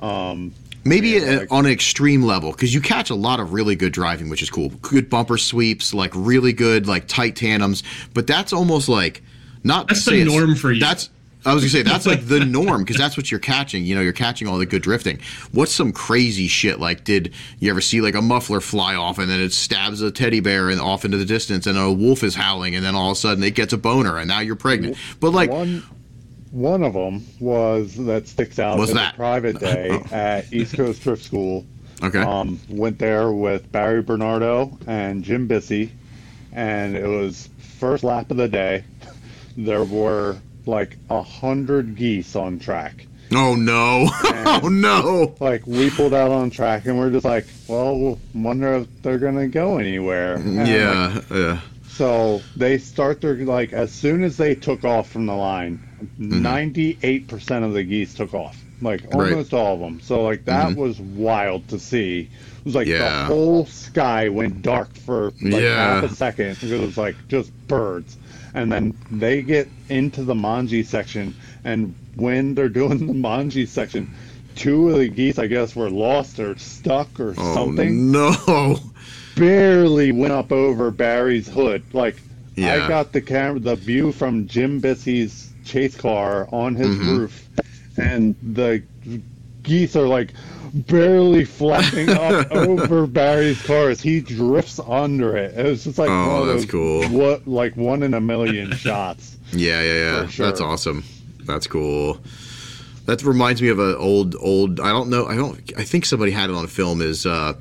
Um, 0.00 0.52
Maybe 0.86 1.08
Yeah, 1.10 1.38
like- 1.40 1.52
on 1.52 1.66
an 1.66 1.72
extreme 1.72 2.22
level 2.22 2.52
because 2.52 2.72
you 2.72 2.80
catch 2.80 3.10
a 3.10 3.14
lot 3.14 3.40
of 3.40 3.52
really 3.52 3.76
good 3.76 3.92
driving, 3.92 4.28
which 4.28 4.42
is 4.42 4.50
cool. 4.50 4.70
Good 4.82 5.10
bumper 5.10 5.36
sweeps, 5.38 5.92
like 5.92 6.12
really 6.14 6.52
good 6.52 6.86
like 6.86 7.08
tight 7.08 7.36
tandems. 7.36 7.82
But 8.14 8.26
that's 8.26 8.52
almost 8.52 8.88
like 8.88 9.22
not. 9.64 9.88
That's 9.88 10.04
the 10.04 10.24
norm 10.24 10.54
for 10.54 10.72
you. 10.72 10.80
That's. 10.80 11.10
I 11.44 11.54
was 11.54 11.62
gonna 11.62 11.70
say 11.70 11.82
that's 11.82 12.06
like 12.06 12.26
the 12.26 12.40
norm 12.44 12.82
because 12.82 12.96
that's 12.96 13.16
what 13.16 13.30
you're 13.30 13.38
catching. 13.38 13.84
You 13.86 13.94
know, 13.94 14.00
you're 14.00 14.12
catching 14.12 14.48
all 14.48 14.58
the 14.58 14.66
good 14.66 14.82
drifting. 14.82 15.20
What's 15.52 15.70
some 15.72 15.92
crazy 15.92 16.48
shit? 16.48 16.80
Like, 16.80 17.04
did 17.04 17.32
you 17.60 17.70
ever 17.70 17.80
see 17.80 18.00
like 18.00 18.16
a 18.16 18.22
muffler 18.22 18.60
fly 18.60 18.96
off 18.96 19.20
and 19.20 19.30
then 19.30 19.38
it 19.38 19.52
stabs 19.52 20.02
a 20.02 20.10
teddy 20.10 20.40
bear 20.40 20.70
and 20.70 20.80
off 20.80 21.04
into 21.04 21.18
the 21.18 21.24
distance, 21.24 21.68
and 21.68 21.78
a 21.78 21.92
wolf 21.92 22.24
is 22.24 22.34
howling, 22.34 22.74
and 22.74 22.84
then 22.84 22.96
all 22.96 23.12
of 23.12 23.16
a 23.16 23.20
sudden 23.20 23.44
it 23.44 23.54
gets 23.54 23.72
a 23.72 23.78
boner, 23.78 24.18
and 24.18 24.26
now 24.26 24.40
you're 24.40 24.56
pregnant. 24.56 24.96
But 25.20 25.30
like, 25.30 25.48
one 25.50 25.84
one 26.56 26.82
of 26.82 26.94
them 26.94 27.24
was 27.38 27.94
that 28.06 28.26
sticks 28.26 28.58
out. 28.58 28.78
Was 28.78 28.92
that? 28.94 29.14
private 29.14 29.60
day 29.60 30.00
at 30.10 30.50
East 30.52 30.74
Coast 30.74 31.02
Drift 31.02 31.22
School. 31.22 31.66
okay, 32.02 32.20
Um, 32.20 32.58
went 32.68 32.98
there 32.98 33.30
with 33.30 33.70
Barry 33.70 34.02
Bernardo 34.02 34.76
and 34.86 35.22
Jim 35.22 35.46
Bissey, 35.48 35.90
and 36.52 36.96
it 36.96 37.06
was 37.06 37.48
first 37.78 38.02
lap 38.04 38.30
of 38.30 38.38
the 38.38 38.48
day. 38.48 38.84
There 39.56 39.84
were 39.84 40.36
like 40.64 40.96
a 41.10 41.22
hundred 41.22 41.94
geese 41.94 42.34
on 42.34 42.58
track. 42.58 43.06
oh 43.34 43.54
no, 43.54 44.08
oh 44.62 44.68
no, 44.70 45.34
Like 45.40 45.66
we 45.66 45.90
pulled 45.90 46.14
out 46.14 46.30
on 46.30 46.48
track, 46.50 46.86
and 46.86 46.98
we're 46.98 47.10
just 47.10 47.24
like, 47.26 47.46
well, 47.68 48.18
wonder 48.34 48.76
if 48.76 49.02
they're 49.02 49.18
gonna 49.18 49.48
go 49.48 49.76
anywhere. 49.78 50.34
And, 50.36 50.56
like, 50.56 50.68
yeah, 50.68 51.20
yeah. 51.30 51.60
So 51.96 52.42
they 52.56 52.76
start 52.76 53.22
their 53.22 53.36
like 53.36 53.72
as 53.72 53.90
soon 53.90 54.22
as 54.22 54.36
they 54.36 54.54
took 54.54 54.84
off 54.84 55.10
from 55.10 55.24
the 55.24 55.34
line, 55.34 55.80
ninety-eight 56.18 57.26
percent 57.26 57.64
of 57.64 57.72
the 57.72 57.84
geese 57.84 58.12
took 58.12 58.34
off, 58.34 58.62
like 58.82 59.00
Mm-hmm. 59.02 59.18
Right. 59.18 59.32
almost 59.32 59.54
all 59.54 59.74
of 59.74 59.80
them. 59.80 60.00
So 60.00 60.22
like 60.22 60.44
that 60.44 60.72
Mhm. 60.72 60.76
was 60.76 61.00
wild 61.00 61.66
to 61.68 61.78
see. 61.78 62.28
It 62.58 62.64
was 62.66 62.74
like 62.74 62.86
Yeah. 62.86 62.98
the 62.98 63.24
whole 63.26 63.64
sky 63.64 64.28
went 64.28 64.60
dark 64.60 64.94
for 64.94 65.32
like 65.40 65.62
Yeah. 65.62 66.00
half 66.00 66.10
a 66.10 66.14
second 66.14 66.54
because 66.54 66.70
it 66.70 66.80
was 66.80 66.98
like 66.98 67.16
just 67.28 67.50
birds, 67.66 68.18
and 68.52 68.70
then 68.70 68.92
they 69.10 69.40
get 69.40 69.66
into 69.88 70.22
the 70.22 70.34
manji 70.34 70.84
section, 70.84 71.34
and 71.64 71.94
when 72.16 72.54
they're 72.54 72.68
doing 72.68 73.06
the 73.06 73.14
manji 73.14 73.66
section. 73.66 74.10
Two 74.54 74.88
of 74.88 74.96
the 74.98 75.08
geese, 75.08 75.38
I 75.38 75.48
guess, 75.48 75.76
were 75.76 75.90
lost 75.90 76.40
or 76.40 76.56
stuck 76.56 77.20
or 77.20 77.34
Oh 77.36 77.54
something 77.54 78.10
no. 78.10 78.80
Barely 79.36 80.10
went 80.12 80.32
up 80.32 80.50
over 80.50 80.90
Barry's 80.90 81.48
hood. 81.48 81.82
Like 81.92 82.16
Yeah. 82.56 82.84
I 82.84 82.88
got 82.88 83.12
the 83.12 83.20
camera, 83.20 83.60
the 83.60 83.76
view 83.76 84.10
from 84.12 84.46
Jim 84.48 84.80
Bissey's 84.80 85.50
chase 85.64 85.96
car 85.96 86.48
on 86.52 86.74
his 86.74 86.96
Mhm. 86.96 87.18
roof, 87.18 87.48
and 87.96 88.34
the 88.42 88.82
geese 89.62 89.94
are 89.96 90.06
like 90.08 90.32
barely 90.72 91.44
flapping 91.44 92.08
up 92.10 92.50
over 92.50 93.06
Barry's 93.06 93.60
car 93.62 93.88
as 93.90 94.00
he 94.00 94.20
drifts 94.20 94.80
under 94.88 95.36
it. 95.36 95.56
It 95.56 95.64
was 95.66 95.84
just 95.84 95.98
like 95.98 96.08
Oh, 96.10 96.40
one 96.40 96.48
that's 96.48 96.62
those, 96.62 96.70
cool. 96.70 97.04
What 97.08 97.46
like 97.46 97.76
one 97.76 98.02
in 98.02 98.14
a 98.14 98.20
million 98.20 98.72
shots. 98.76 99.36
Yeah, 99.52 99.82
yeah, 99.82 99.92
yeah. 99.92 100.26
Sure. 100.28 100.46
That's 100.46 100.60
awesome. 100.60 101.04
That's 101.44 101.66
cool. 101.66 102.18
That 103.06 103.22
reminds 103.22 103.62
me 103.62 103.68
of 103.68 103.78
an 103.78 103.94
old, 103.96 104.34
old. 104.40 104.80
I 104.80 104.88
don't 104.90 105.08
know. 105.10 105.26
I 105.26 105.36
don't. 105.36 105.60
I 105.78 105.84
think 105.84 106.04
somebody 106.04 106.32
had 106.32 106.50
it 106.50 106.56
on 106.56 106.66
film. 106.66 107.00
Is 107.00 107.24
uh, 107.24 107.52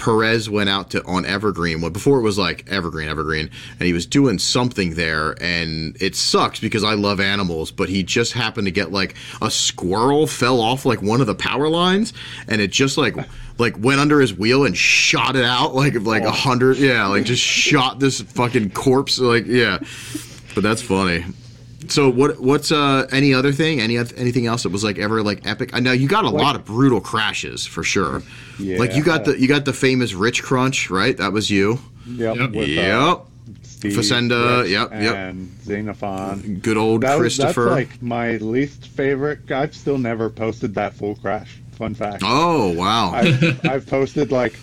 Perez 0.00 0.48
went 0.48 0.70
out 0.70 0.90
to 0.92 1.04
on 1.04 1.26
Evergreen. 1.26 1.82
Well, 1.82 1.90
before 1.90 2.18
it 2.18 2.22
was 2.22 2.38
like 2.38 2.66
Evergreen, 2.70 3.06
Evergreen, 3.06 3.50
and 3.78 3.86
he 3.86 3.92
was 3.92 4.06
doing 4.06 4.38
something 4.38 4.94
there, 4.94 5.36
and 5.42 5.94
it 6.00 6.16
sucks 6.16 6.58
because 6.58 6.82
I 6.82 6.94
love 6.94 7.20
animals, 7.20 7.70
but 7.70 7.90
he 7.90 8.02
just 8.02 8.32
happened 8.32 8.66
to 8.66 8.70
get 8.70 8.90
like 8.90 9.14
a 9.42 9.50
squirrel 9.50 10.26
fell 10.26 10.62
off 10.62 10.86
like 10.86 11.02
one 11.02 11.20
of 11.20 11.26
the 11.26 11.34
power 11.34 11.68
lines, 11.68 12.14
and 12.48 12.62
it 12.62 12.70
just 12.70 12.96
like 12.96 13.14
like 13.58 13.78
went 13.78 14.00
under 14.00 14.22
his 14.22 14.32
wheel 14.32 14.64
and 14.64 14.74
shot 14.74 15.36
it 15.36 15.44
out 15.44 15.74
like 15.74 15.94
like 16.00 16.22
a 16.22 16.28
oh. 16.28 16.30
hundred. 16.30 16.78
Yeah, 16.78 17.06
like 17.08 17.26
just 17.26 17.42
shot 17.42 18.00
this 18.00 18.22
fucking 18.22 18.70
corpse. 18.70 19.18
Like 19.18 19.44
yeah, 19.46 19.80
but 20.54 20.62
that's 20.62 20.80
funny. 20.80 21.26
So 21.90 22.08
what? 22.10 22.40
What's 22.40 22.70
uh 22.72 23.06
any 23.12 23.34
other 23.34 23.52
thing? 23.52 23.80
Any 23.80 23.98
anything 23.98 24.46
else 24.46 24.62
that 24.62 24.70
was 24.70 24.84
like 24.84 24.98
ever 24.98 25.22
like 25.22 25.46
epic? 25.46 25.70
I 25.72 25.80
know 25.80 25.92
you 25.92 26.08
got 26.08 26.24
a 26.24 26.30
lot 26.30 26.54
of 26.56 26.64
brutal 26.64 27.00
crashes 27.00 27.66
for 27.66 27.82
sure. 27.82 28.22
Yeah. 28.58 28.78
Like 28.78 28.94
you 28.94 29.02
got 29.02 29.24
the 29.24 29.38
you 29.38 29.48
got 29.48 29.64
the 29.64 29.72
famous 29.72 30.14
Rich 30.14 30.42
Crunch, 30.42 30.88
right? 30.90 31.16
That 31.16 31.32
was 31.32 31.50
you. 31.50 31.78
Yep. 32.06 32.36
Yep. 32.36 32.50
With, 32.52 32.68
uh, 32.78 32.82
yep. 32.82 33.26
Steve, 33.62 33.92
Facenda, 33.92 34.62
Rich, 34.62 34.70
yep, 34.72 34.90
yep. 34.92 35.14
and 35.16 35.50
Xenophon. 35.62 36.60
Good 36.62 36.76
old 36.76 37.00
That 37.00 37.18
was, 37.18 37.36
that's 37.36 37.54
Christopher. 37.54 37.70
like 37.70 38.02
my 38.02 38.36
least 38.36 38.86
favorite. 38.88 39.50
I've 39.50 39.74
still 39.74 39.96
never 39.98 40.28
posted 40.28 40.74
that 40.74 40.92
full 40.94 41.14
crash. 41.16 41.60
Fun 41.72 41.94
fact. 41.94 42.22
oh 42.26 42.72
wow. 42.74 43.10
I've, 43.12 43.64
I've 43.66 43.86
posted 43.86 44.30
like 44.32 44.54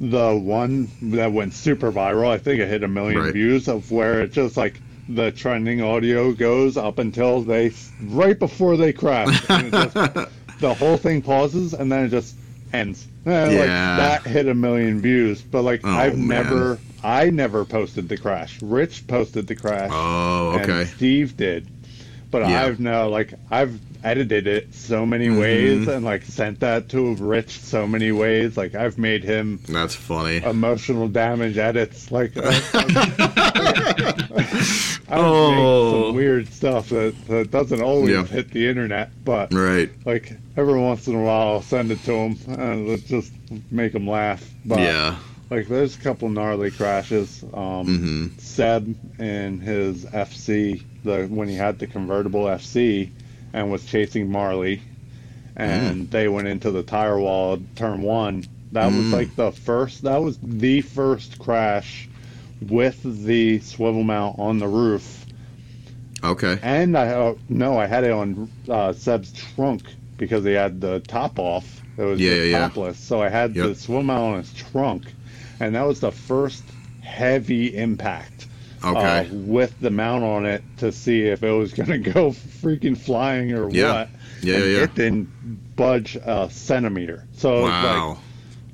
the 0.00 0.34
one 0.34 0.88
that 1.12 1.30
went 1.32 1.52
super 1.52 1.92
viral. 1.92 2.28
I 2.30 2.38
think 2.38 2.60
it 2.60 2.68
hit 2.68 2.82
a 2.82 2.88
million 2.88 3.20
Right. 3.20 3.32
views 3.32 3.68
of 3.68 3.90
where 3.92 4.22
it 4.22 4.32
just 4.32 4.56
like 4.56 4.80
the 5.08 5.30
trending 5.32 5.82
audio 5.82 6.32
goes 6.32 6.76
up 6.76 6.98
until 6.98 7.42
they 7.42 7.72
right 8.02 8.38
before 8.38 8.76
they 8.76 8.92
crash. 8.92 9.46
Just, 9.46 9.94
the 10.60 10.74
whole 10.78 10.96
thing 10.96 11.20
pauses 11.22 11.74
and 11.74 11.90
then 11.92 12.04
it 12.06 12.08
just 12.08 12.34
ends. 12.72 13.06
And, 13.26 13.56
like, 13.56 13.66
Yeah. 13.68 13.96
that 13.96 14.22
hit 14.26 14.48
a 14.48 14.54
million 14.54 15.00
views, 15.00 15.42
but 15.42 15.62
like 15.62 15.80
Oh, 15.84 15.90
I've 15.90 16.18
man. 16.18 16.28
never, 16.44 16.78
I 17.02 17.30
never 17.30 17.64
posted 17.64 18.08
the 18.08 18.16
crash. 18.16 18.60
Rich 18.62 19.06
posted 19.06 19.46
the 19.46 19.54
crash. 19.56 19.90
oh 19.92 20.58
okay. 20.60 20.80
And 20.82 20.88
Steve 20.90 21.36
did. 21.36 21.66
But 22.30 22.48
Yeah. 22.48 22.64
I've 22.64 22.80
now 22.80 23.08
like 23.08 23.34
I've 23.50 23.78
edited 24.04 24.46
it 24.46 24.74
so 24.74 25.04
many 25.06 25.28
Mhm. 25.28 25.40
ways 25.40 25.88
and 25.88 26.04
like 26.04 26.22
sent 26.24 26.60
that 26.60 26.88
to 26.90 27.14
Rich 27.16 27.58
so 27.60 27.86
many 27.86 28.12
ways. 28.12 28.56
Like 28.56 28.74
I've 28.74 28.98
made 28.98 29.24
him 29.24 29.58
That's 29.68 29.94
funny. 29.94 30.36
emotional 30.44 31.08
damage 31.08 31.56
edits. 31.58 32.12
Like 32.12 32.32
I, 32.36 32.48
I've 35.08 35.20
Oh. 35.20 35.50
made 35.50 36.06
some 36.06 36.14
weird 36.16 36.52
stuff 36.52 36.88
that, 36.90 37.14
that 37.28 37.50
doesn't 37.50 37.80
always 37.82 38.10
Yeah. 38.10 38.24
hit 38.24 38.50
the 38.50 38.68
internet, 38.68 39.10
but 39.24 39.52
right. 39.52 39.90
like 40.04 40.32
every 40.56 40.78
once 40.78 41.06
in 41.06 41.14
a 41.14 41.22
while 41.22 41.48
I'll 41.54 41.62
send 41.62 41.90
it 41.90 42.02
to 42.04 42.12
him 42.12 42.36
and 42.48 42.88
let's 42.88 43.02
just 43.04 43.32
make 43.70 43.94
him 43.94 44.08
laugh. 44.08 44.44
But 44.64 44.80
yeah. 44.80 45.16
like 45.50 45.68
there's 45.68 45.96
a 45.96 46.00
couple 46.00 46.28
gnarly 46.28 46.70
crashes. 46.70 47.44
Um, 47.54 47.86
hmm 47.86 48.26
Seb 48.38 48.94
in 49.20 49.60
his 49.60 50.04
FC, 50.06 50.82
the 51.04 51.26
when 51.26 51.48
he 51.48 51.54
had 51.56 51.78
the 51.78 51.86
convertible 51.86 52.44
FC, 52.44 53.10
and 53.54 53.70
was 53.70 53.86
chasing 53.86 54.30
Marley, 54.30 54.82
and 55.56 56.10
they 56.10 56.28
went 56.28 56.48
into 56.48 56.70
the 56.72 56.82
tire 56.82 57.18
wall 57.18 57.58
turn 57.76 58.02
one. 58.02 58.44
That 58.72 58.86
was 58.86 59.06
Mm. 59.06 59.12
like 59.12 59.36
the 59.36 59.52
first. 59.52 60.02
That 60.02 60.20
was 60.22 60.36
the 60.42 60.80
first 60.82 61.38
crash 61.38 62.08
with 62.60 63.00
the 63.24 63.60
swivel 63.60 64.02
mount 64.02 64.38
on 64.38 64.58
the 64.58 64.66
roof, 64.68 65.24
Okay. 66.22 66.58
and 66.62 66.96
I 66.98 67.08
uh, 67.08 67.34
no, 67.48 67.78
I 67.78 67.86
had 67.86 68.04
it 68.04 68.10
on 68.10 68.50
uh, 68.68 68.92
Seb's 68.92 69.32
trunk 69.32 69.82
because 70.18 70.44
he 70.44 70.52
had 70.52 70.80
the 70.80 71.00
top 71.00 71.38
off. 71.38 71.82
It 71.96 72.02
was 72.02 72.20
Yeah, 72.20 72.34
yeah, 72.34 72.42
yeah. 72.44 72.68
topless, 72.68 72.98
so 72.98 73.22
I 73.22 73.28
had 73.28 73.54
the 73.54 73.74
swivel 73.76 74.02
mount 74.02 74.32
on 74.34 74.38
his 74.38 74.52
trunk, 74.52 75.02
and 75.60 75.74
that 75.76 75.82
was 75.86 76.00
the 76.00 76.10
first 76.10 76.64
heavy 77.00 77.76
impact 77.76 78.48
Okay. 78.84 79.28
uh, 79.30 79.34
with 79.34 79.78
the 79.80 79.90
mount 79.90 80.24
on 80.24 80.46
it 80.46 80.62
to 80.78 80.92
see 80.92 81.22
if 81.22 81.42
it 81.42 81.50
was 81.50 81.72
going 81.78 81.88
to 81.90 81.98
go 81.98 82.30
freaking 82.30 82.96
flying 82.96 83.52
or 83.52 83.70
Yeah. 83.70 83.92
what. 83.92 84.08
yeah, 84.42 84.54
and 84.56 84.64
yeah. 84.72 84.78
It 84.82 84.94
didn't 84.94 85.76
budge 85.76 86.16
a 86.16 86.48
centimeter. 86.50 87.24
So 87.36 87.62
Wow. 87.62 88.18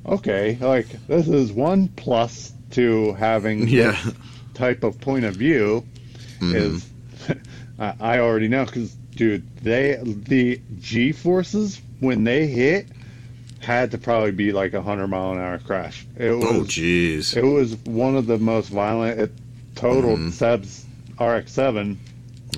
it's 0.04 0.06
like, 0.06 0.12
okay, 0.20 0.58
like 0.60 1.06
this 1.06 1.28
is 1.28 1.52
one 1.52 1.88
plus 1.88 2.52
to 2.72 3.12
having 3.14 3.68
Yeah. 3.68 3.92
this 4.04 4.14
type 4.54 4.84
of 4.84 5.00
point 5.00 5.24
of 5.24 5.34
view 5.36 5.84
Mhm. 6.40 6.54
is 6.54 6.90
I 7.78 7.94
I 8.00 8.18
already 8.20 8.48
know 8.48 8.64
because 8.64 8.94
dude, 9.16 9.44
they 9.62 9.98
the 10.02 10.60
G 10.80 11.12
forces 11.12 11.80
when 12.00 12.24
they 12.24 12.46
hit 12.46 12.86
had 13.60 13.90
to 13.90 13.98
probably 13.98 14.32
be 14.32 14.52
like 14.52 14.72
a 14.72 14.80
hundred 14.80 15.08
mile 15.08 15.32
an 15.32 15.38
hour 15.38 15.58
crash. 15.58 16.06
It 16.16 16.30
was 16.30 16.44
Oh 16.44 16.62
jeez. 16.62 17.36
it 17.36 17.44
was 17.44 17.76
one 17.84 18.16
of 18.16 18.26
the 18.26 18.38
most 18.38 18.68
violent. 18.70 19.20
It 19.20 19.32
totaled 19.80 20.18
Mhm. 20.20 20.32
Seb's 20.32 20.84
RX-7. 21.18 21.96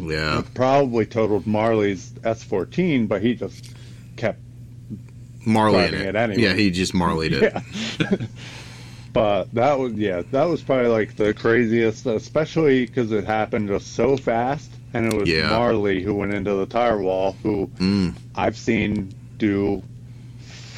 Yeah. 0.00 0.40
It 0.40 0.54
probably 0.54 1.06
totaled 1.06 1.46
Marley's 1.46 2.12
S14, 2.24 3.06
but 3.08 3.22
he 3.22 3.34
just 3.34 3.74
kept. 4.16 4.38
Marley 5.44 5.80
it. 5.84 5.94
it 5.94 6.14
anyway. 6.16 6.42
Yeah, 6.42 6.54
he 6.54 6.70
just 6.70 6.94
Marleyed 6.94 7.32
it. 7.32 7.52
Yeah. 8.00 8.16
but 9.12 9.52
that 9.54 9.78
was 9.78 9.92
yeah, 9.94 10.22
that 10.30 10.44
was 10.44 10.62
probably 10.62 10.86
like 10.88 11.16
the 11.16 11.34
craziest, 11.34 12.06
especially 12.06 12.86
because 12.86 13.12
it 13.12 13.24
happened 13.24 13.68
just 13.68 13.94
so 13.94 14.16
fast, 14.16 14.70
and 14.94 15.12
it 15.12 15.18
was 15.18 15.28
Yeah. 15.28 15.48
Marley 15.50 16.02
who 16.02 16.14
went 16.14 16.32
into 16.32 16.54
the 16.54 16.66
tire 16.66 17.00
wall, 17.00 17.36
who 17.42 17.66
Mm. 17.78 18.14
I've 18.34 18.56
seen 18.56 19.12
do. 19.38 19.82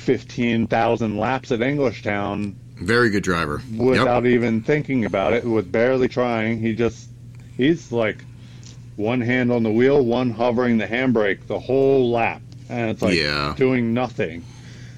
15,000 0.04 1.16
laps 1.16 1.50
at 1.50 1.60
Englishtown 1.60 2.52
Very 2.76 3.10
good 3.10 3.22
driver. 3.22 3.62
without 3.76 4.26
even 4.26 4.62
thinking 4.62 5.04
about 5.04 5.32
it, 5.32 5.44
with 5.44 5.70
barely 5.70 6.08
trying. 6.08 6.58
He 6.58 6.74
just, 6.74 7.08
he's 7.56 7.92
like 7.92 8.24
one 8.96 9.20
hand 9.20 9.52
on 9.52 9.62
the 9.62 9.70
wheel, 9.70 10.04
one 10.04 10.30
hovering 10.30 10.78
the 10.78 10.86
handbrake 10.86 11.46
the 11.46 11.58
whole 11.58 12.10
lap. 12.10 12.42
And 12.68 12.90
it's 12.90 13.02
like 13.02 13.14
Yeah. 13.16 13.54
doing 13.56 13.94
nothing. 13.94 14.44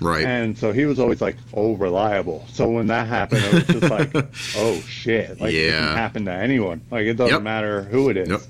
Right. 0.01 0.25
And 0.25 0.57
so 0.59 0.73
he 0.73 0.85
was 0.85 0.99
always 0.99 1.21
like, 1.23 1.37
oh, 1.55 1.75
reliable. 1.75 2.47
So 2.53 2.69
when 2.71 2.87
that 2.89 3.07
happened, 3.09 3.45
it 3.45 3.53
was 3.55 3.67
just 3.67 3.91
like, 3.91 4.15
oh, 4.57 4.81
shit. 4.83 5.41
Like, 5.41 5.55
it 5.55 5.71
can 5.71 5.97
happen 5.97 6.25
to 6.27 6.33
anyone. 6.33 6.83
Like, 6.91 7.07
it 7.07 7.15
doesn't 7.15 7.35
Yep. 7.37 7.43
matter 7.43 7.83
who 7.83 8.11
it 8.11 8.17
is. 8.19 8.29
Yep. 8.29 8.41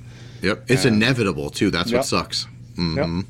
Yep. 0.43 0.65
It's 0.69 0.85
Yeah. 0.85 0.91
inevitable 0.93 1.51
too. 1.51 1.71
That's 1.71 1.91
Yep. 1.91 1.99
what 1.99 2.07
sucks. 2.07 2.47
hmm 2.77 3.21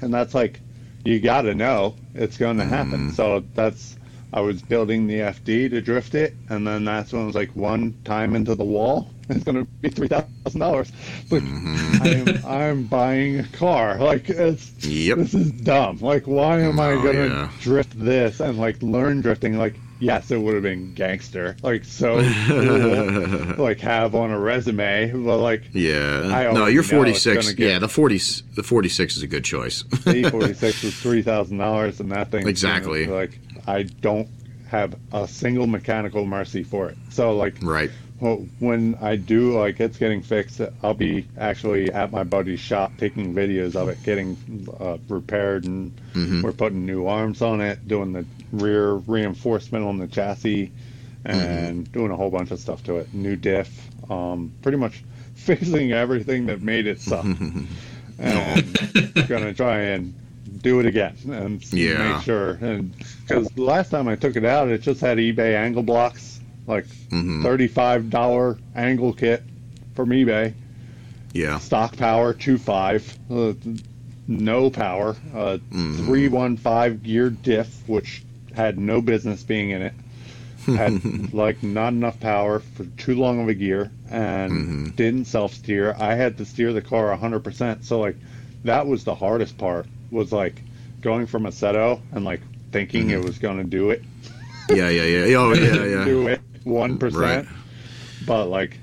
And 0.00 0.12
that's 0.14 0.34
like, 0.34 0.60
you 1.04 1.18
got 1.20 1.42
to 1.42 1.54
know 1.54 1.94
it's 2.14 2.36
going 2.36 2.58
to 2.58 2.64
happen. 2.64 3.10
Mhm. 3.10 3.14
So 3.14 3.42
that's, 3.54 3.95
I 4.36 4.40
was 4.40 4.60
building 4.60 5.06
the 5.06 5.14
FD 5.20 5.70
to 5.70 5.80
drift 5.80 6.14
it, 6.14 6.34
and 6.50 6.66
then 6.66 6.84
that's 6.84 7.10
when 7.10 7.22
it 7.22 7.26
was 7.26 7.34
like 7.34 7.56
one 7.56 7.94
time 8.04 8.36
into 8.36 8.54
the 8.54 8.64
wall, 8.66 9.08
it's 9.30 9.42
going 9.44 9.56
to 9.56 9.64
be 9.80 9.88
three 9.88 10.08
thousand 10.08 10.60
dollars. 10.60 10.92
But 11.30 11.42
Mhm. 11.42 12.44
I'm 12.44 12.46
I'm 12.46 12.82
buying 12.84 13.40
a 13.40 13.44
car. 13.44 13.96
Like 13.96 14.28
it's 14.28 14.72
Yep. 14.84 15.16
this 15.16 15.32
is 15.32 15.50
dumb. 15.52 16.00
Like 16.00 16.24
why 16.26 16.60
am 16.60 16.78
I 16.78 16.92
Oh, 16.92 17.02
going 17.02 17.16
to 17.16 17.28
yeah. 17.34 17.50
drift 17.62 17.98
this 17.98 18.40
and 18.40 18.58
like 18.58 18.82
learn 18.82 19.22
drifting? 19.22 19.56
Like 19.56 19.76
yes, 20.00 20.30
it 20.30 20.36
would 20.38 20.52
have 20.52 20.62
been 20.62 20.92
gangster. 20.92 21.56
Like 21.62 21.86
so 21.86 22.20
cool. 22.46 23.54
like 23.64 23.80
have 23.80 24.14
on 24.14 24.30
a 24.30 24.38
resume, 24.38 25.12
but 25.12 25.38
like 25.38 25.62
I 25.74 25.78
yeah. 25.78 26.50
No, 26.52 26.66
you're 26.66 26.82
46. 26.82 27.42
gonna 27.46 27.56
get- 27.56 27.70
Yeah, 27.70 27.78
the 27.78 27.88
40 27.88 28.18
the 28.54 28.62
46 28.62 29.16
is 29.16 29.22
a 29.22 29.26
good 29.26 29.44
choice. 29.44 29.82
the 30.04 30.12
E46 30.24 30.84
was 30.84 30.94
three 30.94 31.22
thousand 31.22 31.56
dollars, 31.56 32.00
and 32.00 32.12
that 32.12 32.30
thing 32.30 32.46
Exactly. 32.46 33.06
like 33.06 33.38
I 33.66 33.82
don't 33.84 34.28
have 34.68 34.96
a 35.12 35.26
single 35.28 35.66
mechanical 35.66 36.24
mercy 36.26 36.62
for 36.62 36.88
it. 36.88 36.96
So 37.10 37.36
like 37.36 37.56
right. 37.62 37.90
well, 38.20 38.46
when 38.58 38.96
I 39.00 39.16
do 39.16 39.56
like 39.58 39.78
it's 39.80 39.96
getting 39.98 40.22
fixed, 40.22 40.60
I'll 40.82 40.94
be 40.94 41.26
actually 41.38 41.92
at 41.92 42.10
my 42.12 42.24
buddy's 42.24 42.60
shop 42.60 42.92
taking 42.98 43.34
videos 43.34 43.76
of 43.76 43.88
it 43.88 44.02
getting 44.02 44.36
uh, 44.80 44.98
repaired, 45.08 45.64
and 45.64 45.92
Mhm. 46.14 46.42
we're 46.42 46.52
putting 46.52 46.84
new 46.86 47.06
arms 47.06 47.42
on 47.42 47.60
it, 47.60 47.86
doing 47.86 48.12
the 48.12 48.24
rear 48.52 48.94
reinforcement 48.94 49.84
on 49.84 49.98
the 49.98 50.06
chassis, 50.06 50.72
and 51.24 51.90
doing 51.92 52.10
a 52.10 52.16
whole 52.16 52.30
bunch 52.30 52.50
of 52.52 52.58
stuff 52.60 52.82
to 52.84 52.96
it. 52.96 53.12
New 53.12 53.36
diff, 53.36 53.88
um, 54.10 54.50
pretty 54.62 54.78
much 54.78 55.02
fixing 55.34 55.92
everything 55.92 56.46
that 56.46 56.62
made 56.62 56.86
it 56.86 57.00
suck, 57.00 57.24
and 58.18 58.78
gonna 59.28 59.52
try 59.54 59.80
and 59.80 60.14
do 60.62 60.80
it 60.80 60.86
again 60.86 61.14
and 61.30 61.72
Yeah. 61.72 62.12
make 62.14 62.22
sure. 62.22 62.52
And 62.60 62.92
because 63.26 63.48
the 63.48 63.62
last 63.62 63.90
time 63.90 64.08
I 64.08 64.16
took 64.16 64.36
it 64.36 64.44
out, 64.44 64.68
it 64.68 64.82
just 64.82 65.00
had 65.00 65.18
eBay 65.18 65.54
angle 65.54 65.82
blocks, 65.82 66.40
like 66.66 66.86
Mhm. 67.10 67.42
thirty-five 67.42 68.10
dollar 68.10 68.58
angle 68.74 69.12
kit 69.12 69.42
from 69.94 70.10
eBay. 70.10 70.52
Yeah. 71.32 71.58
Stock 71.58 71.96
power 71.96 72.32
two 72.32 72.58
five, 72.58 73.18
uh, 73.30 73.52
no 74.28 74.70
power, 74.70 75.16
uh, 75.34 75.58
Mhm. 75.72 75.96
three 76.06 76.28
one 76.28 76.56
five 76.56 77.02
gear 77.02 77.30
diff, 77.30 77.82
which 77.86 78.22
had 78.54 78.78
no 78.78 79.00
business 79.00 79.42
being 79.42 79.70
in 79.70 79.82
it. 79.82 79.92
Had 80.66 81.32
like 81.32 81.62
not 81.62 81.92
enough 81.92 82.18
power 82.18 82.58
for 82.60 82.84
too 82.96 83.14
long 83.14 83.40
of 83.40 83.48
a 83.48 83.54
gear 83.54 83.90
and 84.10 84.52
Mhm. 84.52 84.96
didn't 84.96 85.26
self 85.26 85.54
steer. 85.54 85.94
I 85.98 86.14
had 86.14 86.38
to 86.38 86.44
steer 86.44 86.72
the 86.72 86.80
car 86.80 87.14
hundred 87.16 87.40
percent. 87.44 87.84
So 87.84 88.00
like 88.00 88.16
that 88.64 88.86
was 88.86 89.04
the 89.04 89.14
hardest 89.14 89.58
part. 89.58 89.86
Was 90.10 90.32
like 90.32 90.62
going 91.00 91.26
from 91.26 91.44
Assetto 91.44 92.00
and 92.12 92.24
like 92.24 92.40
thinking 92.72 93.10
it 93.10 93.22
was 93.22 93.38
gonna 93.38 93.64
do 93.64 93.90
it 93.90 94.02
Yeah, 94.68 94.88
yeah, 94.88 95.02
yeah. 95.04 95.36
Oh, 95.36 95.52
yeah, 95.52 95.84
yeah. 95.84 96.04
do 96.04 96.26
it 96.28 96.40
one 96.64 96.98
percent. 96.98 97.22
Right. 97.46 97.46
But 98.26 98.46
like, 98.46 98.76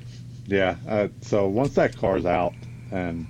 yeah. 0.48 0.76
Uh, 0.88 1.08
so 1.22 1.48
once 1.48 1.74
that 1.76 1.98
car's 1.98 2.26
out, 2.26 2.54
and 2.92 3.28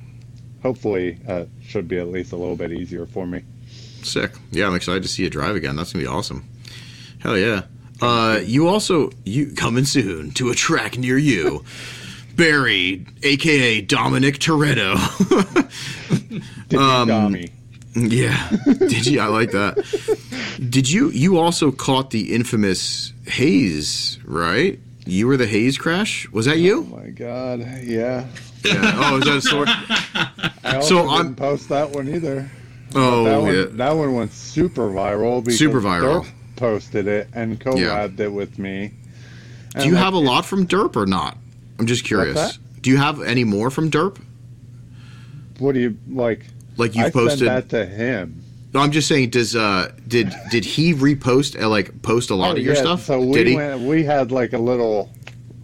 hopefully 0.61 1.17
uh, 1.27 1.45
should 1.61 1.87
be 1.87 1.97
at 1.97 2.07
least 2.09 2.31
a 2.33 2.35
little 2.37 2.55
bit 2.55 2.71
easier 2.71 3.05
for 3.05 3.25
me. 3.25 3.43
Sick. 4.03 4.31
Yeah, 4.51 4.67
I'm 4.67 4.75
excited 4.75 5.01
to 5.03 5.09
see 5.09 5.23
you 5.23 5.29
drive 5.29 5.55
again. 5.55 5.75
That's 5.75 5.93
gonna 5.93 6.03
be 6.03 6.07
awesome. 6.09 6.47
Hell 7.19 7.37
yeah. 7.37 7.63
Uh, 8.01 8.41
you 8.43 8.67
also 8.67 9.11
you 9.23 9.53
coming 9.53 9.85
soon 9.85 10.31
to 10.31 10.49
a 10.49 10.55
track 10.55 10.97
near 10.97 11.17
you. 11.17 11.63
Barry, 12.35 13.05
aka 13.21 13.81
Dominic 13.81 14.39
Toretto. 14.39 14.95
Did 16.69 16.79
Um, 16.79 17.07
Dami? 17.07 17.51
Yeah. 17.95 18.49
Did 18.65 19.05
you? 19.07 19.19
I 19.19 19.27
like 19.27 19.51
that. 19.51 19.75
Did 20.69 20.89
you? 20.89 21.09
You 21.11 21.37
also 21.39 21.71
caught 21.71 22.11
the 22.11 22.33
infamous 22.33 23.13
Hayes, 23.27 24.19
right? 24.25 24.79
You 25.05 25.27
were 25.27 25.35
the 25.37 25.47
haze 25.47 25.77
crash. 25.77 26.29
Was 26.31 26.45
that 26.45 26.59
you? 26.59 26.87
Oh 26.91 26.97
my 26.97 27.09
god, 27.09 27.59
yeah. 27.83 28.25
Yeah. 28.63 28.91
Oh, 28.95 29.17
is 29.17 29.25
that 29.25 29.37
a 29.37 29.41
story? 29.41 29.65
I 30.63 30.75
also 30.77 30.87
So 30.87 30.95
didn't 31.01 31.09
I'm- 31.11 31.35
post 31.35 31.67
that 31.69 31.89
one 31.89 32.07
either. 32.07 32.49
Oh, 32.95 33.23
that 33.25 33.41
one, 33.41 33.55
yeah. 33.55 33.65
that 33.71 33.91
one 33.93 34.13
went 34.13 34.31
super 34.31 34.87
viral 34.89 35.43
because 35.43 35.57
Super 35.59 35.81
viral. 35.81 36.23
Derp 36.23 36.31
posted 36.55 37.07
it 37.07 37.27
and 37.33 37.59
collabed 37.59 38.19
it 38.19 38.29
with 38.29 38.57
me. 38.59 38.93
Do 39.77 39.87
you 39.87 39.95
have 39.95 40.13
a 40.13 40.19
lot 40.19 40.45
from 40.45 40.67
Derp 40.67 40.95
or 40.95 41.05
not? 41.07 41.35
I'm 41.79 41.87
just 41.87 42.05
curious. 42.05 42.59
Do 42.81 42.89
you 42.91 42.97
have 42.97 43.21
any 43.23 43.43
more 43.43 43.69
from 43.71 43.89
Derp? 43.91 44.21
What 45.57 45.73
do 45.73 45.79
you 45.81 45.97
like? 46.07 46.45
Like 46.77 46.95
you've 46.95 47.13
posted? 47.13 47.47
that 47.47 47.69
to 47.69 47.85
him. 47.85 48.41
No, 48.73 48.79
I'm 48.79 48.91
just 48.91 49.07
saying. 49.07 49.29
Does 49.29 49.55
uh 49.55 49.91
did 50.07 50.33
did 50.49 50.65
he 50.65 50.93
repost 50.93 51.61
uh, 51.61 51.69
like 51.69 52.01
post 52.01 52.29
a 52.31 52.35
lot 52.35 52.49
Oh, 52.49 52.57
of 52.57 52.63
your 52.63 52.73
yeah, 52.73 52.81
stuff? 52.81 53.03
So 53.03 53.19
we 53.19 53.33
did 53.33 53.47
he? 53.47 53.55
went. 53.55 53.81
We 53.81 54.03
had 54.03 54.31
like 54.31 54.53
a 54.53 54.57
little 54.57 55.11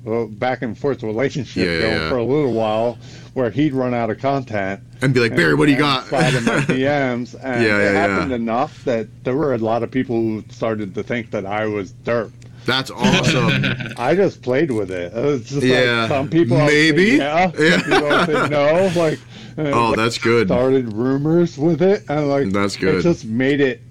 well, 0.03 0.27
back 0.27 0.61
and 0.61 0.77
forth 0.77 1.01
relationship 1.03 1.65
Yeah, 1.65 1.81
going 1.81 1.93
yeah. 2.01 2.09
for 2.09 2.17
a 2.17 2.23
little 2.23 2.53
while, 2.53 2.97
where 3.33 3.49
he'd 3.49 3.73
run 3.73 3.93
out 3.93 4.09
of 4.09 4.19
content. 4.19 4.79
and 5.01 5.13
be 5.13 5.19
like, 5.19 5.35
Barry, 5.35 5.55
what 5.55 5.65
do 5.65 5.71
you 5.71 5.77
got? 5.77 6.05
Slide 6.07 6.33
in 6.35 6.45
my 6.45 6.57
DMs, 6.61 7.33
and 7.43 7.63
Yeah, 7.63 7.77
it 7.79 7.93
yeah, 7.93 8.07
happened 8.07 8.31
enough 8.31 8.83
that 8.85 9.07
there 9.23 9.35
were 9.35 9.53
a 9.55 9.57
lot 9.57 9.81
of 9.83 9.89
people 9.91 10.15
who 10.15 10.43
started 10.49 10.93
to 10.95 11.03
think 11.03 11.31
that 11.31 11.45
I 11.45 11.65
was 11.65 11.91
derp. 11.91 12.31
That's 12.65 12.91
awesome. 12.91 13.51
I 13.97 14.13
just 14.15 14.41
played 14.43 14.69
with 14.71 14.91
it. 14.91 15.11
It 15.13 15.25
was 15.25 15.49
just 15.49 15.63
Yeah, 15.63 16.01
like 16.01 16.09
some 16.09 16.29
people 16.29 16.57
I 16.57 16.63
would 16.65 16.69
say 16.71 16.91
maybe. 16.91 17.03
yeah, 17.17 17.51
Yeah. 17.57 18.25
people 18.25 18.49
no. 18.49 18.91
Like, 18.95 19.19
oh, 19.67 19.87
like, 19.89 19.97
that's 19.97 20.17
good. 20.17 20.47
started 20.47 20.93
rumors 20.93 21.57
with 21.57 21.81
it, 21.81 22.03
and 22.09 22.29
like 22.29 22.49
That's 22.51 22.75
good. 22.75 22.95
It 22.95 23.01
just 23.03 23.25
made 23.25 23.61
it 23.61 23.81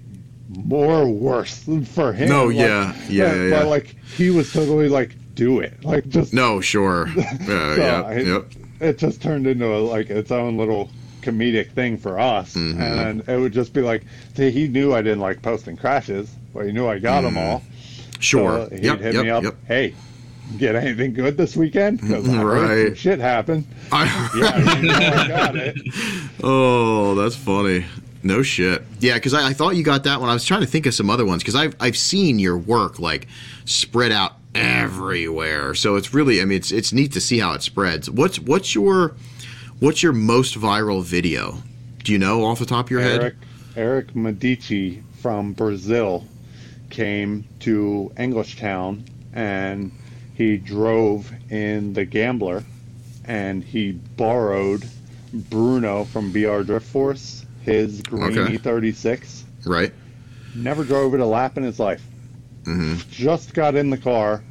more 0.49 1.07
worse 1.07 1.63
for 1.93 2.11
him. 2.13 2.29
No, 2.29 2.45
Like, 2.47 2.55
yeah, 2.57 2.95
yeah, 3.07 3.33
yeah, 3.35 3.43
yeah. 3.43 3.49
But 3.59 3.67
like 3.67 3.95
he 4.15 4.29
was 4.29 4.51
totally 4.51 4.89
like, 4.89 5.15
do 5.35 5.59
it, 5.59 5.83
like 5.85 6.07
just 6.09 6.33
No, 6.33 6.59
sure. 6.61 7.07
Yeah, 7.15 7.37
So, 7.45 7.75
yeah, 7.75 8.01
I- 8.01 8.17
yep. 8.19 8.45
it 8.79 8.97
just 8.97 9.21
turned 9.21 9.47
into 9.47 9.65
a, 9.73 9.77
like 9.79 10.09
its 10.09 10.31
own 10.31 10.57
little 10.57 10.89
comedic 11.21 11.71
thing 11.71 11.97
for 11.97 12.17
us, 12.19 12.55
Mhm. 12.55 12.79
and 12.79 13.29
it 13.29 13.37
would 13.39 13.53
just 13.53 13.73
be 13.73 13.81
like 13.81 14.03
see, 14.35 14.49
he 14.51 14.67
knew 14.67 14.93
I 14.93 15.01
didn't 15.01 15.19
like 15.19 15.41
posting 15.41 15.77
crashes, 15.77 16.29
but 16.53 16.65
he 16.65 16.71
knew 16.71 16.87
I 16.87 16.97
got 16.99 17.21
them 17.21 17.37
all. 17.37 17.59
Mm-hmm. 17.59 18.19
Sure. 18.21 18.67
So 18.69 18.75
he'd 18.75 18.83
yep, 18.83 18.99
hit 18.99 19.13
yep, 19.13 19.23
me 19.23 19.29
up. 19.29 19.43
yep. 19.43 19.55
Hey, 19.67 19.95
get 20.57 20.75
anything 20.75 21.13
good 21.13 21.37
this 21.37 21.55
weekend? 21.55 22.01
Because 22.01 22.27
Right. 22.27 22.97
shit 22.97 23.19
happened. 23.19 23.65
I, 23.91 24.05
Yeah, 24.35 24.77
you 24.79 24.87
know 24.87 24.97
I 24.97 25.27
got 25.27 25.55
it. 25.55 25.77
Oh, 26.43 27.15
that's 27.15 27.35
funny. 27.35 27.85
No 28.23 28.41
shit. 28.43 28.83
Yeah, 28.99 29.13
because 29.15 29.33
I, 29.33 29.49
I 29.49 29.53
thought 29.53 29.75
you 29.75 29.83
got 29.83 30.03
that 30.03 30.19
one. 30.19 30.29
I 30.29 30.33
was 30.33 30.43
trying 30.45 30.61
to 30.61 30.67
think 30.67 30.85
of 30.85 30.93
some 30.93 31.09
other 31.09 31.25
ones 31.25 31.41
because 31.41 31.55
I've 31.55 31.75
I've 31.79 31.95
seen 31.97 32.37
your 32.39 32.57
work 32.57 32.99
like 32.99 33.27
spread 33.65 34.11
out 34.11 34.33
everywhere. 34.55 35.73
So 35.75 35.95
it's 35.95 36.13
really, 36.13 36.41
I 36.41 36.45
mean, 36.45 36.57
it's 36.57 36.71
it's 36.71 36.91
neat 36.91 37.13
to 37.13 37.21
see 37.21 37.39
how 37.39 37.53
it 37.53 37.61
spreads. 37.61 38.09
What's 38.09 38.39
what's 38.39 38.75
your 38.75 39.15
what's 39.79 40.03
your 40.03 40.11
most 40.13 40.55
viral 40.59 41.01
video? 41.03 41.59
Do 42.03 42.11
you 42.11 42.17
know 42.17 42.43
off 42.45 42.59
the 42.59 42.65
top 42.65 42.87
of 42.87 42.91
your 42.91 42.99
Eric 43.01 43.21
head? 43.21 43.35
Eric 43.77 44.15
Medici 44.15 45.01
from 45.21 45.53
Brazil 45.53 46.25
came 46.89 47.45
to 47.61 48.11
Englishtown 48.17 49.05
and 49.33 49.91
he 50.39 50.55
drove 50.55 51.33
in 51.49 51.91
the 51.91 52.05
Gambler 52.05 52.63
and 53.25 53.61
he 53.61 53.91
borrowed 54.15 54.89
Bruno 55.33 56.05
from 56.05 56.31
BR 56.31 56.61
Drift 56.61 56.87
Force 56.87 57.45
his 57.61 58.01
green 58.01 58.39
Okay. 58.39 58.57
E36. 58.57 59.43
Right. 59.65 59.93
Never 60.55 60.85
drove 60.85 61.13
it 61.13 61.19
a 61.19 61.25
lap 61.25 61.57
in 61.57 61.63
his 61.63 61.77
life. 61.77 62.07
hmm 62.63 62.95
Just 63.11 63.53
got 63.53 63.75
in 63.75 63.89
the 63.89 63.97
car. 63.97 64.41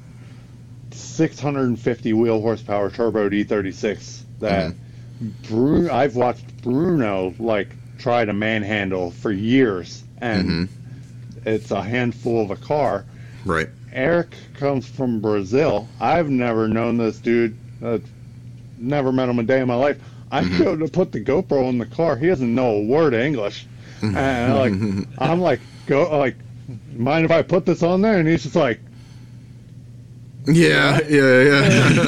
650 0.92 2.12
wheel 2.12 2.40
horsepower 2.42 2.90
turbo 2.90 3.30
E36 3.30 4.24
that 4.40 4.74
Bruno 5.48 5.90
I've 5.90 6.16
watched 6.16 6.62
Bruno 6.62 7.34
like 7.38 7.74
try 7.98 8.26
to 8.26 8.34
manhandle 8.34 9.10
for 9.10 9.32
years 9.32 10.04
and 10.18 10.48
hmm 10.50 10.64
it's 11.46 11.70
a 11.70 11.82
handful 11.82 12.42
of 12.42 12.50
a 12.50 12.56
car. 12.56 13.06
Right. 13.46 13.70
Eric 13.92 14.34
comes 14.54 14.86
from 14.88 15.20
Brazil. 15.20 15.88
I've 16.00 16.28
never 16.28 16.68
known 16.68 16.96
this 16.98 17.18
dude. 17.18 17.56
Uh, 17.82 17.98
never 18.78 19.12
met 19.12 19.28
him 19.28 19.38
a 19.38 19.42
day 19.42 19.60
in 19.60 19.68
my 19.68 19.74
life. 19.74 19.98
I 20.30 20.42
Mm-hmm. 20.42 20.62
go 20.62 20.76
to 20.76 20.88
put 20.88 21.10
the 21.12 21.20
GoPro 21.24 21.68
in 21.68 21.78
the 21.78 21.86
car. 21.86 22.16
He 22.16 22.26
doesn't 22.26 22.54
know 22.54 22.76
a 22.76 22.82
word 22.84 23.14
of 23.14 23.20
English, 23.20 23.66
Mm-hmm. 24.00 24.16
and 24.16 24.54
like 25.00 25.08
I'm 25.18 25.40
like, 25.40 25.60
go 25.86 26.16
like, 26.18 26.36
mind 26.94 27.24
if 27.24 27.30
I 27.30 27.42
put 27.42 27.64
this 27.66 27.82
on 27.82 28.02
there? 28.02 28.18
And 28.18 28.28
he's 28.28 28.42
just 28.44 28.54
like, 28.56 28.80
Yeah. 30.46 31.00
Yeah. 31.08 31.42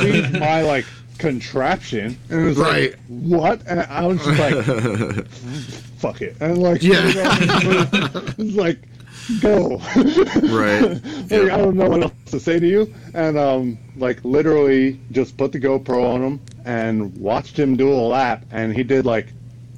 Yeah. 0.05 0.28
my 0.39 0.62
like 0.62 0.84
contraption, 1.18 2.18
and 2.31 2.41
it 2.41 2.44
was 2.44 2.57
Right. 2.59 2.91
like, 2.92 2.99
what? 3.09 3.62
And 3.67 3.81
I 3.81 4.07
was 4.07 4.18
just 4.25 4.39
like, 4.39 5.26
fuck 5.99 6.20
it, 6.23 6.36
and 6.41 6.59
like, 6.59 6.83
Yeah. 6.83 7.02
it's 8.39 8.55
like, 8.57 8.78
go. 9.41 9.76
right. 10.49 11.00
Like, 11.31 11.52
I 11.52 11.59
don't 11.59 11.76
know 11.76 11.89
what 11.89 12.02
else 12.02 12.12
to 12.26 12.41
say 12.41 12.59
to 12.59 12.67
you. 12.67 12.92
And 13.15 13.39
um, 13.39 13.78
like 13.97 14.25
literally 14.25 14.99
just 15.12 15.36
put 15.36 15.52
the 15.52 15.60
GoPro 15.60 16.12
on 16.15 16.23
him 16.23 16.41
and 16.65 17.17
watched 17.17 17.57
him 17.59 17.76
do 17.76 17.92
a 17.92 17.94
lap, 17.94 18.44
and 18.50 18.75
he 18.75 18.83
did 18.83 19.07
like 19.07 19.28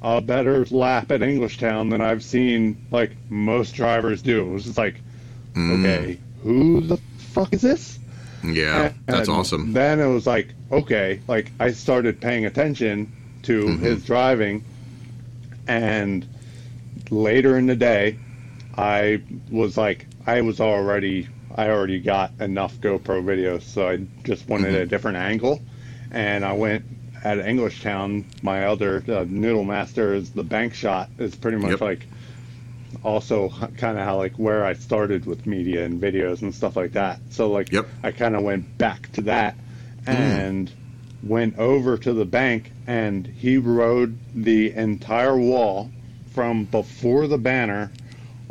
a 0.01 0.19
better 0.19 0.65
lap 0.65 1.11
at 1.11 1.21
Englishtown 1.21 1.89
than 1.91 2.01
I've 2.01 2.23
seen 2.23 2.83
like 2.91 3.11
most 3.29 3.73
drivers 3.75 4.21
do. 4.23 4.41
It 4.41 4.51
was 4.51 4.63
just 4.65 4.77
like, 4.77 4.95
Mm. 5.53 5.79
okay, 5.79 6.19
who 6.41 6.81
the 6.81 6.97
fuck 7.17 7.53
is 7.53 7.61
this? 7.61 7.99
Yeah. 8.43 8.91
That's 9.05 9.27
And 9.29 9.37
awesome. 9.37 9.73
Then 9.73 9.99
it 9.99 10.07
was 10.07 10.25
like, 10.25 10.47
okay, 10.71 11.21
like 11.27 11.51
I 11.59 11.71
started 11.71 12.19
paying 12.19 12.45
attention 12.47 13.11
to 13.43 13.63
Mhm. 13.65 13.79
his 13.79 14.03
driving, 14.03 14.63
and 15.67 16.25
later 17.11 17.57
in 17.57 17.67
the 17.67 17.75
day, 17.75 18.17
I 18.75 19.21
was 19.51 19.77
like, 19.77 20.07
I 20.25 20.41
was 20.41 20.59
already, 20.59 21.27
I 21.53 21.69
already 21.69 21.99
got 21.99 22.31
enough 22.39 22.79
GoPro 22.79 23.23
videos, 23.23 23.63
so 23.63 23.87
I 23.87 23.97
just 24.23 24.47
wanted 24.47 24.73
a 24.73 24.85
different 24.85 25.17
angle, 25.17 25.61
and 26.11 26.43
I 26.43 26.53
went 26.53 26.85
at 27.23 27.37
Englishtown. 27.37 28.25
My 28.41 28.65
other 28.65 29.03
uh, 29.07 29.25
Noodle 29.27 29.63
Master 29.63 30.13
is 30.13 30.31
the 30.31 30.43
bank 30.43 30.73
shot 30.73 31.09
is 31.17 31.35
pretty 31.35 31.57
much 31.57 31.71
Yep. 31.71 31.81
like 31.81 32.07
also 33.03 33.49
kind 33.49 33.97
of 33.97 34.05
how 34.05 34.17
like 34.17 34.33
where 34.37 34.65
I 34.65 34.73
started 34.73 35.25
with 35.25 35.45
media 35.47 35.85
and 35.85 36.01
videos 36.01 36.41
and 36.41 36.53
stuff 36.53 36.75
like 36.75 36.93
that. 36.93 37.19
So 37.31 37.49
like 37.49 37.71
Yep. 37.71 37.87
I 38.03 38.11
kind 38.11 38.35
of 38.35 38.43
went 38.43 38.77
back 38.77 39.11
to 39.13 39.21
that 39.21 39.55
and 40.05 40.71
went 41.23 41.57
over 41.57 41.97
to 41.97 42.13
the 42.13 42.25
bank 42.25 42.71
and 42.87 43.25
he 43.25 43.57
rode 43.57 44.17
the 44.35 44.73
entire 44.73 45.37
wall 45.37 45.89
from 46.33 46.65
before 46.65 47.27
the 47.27 47.37
banner 47.37 47.91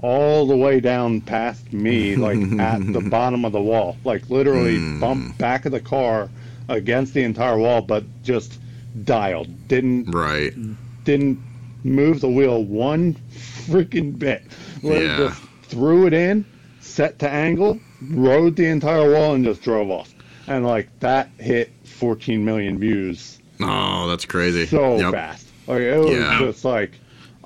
all 0.03 0.47
the 0.47 0.57
way 0.57 0.81
down 0.81 1.21
past 1.21 1.73
me 1.73 2.17
like 2.27 2.39
at 2.59 2.93
the 2.93 3.01
bottom 3.01 3.45
of 3.45 3.53
the 3.53 3.61
wall 3.63 3.97
like 4.05 4.29
literally 4.29 4.79
Mm. 4.79 5.01
bumped 5.01 5.39
back 5.39 5.65
of 5.65 5.73
the 5.73 5.81
car 5.81 6.29
against 6.69 7.15
the 7.15 7.23
entire 7.23 7.57
wall 7.59 7.81
but 7.83 8.05
just 8.23 8.59
dialed 9.05 9.49
didn't 9.69 10.11
Right. 10.11 10.53
didn't 11.05 11.39
move 11.85 12.21
the 12.21 12.29
wheel 12.29 12.63
one 12.65 13.17
freaking 13.33 14.17
bit. 14.19 14.43
Like, 14.83 15.01
Yeah. 15.03 15.17
Just 15.17 15.43
threw 15.65 16.07
it 16.07 16.13
in, 16.13 16.45
set 16.81 17.19
to 17.21 17.29
angle, 17.29 17.81
rode 18.11 18.55
the 18.57 18.67
entire 18.67 19.11
wall, 19.13 19.35
and 19.35 19.45
just 19.45 19.63
drove 19.63 19.91
off. 19.91 20.13
And 20.47 20.65
like 20.67 20.89
that 21.01 21.31
hit 21.39 21.73
14 21.85 22.45
million 22.45 22.79
views 22.79 23.39
Oh, 23.61 24.07
that's 24.09 24.25
crazy. 24.25 24.67
so 24.67 24.99
Yep. 24.99 25.13
fast. 25.13 25.47
Like 25.67 25.81
it 25.83 25.99
was 25.99 26.11
Yeah. 26.11 26.39
just 26.41 26.65
like, 26.65 26.93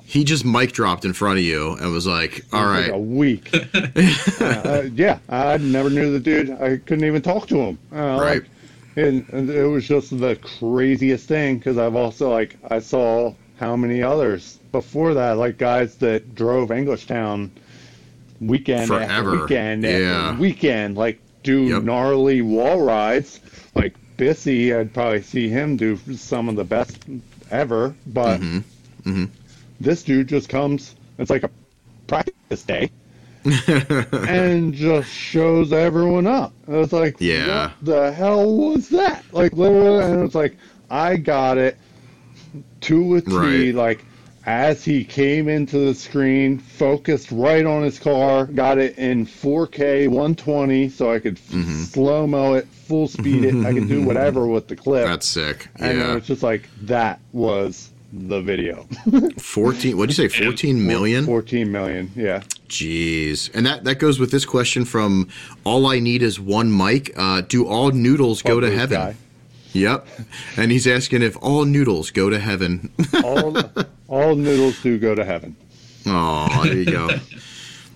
He 0.09 0.23
just 0.23 0.45
mic 0.45 0.71
dropped 0.71 1.03
in 1.03 1.11
front 1.11 1.37
of 1.37 1.43
you 1.43 1.73
and 1.73 1.91
was 1.91 2.07
like, 2.07 2.45
"All 2.53 2.61
was 2.61 2.69
right." 2.71 2.81
like 2.83 2.91
a 2.93 2.97
week. 2.97 3.49
uh, 4.41 4.43
uh, 4.43 4.89
yeah, 4.93 5.19
I 5.27 5.57
never 5.57 5.89
knew 5.89 6.11
the 6.13 6.19
dude. 6.19 6.49
I 6.49 6.77
couldn't 6.77 7.03
even 7.03 7.21
talk 7.21 7.47
to 7.49 7.57
him. 7.57 7.77
Uh, 7.91 8.17
Right. 8.21 8.41
Like, 8.41 8.45
and, 8.95 9.27
and 9.29 9.49
it 9.49 9.65
was 9.67 9.85
just 9.87 10.17
the 10.17 10.37
craziest 10.37 11.27
thing 11.27 11.57
because 11.57 11.77
I've 11.77 11.95
also 11.95 12.31
like 12.31 12.55
I 12.71 12.79
saw 12.79 13.33
how 13.59 13.75
many 13.75 14.01
others 14.01 14.59
before 14.71 15.13
that, 15.13 15.33
like 15.37 15.57
guys 15.57 15.95
that 15.97 16.33
drove 16.35 16.69
Englishtown 16.69 17.49
weekend 18.39 18.87
Forever. 18.87 19.11
after 19.35 19.41
weekend 19.41 19.83
Yeah. 19.83 20.29
after 20.29 20.41
weekend, 20.41 20.95
like 20.97 21.19
do 21.43 21.63
Yep. 21.65 21.83
gnarly 21.83 22.41
wall 22.41 22.81
rides. 22.81 23.39
Like 23.75 23.93
Bissy, 24.17 24.73
I'd 24.73 24.93
probably 24.93 25.21
see 25.21 25.49
him 25.49 25.75
do 25.77 25.99
some 26.15 26.47
of 26.49 26.55
the 26.55 26.63
best 26.63 26.97
ever, 27.51 27.93
but 28.07 28.39
Mhm. 28.41 28.63
Mhm. 29.05 29.29
This 29.79 30.03
dude 30.03 30.27
just 30.27 30.49
comes. 30.49 30.95
It's 31.17 31.29
like 31.29 31.43
a 31.43 31.49
practice 32.07 32.63
day 32.63 32.89
and 33.67 34.73
just 34.73 35.09
shows 35.09 35.73
everyone 35.73 36.27
up. 36.27 36.53
And 36.67 36.77
it's 36.77 36.93
like, 36.93 37.17
Yeah. 37.19 37.67
what 37.69 37.85
the 37.85 38.11
hell 38.11 38.55
was 38.55 38.89
that? 38.89 39.23
Like 39.31 39.53
literally, 39.53 40.03
and 40.03 40.23
it's 40.23 40.35
like, 40.35 40.57
I 40.89 41.17
got 41.17 41.57
it 41.57 41.77
to 42.81 43.15
a 43.15 43.21
T. 43.21 43.31
Right. 43.35 43.75
Like 43.75 44.05
as 44.45 44.85
he 44.85 45.03
came 45.03 45.49
into 45.49 45.77
the 45.79 45.93
screen, 45.93 46.57
focused 46.59 47.31
right 47.31 47.65
on 47.65 47.83
his 47.83 47.99
car, 47.99 48.45
got 48.45 48.77
it 48.77 48.97
in 48.97 49.25
4K 49.25 50.07
120 50.07 50.87
so 50.89 51.11
I 51.11 51.19
could 51.19 51.35
Mhm. 51.35 51.85
slow 51.85 52.25
mo 52.27 52.53
it, 52.53 52.65
full 52.67 53.09
speed 53.09 53.43
it. 53.43 53.65
I 53.65 53.73
could 53.73 53.89
do 53.89 54.01
whatever 54.05 54.47
with 54.47 54.67
the 54.67 54.75
clip. 54.77 55.05
That's 55.05 55.27
sick. 55.27 55.67
and 55.75 55.97
Yeah. 55.97 56.15
was 56.15 56.25
just 56.25 56.43
like, 56.43 56.69
that 56.83 57.19
was 57.33 57.89
the 58.11 58.41
video. 58.41 58.87
14, 59.37 59.97
what'd 59.97 60.17
you 60.17 60.29
say, 60.29 60.43
14 60.45 60.85
million? 60.85 61.25
14 61.25 61.71
million, 61.71 62.11
yeah. 62.15 62.39
Jeez. 62.69 63.53
And 63.53 63.65
that, 63.65 63.83
that 63.83 63.95
goes 63.95 64.19
with 64.19 64.31
this 64.31 64.45
question 64.45 64.85
from 64.85 65.29
All 65.63 65.85
I 65.87 65.99
Need 65.99 66.21
Is 66.21 66.39
One 66.39 66.75
Mic. 66.75 67.11
Uh, 67.17 67.41
do 67.41 67.67
all 67.67 67.91
noodles 67.91 68.41
go 68.41 68.59
to 68.59 68.71
heaven? 68.71 68.97
guy. 68.99 69.15
Yep. 69.73 70.07
And 70.57 70.71
he's 70.71 70.87
asking 70.87 71.21
if 71.21 71.37
all 71.41 71.65
noodles 71.65 72.11
go 72.11 72.29
to 72.29 72.39
heaven. 72.39 72.91
All, 73.23 73.55
all 74.07 74.35
noodles 74.35 74.81
do 74.81 74.97
go 74.97 75.13
to 75.13 75.23
heaven. 75.23 75.55
Oh, 76.05 76.63
there 76.63 76.73
you 76.73 76.85
go. 76.85 77.09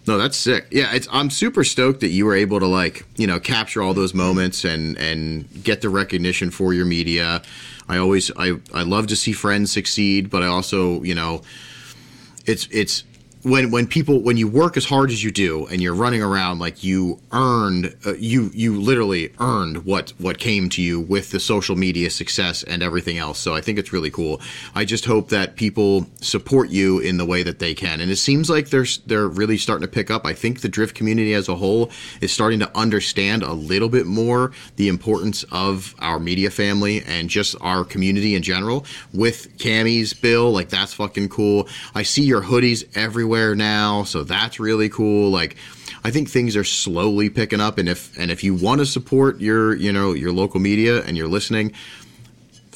No, 0.08 0.18
that's 0.18 0.36
sick. 0.38 0.68
Yeah, 0.72 0.94
it's 0.94 1.08
I'm 1.12 1.30
super 1.30 1.64
stoked 1.64 2.00
that 2.00 2.10
you 2.10 2.26
were 2.26 2.36
able 2.36 2.60
to 2.60 2.66
like, 2.66 3.06
you 3.18 3.28
know, 3.28 3.40
capture 3.40 3.82
all 3.84 3.94
those 3.94 4.14
moments 4.14 4.64
and 4.64 4.98
and 4.98 5.48
get 5.64 5.82
the 5.82 5.90
recognition 5.90 6.50
for 6.50 6.74
your 6.74 6.86
media. 6.86 7.44
I 7.88 7.98
always 7.98 8.32
I 8.36 8.54
I 8.74 8.82
love 8.84 9.08
to 9.08 9.16
see 9.16 9.32
friends 9.32 9.72
succeed, 9.72 10.30
but 10.30 10.42
I 10.42 10.48
also, 10.48 11.04
you 11.04 11.14
know, 11.14 11.44
it's 12.46 12.68
it's 12.72 13.04
when 13.44 13.72
when 13.72 13.88
people 13.88 14.22
when 14.22 14.38
you 14.38 14.48
work 14.48 14.78
as 14.78 14.86
hard 14.86 15.10
as 15.10 15.24
you 15.24 15.32
do 15.32 15.66
and 15.68 15.82
you're 15.82 15.96
running 15.96 16.22
around 16.22 16.60
like 16.60 16.84
you 16.84 17.20
earned 17.32 17.96
uh, 18.06 18.14
you 18.14 18.52
you 18.54 18.80
literally 18.80 19.34
earned 19.40 19.84
what 19.86 20.12
what 20.20 20.38
came 20.38 20.70
to 20.70 20.82
you 20.82 21.00
with 21.00 21.32
the 21.32 21.40
social 21.40 21.76
media 21.76 22.10
success 22.10 22.62
and 22.64 22.84
everything 22.84 23.18
else. 23.18 23.40
So 23.40 23.56
i 23.56 23.62
think 23.62 23.80
it's 23.80 23.92
really 23.92 24.12
cool. 24.12 24.42
I 24.76 24.86
just 24.86 25.06
hope 25.06 25.30
that 25.30 25.56
people 25.56 26.06
support 26.22 26.70
you 26.70 27.00
in 27.00 27.18
the 27.18 27.26
way 27.26 27.42
that 27.44 27.60
they 27.60 27.74
can. 27.74 28.00
And 28.00 28.12
it 28.12 28.18
seems 28.18 28.50
like 28.50 28.70
they're 28.70 28.86
they're 29.08 29.28
really 29.28 29.58
starting 29.58 29.88
to 29.88 29.92
pick 29.92 30.12
up. 30.12 30.26
I 30.26 30.34
think 30.34 30.62
the 30.62 30.70
drift 30.70 30.96
community 30.96 31.34
as 31.34 31.50
a 31.50 31.56
whole 31.56 31.90
is 32.22 32.32
starting 32.32 32.60
to 32.60 32.78
understand 32.78 33.44
a 33.44 33.54
little 33.54 33.90
bit 33.90 34.06
more 34.06 34.52
the 34.76 34.88
importance 34.88 35.44
of 35.52 35.96
our 36.00 36.20
media 36.20 36.52
family 36.52 37.02
and 37.04 37.30
just 37.30 37.56
our 37.62 37.84
community 37.84 38.36
in 38.36 38.44
general. 38.44 38.86
With 39.14 39.58
cammy's 39.58 40.14
bill 40.14 40.52
like 40.52 40.70
that's 40.70 40.94
fucking 40.94 41.30
cool. 41.30 41.68
I 41.96 42.04
see 42.04 42.24
your 42.24 42.44
hoodies 42.44 42.86
everywhere 42.96 43.31
now 43.56 44.04
so 44.04 44.24
that's 44.24 44.60
really 44.60 44.90
cool 44.90 45.30
like 45.32 45.56
i 46.04 46.12
think 46.12 46.30
things 46.30 46.56
are 46.56 46.64
slowly 46.64 47.30
picking 47.30 47.60
up 47.62 47.78
and 47.78 47.88
if 47.90 48.18
and 48.18 48.30
if 48.32 48.44
you 48.44 48.54
want 48.54 48.80
to 48.80 48.86
support 48.86 49.40
your 49.40 49.74
you 49.76 49.92
know 49.92 50.14
your 50.14 50.32
local 50.32 50.60
media 50.60 51.02
and 51.04 51.16
you're 51.18 51.28
listening 51.28 51.72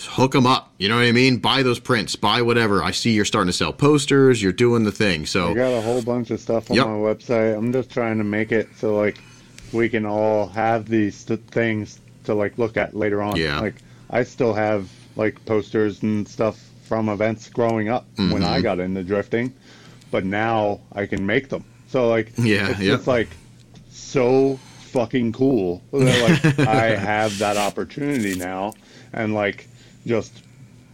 hook 0.02 0.34
them 0.34 0.46
up 0.46 0.72
you 0.78 0.88
know 0.90 0.96
what 0.96 1.06
i 1.06 1.12
mean 1.12 1.38
buy 1.38 1.64
those 1.64 1.80
prints 1.80 2.16
buy 2.16 2.42
whatever 2.42 2.84
i 2.84 2.92
see 2.92 3.12
you're 3.14 3.26
starting 3.26 3.48
to 3.50 3.54
sell 3.58 3.74
posters 3.74 4.42
you're 4.42 4.52
doing 4.52 4.84
the 4.84 4.92
thing 4.92 5.26
so 5.26 5.52
I 5.52 5.54
got 5.54 5.72
a 5.74 5.82
whole 5.82 6.02
bunch 6.02 6.32
of 6.32 6.40
stuff 6.40 6.70
on 6.70 6.78
Yep. 6.78 6.86
my 6.88 6.94
website. 6.94 7.58
I'm 7.58 7.72
just 7.74 7.90
trying 7.90 8.18
to 8.20 8.24
make 8.24 8.52
it 8.52 8.70
so 8.78 8.96
like 8.96 9.18
we 9.74 9.90
can 9.90 10.06
all 10.06 10.48
have 10.48 10.88
these 10.88 11.24
th- 11.24 11.40
things 11.52 12.00
to 12.26 12.34
like 12.34 12.58
look 12.58 12.78
at 12.78 12.96
later 12.96 13.22
on. 13.22 13.36
Yeah. 13.36 13.60
Like 13.60 13.76
I 14.10 14.24
still 14.24 14.54
have 14.54 14.90
like 15.16 15.44
posters 15.46 16.02
and 16.04 16.28
stuff 16.28 16.60
from 16.84 17.10
events 17.10 17.50
growing 17.50 17.90
up 17.90 18.06
when 18.18 18.44
I 18.44 18.60
Mhm. 18.60 18.64
got 18.64 18.80
into 18.80 19.04
drifting, 19.04 19.54
but 20.12 20.26
now 20.26 20.80
I 20.94 21.06
can 21.06 21.26
make 21.26 21.50
them. 21.50 21.64
So 21.90 22.10
like 22.10 22.32
Yeah, 22.38 22.70
it's 22.70 22.80
yep. 22.80 22.98
just 22.98 23.08
like 23.08 23.30
so 23.92 24.58
fucking 24.92 25.34
cool 25.34 25.82
that 25.92 26.18
like 26.18 26.68
I 26.68 26.86
have 26.96 27.38
that 27.40 27.58
opportunity 27.58 28.36
now 28.36 28.74
and 29.14 29.34
like 29.34 29.68
just 30.06 30.42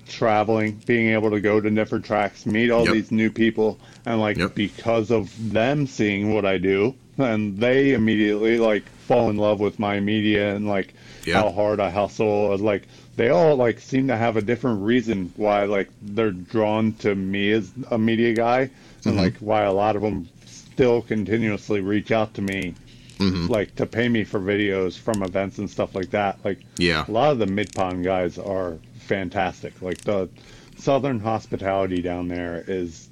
traveling, 0.08 0.82
being 0.86 1.10
able 1.10 1.32
to 1.32 1.40
go 1.40 1.60
to 1.62 1.70
different 1.70 2.06
tracks, 2.06 2.46
meet 2.46 2.70
all 2.70 2.86
Yep. 2.86 2.94
these 2.94 3.12
new 3.12 3.30
people, 3.32 3.80
and 4.06 4.20
like 4.20 4.38
Yep. 4.38 4.56
because 4.56 5.12
of 5.12 5.32
them 5.54 5.88
seeing 5.88 6.34
what 6.34 6.46
I 6.46 6.58
do, 6.58 6.96
and 7.18 7.58
they 7.58 7.94
immediately 7.94 8.58
like 8.60 8.84
fall 9.08 9.30
in 9.30 9.38
love 9.38 9.60
with 9.60 9.80
my 9.80 10.00
media 10.00 10.56
and 10.56 10.68
like 10.68 10.94
Yeah. 11.26 11.42
how 11.42 11.52
hard 11.52 11.80
I 11.80 11.90
hustle. 11.90 12.54
and, 12.54 12.62
Like 12.62 12.88
they 13.16 13.30
all 13.30 13.56
like 13.56 13.80
seem 13.80 14.08
to 14.08 14.18
have 14.18 14.38
a 14.38 14.42
different 14.42 14.82
reason 14.82 15.32
why 15.38 15.64
like 15.66 15.90
they're 16.02 16.32
drawn 16.32 16.94
to 16.94 17.16
me 17.16 17.52
as 17.52 17.72
a 17.90 17.98
media 17.98 18.34
guy, 18.34 18.70
and 19.06 19.16
Mhm. 19.16 19.18
like 19.18 19.38
why 19.40 19.64
a 19.64 19.74
lot 19.74 19.96
of 19.96 20.02
them 20.02 20.28
still 20.46 21.02
continuously 21.02 21.82
reach 21.82 22.12
out 22.12 22.34
to 22.36 22.42
me. 22.42 22.74
Mhm. 23.20 23.50
Like 23.50 23.76
to 23.76 23.86
pay 23.86 24.10
me 24.10 24.24
for 24.24 24.40
videos 24.40 24.98
from 24.98 25.22
events 25.24 25.58
and 25.60 25.70
stuff 25.70 25.94
like 25.96 26.12
that. 26.12 26.40
Like 26.44 26.60
yeah 26.78 27.06
a 27.08 27.12
lot 27.12 27.32
of 27.32 27.40
the 27.40 27.46
mid 27.48 27.74
pond 27.74 28.04
guys 28.04 28.38
are 28.38 28.78
fantastic. 29.00 29.82
Like 29.82 30.00
the 30.02 30.30
southern 30.78 31.20
hospitality 31.20 32.02
down 32.02 32.28
there 32.28 32.64
is 32.68 33.10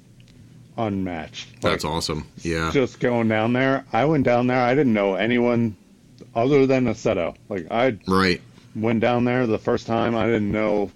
unmatched. 0.76 1.60
that's 1.60 1.84
awesome 1.84 2.26
yeah 2.42 2.70
Just 2.72 3.00
going 3.00 3.28
down 3.28 3.52
there, 3.52 3.84
I 3.92 4.04
went 4.06 4.24
down 4.24 4.46
there. 4.46 4.60
I 4.60 4.74
didn't 4.74 4.94
know 4.94 5.14
anyone 5.14 5.76
other 6.34 6.66
than 6.66 6.86
Aceto. 6.86 7.34
Like 7.48 7.66
I 7.70 7.96
right 8.06 8.40
went 8.74 9.00
down 9.00 9.24
there 9.24 9.46
the 9.46 9.58
first 9.58 9.86
time. 9.86 10.16
I 10.16 10.26
didn't 10.26 10.52
know 10.52 10.90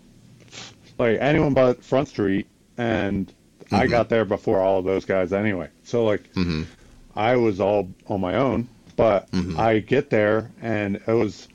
like 0.98 1.18
anyone 1.20 1.54
but 1.54 1.82
Front 1.84 2.08
Street, 2.08 2.46
and 2.78 3.30
I 3.74 3.86
Mhm. 3.86 3.90
got 3.90 4.08
there 4.08 4.24
before 4.24 4.60
all 4.60 4.78
of 4.78 4.84
those 4.84 5.04
guys 5.04 5.32
anyway. 5.32 5.68
So 5.84 6.04
like 6.04 6.22
hmm 6.34 6.62
I 7.16 7.36
was 7.36 7.60
all 7.60 7.88
on 8.08 8.20
my 8.20 8.34
own, 8.36 8.68
but 8.96 9.30
Mhm. 9.32 9.58
I 9.58 9.78
get 9.80 10.10
there 10.10 10.50
and 10.62 10.96
it 10.96 11.08
was 11.12 11.48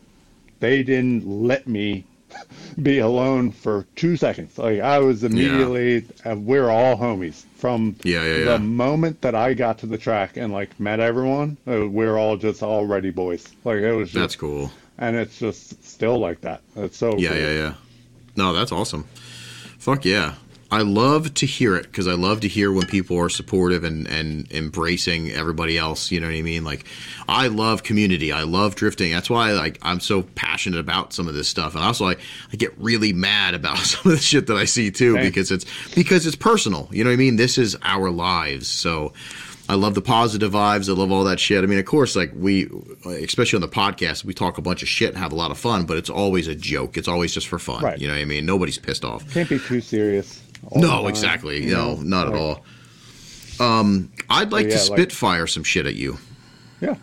they 0.59 0.83
didn't 0.83 1.25
let 1.27 1.67
me 1.67 2.03
be 2.81 2.99
alone 2.99 3.51
for 3.51 3.85
two 3.95 4.15
seconds. 4.15 4.57
Like 4.57 4.79
I 4.81 4.99
was 4.99 5.23
immediately, 5.23 6.05
uh, 6.25 6.35
we're 6.35 6.69
all 6.69 6.95
homies 6.95 7.43
from 7.55 7.95
yeah 8.03 8.23
yeah 8.23 8.33
the 8.45 8.51
yeah 8.51 8.57
moment 8.57 9.21
that 9.21 9.33
I 9.35 9.53
got 9.55 9.79
to 9.79 9.87
the 9.87 9.97
track 9.97 10.37
and 10.37 10.53
like 10.53 10.79
met 10.79 10.99
everyone. 10.99 11.57
Uh, 11.67 11.87
we're 11.87 12.17
all 12.17 12.37
just 12.37 12.61
already 12.61 13.09
boys. 13.09 13.47
Like 13.65 13.77
it 13.79 13.93
was 13.93 14.09
just, 14.09 14.19
that's 14.19 14.35
cool 14.35 14.71
and 14.99 15.15
it's 15.15 15.39
just 15.39 15.83
still 15.83 16.19
like 16.19 16.41
that. 16.41 16.61
It's 16.75 16.97
so 16.97 17.17
Yeah, 17.17 17.29
cool. 17.29 17.37
yeah, 17.39 17.51
yeah. 17.51 17.73
No, 18.35 18.53
that's 18.53 18.71
awesome. 18.71 19.05
Fuck 19.79 20.05
yeah. 20.05 20.35
I 20.71 20.81
love 20.81 21.33
to 21.35 21.45
hear 21.47 21.75
it 21.75 21.83
because 21.83 22.07
I 22.07 22.13
love 22.13 22.41
to 22.41 22.47
hear 22.47 22.71
when 22.71 22.85
people 22.85 23.17
are 23.17 23.29
supportive 23.29 23.83
and, 23.83 24.07
and 24.07 24.51
embracing 24.51 25.31
everybody 25.31 25.77
else. 25.77 26.11
You 26.11 26.19
know 26.19 26.27
what 26.27 26.35
I 26.35 26.43
mean? 26.43 26.63
Like, 26.63 26.85
I 27.27 27.47
love 27.47 27.81
community. 27.83 28.31
I 28.31 28.43
love 28.43 28.75
drifting. 28.75 29.11
That's 29.11 29.29
why 29.29 29.53
like 29.53 29.79
I'm 29.81 29.99
so 29.99 30.21
passionate 30.21 30.79
about 30.79 31.11
some 31.11 31.27
of 31.27 31.33
this 31.33 31.47
stuff. 31.47 31.73
And 31.73 31.83
also, 31.83 32.05
I, 32.05 32.17
I 32.53 32.55
get 32.55 32.77
really 32.77 33.13
mad 33.13 33.55
about 33.55 33.77
some 33.79 34.11
of 34.11 34.17
the 34.17 34.23
shit 34.23 34.47
that 34.47 34.57
I 34.57 34.65
see 34.65 34.91
too 34.91 35.15
Same. 35.15 35.23
because 35.23 35.51
it's 35.51 35.65
because 35.95 36.27
it's 36.27 36.35
personal. 36.35 36.87
You 36.91 37.03
know 37.03 37.09
what 37.09 37.15
I 37.15 37.17
mean? 37.17 37.37
This 37.37 37.57
is 37.57 37.75
our 37.81 38.11
lives. 38.11 38.67
So 38.67 39.13
I 39.69 39.75
love 39.75 39.93
the 39.93 40.01
positive 40.01 40.51
vibes. 40.51 40.89
I 40.89 40.93
love 40.93 41.11
all 41.11 41.23
that 41.25 41.39
shit. 41.39 41.63
I 41.63 41.67
mean, 41.67 41.77
of 41.77 41.85
course, 41.85 42.15
like 42.15 42.31
we, 42.35 42.69
especially 43.05 43.57
on 43.57 43.61
the 43.61 43.67
podcast, 43.67 44.23
we 44.23 44.33
talk 44.33 44.57
a 44.57 44.63
bunch 44.63 44.81
of 44.81 44.87
shit 44.87 45.09
and 45.09 45.17
have 45.17 45.31
a 45.31 45.35
lot 45.35 45.51
of 45.51 45.59
fun, 45.59 45.85
but 45.85 45.97
it's 45.97 46.09
always 46.09 46.47
a 46.47 46.55
joke. 46.55 46.97
It's 46.97 47.07
always 47.07 47.35
just 47.35 47.47
for 47.47 47.59
fun. 47.59 47.83
Right. 47.83 47.99
You 47.99 48.07
know 48.07 48.15
what 48.15 48.21
I 48.21 48.25
mean? 48.25 48.47
Nobody's 48.47 48.79
pissed 48.79 49.05
off. 49.05 49.31
Can't 49.31 49.47
be 49.47 49.59
too 49.59 49.79
serious. 49.79 50.41
No, 50.75 51.07
exactly. 51.07 51.63
you 51.65 51.71
No, 51.73 51.95
know? 51.95 52.01
not 52.01 52.27
at 52.27 52.33
all. 52.33 52.63
Um, 53.59 54.11
I'd 54.29 54.51
like 54.51 54.65
yeah, 54.67 54.77
to 54.77 54.91
like- 54.91 54.99
spitfire 54.99 55.47
some 55.47 55.63
shit 55.63 55.85
at 55.85 55.95
you. 55.95 56.17
Yeah. 56.81 56.95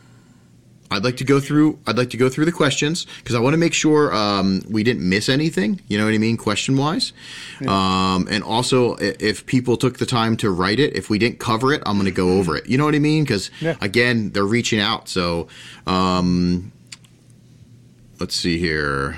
I'd 0.90 1.02
like 1.02 1.16
to 1.16 1.24
go 1.24 1.40
through. 1.40 1.80
I'd 1.86 1.98
like 1.98 2.10
to 2.10 2.16
go 2.16 2.28
through 2.28 2.44
the 2.44 2.52
questions 2.52 3.06
because 3.18 3.34
I 3.34 3.40
want 3.40 3.54
to 3.54 3.58
make 3.58 3.74
sure 3.74 4.14
um, 4.14 4.62
we 4.70 4.84
didn't 4.84 5.06
miss 5.06 5.28
anything. 5.28 5.80
You 5.88 5.98
know 5.98 6.04
what 6.04 6.14
I 6.14 6.18
mean, 6.18 6.36
question 6.36 6.76
wise. 6.76 7.12
Yeah. 7.60 7.70
Um, 8.14 8.28
and 8.30 8.44
also, 8.44 8.94
if 8.94 9.44
people 9.46 9.76
took 9.76 9.98
the 9.98 10.06
time 10.06 10.36
to 10.38 10.50
write 10.50 10.78
it, 10.78 10.94
if 10.96 11.10
we 11.10 11.18
didn't 11.18 11.40
cover 11.40 11.72
it, 11.72 11.82
I'm 11.84 11.94
going 11.96 12.04
to 12.06 12.12
go 12.12 12.38
over 12.38 12.56
it. 12.56 12.68
You 12.68 12.78
know 12.78 12.84
what 12.84 12.94
I 12.94 13.00
mean? 13.00 13.24
Because 13.24 13.50
Yeah. 13.60 13.74
again, 13.80 14.30
they're 14.30 14.44
reaching 14.46 14.78
out. 14.78 15.08
So, 15.08 15.48
um, 15.88 16.70
let's 18.20 18.36
see 18.36 18.58
here. 18.58 19.16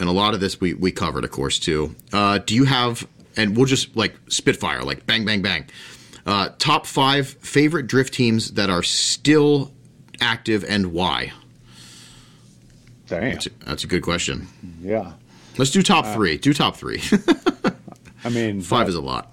And 0.00 0.08
a 0.08 0.12
lot 0.12 0.34
of 0.34 0.40
this 0.40 0.60
we, 0.60 0.74
we 0.74 0.90
covered, 0.90 1.24
of 1.24 1.30
course, 1.30 1.58
too. 1.58 1.94
Uh, 2.12 2.38
do 2.38 2.54
you 2.54 2.64
have, 2.64 3.06
and 3.36 3.56
we'll 3.56 3.66
just 3.66 3.94
like 3.96 4.16
spitfire, 4.28 4.82
like 4.82 5.06
bang, 5.06 5.24
bang, 5.24 5.42
bang. 5.42 5.66
Uh, 6.26 6.48
top 6.58 6.86
five 6.86 7.28
favorite 7.28 7.86
drift 7.86 8.12
teams 8.14 8.52
that 8.52 8.70
are 8.70 8.82
still 8.82 9.70
active 10.20 10.64
and 10.64 10.92
why? 10.92 11.32
Damn. 13.08 13.32
That's 13.32 13.46
a, 13.46 13.50
that's 13.66 13.84
a 13.84 13.86
good 13.86 14.02
question. 14.02 14.46
Yeah. 14.80 15.12
Let's 15.58 15.70
do 15.70 15.82
top 15.82 16.06
three. 16.14 16.38
Do 16.38 16.54
top 16.54 16.76
three. 16.76 17.02
I 18.24 18.28
mean, 18.28 18.60
Five 18.62 18.86
uh, 18.86 18.90
is 18.90 18.94
a 18.94 19.00
lot. 19.00 19.32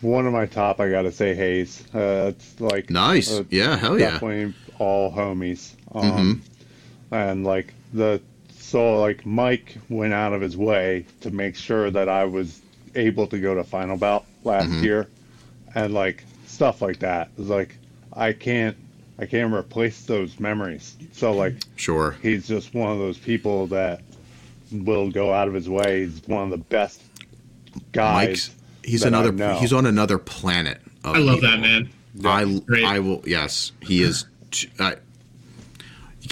one 0.00 0.26
of 0.26 0.32
my 0.32 0.46
top. 0.46 0.78
I 0.80 0.90
gotta 0.90 1.10
say 1.10 1.34
Hayes. 1.34 1.82
Uh, 1.94 2.26
it's 2.36 2.60
like 2.60 2.90
Nice. 2.90 3.32
uh, 3.32 3.44
yeah, 3.50 3.76
hell 3.76 3.98
yeah. 3.98 4.10
definitely 4.12 4.54
all 4.78 5.10
homies. 5.12 5.72
Um, 5.92 6.42
And 7.10 7.44
like 7.44 7.72
the 7.92 8.20
so 8.72 9.00
like 9.00 9.24
Mike 9.26 9.76
went 9.90 10.12
out 10.14 10.32
of 10.32 10.40
his 10.40 10.56
way 10.56 11.04
to 11.20 11.30
make 11.30 11.54
sure 11.56 11.90
that 11.90 12.08
I 12.08 12.24
was 12.24 12.60
able 12.94 13.26
to 13.28 13.38
go 13.38 13.54
to 13.54 13.62
final 13.64 13.96
bout 13.96 14.24
last 14.44 14.68
Mhm. 14.70 14.82
year, 14.82 15.08
and 15.74 15.92
like 15.94 16.24
stuff 16.46 16.80
like 16.82 16.98
that. 17.00 17.28
It's 17.38 17.48
like 17.48 17.76
I 18.12 18.32
can't 18.32 18.76
I 19.18 19.26
can't 19.26 19.52
replace 19.54 20.02
those 20.06 20.40
memories. 20.40 20.96
So 21.12 21.32
like 21.32 21.54
Sure. 21.76 22.16
he's 22.22 22.48
just 22.48 22.74
one 22.74 22.90
of 22.90 22.98
those 22.98 23.18
people 23.18 23.66
that 23.68 24.00
will 24.72 25.10
go 25.10 25.32
out 25.32 25.48
of 25.48 25.54
his 25.54 25.68
way. 25.68 26.04
He's 26.06 26.22
one 26.26 26.44
of 26.44 26.50
the 26.50 26.56
best 26.58 27.02
guys. 27.92 28.28
Mike's 28.28 28.50
he's 28.84 29.00
that 29.02 29.06
I 29.14 29.18
another 29.18 29.32
know. 29.32 29.58
he's 29.60 29.72
on 29.72 29.86
another 29.86 30.18
planet. 30.18 30.80
Of 31.04 31.16
I 31.16 31.18
love 31.18 31.40
people. 31.40 31.50
that 31.50 31.60
man. 31.60 31.88
I 32.24 32.60
Great. 32.66 32.84
I 32.84 32.98
will 33.00 33.22
yes 33.26 33.72
he 33.80 34.02
is. 34.02 34.24
t- 34.50 34.68
I, 34.78 34.92
you 34.92 34.96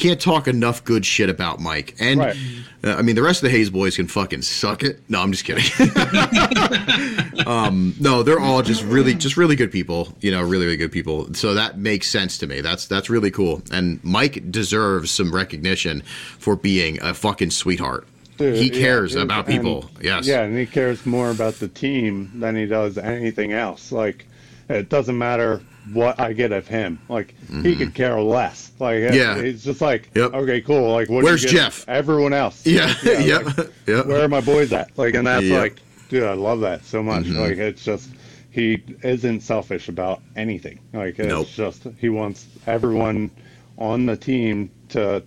can't 0.00 0.20
talk 0.20 0.48
enough 0.48 0.84
good 0.84 1.04
shit 1.06 1.28
about 1.30 1.60
Mike, 1.60 1.94
and 2.00 2.18
Right. 2.20 2.36
uh, 2.82 2.94
I 2.96 3.02
mean 3.02 3.14
the 3.14 3.22
rest 3.22 3.42
of 3.42 3.50
the 3.50 3.56
Hayes 3.56 3.70
boys 3.70 3.96
can 3.96 4.06
fucking 4.08 4.42
suck 4.42 4.82
it. 4.82 5.00
No, 5.08 5.20
I'm 5.20 5.30
just 5.32 5.44
kidding. 5.44 5.64
um, 7.46 7.94
no, 8.00 8.22
they're 8.22 8.40
all 8.40 8.62
just 8.62 8.82
really, 8.84 9.14
just 9.14 9.36
really 9.36 9.56
good 9.56 9.70
people. 9.72 10.08
You 10.20 10.30
know, 10.30 10.42
really, 10.42 10.64
really 10.66 10.76
good 10.76 10.92
people. 10.92 11.32
So 11.34 11.54
that 11.54 11.78
makes 11.78 12.08
sense 12.08 12.38
to 12.38 12.46
me. 12.46 12.60
That's 12.60 12.86
that's 12.86 13.10
really 13.10 13.30
cool. 13.30 13.62
And 13.72 14.02
Mike 14.04 14.50
deserves 14.50 15.10
some 15.10 15.34
recognition 15.34 16.02
for 16.38 16.56
being 16.56 17.00
a 17.02 17.14
fucking 17.14 17.50
sweetheart. 17.50 18.06
Dude, 18.38 18.56
he 18.56 18.70
cares 18.70 19.12
dude, 19.12 19.22
about 19.22 19.46
and- 19.46 19.54
people. 19.56 19.90
yes. 20.00 20.26
Yeah, 20.26 20.42
and 20.42 20.56
he 20.56 20.66
cares 20.66 21.04
more 21.04 21.30
about 21.30 21.54
the 21.54 21.68
team 21.68 22.30
than 22.34 22.56
he 22.56 22.64
does 22.66 22.96
anything 22.96 23.52
else. 23.52 23.92
Like, 23.92 24.26
it 24.70 24.88
doesn't 24.88 25.18
matter 25.18 25.60
what 25.92 26.20
I 26.20 26.32
get 26.32 26.52
of 26.52 26.68
him. 26.68 26.98
Like, 27.08 27.34
he 27.62 27.74
could 27.76 27.94
care 27.94 28.20
less. 28.20 28.72
Like, 28.78 28.96
Mm-hmm. 28.98 29.14
Yeah. 29.16 29.42
he's 29.42 29.64
just 29.64 29.80
like, 29.80 30.10
Yep. 30.14 30.34
okay, 30.34 30.60
cool. 30.60 30.92
Like, 30.92 31.08
Where's 31.08 31.44
Jeff? 31.44 31.88
Everyone 31.88 32.32
else. 32.32 32.66
Yeah. 32.66 32.86
Like, 32.86 33.02
yep. 33.04 33.58
like, 33.58 33.72
yep. 33.86 34.06
where 34.06 34.24
are 34.24 34.28
my 34.28 34.40
boys 34.40 34.72
at? 34.72 34.96
Like, 34.98 35.14
and 35.14 35.26
that's 35.26 35.44
Yeah. 35.46 35.58
like, 35.58 35.80
dude, 36.08 36.24
I 36.24 36.34
love 36.34 36.60
that 36.60 36.84
so 36.84 37.02
much. 37.02 37.24
Mhm. 37.24 37.38
Like, 37.38 37.58
it's 37.58 37.84
just 37.84 38.10
he 38.50 38.82
isn't 39.02 39.40
selfish 39.40 39.88
about 39.88 40.20
anything. 40.36 40.80
Like, 40.92 41.18
it's 41.18 41.28
Nope. 41.28 41.48
just 41.48 41.86
he 41.98 42.08
wants 42.08 42.46
everyone 42.66 43.30
on 43.78 44.06
the 44.06 44.16
team 44.16 44.70
to 44.90 45.22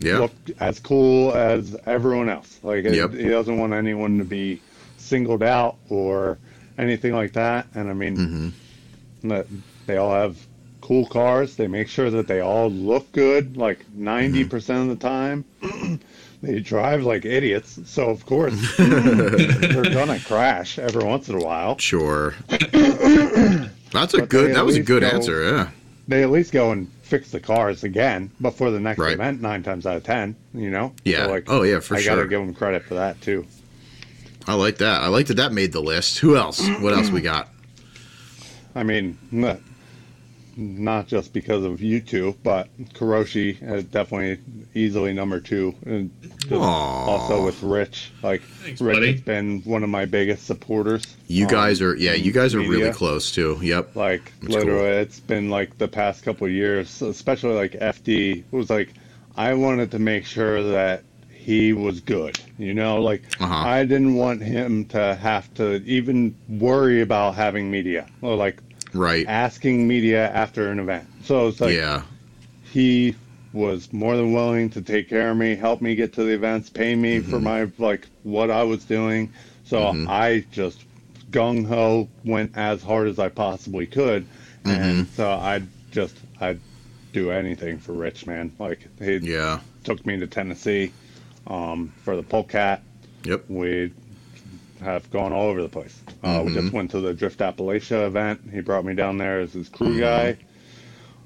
yeah. 0.00 0.18
look 0.18 0.32
as 0.60 0.80
cool 0.80 1.32
as 1.34 1.76
everyone 1.86 2.28
else. 2.28 2.58
Like 2.62 2.84
it- 2.84 3.12
he 3.12 3.28
doesn't 3.28 3.58
want 3.58 3.72
anyone 3.74 4.18
to 4.18 4.24
be 4.24 4.60
singled 4.96 5.42
out 5.42 5.76
or 5.88 6.38
anything 6.78 7.12
like 7.12 7.32
that. 7.34 7.66
And 7.74 7.90
I 7.90 7.92
mean, 7.92 8.16
hmm 8.16 8.48
that 9.28 9.46
they 9.86 9.96
all 9.96 10.12
have 10.12 10.36
cool 10.80 11.06
cars. 11.06 11.56
They 11.56 11.68
make 11.68 11.88
sure 11.88 12.10
that 12.10 12.26
they 12.26 12.40
all 12.40 12.70
look 12.70 13.10
good. 13.12 13.56
Like 13.56 13.84
ninety 13.92 14.40
mm-hmm. 14.40 14.50
percent 14.50 14.90
of 14.90 14.98
the 14.98 15.08
time, 15.08 15.44
they 16.42 16.60
drive 16.60 17.02
like 17.04 17.24
idiots. 17.24 17.78
So 17.84 18.08
of 18.10 18.24
course 18.26 18.54
they're 18.78 19.82
gonna 19.84 20.18
crash 20.20 20.78
every 20.78 21.04
once 21.04 21.28
in 21.28 21.36
a 21.36 21.44
while. 21.44 21.78
Sure. 21.78 22.34
That's 22.48 24.14
a 24.14 24.18
But 24.18 24.28
good. 24.28 24.54
That 24.54 24.64
was 24.64 24.76
a 24.76 24.82
good 24.82 25.02
go- 25.02 25.08
answer. 25.08 25.44
Yeah. 25.44 25.70
They 26.08 26.22
at 26.22 26.30
least 26.30 26.52
go 26.52 26.72
and 26.72 26.90
fix 27.02 27.30
the 27.30 27.40
cars 27.40 27.84
again 27.84 28.30
before 28.40 28.70
the 28.70 28.80
next 28.80 28.98
Right. 28.98 29.14
event. 29.14 29.40
Nine 29.40 29.62
times 29.62 29.86
out 29.86 29.96
of 29.96 30.04
ten, 30.04 30.34
you 30.54 30.70
know. 30.70 30.92
Yeah. 31.04 31.26
So, 31.26 31.30
like, 31.30 31.44
oh 31.48 31.62
yeah, 31.62 31.80
for 31.80 31.96
I 31.96 32.00
sure. 32.00 32.16
gotta 32.16 32.28
give 32.28 32.40
them 32.40 32.54
credit 32.54 32.84
for 32.84 32.94
that 32.94 33.20
too. 33.20 33.46
I 34.46 34.54
like 34.54 34.78
that. 34.78 35.02
I 35.02 35.08
like 35.08 35.26
that 35.26 35.36
that 35.36 35.52
made 35.52 35.72
the 35.72 35.80
list. 35.82 36.18
Who 36.18 36.36
else? 36.36 36.66
What 36.80 36.94
else 36.94 37.10
we 37.10 37.20
got? 37.20 37.48
I 38.74 38.82
mean, 38.82 39.18
not, 39.30 39.60
not 40.56 41.06
just 41.06 41.32
because 41.32 41.64
of 41.64 41.80
you 41.80 42.00
two, 42.00 42.36
but 42.42 42.68
Kuroshi 42.94 43.60
is 43.62 43.84
definitely 43.84 44.38
easily 44.74 45.12
number 45.12 45.40
two. 45.40 45.74
And 45.84 46.10
also 46.52 47.44
with 47.44 47.62
Rich, 47.62 48.12
like 48.22 48.42
Thanks, 48.42 48.80
Rich 48.80 48.96
buddy. 48.96 49.12
has 49.12 49.20
been 49.22 49.60
one 49.62 49.82
of 49.82 49.90
my 49.90 50.04
biggest 50.04 50.46
supporters. 50.46 51.04
You 51.26 51.46
um, 51.46 51.50
guys 51.50 51.80
are 51.80 51.96
yeah, 51.96 52.14
you 52.14 52.32
guys 52.32 52.54
are 52.54 52.60
really 52.60 52.92
close 52.92 53.32
too. 53.32 53.58
Yep. 53.60 53.96
Like 53.96 54.32
That's 54.40 54.54
literally, 54.54 54.90
cool. 54.90 55.00
it's 55.02 55.20
been 55.20 55.50
like 55.50 55.78
the 55.78 55.88
past 55.88 56.24
couple 56.24 56.46
of 56.46 56.52
years, 56.52 57.02
especially 57.02 57.54
like 57.54 57.72
FD 57.72 58.44
was 58.50 58.70
like, 58.70 58.92
I 59.36 59.54
wanted 59.54 59.92
to 59.92 59.98
make 59.98 60.26
sure 60.26 60.62
that 60.62 61.04
he 61.40 61.72
was 61.72 62.00
good. 62.00 62.38
You 62.58 62.74
know, 62.74 63.00
like 63.00 63.22
Uh-huh. 63.40 63.54
I 63.66 63.84
didn't 63.84 64.14
want 64.14 64.42
him 64.42 64.84
to 64.86 65.14
have 65.14 65.52
to 65.54 65.82
even 65.84 66.34
worry 66.48 67.00
about 67.00 67.34
having 67.34 67.70
media 67.70 68.06
or 68.20 68.36
like 68.36 68.58
Right. 68.92 69.24
asking 69.28 69.86
media 69.86 70.30
after 70.32 70.70
an 70.70 70.78
event. 70.80 71.06
So 71.24 71.48
it's 71.48 71.60
like 71.60 71.76
yeah. 71.76 72.02
he 72.72 73.14
was 73.52 73.92
more 73.92 74.16
than 74.16 74.32
willing 74.32 74.70
to 74.70 74.82
take 74.82 75.08
care 75.08 75.30
of 75.30 75.36
me, 75.36 75.54
help 75.54 75.80
me 75.80 75.94
get 75.94 76.12
to 76.14 76.24
the 76.24 76.32
events, 76.32 76.68
pay 76.70 76.94
me 76.94 77.20
for 77.20 77.40
my 77.40 77.68
like 77.78 78.06
what 78.22 78.50
I 78.50 78.62
was 78.64 78.84
doing. 78.84 79.30
So 79.64 79.78
Mhm. 79.80 80.08
I 80.08 80.44
just 80.52 80.84
gung 81.30 81.64
ho 81.66 82.08
went 82.24 82.56
as 82.56 82.82
hard 82.82 83.08
as 83.08 83.18
I 83.18 83.28
possibly 83.28 83.86
could, 83.86 84.26
and 84.64 85.06
so 85.16 85.30
I 85.30 85.62
just 85.90 86.16
I'd 86.40 86.60
do 87.12 87.30
anything 87.30 87.78
for 87.78 87.92
Rich, 87.92 88.26
man. 88.26 88.52
Like 88.58 88.88
he 89.00 89.16
Yeah. 89.16 89.60
took 89.84 90.04
me 90.06 90.18
to 90.18 90.26
Tennessee 90.26 90.92
um, 91.46 91.92
for 92.04 92.16
the 92.16 92.22
polecat. 92.22 92.82
Yep. 93.24 93.44
We 93.48 93.92
have 94.82 95.10
gone 95.10 95.32
all 95.32 95.46
over 95.48 95.60
the 95.62 95.68
place. 95.68 95.98
Uh, 96.22 96.42
we 96.44 96.52
Mhm. 96.52 96.54
just 96.62 96.72
went 96.72 96.90
to 96.92 97.00
the 97.00 97.12
Drift 97.12 97.38
Appalachia 97.40 98.06
event. 98.06 98.40
He 98.52 98.60
brought 98.60 98.84
me 98.84 98.94
down 98.94 99.18
there 99.18 99.40
as 99.40 99.52
his 99.52 99.68
crew 99.68 99.96
Mhm. 99.96 100.00
guy. 100.00 100.36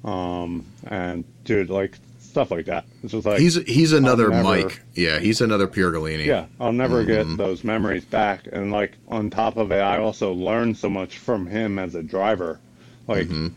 Um, 0.05 0.65
and 0.89 1.25
dude, 1.44 1.70
like 1.70 1.97
stuff 2.20 2.51
like 2.51 2.67
that. 2.67 2.84
It's 3.02 3.12
just 3.12 3.26
like 3.26 3.39
He's 3.39 3.55
he's 3.67 3.93
another 3.93 4.28
never- 4.28 4.43
Mike. 4.43 4.83
Yeah, 4.94 5.20
he's 5.20 5.41
another 5.41 5.68
Piergalini. 5.68 6.26
yeah, 6.26 6.47
I'll 6.59 6.73
never 6.73 7.05
Mhm. 7.05 7.07
get 7.07 7.36
those 7.36 7.62
memories 7.62 8.05
back. 8.05 8.41
And 8.52 8.73
like 8.73 8.93
on 9.09 9.31
top 9.31 9.57
of 9.57 9.70
it, 9.70 9.81
I 9.81 9.99
also 9.99 10.33
learned 10.33 10.76
so 10.76 10.91
much 10.91 11.18
from 11.18 11.47
him 11.47 11.78
as 11.78 11.94
a 11.94 12.02
driver. 12.02 12.59
Like 13.07 13.28
Mhm. 13.28 13.52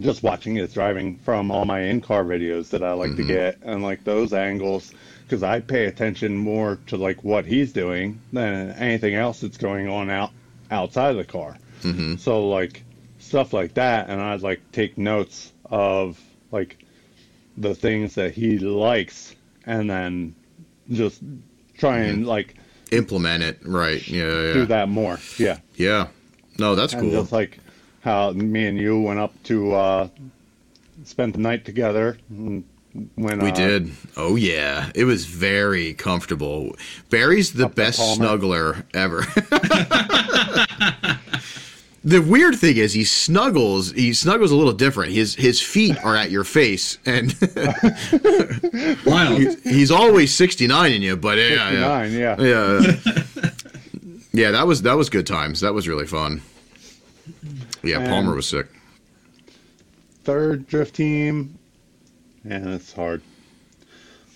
just 0.00 0.22
watching 0.22 0.56
his 0.56 0.72
driving 0.72 1.16
from 1.24 1.50
all 1.50 1.64
my 1.66 1.80
in-car 1.82 2.24
videos 2.24 2.70
that 2.70 2.82
I 2.82 2.92
like 2.94 3.14
to 3.16 3.22
get 3.24 3.58
and 3.62 3.82
like 3.82 4.04
those 4.04 4.32
angles 4.32 4.92
because 5.26 5.42
I 5.42 5.60
pay 5.60 5.86
attention 5.86 6.36
more 6.36 6.78
to 6.86 6.96
like 6.96 7.24
what 7.24 7.44
he's 7.46 7.72
doing 7.72 8.20
than 8.32 8.70
anything 8.72 9.14
else 9.14 9.40
that's 9.40 9.56
going 9.58 9.88
on 9.88 10.08
out 10.10 10.30
outside 10.70 11.10
of 11.10 11.16
the 11.16 11.24
car. 11.24 11.56
Mhm. 11.82 12.18
So 12.18 12.48
like 12.48 12.82
stuff 13.18 13.52
like 13.52 13.74
that, 13.74 14.08
and 14.08 14.20
I'd 14.20 14.42
like 14.42 14.60
take 14.72 14.96
notes 14.96 15.52
of 15.68 16.20
like 16.52 16.78
the 17.56 17.74
things 17.74 18.14
that 18.14 18.32
he 18.34 18.58
likes, 18.58 19.34
and 19.64 19.90
then 19.90 20.34
just 20.90 21.22
try 21.76 21.98
and 22.00 22.26
like 22.26 22.54
Implement 22.92 23.42
it. 23.42 23.58
Right. 23.64 24.06
Yeah. 24.06 24.22
Mm-hmm. 24.24 24.46
Yeah. 24.46 24.52
do 24.54 24.66
that 24.66 24.88
more. 24.88 25.18
Yeah, 25.38 25.58
Yeah. 25.74 26.06
No, 26.58 26.74
that's 26.76 26.92
and 26.94 27.02
cool. 27.02 27.10
just 27.20 27.32
like 27.32 27.58
how 28.00 28.30
me 28.30 28.66
and 28.66 28.78
you 28.78 29.00
went 29.00 29.18
up 29.18 29.32
to 29.44 29.72
uh, 29.74 30.08
spend 31.04 31.34
the 31.34 31.38
night 31.40 31.64
together. 31.64 32.16
mm, 32.32 32.62
When 33.16 33.40
We 33.40 33.50
uh, 33.50 33.54
did. 33.54 33.90
Oh 34.16 34.36
yeah, 34.36 34.90
it 34.94 35.04
was 35.04 35.26
very 35.26 35.92
comfortable. 35.94 36.74
Barry's 37.10 37.52
the 37.52 37.66
Up 37.66 37.72
the 37.72 37.76
best 37.82 38.00
snuggler 38.00 38.84
ever. 38.94 39.20
the 42.04 42.20
weird 42.20 42.56
thing 42.56 42.76
is 42.76 42.92
he 42.92 43.04
snuggles. 43.04 43.92
He 43.92 44.12
snuggles 44.14 44.50
a 44.50 44.56
little 44.56 44.72
different. 44.72 45.12
His 45.12 45.34
his 45.34 45.60
feet 45.60 45.96
are 46.04 46.16
at 46.16 46.30
your 46.30 46.44
face, 46.44 46.98
and 47.04 47.34
Wild. 49.04 49.56
he's 49.64 49.90
always 49.90 50.34
sixty 50.34 50.66
nine 50.66 50.92
in 50.92 51.02
you. 51.02 51.16
But 51.16 51.38
yeah, 51.38 51.70
yeah, 51.70 52.04
yeah. 52.04 52.40
yeah, 52.40 52.96
yeah. 54.32 54.50
That 54.52 54.66
was 54.66 54.82
that 54.82 54.96
was 54.96 55.10
good 55.10 55.26
times. 55.26 55.60
That 55.60 55.74
was 55.74 55.88
really 55.88 56.06
fun. 56.06 56.42
Yeah, 57.82 57.98
And- 57.98 58.08
Palmer 58.08 58.34
was 58.34 58.46
sick. 58.48 58.66
Third 60.24 60.66
drift 60.66 60.96
team, 60.96 61.55
and 62.48 62.68
it's 62.74 62.92
hard. 62.92 63.22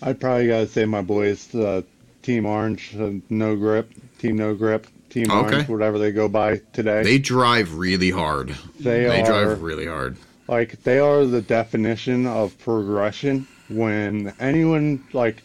I'd 0.02 0.20
probably 0.20 0.47
gotta 0.48 0.66
say 0.66 0.84
my 0.84 1.02
boys, 1.02 1.55
uh, 1.55 1.82
Team 2.22 2.47
Orange, 2.47 2.94
uh, 2.98 3.10
No 3.28 3.56
Grip, 3.56 3.90
Team 4.18 4.36
No 4.36 4.55
Grip, 4.55 4.86
Team 5.10 5.30
Okay. 5.30 5.55
Orange, 5.55 5.68
whatever 5.68 5.98
they 5.98 6.12
go 6.12 6.28
by 6.28 6.60
today. 6.72 7.02
They 7.02 7.18
drive 7.18 7.74
really 7.74 8.10
hard. 8.10 8.50
They 8.78 9.05
They 9.05 9.20
are 9.22 9.26
drive 9.26 9.62
really 9.62 9.86
hard. 9.86 10.16
like 10.48 10.82
they 10.82 10.98
are 10.98 11.24
the 11.26 11.42
definition 11.42 12.26
of 12.26 12.58
progression. 12.58 13.47
When 13.68 14.32
anyone 14.40 15.05
like 15.12 15.42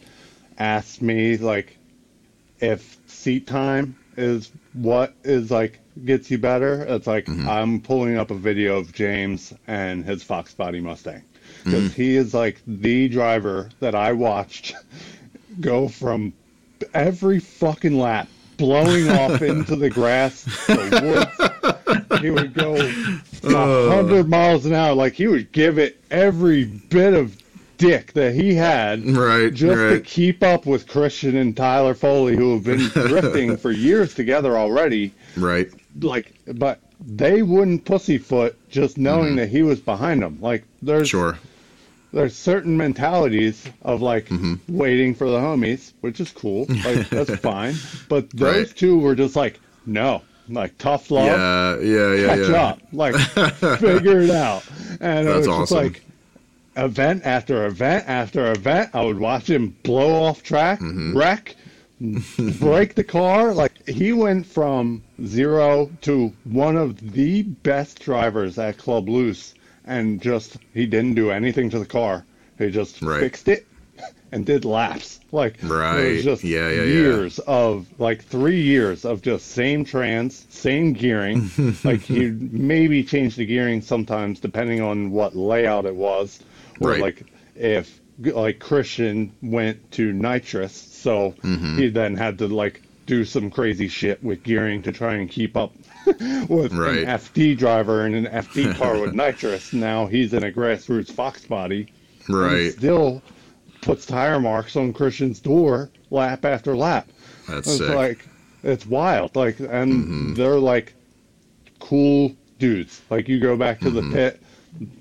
asks 0.58 1.00
me 1.00 1.36
like 1.36 1.76
if 2.60 2.96
seat 3.06 3.46
time 3.46 3.96
is 4.16 4.50
what 4.72 5.14
is 5.24 5.50
like 5.50 5.78
gets 6.04 6.30
you 6.30 6.38
better, 6.38 6.82
it's 6.88 7.06
like 7.06 7.26
Mhm. 7.26 7.46
I'm 7.46 7.80
pulling 7.80 8.16
up 8.16 8.30
a 8.30 8.34
video 8.34 8.78
of 8.78 8.92
James 8.92 9.52
and 9.66 10.04
his 10.04 10.22
Fox 10.22 10.54
Body 10.54 10.80
Mustang 10.80 11.22
because 11.66 11.90
Mm-hmm. 11.90 12.00
he 12.02 12.16
is 12.16 12.32
like 12.32 12.60
the 12.66 13.08
driver 13.08 13.68
that 13.80 13.94
I 13.94 14.12
watched 14.12 14.74
go 15.60 15.88
from 15.88 16.32
every 16.94 17.40
fucking 17.40 17.98
lap 17.98 18.28
blowing 18.56 19.08
off 19.10 19.42
into 19.42 19.76
the 19.76 19.90
grass, 19.90 20.44
the 20.66 21.28
woods. 22.08 22.20
He 22.22 22.30
would 22.30 22.54
go 22.54 22.74
a 22.76 23.90
hundred 23.90 24.28
miles 24.28 24.64
an 24.66 24.72
hour, 24.72 24.94
like 24.94 25.12
he 25.14 25.26
would 25.26 25.52
give 25.52 25.78
it 25.78 26.00
every 26.10 26.64
bit 26.64 27.12
of 27.14 27.36
dick 27.78 28.12
that 28.14 28.34
he 28.34 28.54
had 28.54 29.04
Right, 29.06 29.52
just 29.52 29.76
to 29.94 30.00
keep 30.00 30.42
up 30.42 30.64
with 30.64 30.88
Christian 30.88 31.36
and 31.36 31.54
Tyler 31.56 31.92
Foley, 31.94 32.34
who 32.36 32.54
have 32.54 32.64
been 32.64 32.88
drifting 33.08 33.56
for 33.58 33.70
years 33.70 34.14
together 34.14 34.56
already. 34.56 35.12
Right. 35.36 35.68
Like, 36.00 36.32
but 36.54 36.80
they 37.04 37.42
wouldn't 37.42 37.84
pussyfoot 37.84 38.56
just 38.70 38.96
knowing 38.96 39.36
that 39.36 39.48
he 39.50 39.62
was 39.62 39.78
behind 39.80 40.22
them. 40.22 40.38
Like, 40.40 40.64
there's 40.80 41.08
Mm-hmm. 41.12 41.18
Sure. 41.32 41.38
There's 42.16 42.34
certain 42.34 42.76
mentalities 42.76 43.62
of 43.82 44.00
like 44.02 44.28
Mhm. 44.30 44.58
waiting 44.68 45.14
for 45.14 45.28
the 45.30 45.38
homies, 45.38 45.92
which 46.00 46.18
is 46.20 46.30
cool. 46.32 46.66
Like 46.84 47.08
that's 47.10 47.36
fine. 47.36 47.74
But 48.08 48.30
those 48.30 48.68
Right. 48.68 48.76
two 48.76 48.98
were 48.98 49.14
just 49.14 49.36
like 49.36 49.60
no, 49.84 50.22
like 50.48 50.76
tough 50.78 51.10
love, 51.10 51.26
Yeah, 51.26 51.78
yeah, 51.80 52.14
yeah, 52.14 52.26
catch 52.36 52.48
yeah. 52.50 52.62
up, 52.68 52.78
like 52.92 53.14
figure 53.78 54.20
it 54.20 54.30
out. 54.30 54.64
And 55.00 55.28
it 55.28 55.32
That's 55.32 55.46
was 55.46 55.48
awesome. 55.48 55.62
just 55.62 55.72
like 55.72 56.02
event 56.76 57.22
after 57.24 57.66
event 57.66 58.04
after 58.08 58.50
event. 58.52 58.90
I 58.94 59.04
would 59.04 59.18
watch 59.18 59.48
him 59.48 59.76
blow 59.82 60.22
off 60.24 60.42
track, 60.42 60.80
Mm-hmm. 60.80 61.16
wreck, 61.16 61.54
break 62.60 62.94
the 62.94 63.04
car. 63.04 63.52
Like 63.54 63.72
he 63.88 64.12
went 64.12 64.46
from 64.46 65.02
zero 65.24 65.90
to 66.02 66.32
one 66.44 66.76
of 66.76 67.12
the 67.12 67.42
best 67.42 68.00
drivers 68.00 68.58
at 68.58 68.76
Club 68.78 69.08
Loose, 69.08 69.54
and 69.86 70.20
just 70.20 70.56
he 70.74 70.86
didn't 70.86 71.14
do 71.14 71.30
anything 71.30 71.70
to 71.70 71.78
the 71.78 71.86
car. 71.86 72.24
He 72.58 72.70
just 72.70 73.02
Right. 73.02 73.20
fixed 73.20 73.48
it 73.48 73.66
and 74.32 74.44
did 74.44 74.64
laps. 74.64 75.20
Like 75.32 75.62
it 75.62 75.64
Right. 75.68 76.14
was 76.14 76.24
just 76.24 76.44
Yeah, 76.44 76.68
yeah, 76.68 76.74
yeah. 76.82 76.82
years 76.84 77.38
of 77.40 77.86
like 77.98 78.22
three 78.24 78.60
years 78.60 79.04
of 79.04 79.22
just 79.22 79.46
same 79.52 79.84
trans, 79.84 80.46
same 80.50 80.92
gearing. 80.92 81.50
like 81.84 82.00
he 82.00 82.28
maybe 82.30 83.04
changed 83.04 83.36
the 83.38 83.46
gearing 83.46 83.80
sometimes 83.82 84.40
depending 84.40 84.80
on 84.80 85.10
what 85.10 85.36
layout 85.36 85.84
it 85.86 85.94
was, 85.96 86.40
or 86.80 86.90
Right. 86.90 87.00
like 87.00 87.22
if 87.54 88.00
like 88.18 88.58
Christian 88.58 89.30
went 89.42 89.92
to 89.92 90.12
nitrous, 90.12 90.72
so 90.74 91.34
Mm-hmm. 91.42 91.78
he 91.78 91.88
then 91.88 92.16
had 92.16 92.38
to 92.38 92.48
like 92.48 92.82
do 93.06 93.24
some 93.24 93.50
crazy 93.50 93.86
shit 93.88 94.22
with 94.24 94.42
gearing 94.42 94.82
to 94.82 94.90
try 94.92 95.14
and 95.14 95.30
keep 95.30 95.56
up 95.56 95.72
with 96.48 96.72
Right. 96.72 96.98
an 96.98 97.06
FD 97.06 97.58
driver 97.58 98.06
in 98.06 98.14
an 98.14 98.26
FD 98.26 98.74
car 98.78 98.98
with 99.00 99.14
nitrous. 99.14 99.72
Now 99.72 100.06
he's 100.06 100.32
in 100.32 100.44
a 100.44 100.50
grassroots 100.52 101.10
Fox 101.12 101.44
body. 101.44 101.92
Right. 102.28 102.72
still 102.72 103.22
puts 103.82 104.04
tire 104.06 104.40
marks 104.40 104.74
on 104.76 104.92
Christian's 104.92 105.38
door 105.40 105.90
lap 106.10 106.44
after 106.44 106.76
lap. 106.76 107.08
That's 107.48 107.68
It's 107.68 107.78
sick. 107.78 107.86
Mm-hmm. 107.86 107.94
like 107.96 108.26
it's 108.62 108.86
wild. 108.86 109.36
Like 109.36 109.60
and 109.60 110.36
they're 110.36 110.58
like 110.58 110.94
cool 111.78 112.34
dudes. 112.58 113.00
Like 113.10 113.28
you 113.28 113.38
go 113.40 113.56
back 113.56 113.80
to 113.80 113.86
Mm-hmm. 113.90 114.10
the 114.10 114.14
pit, 114.16 114.42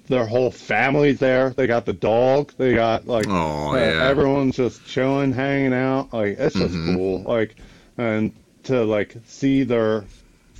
their 0.07 0.25
whole 0.25 0.51
family's 0.51 1.19
there. 1.19 1.49
They 1.51 1.67
got 1.67 1.85
the 1.85 1.93
dog. 1.93 2.53
They 2.57 2.75
got 2.75 3.07
like 3.07 3.27
Aw, 3.27 3.71
uh, 3.71 3.75
yeah. 3.75 4.03
everyone's 4.07 4.55
just 4.55 4.85
chilling, 4.85 5.33
hanging 5.33 5.73
out. 5.73 6.13
Like 6.13 6.37
it's 6.37 6.55
just 6.55 6.73
Mm-hmm. 6.73 6.95
cool. 6.95 7.21
Like 7.23 7.55
and 7.97 8.33
to 8.63 8.83
like 8.83 9.15
see 9.25 9.63
their 9.63 10.05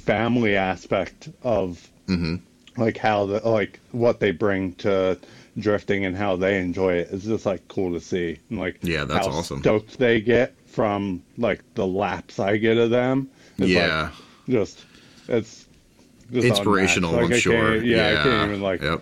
family 0.06 0.56
aspect 0.56 1.30
of 1.44 1.88
Mhm. 2.08 2.42
like 2.78 2.98
how 2.98 3.26
the 3.26 3.40
like 3.48 3.80
what 3.92 4.20
they 4.20 4.32
bring 4.32 4.74
to 4.76 5.18
drifting 5.58 6.06
and 6.06 6.16
how 6.16 6.36
they 6.36 6.60
enjoy 6.60 6.94
it 6.96 7.08
is 7.12 7.24
just 7.24 7.46
like 7.46 7.68
cool 7.68 7.94
to 7.94 8.00
see. 8.02 8.38
And, 8.50 8.60
like 8.60 8.78
Yeah, 8.84 9.06
that's 9.06 9.26
how 9.28 9.34
awesome. 9.34 9.60
Stoked 9.60 9.98
they 9.98 10.22
get 10.22 10.54
from 10.68 11.24
like 11.38 11.62
the 11.76 11.88
laps 11.88 12.40
I 12.40 12.58
get 12.58 12.78
of 12.78 12.90
them. 12.90 13.30
It's, 13.58 13.60
like, 13.62 13.70
yeah. 13.70 14.10
just 14.50 14.80
it's 15.28 15.66
just 16.32 16.46
Inspirational, 16.48 17.12
unmatched. 17.16 17.32
I'm 17.32 17.36
I 17.36 17.40
sure. 17.40 17.72
Can't, 17.76 17.86
yeah, 17.86 18.18
I 18.20 18.24
can't 18.24 18.50
even 18.52 18.62
like 18.62 18.82
Yep. 18.82 19.02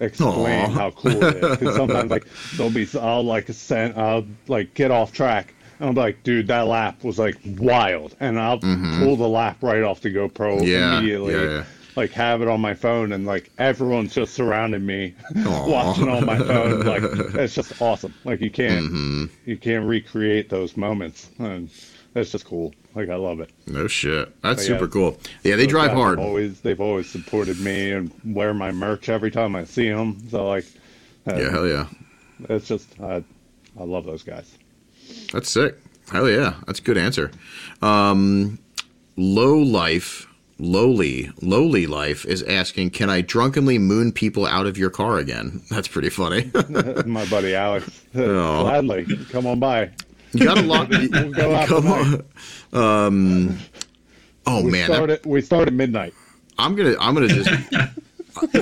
explain 0.00 0.64
Aw. 0.66 0.68
how 0.70 0.90
cool 0.90 1.22
it 1.22 1.62
is. 1.62 1.76
Sometimes 1.76 2.10
like 2.16 2.26
they'll 2.56 2.70
be, 2.70 2.86
I'll 2.98 3.22
like 3.24 3.48
send, 3.48 3.94
I'll 3.98 4.26
like 4.48 4.74
get 4.74 4.90
off 4.90 5.12
track. 5.12 5.54
I'm 5.80 5.94
like, 5.94 6.22
dude, 6.22 6.46
that 6.48 6.66
lap 6.66 7.04
was 7.04 7.18
like 7.18 7.36
wild, 7.58 8.16
and 8.20 8.38
I'll 8.40 8.58
pull 8.58 9.16
the 9.16 9.28
lap 9.28 9.58
right 9.62 9.82
off 9.82 10.00
the 10.00 10.10
GoPro 10.14 10.58
Mm-hmm. 10.58 10.64
Yeah, 10.66 10.98
immediately. 10.98 11.34
yeah, 11.34 11.42
yeah. 11.42 11.64
Like 11.96 12.10
have 12.12 12.42
it 12.42 12.48
on 12.48 12.60
my 12.60 12.74
phone, 12.74 13.12
and 13.12 13.24
like 13.26 13.50
everyone's 13.58 14.14
just 14.14 14.34
surrounding 14.34 14.84
me, 14.84 15.14
watching 15.34 16.08
on 16.08 16.26
my 16.26 16.38
phone. 16.38 16.80
Like 16.80 17.02
it's 17.34 17.54
just 17.54 17.80
awesome. 17.80 18.12
Like 18.24 18.40
you 18.40 18.50
can't, 18.50 18.84
Mm-hmm. 18.86 19.24
you 19.46 19.56
can't 19.56 19.86
recreate 19.86 20.48
those 20.50 20.76
moments, 20.76 21.30
and 21.38 21.70
it's 22.14 22.32
just 22.32 22.44
cool. 22.44 22.74
Like 22.94 23.08
I 23.08 23.14
love 23.16 23.40
it. 23.40 23.50
No 23.66 23.86
shit. 23.86 24.28
That's 24.42 24.62
But 24.66 24.70
yeah, 24.72 24.78
super 24.78 24.88
cool. 24.88 25.18
Yeah, 25.42 25.56
they 25.56 25.66
drive 25.66 25.92
hard. 25.92 26.18
Always, 26.18 26.60
they've 26.60 26.80
always 26.80 27.08
supported 27.10 27.58
me 27.60 27.92
and 27.92 28.10
wear 28.24 28.52
my 28.54 28.72
merch 28.72 29.08
every 29.08 29.30
time 29.30 29.54
I 29.56 29.64
see 29.64 29.90
them. 29.90 30.18
So 30.30 30.46
like, 30.48 30.64
uh, 31.26 31.34
Yeah, 31.36 31.50
hell 31.50 31.66
yeah. 31.66 31.86
it's 32.48 32.68
just 32.68 32.88
I, 33.00 33.22
I 33.78 33.84
love 33.84 34.04
those 34.06 34.22
guys. 34.22 34.56
That's 35.32 35.50
sick. 35.50 35.76
Hell 36.12 36.28
yeah. 36.28 36.54
That's 36.66 36.78
a 36.78 36.82
good 36.82 36.96
answer. 36.96 37.30
Um, 37.82 38.58
low 39.16 39.58
life, 39.58 40.26
lowly, 40.58 41.30
lowly 41.42 41.86
life 41.86 42.24
is 42.24 42.42
asking, 42.44 42.90
can 42.90 43.10
I 43.10 43.20
drunkenly 43.22 43.78
moon 43.78 44.12
people 44.12 44.46
out 44.46 44.66
of 44.66 44.78
your 44.78 44.90
car 44.90 45.18
again? 45.18 45.62
That's 45.70 45.88
pretty 45.88 46.10
funny. 46.10 46.50
my 47.06 47.24
buddy 47.26 47.54
Alex, 47.54 48.04
Oh. 48.14 48.62
gladly 48.62 49.04
come 49.30 49.46
on 49.46 49.58
by. 49.60 49.90
you 50.32 50.44
got 50.44 50.58
a 50.58 50.62
lot. 50.62 50.88
We'll 50.88 51.32
go 51.32 51.66
Come 51.66 51.86
on. 51.86 52.24
Um, 52.72 53.58
oh 54.46 54.62
We 54.64 54.70
man, 54.70 54.88
that- 54.88 54.94
start 54.96 55.10
at 55.10 55.26
we 55.26 55.40
start 55.40 55.66
at 55.68 55.74
midnight. 55.74 56.14
I'm 56.58 56.74
gonna 56.74 56.94
I'm 56.98 57.14
gonna 57.14 57.28
just 57.28 57.50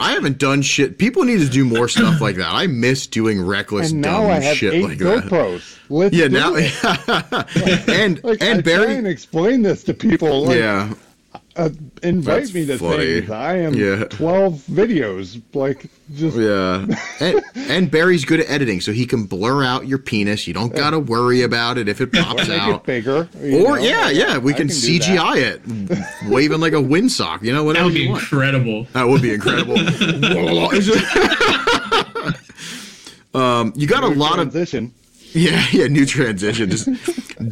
I 0.00 0.12
haven't 0.12 0.38
done 0.38 0.62
shit. 0.62 0.98
People 0.98 1.24
need 1.24 1.40
to 1.40 1.48
do 1.48 1.64
more 1.64 1.88
stuff 1.88 2.20
like 2.20 2.36
that. 2.36 2.52
I 2.52 2.66
miss 2.66 3.06
doing 3.06 3.44
reckless 3.44 3.92
And 3.92 4.02
dumb 4.02 4.26
I 4.26 4.40
have 4.40 4.56
shit 4.56 4.74
eight 4.74 4.84
like 4.84 4.98
that. 4.98 5.24
GoPros. 5.24 5.78
Let's 5.90 6.14
Yeah, 6.14 6.28
now 6.28 6.54
and 7.92 8.22
Like, 8.24 8.42
I 8.42 8.46
and 8.46 8.64
try 8.64 8.72
Barry 8.72 8.96
and 8.96 9.06
explain 9.06 9.62
this 9.62 9.84
to 9.84 9.94
people. 9.94 10.46
Like, 10.46 10.58
yeah. 10.58 10.94
uh, 11.56 11.70
invite 12.04 12.42
That's 12.42 12.54
me 12.54 12.66
to 12.66 12.78
funny. 12.78 13.20
things. 13.20 13.30
I 13.30 13.56
am 13.58 13.74
Yeah. 13.74 14.04
twelve 14.04 14.62
videos. 14.70 15.40
Like 15.54 15.86
just 16.14 16.36
Yeah, 16.36 16.86
and, 17.20 17.42
and 17.56 17.90
Barry's 17.90 18.24
good 18.24 18.40
at 18.40 18.48
editing, 18.50 18.80
so 18.80 18.92
he 18.92 19.06
can 19.06 19.24
blur 19.24 19.64
out 19.64 19.88
your 19.88 19.98
penis. 19.98 20.46
You 20.46 20.54
don't 20.54 20.74
gotta 20.74 20.98
worry 20.98 21.42
about 21.42 21.78
it 21.78 21.88
if 21.88 22.00
it 22.00 22.12
pops 22.12 22.46
make 22.48 22.58
it 22.58 22.60
out. 22.60 22.84
bigger. 22.84 23.28
Or 23.42 23.42
know? 23.42 23.74
yeah, 23.76 24.10
yeah, 24.10 24.38
we 24.38 24.52
I 24.52 24.56
can. 24.56 24.68
CGI 24.68 25.36
it, 25.38 25.62
waving 26.30 26.60
like 26.60 26.72
a 26.74 26.76
windsock. 26.76 27.42
You 27.42 27.52
know, 27.52 27.64
what? 27.64 27.74
That 27.76 27.84
would 27.84 27.94
be 27.94 28.08
want. 28.08 28.22
incredible. 28.22 28.86
That 28.92 29.08
would 29.08 29.22
be 29.22 29.34
incredible. 29.34 29.76
Um, 33.34 33.72
you 33.74 33.88
got 33.88 34.04
a 34.04 34.10
New 34.10 34.14
lot 34.14 34.38
of 34.38 34.52
transition. 34.52 34.94
Yeah, 35.34 35.66
yeah, 35.72 35.86
new 35.86 36.06
transition, 36.06 36.70
just 36.70 36.88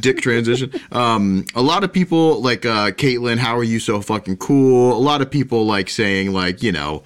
dick 0.01 0.21
transition. 0.21 0.73
Um, 0.91 1.45
a 1.55 1.63
lot 1.63 1.85
of 1.85 1.93
people 1.93 2.41
like 2.41 2.65
uh, 2.65 2.93
Caitlin, 2.93 3.39
how 3.39 3.57
are 3.57 3.65
you 3.65 3.81
so 3.81 4.01
fucking 4.01 4.39
cool? 4.39 4.97
A 4.97 4.99
lot 4.99 5.21
of 5.21 5.31
people 5.31 5.67
like 5.67 5.91
saying 5.91 6.33
like 6.33 6.63
you 6.63 6.73
know, 6.73 7.03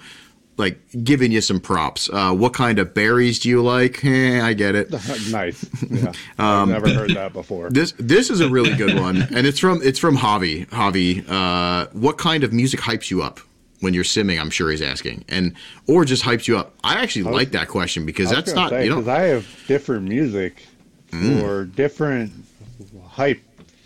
like 0.57 0.79
giving 1.03 1.31
you 1.31 1.41
some 1.41 1.59
props. 1.59 2.09
Uh, 2.09 2.33
what 2.33 2.53
kind 2.53 2.79
of 2.79 2.93
berries 2.93 3.39
do 3.39 3.49
you 3.49 3.61
like? 3.61 4.03
Eh, 4.05 4.41
I 4.41 4.53
get 4.53 4.75
it. 4.75 4.91
nice. 5.31 5.65
Yeah. 5.89 6.11
Um, 6.39 6.71
I've 6.71 6.83
never 6.83 6.93
heard 6.93 7.15
that 7.15 7.33
before. 7.33 7.69
This 7.71 7.93
this 7.97 8.29
is 8.29 8.41
a 8.41 8.49
really 8.49 8.75
good 8.75 8.99
one, 8.99 9.23
and 9.33 9.47
it's 9.47 9.57
from 9.57 9.81
it's 9.81 9.97
from 9.97 10.15
Javi. 10.15 10.67
Javi, 10.67 11.27
uh, 11.27 11.87
what 11.93 12.19
kind 12.19 12.43
of 12.43 12.53
music 12.53 12.79
hypes 12.79 13.09
you 13.09 13.23
up 13.23 13.39
when 13.79 13.93
you're 13.93 14.03
simming? 14.03 14.39
I'm 14.39 14.49
sure 14.49 14.71
he's 14.71 14.81
asking, 14.81 15.25
and 15.29 15.53
or 15.87 16.05
just 16.05 16.23
hypes 16.23 16.47
you 16.47 16.57
up. 16.57 16.73
I 16.83 16.95
actually 16.95 17.23
like 17.23 17.51
that 17.51 17.67
question 17.67 18.05
because 18.05 18.29
that's 18.29 18.53
not 18.53 18.69
say, 18.71 18.85
you 18.85 18.89
know 18.89 19.01
Mm. 19.01 19.07
I 19.09 19.21
have 19.23 19.47
different 19.67 20.07
music 20.07 20.65
or 21.41 21.65
different 21.65 22.31
hype. 23.07 23.41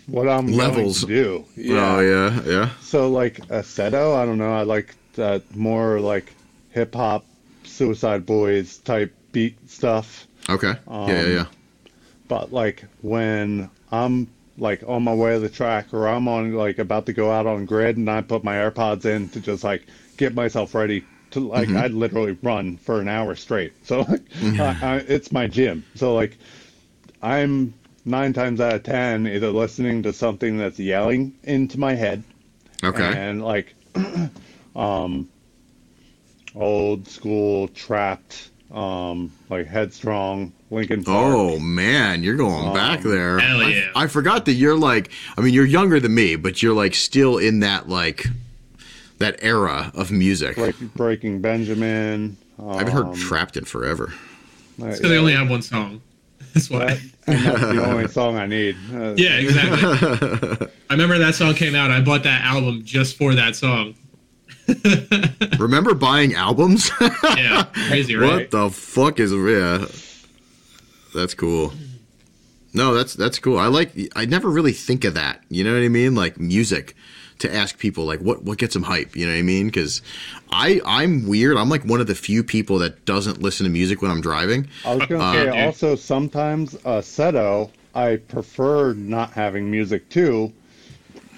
What 0.06 0.28
I'm 0.28 0.48
Levels. 0.48 1.04
going 1.04 1.44
to 1.44 1.54
do. 1.56 1.74
Oh 1.74 2.00
yeah, 2.00 2.42
yeah. 2.44 2.70
So 2.80 3.08
like 3.10 3.36
Assetto, 3.48 4.16
I 4.16 4.26
don't 4.26 4.38
know. 4.38 4.52
I 4.52 4.62
like 4.62 4.94
that 5.14 5.54
more 5.54 6.00
like 6.00 6.32
hip 6.70 6.94
hop, 6.94 7.24
Suicide 7.64 8.26
Boys 8.26 8.78
type 8.78 9.14
beat 9.30 9.56
stuff. 9.70 10.26
Okay. 10.48 10.74
yeah, 10.88 11.06
yeah, 11.06 11.26
yeah. 11.26 11.46
But 12.28 12.52
like 12.52 12.84
when 13.00 13.70
I'm 13.92 14.28
like 14.58 14.82
on 14.86 15.02
my 15.02 15.14
way 15.14 15.34
to 15.34 15.40
the 15.40 15.48
track 15.48 15.92
or 15.94 16.06
I'm 16.08 16.28
on 16.28 16.52
like 16.52 16.78
about 16.78 17.06
to 17.06 17.12
go 17.12 17.30
out 17.30 17.46
on 17.46 17.64
grid 17.66 17.96
and 17.96 18.10
I 18.10 18.20
put 18.22 18.44
my 18.44 18.54
AirPods 18.56 19.04
in 19.06 19.28
to 19.30 19.40
just 19.40 19.64
like 19.64 19.86
get 20.16 20.34
myself 20.34 20.74
ready 20.74 21.08
to 21.30 21.40
like 21.40 21.68
Mm-hmm. 21.68 21.76
I'd 21.76 21.92
literally 21.92 22.36
run 22.42 22.76
for 22.78 23.00
an 23.00 23.08
hour 23.08 23.34
straight. 23.34 23.74
So 23.84 24.02
like 24.02 24.22
I, 24.58 24.76
I, 24.82 24.96
it's 24.98 25.32
my 25.32 25.46
gym. 25.46 25.84
So 25.94 26.14
like 26.14 26.38
I'm 27.22 27.74
nine 28.04 28.32
times 28.32 28.60
out 28.60 28.74
of 28.74 28.82
ten 28.84 29.26
either 29.26 29.50
listening 29.50 30.02
to 30.04 30.12
something 30.12 30.58
that's 30.58 30.78
yelling 30.78 31.34
into 31.44 31.78
my 31.78 31.94
head 31.94 32.24
Okay. 32.84 33.12
and 33.14 33.42
like 33.42 33.74
um 34.76 35.28
old 36.54 37.08
school 37.08 37.68
Trapt 37.68 38.50
um 38.70 39.32
like 39.50 39.66
headstrong 39.66 40.52
Linkin 40.72 41.04
Park 41.04 41.34
Oh 41.34 41.58
man, 41.58 42.22
you're 42.22 42.36
going 42.36 42.72
back 42.72 43.02
there. 43.02 43.38
Hell 43.38 43.60
I- 43.62 43.68
yeah. 43.68 43.90
I, 43.94 44.06
forgot 44.06 44.46
that 44.46 44.54
you're 44.54 44.76
like. 44.76 45.10
I 45.36 45.42
mean, 45.42 45.52
you're 45.54 45.66
younger 45.66 46.00
than 46.00 46.14
me, 46.14 46.36
but 46.36 46.62
you're 46.62 46.74
like 46.74 46.94
still 46.94 47.38
in 47.38 47.60
that 47.60 47.88
like 47.88 48.26
that 49.18 49.38
era 49.42 49.92
of 49.94 50.10
music. 50.10 50.56
like 50.56 50.78
breaking 50.94 51.40
benjamin 51.40 52.36
um, 52.58 52.70
I 52.70 52.78
haven't 52.78 52.92
heard 52.94 53.06
"Trapt" 53.06 53.56
in 53.56 53.64
forever. 53.64 54.12
Because 54.78 55.00
they 55.00 55.16
only 55.18 55.34
have 55.34 55.48
one 55.50 55.62
song. 55.62 56.00
That's 56.54 56.68
why. 56.68 56.86
that, 56.86 57.00
that's 57.26 57.60
the 57.60 57.84
only 57.90 58.08
song 58.08 58.36
i 58.36 58.46
need 58.46 58.76
Uh, 58.92 59.14
Yeah, 59.16 59.36
exactly. 59.38 60.66
I 60.90 60.92
remember 60.92 61.16
that 61.18 61.34
song 61.34 61.54
came 61.54 61.74
out. 61.74 61.90
I 61.90 62.02
bought 62.02 62.24
that 62.24 62.42
album 62.42 62.82
just 62.84 63.16
for 63.16 63.34
that 63.34 63.56
song. 63.56 63.94
Remember 65.58 65.94
buying 65.94 66.34
albums? 66.34 66.90
Yeah, 67.22 67.64
crazy, 67.72 68.16
right? 68.16 68.32
what 68.32 68.50
the 68.50 68.70
fuck 68.70 69.18
is 69.18 69.32
yeah? 69.32 69.86
That's 71.14 71.34
cool. 71.34 71.72
No, 72.74 72.94
that's 72.94 73.14
that's 73.14 73.38
cool. 73.38 73.58
I 73.58 73.66
like. 73.66 73.92
I 74.16 74.24
never 74.24 74.48
really 74.48 74.72
think 74.72 75.04
of 75.04 75.14
that. 75.14 75.42
You 75.50 75.62
know 75.64 75.72
what 75.74 75.82
I 75.82 75.88
mean? 75.88 76.14
Like 76.14 76.40
music 76.40 76.96
to 77.40 77.54
ask 77.54 77.78
people 77.78 78.04
like 78.04 78.20
what 78.20 78.44
what 78.44 78.56
gets 78.58 78.72
them 78.74 78.84
hype. 78.84 79.14
You 79.14 79.26
know 79.26 79.32
what 79.32 79.38
I 79.38 79.42
mean? 79.42 79.66
Because 79.66 80.00
I 80.50 80.80
I'm 80.86 81.26
weird. 81.26 81.56
I'm 81.58 81.68
like 81.68 81.84
one 81.84 82.00
of 82.00 82.06
the 82.06 82.14
few 82.14 82.42
people 82.42 82.78
that 82.78 83.04
doesn't 83.04 83.42
listen 83.42 83.64
to 83.64 83.70
music 83.70 84.00
when 84.00 84.10
I'm 84.10 84.20
driving. 84.22 84.68
I 84.86 84.94
was 84.94 85.06
gonna 85.06 85.22
Uh, 85.22 85.32
say 85.34 85.44
dude. 85.46 85.54
also 85.54 85.96
sometimes 85.96 86.74
uh, 86.76 87.00
Seto, 87.02 87.70
I 87.94 88.16
prefer 88.16 88.94
not 88.94 89.32
having 89.32 89.70
music 89.70 90.08
too, 90.08 90.50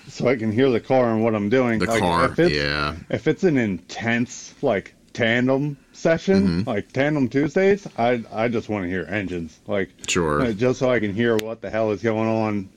so 0.08 0.28
I 0.28 0.36
can 0.36 0.52
hear 0.52 0.70
the 0.70 0.80
car 0.80 1.10
and 1.12 1.24
what 1.24 1.34
I'm 1.34 1.48
doing. 1.48 1.80
The 1.80 1.86
Like, 1.86 2.00
car, 2.00 2.32
if 2.38 2.50
yeah, 2.52 2.94
If 3.10 3.26
it's 3.26 3.42
an 3.42 3.58
intense 3.58 4.54
like 4.62 4.94
tandem 5.14 5.76
session, 6.04 6.38
Mm-hmm. 6.46 6.68
like 6.68 6.92
tandem 6.92 7.28
Tuesdays, 7.28 7.88
I 7.98 8.22
I 8.32 8.48
just 8.48 8.68
want 8.68 8.84
to 8.84 8.88
hear 8.88 9.06
engines, 9.08 9.58
like 9.66 9.88
sure. 10.06 10.42
uh, 10.42 10.52
just 10.52 10.78
so 10.78 10.90
I 10.90 11.00
can 11.00 11.12
hear 11.14 11.36
what 11.38 11.60
the 11.62 11.70
hell 11.70 11.90
is 11.90 12.02
going 12.02 12.28
on 12.28 12.68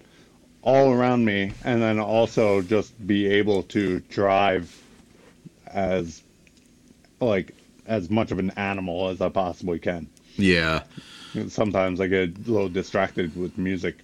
all 0.64 0.92
around 0.94 1.24
me, 1.26 1.52
and 1.64 1.82
then 1.82 2.00
also 2.00 2.62
just 2.62 2.90
be 3.06 3.28
able 3.28 3.64
to 3.76 4.00
drive 4.10 4.66
as 5.68 6.22
like 7.20 7.54
as 7.86 8.10
much 8.10 8.32
of 8.32 8.40
an 8.40 8.52
animal 8.52 9.10
as 9.10 9.22
I 9.22 9.30
possibly 9.30 9.80
can. 9.80 10.08
Yeah. 10.38 10.84
Sometimes 11.50 12.00
I 12.02 12.08
get 12.08 12.30
a 12.30 12.52
little 12.52 12.70
distracted 12.70 13.36
with 13.36 13.58
music. 13.58 13.96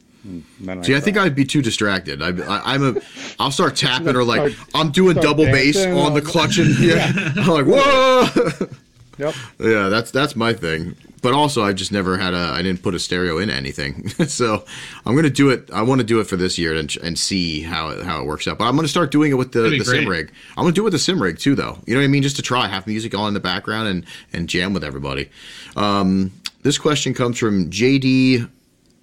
then 0.62 0.84
See, 0.84 0.96
I 0.96 1.00
think. 1.00 1.18
I'd 1.18 1.36
be 1.36 1.46
too 1.46 1.62
distracted. 1.62 2.22
I, 2.22 2.30
I, 2.30 2.74
I'm 2.74 2.98
a, 2.98 3.02
I'll 3.40 3.52
start 3.52 3.76
tapping 3.86 4.16
or 4.16 4.24
like 4.24 4.54
I'm 4.74 4.92
doing 4.92 5.16
double 5.18 5.46
bass 5.46 5.78
on 5.86 6.14
the 6.14 6.22
clutch 6.22 6.58
and 6.60 6.78
yeah, 6.90 7.12
I'm 7.38 7.48
like 7.48 7.66
whoa. 7.66 8.68
Yep. 9.18 9.36
yeah, 9.60 9.90
that's 9.90 10.12
that's 10.12 10.36
my 10.36 10.54
thing. 10.54 10.96
But 11.22 11.34
also, 11.34 11.64
I 11.64 11.72
just 11.72 11.92
never 11.92 12.18
had 12.18 12.34
a. 12.34 12.38
I 12.54 12.62
didn't 12.62 12.84
put 12.84 12.94
a 12.96 13.00
stereo 13.00 13.38
in 13.38 13.50
anything, 13.50 14.10
so 14.28 14.66
I'm 15.06 15.16
gonna 15.16 15.30
do 15.30 15.50
it. 15.50 15.70
I 15.72 15.82
want 15.82 16.00
to 16.02 16.06
do 16.06 16.20
it 16.20 16.26
for 16.26 16.36
this 16.36 16.58
year 16.58 16.76
and, 16.76 16.94
and 16.98 17.18
see 17.18 17.62
how 17.62 17.90
it, 17.90 18.04
how 18.04 18.20
it 18.22 18.26
works 18.26 18.48
out. 18.48 18.58
But 18.58 18.66
I'm 18.66 18.76
gonna 18.76 18.88
start 18.90 19.12
doing 19.12 19.32
it 19.32 19.36
with 19.36 19.54
the, 19.54 19.62
the 19.80 19.86
sim 19.86 20.08
rig. 20.10 20.32
I'm 20.58 20.64
gonna 20.64 20.74
do 20.74 20.82
it 20.82 20.86
with 20.86 20.94
the 20.94 21.00
sim 21.00 21.22
rig 21.22 21.40
too, 21.40 21.56
though. 21.56 21.80
You 21.86 21.94
know 21.94 22.02
what 22.02 22.06
I 22.06 22.10
mean? 22.10 22.24
Just 22.24 22.36
to 22.38 22.42
try, 22.42 22.68
have 22.68 22.88
music 22.88 23.16
on 23.16 23.30
in 23.30 23.34
the 23.34 23.40
background 23.40 23.88
and 23.88 24.06
and 24.34 24.50
jam 24.50 24.74
with 24.74 24.84
everybody. 24.84 25.30
Um, 25.78 26.32
this 26.64 26.78
question 26.78 27.14
comes 27.14 27.38
from 27.38 27.70
JD 27.70 28.50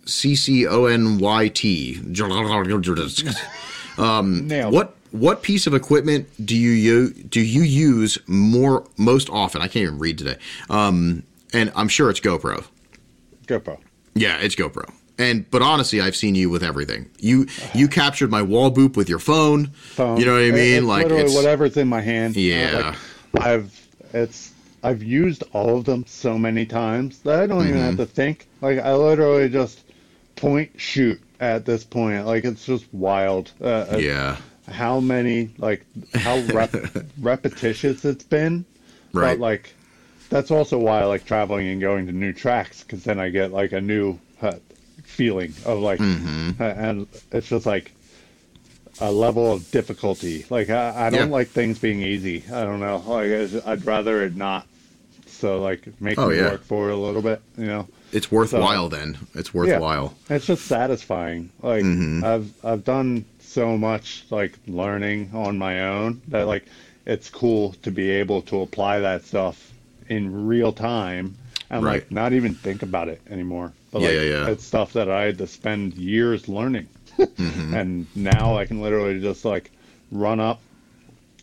C 0.05 0.35
C 0.35 0.67
O 0.67 0.85
N 0.87 1.19
Y 1.19 1.49
T. 1.49 1.95
Nailed. 4.49 4.75
What 4.75 4.97
what 5.13 5.43
piece 5.43 5.67
of 5.67 5.75
equipment 5.75 6.29
do 6.45 6.57
you 6.57 6.71
u- 6.71 7.11
do 7.29 7.41
you 7.41 7.63
use 7.63 8.19
more 8.27 8.87
most 8.97 9.29
often? 9.31 9.61
I 9.63 9.67
can't 9.67 9.83
even 9.85 9.99
read 9.99 10.19
today. 10.19 10.37
Um, 10.69 11.23
and 11.53 11.73
I'm 11.75 11.89
sure 11.89 12.11
it's 12.11 12.21
GoPro. 12.21 12.65
GoPro. 13.47 13.79
Yeah, 14.15 14.39
it's 14.39 14.55
GoPro. 14.55 14.91
And 15.19 15.51
but 15.51 15.61
honestly, 15.63 16.01
I've 16.01 16.17
seen 16.17 16.35
you 16.35 16.49
with 16.49 16.63
everything. 16.63 17.11
You 17.19 17.47
you 17.75 17.89
captured 17.89 18.31
my 18.31 18.41
wall 18.43 18.71
boop 18.73 18.97
with 18.97 19.09
your 19.09 19.19
phone. 19.19 19.67
Phone. 19.69 20.19
You 20.19 20.25
know 20.27 20.33
what 20.35 20.43
I 20.43 20.51
mean? 20.51 20.79
It's 20.79 20.87
like 20.87 21.03
literally 21.05 21.25
it's 21.25 21.35
whatever's 21.35 21.77
in 21.77 21.89
my 21.89 22.01
hand. 22.01 22.37
Yeah. 22.37 22.95
like, 23.35 23.45
I've 23.47 23.87
it's 24.15 24.53
I've 24.83 25.03
used 25.03 25.45
all 25.53 25.77
of 25.77 25.85
them 25.85 26.07
so 26.07 26.39
many 26.39 26.65
times 26.65 27.19
that 27.21 27.39
I 27.41 27.47
don't 27.47 27.63
even 27.67 27.75
Mm-hmm. 27.75 27.85
have 27.85 27.97
to 27.99 28.07
think. 28.07 28.49
Like 28.63 28.79
I 28.79 28.95
literally 28.95 29.49
just 29.51 29.83
point 30.37 30.71
shoot 30.81 31.21
at 31.39 31.67
this 31.67 31.85
point. 31.85 32.25
Like 32.27 32.45
it's 32.45 32.65
just 32.65 32.87
wild. 32.95 33.53
Uh, 33.61 33.65
uh, 33.93 33.97
yeah, 33.99 34.37
How 34.71 35.01
many 35.01 35.51
like 35.59 35.85
how 36.15 36.39
rep- 36.53 36.75
repetitious 37.21 38.05
it's 38.05 38.25
been. 38.25 38.65
right. 39.13 39.33
But 39.33 39.39
like, 39.41 39.75
that's 40.29 40.51
also 40.51 40.79
why 40.79 41.01
I 41.01 41.05
like 41.05 41.25
traveling 41.25 41.67
and 41.69 41.81
going 41.81 42.07
to 42.07 42.13
new 42.13 42.33
tracks 42.33 42.83
because 42.83 43.05
then 43.05 43.19
I 43.19 43.31
get 43.31 43.53
like 43.53 43.73
a 43.73 43.81
new 43.81 44.19
uh, 44.41 44.55
feeling 45.05 45.53
of 45.65 45.79
like, 45.81 45.99
Mm-hmm. 45.99 46.63
uh, 46.63 46.65
and 46.67 47.07
it's 47.33 47.49
just 47.49 47.67
like 47.67 47.93
a 49.01 49.11
level 49.11 49.53
of 49.53 49.69
difficulty. 49.71 50.47
Like 50.51 50.71
I, 50.71 51.07
I 51.07 51.11
don't 51.11 51.29
Yeah. 51.31 51.35
like 51.35 51.49
things 51.49 51.79
being 51.79 52.01
easy. 52.01 52.45
I 52.53 52.65
don't 52.65 52.81
know. 52.81 52.99
Like 53.07 53.67
I'd 53.67 53.85
rather 53.85 54.23
it 54.25 54.37
not. 54.37 54.67
So 55.27 55.61
like 55.61 55.89
make 56.01 56.19
Oh, 56.19 56.29
yeah. 56.31 56.51
work 56.51 56.65
for 56.65 56.91
it 56.91 56.93
a 56.93 56.97
little 56.97 57.23
bit. 57.23 57.41
You 57.57 57.67
know, 57.67 57.89
it's 58.13 58.31
worthwhile 58.31 58.89
then. 58.89 59.17
It's 59.35 59.55
worthwhile. 59.55 60.15
it's 60.29 60.47
just 60.47 60.67
satisfying. 60.67 61.51
Like 61.63 61.83
Mhm. 61.83 62.23
I've 62.23 62.53
I've 62.65 62.85
done 62.85 63.25
so 63.51 63.77
much 63.77 64.25
like 64.31 64.59
learning 64.67 65.31
on 65.35 65.59
my 65.59 65.83
own 65.89 66.21
that 66.29 66.47
like 66.47 66.65
it's 67.07 67.29
cool 67.31 67.73
to 67.83 67.91
be 67.91 68.09
able 68.11 68.43
to 68.43 68.61
apply 68.61 69.01
that 69.01 69.25
stuff 69.25 69.73
in 70.09 70.47
real 70.47 70.73
time 70.73 71.37
and 71.71 71.85
Right. 71.85 71.95
like 72.03 72.11
not 72.13 72.33
even 72.33 72.55
think 72.55 72.83
about 72.83 73.09
it 73.09 73.21
anymore. 73.31 73.73
But 73.91 74.03
Yeah, 74.03 74.09
like 74.09 74.17
yeah, 74.17 74.23
yeah. 74.23 74.51
it's 74.51 74.65
stuff 74.65 74.93
that 74.93 75.11
I 75.11 75.23
had 75.25 75.39
to 75.39 75.47
spend 75.47 75.95
years 75.95 76.49
learning. 76.49 76.87
Mhm. 77.19 77.73
And 77.79 78.07
now 78.15 78.57
I 78.57 78.65
can 78.67 78.81
literally 78.83 79.21
just 79.21 79.45
like 79.45 79.71
run 80.13 80.41
up. 80.41 80.61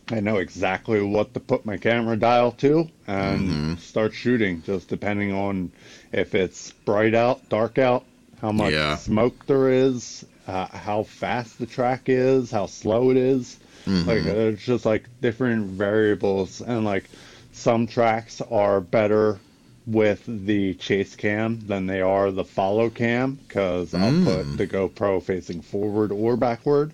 I 0.10 0.22
know 0.22 0.38
exactly 0.38 1.02
what 1.02 1.34
to 1.34 1.40
put 1.42 1.66
my 1.66 1.76
camera 1.77 2.16
dial 2.16 2.52
to 2.64 2.88
and 3.08 3.50
Mm-hmm. 3.50 3.76
start 3.76 4.14
shooting, 4.14 4.61
just 4.66 4.88
depending 4.88 5.34
on 5.34 5.72
if 6.14 6.34
it's 6.36 6.72
bright 6.86 7.14
out, 7.14 7.48
dark 7.50 7.77
out, 7.77 8.06
how 8.42 8.52
much 8.53 8.74
Yeah. 8.74 8.95
smoke 8.98 9.45
there 9.48 9.69
is, 9.69 10.26
uh, 10.48 10.66
how 10.67 11.03
fast 11.03 11.59
the 11.59 11.66
track 11.66 12.03
is, 12.08 12.50
how 12.51 12.66
slow 12.66 13.11
it 13.11 13.17
is. 13.17 13.58
Mm-hmm. 13.85 14.08
Like 14.09 14.26
it's 14.26 14.64
just 14.66 14.85
like 14.85 15.03
different 15.22 15.66
variables, 15.67 16.61
and 16.61 16.84
like 16.85 17.06
some 17.53 17.88
tracks 17.88 18.42
are 18.42 18.82
better 18.82 19.40
with 19.85 20.24
the 20.45 20.74
chase 20.76 21.16
cam 21.16 21.59
than 21.67 21.88
they 21.88 22.01
are 22.01 22.30
the 22.32 22.43
follow 22.43 22.90
cam 22.90 23.35
because 23.48 23.93
I'll 23.93 24.11
Mm. 24.11 24.26
put 24.26 24.58
the 24.58 24.67
GoPro 24.67 25.24
facing 25.24 25.61
forward 25.61 26.11
or 26.11 26.35
backward. 26.35 26.92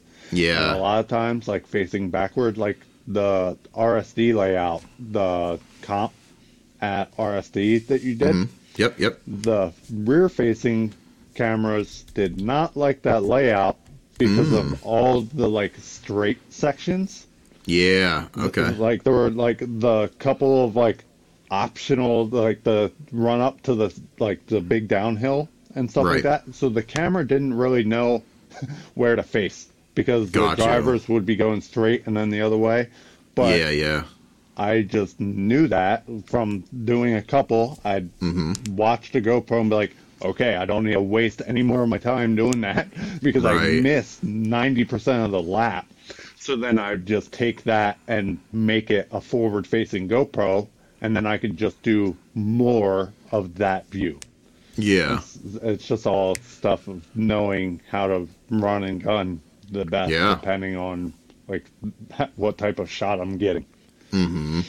And 0.71 0.77
a 0.77 0.79
lot 0.79 0.99
of 0.99 1.07
times, 1.07 1.47
like 1.47 1.65
facing 1.67 2.09
backward, 2.09 2.57
like 2.57 2.77
the 3.07 3.57
RSD 3.75 4.33
layout, 4.35 4.83
the 4.99 5.59
comp 5.81 6.13
at 6.81 7.15
RSD 7.17 7.79
that 7.87 8.01
you 8.03 8.13
did, 8.15 8.35
Mhm. 8.35 8.47
yep, 8.77 8.99
yep. 8.99 9.19
the 9.27 9.71
rear 9.91 10.29
facing 10.29 10.93
cameras 11.33 12.05
did 12.13 12.41
not 12.41 12.75
like 12.75 13.01
that 13.03 13.23
layout 13.23 13.77
because 14.17 14.51
Mm. 14.51 14.73
of 14.73 14.83
all 14.83 15.21
the 15.21 15.47
like 15.49 15.73
straight 15.77 16.37
sections. 16.51 17.25
Yeah, 17.65 18.27
okay. 18.37 18.69
Like 18.71 19.03
there 19.03 19.13
were 19.13 19.29
like 19.29 19.59
the 19.59 20.09
couple 20.19 20.65
of 20.65 20.75
like 20.75 21.03
optional 21.51 22.27
like 22.27 22.63
the 22.63 22.91
run 23.11 23.39
up 23.41 23.61
to 23.63 23.75
the 23.75 23.93
like 24.19 24.45
the 24.47 24.59
big 24.61 24.87
downhill 24.87 25.47
and 25.75 25.89
stuff 25.89 26.05
Right. 26.05 26.13
like 26.15 26.23
that. 26.23 26.55
So 26.55 26.69
the 26.69 26.83
camera 26.83 27.25
didn't 27.25 27.53
really 27.53 27.83
know 27.83 28.23
where 28.95 29.15
to 29.15 29.23
face 29.23 29.67
because 29.95 30.31
the 30.31 30.39
drivers 30.55 31.07
would 31.07 31.25
be 31.25 31.35
going 31.35 31.61
straight 31.61 32.05
and 32.07 32.15
then 32.17 32.29
the 32.29 32.41
other 32.41 32.57
way. 32.57 32.89
But 33.35 33.59
yeah, 33.59 33.69
yeah. 33.69 34.03
I 34.55 34.81
just 34.81 35.19
knew 35.19 35.67
that 35.69 36.03
from 36.27 36.63
doing 36.85 37.15
a 37.15 37.21
couple. 37.21 37.79
I'd 37.83 38.09
hmm 38.19 38.53
watch 38.69 39.11
the 39.11 39.21
GoPro 39.21 39.61
and 39.61 39.69
be 39.69 39.75
like, 39.75 39.95
okay, 40.23 40.55
I 40.55 40.65
don't 40.65 40.83
need 40.83 40.93
to 40.93 41.01
waste 41.01 41.41
any 41.45 41.63
more 41.63 41.83
of 41.83 41.89
my 41.89 41.97
time 41.97 42.35
doing 42.35 42.61
that 42.61 42.87
because 43.23 43.45
I 43.45 43.53
Right. 43.53 43.81
missed 43.81 44.23
90% 44.25 45.25
of 45.25 45.31
the 45.31 45.41
lap. 45.41 45.85
So 46.39 46.55
then 46.55 46.77
I'd 46.79 47.05
just 47.05 47.31
take 47.31 47.63
that 47.63 47.97
and 48.07 48.37
make 48.51 48.91
it 48.91 49.07
a 49.11 49.21
forward 49.21 49.65
facing 49.65 50.09
GoPro, 50.09 50.67
and 51.01 51.15
then 51.15 51.25
I 51.25 51.37
could 51.37 51.57
just 51.57 51.81
do 51.83 52.15
more 52.35 53.13
of 53.31 53.55
that 53.55 53.87
view. 53.87 54.19
Yeah, 54.75 55.17
It's, 55.17 55.37
it's 55.61 55.87
just 55.87 56.07
all 56.07 56.35
stuff 56.35 56.87
of 56.87 57.03
knowing 57.15 57.81
how 57.89 58.07
to 58.07 58.27
run 58.49 58.83
and 58.83 59.01
gun 59.03 59.39
the 59.71 59.85
best 59.85 60.11
Yeah. 60.11 60.35
depending 60.35 60.75
on 60.75 61.13
like 61.47 61.65
what 62.35 62.57
type 62.57 62.79
of 62.79 62.89
shot 62.89 63.19
I'm 63.19 63.37
getting. 63.37 63.65
hmm 64.11 64.61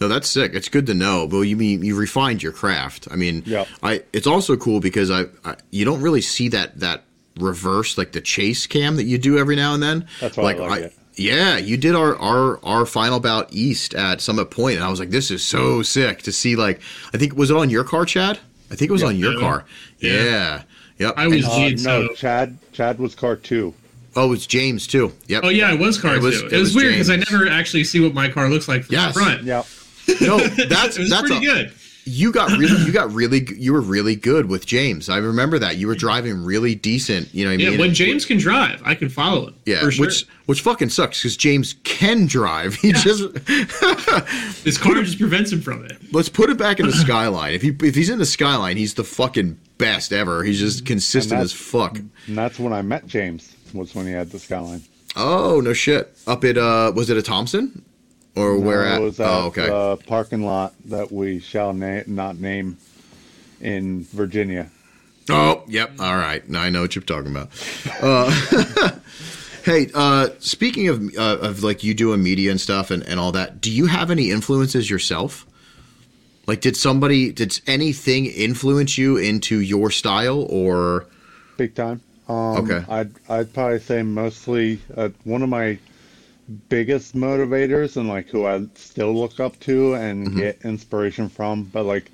No, 0.00 0.08
that's 0.08 0.28
sick. 0.28 0.54
It's 0.54 0.68
good 0.68 0.86
to 0.86 0.94
know. 0.94 1.26
But 1.26 1.40
you 1.42 1.56
mean 1.56 1.82
you 1.82 1.96
refined 1.96 2.42
your 2.42 2.52
craft. 2.52 3.08
I 3.10 3.16
mean, 3.16 3.42
Yep. 3.46 3.68
I. 3.82 4.02
It's 4.12 4.26
also 4.26 4.56
cool 4.56 4.80
because 4.80 5.10
I, 5.10 5.24
I 5.44 5.56
you 5.70 5.84
don't 5.84 6.00
really 6.02 6.20
see 6.20 6.48
that 6.50 6.78
that 6.80 7.04
reverse 7.38 7.98
like 7.98 8.12
the 8.12 8.20
chase 8.20 8.66
cam 8.66 8.96
that 8.96 9.04
you 9.04 9.18
do 9.18 9.38
every 9.38 9.56
now 9.56 9.74
and 9.74 9.82
then. 9.82 10.06
That's 10.20 10.36
why 10.36 10.52
I 10.52 10.56
like 10.58 10.82
it. 10.82 10.94
Yeah, 11.18 11.56
you 11.56 11.78
did 11.78 11.94
our, 11.94 12.14
our 12.16 12.62
our 12.64 12.84
final 12.84 13.20
bout 13.20 13.48
east 13.50 13.94
at 13.94 14.20
Summit 14.20 14.50
Point, 14.50 14.76
and 14.76 14.84
I 14.84 14.90
was 14.90 15.00
like, 15.00 15.08
"This 15.10 15.30
is 15.30 15.42
so 15.42 15.80
sick 15.82 16.20
to 16.22 16.32
see." 16.32 16.56
Like, 16.56 16.80
I 17.14 17.16
think 17.18 17.34
was 17.34 17.50
it 17.50 17.56
on 17.56 17.70
your 17.70 17.84
car, 17.84 18.04
Chad? 18.04 18.38
I 18.70 18.74
think 18.74 18.90
it 18.90 18.92
was 18.92 19.02
on 19.02 19.16
your 19.16 19.32
Yeah. 19.34 19.40
car. 19.40 19.64
Yeah. 19.98 20.12
Yeah, 20.12 20.62
yep. 20.98 21.14
I 21.16 21.26
was- 21.28 21.44
And- 21.44 21.52
Uh, 21.52 21.56
Lead, 21.56 21.84
no, 21.84 22.08
so- 22.08 22.14
Chad. 22.14 22.58
Chad 22.72 22.98
was 22.98 23.14
car 23.14 23.36
two. 23.36 23.72
oh, 24.14 24.32
it's 24.34 24.46
James 24.46 24.86
too. 24.86 25.12
Yep. 25.28 25.42
Oh 25.44 25.48
yeah, 25.48 25.72
it 25.72 25.78
was 25.78 25.98
car 25.98 26.16
It 26.16 26.22
was- 26.22 26.40
too. 26.40 26.46
it 26.48 26.52
It, 26.52 26.58
was, 26.58 26.68
was 26.68 26.76
weird 26.76 26.92
because 26.94 27.08
I 27.10 27.16
never 27.16 27.48
actually 27.48 27.84
see 27.84 28.00
what 28.00 28.12
my 28.12 28.28
car 28.28 28.50
looks 28.50 28.68
like 28.68 28.84
from 28.84 28.94
Yes. 28.96 29.14
the 29.14 29.20
front. 29.20 29.44
Yeah. 29.44 29.62
No, 30.20 30.38
that's 30.68 30.96
that's 30.96 31.20
pretty 31.28 31.46
a- 31.46 31.50
good. 31.52 31.72
You 32.08 32.30
got 32.30 32.50
really, 32.56 32.80
you 32.84 32.92
got 32.92 33.12
really, 33.14 33.44
you 33.56 33.72
were 33.72 33.80
really 33.80 34.14
good 34.14 34.46
with 34.48 34.64
James. 34.64 35.08
I 35.08 35.16
remember 35.16 35.58
that 35.58 35.76
you 35.76 35.88
were 35.88 35.96
driving 35.96 36.44
really 36.44 36.76
decent. 36.76 37.34
You 37.34 37.44
know, 37.46 37.50
what 37.50 37.58
I 37.58 37.62
Yeah, 37.64 37.70
mean? 37.70 37.80
when 37.80 37.94
James 37.94 38.24
can 38.24 38.38
drive, 38.38 38.80
I 38.84 38.94
can 38.94 39.08
follow 39.08 39.48
him. 39.48 39.54
yeah, 39.64 39.80
for 39.80 39.90
sure. 39.90 40.06
which 40.06 40.24
which 40.44 40.60
fucking 40.60 40.90
sucks 40.90 41.20
because 41.20 41.36
James 41.36 41.74
can 41.82 42.26
drive. 42.26 42.74
He 42.76 42.92
just 42.92 43.22
His 44.64 44.78
car 44.78 44.94
just 45.02 45.18
prevents 45.18 45.50
him 45.52 45.60
from 45.60 45.84
it. 45.84 45.96
let's 46.12 46.28
put 46.28 46.48
it 46.50 46.56
back 46.58 46.78
in 46.80 46.86
the 46.86 46.92
skyline. 46.92 47.54
If 47.54 47.62
he 47.62 47.74
if 47.82 47.94
he's 47.96 48.08
in 48.10 48.18
the 48.20 48.26
skyline, 48.26 48.76
he's 48.76 48.94
the 48.94 49.02
fucking 49.04 49.58
best 49.78 50.12
ever. 50.12 50.44
He's 50.44 50.60
just 50.60 50.86
consistent 50.86 51.40
as 51.40 51.52
fuck. 51.52 51.98
And 51.98 52.38
that's 52.38 52.58
when 52.60 52.72
I 52.72 52.82
met 52.82 53.06
James. 53.08 53.52
Was 53.74 53.96
when 53.96 54.06
he 54.06 54.12
had 54.12 54.30
the 54.30 54.38
Skyline. 54.38 54.82
Oh 55.16 55.60
no 55.60 55.72
shit! 55.72 56.16
Up 56.28 56.44
at 56.44 56.56
uh, 56.56 56.92
was 56.94 57.10
it 57.10 57.16
a 57.16 57.22
Thompson, 57.22 57.84
or 58.36 58.58
where 58.58 58.82
No, 58.84 58.88
at? 58.90 59.00
was 59.00 59.18
at 59.20 59.28
oh 59.28 59.46
okay. 59.46 59.66
the 59.66 59.96
parking 60.06 60.44
lot 60.44 60.74
that 60.84 61.10
we 61.10 61.40
shall 61.40 61.72
na- 61.72 62.02
not 62.06 62.38
name 62.38 62.76
in 63.60 64.04
Virginia. 64.04 64.70
Oh, 65.28 65.64
yep. 65.66 65.92
All 65.98 66.16
right. 66.16 66.48
Now 66.48 66.60
I 66.62 66.70
know 66.70 66.82
what 66.82 66.94
you're 66.94 67.02
talking 67.02 67.32
about. 67.32 67.50
Uh, 68.00 68.30
hey, 69.64 69.88
uh, 69.94 70.28
speaking 70.38 70.88
of 70.88 71.02
uh, 71.18 71.38
of 71.38 71.62
like 71.64 71.82
you 71.82 71.94
doing 71.94 72.22
media 72.22 72.50
and 72.50 72.60
stuff 72.60 72.90
and, 72.92 73.02
and 73.02 73.18
all 73.18 73.32
that, 73.32 73.60
do 73.60 73.70
you 73.72 73.86
have 73.86 74.10
any 74.10 74.30
influences 74.30 74.88
yourself? 74.88 75.44
Like, 76.46 76.60
did 76.60 76.76
somebody, 76.76 77.32
did 77.32 77.60
anything 77.66 78.26
influence 78.26 78.96
you 78.96 79.16
into 79.16 79.58
your 79.60 79.90
style 79.90 80.42
or? 80.48 81.06
Big 81.56 81.74
time. 81.74 82.00
Um, 82.28 82.36
Okay. 82.70 82.84
I'd 82.88 83.10
I'd 83.28 83.52
probably 83.52 83.80
say 83.80 84.02
mostly 84.02 84.80
uh, 84.96 85.08
one 85.24 85.42
of 85.42 85.48
my 85.48 85.76
biggest 86.68 87.14
motivators 87.16 87.96
and 87.96 88.08
like 88.08 88.28
who 88.28 88.46
I 88.46 88.64
still 88.74 89.12
look 89.14 89.40
up 89.40 89.58
to 89.60 89.94
and 89.94 90.28
Mm-hmm. 90.28 90.38
get 90.38 90.62
inspiration 90.64 91.28
from. 91.28 91.64
But 91.64 91.84
like, 91.84 92.10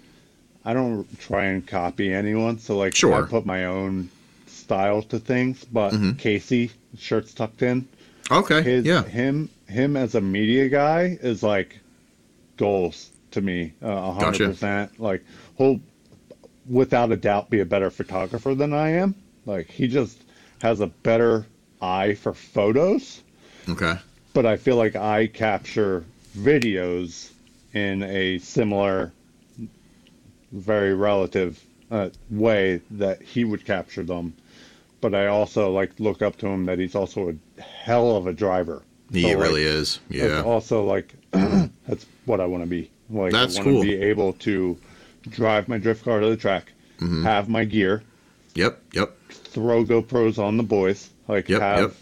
I 0.64 0.72
don't 0.74 1.06
try 1.20 1.44
and 1.46 1.66
copy 1.66 2.12
anyone. 2.12 2.58
So 2.58 2.76
like, 2.78 2.94
Sure. 2.94 3.14
I 3.14 3.28
put 3.28 3.44
my 3.46 3.64
own 3.66 4.10
style 4.46 5.02
to 5.02 5.18
things. 5.18 5.64
But 5.64 5.92
Mhm. 5.92 6.18
Casey, 6.18 6.70
shirts 6.96 7.34
tucked 7.34 7.62
in. 7.62 7.86
Okay. 8.30 8.62
His 8.62 8.84
yeah. 8.86 9.02
him 9.04 9.48
him 9.68 9.96
as 9.96 10.14
a 10.14 10.20
media 10.20 10.68
guy 10.68 11.18
is 11.22 11.42
like 11.42 11.78
goals 12.56 13.10
to 13.32 13.40
me. 13.40 13.72
uh, 13.82 13.88
A 13.88 14.12
hundred 14.12 14.50
percent. 14.50 15.00
Like 15.00 15.24
he'll 15.58 15.80
without 16.68 17.10
a 17.10 17.16
doubt 17.16 17.50
be 17.50 17.60
a 17.60 17.64
better 17.66 17.90
photographer 17.90 18.54
than 18.54 18.72
I 18.72 18.90
am. 18.90 19.14
Like 19.46 19.68
he 19.70 19.88
just 19.88 20.18
has 20.62 20.80
a 20.80 20.86
better 20.86 21.44
eye 21.80 22.14
for 22.14 22.32
photos, 22.32 23.20
Okay. 23.68 23.94
But 24.34 24.46
I 24.46 24.56
feel 24.56 24.76
like 24.76 24.96
I 24.96 25.26
capture 25.26 26.04
videos 26.36 27.30
in 27.74 28.02
a 28.02 28.38
similar, 28.38 29.12
very 30.52 30.94
relative 30.94 31.62
uh, 31.90 32.10
way 32.30 32.80
that 32.92 33.22
he 33.22 33.44
would 33.44 33.64
capture 33.64 34.02
them. 34.02 34.34
But 35.00 35.14
I 35.14 35.26
also 35.26 35.72
like 35.72 35.98
look 35.98 36.22
up 36.22 36.36
to 36.38 36.46
him 36.46 36.66
that 36.66 36.78
he's 36.78 36.94
also 36.94 37.30
a 37.58 37.62
hell 37.62 38.16
of 38.16 38.26
a 38.26 38.32
driver. 38.32 38.82
He 39.10 39.22
So, 39.22 39.28
like, 39.28 39.38
really 39.38 39.64
is. 39.64 39.98
Yeah. 40.08 40.42
also 40.42 40.84
like 40.84 41.12
that's 41.32 42.06
what 42.24 42.40
I 42.40 42.46
want 42.46 42.62
to 42.62 42.68
be. 42.70 42.90
Like 43.10 43.32
That's 43.32 43.56
I 43.56 43.62
want 43.62 43.68
cool. 43.74 43.82
to 43.82 43.88
be 43.88 43.94
able 44.02 44.32
to 44.34 44.78
drive 45.28 45.68
my 45.68 45.76
drift 45.78 46.04
car 46.04 46.20
to 46.20 46.28
the 46.28 46.36
track, 46.36 46.72
Mm-hmm. 46.98 47.24
have 47.24 47.48
my 47.48 47.64
gear, 47.64 48.02
Yep. 48.54 48.80
Yep. 48.92 49.16
throw 49.30 49.84
GoPros 49.84 50.38
on 50.38 50.56
the 50.56 50.62
boys, 50.62 51.10
like 51.26 51.48
Yep, 51.48 51.60
have 51.60 51.80
yep. 51.80 51.94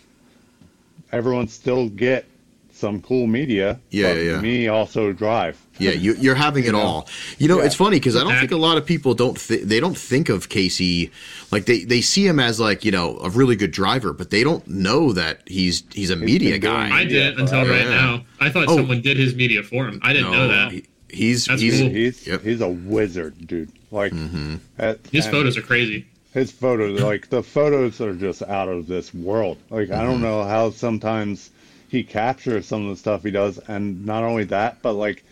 Everyone 1.13 1.49
still 1.49 1.89
get 1.89 2.25
some 2.73 3.03
cool 3.03 3.27
media. 3.27 3.79
Yeah, 3.91 4.15
but 4.15 4.17
yeah, 4.19 4.31
yeah. 4.33 4.41
Me 4.41 4.69
also 4.69 5.13
drive. 5.13 5.61
Yeah, 5.79 5.91
you, 6.05 6.15
you're 6.15 6.35
having 6.35 6.65
it 6.65 6.73
know? 6.73 6.81
all. 6.81 7.09
You 7.39 7.47
know, 7.49 7.59
Yeah. 7.59 7.67
it's 7.67 7.75
funny 7.75 7.97
because 7.97 8.17
I 8.17 8.21
don't 8.21 8.39
think 8.39 8.53
a 8.53 8.57
lot 8.57 8.79
of 8.79 8.87
people 8.87 9.13
don't 9.15 9.37
th- 9.39 9.65
they 9.65 9.81
don't 9.81 9.97
think 9.99 10.29
of 10.31 10.49
Casey 10.49 11.11
like 11.51 11.67
they, 11.67 11.85
they 11.85 12.01
see 12.01 12.27
him 12.27 12.41
as 12.41 12.59
like 12.59 12.85
you 12.85 12.91
know 12.91 13.19
a 13.19 13.29
really 13.29 13.55
good 13.57 13.71
driver, 13.71 14.13
but 14.15 14.31
they 14.31 14.43
don't 14.43 14.67
know 14.67 15.13
that 15.13 15.43
he's 15.47 15.83
he's 15.93 16.09
a 16.11 16.17
media 16.17 16.53
been 16.53 16.61
doing 16.63 16.75
guy. 16.75 16.97
I 16.97 17.05
didn't 17.05 17.41
until 17.41 17.67
right 17.67 17.85
Yeah. 17.85 17.91
now. 17.91 18.25
I 18.41 18.49
thought 18.51 18.67
Oh. 18.69 18.77
someone 18.77 19.03
did 19.03 19.19
his 19.19 19.35
media 19.35 19.63
for 19.63 19.87
him. 19.87 20.01
I 20.03 20.13
didn't 20.15 20.33
know 20.33 20.49
that. 20.49 20.73
he- 20.73 20.85
he's 21.11 21.45
That's 21.47 21.61
he's 21.61 21.81
cool. 21.81 21.91
He's 21.91 22.27
Yep. 22.27 22.43
he's 22.45 22.61
a 22.63 22.69
wizard, 22.69 23.47
dude. 23.47 23.71
Like 23.91 24.13
Mm-hmm. 24.13 24.55
at- 24.79 25.01
His 25.13 25.27
photos 25.27 25.59
are 25.59 25.63
crazy. 25.63 26.07
His 26.33 26.51
photos, 26.53 27.01
like 27.01 27.29
the 27.29 27.43
photos 27.43 28.01
are 28.01 28.15
just 28.15 28.43
out 28.43 28.69
of 28.69 28.87
this 28.87 29.15
world. 29.15 29.59
Like 29.71 29.91
I 29.91 30.03
Mm-hmm. 30.03 30.05
don't 30.05 30.23
know 30.23 30.45
how 30.45 30.71
sometimes 30.71 31.51
he 31.89 32.03
captures 32.05 32.67
some 32.67 32.85
of 32.85 32.91
the 32.91 32.97
stuff 32.97 33.23
he 33.23 33.31
does, 33.31 33.59
and 33.69 34.05
not 34.07 34.25
only 34.25 34.45
that, 34.45 34.83
but 34.83 34.95
like 34.95 35.25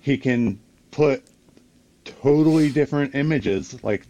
he 0.00 0.16
can 0.18 0.58
put 0.90 1.24
totally 2.04 2.70
different 2.70 3.14
images, 3.14 3.76
like 3.84 4.06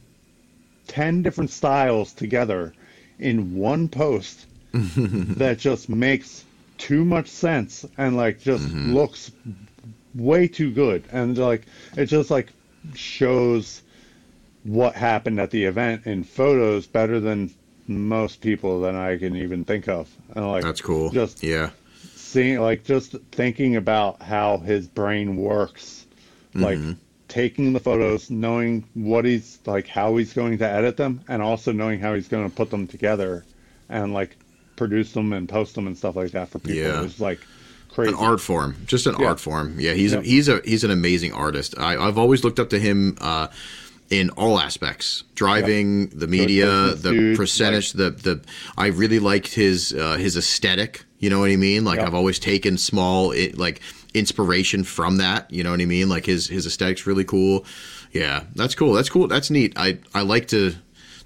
ten 0.88 1.22
different 1.22 1.50
styles 1.50 2.12
together 2.12 2.74
in 3.18 3.54
one 3.54 3.88
post 3.88 4.46
that 5.36 5.58
just 5.58 5.88
makes 5.88 6.44
too 6.78 7.04
much 7.04 7.28
sense 7.28 7.84
and 7.98 8.16
like 8.16 8.40
just 8.40 8.74
Mm-hmm. 8.74 8.84
looks 8.84 9.30
way 10.14 10.48
too 10.48 10.70
good 10.70 11.06
and 11.12 11.36
like 11.38 11.66
it 11.96 12.06
just 12.06 12.30
like 12.30 12.52
shows 12.94 13.82
what 14.66 14.94
happened 14.94 15.38
at 15.40 15.50
the 15.50 15.64
event 15.64 16.06
in 16.06 16.24
photos 16.24 16.86
better 16.86 17.20
than 17.20 17.50
most 17.86 18.40
people 18.40 18.80
than 18.80 18.96
I 18.96 19.16
can 19.16 19.36
even 19.36 19.64
think 19.64 19.88
of. 19.88 20.08
And 20.34 20.46
like 20.50 20.64
that's 20.64 20.80
cool. 20.80 21.10
Just 21.10 21.42
yeah, 21.42 21.70
seeing 22.14 22.60
like 22.60 22.84
just 22.84 23.14
thinking 23.32 23.76
about 23.76 24.20
how 24.22 24.58
his 24.58 24.86
brain 24.88 25.36
works, 25.36 26.06
like 26.54 26.78
Mm-hmm. 26.78 26.92
taking 27.28 27.72
the 27.72 27.80
photos, 27.80 28.30
knowing 28.30 28.84
what 28.94 29.24
he's 29.24 29.58
like, 29.66 29.86
how 29.86 30.16
he's 30.16 30.32
going 30.32 30.58
to 30.58 30.68
edit 30.68 30.96
them, 30.96 31.20
and 31.28 31.42
also 31.42 31.72
knowing 31.72 32.00
how 32.00 32.14
he's 32.14 32.28
going 32.28 32.48
to 32.48 32.54
put 32.54 32.70
them 32.70 32.86
together, 32.86 33.44
and 33.88 34.12
like 34.12 34.36
produce 34.76 35.12
them 35.12 35.32
and 35.32 35.48
post 35.48 35.74
them 35.74 35.86
and 35.86 35.96
stuff 35.96 36.16
like 36.16 36.32
that 36.32 36.48
for 36.48 36.58
people. 36.58 36.74
Yeah. 36.76 37.04
It's 37.04 37.20
like 37.20 37.40
crazy. 37.88 38.10
an 38.12 38.18
art 38.18 38.40
form, 38.40 38.74
just 38.86 39.06
an 39.06 39.14
Yeah. 39.20 39.26
art 39.28 39.40
form. 39.40 39.76
Yeah, 39.78 39.92
he's 39.92 40.12
Yeah. 40.12 40.18
a, 40.18 40.22
he's 40.22 40.48
a 40.48 40.60
he's 40.64 40.82
an 40.84 40.90
amazing 40.90 41.32
artist. 41.32 41.78
I, 41.78 41.96
I've 41.96 42.18
always 42.18 42.42
looked 42.42 42.58
up 42.58 42.70
to 42.70 42.78
him 42.80 43.16
uh, 43.20 43.46
in 44.10 44.30
all 44.30 44.58
aspects, 44.58 45.24
driving, 45.34 46.08
the 46.08 46.26
media, 46.26 46.94
the 46.94 47.10
dude, 47.10 47.36
percentage, 47.36 47.92
the 47.92 48.10
the. 48.10 48.40
I 48.76 48.88
really 48.88 49.18
liked 49.18 49.54
his 49.54 49.92
uh, 49.92 50.16
his 50.16 50.36
aesthetic. 50.36 51.04
You 51.18 51.30
know 51.30 51.40
what 51.40 51.50
I 51.50 51.56
mean? 51.56 51.84
Like 51.84 51.98
Yeah. 51.98 52.06
I've 52.06 52.14
always 52.14 52.38
taken 52.38 52.78
small 52.78 53.32
it, 53.32 53.56
like 53.58 53.80
inspiration 54.14 54.84
from 54.84 55.16
that. 55.18 55.50
You 55.50 55.64
know 55.64 55.70
what 55.70 55.80
I 55.80 55.86
mean? 55.86 56.08
Like 56.08 56.26
his 56.26 56.46
his 56.46 56.66
aesthetic's 56.66 57.06
really 57.06 57.24
cool. 57.24 57.64
Yeah, 58.12 58.44
that's 58.54 58.74
cool. 58.74 58.92
That's 58.92 59.08
cool. 59.08 59.26
That's 59.28 59.50
neat. 59.50 59.72
I 59.76 59.98
I 60.14 60.22
like 60.22 60.48
to 60.48 60.74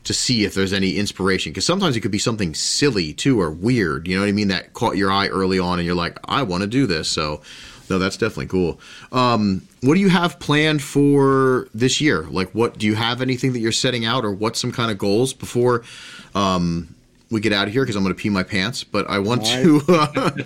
to 0.05 0.15
see 0.15 0.45
if 0.45 0.55
there's 0.55 0.73
any 0.73 0.97
inspiration 0.97 1.53
because 1.53 1.67
sometimes 1.67 1.95
it 1.95 2.01
could 2.01 2.11
be 2.11 2.19
something 2.19 2.55
silly 2.55 3.13
too 3.13 3.41
or 3.41 3.51
weird. 3.51 4.09
You 4.09 4.17
know 4.17 4.23
what 4.23 4.29
I 4.29 4.33
mean? 4.33 4.49
That 4.49 4.73
caught 4.73 4.97
your 4.97 5.11
eye 5.13 5.29
early 5.29 5.59
on, 5.59 5.79
and 5.79 5.87
you're 5.87 5.95
like, 5.95 6.19
I 6.25 6.43
want 6.43 6.63
to 6.63 6.67
do 6.67 6.87
this. 6.87 7.09
So, 7.09 7.43
no, 7.91 7.99
that's 7.99 8.17
definitely 8.17 8.47
cool. 8.47 8.81
Um, 9.13 9.63
what 9.83 9.95
do 9.95 10.01
you 10.01 10.09
have 10.09 10.39
planned 10.39 10.83
for 10.83 11.69
this 11.75 12.01
year? 12.01 12.23
Like, 12.23 12.51
what 12.53 12.79
do 12.79 12.87
you 12.87 12.95
have 12.95 13.21
anything 13.21 13.53
that 13.53 13.59
you're 13.59 13.73
setting 13.73 14.05
out, 14.05 14.25
or 14.25 14.33
what's 14.33 14.61
some 14.61 14.71
kind 14.71 14.91
of 14.91 14.99
goals 14.99 15.35
before 15.35 15.83
um, 16.35 16.95
we 17.31 17.41
get 17.41 17.53
out 17.53 17.67
of 17.67 17.73
here? 17.73 17.83
Because 17.83 17.97
I'm 17.97 18.05
going 18.05 18.15
to 18.15 18.21
pee 18.21 18.31
my 18.31 18.45
pants, 18.45 18.85
but 18.85 19.11
I 19.11 19.19
want 19.19 19.43
My- 19.43 19.63
to. 19.63 19.83
Uh, 19.89 20.31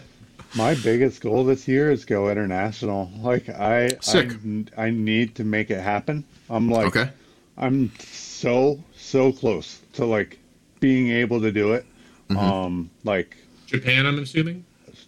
My 0.56 0.76
biggest 0.76 1.20
goal 1.20 1.42
this 1.44 1.66
year 1.66 1.90
is 1.90 2.05
go 2.05 2.31
international. 2.31 3.10
Like 3.18 3.48
I, 3.48 3.89
Sick. 4.00 4.31
I, 4.76 4.84
I 4.84 4.90
need 4.90 5.34
to 5.34 5.44
make 5.44 5.68
it 5.68 5.81
happen. 5.81 6.24
I'm 6.48 6.70
like, 6.70 6.86
okay. 6.86 7.10
I'm 7.58 7.90
so 7.98 8.78
so 8.97 9.32
close 9.32 9.81
to 9.94 10.05
like 10.05 10.39
being 10.78 11.10
able 11.10 11.40
to 11.40 11.50
do 11.50 11.73
it. 11.73 11.84
Mm-hmm. 12.28 12.39
Um, 12.39 12.90
like 13.02 13.36
Japan, 13.66 14.06
I'm 14.06 14.20
assuming. 14.20 14.64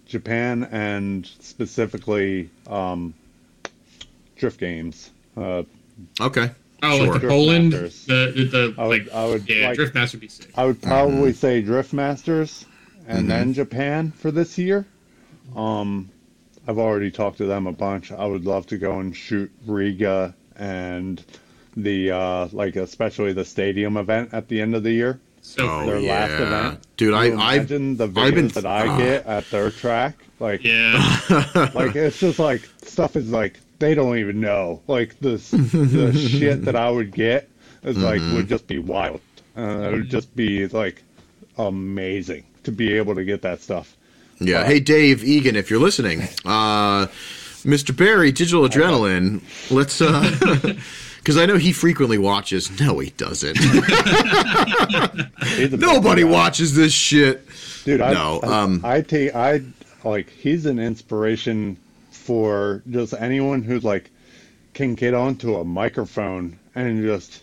Japan 0.07 0.65
and 0.71 1.27
specifically 1.41 2.51
um, 2.67 3.15
drift 4.37 4.61
games. 4.61 5.11
Uh, 5.37 5.63
Okay. 6.21 6.51
Oh, 6.83 6.97
Sure. 6.99 7.05
like 7.07 7.13
the 7.15 7.19
Drift 7.21 7.33
Poland, 7.33 7.71
Masters. 7.73 8.05
the 8.07 8.33
the, 8.37 8.45
the 8.45 8.75
I 8.79 8.87
would- 8.87 9.05
like 9.07 9.15
I 9.15 9.27
would 9.27 9.49
yeah, 9.49 9.69
like- 9.69 9.77
Drift 9.77 9.95
Master 9.95 10.17
would 10.17 10.21
be 10.21 10.29
sick. 10.29 10.51
I 10.57 10.65
would 10.67 10.81
probably 10.83 11.31
Mm-hmm. 11.31 11.39
say 11.39 11.63
Drift 11.63 11.93
Masters 11.95 12.67
and 13.09 13.31
then 13.31 13.55
Japan 13.55 14.11
for 14.13 14.31
this 14.31 14.59
year. 14.59 14.85
Um, 15.55 16.11
I've 16.69 16.79
already 16.79 17.11
talked 17.11 17.39
to 17.39 17.47
them 17.47 17.67
a 17.67 17.73
bunch. 17.73 18.13
I 18.13 18.27
would 18.27 18.45
love 18.45 18.67
to 18.69 18.79
go 18.79 18.99
and 19.01 19.17
shoot 19.17 19.51
Riga 19.67 20.35
and 20.57 21.25
the 21.77 22.11
uh, 22.11 22.49
like 22.53 22.77
especially 22.77 23.33
the 23.33 23.45
stadium 23.45 23.97
event 23.97 24.31
at 24.35 24.49
the 24.49 24.61
end 24.61 24.75
of 24.75 24.83
the 24.83 24.93
year. 24.93 25.19
So 25.47 25.63
Oh, 25.69 25.87
their 25.87 26.01
last 26.01 26.31
yeah. 26.33 26.43
event. 26.47 26.81
Dude, 26.97 27.15
I- 27.15 27.27
You 27.27 27.39
I've- 27.39 27.57
imagine 27.59 27.97
the 27.97 28.05
I've 28.17 28.35
been- 28.35 28.49
that 28.49 28.67
I 28.67 28.87
ah. 28.89 28.99
get 28.99 29.27
at 29.27 29.49
their 29.51 29.71
track. 29.71 30.17
Like, 30.41 30.65
yeah, 30.65 30.93
like 31.75 31.95
it's 31.97 32.19
just 32.19 32.39
like 32.39 32.69
stuff 32.83 33.17
is 33.17 33.31
like 33.31 33.59
they 33.79 33.95
don't 33.95 34.19
even 34.19 34.41
know. 34.41 34.83
Like 34.87 35.19
this, 35.21 35.51
the 35.53 36.13
shit 36.39 36.65
that 36.67 36.75
I 36.77 36.91
would 36.91 37.13
get 37.13 37.49
is 37.85 37.97
like 37.97 38.21
Mm-hmm. 38.21 38.35
would 38.37 38.49
just 38.49 38.67
be 38.67 38.79
wild. 38.79 39.21
Uh, 39.57 39.63
it 39.63 39.93
would 39.93 40.11
just 40.11 40.35
be 40.37 40.67
like 40.67 41.03
amazing 41.57 42.45
to 42.65 42.73
be 42.73 42.93
able 42.95 43.15
to 43.15 43.25
get 43.25 43.43
that 43.43 43.63
stuff. 43.63 43.97
Yeah. 44.41 44.65
Hey, 44.67 44.81
Dave 44.81 45.25
Egan, 45.25 45.57
if 45.57 45.71
you're 45.71 45.81
listening, 45.81 46.23
uh, 46.45 47.07
Mr. 47.65 47.97
Barry, 47.97 48.31
Digital 48.33 48.69
Adrenaline, 48.69 49.41
let's, 49.71 50.03
uh, 50.03 50.75
because 51.27 51.39
I 51.39 51.47
know 51.47 51.57
he 51.57 51.73
frequently 51.73 52.19
watches. 52.19 52.71
No, 52.79 53.01
he 53.01 53.11
doesn't. 53.11 53.59
He's 53.59 53.75
a 53.75 55.29
big 55.73 55.81
Nobody 55.81 56.23
watches 56.23 56.77
this 56.77 56.93
shit. 56.93 57.45
dude. 57.85 58.01
I, 58.01 58.13
No, 58.13 58.39
I, 58.45 58.63
um, 58.63 58.81
I 58.85 59.01
take 59.01 59.35
I 59.35 59.63
like 60.05 60.31
he's 60.31 60.67
an 60.67 60.79
inspiration 60.79 61.79
for 62.13 62.85
just 62.89 63.13
anyone 63.13 63.65
who 63.65 63.81
like 63.81 64.13
can 64.73 64.95
get 64.95 65.15
onto 65.15 65.57
a 65.57 65.65
microphone 65.65 66.61
and 66.77 67.03
just 67.03 67.43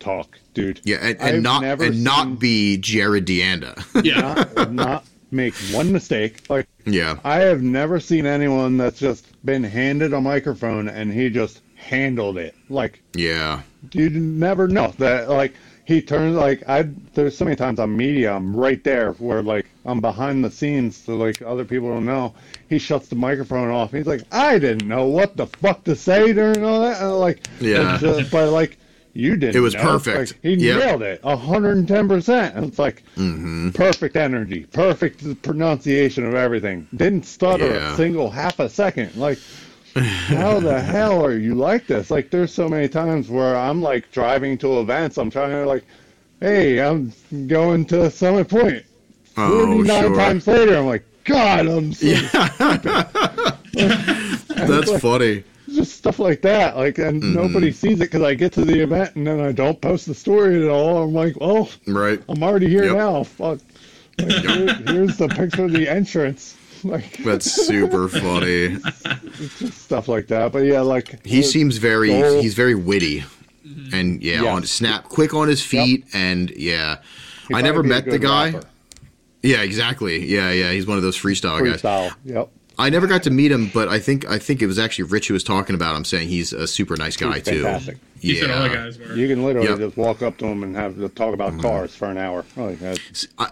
talk, 0.00 0.36
dude. 0.52 0.80
Yeah, 0.82 0.96
and, 1.00 1.20
and 1.20 1.44
not 1.44 1.62
and 1.62 2.02
not 2.02 2.40
be 2.40 2.76
Jared 2.76 3.24
Deanda. 3.24 3.80
yeah. 4.04 4.48
not, 4.56 4.72
not 4.72 5.04
make 5.30 5.54
one 5.72 5.92
mistake. 5.92 6.50
Like 6.50 6.66
Yeah. 6.86 7.20
I 7.22 7.38
have 7.42 7.62
never 7.62 8.00
seen 8.00 8.26
anyone 8.26 8.78
that's 8.78 8.98
just 8.98 9.28
been 9.46 9.62
handed 9.62 10.12
a 10.12 10.20
microphone 10.20 10.88
and 10.88 11.12
he 11.12 11.30
just 11.30 11.60
handled 11.82 12.38
it. 12.38 12.54
Like 12.68 13.00
Yeah. 13.14 13.62
you 13.92 14.08
never 14.10 14.68
know 14.68 14.94
that 14.98 15.28
like 15.28 15.54
he 15.84 16.00
turns 16.00 16.36
like 16.36 16.62
I 16.68 16.82
there's 17.14 17.36
so 17.36 17.44
many 17.44 17.56
times 17.56 17.80
on 17.80 17.96
media 17.96 18.32
I'm 18.32 18.54
right 18.56 18.82
there 18.84 19.12
where 19.14 19.42
like 19.42 19.66
I'm 19.84 20.00
behind 20.00 20.44
the 20.44 20.50
scenes 20.50 20.96
so 20.96 21.16
like 21.16 21.42
other 21.42 21.64
people 21.64 21.88
don't 21.90 22.06
know. 22.06 22.34
He 22.68 22.78
shuts 22.78 23.08
the 23.08 23.16
microphone 23.16 23.68
off. 23.68 23.90
He's 23.92 24.06
like, 24.06 24.22
I 24.32 24.58
didn't 24.58 24.86
know 24.88 25.06
what 25.06 25.36
the 25.36 25.46
fuck 25.46 25.84
to 25.84 25.96
say 25.96 26.32
during 26.32 26.64
all 26.64 26.80
that. 26.82 27.02
And 27.02 27.18
like, 27.18 27.46
Yeah. 27.60 27.98
just- 28.00 28.30
but 28.30 28.50
like 28.50 28.78
you 29.14 29.36
didn't. 29.36 29.56
It 29.56 29.60
was 29.60 29.74
know. 29.74 29.82
perfect. 29.82 30.18
Like, 30.32 30.42
he 30.42 30.54
Yep. 30.54 30.78
nailed 30.78 31.02
it, 31.02 31.22
hundred 31.22 31.76
and 31.76 31.86
ten 31.88 32.08
percent. 32.08 32.64
It's 32.64 32.78
like 32.78 33.02
Mm-hmm. 33.16 33.70
perfect 33.72 34.16
energy, 34.16 34.66
perfect 34.72 35.42
pronunciation 35.42 36.24
of 36.24 36.34
everything. 36.34 36.86
Didn't 36.96 37.26
stutter 37.26 37.66
Yeah. 37.66 37.92
a 37.92 37.96
single 37.96 38.30
half 38.30 38.58
a 38.60 38.70
second. 38.70 39.14
Like 39.16 39.38
how 39.94 40.58
the 40.60 40.80
hell 40.80 41.24
are 41.24 41.36
you 41.36 41.54
like 41.54 41.86
this? 41.86 42.10
Like, 42.10 42.30
there's 42.30 42.52
so 42.52 42.68
many 42.68 42.88
times 42.88 43.28
where 43.28 43.56
I'm 43.56 43.82
like 43.82 44.10
driving 44.12 44.56
to 44.58 44.80
events. 44.80 45.18
I'm 45.18 45.30
trying 45.30 45.50
to 45.50 45.66
like, 45.66 45.84
hey, 46.40 46.80
I'm 46.80 47.12
going 47.46 47.84
to 47.86 48.10
Summit 48.10 48.48
Point. 48.48 48.84
Oh, 49.36 49.66
49 49.66 50.02
sure. 50.02 50.14
times 50.16 50.46
later, 50.46 50.76
I'm 50.76 50.86
like, 50.86 51.04
God, 51.24 51.66
I'm 51.66 51.92
so 51.92 52.06
That's 53.72 55.00
funny. 55.00 55.44
just 55.70 55.92
stuff 55.96 56.18
like 56.18 56.42
that. 56.42 56.76
Like, 56.76 56.98
and 56.98 57.22
Mm-hmm. 57.22 57.34
nobody 57.34 57.72
sees 57.72 57.94
it 58.00 58.10
because 58.10 58.22
I 58.22 58.34
get 58.34 58.52
to 58.54 58.64
the 58.64 58.80
event 58.80 59.14
and 59.16 59.26
then 59.26 59.40
I 59.40 59.52
don't 59.52 59.80
post 59.80 60.06
the 60.06 60.14
story 60.14 60.62
at 60.64 60.68
all. 60.70 61.02
I'm 61.04 61.12
like, 61.14 61.38
well, 61.40 61.68
Right. 61.86 62.20
I'm 62.28 62.42
already 62.42 62.68
here 62.68 62.84
Yep. 62.84 62.96
now. 62.96 63.22
Fuck. 63.24 63.60
Like, 64.18 64.30
here- 64.44 64.74
here's 64.86 65.16
the 65.16 65.28
picture 65.28 65.64
of 65.64 65.72
the 65.72 65.88
entrance. 65.88 66.56
Like, 66.84 67.18
That's 67.18 67.50
super 67.50 68.08
funny. 68.08 68.76
stuff 69.70 70.08
like 70.08 70.26
that. 70.28 70.52
But 70.52 70.60
yeah, 70.64 70.80
like 70.80 71.24
He 71.24 71.42
seems 71.42 71.76
very 71.76 72.10
Soul- 72.10 72.42
he's 72.42 72.54
very 72.54 72.74
witty. 72.74 73.20
Mm-hmm. 73.66 73.94
And 73.94 74.22
yeah, 74.22 74.42
Yeah. 74.42 74.52
on 74.54 74.64
snap 74.64 75.04
quick 75.04 75.32
on 75.34 75.48
his 75.48 75.62
feet 75.64 76.04
and 76.12 76.50
yeah. 76.50 76.98
he'd 77.48 77.54
I 77.56 77.60
never 77.62 77.82
met 77.82 78.04
the 78.04 78.18
guy. 78.18 78.50
rapper. 78.50 78.66
Yeah, 79.42 79.62
exactly. 79.62 80.24
Yeah, 80.26 80.50
yeah, 80.52 80.70
he's 80.72 80.86
one 80.86 80.96
of 80.96 81.02
those 81.02 81.16
freestyle, 81.16 81.58
guys. 81.64 81.82
Yep. 82.24 82.48
I 82.78 82.90
never 82.90 83.06
got 83.06 83.22
to 83.24 83.30
meet 83.30 83.52
him, 83.52 83.70
but 83.72 83.88
I 83.88 83.98
think 83.98 84.28
I 84.28 84.38
think 84.38 84.62
it 84.62 84.66
was 84.66 84.78
actually 84.78 85.04
Rich 85.04 85.28
who 85.28 85.34
was 85.34 85.44
talking 85.44 85.74
about 85.74 85.94
him 85.96 86.04
saying 86.04 86.28
he's 86.28 86.52
a 86.52 86.66
super 86.66 86.96
nice 86.96 87.16
guy 87.16 87.34
He's 87.36 87.42
too. 87.44 87.62
fantastic. 87.62 87.98
He 88.20 88.36
said 88.36 88.50
all 88.50 88.62
the 88.62 88.68
Yeah. 88.68 88.74
guys 88.74 88.98
were. 88.98 89.14
You 89.16 89.28
can 89.28 89.44
literally 89.44 89.68
Yep. 89.68 89.78
just 89.78 89.96
walk 89.96 90.22
up 90.22 90.38
to 90.38 90.46
him 90.46 90.62
and 90.62 90.76
have 90.76 90.96
to 90.96 91.08
talk 91.08 91.34
about 91.34 91.52
Mm-hmm. 91.52 91.60
cars 91.62 91.94
for 91.94 92.06
an 92.08 92.18
hour. 92.18 92.44
Like 92.56 92.78
that. 92.80 92.98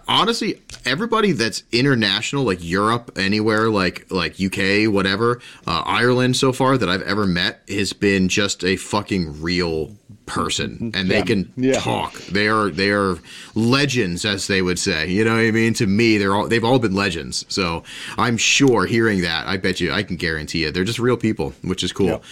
Honestly, 0.08 0.60
everybody 0.84 1.32
that's 1.32 1.64
international, 1.72 2.44
like 2.44 2.58
Europe, 2.62 3.10
anywhere, 3.16 3.68
like 3.70 4.06
like 4.10 4.40
UK, 4.40 4.86
whatever, 4.86 5.40
uh, 5.66 5.82
Ireland, 5.84 6.36
so 6.36 6.52
far 6.52 6.78
that 6.78 6.88
I've 6.88 7.02
ever 7.02 7.26
met 7.26 7.62
has 7.68 7.92
been 7.92 8.28
just 8.28 8.64
a 8.64 8.76
fucking 8.76 9.42
real 9.42 9.96
person, 10.30 10.90
and 10.94 11.10
they 11.10 11.18
Yeah. 11.18 11.24
can 11.24 11.52
Yeah. 11.56 11.80
talk. 11.80 12.14
They 12.26 12.48
are 12.48 12.70
they 12.70 12.90
are 12.90 13.18
legends, 13.54 14.24
as 14.24 14.46
they 14.46 14.62
would 14.62 14.78
say. 14.78 15.10
You 15.10 15.24
know 15.24 15.34
what 15.34 15.40
I 15.44 15.50
mean? 15.50 15.74
To 15.74 15.86
me, 15.86 16.16
they're 16.18 16.34
all 16.34 16.48
they've 16.48 16.64
all 16.64 16.78
been 16.78 16.94
legends. 16.94 17.44
So 17.48 17.82
I'm 18.16 18.36
sure 18.36 18.86
hearing 18.86 19.20
that, 19.22 19.46
I 19.46 19.56
bet 19.56 19.80
you, 19.80 19.92
I 19.92 20.02
can 20.02 20.16
guarantee 20.16 20.64
it, 20.64 20.72
they're 20.74 20.84
just 20.84 20.98
real 20.98 21.16
people, 21.16 21.52
which 21.62 21.82
is 21.84 21.92
cool. 21.92 22.06
Yep. 22.06 22.24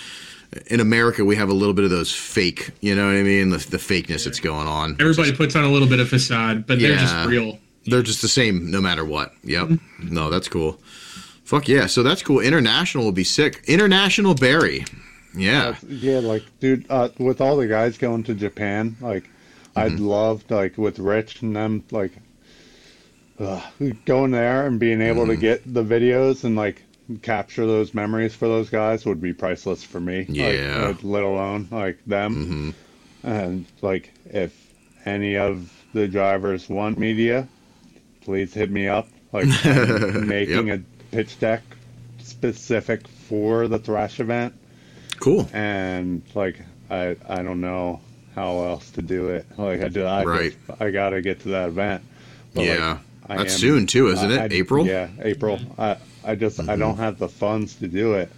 In 0.68 0.80
America, 0.80 1.24
we 1.26 1.36
have 1.36 1.50
a 1.50 1.52
little 1.52 1.74
bit 1.74 1.84
of 1.84 1.90
those 1.90 2.10
fake, 2.10 2.70
you 2.80 2.94
know 2.94 3.04
what 3.04 3.16
I 3.16 3.22
mean? 3.22 3.50
The, 3.50 3.58
the 3.58 3.76
fakeness 3.76 4.24
that's 4.24 4.40
going 4.40 4.66
on. 4.66 4.96
Everybody 4.98 5.32
puts 5.32 5.54
on 5.54 5.64
a 5.64 5.68
little 5.70 5.86
bit 5.88 6.00
of 6.00 6.08
facade, 6.08 6.66
but 6.66 6.78
they're 6.80 6.92
Yeah. 6.92 7.00
just 7.00 7.28
real. 7.28 7.58
They're 7.84 8.02
just 8.02 8.22
the 8.22 8.28
same 8.28 8.70
no 8.70 8.80
matter 8.80 9.04
what. 9.04 9.34
Yep. 9.44 9.66
Mm-hmm. 9.68 10.14
No, 10.14 10.30
that's 10.30 10.48
cool. 10.48 10.80
Fuck 11.44 11.68
yeah. 11.68 11.86
So 11.86 12.02
that's 12.02 12.22
cool. 12.22 12.40
International 12.40 13.04
will 13.04 13.12
be 13.12 13.24
sick. 13.24 13.62
International 13.66 14.34
Barry. 14.34 14.84
Yeah. 15.34 15.64
That's, 15.64 15.82
yeah, 15.84 16.20
like, 16.20 16.58
dude, 16.60 16.86
uh, 16.90 17.10
with 17.18 17.40
all 17.40 17.56
the 17.56 17.66
guys 17.68 17.98
going 17.98 18.24
to 18.24 18.34
Japan, 18.34 18.96
like, 19.00 19.30
I'd 19.76 19.98
Mm-hmm. 19.98 20.00
love, 20.00 20.44
like, 20.50 20.78
with 20.78 20.98
Rich 20.98 21.42
and 21.42 21.54
them, 21.56 21.84
like, 21.90 22.22
uh, 23.38 23.62
going 24.04 24.30
there 24.32 24.66
and 24.66 24.78
being 24.80 25.00
able 25.00 25.26
Mm-hmm. 25.26 25.28
to 25.28 25.36
get 25.36 25.62
the 25.72 25.82
videos 25.84 26.44
and, 26.44 26.56
like, 26.56 26.84
capture 27.22 27.66
those 27.66 27.94
memories 27.94 28.34
for 28.34 28.48
those 28.48 28.70
guys 28.70 29.06
would 29.06 29.20
be 29.20 29.32
priceless 29.32 29.82
for 29.82 30.00
me. 30.00 30.28
Yeah. 30.28 30.52
uh, 30.74 30.94
let 31.02 31.22
alone, 31.22 31.68
like, 31.70 32.04
them. 32.04 32.40
hmm 32.40 32.70
And, 33.22 33.70
like, 33.82 34.14
if 34.26 34.74
any 35.04 35.36
of 35.36 35.72
the 35.92 36.08
drivers 36.08 36.68
want 36.68 36.98
media, 36.98 37.48
please 38.22 38.54
hit 38.54 38.70
me 38.70 38.88
up. 38.88 39.10
Like, 39.32 39.58
making 40.14 40.70
a 40.70 40.84
pitch 41.12 41.38
deck 41.38 41.78
specific 42.18 43.08
for 43.08 43.68
the 43.68 43.78
Thrash 43.78 44.20
event 44.20 44.57
Cool. 45.20 45.48
and 45.52 46.22
like 46.34 46.60
I 46.90 47.16
I 47.28 47.42
don't 47.42 47.60
know 47.60 48.00
how 48.34 48.62
else 48.64 48.90
to 48.92 49.02
do 49.02 49.28
it. 49.28 49.46
Like 49.58 49.82
I 49.82 49.88
did, 49.88 50.04
I 50.06 50.24
Right. 50.24 50.54
just- 50.68 50.80
I 50.80 50.90
got 50.90 51.10
to 51.10 51.20
get 51.22 51.40
to 51.40 51.48
that 51.48 51.68
event. 51.68 52.02
But, 52.54 52.60
like, 52.66 52.78
yeah. 52.78 52.98
I 53.28 53.36
That's 53.38 53.54
am- 53.54 53.58
soon 53.60 53.86
too, 53.86 54.08
isn't 54.08 54.30
I- 54.30 54.44
it? 54.46 54.52
I- 54.52 54.54
April? 54.56 54.84
Mm-hmm. 54.84 55.18
Yeah, 55.18 55.24
April. 55.24 55.58
I 55.78 55.96
I 56.24 56.34
just 56.34 56.60
I 56.68 56.76
don't 56.76 56.96
have 56.98 57.18
the 57.18 57.28
funds 57.28 57.74
to 57.76 57.88
do 57.88 58.14
it. 58.14 58.30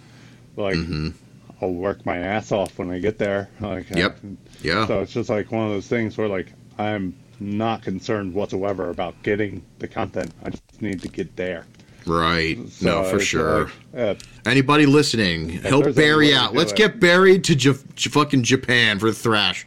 Like 0.57 0.75
Mhm. 0.75 1.13
I'll 1.61 1.71
work 1.73 2.05
my 2.05 2.17
ass 2.17 2.51
off 2.51 2.77
when 2.79 2.89
I 2.89 2.99
get 2.99 3.17
there. 3.19 3.49
Like 3.59 3.91
I- 3.95 3.99
Yep. 3.99 4.19
Yeah. 4.63 4.87
so 4.87 5.01
it's 5.01 5.13
just 5.13 5.29
like 5.29 5.51
one 5.51 5.65
of 5.67 5.71
those 5.71 5.87
things 5.87 6.17
where 6.17 6.27
like 6.27 6.47
I'm 6.79 7.13
not 7.39 7.83
concerned 7.83 8.33
whatsoever 8.33 8.89
about 8.89 9.21
getting 9.23 9.61
the 9.79 9.87
content. 9.87 10.31
I 10.43 10.49
just 10.51 10.81
need 10.81 11.01
to 11.03 11.07
get 11.07 11.35
there. 11.35 11.65
Right. 12.05 12.57
So 12.69 12.85
no, 12.85 13.03
for 13.03 13.19
sure. 13.19 13.71
like, 13.93 14.17
uh, 14.17 14.49
Anybody 14.49 14.85
listening, 14.85 15.49
help 15.49 15.93
Barry 15.95 16.33
out. 16.33 16.53
Let's 16.55 16.71
it. 16.71 16.77
get 16.77 16.99
Barry 16.99 17.37
to 17.39 17.55
J- 17.55 17.73
J- 17.95 18.09
fucking 18.09 18.43
Japan 18.43 18.97
for 18.99 19.11
Thrash. 19.11 19.65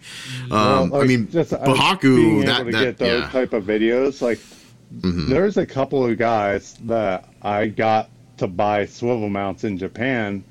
Um, 0.50 0.90
well, 0.90 1.02
I 1.02 1.04
mean, 1.04 1.30
just, 1.30 1.52
uh, 1.52 1.58
Bihoku, 1.64 2.16
being 2.16 2.44
that, 2.46 2.64
that, 2.66 2.72
get 2.72 2.98
those 2.98 3.22
yeah. 3.22 3.28
type 3.30 3.52
of 3.52 3.64
videos, 3.64 4.20
like 4.20 4.40
Mhm. 5.00 5.28
there's 5.28 5.56
a 5.56 5.66
couple 5.66 6.04
of 6.04 6.18
guys 6.18 6.76
that 6.84 7.28
I 7.42 7.66
got 7.68 8.10
to 8.38 8.46
buy 8.46 8.86
swivel 8.86 9.28
mounts 9.28 9.62
in 9.64 9.78
Japan, 9.78 10.42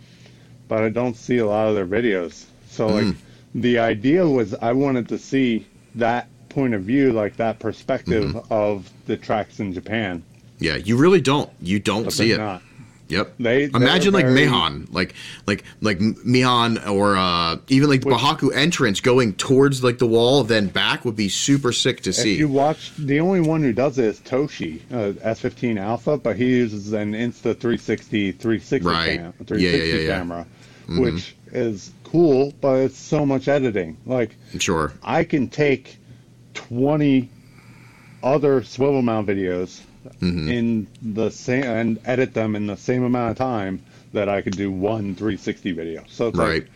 but 0.70 0.84
I 0.84 0.90
don't 0.90 1.16
see 1.18 1.38
a 1.40 1.46
lot 1.46 1.68
of 1.68 1.76
their 1.76 1.86
videos. 1.86 2.46
So 2.70 2.88
like 2.88 3.06
Mm. 3.06 3.16
the 3.56 3.78
idea 3.80 4.26
was 4.28 4.54
I 4.62 4.72
wanted 4.72 5.08
to 5.10 5.18
see 5.18 5.66
that 5.96 6.28
point 6.50 6.74
of 6.74 6.84
view, 6.84 7.12
like 7.12 7.36
that 7.38 7.60
perspective 7.60 8.24
Mm-hmm. 8.32 8.54
of 8.54 8.90
the 9.06 9.18
tracks 9.18 9.60
in 9.60 9.74
Japan. 9.74 10.24
Yeah, 10.64 10.78
you 10.78 10.96
really 10.96 11.20
don't. 11.20 11.50
You 11.62 11.80
don't 11.80 12.10
see 12.12 12.32
it. 12.32 12.38
not. 12.38 12.62
Yep. 13.10 13.34
They 13.38 13.66
Imagine 13.66 14.14
like 14.14 14.26
very- 14.26 14.48
Meihan, 14.48 14.88
like 14.94 15.14
like 15.46 15.66
like 15.82 16.00
Meihan, 16.00 16.88
or 16.88 17.18
uh, 17.18 17.58
even 17.68 17.90
like 17.90 18.00
the 18.02 18.08
Which- 18.08 18.18
Bihoku 18.18 18.56
entrance 18.56 19.02
going 19.02 19.34
towards 19.34 19.84
like 19.84 19.98
the 20.00 20.08
wall, 20.08 20.42
then 20.46 20.68
back 20.68 21.04
would 21.04 21.18
be 21.18 21.28
super 21.28 21.74
sick 21.74 22.00
to 22.04 22.10
If 22.12 22.16
see. 22.16 22.36
you 22.38 22.48
watch, 22.48 22.94
the 22.98 23.20
only 23.20 23.42
one 23.42 23.62
who 23.62 23.74
does 23.74 24.00
it 24.00 24.06
is 24.06 24.20
Toshi, 24.22 24.80
uh, 24.90 25.12
S15 25.30 25.78
Alpha, 25.80 26.18
but 26.18 26.38
he 26.38 26.46
uses 26.46 26.94
an 26.94 27.12
Insta 27.12 27.54
360 27.60 28.32
360 28.32 28.88
Right. 28.90 29.20
cam, 29.20 29.34
360 29.46 29.60
yeah, 29.62 29.94
yeah, 29.96 30.00
yeah. 30.08 30.18
camera, 30.18 30.46
Mhm. 30.88 31.02
which 31.02 31.36
is 31.52 31.92
cool, 32.06 32.54
but 32.62 32.76
it's 32.80 32.98
so 32.98 33.26
much 33.26 33.50
editing. 33.50 33.98
Like 34.06 34.38
Sure. 34.60 34.94
I 35.04 35.26
can 35.26 35.50
take 35.50 35.98
20 36.54 37.30
other 38.24 38.64
swivel 38.64 39.02
mount 39.02 39.28
videos 39.28 39.82
Mhm. 40.22 40.50
in 40.52 40.88
the 41.02 41.30
same 41.30 41.64
and 41.64 42.00
edit 42.06 42.34
them 42.34 42.56
in 42.56 42.68
the 42.68 42.78
same 42.78 43.04
amount 43.04 43.32
of 43.32 43.38
time 43.38 43.82
that 44.14 44.30
I 44.30 44.42
could 44.42 44.56
do 44.56 44.72
one 44.72 45.16
360 45.16 45.72
video. 45.72 46.04
So 46.08 46.28
it's 46.28 46.38
Right. 46.38 46.64
like, 46.64 46.70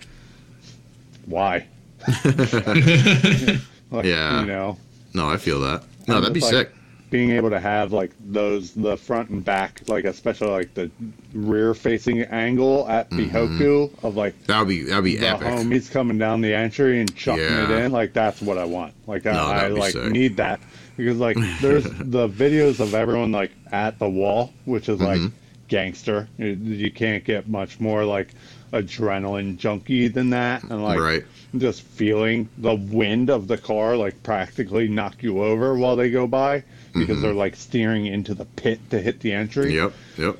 why? 1.26 1.66
Like, 3.90 4.06
Yeah. 4.06 4.42
You 4.42 4.48
know, 4.48 4.78
No, 5.14 5.30
I 5.30 5.38
feel 5.38 5.62
that. 5.62 5.84
No, 6.08 6.16
And 6.16 6.24
that'd 6.24 6.34
be 6.34 6.42
like- 6.42 6.50
sick. 6.52 6.72
being 7.10 7.32
able 7.32 7.50
to 7.50 7.60
have 7.60 7.94
like 7.94 8.12
those 8.20 8.72
the 8.72 8.98
front 8.98 9.30
and 9.30 9.44
back 9.46 9.80
like 9.88 10.04
especially 10.04 10.50
like 10.50 10.74
the 10.74 10.92
rear 11.34 11.74
facing 11.74 12.22
angle 12.24 12.86
at 12.90 13.10
Bihoku 13.10 13.90
of 14.04 14.18
like 14.18 14.36
That 14.48 14.60
would 14.60 14.68
be 14.68 14.84
that'd 14.84 15.06
be 15.06 15.16
the 15.16 15.26
Mm-hmm. 15.26 15.44
epic. 15.46 15.60
homies 15.68 15.90
coming 15.90 16.18
down 16.18 16.42
the 16.42 16.54
entry 16.54 17.00
and 17.00 17.16
chucking 17.16 17.46
it 17.46 17.70
in 17.72 17.94
like 17.94 18.12
that's 18.12 18.42
what 18.42 18.58
I 18.58 18.66
want 18.66 18.94
like 19.08 19.26
I, 19.26 19.32
No, 19.32 19.40
I 19.46 19.68
like 19.70 19.94
sick. 19.94 20.12
need 20.12 20.36
that 20.36 20.60
because 20.98 21.18
like 21.18 21.38
there's 21.62 21.84
the 22.00 22.28
videos 22.28 22.80
of 22.80 22.94
everyone 22.94 23.32
like 23.32 23.52
at 23.72 23.98
the 24.00 24.10
wall 24.10 24.52
which 24.66 24.90
is 24.90 25.00
like 25.00 25.20
Mhm. 25.20 25.32
gangster 25.70 26.28
you, 26.38 26.48
you 26.48 26.92
can't 26.92 27.24
get 27.24 27.48
much 27.48 27.80
more 27.80 28.04
like 28.04 28.30
adrenaline 28.74 29.58
junkie 29.58 30.08
than 30.08 30.30
that 30.32 30.64
and 30.64 30.84
like 30.84 31.00
right. 31.00 31.24
just 31.58 31.82
feeling 31.84 32.50
the 32.58 32.76
wind 32.76 33.30
of 33.30 33.48
the 33.48 33.58
car 33.58 33.96
like 33.96 34.22
practically 34.24 34.88
knock 34.88 35.24
you 35.24 35.42
over 35.42 35.76
while 35.78 35.96
they 35.96 36.10
go 36.10 36.28
by 36.28 36.64
because 36.94 37.18
Mhm. 37.18 37.22
they're 37.22 37.34
like 37.34 37.56
steering 37.56 38.06
into 38.08 38.34
the 38.34 38.46
pit 38.46 38.80
to 38.90 39.00
hit 39.00 39.20
the 39.20 39.32
entry. 39.32 39.76
Yep. 39.76 39.94
Yep. 40.18 40.38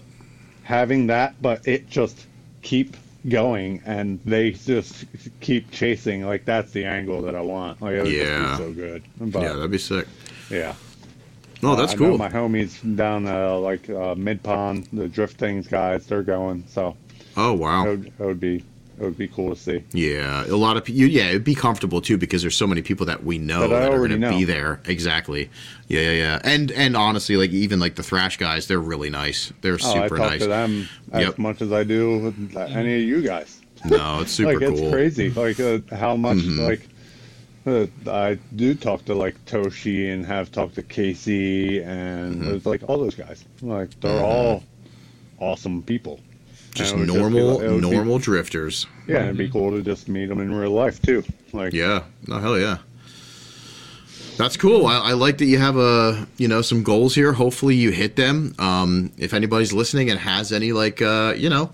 Having 0.64 1.08
that, 1.08 1.36
but 1.42 1.66
it 1.68 1.90
just 1.90 2.26
keep 2.62 2.98
going 3.30 3.82
and 3.86 4.20
they 4.26 4.52
just 4.52 5.06
keep 5.40 5.70
chasing. 5.72 6.26
Like 6.26 6.46
that's 6.46 6.72
the 6.72 6.86
angle 6.86 7.22
that 7.24 7.36
I 7.36 7.42
want. 7.42 7.82
Like 7.82 7.94
it 7.96 8.04
would 8.04 8.12
Yeah. 8.12 8.58
so 8.58 8.72
good. 8.74 9.04
But 9.20 9.42
yeah, 9.42 9.48
yeah, 9.50 9.54
that'd 9.54 9.72
be 9.72 9.78
sick. 9.78 10.08
Oh, 11.64 11.76
that's 11.76 11.94
know 11.94 11.98
cool. 12.10 12.18
my 12.18 12.30
homies 12.30 12.96
down 12.96 13.28
uh, 13.28 13.58
like 13.58 13.90
uh, 13.90 14.16
mid 14.16 14.44
pond, 14.44 14.88
the 14.94 15.08
drift 15.08 15.38
things 15.38 15.68
guys, 15.68 16.06
they're 16.06 16.24
going. 16.24 16.64
So 16.68 16.96
Oh 17.36 17.54
it 17.54 17.60
wow. 17.60 17.86
would, 17.86 18.06
it 18.08 18.20
would 18.20 18.40
be 18.40 18.64
it 19.00 19.04
would 19.04 19.18
be 19.18 19.28
cool 19.28 19.54
to 19.54 19.60
see. 19.60 19.84
Yeah, 19.92 20.46
a 20.48 20.56
lot 20.56 20.76
of 20.78 20.84
people. 20.86 21.04
Yeah, 21.04 21.30
it'd 21.30 21.44
be 21.44 21.54
comfortable 21.56 22.02
too 22.02 22.18
because 22.18 22.42
there's 22.42 22.56
so 22.58 22.66
many 22.68 22.82
people 22.82 23.06
that 23.08 23.24
we 23.24 23.38
know 23.38 23.62
That 23.62 23.70
that, 23.70 23.92
are 23.92 23.98
going 24.08 24.20
to 24.22 24.30
be 24.30 24.44
there. 24.44 24.82
Exactly. 24.86 25.50
Yeah, 25.88 26.02
yeah, 26.02 26.12
yeah. 26.12 26.40
And 26.44 26.72
and 26.72 26.96
honestly, 26.98 27.38
like 27.38 27.52
even 27.52 27.80
like 27.80 27.96
the 27.96 28.04
thrash 28.04 28.38
guys, 28.38 28.68
they're 28.68 28.80
really 28.80 29.10
nice. 29.12 29.52
They're 29.62 29.78
Oh, 29.84 29.92
I 29.92 30.04
super 30.04 30.18
talk 30.18 30.30
nice. 30.32 30.42
to 30.42 30.48
them 30.48 30.88
as 31.12 31.22
Yep. 31.26 31.38
much 31.38 31.62
as 31.62 31.72
I 31.72 31.84
do 31.84 32.20
with 32.20 32.58
any 32.58 32.96
of 32.96 33.02
you 33.02 33.22
guys. 33.22 33.62
No, 33.86 34.20
it's 34.22 34.32
super 34.40 34.54
like 34.60 34.62
it's 34.64 34.82
crazy, 34.92 35.30
like 35.32 35.60
uh, 35.60 35.80
how 35.96 36.16
much 36.16 36.38
Mhm. 36.38 36.68
like. 36.68 36.88
Uh, 37.68 37.86
I 38.10 38.38
do 38.56 38.74
talk 38.76 39.04
to 39.06 39.14
like 39.14 39.36
Toshi 39.46 40.14
and 40.14 40.26
have 40.26 40.52
talked 40.52 40.76
to 40.76 40.82
Casey 40.84 41.82
and 41.84 42.42
Mhm. 42.42 42.56
it's 42.56 42.66
like 42.66 42.82
all 42.88 42.98
those 42.98 43.16
guys. 43.16 43.44
Like 43.62 43.90
they're 44.00 44.12
Mhm. 44.22 44.22
all 44.22 44.64
awesome 45.40 45.84
people. 45.84 46.22
Just 46.74 46.94
And 46.94 47.02
it 47.04 47.12
would 47.12 47.14
be 47.14 47.20
normal, 47.20 47.60
it 47.62 47.70
would 47.72 47.82
be- 47.82 47.90
normal 47.90 48.20
drifters. 48.20 48.86
yeah, 49.08 49.24
it'd 49.26 49.38
be 49.38 49.50
cool 49.50 49.72
to 49.72 49.82
just 49.82 50.08
meet 50.08 50.28
them 50.30 50.40
in 50.40 50.54
real 50.54 50.72
life 50.72 51.02
too. 51.02 51.24
Like 51.52 51.74
Yeah. 51.74 52.04
No, 52.28 52.40
hell 52.40 52.58
yeah. 52.58 52.78
That's 54.38 54.56
cool. 54.56 54.86
I, 54.86 54.98
I 55.00 55.14
like 55.14 55.40
that 55.40 55.46
you 55.46 55.58
have 55.58 55.78
a 55.78 56.28
you 56.38 56.48
know 56.48 56.62
some 56.62 56.84
goals 56.84 57.16
here. 57.16 57.34
Hopefully 57.34 57.76
you 57.76 57.90
hit 57.92 58.16
them. 58.16 58.54
Um, 58.60 59.12
if 59.18 59.34
anybody's 59.34 59.74
listening 59.74 60.10
and 60.10 60.20
has 60.20 60.54
any 60.54 60.72
like 60.72 61.02
uh, 61.02 61.34
you 61.36 61.50
know, 61.50 61.72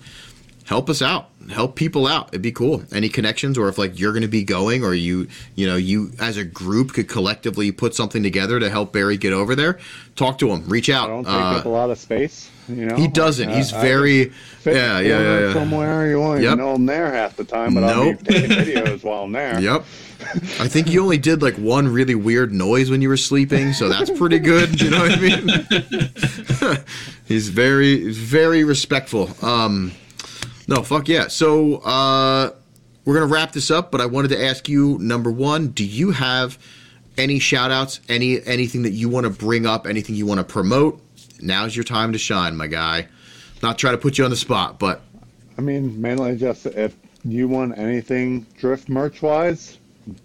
help 0.65 0.89
us 0.89 1.01
out. 1.01 1.29
Help 1.51 1.75
people 1.75 2.07
out. 2.07 2.29
It'd 2.29 2.41
be 2.41 2.53
cool. 2.53 2.83
Any 2.93 3.09
connections, 3.09 3.57
or 3.57 3.67
if 3.67 3.77
like 3.77 3.99
you're 3.99 4.13
going 4.13 4.21
to 4.21 4.29
be 4.29 4.45
going, 4.45 4.81
or 4.83 4.93
you 4.93 5.27
you 5.55 5.67
know 5.67 5.75
you 5.75 6.11
as 6.19 6.37
a 6.37 6.45
group 6.45 6.93
could 6.93 7.09
collectively 7.09 7.69
put 7.73 7.93
something 7.93 8.23
together 8.23 8.61
to 8.61 8.69
help 8.69 8.93
Barry 8.93 9.17
get 9.17 9.33
over 9.33 9.53
there. 9.55 9.77
Talk 10.15 10.37
to 10.37 10.47
him. 10.49 10.65
Reach 10.69 10.89
I 10.89 10.93
out. 10.93 11.07
don't 11.07 11.25
take 11.25 11.33
Uh, 11.33 11.57
up 11.57 11.65
a 11.65 11.69
lot 11.69 11.89
of 11.89 11.97
space. 11.97 12.49
You 12.69 12.85
know, 12.85 12.95
he 12.95 13.09
doesn't. 13.09 13.49
He's 13.49 13.73
I- 13.73 13.79
I 13.79 13.81
very 13.81 14.19
yeah 14.65 14.99
yeah 14.99 15.01
yeah 15.01 15.39
yeah. 15.47 15.53
Somewhere 15.53 16.07
you 16.09 16.17
won't 16.21 16.39
Yep. 16.41 16.47
even 16.53 16.57
know 16.59 16.71
I'm 16.75 16.85
there 16.85 17.11
half 17.11 17.35
the 17.35 17.43
time, 17.43 17.73
but 17.73 17.83
I'll 17.83 18.13
be 18.13 18.17
taking 18.23 18.49
videos 18.51 19.03
while 19.03 19.23
I'm 19.23 19.33
there. 19.33 19.59
Yep. 19.59 19.83
I 20.61 20.69
think 20.69 20.89
you 20.89 21.03
only 21.03 21.17
did 21.17 21.41
like 21.41 21.55
one 21.55 21.89
really 21.89 22.15
weird 22.15 22.53
noise 22.53 22.89
when 22.89 23.01
you 23.01 23.09
were 23.09 23.17
sleeping, 23.17 23.73
so 23.73 23.89
that's 23.89 24.09
pretty 24.11 24.39
good. 24.39 24.79
You 24.81 24.91
know 24.91 24.99
what 24.99 25.11
I 25.11 25.19
mean? 25.19 26.79
He's 27.25 27.49
very, 27.49 28.11
very 28.13 28.63
respectful. 28.63 29.29
Um, 29.41 29.91
no, 30.67 30.83
fuck 30.83 31.07
yeah. 31.07 31.27
So 31.27 31.77
uh, 31.77 32.51
we're 33.05 33.15
gonna 33.15 33.31
wrap 33.31 33.51
this 33.51 33.71
up, 33.71 33.91
but 33.91 34.01
I 34.01 34.05
wanted 34.05 34.29
to 34.29 34.43
ask 34.43 34.69
you 34.69 34.97
number 34.99 35.31
one: 35.31 35.69
Do 35.69 35.85
you 35.85 36.11
have 36.11 36.57
any 37.17 37.39
shout 37.39 37.71
outs? 37.71 37.99
Any 38.09 38.43
anything 38.45 38.83
that 38.83 38.91
you 38.91 39.09
want 39.09 39.25
to 39.25 39.29
bring 39.29 39.65
up? 39.65 39.87
Anything 39.87 40.15
you 40.15 40.25
want 40.25 40.39
to 40.39 40.43
promote? 40.43 41.01
Now's 41.41 41.75
your 41.75 41.83
time 41.83 42.13
to 42.13 42.17
shine, 42.17 42.55
my 42.55 42.67
guy. 42.67 43.07
Not 43.61 43.77
try 43.77 43.91
to 43.91 43.97
put 43.97 44.17
you 44.17 44.23
on 44.23 44.29
the 44.29 44.37
spot, 44.37 44.79
but 44.79 45.01
I 45.57 45.61
mean, 45.61 45.99
mainly 46.01 46.35
just 46.37 46.65
if 46.65 46.95
you 47.23 47.47
want 47.47 47.77
anything 47.77 48.45
drift 48.57 48.89
merch 48.89 49.21
wise, 49.21 49.77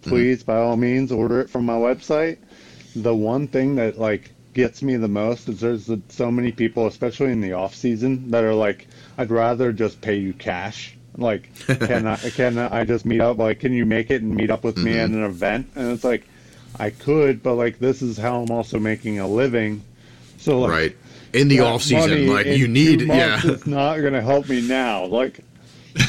please 0.02 0.42
by 0.42 0.56
all 0.56 0.76
means 0.76 1.12
order 1.12 1.40
it 1.40 1.50
from 1.50 1.64
my 1.64 1.74
website. 1.74 2.38
The 2.96 3.14
one 3.14 3.46
thing 3.46 3.76
that 3.76 3.98
like 3.98 4.32
gets 4.54 4.82
me 4.82 4.96
the 4.96 5.08
most 5.08 5.48
is 5.48 5.60
there's 5.60 5.90
so 6.08 6.30
many 6.30 6.50
people, 6.50 6.86
especially 6.86 7.30
in 7.30 7.40
the 7.40 7.52
off 7.52 7.74
season, 7.74 8.30
that 8.30 8.42
are 8.42 8.54
like, 8.54 8.88
I'd 9.18 9.30
rather 9.30 9.72
just 9.72 10.00
pay 10.00 10.16
you 10.16 10.32
cash. 10.32 10.94
Like, 11.16 11.52
can 11.66 12.06
I 12.06 12.16
can 12.16 12.56
I 12.56 12.84
just 12.84 13.04
meet 13.04 13.20
up? 13.20 13.38
Like, 13.38 13.58
can 13.58 13.72
you 13.72 13.84
make 13.84 14.10
it 14.10 14.22
and 14.22 14.34
meet 14.36 14.50
up 14.50 14.62
with 14.62 14.76
me 14.78 14.96
at 14.96 15.10
an 15.10 15.24
event? 15.24 15.70
And 15.74 15.90
it's 15.90 16.04
like, 16.04 16.24
I 16.78 16.90
could, 16.90 17.42
but 17.42 17.56
like 17.56 17.80
this 17.80 18.00
is 18.02 18.16
how 18.16 18.40
I'm 18.42 18.50
also 18.52 18.78
making 18.78 19.18
a 19.18 19.26
living. 19.26 19.82
So 20.36 20.60
like, 20.60 20.70
right 20.70 20.96
in 21.32 21.48
the 21.48 21.60
off 21.60 21.82
season, 21.82 22.28
like 22.28 22.46
you 22.46 22.68
need, 22.68 23.00
yeah, 23.02 23.40
it's 23.42 23.66
not 23.66 23.98
gonna 23.98 24.22
help 24.22 24.48
me 24.48 24.60
now. 24.66 25.06
Like 25.06 25.40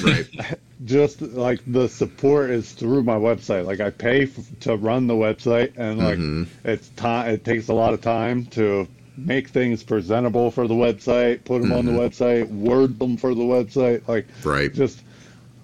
right. 0.03 0.27
just 0.85 1.21
like 1.23 1.59
the 1.65 1.89
support 1.89 2.51
is 2.51 2.71
through 2.73 3.01
my 3.01 3.15
website. 3.15 3.65
Like 3.65 3.79
I 3.79 3.89
pay 3.89 4.23
f- 4.23 4.59
to 4.61 4.75
run 4.77 5.07
the 5.07 5.15
website, 5.15 5.73
and 5.75 5.97
like 5.97 6.19
Mhm. 6.19 6.47
it's 6.63 6.89
time. 6.89 7.33
It 7.33 7.43
takes 7.43 7.67
a 7.69 7.73
lot 7.73 7.95
of 7.95 8.01
time 8.01 8.45
to 8.51 8.87
make 9.25 9.49
things 9.49 9.83
presentable 9.83 10.51
for 10.51 10.67
the 10.67 10.73
website, 10.73 11.43
put 11.43 11.59
them 11.61 11.71
on 11.71 11.85
the 11.85 11.91
website, 11.91 12.49
word 12.49 12.99
them 12.99 13.17
for 13.17 13.33
the 13.35 13.41
website. 13.43 14.07
Like 14.07 14.27
Right. 14.43 14.73
just, 14.73 15.01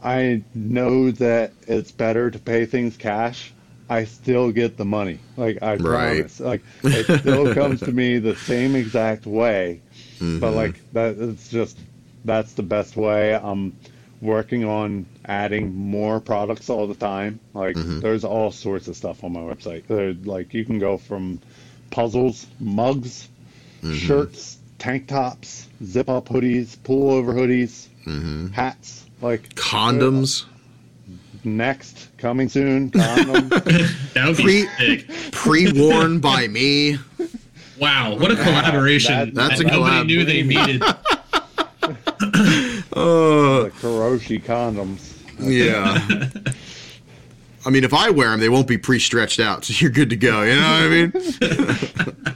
I 0.04 0.44
know 0.54 1.12
that 1.12 1.54
it's 1.68 1.92
better 1.92 2.30
to 2.32 2.40
pay 2.40 2.66
things 2.66 2.98
cash. 2.98 3.52
I 3.90 4.06
still 4.06 4.52
get 4.52 4.78
the 4.78 4.86
money. 4.86 5.20
Like 5.38 5.60
I 5.62 5.72
Right. 5.78 5.82
promise. 6.20 6.40
Like 6.40 6.62
it 6.84 7.20
still 7.20 7.54
comes 7.54 7.82
to 7.82 7.92
me 7.92 8.20
the 8.20 8.36
same 8.36 8.76
exact 8.76 9.26
way 9.26 9.82
but 10.20 10.52
Mhm. 10.52 10.56
like 10.56 10.94
that 10.94 11.18
it's 11.18 11.50
just 11.50 11.78
that's 12.24 12.54
the 12.54 12.64
best 12.64 12.96
way 12.98 13.34
i'm 13.36 13.74
working 14.22 14.64
on 14.66 15.06
adding 15.26 15.74
more 15.76 16.20
products 16.20 16.70
all 16.70 16.88
the 16.88 16.96
time 16.96 17.40
like 17.54 17.76
Mhm. 17.76 18.02
there's 18.02 18.24
all 18.24 18.50
sorts 18.52 18.88
of 18.88 18.96
stuff 18.96 19.24
on 19.24 19.34
my 19.34 19.42
website 19.42 19.86
there 19.88 20.14
like 20.24 20.54
you 20.54 20.64
can 20.66 20.80
go 20.80 20.98
from 20.98 21.40
puzzles 21.92 22.48
mugs 22.60 23.28
Mhm. 23.84 23.96
shirts 23.96 24.58
tank 24.80 25.08
tops 25.08 25.68
zip 25.84 26.10
up 26.10 26.28
hoodies 26.30 26.76
pull 26.84 27.12
over 27.12 27.34
hoodies 27.34 27.88
Mhm. 28.08 28.52
hats 28.54 29.04
like 29.22 29.54
condoms, 29.56 30.46
next 31.44 32.08
coming 32.18 32.50
soon 32.50 32.92
condoms 32.92 33.50
that 34.14 34.28
would 34.28 34.38
be 34.38 34.44
Pre- 34.44 34.68
sick. 34.78 35.32
pre-worn 35.32 36.20
by 36.20 36.48
me. 36.48 36.98
Wow, 37.80 38.16
what 38.18 38.32
a 38.32 38.36
collaboration! 38.36 39.14
that- 39.14 39.34
That's 39.34 39.60
that 39.62 39.68
a 39.68 39.72
nobody 39.72 39.96
collab. 39.96 40.06
knew 40.08 40.26
they 40.26 40.44
needed. 40.44 40.82
Uh, 42.98 43.64
the 43.64 43.72
Kuroshi 43.82 44.42
condoms 44.42 45.12
yeah. 45.38 46.30
I 47.66 47.70
mean, 47.70 47.84
if 47.84 47.94
I 47.94 48.10
wear 48.10 48.30
them, 48.30 48.40
they 48.40 48.48
won't 48.50 48.68
be 48.68 48.78
pre-stretched 48.78 49.40
out, 49.40 49.66
so 49.66 49.74
you're 49.82 49.92
good 49.92 50.10
to 50.12 50.16
go. 50.16 50.44
You 50.44 50.56
know 50.56 50.62
what 50.62 50.84
I 50.84 50.90
mean? 50.90 52.36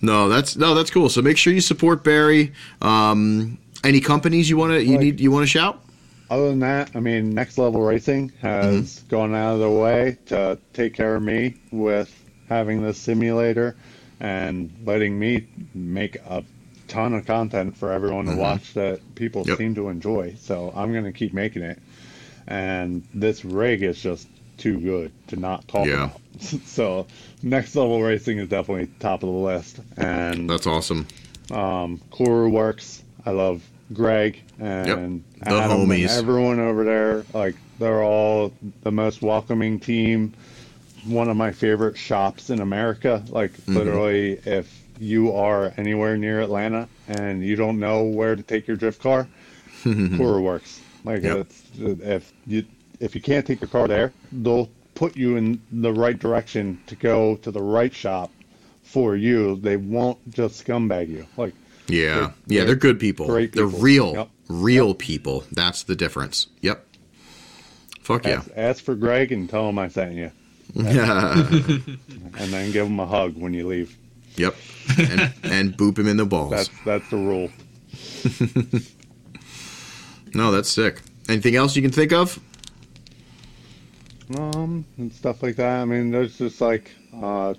no, 0.00 0.28
that's 0.28 0.56
no, 0.56 0.74
that's 0.74 0.90
cool. 0.90 1.08
So 1.08 1.22
make 1.22 1.36
sure 1.36 1.52
you 1.52 1.60
support 1.60 2.04
Barry. 2.04 2.52
Um, 2.82 3.58
any 3.84 4.00
companies 4.00 4.48
you 4.50 4.56
want 4.56 4.72
to 4.72 4.82
you 4.84 4.92
Like- 4.92 5.00
need 5.00 5.20
you 5.20 5.30
want 5.30 5.42
to 5.44 5.46
shout? 5.48 5.82
Other 6.30 6.48
than 6.48 6.58
that, 6.60 6.90
I 6.94 7.00
mean, 7.00 7.30
Next 7.30 7.56
Level 7.56 7.80
Racing 7.80 8.32
has 8.42 9.00
gone 9.08 9.34
out 9.34 9.54
of 9.54 9.60
their 9.60 9.70
way 9.70 10.18
to 10.26 10.58
take 10.74 10.92
care 10.92 11.16
of 11.16 11.22
me 11.22 11.54
with 11.70 12.14
having 12.50 12.82
the 12.82 12.92
simulator 12.92 13.76
and 14.20 14.70
letting 14.84 15.18
me 15.18 15.46
make 15.74 16.16
a 16.28 16.44
ton 16.86 17.14
of 17.14 17.24
content 17.24 17.76
for 17.78 17.92
everyone 17.92 18.26
to 18.26 18.36
watch 18.36 18.74
that 18.74 19.00
people 19.14 19.42
Yep. 19.46 19.56
seem 19.58 19.74
to 19.76 19.88
enjoy. 19.88 20.34
So 20.38 20.70
I'm 20.76 20.92
going 20.92 21.04
to 21.04 21.12
keep 21.12 21.32
making 21.32 21.62
it. 21.62 21.78
And 22.46 23.02
this 23.14 23.44
rig 23.44 23.82
is 23.82 24.00
just 24.00 24.28
too 24.58 24.78
good 24.80 25.12
to 25.28 25.36
not 25.36 25.66
talk 25.68 25.86
Yeah. 25.86 26.04
about. 26.04 26.20
so 26.64 27.06
Next 27.42 27.74
Level 27.76 28.00
Racing 28.02 28.38
is 28.38 28.48
definitely 28.48 28.88
top 29.00 29.22
of 29.22 29.28
the 29.28 29.34
list. 29.34 29.80
And 29.96 30.48
That's 30.48 30.66
awesome. 30.66 31.06
um, 31.50 32.00
Koru 32.10 32.50
Works. 32.50 33.02
I 33.26 33.30
love 33.30 33.62
Greg 33.92 34.40
and 34.58 35.24
The 35.40 35.48
Adam 35.50 35.80
and 35.82 35.90
homies. 35.90 36.08
everyone 36.16 36.60
over 36.60 36.84
there. 36.84 37.24
Like 37.34 37.56
they're 37.78 38.02
all 38.02 38.52
the 38.82 38.92
most 38.92 39.22
welcoming 39.22 39.80
team. 39.80 40.34
One 41.04 41.28
of 41.28 41.36
my 41.36 41.52
favorite 41.52 41.96
shops 41.96 42.50
in 42.50 42.60
America. 42.60 43.22
Like 43.28 43.52
Mm-hmm. 43.52 43.76
literally, 43.76 44.32
if 44.44 44.82
you 44.98 45.32
are 45.32 45.72
anywhere 45.76 46.16
near 46.16 46.40
Atlanta 46.40 46.88
and 47.06 47.42
you 47.44 47.54
don't 47.56 47.78
know 47.78 48.02
where 48.04 48.34
to 48.34 48.42
take 48.42 48.66
your 48.66 48.76
drift 48.76 49.00
car, 49.00 49.28
Koru 49.84 50.42
Works. 50.42 50.80
Like 51.04 51.22
Yep. 51.22 51.36
it's, 51.38 51.62
if 51.78 52.32
you 52.46 52.64
if 53.00 53.14
you 53.14 53.20
can't 53.20 53.46
take 53.46 53.60
your 53.60 53.68
car 53.68 53.86
there, 53.88 54.12
they'll 54.32 54.68
put 54.98 55.16
you 55.16 55.36
in 55.36 55.60
the 55.70 55.92
right 55.92 56.18
direction 56.18 56.80
to 56.88 56.96
go 56.96 57.36
to 57.36 57.52
the 57.52 57.62
right 57.62 57.94
shop 57.94 58.32
for 58.82 59.14
you. 59.14 59.54
They 59.54 59.76
won't 59.76 60.18
just 60.34 60.66
scumbag 60.66 61.08
you. 61.08 61.24
Like 61.36 61.54
Yeah, 61.86 62.14
They're- 62.14 62.20
yeah, 62.20 62.32
they're 62.48 62.66
they're 62.66 62.74
good 62.76 62.98
people. 62.98 63.26
great 63.26 63.52
They're 63.52 63.64
real, 63.66 64.12
Yep. 64.14 64.28
real 64.48 64.94
people. 64.94 65.44
That's 65.52 65.84
the 65.84 65.94
difference. 65.94 66.48
Yep. 66.62 66.84
Fuck 68.02 68.26
yeah. 68.26 68.38
ask, 68.38 68.50
ask 68.56 68.84
for 68.84 68.96
Greg 68.96 69.30
and 69.30 69.48
tell 69.48 69.68
him 69.68 69.78
I 69.78 69.86
sent 69.88 70.14
you, 70.14 70.32
yep. 70.74 71.08
and 71.52 72.52
then 72.52 72.72
give 72.72 72.86
him 72.86 72.98
a 72.98 73.06
hug 73.06 73.36
when 73.36 73.54
you 73.54 73.68
leave. 73.68 73.96
Yep. 74.36 74.56
And, 74.98 75.32
and 75.44 75.76
boop 75.76 75.96
him 75.98 76.08
in 76.08 76.16
the 76.16 76.24
balls. 76.26 76.50
That's 76.50 76.70
that's 76.84 77.08
the 77.10 77.16
rule. 77.18 77.50
no, 80.34 80.50
that's 80.50 80.68
sick. 80.70 81.02
Anything 81.28 81.54
else 81.56 81.76
you 81.76 81.82
can 81.82 81.90
think 81.92 82.12
of? 82.12 82.40
Um, 84.36 84.84
and 84.98 85.12
stuff 85.12 85.42
like 85.42 85.56
that. 85.56 85.80
I 85.80 85.84
mean, 85.84 86.10
there's 86.10 86.36
just 86.38 86.60
like 86.60 86.90
uh, 87.14 87.54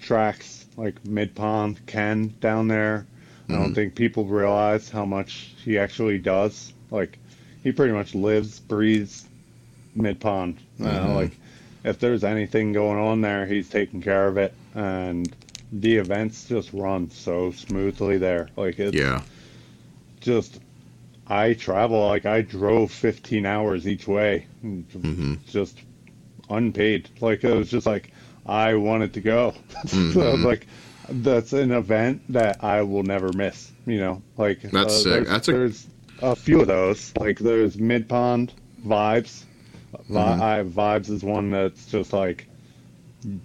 tracks 0.00 0.66
like 0.76 1.04
Mid 1.04 1.34
Pond, 1.34 1.84
Ken 1.86 2.34
down 2.40 2.68
there. 2.68 3.06
I 3.48 3.52
don't 3.54 3.72
Mhm. 3.72 3.74
think 3.74 3.94
people 3.94 4.24
realize 4.24 4.88
how 4.88 5.04
much 5.04 5.54
he 5.64 5.78
actually 5.78 6.18
does. 6.18 6.72
Like, 6.90 7.18
he 7.62 7.72
pretty 7.72 7.92
much 7.92 8.14
lives, 8.14 8.60
breathes 8.60 9.26
Mid 9.94 10.20
Pond. 10.20 10.56
You 10.78 10.86
know, 10.86 11.08
Mhm. 11.08 11.14
like, 11.14 11.32
if 11.84 11.98
there's 11.98 12.24
anything 12.24 12.72
going 12.72 12.98
on 12.98 13.20
there, 13.20 13.44
he's 13.46 13.68
taking 13.68 14.00
care 14.00 14.28
of 14.28 14.38
it. 14.38 14.54
And 14.74 15.34
the 15.72 15.96
events 15.96 16.48
just 16.48 16.72
run 16.72 17.10
so 17.10 17.50
smoothly 17.50 18.18
there. 18.18 18.48
Like 18.56 18.78
it's 18.78 18.96
Yeah. 18.96 19.22
just 20.20 20.60
I 21.26 21.54
travel 21.54 22.06
like 22.06 22.26
I 22.26 22.42
drove 22.42 22.90
15 22.92 23.46
hours 23.46 23.86
each 23.88 24.06
way, 24.06 24.46
hmm 24.62 25.34
just 25.46 25.80
unpaid. 26.56 27.08
Like 27.20 27.44
it 27.44 27.54
was 27.54 27.70
just 27.70 27.86
like 27.86 28.12
I 28.46 28.74
wanted 28.74 29.12
to 29.14 29.20
go. 29.20 29.54
so 29.86 29.96
Mhm. 29.96 30.44
like 30.44 30.66
that's 31.08 31.52
an 31.52 31.70
event 31.72 32.22
that 32.30 32.62
I 32.64 32.82
will 32.82 33.02
never 33.02 33.30
miss. 33.34 33.70
You 33.86 33.98
know, 33.98 34.22
like 34.38 34.62
That's 34.62 35.02
sick. 35.02 35.12
there's, 35.12 35.28
That's 35.28 35.48
a- 35.48 35.52
there's 35.52 35.86
a 36.22 36.36
few 36.36 36.60
of 36.60 36.66
those. 36.66 37.12
Like 37.18 37.38
there's 37.38 37.76
Mid 37.78 38.08
Pond 38.08 38.52
Vibes. 38.86 39.42
Vi- 40.08 40.20
Mhm. 40.20 40.40
I, 40.40 40.62
Vibes 40.64 41.10
is 41.10 41.22
one 41.22 41.50
that's 41.50 41.86
just 41.86 42.12
like 42.12 42.46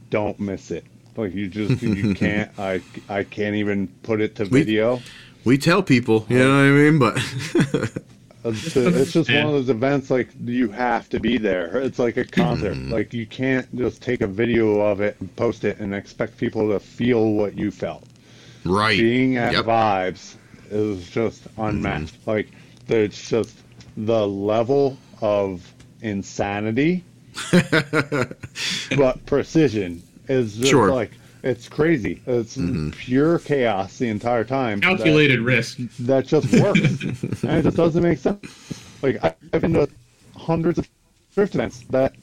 don't 0.10 0.40
miss 0.40 0.72
it. 0.72 0.86
Like 1.18 1.34
you 1.34 1.48
just 1.48 1.82
you 1.82 2.14
can't. 2.24 2.52
I 2.58 2.82
I 3.10 3.24
can't 3.24 3.56
even 3.56 3.88
put 4.04 4.22
it 4.22 4.36
to 4.36 4.44
We- 4.46 4.64
video. 4.64 5.02
We 5.46 5.58
tell 5.58 5.82
people, 5.82 6.26
you 6.30 6.38
know 6.38 6.50
what 6.50 6.64
I 6.66 6.70
mean, 6.72 7.00
but 7.00 7.16
It's, 8.46 8.76
it's 8.76 9.12
just 9.12 9.30
Yeah. 9.30 9.44
one 9.46 9.54
of 9.56 9.60
those 9.60 9.70
events 9.70 10.10
like 10.10 10.30
you 10.46 10.70
have 10.70 11.10
to 11.10 11.20
be 11.20 11.38
there. 11.38 11.78
It's 11.78 12.00
like 12.00 12.18
a 12.18 12.24
concert. 12.26 12.74
Mm-hmm. 12.76 12.92
Like 12.94 13.14
you 13.14 13.26
can't 13.26 13.74
just 13.76 14.02
take 14.02 14.22
a 14.22 14.28
video 14.28 14.80
of 14.80 15.02
it 15.02 15.18
and 15.20 15.34
post 15.36 15.64
it 15.66 15.80
and 15.80 15.94
expect 15.94 16.38
people 16.38 16.70
to 16.70 16.80
feel 16.80 17.34
what 17.34 17.58
you 17.58 17.70
felt. 17.72 18.04
right. 18.64 18.98
Being 19.00 19.38
at 19.38 19.54
Yep. 19.54 19.66
Vibes 19.66 20.36
is 20.70 21.10
just 21.10 21.44
mm-hmm. 21.50 21.62
unmatched. 21.62 22.16
Like 22.26 22.48
there's 22.88 23.30
just 23.30 23.58
the 23.98 24.26
level 24.28 24.98
of 25.22 25.62
insanity, 26.02 27.04
but 27.52 29.26
precision 29.26 30.02
is 30.28 30.56
just 30.58 30.70
Sure. 30.70 30.90
like 30.92 31.12
it's 31.44 31.68
crazy. 31.70 32.22
It's 32.26 32.58
pure 32.92 33.40
chaos 33.40 33.98
the 33.98 34.08
entire 34.10 34.44
time. 34.44 34.80
that- 34.80 34.86
Calculated 34.98 35.40
risk. 35.42 35.78
that 36.00 36.28
just 36.28 36.52
works. 36.54 37.44
and 37.44 37.58
it 37.58 37.64
just 37.64 37.78
doesn't 37.78 38.04
make 38.04 38.20
sense. 38.20 38.84
Like 39.02 39.24
I- 39.24 39.36
I've 39.54 39.62
been 39.62 39.74
to 39.74 39.88
hundreds 40.36 40.80
of 40.80 40.88
drift 41.36 41.56
events 41.56 41.82
that 41.90 42.14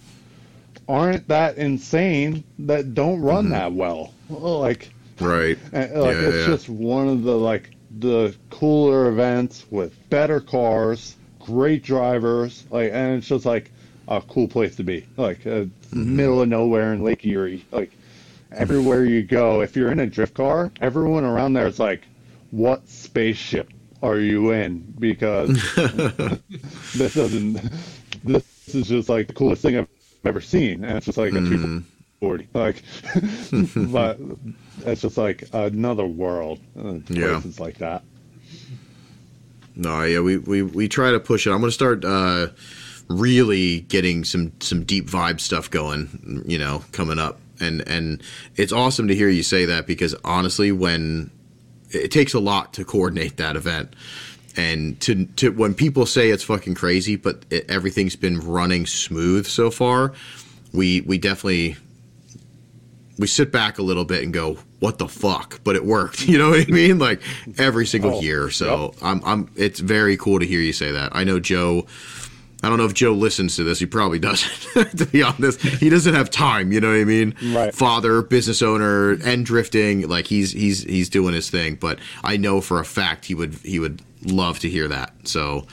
aren't 0.88 1.26
that 1.28 1.56
insane 1.56 2.44
that 2.60 2.94
don't 2.94 3.20
run 3.20 3.50
that 3.50 3.72
well. 3.72 4.12
Like, 4.28 4.90
right. 5.20 5.58
and, 5.72 5.92
like 6.00 6.14
Yeah, 6.16 6.22
it's 6.22 6.36
yeah. 6.38 6.46
just 6.46 6.68
one 6.68 7.08
of 7.08 7.22
the 7.22 7.36
like 7.36 7.70
the 7.98 8.34
cooler 8.50 9.08
events 9.08 9.64
with 9.70 9.94
better 10.10 10.38
cars, 10.40 11.16
great 11.40 11.82
drivers, 11.82 12.64
like, 12.70 12.90
and 12.92 13.16
it's 13.18 13.26
just 13.26 13.46
like 13.46 13.70
a 14.08 14.20
cool 14.20 14.46
place 14.48 14.76
to 14.76 14.84
be. 14.84 15.06
Like, 15.16 15.46
uh, 15.46 15.64
Mm-hmm. 15.86 16.16
middle 16.16 16.42
of 16.42 16.48
nowhere 16.48 16.92
in 16.92 17.02
Lake 17.04 17.24
Erie. 17.24 17.64
Like, 17.70 17.92
everywhere 18.56 19.04
you 19.04 19.22
go, 19.22 19.60
if 19.60 19.76
you're 19.76 19.90
in 19.92 20.00
a 20.00 20.06
drift 20.06 20.34
car, 20.34 20.72
everyone 20.80 21.24
around 21.24 21.52
there 21.54 21.66
is 21.66 21.78
like, 21.78 22.02
"What 22.50 22.88
spaceship 22.88 23.72
are 24.02 24.18
you 24.18 24.50
in?" 24.52 24.94
Because 24.98 25.48
this 26.94 27.14
doesn't. 27.14 27.60
This 28.24 28.74
is 28.74 28.88
just 28.88 29.08
like 29.08 29.28
the 29.28 29.32
coolest 29.34 29.62
thing 29.62 29.76
I've 29.78 29.88
ever 30.24 30.40
seen, 30.40 30.84
and 30.84 30.96
it's 30.96 31.06
just 31.06 31.18
like 31.18 31.32
a 31.32 31.36
Mm-hmm. 31.36 31.78
240. 32.20 32.48
Like, 32.54 32.82
but 33.92 34.18
it's 34.86 35.02
just 35.02 35.18
like 35.18 35.44
another 35.52 36.06
world. 36.06 36.58
uh, 36.78 36.94
Yeah. 37.08 37.32
Places 37.40 37.60
like 37.60 37.78
that. 37.78 38.02
No, 39.76 40.02
yeah, 40.02 40.20
we, 40.20 40.38
we, 40.38 40.62
we 40.62 40.88
try 40.88 41.10
to 41.10 41.20
push 41.20 41.46
it. 41.46 41.50
I'm 41.50 41.58
going 41.60 41.68
to 41.68 41.72
start 41.74 42.02
uh, 42.04 42.48
really 43.08 43.80
getting 43.82 44.24
some 44.24 44.52
some 44.60 44.84
deep 44.84 45.06
vibe 45.06 45.38
stuff 45.40 45.70
going. 45.70 46.42
You 46.46 46.56
know, 46.58 46.82
coming 46.92 47.18
up, 47.18 47.38
and 47.60 47.86
and 47.88 48.22
it's 48.56 48.72
awesome 48.72 49.08
to 49.08 49.14
hear 49.14 49.28
you 49.28 49.42
say 49.42 49.64
that 49.66 49.86
because 49.86 50.14
honestly, 50.24 50.72
when 50.72 51.30
it 51.90 52.10
takes 52.10 52.34
a 52.34 52.40
lot 52.40 52.72
to 52.74 52.84
coordinate 52.84 53.36
that 53.36 53.56
event, 53.56 53.94
and 54.56 55.00
to 55.00 55.26
to 55.36 55.50
when 55.50 55.74
people 55.74 56.06
say 56.06 56.30
it's 56.30 56.44
fucking 56.44 56.74
crazy, 56.74 57.16
but 57.16 57.44
it, 57.50 57.70
everything's 57.70 58.16
been 58.16 58.40
running 58.40 58.86
smooth 58.86 59.46
so 59.46 59.70
far, 59.70 60.12
we 60.72 61.00
we 61.02 61.18
definitely 61.18 61.76
we 63.18 63.26
sit 63.26 63.50
back 63.50 63.78
a 63.78 63.82
little 63.82 64.04
bit 64.04 64.22
and 64.22 64.32
go, 64.32 64.58
"What 64.80 64.98
the 64.98 65.08
fuck?" 65.08 65.60
But 65.64 65.76
it 65.76 65.84
worked. 65.84 66.28
You 66.28 66.38
know 66.38 66.50
what 66.50 66.68
I 66.68 66.70
mean? 66.70 66.98
Like 66.98 67.20
every 67.56 67.86
single 67.86 68.16
Oh, 68.16 68.20
year. 68.20 68.50
So 68.50 68.94
I'm, 69.00 69.22
I'm. 69.24 69.50
It's 69.56 69.80
very 69.80 70.16
cool 70.16 70.38
to 70.40 70.46
hear 70.46 70.60
you 70.60 70.72
say 70.72 70.90
that. 70.92 71.14
I 71.14 71.24
know 71.24 71.40
Joe. 71.40 71.86
I 72.66 72.68
don't 72.68 72.78
know 72.78 72.84
if 72.84 72.94
Joe 72.94 73.12
listens 73.12 73.54
to 73.56 73.62
this. 73.62 73.78
He 73.78 73.86
probably 73.86 74.18
doesn't. 74.18 74.88
to 74.98 75.06
be 75.06 75.22
honest, 75.22 75.60
he 75.60 75.88
doesn't 75.88 76.14
have 76.14 76.30
time. 76.30 76.72
You 76.72 76.80
know 76.80 76.88
what 76.88 76.96
I 76.96 77.04
mean? 77.04 77.36
Right. 77.54 77.72
Father, 77.72 78.22
business 78.22 78.60
owner, 78.60 79.12
and 79.12 79.46
drifting. 79.46 80.08
Like 80.08 80.26
he's 80.26 80.50
he's 80.50 80.82
he's 80.82 81.08
doing 81.08 81.32
his 81.32 81.48
thing. 81.48 81.76
But 81.76 82.00
I 82.24 82.36
know 82.36 82.60
for 82.60 82.80
a 82.80 82.84
fact 82.84 83.26
he 83.26 83.36
would 83.36 83.54
he 83.54 83.78
would 83.78 84.02
love 84.22 84.58
to 84.60 84.68
hear 84.68 84.88
that. 84.88 85.12
So. 85.24 85.66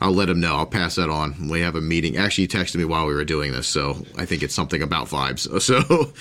I'll 0.00 0.10
let 0.10 0.28
him 0.28 0.40
know. 0.40 0.56
I'll 0.56 0.66
pass 0.66 0.96
that 0.96 1.08
on. 1.10 1.46
We 1.48 1.60
have 1.60 1.76
a 1.76 1.80
meeting. 1.80 2.16
Actually, 2.16 2.44
he 2.44 2.48
texted 2.48 2.74
me 2.74 2.84
while 2.84 3.06
we 3.06 3.14
were 3.14 3.24
doing 3.24 3.52
this, 3.52 3.68
so 3.68 4.04
I 4.18 4.24
think 4.24 4.42
it's 4.42 4.52
something 4.52 4.82
about 4.82 5.06
vibes. 5.06 5.46
So, 5.60 6.12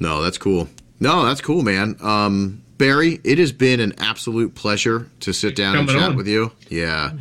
no, 0.00 0.22
that's 0.22 0.38
cool. 0.38 0.66
No, 0.98 1.26
that's 1.26 1.42
cool, 1.42 1.60
man. 1.62 1.96
Um, 2.00 2.62
Barry, 2.78 3.20
it 3.22 3.38
has 3.38 3.52
been 3.52 3.80
an 3.80 3.92
absolute 3.98 4.54
pleasure 4.54 5.10
to 5.20 5.34
sit 5.34 5.54
down 5.54 5.76
and 5.76 5.88
chat 5.90 6.10
on. 6.10 6.16
with 6.16 6.26
you. 6.26 6.52
Yeah, 6.70 7.12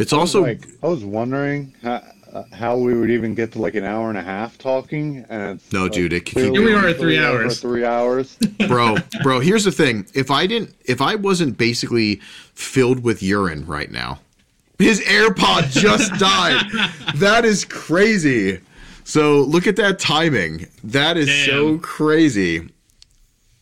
it's 0.00 0.12
also 0.12 0.42
like 0.42 0.66
I 0.82 0.88
was 0.88 1.04
wondering 1.04 1.74
how, 1.82 2.02
uh, 2.32 2.44
how 2.52 2.76
we 2.76 2.94
would 2.94 3.10
even 3.10 3.34
get 3.34 3.52
to 3.52 3.60
like 3.60 3.74
an 3.74 3.84
hour 3.84 4.08
and 4.08 4.18
a 4.18 4.22
half 4.22 4.56
talking, 4.58 5.24
and 5.28 5.60
No, 5.72 5.84
like, 5.84 5.92
dude, 5.92 6.12
it 6.12 6.24
keep 6.26 6.38
Here 6.38 6.52
we 6.52 6.72
are 6.72 6.88
at 6.88 6.96
three 6.96 7.16
three 7.16 7.18
hours. 7.18 7.60
Three 7.60 7.84
hours. 7.84 8.36
bro, 8.68 8.96
bro. 9.22 9.40
Here's 9.40 9.64
the 9.64 9.72
thing: 9.72 10.06
if 10.14 10.30
I 10.30 10.46
didn't, 10.46 10.74
if 10.84 11.00
I 11.00 11.16
wasn't 11.16 11.58
basically 11.58 12.16
filled 12.54 13.02
with 13.02 13.22
urine 13.22 13.66
right 13.66 13.90
now, 13.90 14.20
his 14.78 15.00
AirPod 15.00 15.70
just 15.70 16.12
died. 16.18 16.64
That 17.16 17.44
is 17.44 17.64
crazy. 17.64 18.60
So 19.04 19.40
look 19.40 19.66
at 19.66 19.76
that 19.76 19.98
timing. 19.98 20.68
That 20.84 21.16
is 21.16 21.44
so 21.44 21.78
crazy. 21.78 22.70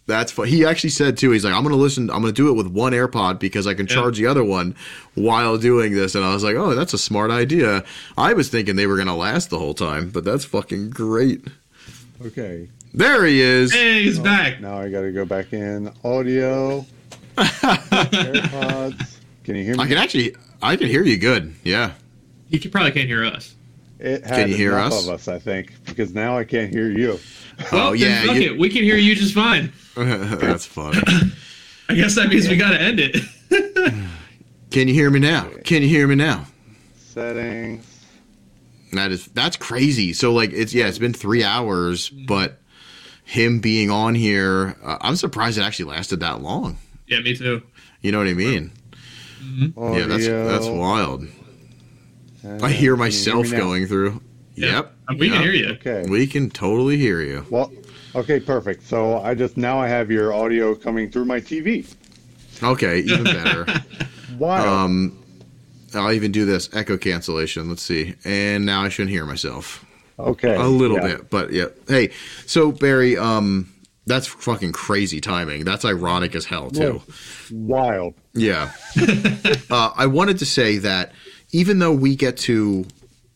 That's 0.08 0.32
fun. 0.32 0.48
He 0.48 0.64
actually 0.64 0.90
said 0.90 1.18
too. 1.18 1.30
He's 1.32 1.44
like, 1.44 1.52
I'm 1.52 1.62
gonna 1.62 1.76
listen. 1.76 2.08
I'm 2.10 2.22
gonna 2.22 2.32
do 2.32 2.48
it 2.48 2.54
with 2.54 2.66
one 2.66 2.92
AirPod 2.94 3.38
because 3.38 3.66
I 3.66 3.74
can 3.74 3.86
Yeah. 3.86 3.94
charge 3.94 4.16
the 4.16 4.26
other 4.26 4.42
one 4.42 4.74
while 5.14 5.58
doing 5.58 5.92
this. 5.94 6.14
And 6.14 6.24
I 6.24 6.32
was 6.32 6.42
like, 6.42 6.56
oh, 6.56 6.74
that's 6.74 6.94
a 6.94 6.98
smart 6.98 7.30
idea. 7.30 7.84
I 8.16 8.32
was 8.32 8.48
thinking 8.48 8.76
they 8.76 8.86
were 8.86 8.96
gonna 8.96 9.14
last 9.14 9.50
the 9.50 9.58
whole 9.58 9.74
time, 9.74 10.08
but 10.08 10.24
that's 10.24 10.46
fucking 10.46 10.90
great. 10.90 11.42
Okay. 12.24 12.68
There 12.94 13.26
he 13.26 13.40
is. 13.42 13.72
Hey, 13.72 14.04
he's 14.04 14.18
oh, 14.18 14.22
back. 14.24 14.60
Now 14.62 14.78
I 14.78 14.88
got 14.88 15.02
to 15.02 15.12
go 15.12 15.26
back 15.26 15.52
in 15.52 15.92
audio. 16.02 16.86
AirPods. 17.36 19.18
Can 19.44 19.56
you 19.56 19.62
hear 19.64 19.76
me? 19.76 19.82
I 19.82 19.86
can 19.86 19.98
actually, 19.98 20.34
I 20.62 20.76
can 20.76 20.88
hear 20.88 21.04
you 21.04 21.18
good. 21.18 21.54
Yeah. 21.64 21.92
He 22.48 22.58
probably 22.66 22.92
can't 22.92 23.06
hear 23.06 23.24
us. 23.24 23.54
It 24.00 24.24
had 24.24 24.36
Can 24.42 24.48
you 24.50 24.56
hear 24.56 24.72
enough 24.72 24.92
us? 24.92 25.06
of 25.08 25.14
us, 25.14 25.28
I 25.28 25.38
think, 25.38 25.72
because 25.86 26.14
now 26.14 26.38
I 26.38 26.44
can't 26.44 26.72
hear 26.72 26.90
you. 26.90 27.18
Well, 27.72 27.88
Oh, 27.88 27.92
yeah, 27.92 28.24
fuck 28.24 28.36
you- 28.36 28.52
it. 28.52 28.58
We 28.58 28.68
can 28.68 28.84
hear 28.84 28.96
you 28.96 29.14
just 29.16 29.34
fine. 29.34 29.72
that's 29.96 30.64
funny. 30.66 30.98
I 31.88 31.94
guess 31.94 32.14
that 32.14 32.28
means 32.28 32.48
we 32.48 32.56
got 32.56 32.70
to 32.70 32.80
end 32.80 33.00
it. 33.00 33.16
Can 34.70 34.86
you 34.86 34.94
hear 34.94 35.10
me 35.10 35.18
now? 35.18 35.48
Can 35.64 35.82
you 35.82 35.88
hear 35.88 36.06
me 36.06 36.14
now? 36.14 36.44
Settings. 36.96 37.84
That 38.92 39.10
is 39.10 39.26
that's 39.28 39.56
crazy. 39.56 40.12
So 40.12 40.32
like 40.32 40.52
it's 40.52 40.72
yeah, 40.74 40.86
it's 40.86 40.98
been 40.98 41.12
three 41.14 41.42
hours, 41.42 42.08
but 42.10 42.60
him 43.24 43.60
being 43.60 43.90
on 43.90 44.14
here, 44.14 44.76
uh, 44.84 44.98
I'm 45.00 45.16
surprised 45.16 45.58
it 45.58 45.62
actually 45.62 45.86
lasted 45.90 46.20
that 46.20 46.42
long. 46.42 46.78
yeah, 47.06 47.20
me 47.20 47.34
too. 47.36 47.62
You 48.02 48.12
know 48.12 48.18
what 48.18 48.28
I 48.28 48.34
mean? 48.34 48.70
Audio. 49.76 49.98
Yeah, 49.98 50.06
that's 50.06 50.26
that's 50.26 50.66
wild. 50.66 51.26
And 52.42 52.62
I 52.64 52.70
hear 52.70 52.96
myself 52.96 53.46
me 53.46 53.52
now? 53.52 53.58
going 53.58 53.86
through. 53.86 54.20
Yeah. 54.54 54.66
Yep, 54.76 54.92
Uh, 55.10 55.14
We 55.18 55.26
Yep. 55.28 55.34
can 55.34 55.42
hear 55.42 55.52
you. 55.52 55.68
Okay. 55.70 56.04
we 56.08 56.26
can 56.26 56.50
totally 56.50 56.96
hear 56.96 57.20
you. 57.20 57.46
Well, 57.50 57.72
okay, 58.14 58.40
perfect. 58.40 58.86
So 58.86 59.18
I 59.20 59.34
just 59.34 59.56
now 59.56 59.78
I 59.80 59.88
have 59.88 60.10
your 60.10 60.32
audio 60.32 60.74
coming 60.74 61.10
through 61.10 61.24
my 61.26 61.40
TV. 61.40 61.86
Okay, 62.62 63.00
even 63.00 63.24
better. 63.24 63.66
Wow. 64.38 64.84
um, 64.84 65.16
I'll 65.94 66.12
even 66.12 66.32
do 66.32 66.44
this 66.44 66.68
echo 66.74 66.96
cancellation. 66.98 67.68
Let's 67.68 67.82
see, 67.82 68.14
and 68.24 68.66
now 68.66 68.82
I 68.82 68.88
shouldn't 68.88 69.10
hear 69.10 69.24
myself. 69.24 69.84
okay. 70.18 70.54
a 70.56 70.66
little 70.66 70.96
yeah. 70.98 71.06
bit, 71.16 71.30
but 71.30 71.52
yeah. 71.52 71.66
Hey, 71.86 72.10
so 72.44 72.72
Barry, 72.72 73.16
um, 73.16 73.72
that's 74.06 74.26
fucking 74.26 74.72
crazy 74.72 75.20
timing. 75.20 75.64
That's 75.64 75.84
ironic 75.84 76.34
as 76.34 76.44
hell 76.44 76.70
too. 76.70 77.00
Wild. 77.52 78.14
Yeah. 78.34 78.72
uh, 79.70 79.92
I 79.96 80.06
wanted 80.06 80.38
to 80.40 80.46
say 80.46 80.78
that 80.78 81.12
even 81.52 81.78
though 81.78 81.92
we 81.92 82.16
get 82.16 82.36
to 82.36 82.86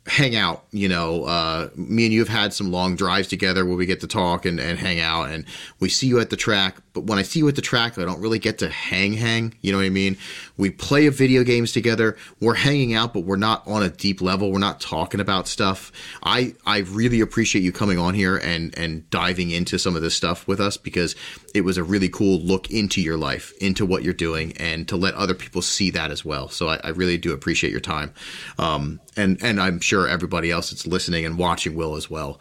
hang 0.06 0.34
out. 0.34 0.64
You 0.72 0.88
know, 0.88 1.24
uh, 1.24 1.68
me 1.76 2.04
and 2.04 2.12
you 2.12 2.20
have 2.20 2.28
had 2.28 2.52
some 2.52 2.72
long 2.72 2.96
drives 2.96 3.28
together 3.28 3.64
where 3.64 3.76
we 3.76 3.86
get 3.86 4.00
to 4.00 4.06
talk 4.06 4.44
and, 4.44 4.58
and 4.58 4.78
hang 4.78 5.00
out, 5.00 5.30
and 5.30 5.44
we 5.80 5.88
see 5.88 6.06
you 6.06 6.20
at 6.20 6.30
the 6.30 6.36
track. 6.36 6.76
But 6.92 7.04
when 7.04 7.18
I 7.18 7.22
see 7.22 7.38
you 7.38 7.48
at 7.48 7.56
the 7.56 7.62
track, 7.62 7.98
I 7.98 8.04
don't 8.04 8.20
really 8.20 8.38
get 8.38 8.58
to 8.58 8.68
hang, 8.68 9.14
hang. 9.14 9.54
You 9.60 9.72
know 9.72 9.78
what 9.78 9.84
I 9.84 9.90
mean? 9.90 10.16
We 10.62 10.70
play 10.70 11.08
video 11.08 11.42
games 11.42 11.72
together. 11.72 12.16
We're 12.38 12.54
hanging 12.54 12.94
out, 12.94 13.12
but 13.12 13.24
we're 13.24 13.34
not 13.34 13.66
on 13.66 13.82
a 13.82 13.88
deep 13.88 14.22
level. 14.22 14.52
We're 14.52 14.60
not 14.60 14.80
talking 14.80 15.18
about 15.18 15.48
stuff. 15.48 15.90
I 16.22 16.54
I 16.64 16.78
really 16.78 17.20
appreciate 17.20 17.62
you 17.62 17.72
coming 17.72 17.98
on 17.98 18.14
here 18.14 18.36
and 18.36 18.72
and 18.78 19.10
diving 19.10 19.50
into 19.50 19.76
some 19.76 19.96
of 19.96 20.02
this 20.02 20.14
stuff 20.14 20.46
with 20.46 20.60
us 20.60 20.76
because 20.76 21.16
it 21.52 21.62
was 21.62 21.78
a 21.78 21.82
really 21.82 22.08
cool 22.08 22.38
look 22.38 22.70
into 22.70 23.02
your 23.02 23.16
life, 23.16 23.52
into 23.60 23.84
what 23.84 24.04
you're 24.04 24.14
doing, 24.14 24.52
and 24.56 24.86
to 24.86 24.94
let 24.94 25.14
other 25.14 25.34
people 25.34 25.62
see 25.62 25.90
that 25.90 26.12
as 26.12 26.24
well. 26.24 26.48
So 26.48 26.68
I, 26.68 26.78
I 26.84 26.90
really 26.90 27.18
do 27.18 27.32
appreciate 27.32 27.72
your 27.72 27.80
time. 27.80 28.14
Um, 28.56 29.00
and 29.16 29.42
and 29.42 29.60
I'm 29.60 29.80
sure 29.80 30.06
everybody 30.06 30.52
else 30.52 30.70
that's 30.70 30.86
listening 30.86 31.24
and 31.26 31.38
watching 31.38 31.74
will 31.74 31.96
as 31.96 32.08
well. 32.08 32.38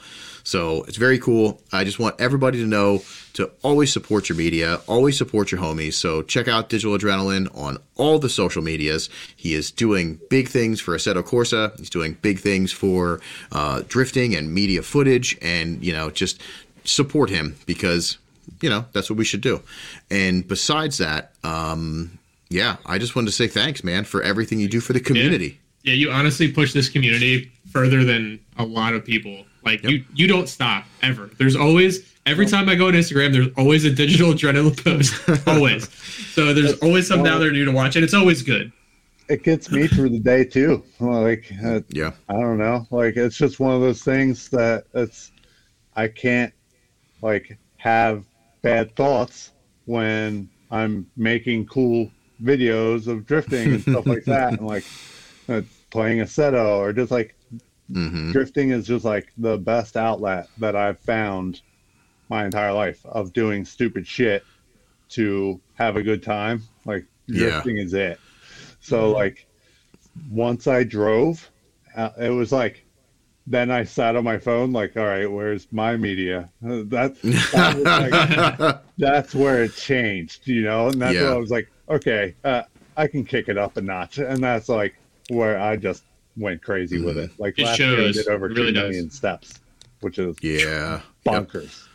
So 0.52 0.84
it's 0.84 0.98
very 0.98 1.18
cool. 1.18 1.62
I 1.72 1.86
just 1.86 1.98
want 1.98 2.20
everybody 2.20 2.58
to 2.60 2.68
know 2.68 3.04
to 3.36 3.50
always 3.62 3.94
support 3.94 4.28
your 4.28 4.38
media, 4.38 4.82
always 4.86 5.18
support 5.18 5.50
your 5.50 5.62
homies. 5.62 5.94
So 5.94 6.24
check 6.24 6.50
out 6.50 6.68
Digital 6.68 6.98
Adrenaline 6.98 7.48
on 7.58 7.78
all 7.96 8.20
the 8.20 8.28
social 8.28 8.62
medias. 8.62 9.10
He 9.38 9.54
is 9.54 9.72
doing 9.72 10.20
big 10.30 10.50
things 10.50 10.82
for 10.82 10.94
Assetto 10.94 11.24
Corsa. 11.24 11.80
He's 11.80 11.90
doing 11.90 12.18
big 12.22 12.40
things 12.40 12.70
for 12.74 13.22
uh, 13.54 13.84
drifting 13.88 14.36
and 14.36 14.54
media 14.54 14.82
footage, 14.82 15.38
and 15.42 15.82
you 15.82 15.94
know 15.94 16.10
just 16.10 16.42
support 16.84 17.30
him 17.30 17.56
because 17.66 18.18
you 18.60 18.70
know 18.70 18.84
that's 18.92 19.10
what 19.10 19.16
we 19.16 19.24
should 19.24 19.40
do. 19.40 19.62
And 20.10 20.46
besides 20.46 20.98
that, 20.98 21.32
um, 21.46 22.20
yeah, 22.50 22.76
I 22.86 22.98
just 22.98 23.16
wanted 23.16 23.28
to 23.28 23.32
say 23.32 23.48
thanks, 23.48 23.86
man, 23.86 24.04
for 24.04 24.22
everything 24.22 24.60
you 24.60 24.68
do 24.68 24.82
for 24.82 24.92
the 24.92 25.00
community. 25.00 25.62
Yeah, 25.84 25.94
you 25.94 26.12
honestly 26.12 26.52
push 26.52 26.74
this 26.74 26.90
community 26.90 27.50
further 27.72 28.04
than 28.04 28.42
a 28.58 28.66
lot 28.66 28.94
of 28.94 29.06
people. 29.06 29.46
Like 29.64 29.84
Yep. 29.84 29.92
you, 29.92 30.06
you 30.14 30.28
don't 30.28 30.48
stop 30.50 30.86
ever. 31.02 31.30
There's 31.38 31.56
always 31.56 32.12
every 32.26 32.46
time 32.46 32.70
I 32.70 32.76
go 32.76 32.88
on 32.88 32.94
Instagram, 32.94 33.32
there's 33.34 33.48
always 33.58 33.86
a 33.86 33.92
digital 33.92 34.34
adrenaline 34.34 34.84
post. 34.84 35.48
always. 35.48 35.92
So 36.34 36.54
there's 36.54 36.74
always 36.80 37.08
something 37.08 37.28
out 37.32 37.40
there 37.40 37.52
new 37.52 37.66
to 37.66 37.72
watch, 37.72 37.96
and 37.96 38.04
it's 38.04 38.14
always 38.14 38.42
good. 38.42 38.72
It 39.30 39.44
gets 39.44 39.72
me 39.72 39.88
through 39.88 40.10
the 40.10 40.20
day 40.20 40.44
too. 40.44 40.84
Like 41.00 41.52
uh, 41.64 41.82
Yeah, 41.90 42.12
I 42.28 42.34
don't 42.34 42.58
know. 42.58 42.86
Like 42.92 43.16
it's 43.18 43.38
just 43.38 43.60
one 43.60 43.74
of 43.74 43.82
those 43.82 44.04
things 44.04 44.50
that 44.50 44.86
it's 44.94 45.32
I 45.96 46.08
can't 46.08 46.54
like 47.22 47.58
have 47.78 48.26
bad 48.62 48.96
thoughts 48.96 49.52
when 49.86 50.50
I'm 50.70 51.10
making 51.18 51.68
cool 51.68 52.12
videos 52.44 53.08
of 53.08 53.26
drifting 53.26 53.74
and 53.74 53.82
stuff 53.82 54.06
like 54.06 54.26
that, 54.26 54.54
and 54.54 54.68
like 54.68 54.84
uh, 55.50 55.62
playing 55.92 56.20
Assetto 56.20 56.78
or 56.80 56.92
just 56.94 57.12
like 57.12 57.36
hmm 57.94 58.32
drifting 58.32 58.72
is 58.72 58.88
just 58.88 59.06
like 59.06 59.32
the 59.38 59.58
best 59.58 59.98
outlet 59.98 60.48
that 60.58 60.76
I've 60.76 61.00
found 61.02 61.62
my 62.30 62.46
entire 62.46 62.74
life 62.74 63.06
of 63.06 63.34
doing 63.34 63.66
stupid 63.66 64.08
shit 64.08 64.46
to 65.12 65.62
have 65.76 65.98
a 65.98 66.04
good 66.04 66.24
time. 66.24 66.64
Like 66.86 67.06
Yeah. 67.28 67.38
drifting 67.40 67.78
is 67.78 67.94
it. 67.94 68.22
So 68.82 69.12
like 69.12 69.38
once 70.30 70.68
I 70.68 70.84
drove, 70.84 71.50
uh, 71.96 72.12
it 72.20 72.30
was 72.30 72.52
like 72.52 72.86
then 73.48 73.72
I 73.72 73.84
sat 73.84 74.16
on 74.16 74.24
my 74.24 74.38
phone 74.38 74.72
like, 74.74 74.98
all 74.98 75.06
right, 75.06 75.30
where's 75.32 75.68
my 75.72 75.98
media? 75.98 76.52
That, 76.62 77.18
that 77.52 77.76
like, 77.98 78.84
that's 78.98 79.36
where 79.36 79.64
it 79.64 79.76
changed, 79.76 80.48
you 80.48 80.64
know, 80.64 80.90
and 80.90 81.02
that's 81.02 81.16
Yeah. 81.16 81.26
where 81.26 81.36
I 81.36 81.40
was 81.40 81.52
like, 81.52 81.68
okay, 81.90 82.36
uh, 82.44 82.64
I 82.96 83.08
can 83.08 83.26
kick 83.26 83.50
it 83.50 83.58
up 83.58 83.78
a 83.78 83.82
notch, 83.82 84.18
and 84.20 84.44
that's 84.44 84.70
like 84.70 84.94
where 85.28 85.60
I 85.60 85.78
just 85.78 86.04
went 86.38 86.62
crazy 86.64 87.02
with 87.02 87.18
it. 87.18 87.32
Mm-hmm. 87.32 87.42
Like 87.42 87.60
It 87.60 87.66
last 87.66 87.80
year, 87.80 88.08
I 88.08 88.12
did 88.12 88.28
over 88.28 88.46
It 88.48 88.58
really 88.58 88.68
two 88.68 88.74
does. 88.74 88.90
million 88.90 89.10
steps, 89.10 89.60
which 90.02 90.18
is 90.20 90.36
yeah. 90.42 91.02
Yep. 91.26 91.48
bonkers. 91.48 91.88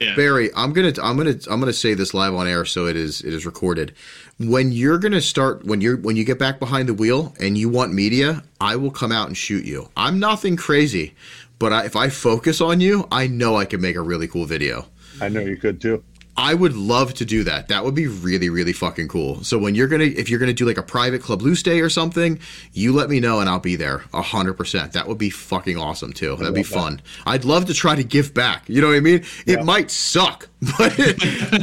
Yeah. 0.00 0.16
Barry, 0.16 0.50
I'm 0.56 0.72
gonna 0.72 0.92
I'm 1.00 1.16
gonna 1.16 1.36
I'm 1.48 1.60
gonna 1.60 1.72
say 1.72 1.94
this 1.94 2.12
live 2.14 2.34
on 2.34 2.48
air 2.48 2.64
so 2.64 2.86
it 2.86 2.96
is 2.96 3.20
it 3.20 3.32
is 3.32 3.46
recorded. 3.46 3.94
When 4.40 4.72
you're 4.72 4.98
gonna 4.98 5.20
start 5.20 5.64
when 5.64 5.80
you're 5.80 5.96
when 5.96 6.16
you 6.16 6.24
get 6.24 6.38
back 6.38 6.58
behind 6.58 6.88
the 6.88 6.94
wheel 6.94 7.32
and 7.38 7.56
you 7.56 7.68
want 7.68 7.92
media, 7.94 8.42
I 8.60 8.74
will 8.74 8.90
come 8.90 9.12
out 9.12 9.28
and 9.28 9.36
shoot 9.36 9.64
you. 9.64 9.88
I'm 9.96 10.18
nothing 10.18 10.56
crazy, 10.56 11.14
but 11.60 11.72
I, 11.72 11.84
if 11.84 11.94
I 11.94 12.08
focus 12.08 12.60
on 12.60 12.80
you, 12.80 13.06
I 13.12 13.28
know 13.28 13.56
I 13.56 13.66
can 13.66 13.80
make 13.80 13.94
a 13.94 14.02
really 14.02 14.26
cool 14.26 14.46
video. 14.46 14.86
I 15.20 15.28
know 15.28 15.40
you 15.40 15.56
could 15.56 15.80
too. 15.80 16.02
I 16.36 16.54
would 16.54 16.74
love 16.74 17.14
to 17.14 17.24
do 17.24 17.44
that. 17.44 17.68
That 17.68 17.84
would 17.84 17.94
be 17.94 18.08
really, 18.08 18.48
really 18.48 18.72
fucking 18.72 19.06
cool. 19.08 19.44
So 19.44 19.56
when 19.56 19.74
you're 19.74 19.86
gonna, 19.86 20.04
if 20.04 20.28
you're 20.28 20.40
gonna 20.40 20.52
do 20.52 20.66
like 20.66 20.78
a 20.78 20.82
private 20.82 21.22
Club 21.22 21.42
Loose 21.42 21.62
day 21.62 21.80
or 21.80 21.88
something, 21.88 22.40
you 22.72 22.92
let 22.92 23.08
me 23.08 23.20
know 23.20 23.40
and 23.40 23.48
I'll 23.48 23.60
be 23.60 23.76
there 23.76 24.04
a 24.12 24.22
hundred 24.22 24.54
percent. 24.54 24.92
That 24.94 25.06
would 25.06 25.18
be 25.18 25.30
fucking 25.30 25.76
awesome 25.76 26.12
too. 26.12 26.34
That'd 26.36 26.54
be 26.54 26.62
that. 26.62 26.68
fun. 26.68 27.02
I'd 27.24 27.44
love 27.44 27.66
to 27.66 27.74
try 27.74 27.94
to 27.94 28.02
give 28.02 28.34
back. 28.34 28.68
You 28.68 28.80
know 28.80 28.88
what 28.88 28.96
I 28.96 29.00
mean? 29.00 29.24
It 29.46 29.64
might 29.64 29.90
suck, 29.92 30.48
but 30.78 30.96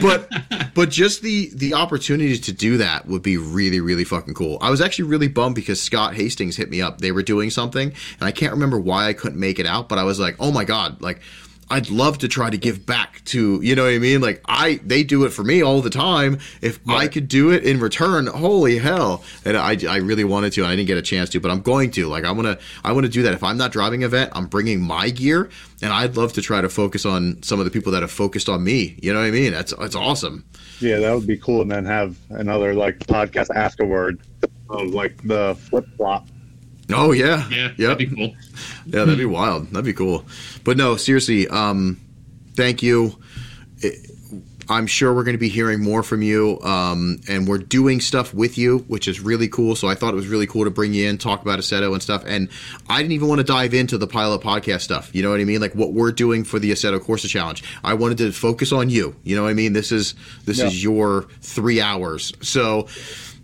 but 0.02 0.30
but 0.74 0.90
just 0.90 1.22
the 1.22 1.52
the 1.54 1.74
opportunity 1.74 2.38
to 2.38 2.54
do 2.54 2.78
that 2.78 3.08
would 3.08 3.22
be 3.24 3.36
really, 3.38 3.82
really 3.82 4.06
fucking 4.06 4.36
cool. 4.36 4.58
I 4.62 4.70
was 4.70 4.80
actually 4.80 5.10
really 5.10 5.28
bummed 5.28 5.56
because 5.56 5.82
Scott 5.82 6.16
Hastings 6.16 6.56
hit 6.56 6.70
me 6.70 6.82
up. 6.82 7.02
They 7.02 7.12
were 7.12 7.24
doing 7.24 7.50
something 7.50 7.90
and 7.90 8.28
I 8.28 8.32
can't 8.32 8.54
remember 8.54 8.80
why 8.80 9.08
I 9.08 9.14
couldn't 9.14 9.40
make 9.40 9.60
it 9.60 9.66
out, 9.66 9.90
but 9.90 10.00
I 10.00 10.04
was 10.04 10.20
like, 10.20 10.38
oh 10.40 10.52
my 10.52 10.64
god, 10.64 11.02
like. 11.02 11.22
I'd 11.72 11.90
love 11.90 12.18
to 12.18 12.28
try 12.28 12.50
to 12.50 12.58
give 12.58 12.86
back 12.86 13.24
to 13.26 13.62
you 13.64 13.76
know 13.76 13.86
what 13.86 13.94
I 13.94 13.98
mean. 13.98 14.20
Like 14.20 14.42
I, 14.46 14.82
they 14.84 15.04
do 15.04 15.24
it 15.24 15.30
for 15.30 15.44
me 15.44 15.62
all 15.62 15.82
the 15.82 15.90
time. 15.90 16.40
If 16.62 16.80
I 16.90 17.08
could 17.08 17.30
do 17.30 17.50
it 17.52 17.64
in 17.64 17.80
return, 17.80 18.28
holy 18.28 18.78
hell! 18.78 19.24
And 19.46 19.56
I, 19.56 19.78
I 19.90 19.98
really 19.98 20.26
wanted 20.26 20.52
to, 20.54 20.64
and 20.64 20.70
I 20.70 20.76
didn't 20.76 20.88
get 20.88 20.98
a 20.98 21.02
chance 21.02 21.30
to, 21.30 21.40
but 21.40 21.50
I'm 21.50 21.62
going 21.62 21.90
to. 21.92 22.08
Like 22.08 22.26
I 22.26 22.32
want 22.32 22.48
to, 22.48 22.60
I 22.84 22.92
want 22.92 23.06
to 23.06 23.12
do 23.12 23.24
that. 23.24 23.34
If 23.34 23.42
I'm 23.42 23.58
not 23.58 23.72
driving 23.72 24.04
event, 24.04 24.32
I'm 24.36 24.48
bringing 24.48 24.82
my 24.82 25.10
gear, 25.12 25.50
and 25.82 25.94
I'd 25.94 26.18
love 26.18 26.34
to 26.34 26.42
try 26.42 26.60
to 26.60 26.68
focus 26.68 27.06
on 27.06 27.42
some 27.42 27.60
of 27.60 27.64
the 27.64 27.72
people 27.72 27.94
that 27.94 28.02
have 28.02 28.12
focused 28.12 28.50
on 28.50 28.66
me. 28.66 29.00
You 29.02 29.14
know 29.14 29.20
what 29.20 29.28
I 29.28 29.32
mean? 29.32 29.54
That's 29.54 29.74
that's 29.74 29.96
awesome. 29.96 30.44
Yeah, 30.82 31.00
that 31.00 31.16
would 31.16 31.28
be 31.28 31.38
cool, 31.38 31.62
and 31.62 31.72
then 31.72 31.86
have 31.86 32.18
another 32.32 32.74
like 32.74 33.00
podcast 33.00 33.50
afterward 33.56 34.20
of 34.70 34.88
like 34.88 35.16
the 35.24 35.56
flip 35.70 35.86
flop. 35.96 36.28
Oh 36.94 37.12
yeah, 37.12 37.48
Yeah, 37.50 37.58
yep. 37.58 37.78
that'd 37.78 37.98
be 37.98 38.08
cool. 38.16 38.36
Yeah, 38.86 39.00
that'd 39.06 39.18
be 39.18 39.26
wild. 39.26 39.68
That'd 39.72 39.86
be 39.86 39.94
cool. 39.94 40.26
But 40.64 40.78
no, 40.78 40.96
seriously, 40.98 41.48
um, 41.48 42.00
thank 42.56 42.82
you. 42.84 43.18
It- 43.80 44.08
I'm 44.70 44.88
sure 44.88 45.14
we're 45.14 45.26
going 45.26 45.36
to 45.36 45.40
be 45.40 45.50
hearing 45.50 45.84
more 45.84 46.02
from 46.02 46.22
you, 46.22 46.58
um, 46.62 47.20
and 47.28 47.46
we're 47.46 47.58
doing 47.58 48.00
stuff 48.00 48.34
with 48.34 48.58
you, 48.58 48.86
which 48.88 49.06
is 49.10 49.20
really 49.20 49.50
cool. 49.50 49.76
So 49.76 49.90
I 49.90 49.96
thought 49.96 50.14
it 50.14 50.16
was 50.16 50.28
really 50.28 50.48
cool 50.48 50.64
to 50.64 50.70
bring 50.70 50.94
you 50.94 51.10
in, 51.10 51.18
talk 51.18 51.42
about 51.42 51.60
Assetto 51.60 51.92
and 51.92 52.02
stuff. 52.02 52.24
And 52.26 52.48
I 52.88 53.00
didn't 53.02 53.12
even 53.12 53.28
want 53.28 53.40
to 53.40 53.44
dive 53.44 53.74
into 53.74 53.98
the 53.98 54.08
Pile 54.08 54.32
Up 54.32 54.44
Podcast 54.44 54.82
stuff. 54.82 55.14
You 55.14 55.24
know 55.24 55.32
what 55.32 55.42
I 55.42 55.44
mean? 55.44 55.60
Like 55.60 55.76
what 55.76 55.92
we're 55.92 56.14
doing 56.14 56.46
for 56.46 56.58
the 56.58 56.72
Assetto 56.72 57.00
Corsa 57.00 57.28
Challenge. 57.28 57.62
I 57.84 57.96
wanted 57.96 58.20
to 58.20 58.32
focus 58.32 58.72
on 58.72 58.90
you. 58.90 59.14
You 59.24 59.36
know 59.36 59.44
what 59.44 59.50
I 59.50 59.56
mean? 59.56 59.74
This 59.74 59.92
is 59.92 60.14
this 60.46 60.60
Yeah. 60.60 60.68
is 60.68 60.82
your 60.82 61.26
three 61.42 61.82
hours. 61.82 62.32
So 62.42 62.88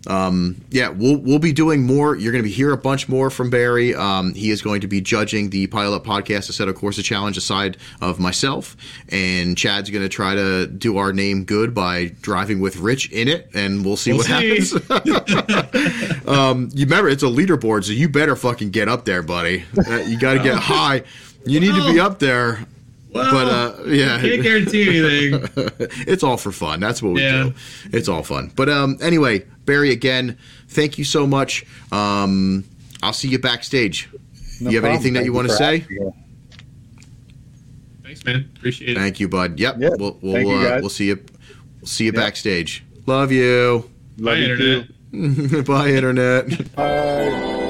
um, 0.08 0.56
yeah, 0.70 0.88
we'll 0.88 1.18
we'll 1.18 1.38
be 1.38 1.52
doing 1.52 1.84
more. 1.84 2.16
You're 2.16 2.32
going 2.32 2.42
to 2.42 2.48
be 2.48 2.54
hear 2.54 2.72
a 2.72 2.76
bunch 2.76 3.08
more 3.08 3.30
from 3.30 3.50
Barry. 3.50 3.94
Um, 3.94 4.34
he 4.34 4.50
is 4.50 4.62
going 4.62 4.80
to 4.80 4.88
be 4.88 5.00
judging 5.00 5.50
the 5.50 5.66
Pile 5.68 5.92
Up 5.94 6.04
Podcast 6.04 6.50
Assetto 6.50 6.72
Corsa 6.72 7.04
Challenge 7.04 7.36
aside 7.36 7.76
of 8.00 8.18
myself, 8.18 8.76
and 9.10 9.56
Chad's 9.56 9.90
going 9.90 10.02
to 10.02 10.08
try 10.08 10.34
to 10.34 10.66
do 10.66 10.96
our 10.96 11.12
name 11.12 11.44
good 11.44 11.74
by 11.74 12.06
driving 12.22 12.58
with 12.60 12.76
Rich 12.78 13.12
in 13.12 13.28
it, 13.28 13.50
and 13.54 13.84
we'll 13.84 13.96
see 13.96 14.12
We'll 14.12 14.18
what 14.18 14.26
see. 14.26 14.78
happens. 14.88 16.26
um, 16.26 16.70
you 16.72 16.86
remember 16.86 17.08
it's 17.08 17.22
a 17.22 17.26
leaderboard, 17.26 17.84
so 17.84 17.92
you 17.92 18.08
better 18.08 18.34
fucking 18.36 18.70
get 18.70 18.88
up 18.88 19.04
there, 19.04 19.22
buddy. 19.22 19.64
Uh, 19.86 19.96
you 20.06 20.18
got 20.18 20.34
to 20.34 20.42
get 20.42 20.56
high. 20.58 21.02
You 21.44 21.60
need 21.60 21.74
to 21.74 21.92
be 21.92 22.00
up 22.00 22.18
there. 22.18 22.66
Well, 23.10 23.32
But 23.32 23.46
uh, 23.48 23.84
yeah, 23.88 24.20
can't 24.20 24.42
guarantee 24.42 24.98
anything. 24.98 25.48
it's 26.06 26.22
all 26.22 26.36
for 26.36 26.52
fun. 26.52 26.78
That's 26.80 27.02
what 27.02 27.14
we 27.14 27.22
Yeah. 27.22 27.44
do. 27.44 27.54
It's 27.92 28.08
all 28.08 28.22
fun. 28.22 28.52
But 28.54 28.68
um, 28.68 28.98
anyway, 29.00 29.46
Barry, 29.64 29.90
again, 29.90 30.36
thank 30.68 30.98
you 30.98 31.04
so 31.04 31.26
much. 31.26 31.64
Um, 31.90 32.64
I'll 33.02 33.12
see 33.14 33.28
you 33.28 33.38
backstage. 33.38 34.08
No 34.60 34.70
you 34.70 34.76
have 34.76 34.82
problem. 34.82 34.94
anything 34.94 35.12
that 35.14 35.20
Thank 35.20 35.26
you 35.26 35.32
want 35.32 35.48
to 35.48 35.54
say? 35.54 35.78
having. 35.80 36.12
Thanks, 38.02 38.24
man. 38.24 38.50
Appreciate 38.56 38.90
it. 38.90 38.96
Thank 38.96 39.20
you, 39.20 39.28
bud. 39.28 39.58
Yep. 39.58 39.76
Yeah. 39.78 39.88
We'll 39.98 40.18
we'll, 40.20 40.34
Thank 40.34 40.48
you, 40.48 40.54
uh, 40.56 40.68
guys. 40.68 40.80
we'll 40.80 40.90
see 40.90 41.06
you. 41.08 41.24
We'll 41.80 41.86
see 41.86 42.04
you 42.06 42.12
Yeah. 42.12 42.20
backstage. 42.20 42.84
Love 43.06 43.30
you. 43.32 43.88
Love 44.18 44.34
Bye, 44.34 44.34
you 44.36 44.52
internet. 44.52 44.88
too. 45.12 45.62
Bye, 45.64 45.88
internet. 45.90 46.74
Bye. 46.74 47.64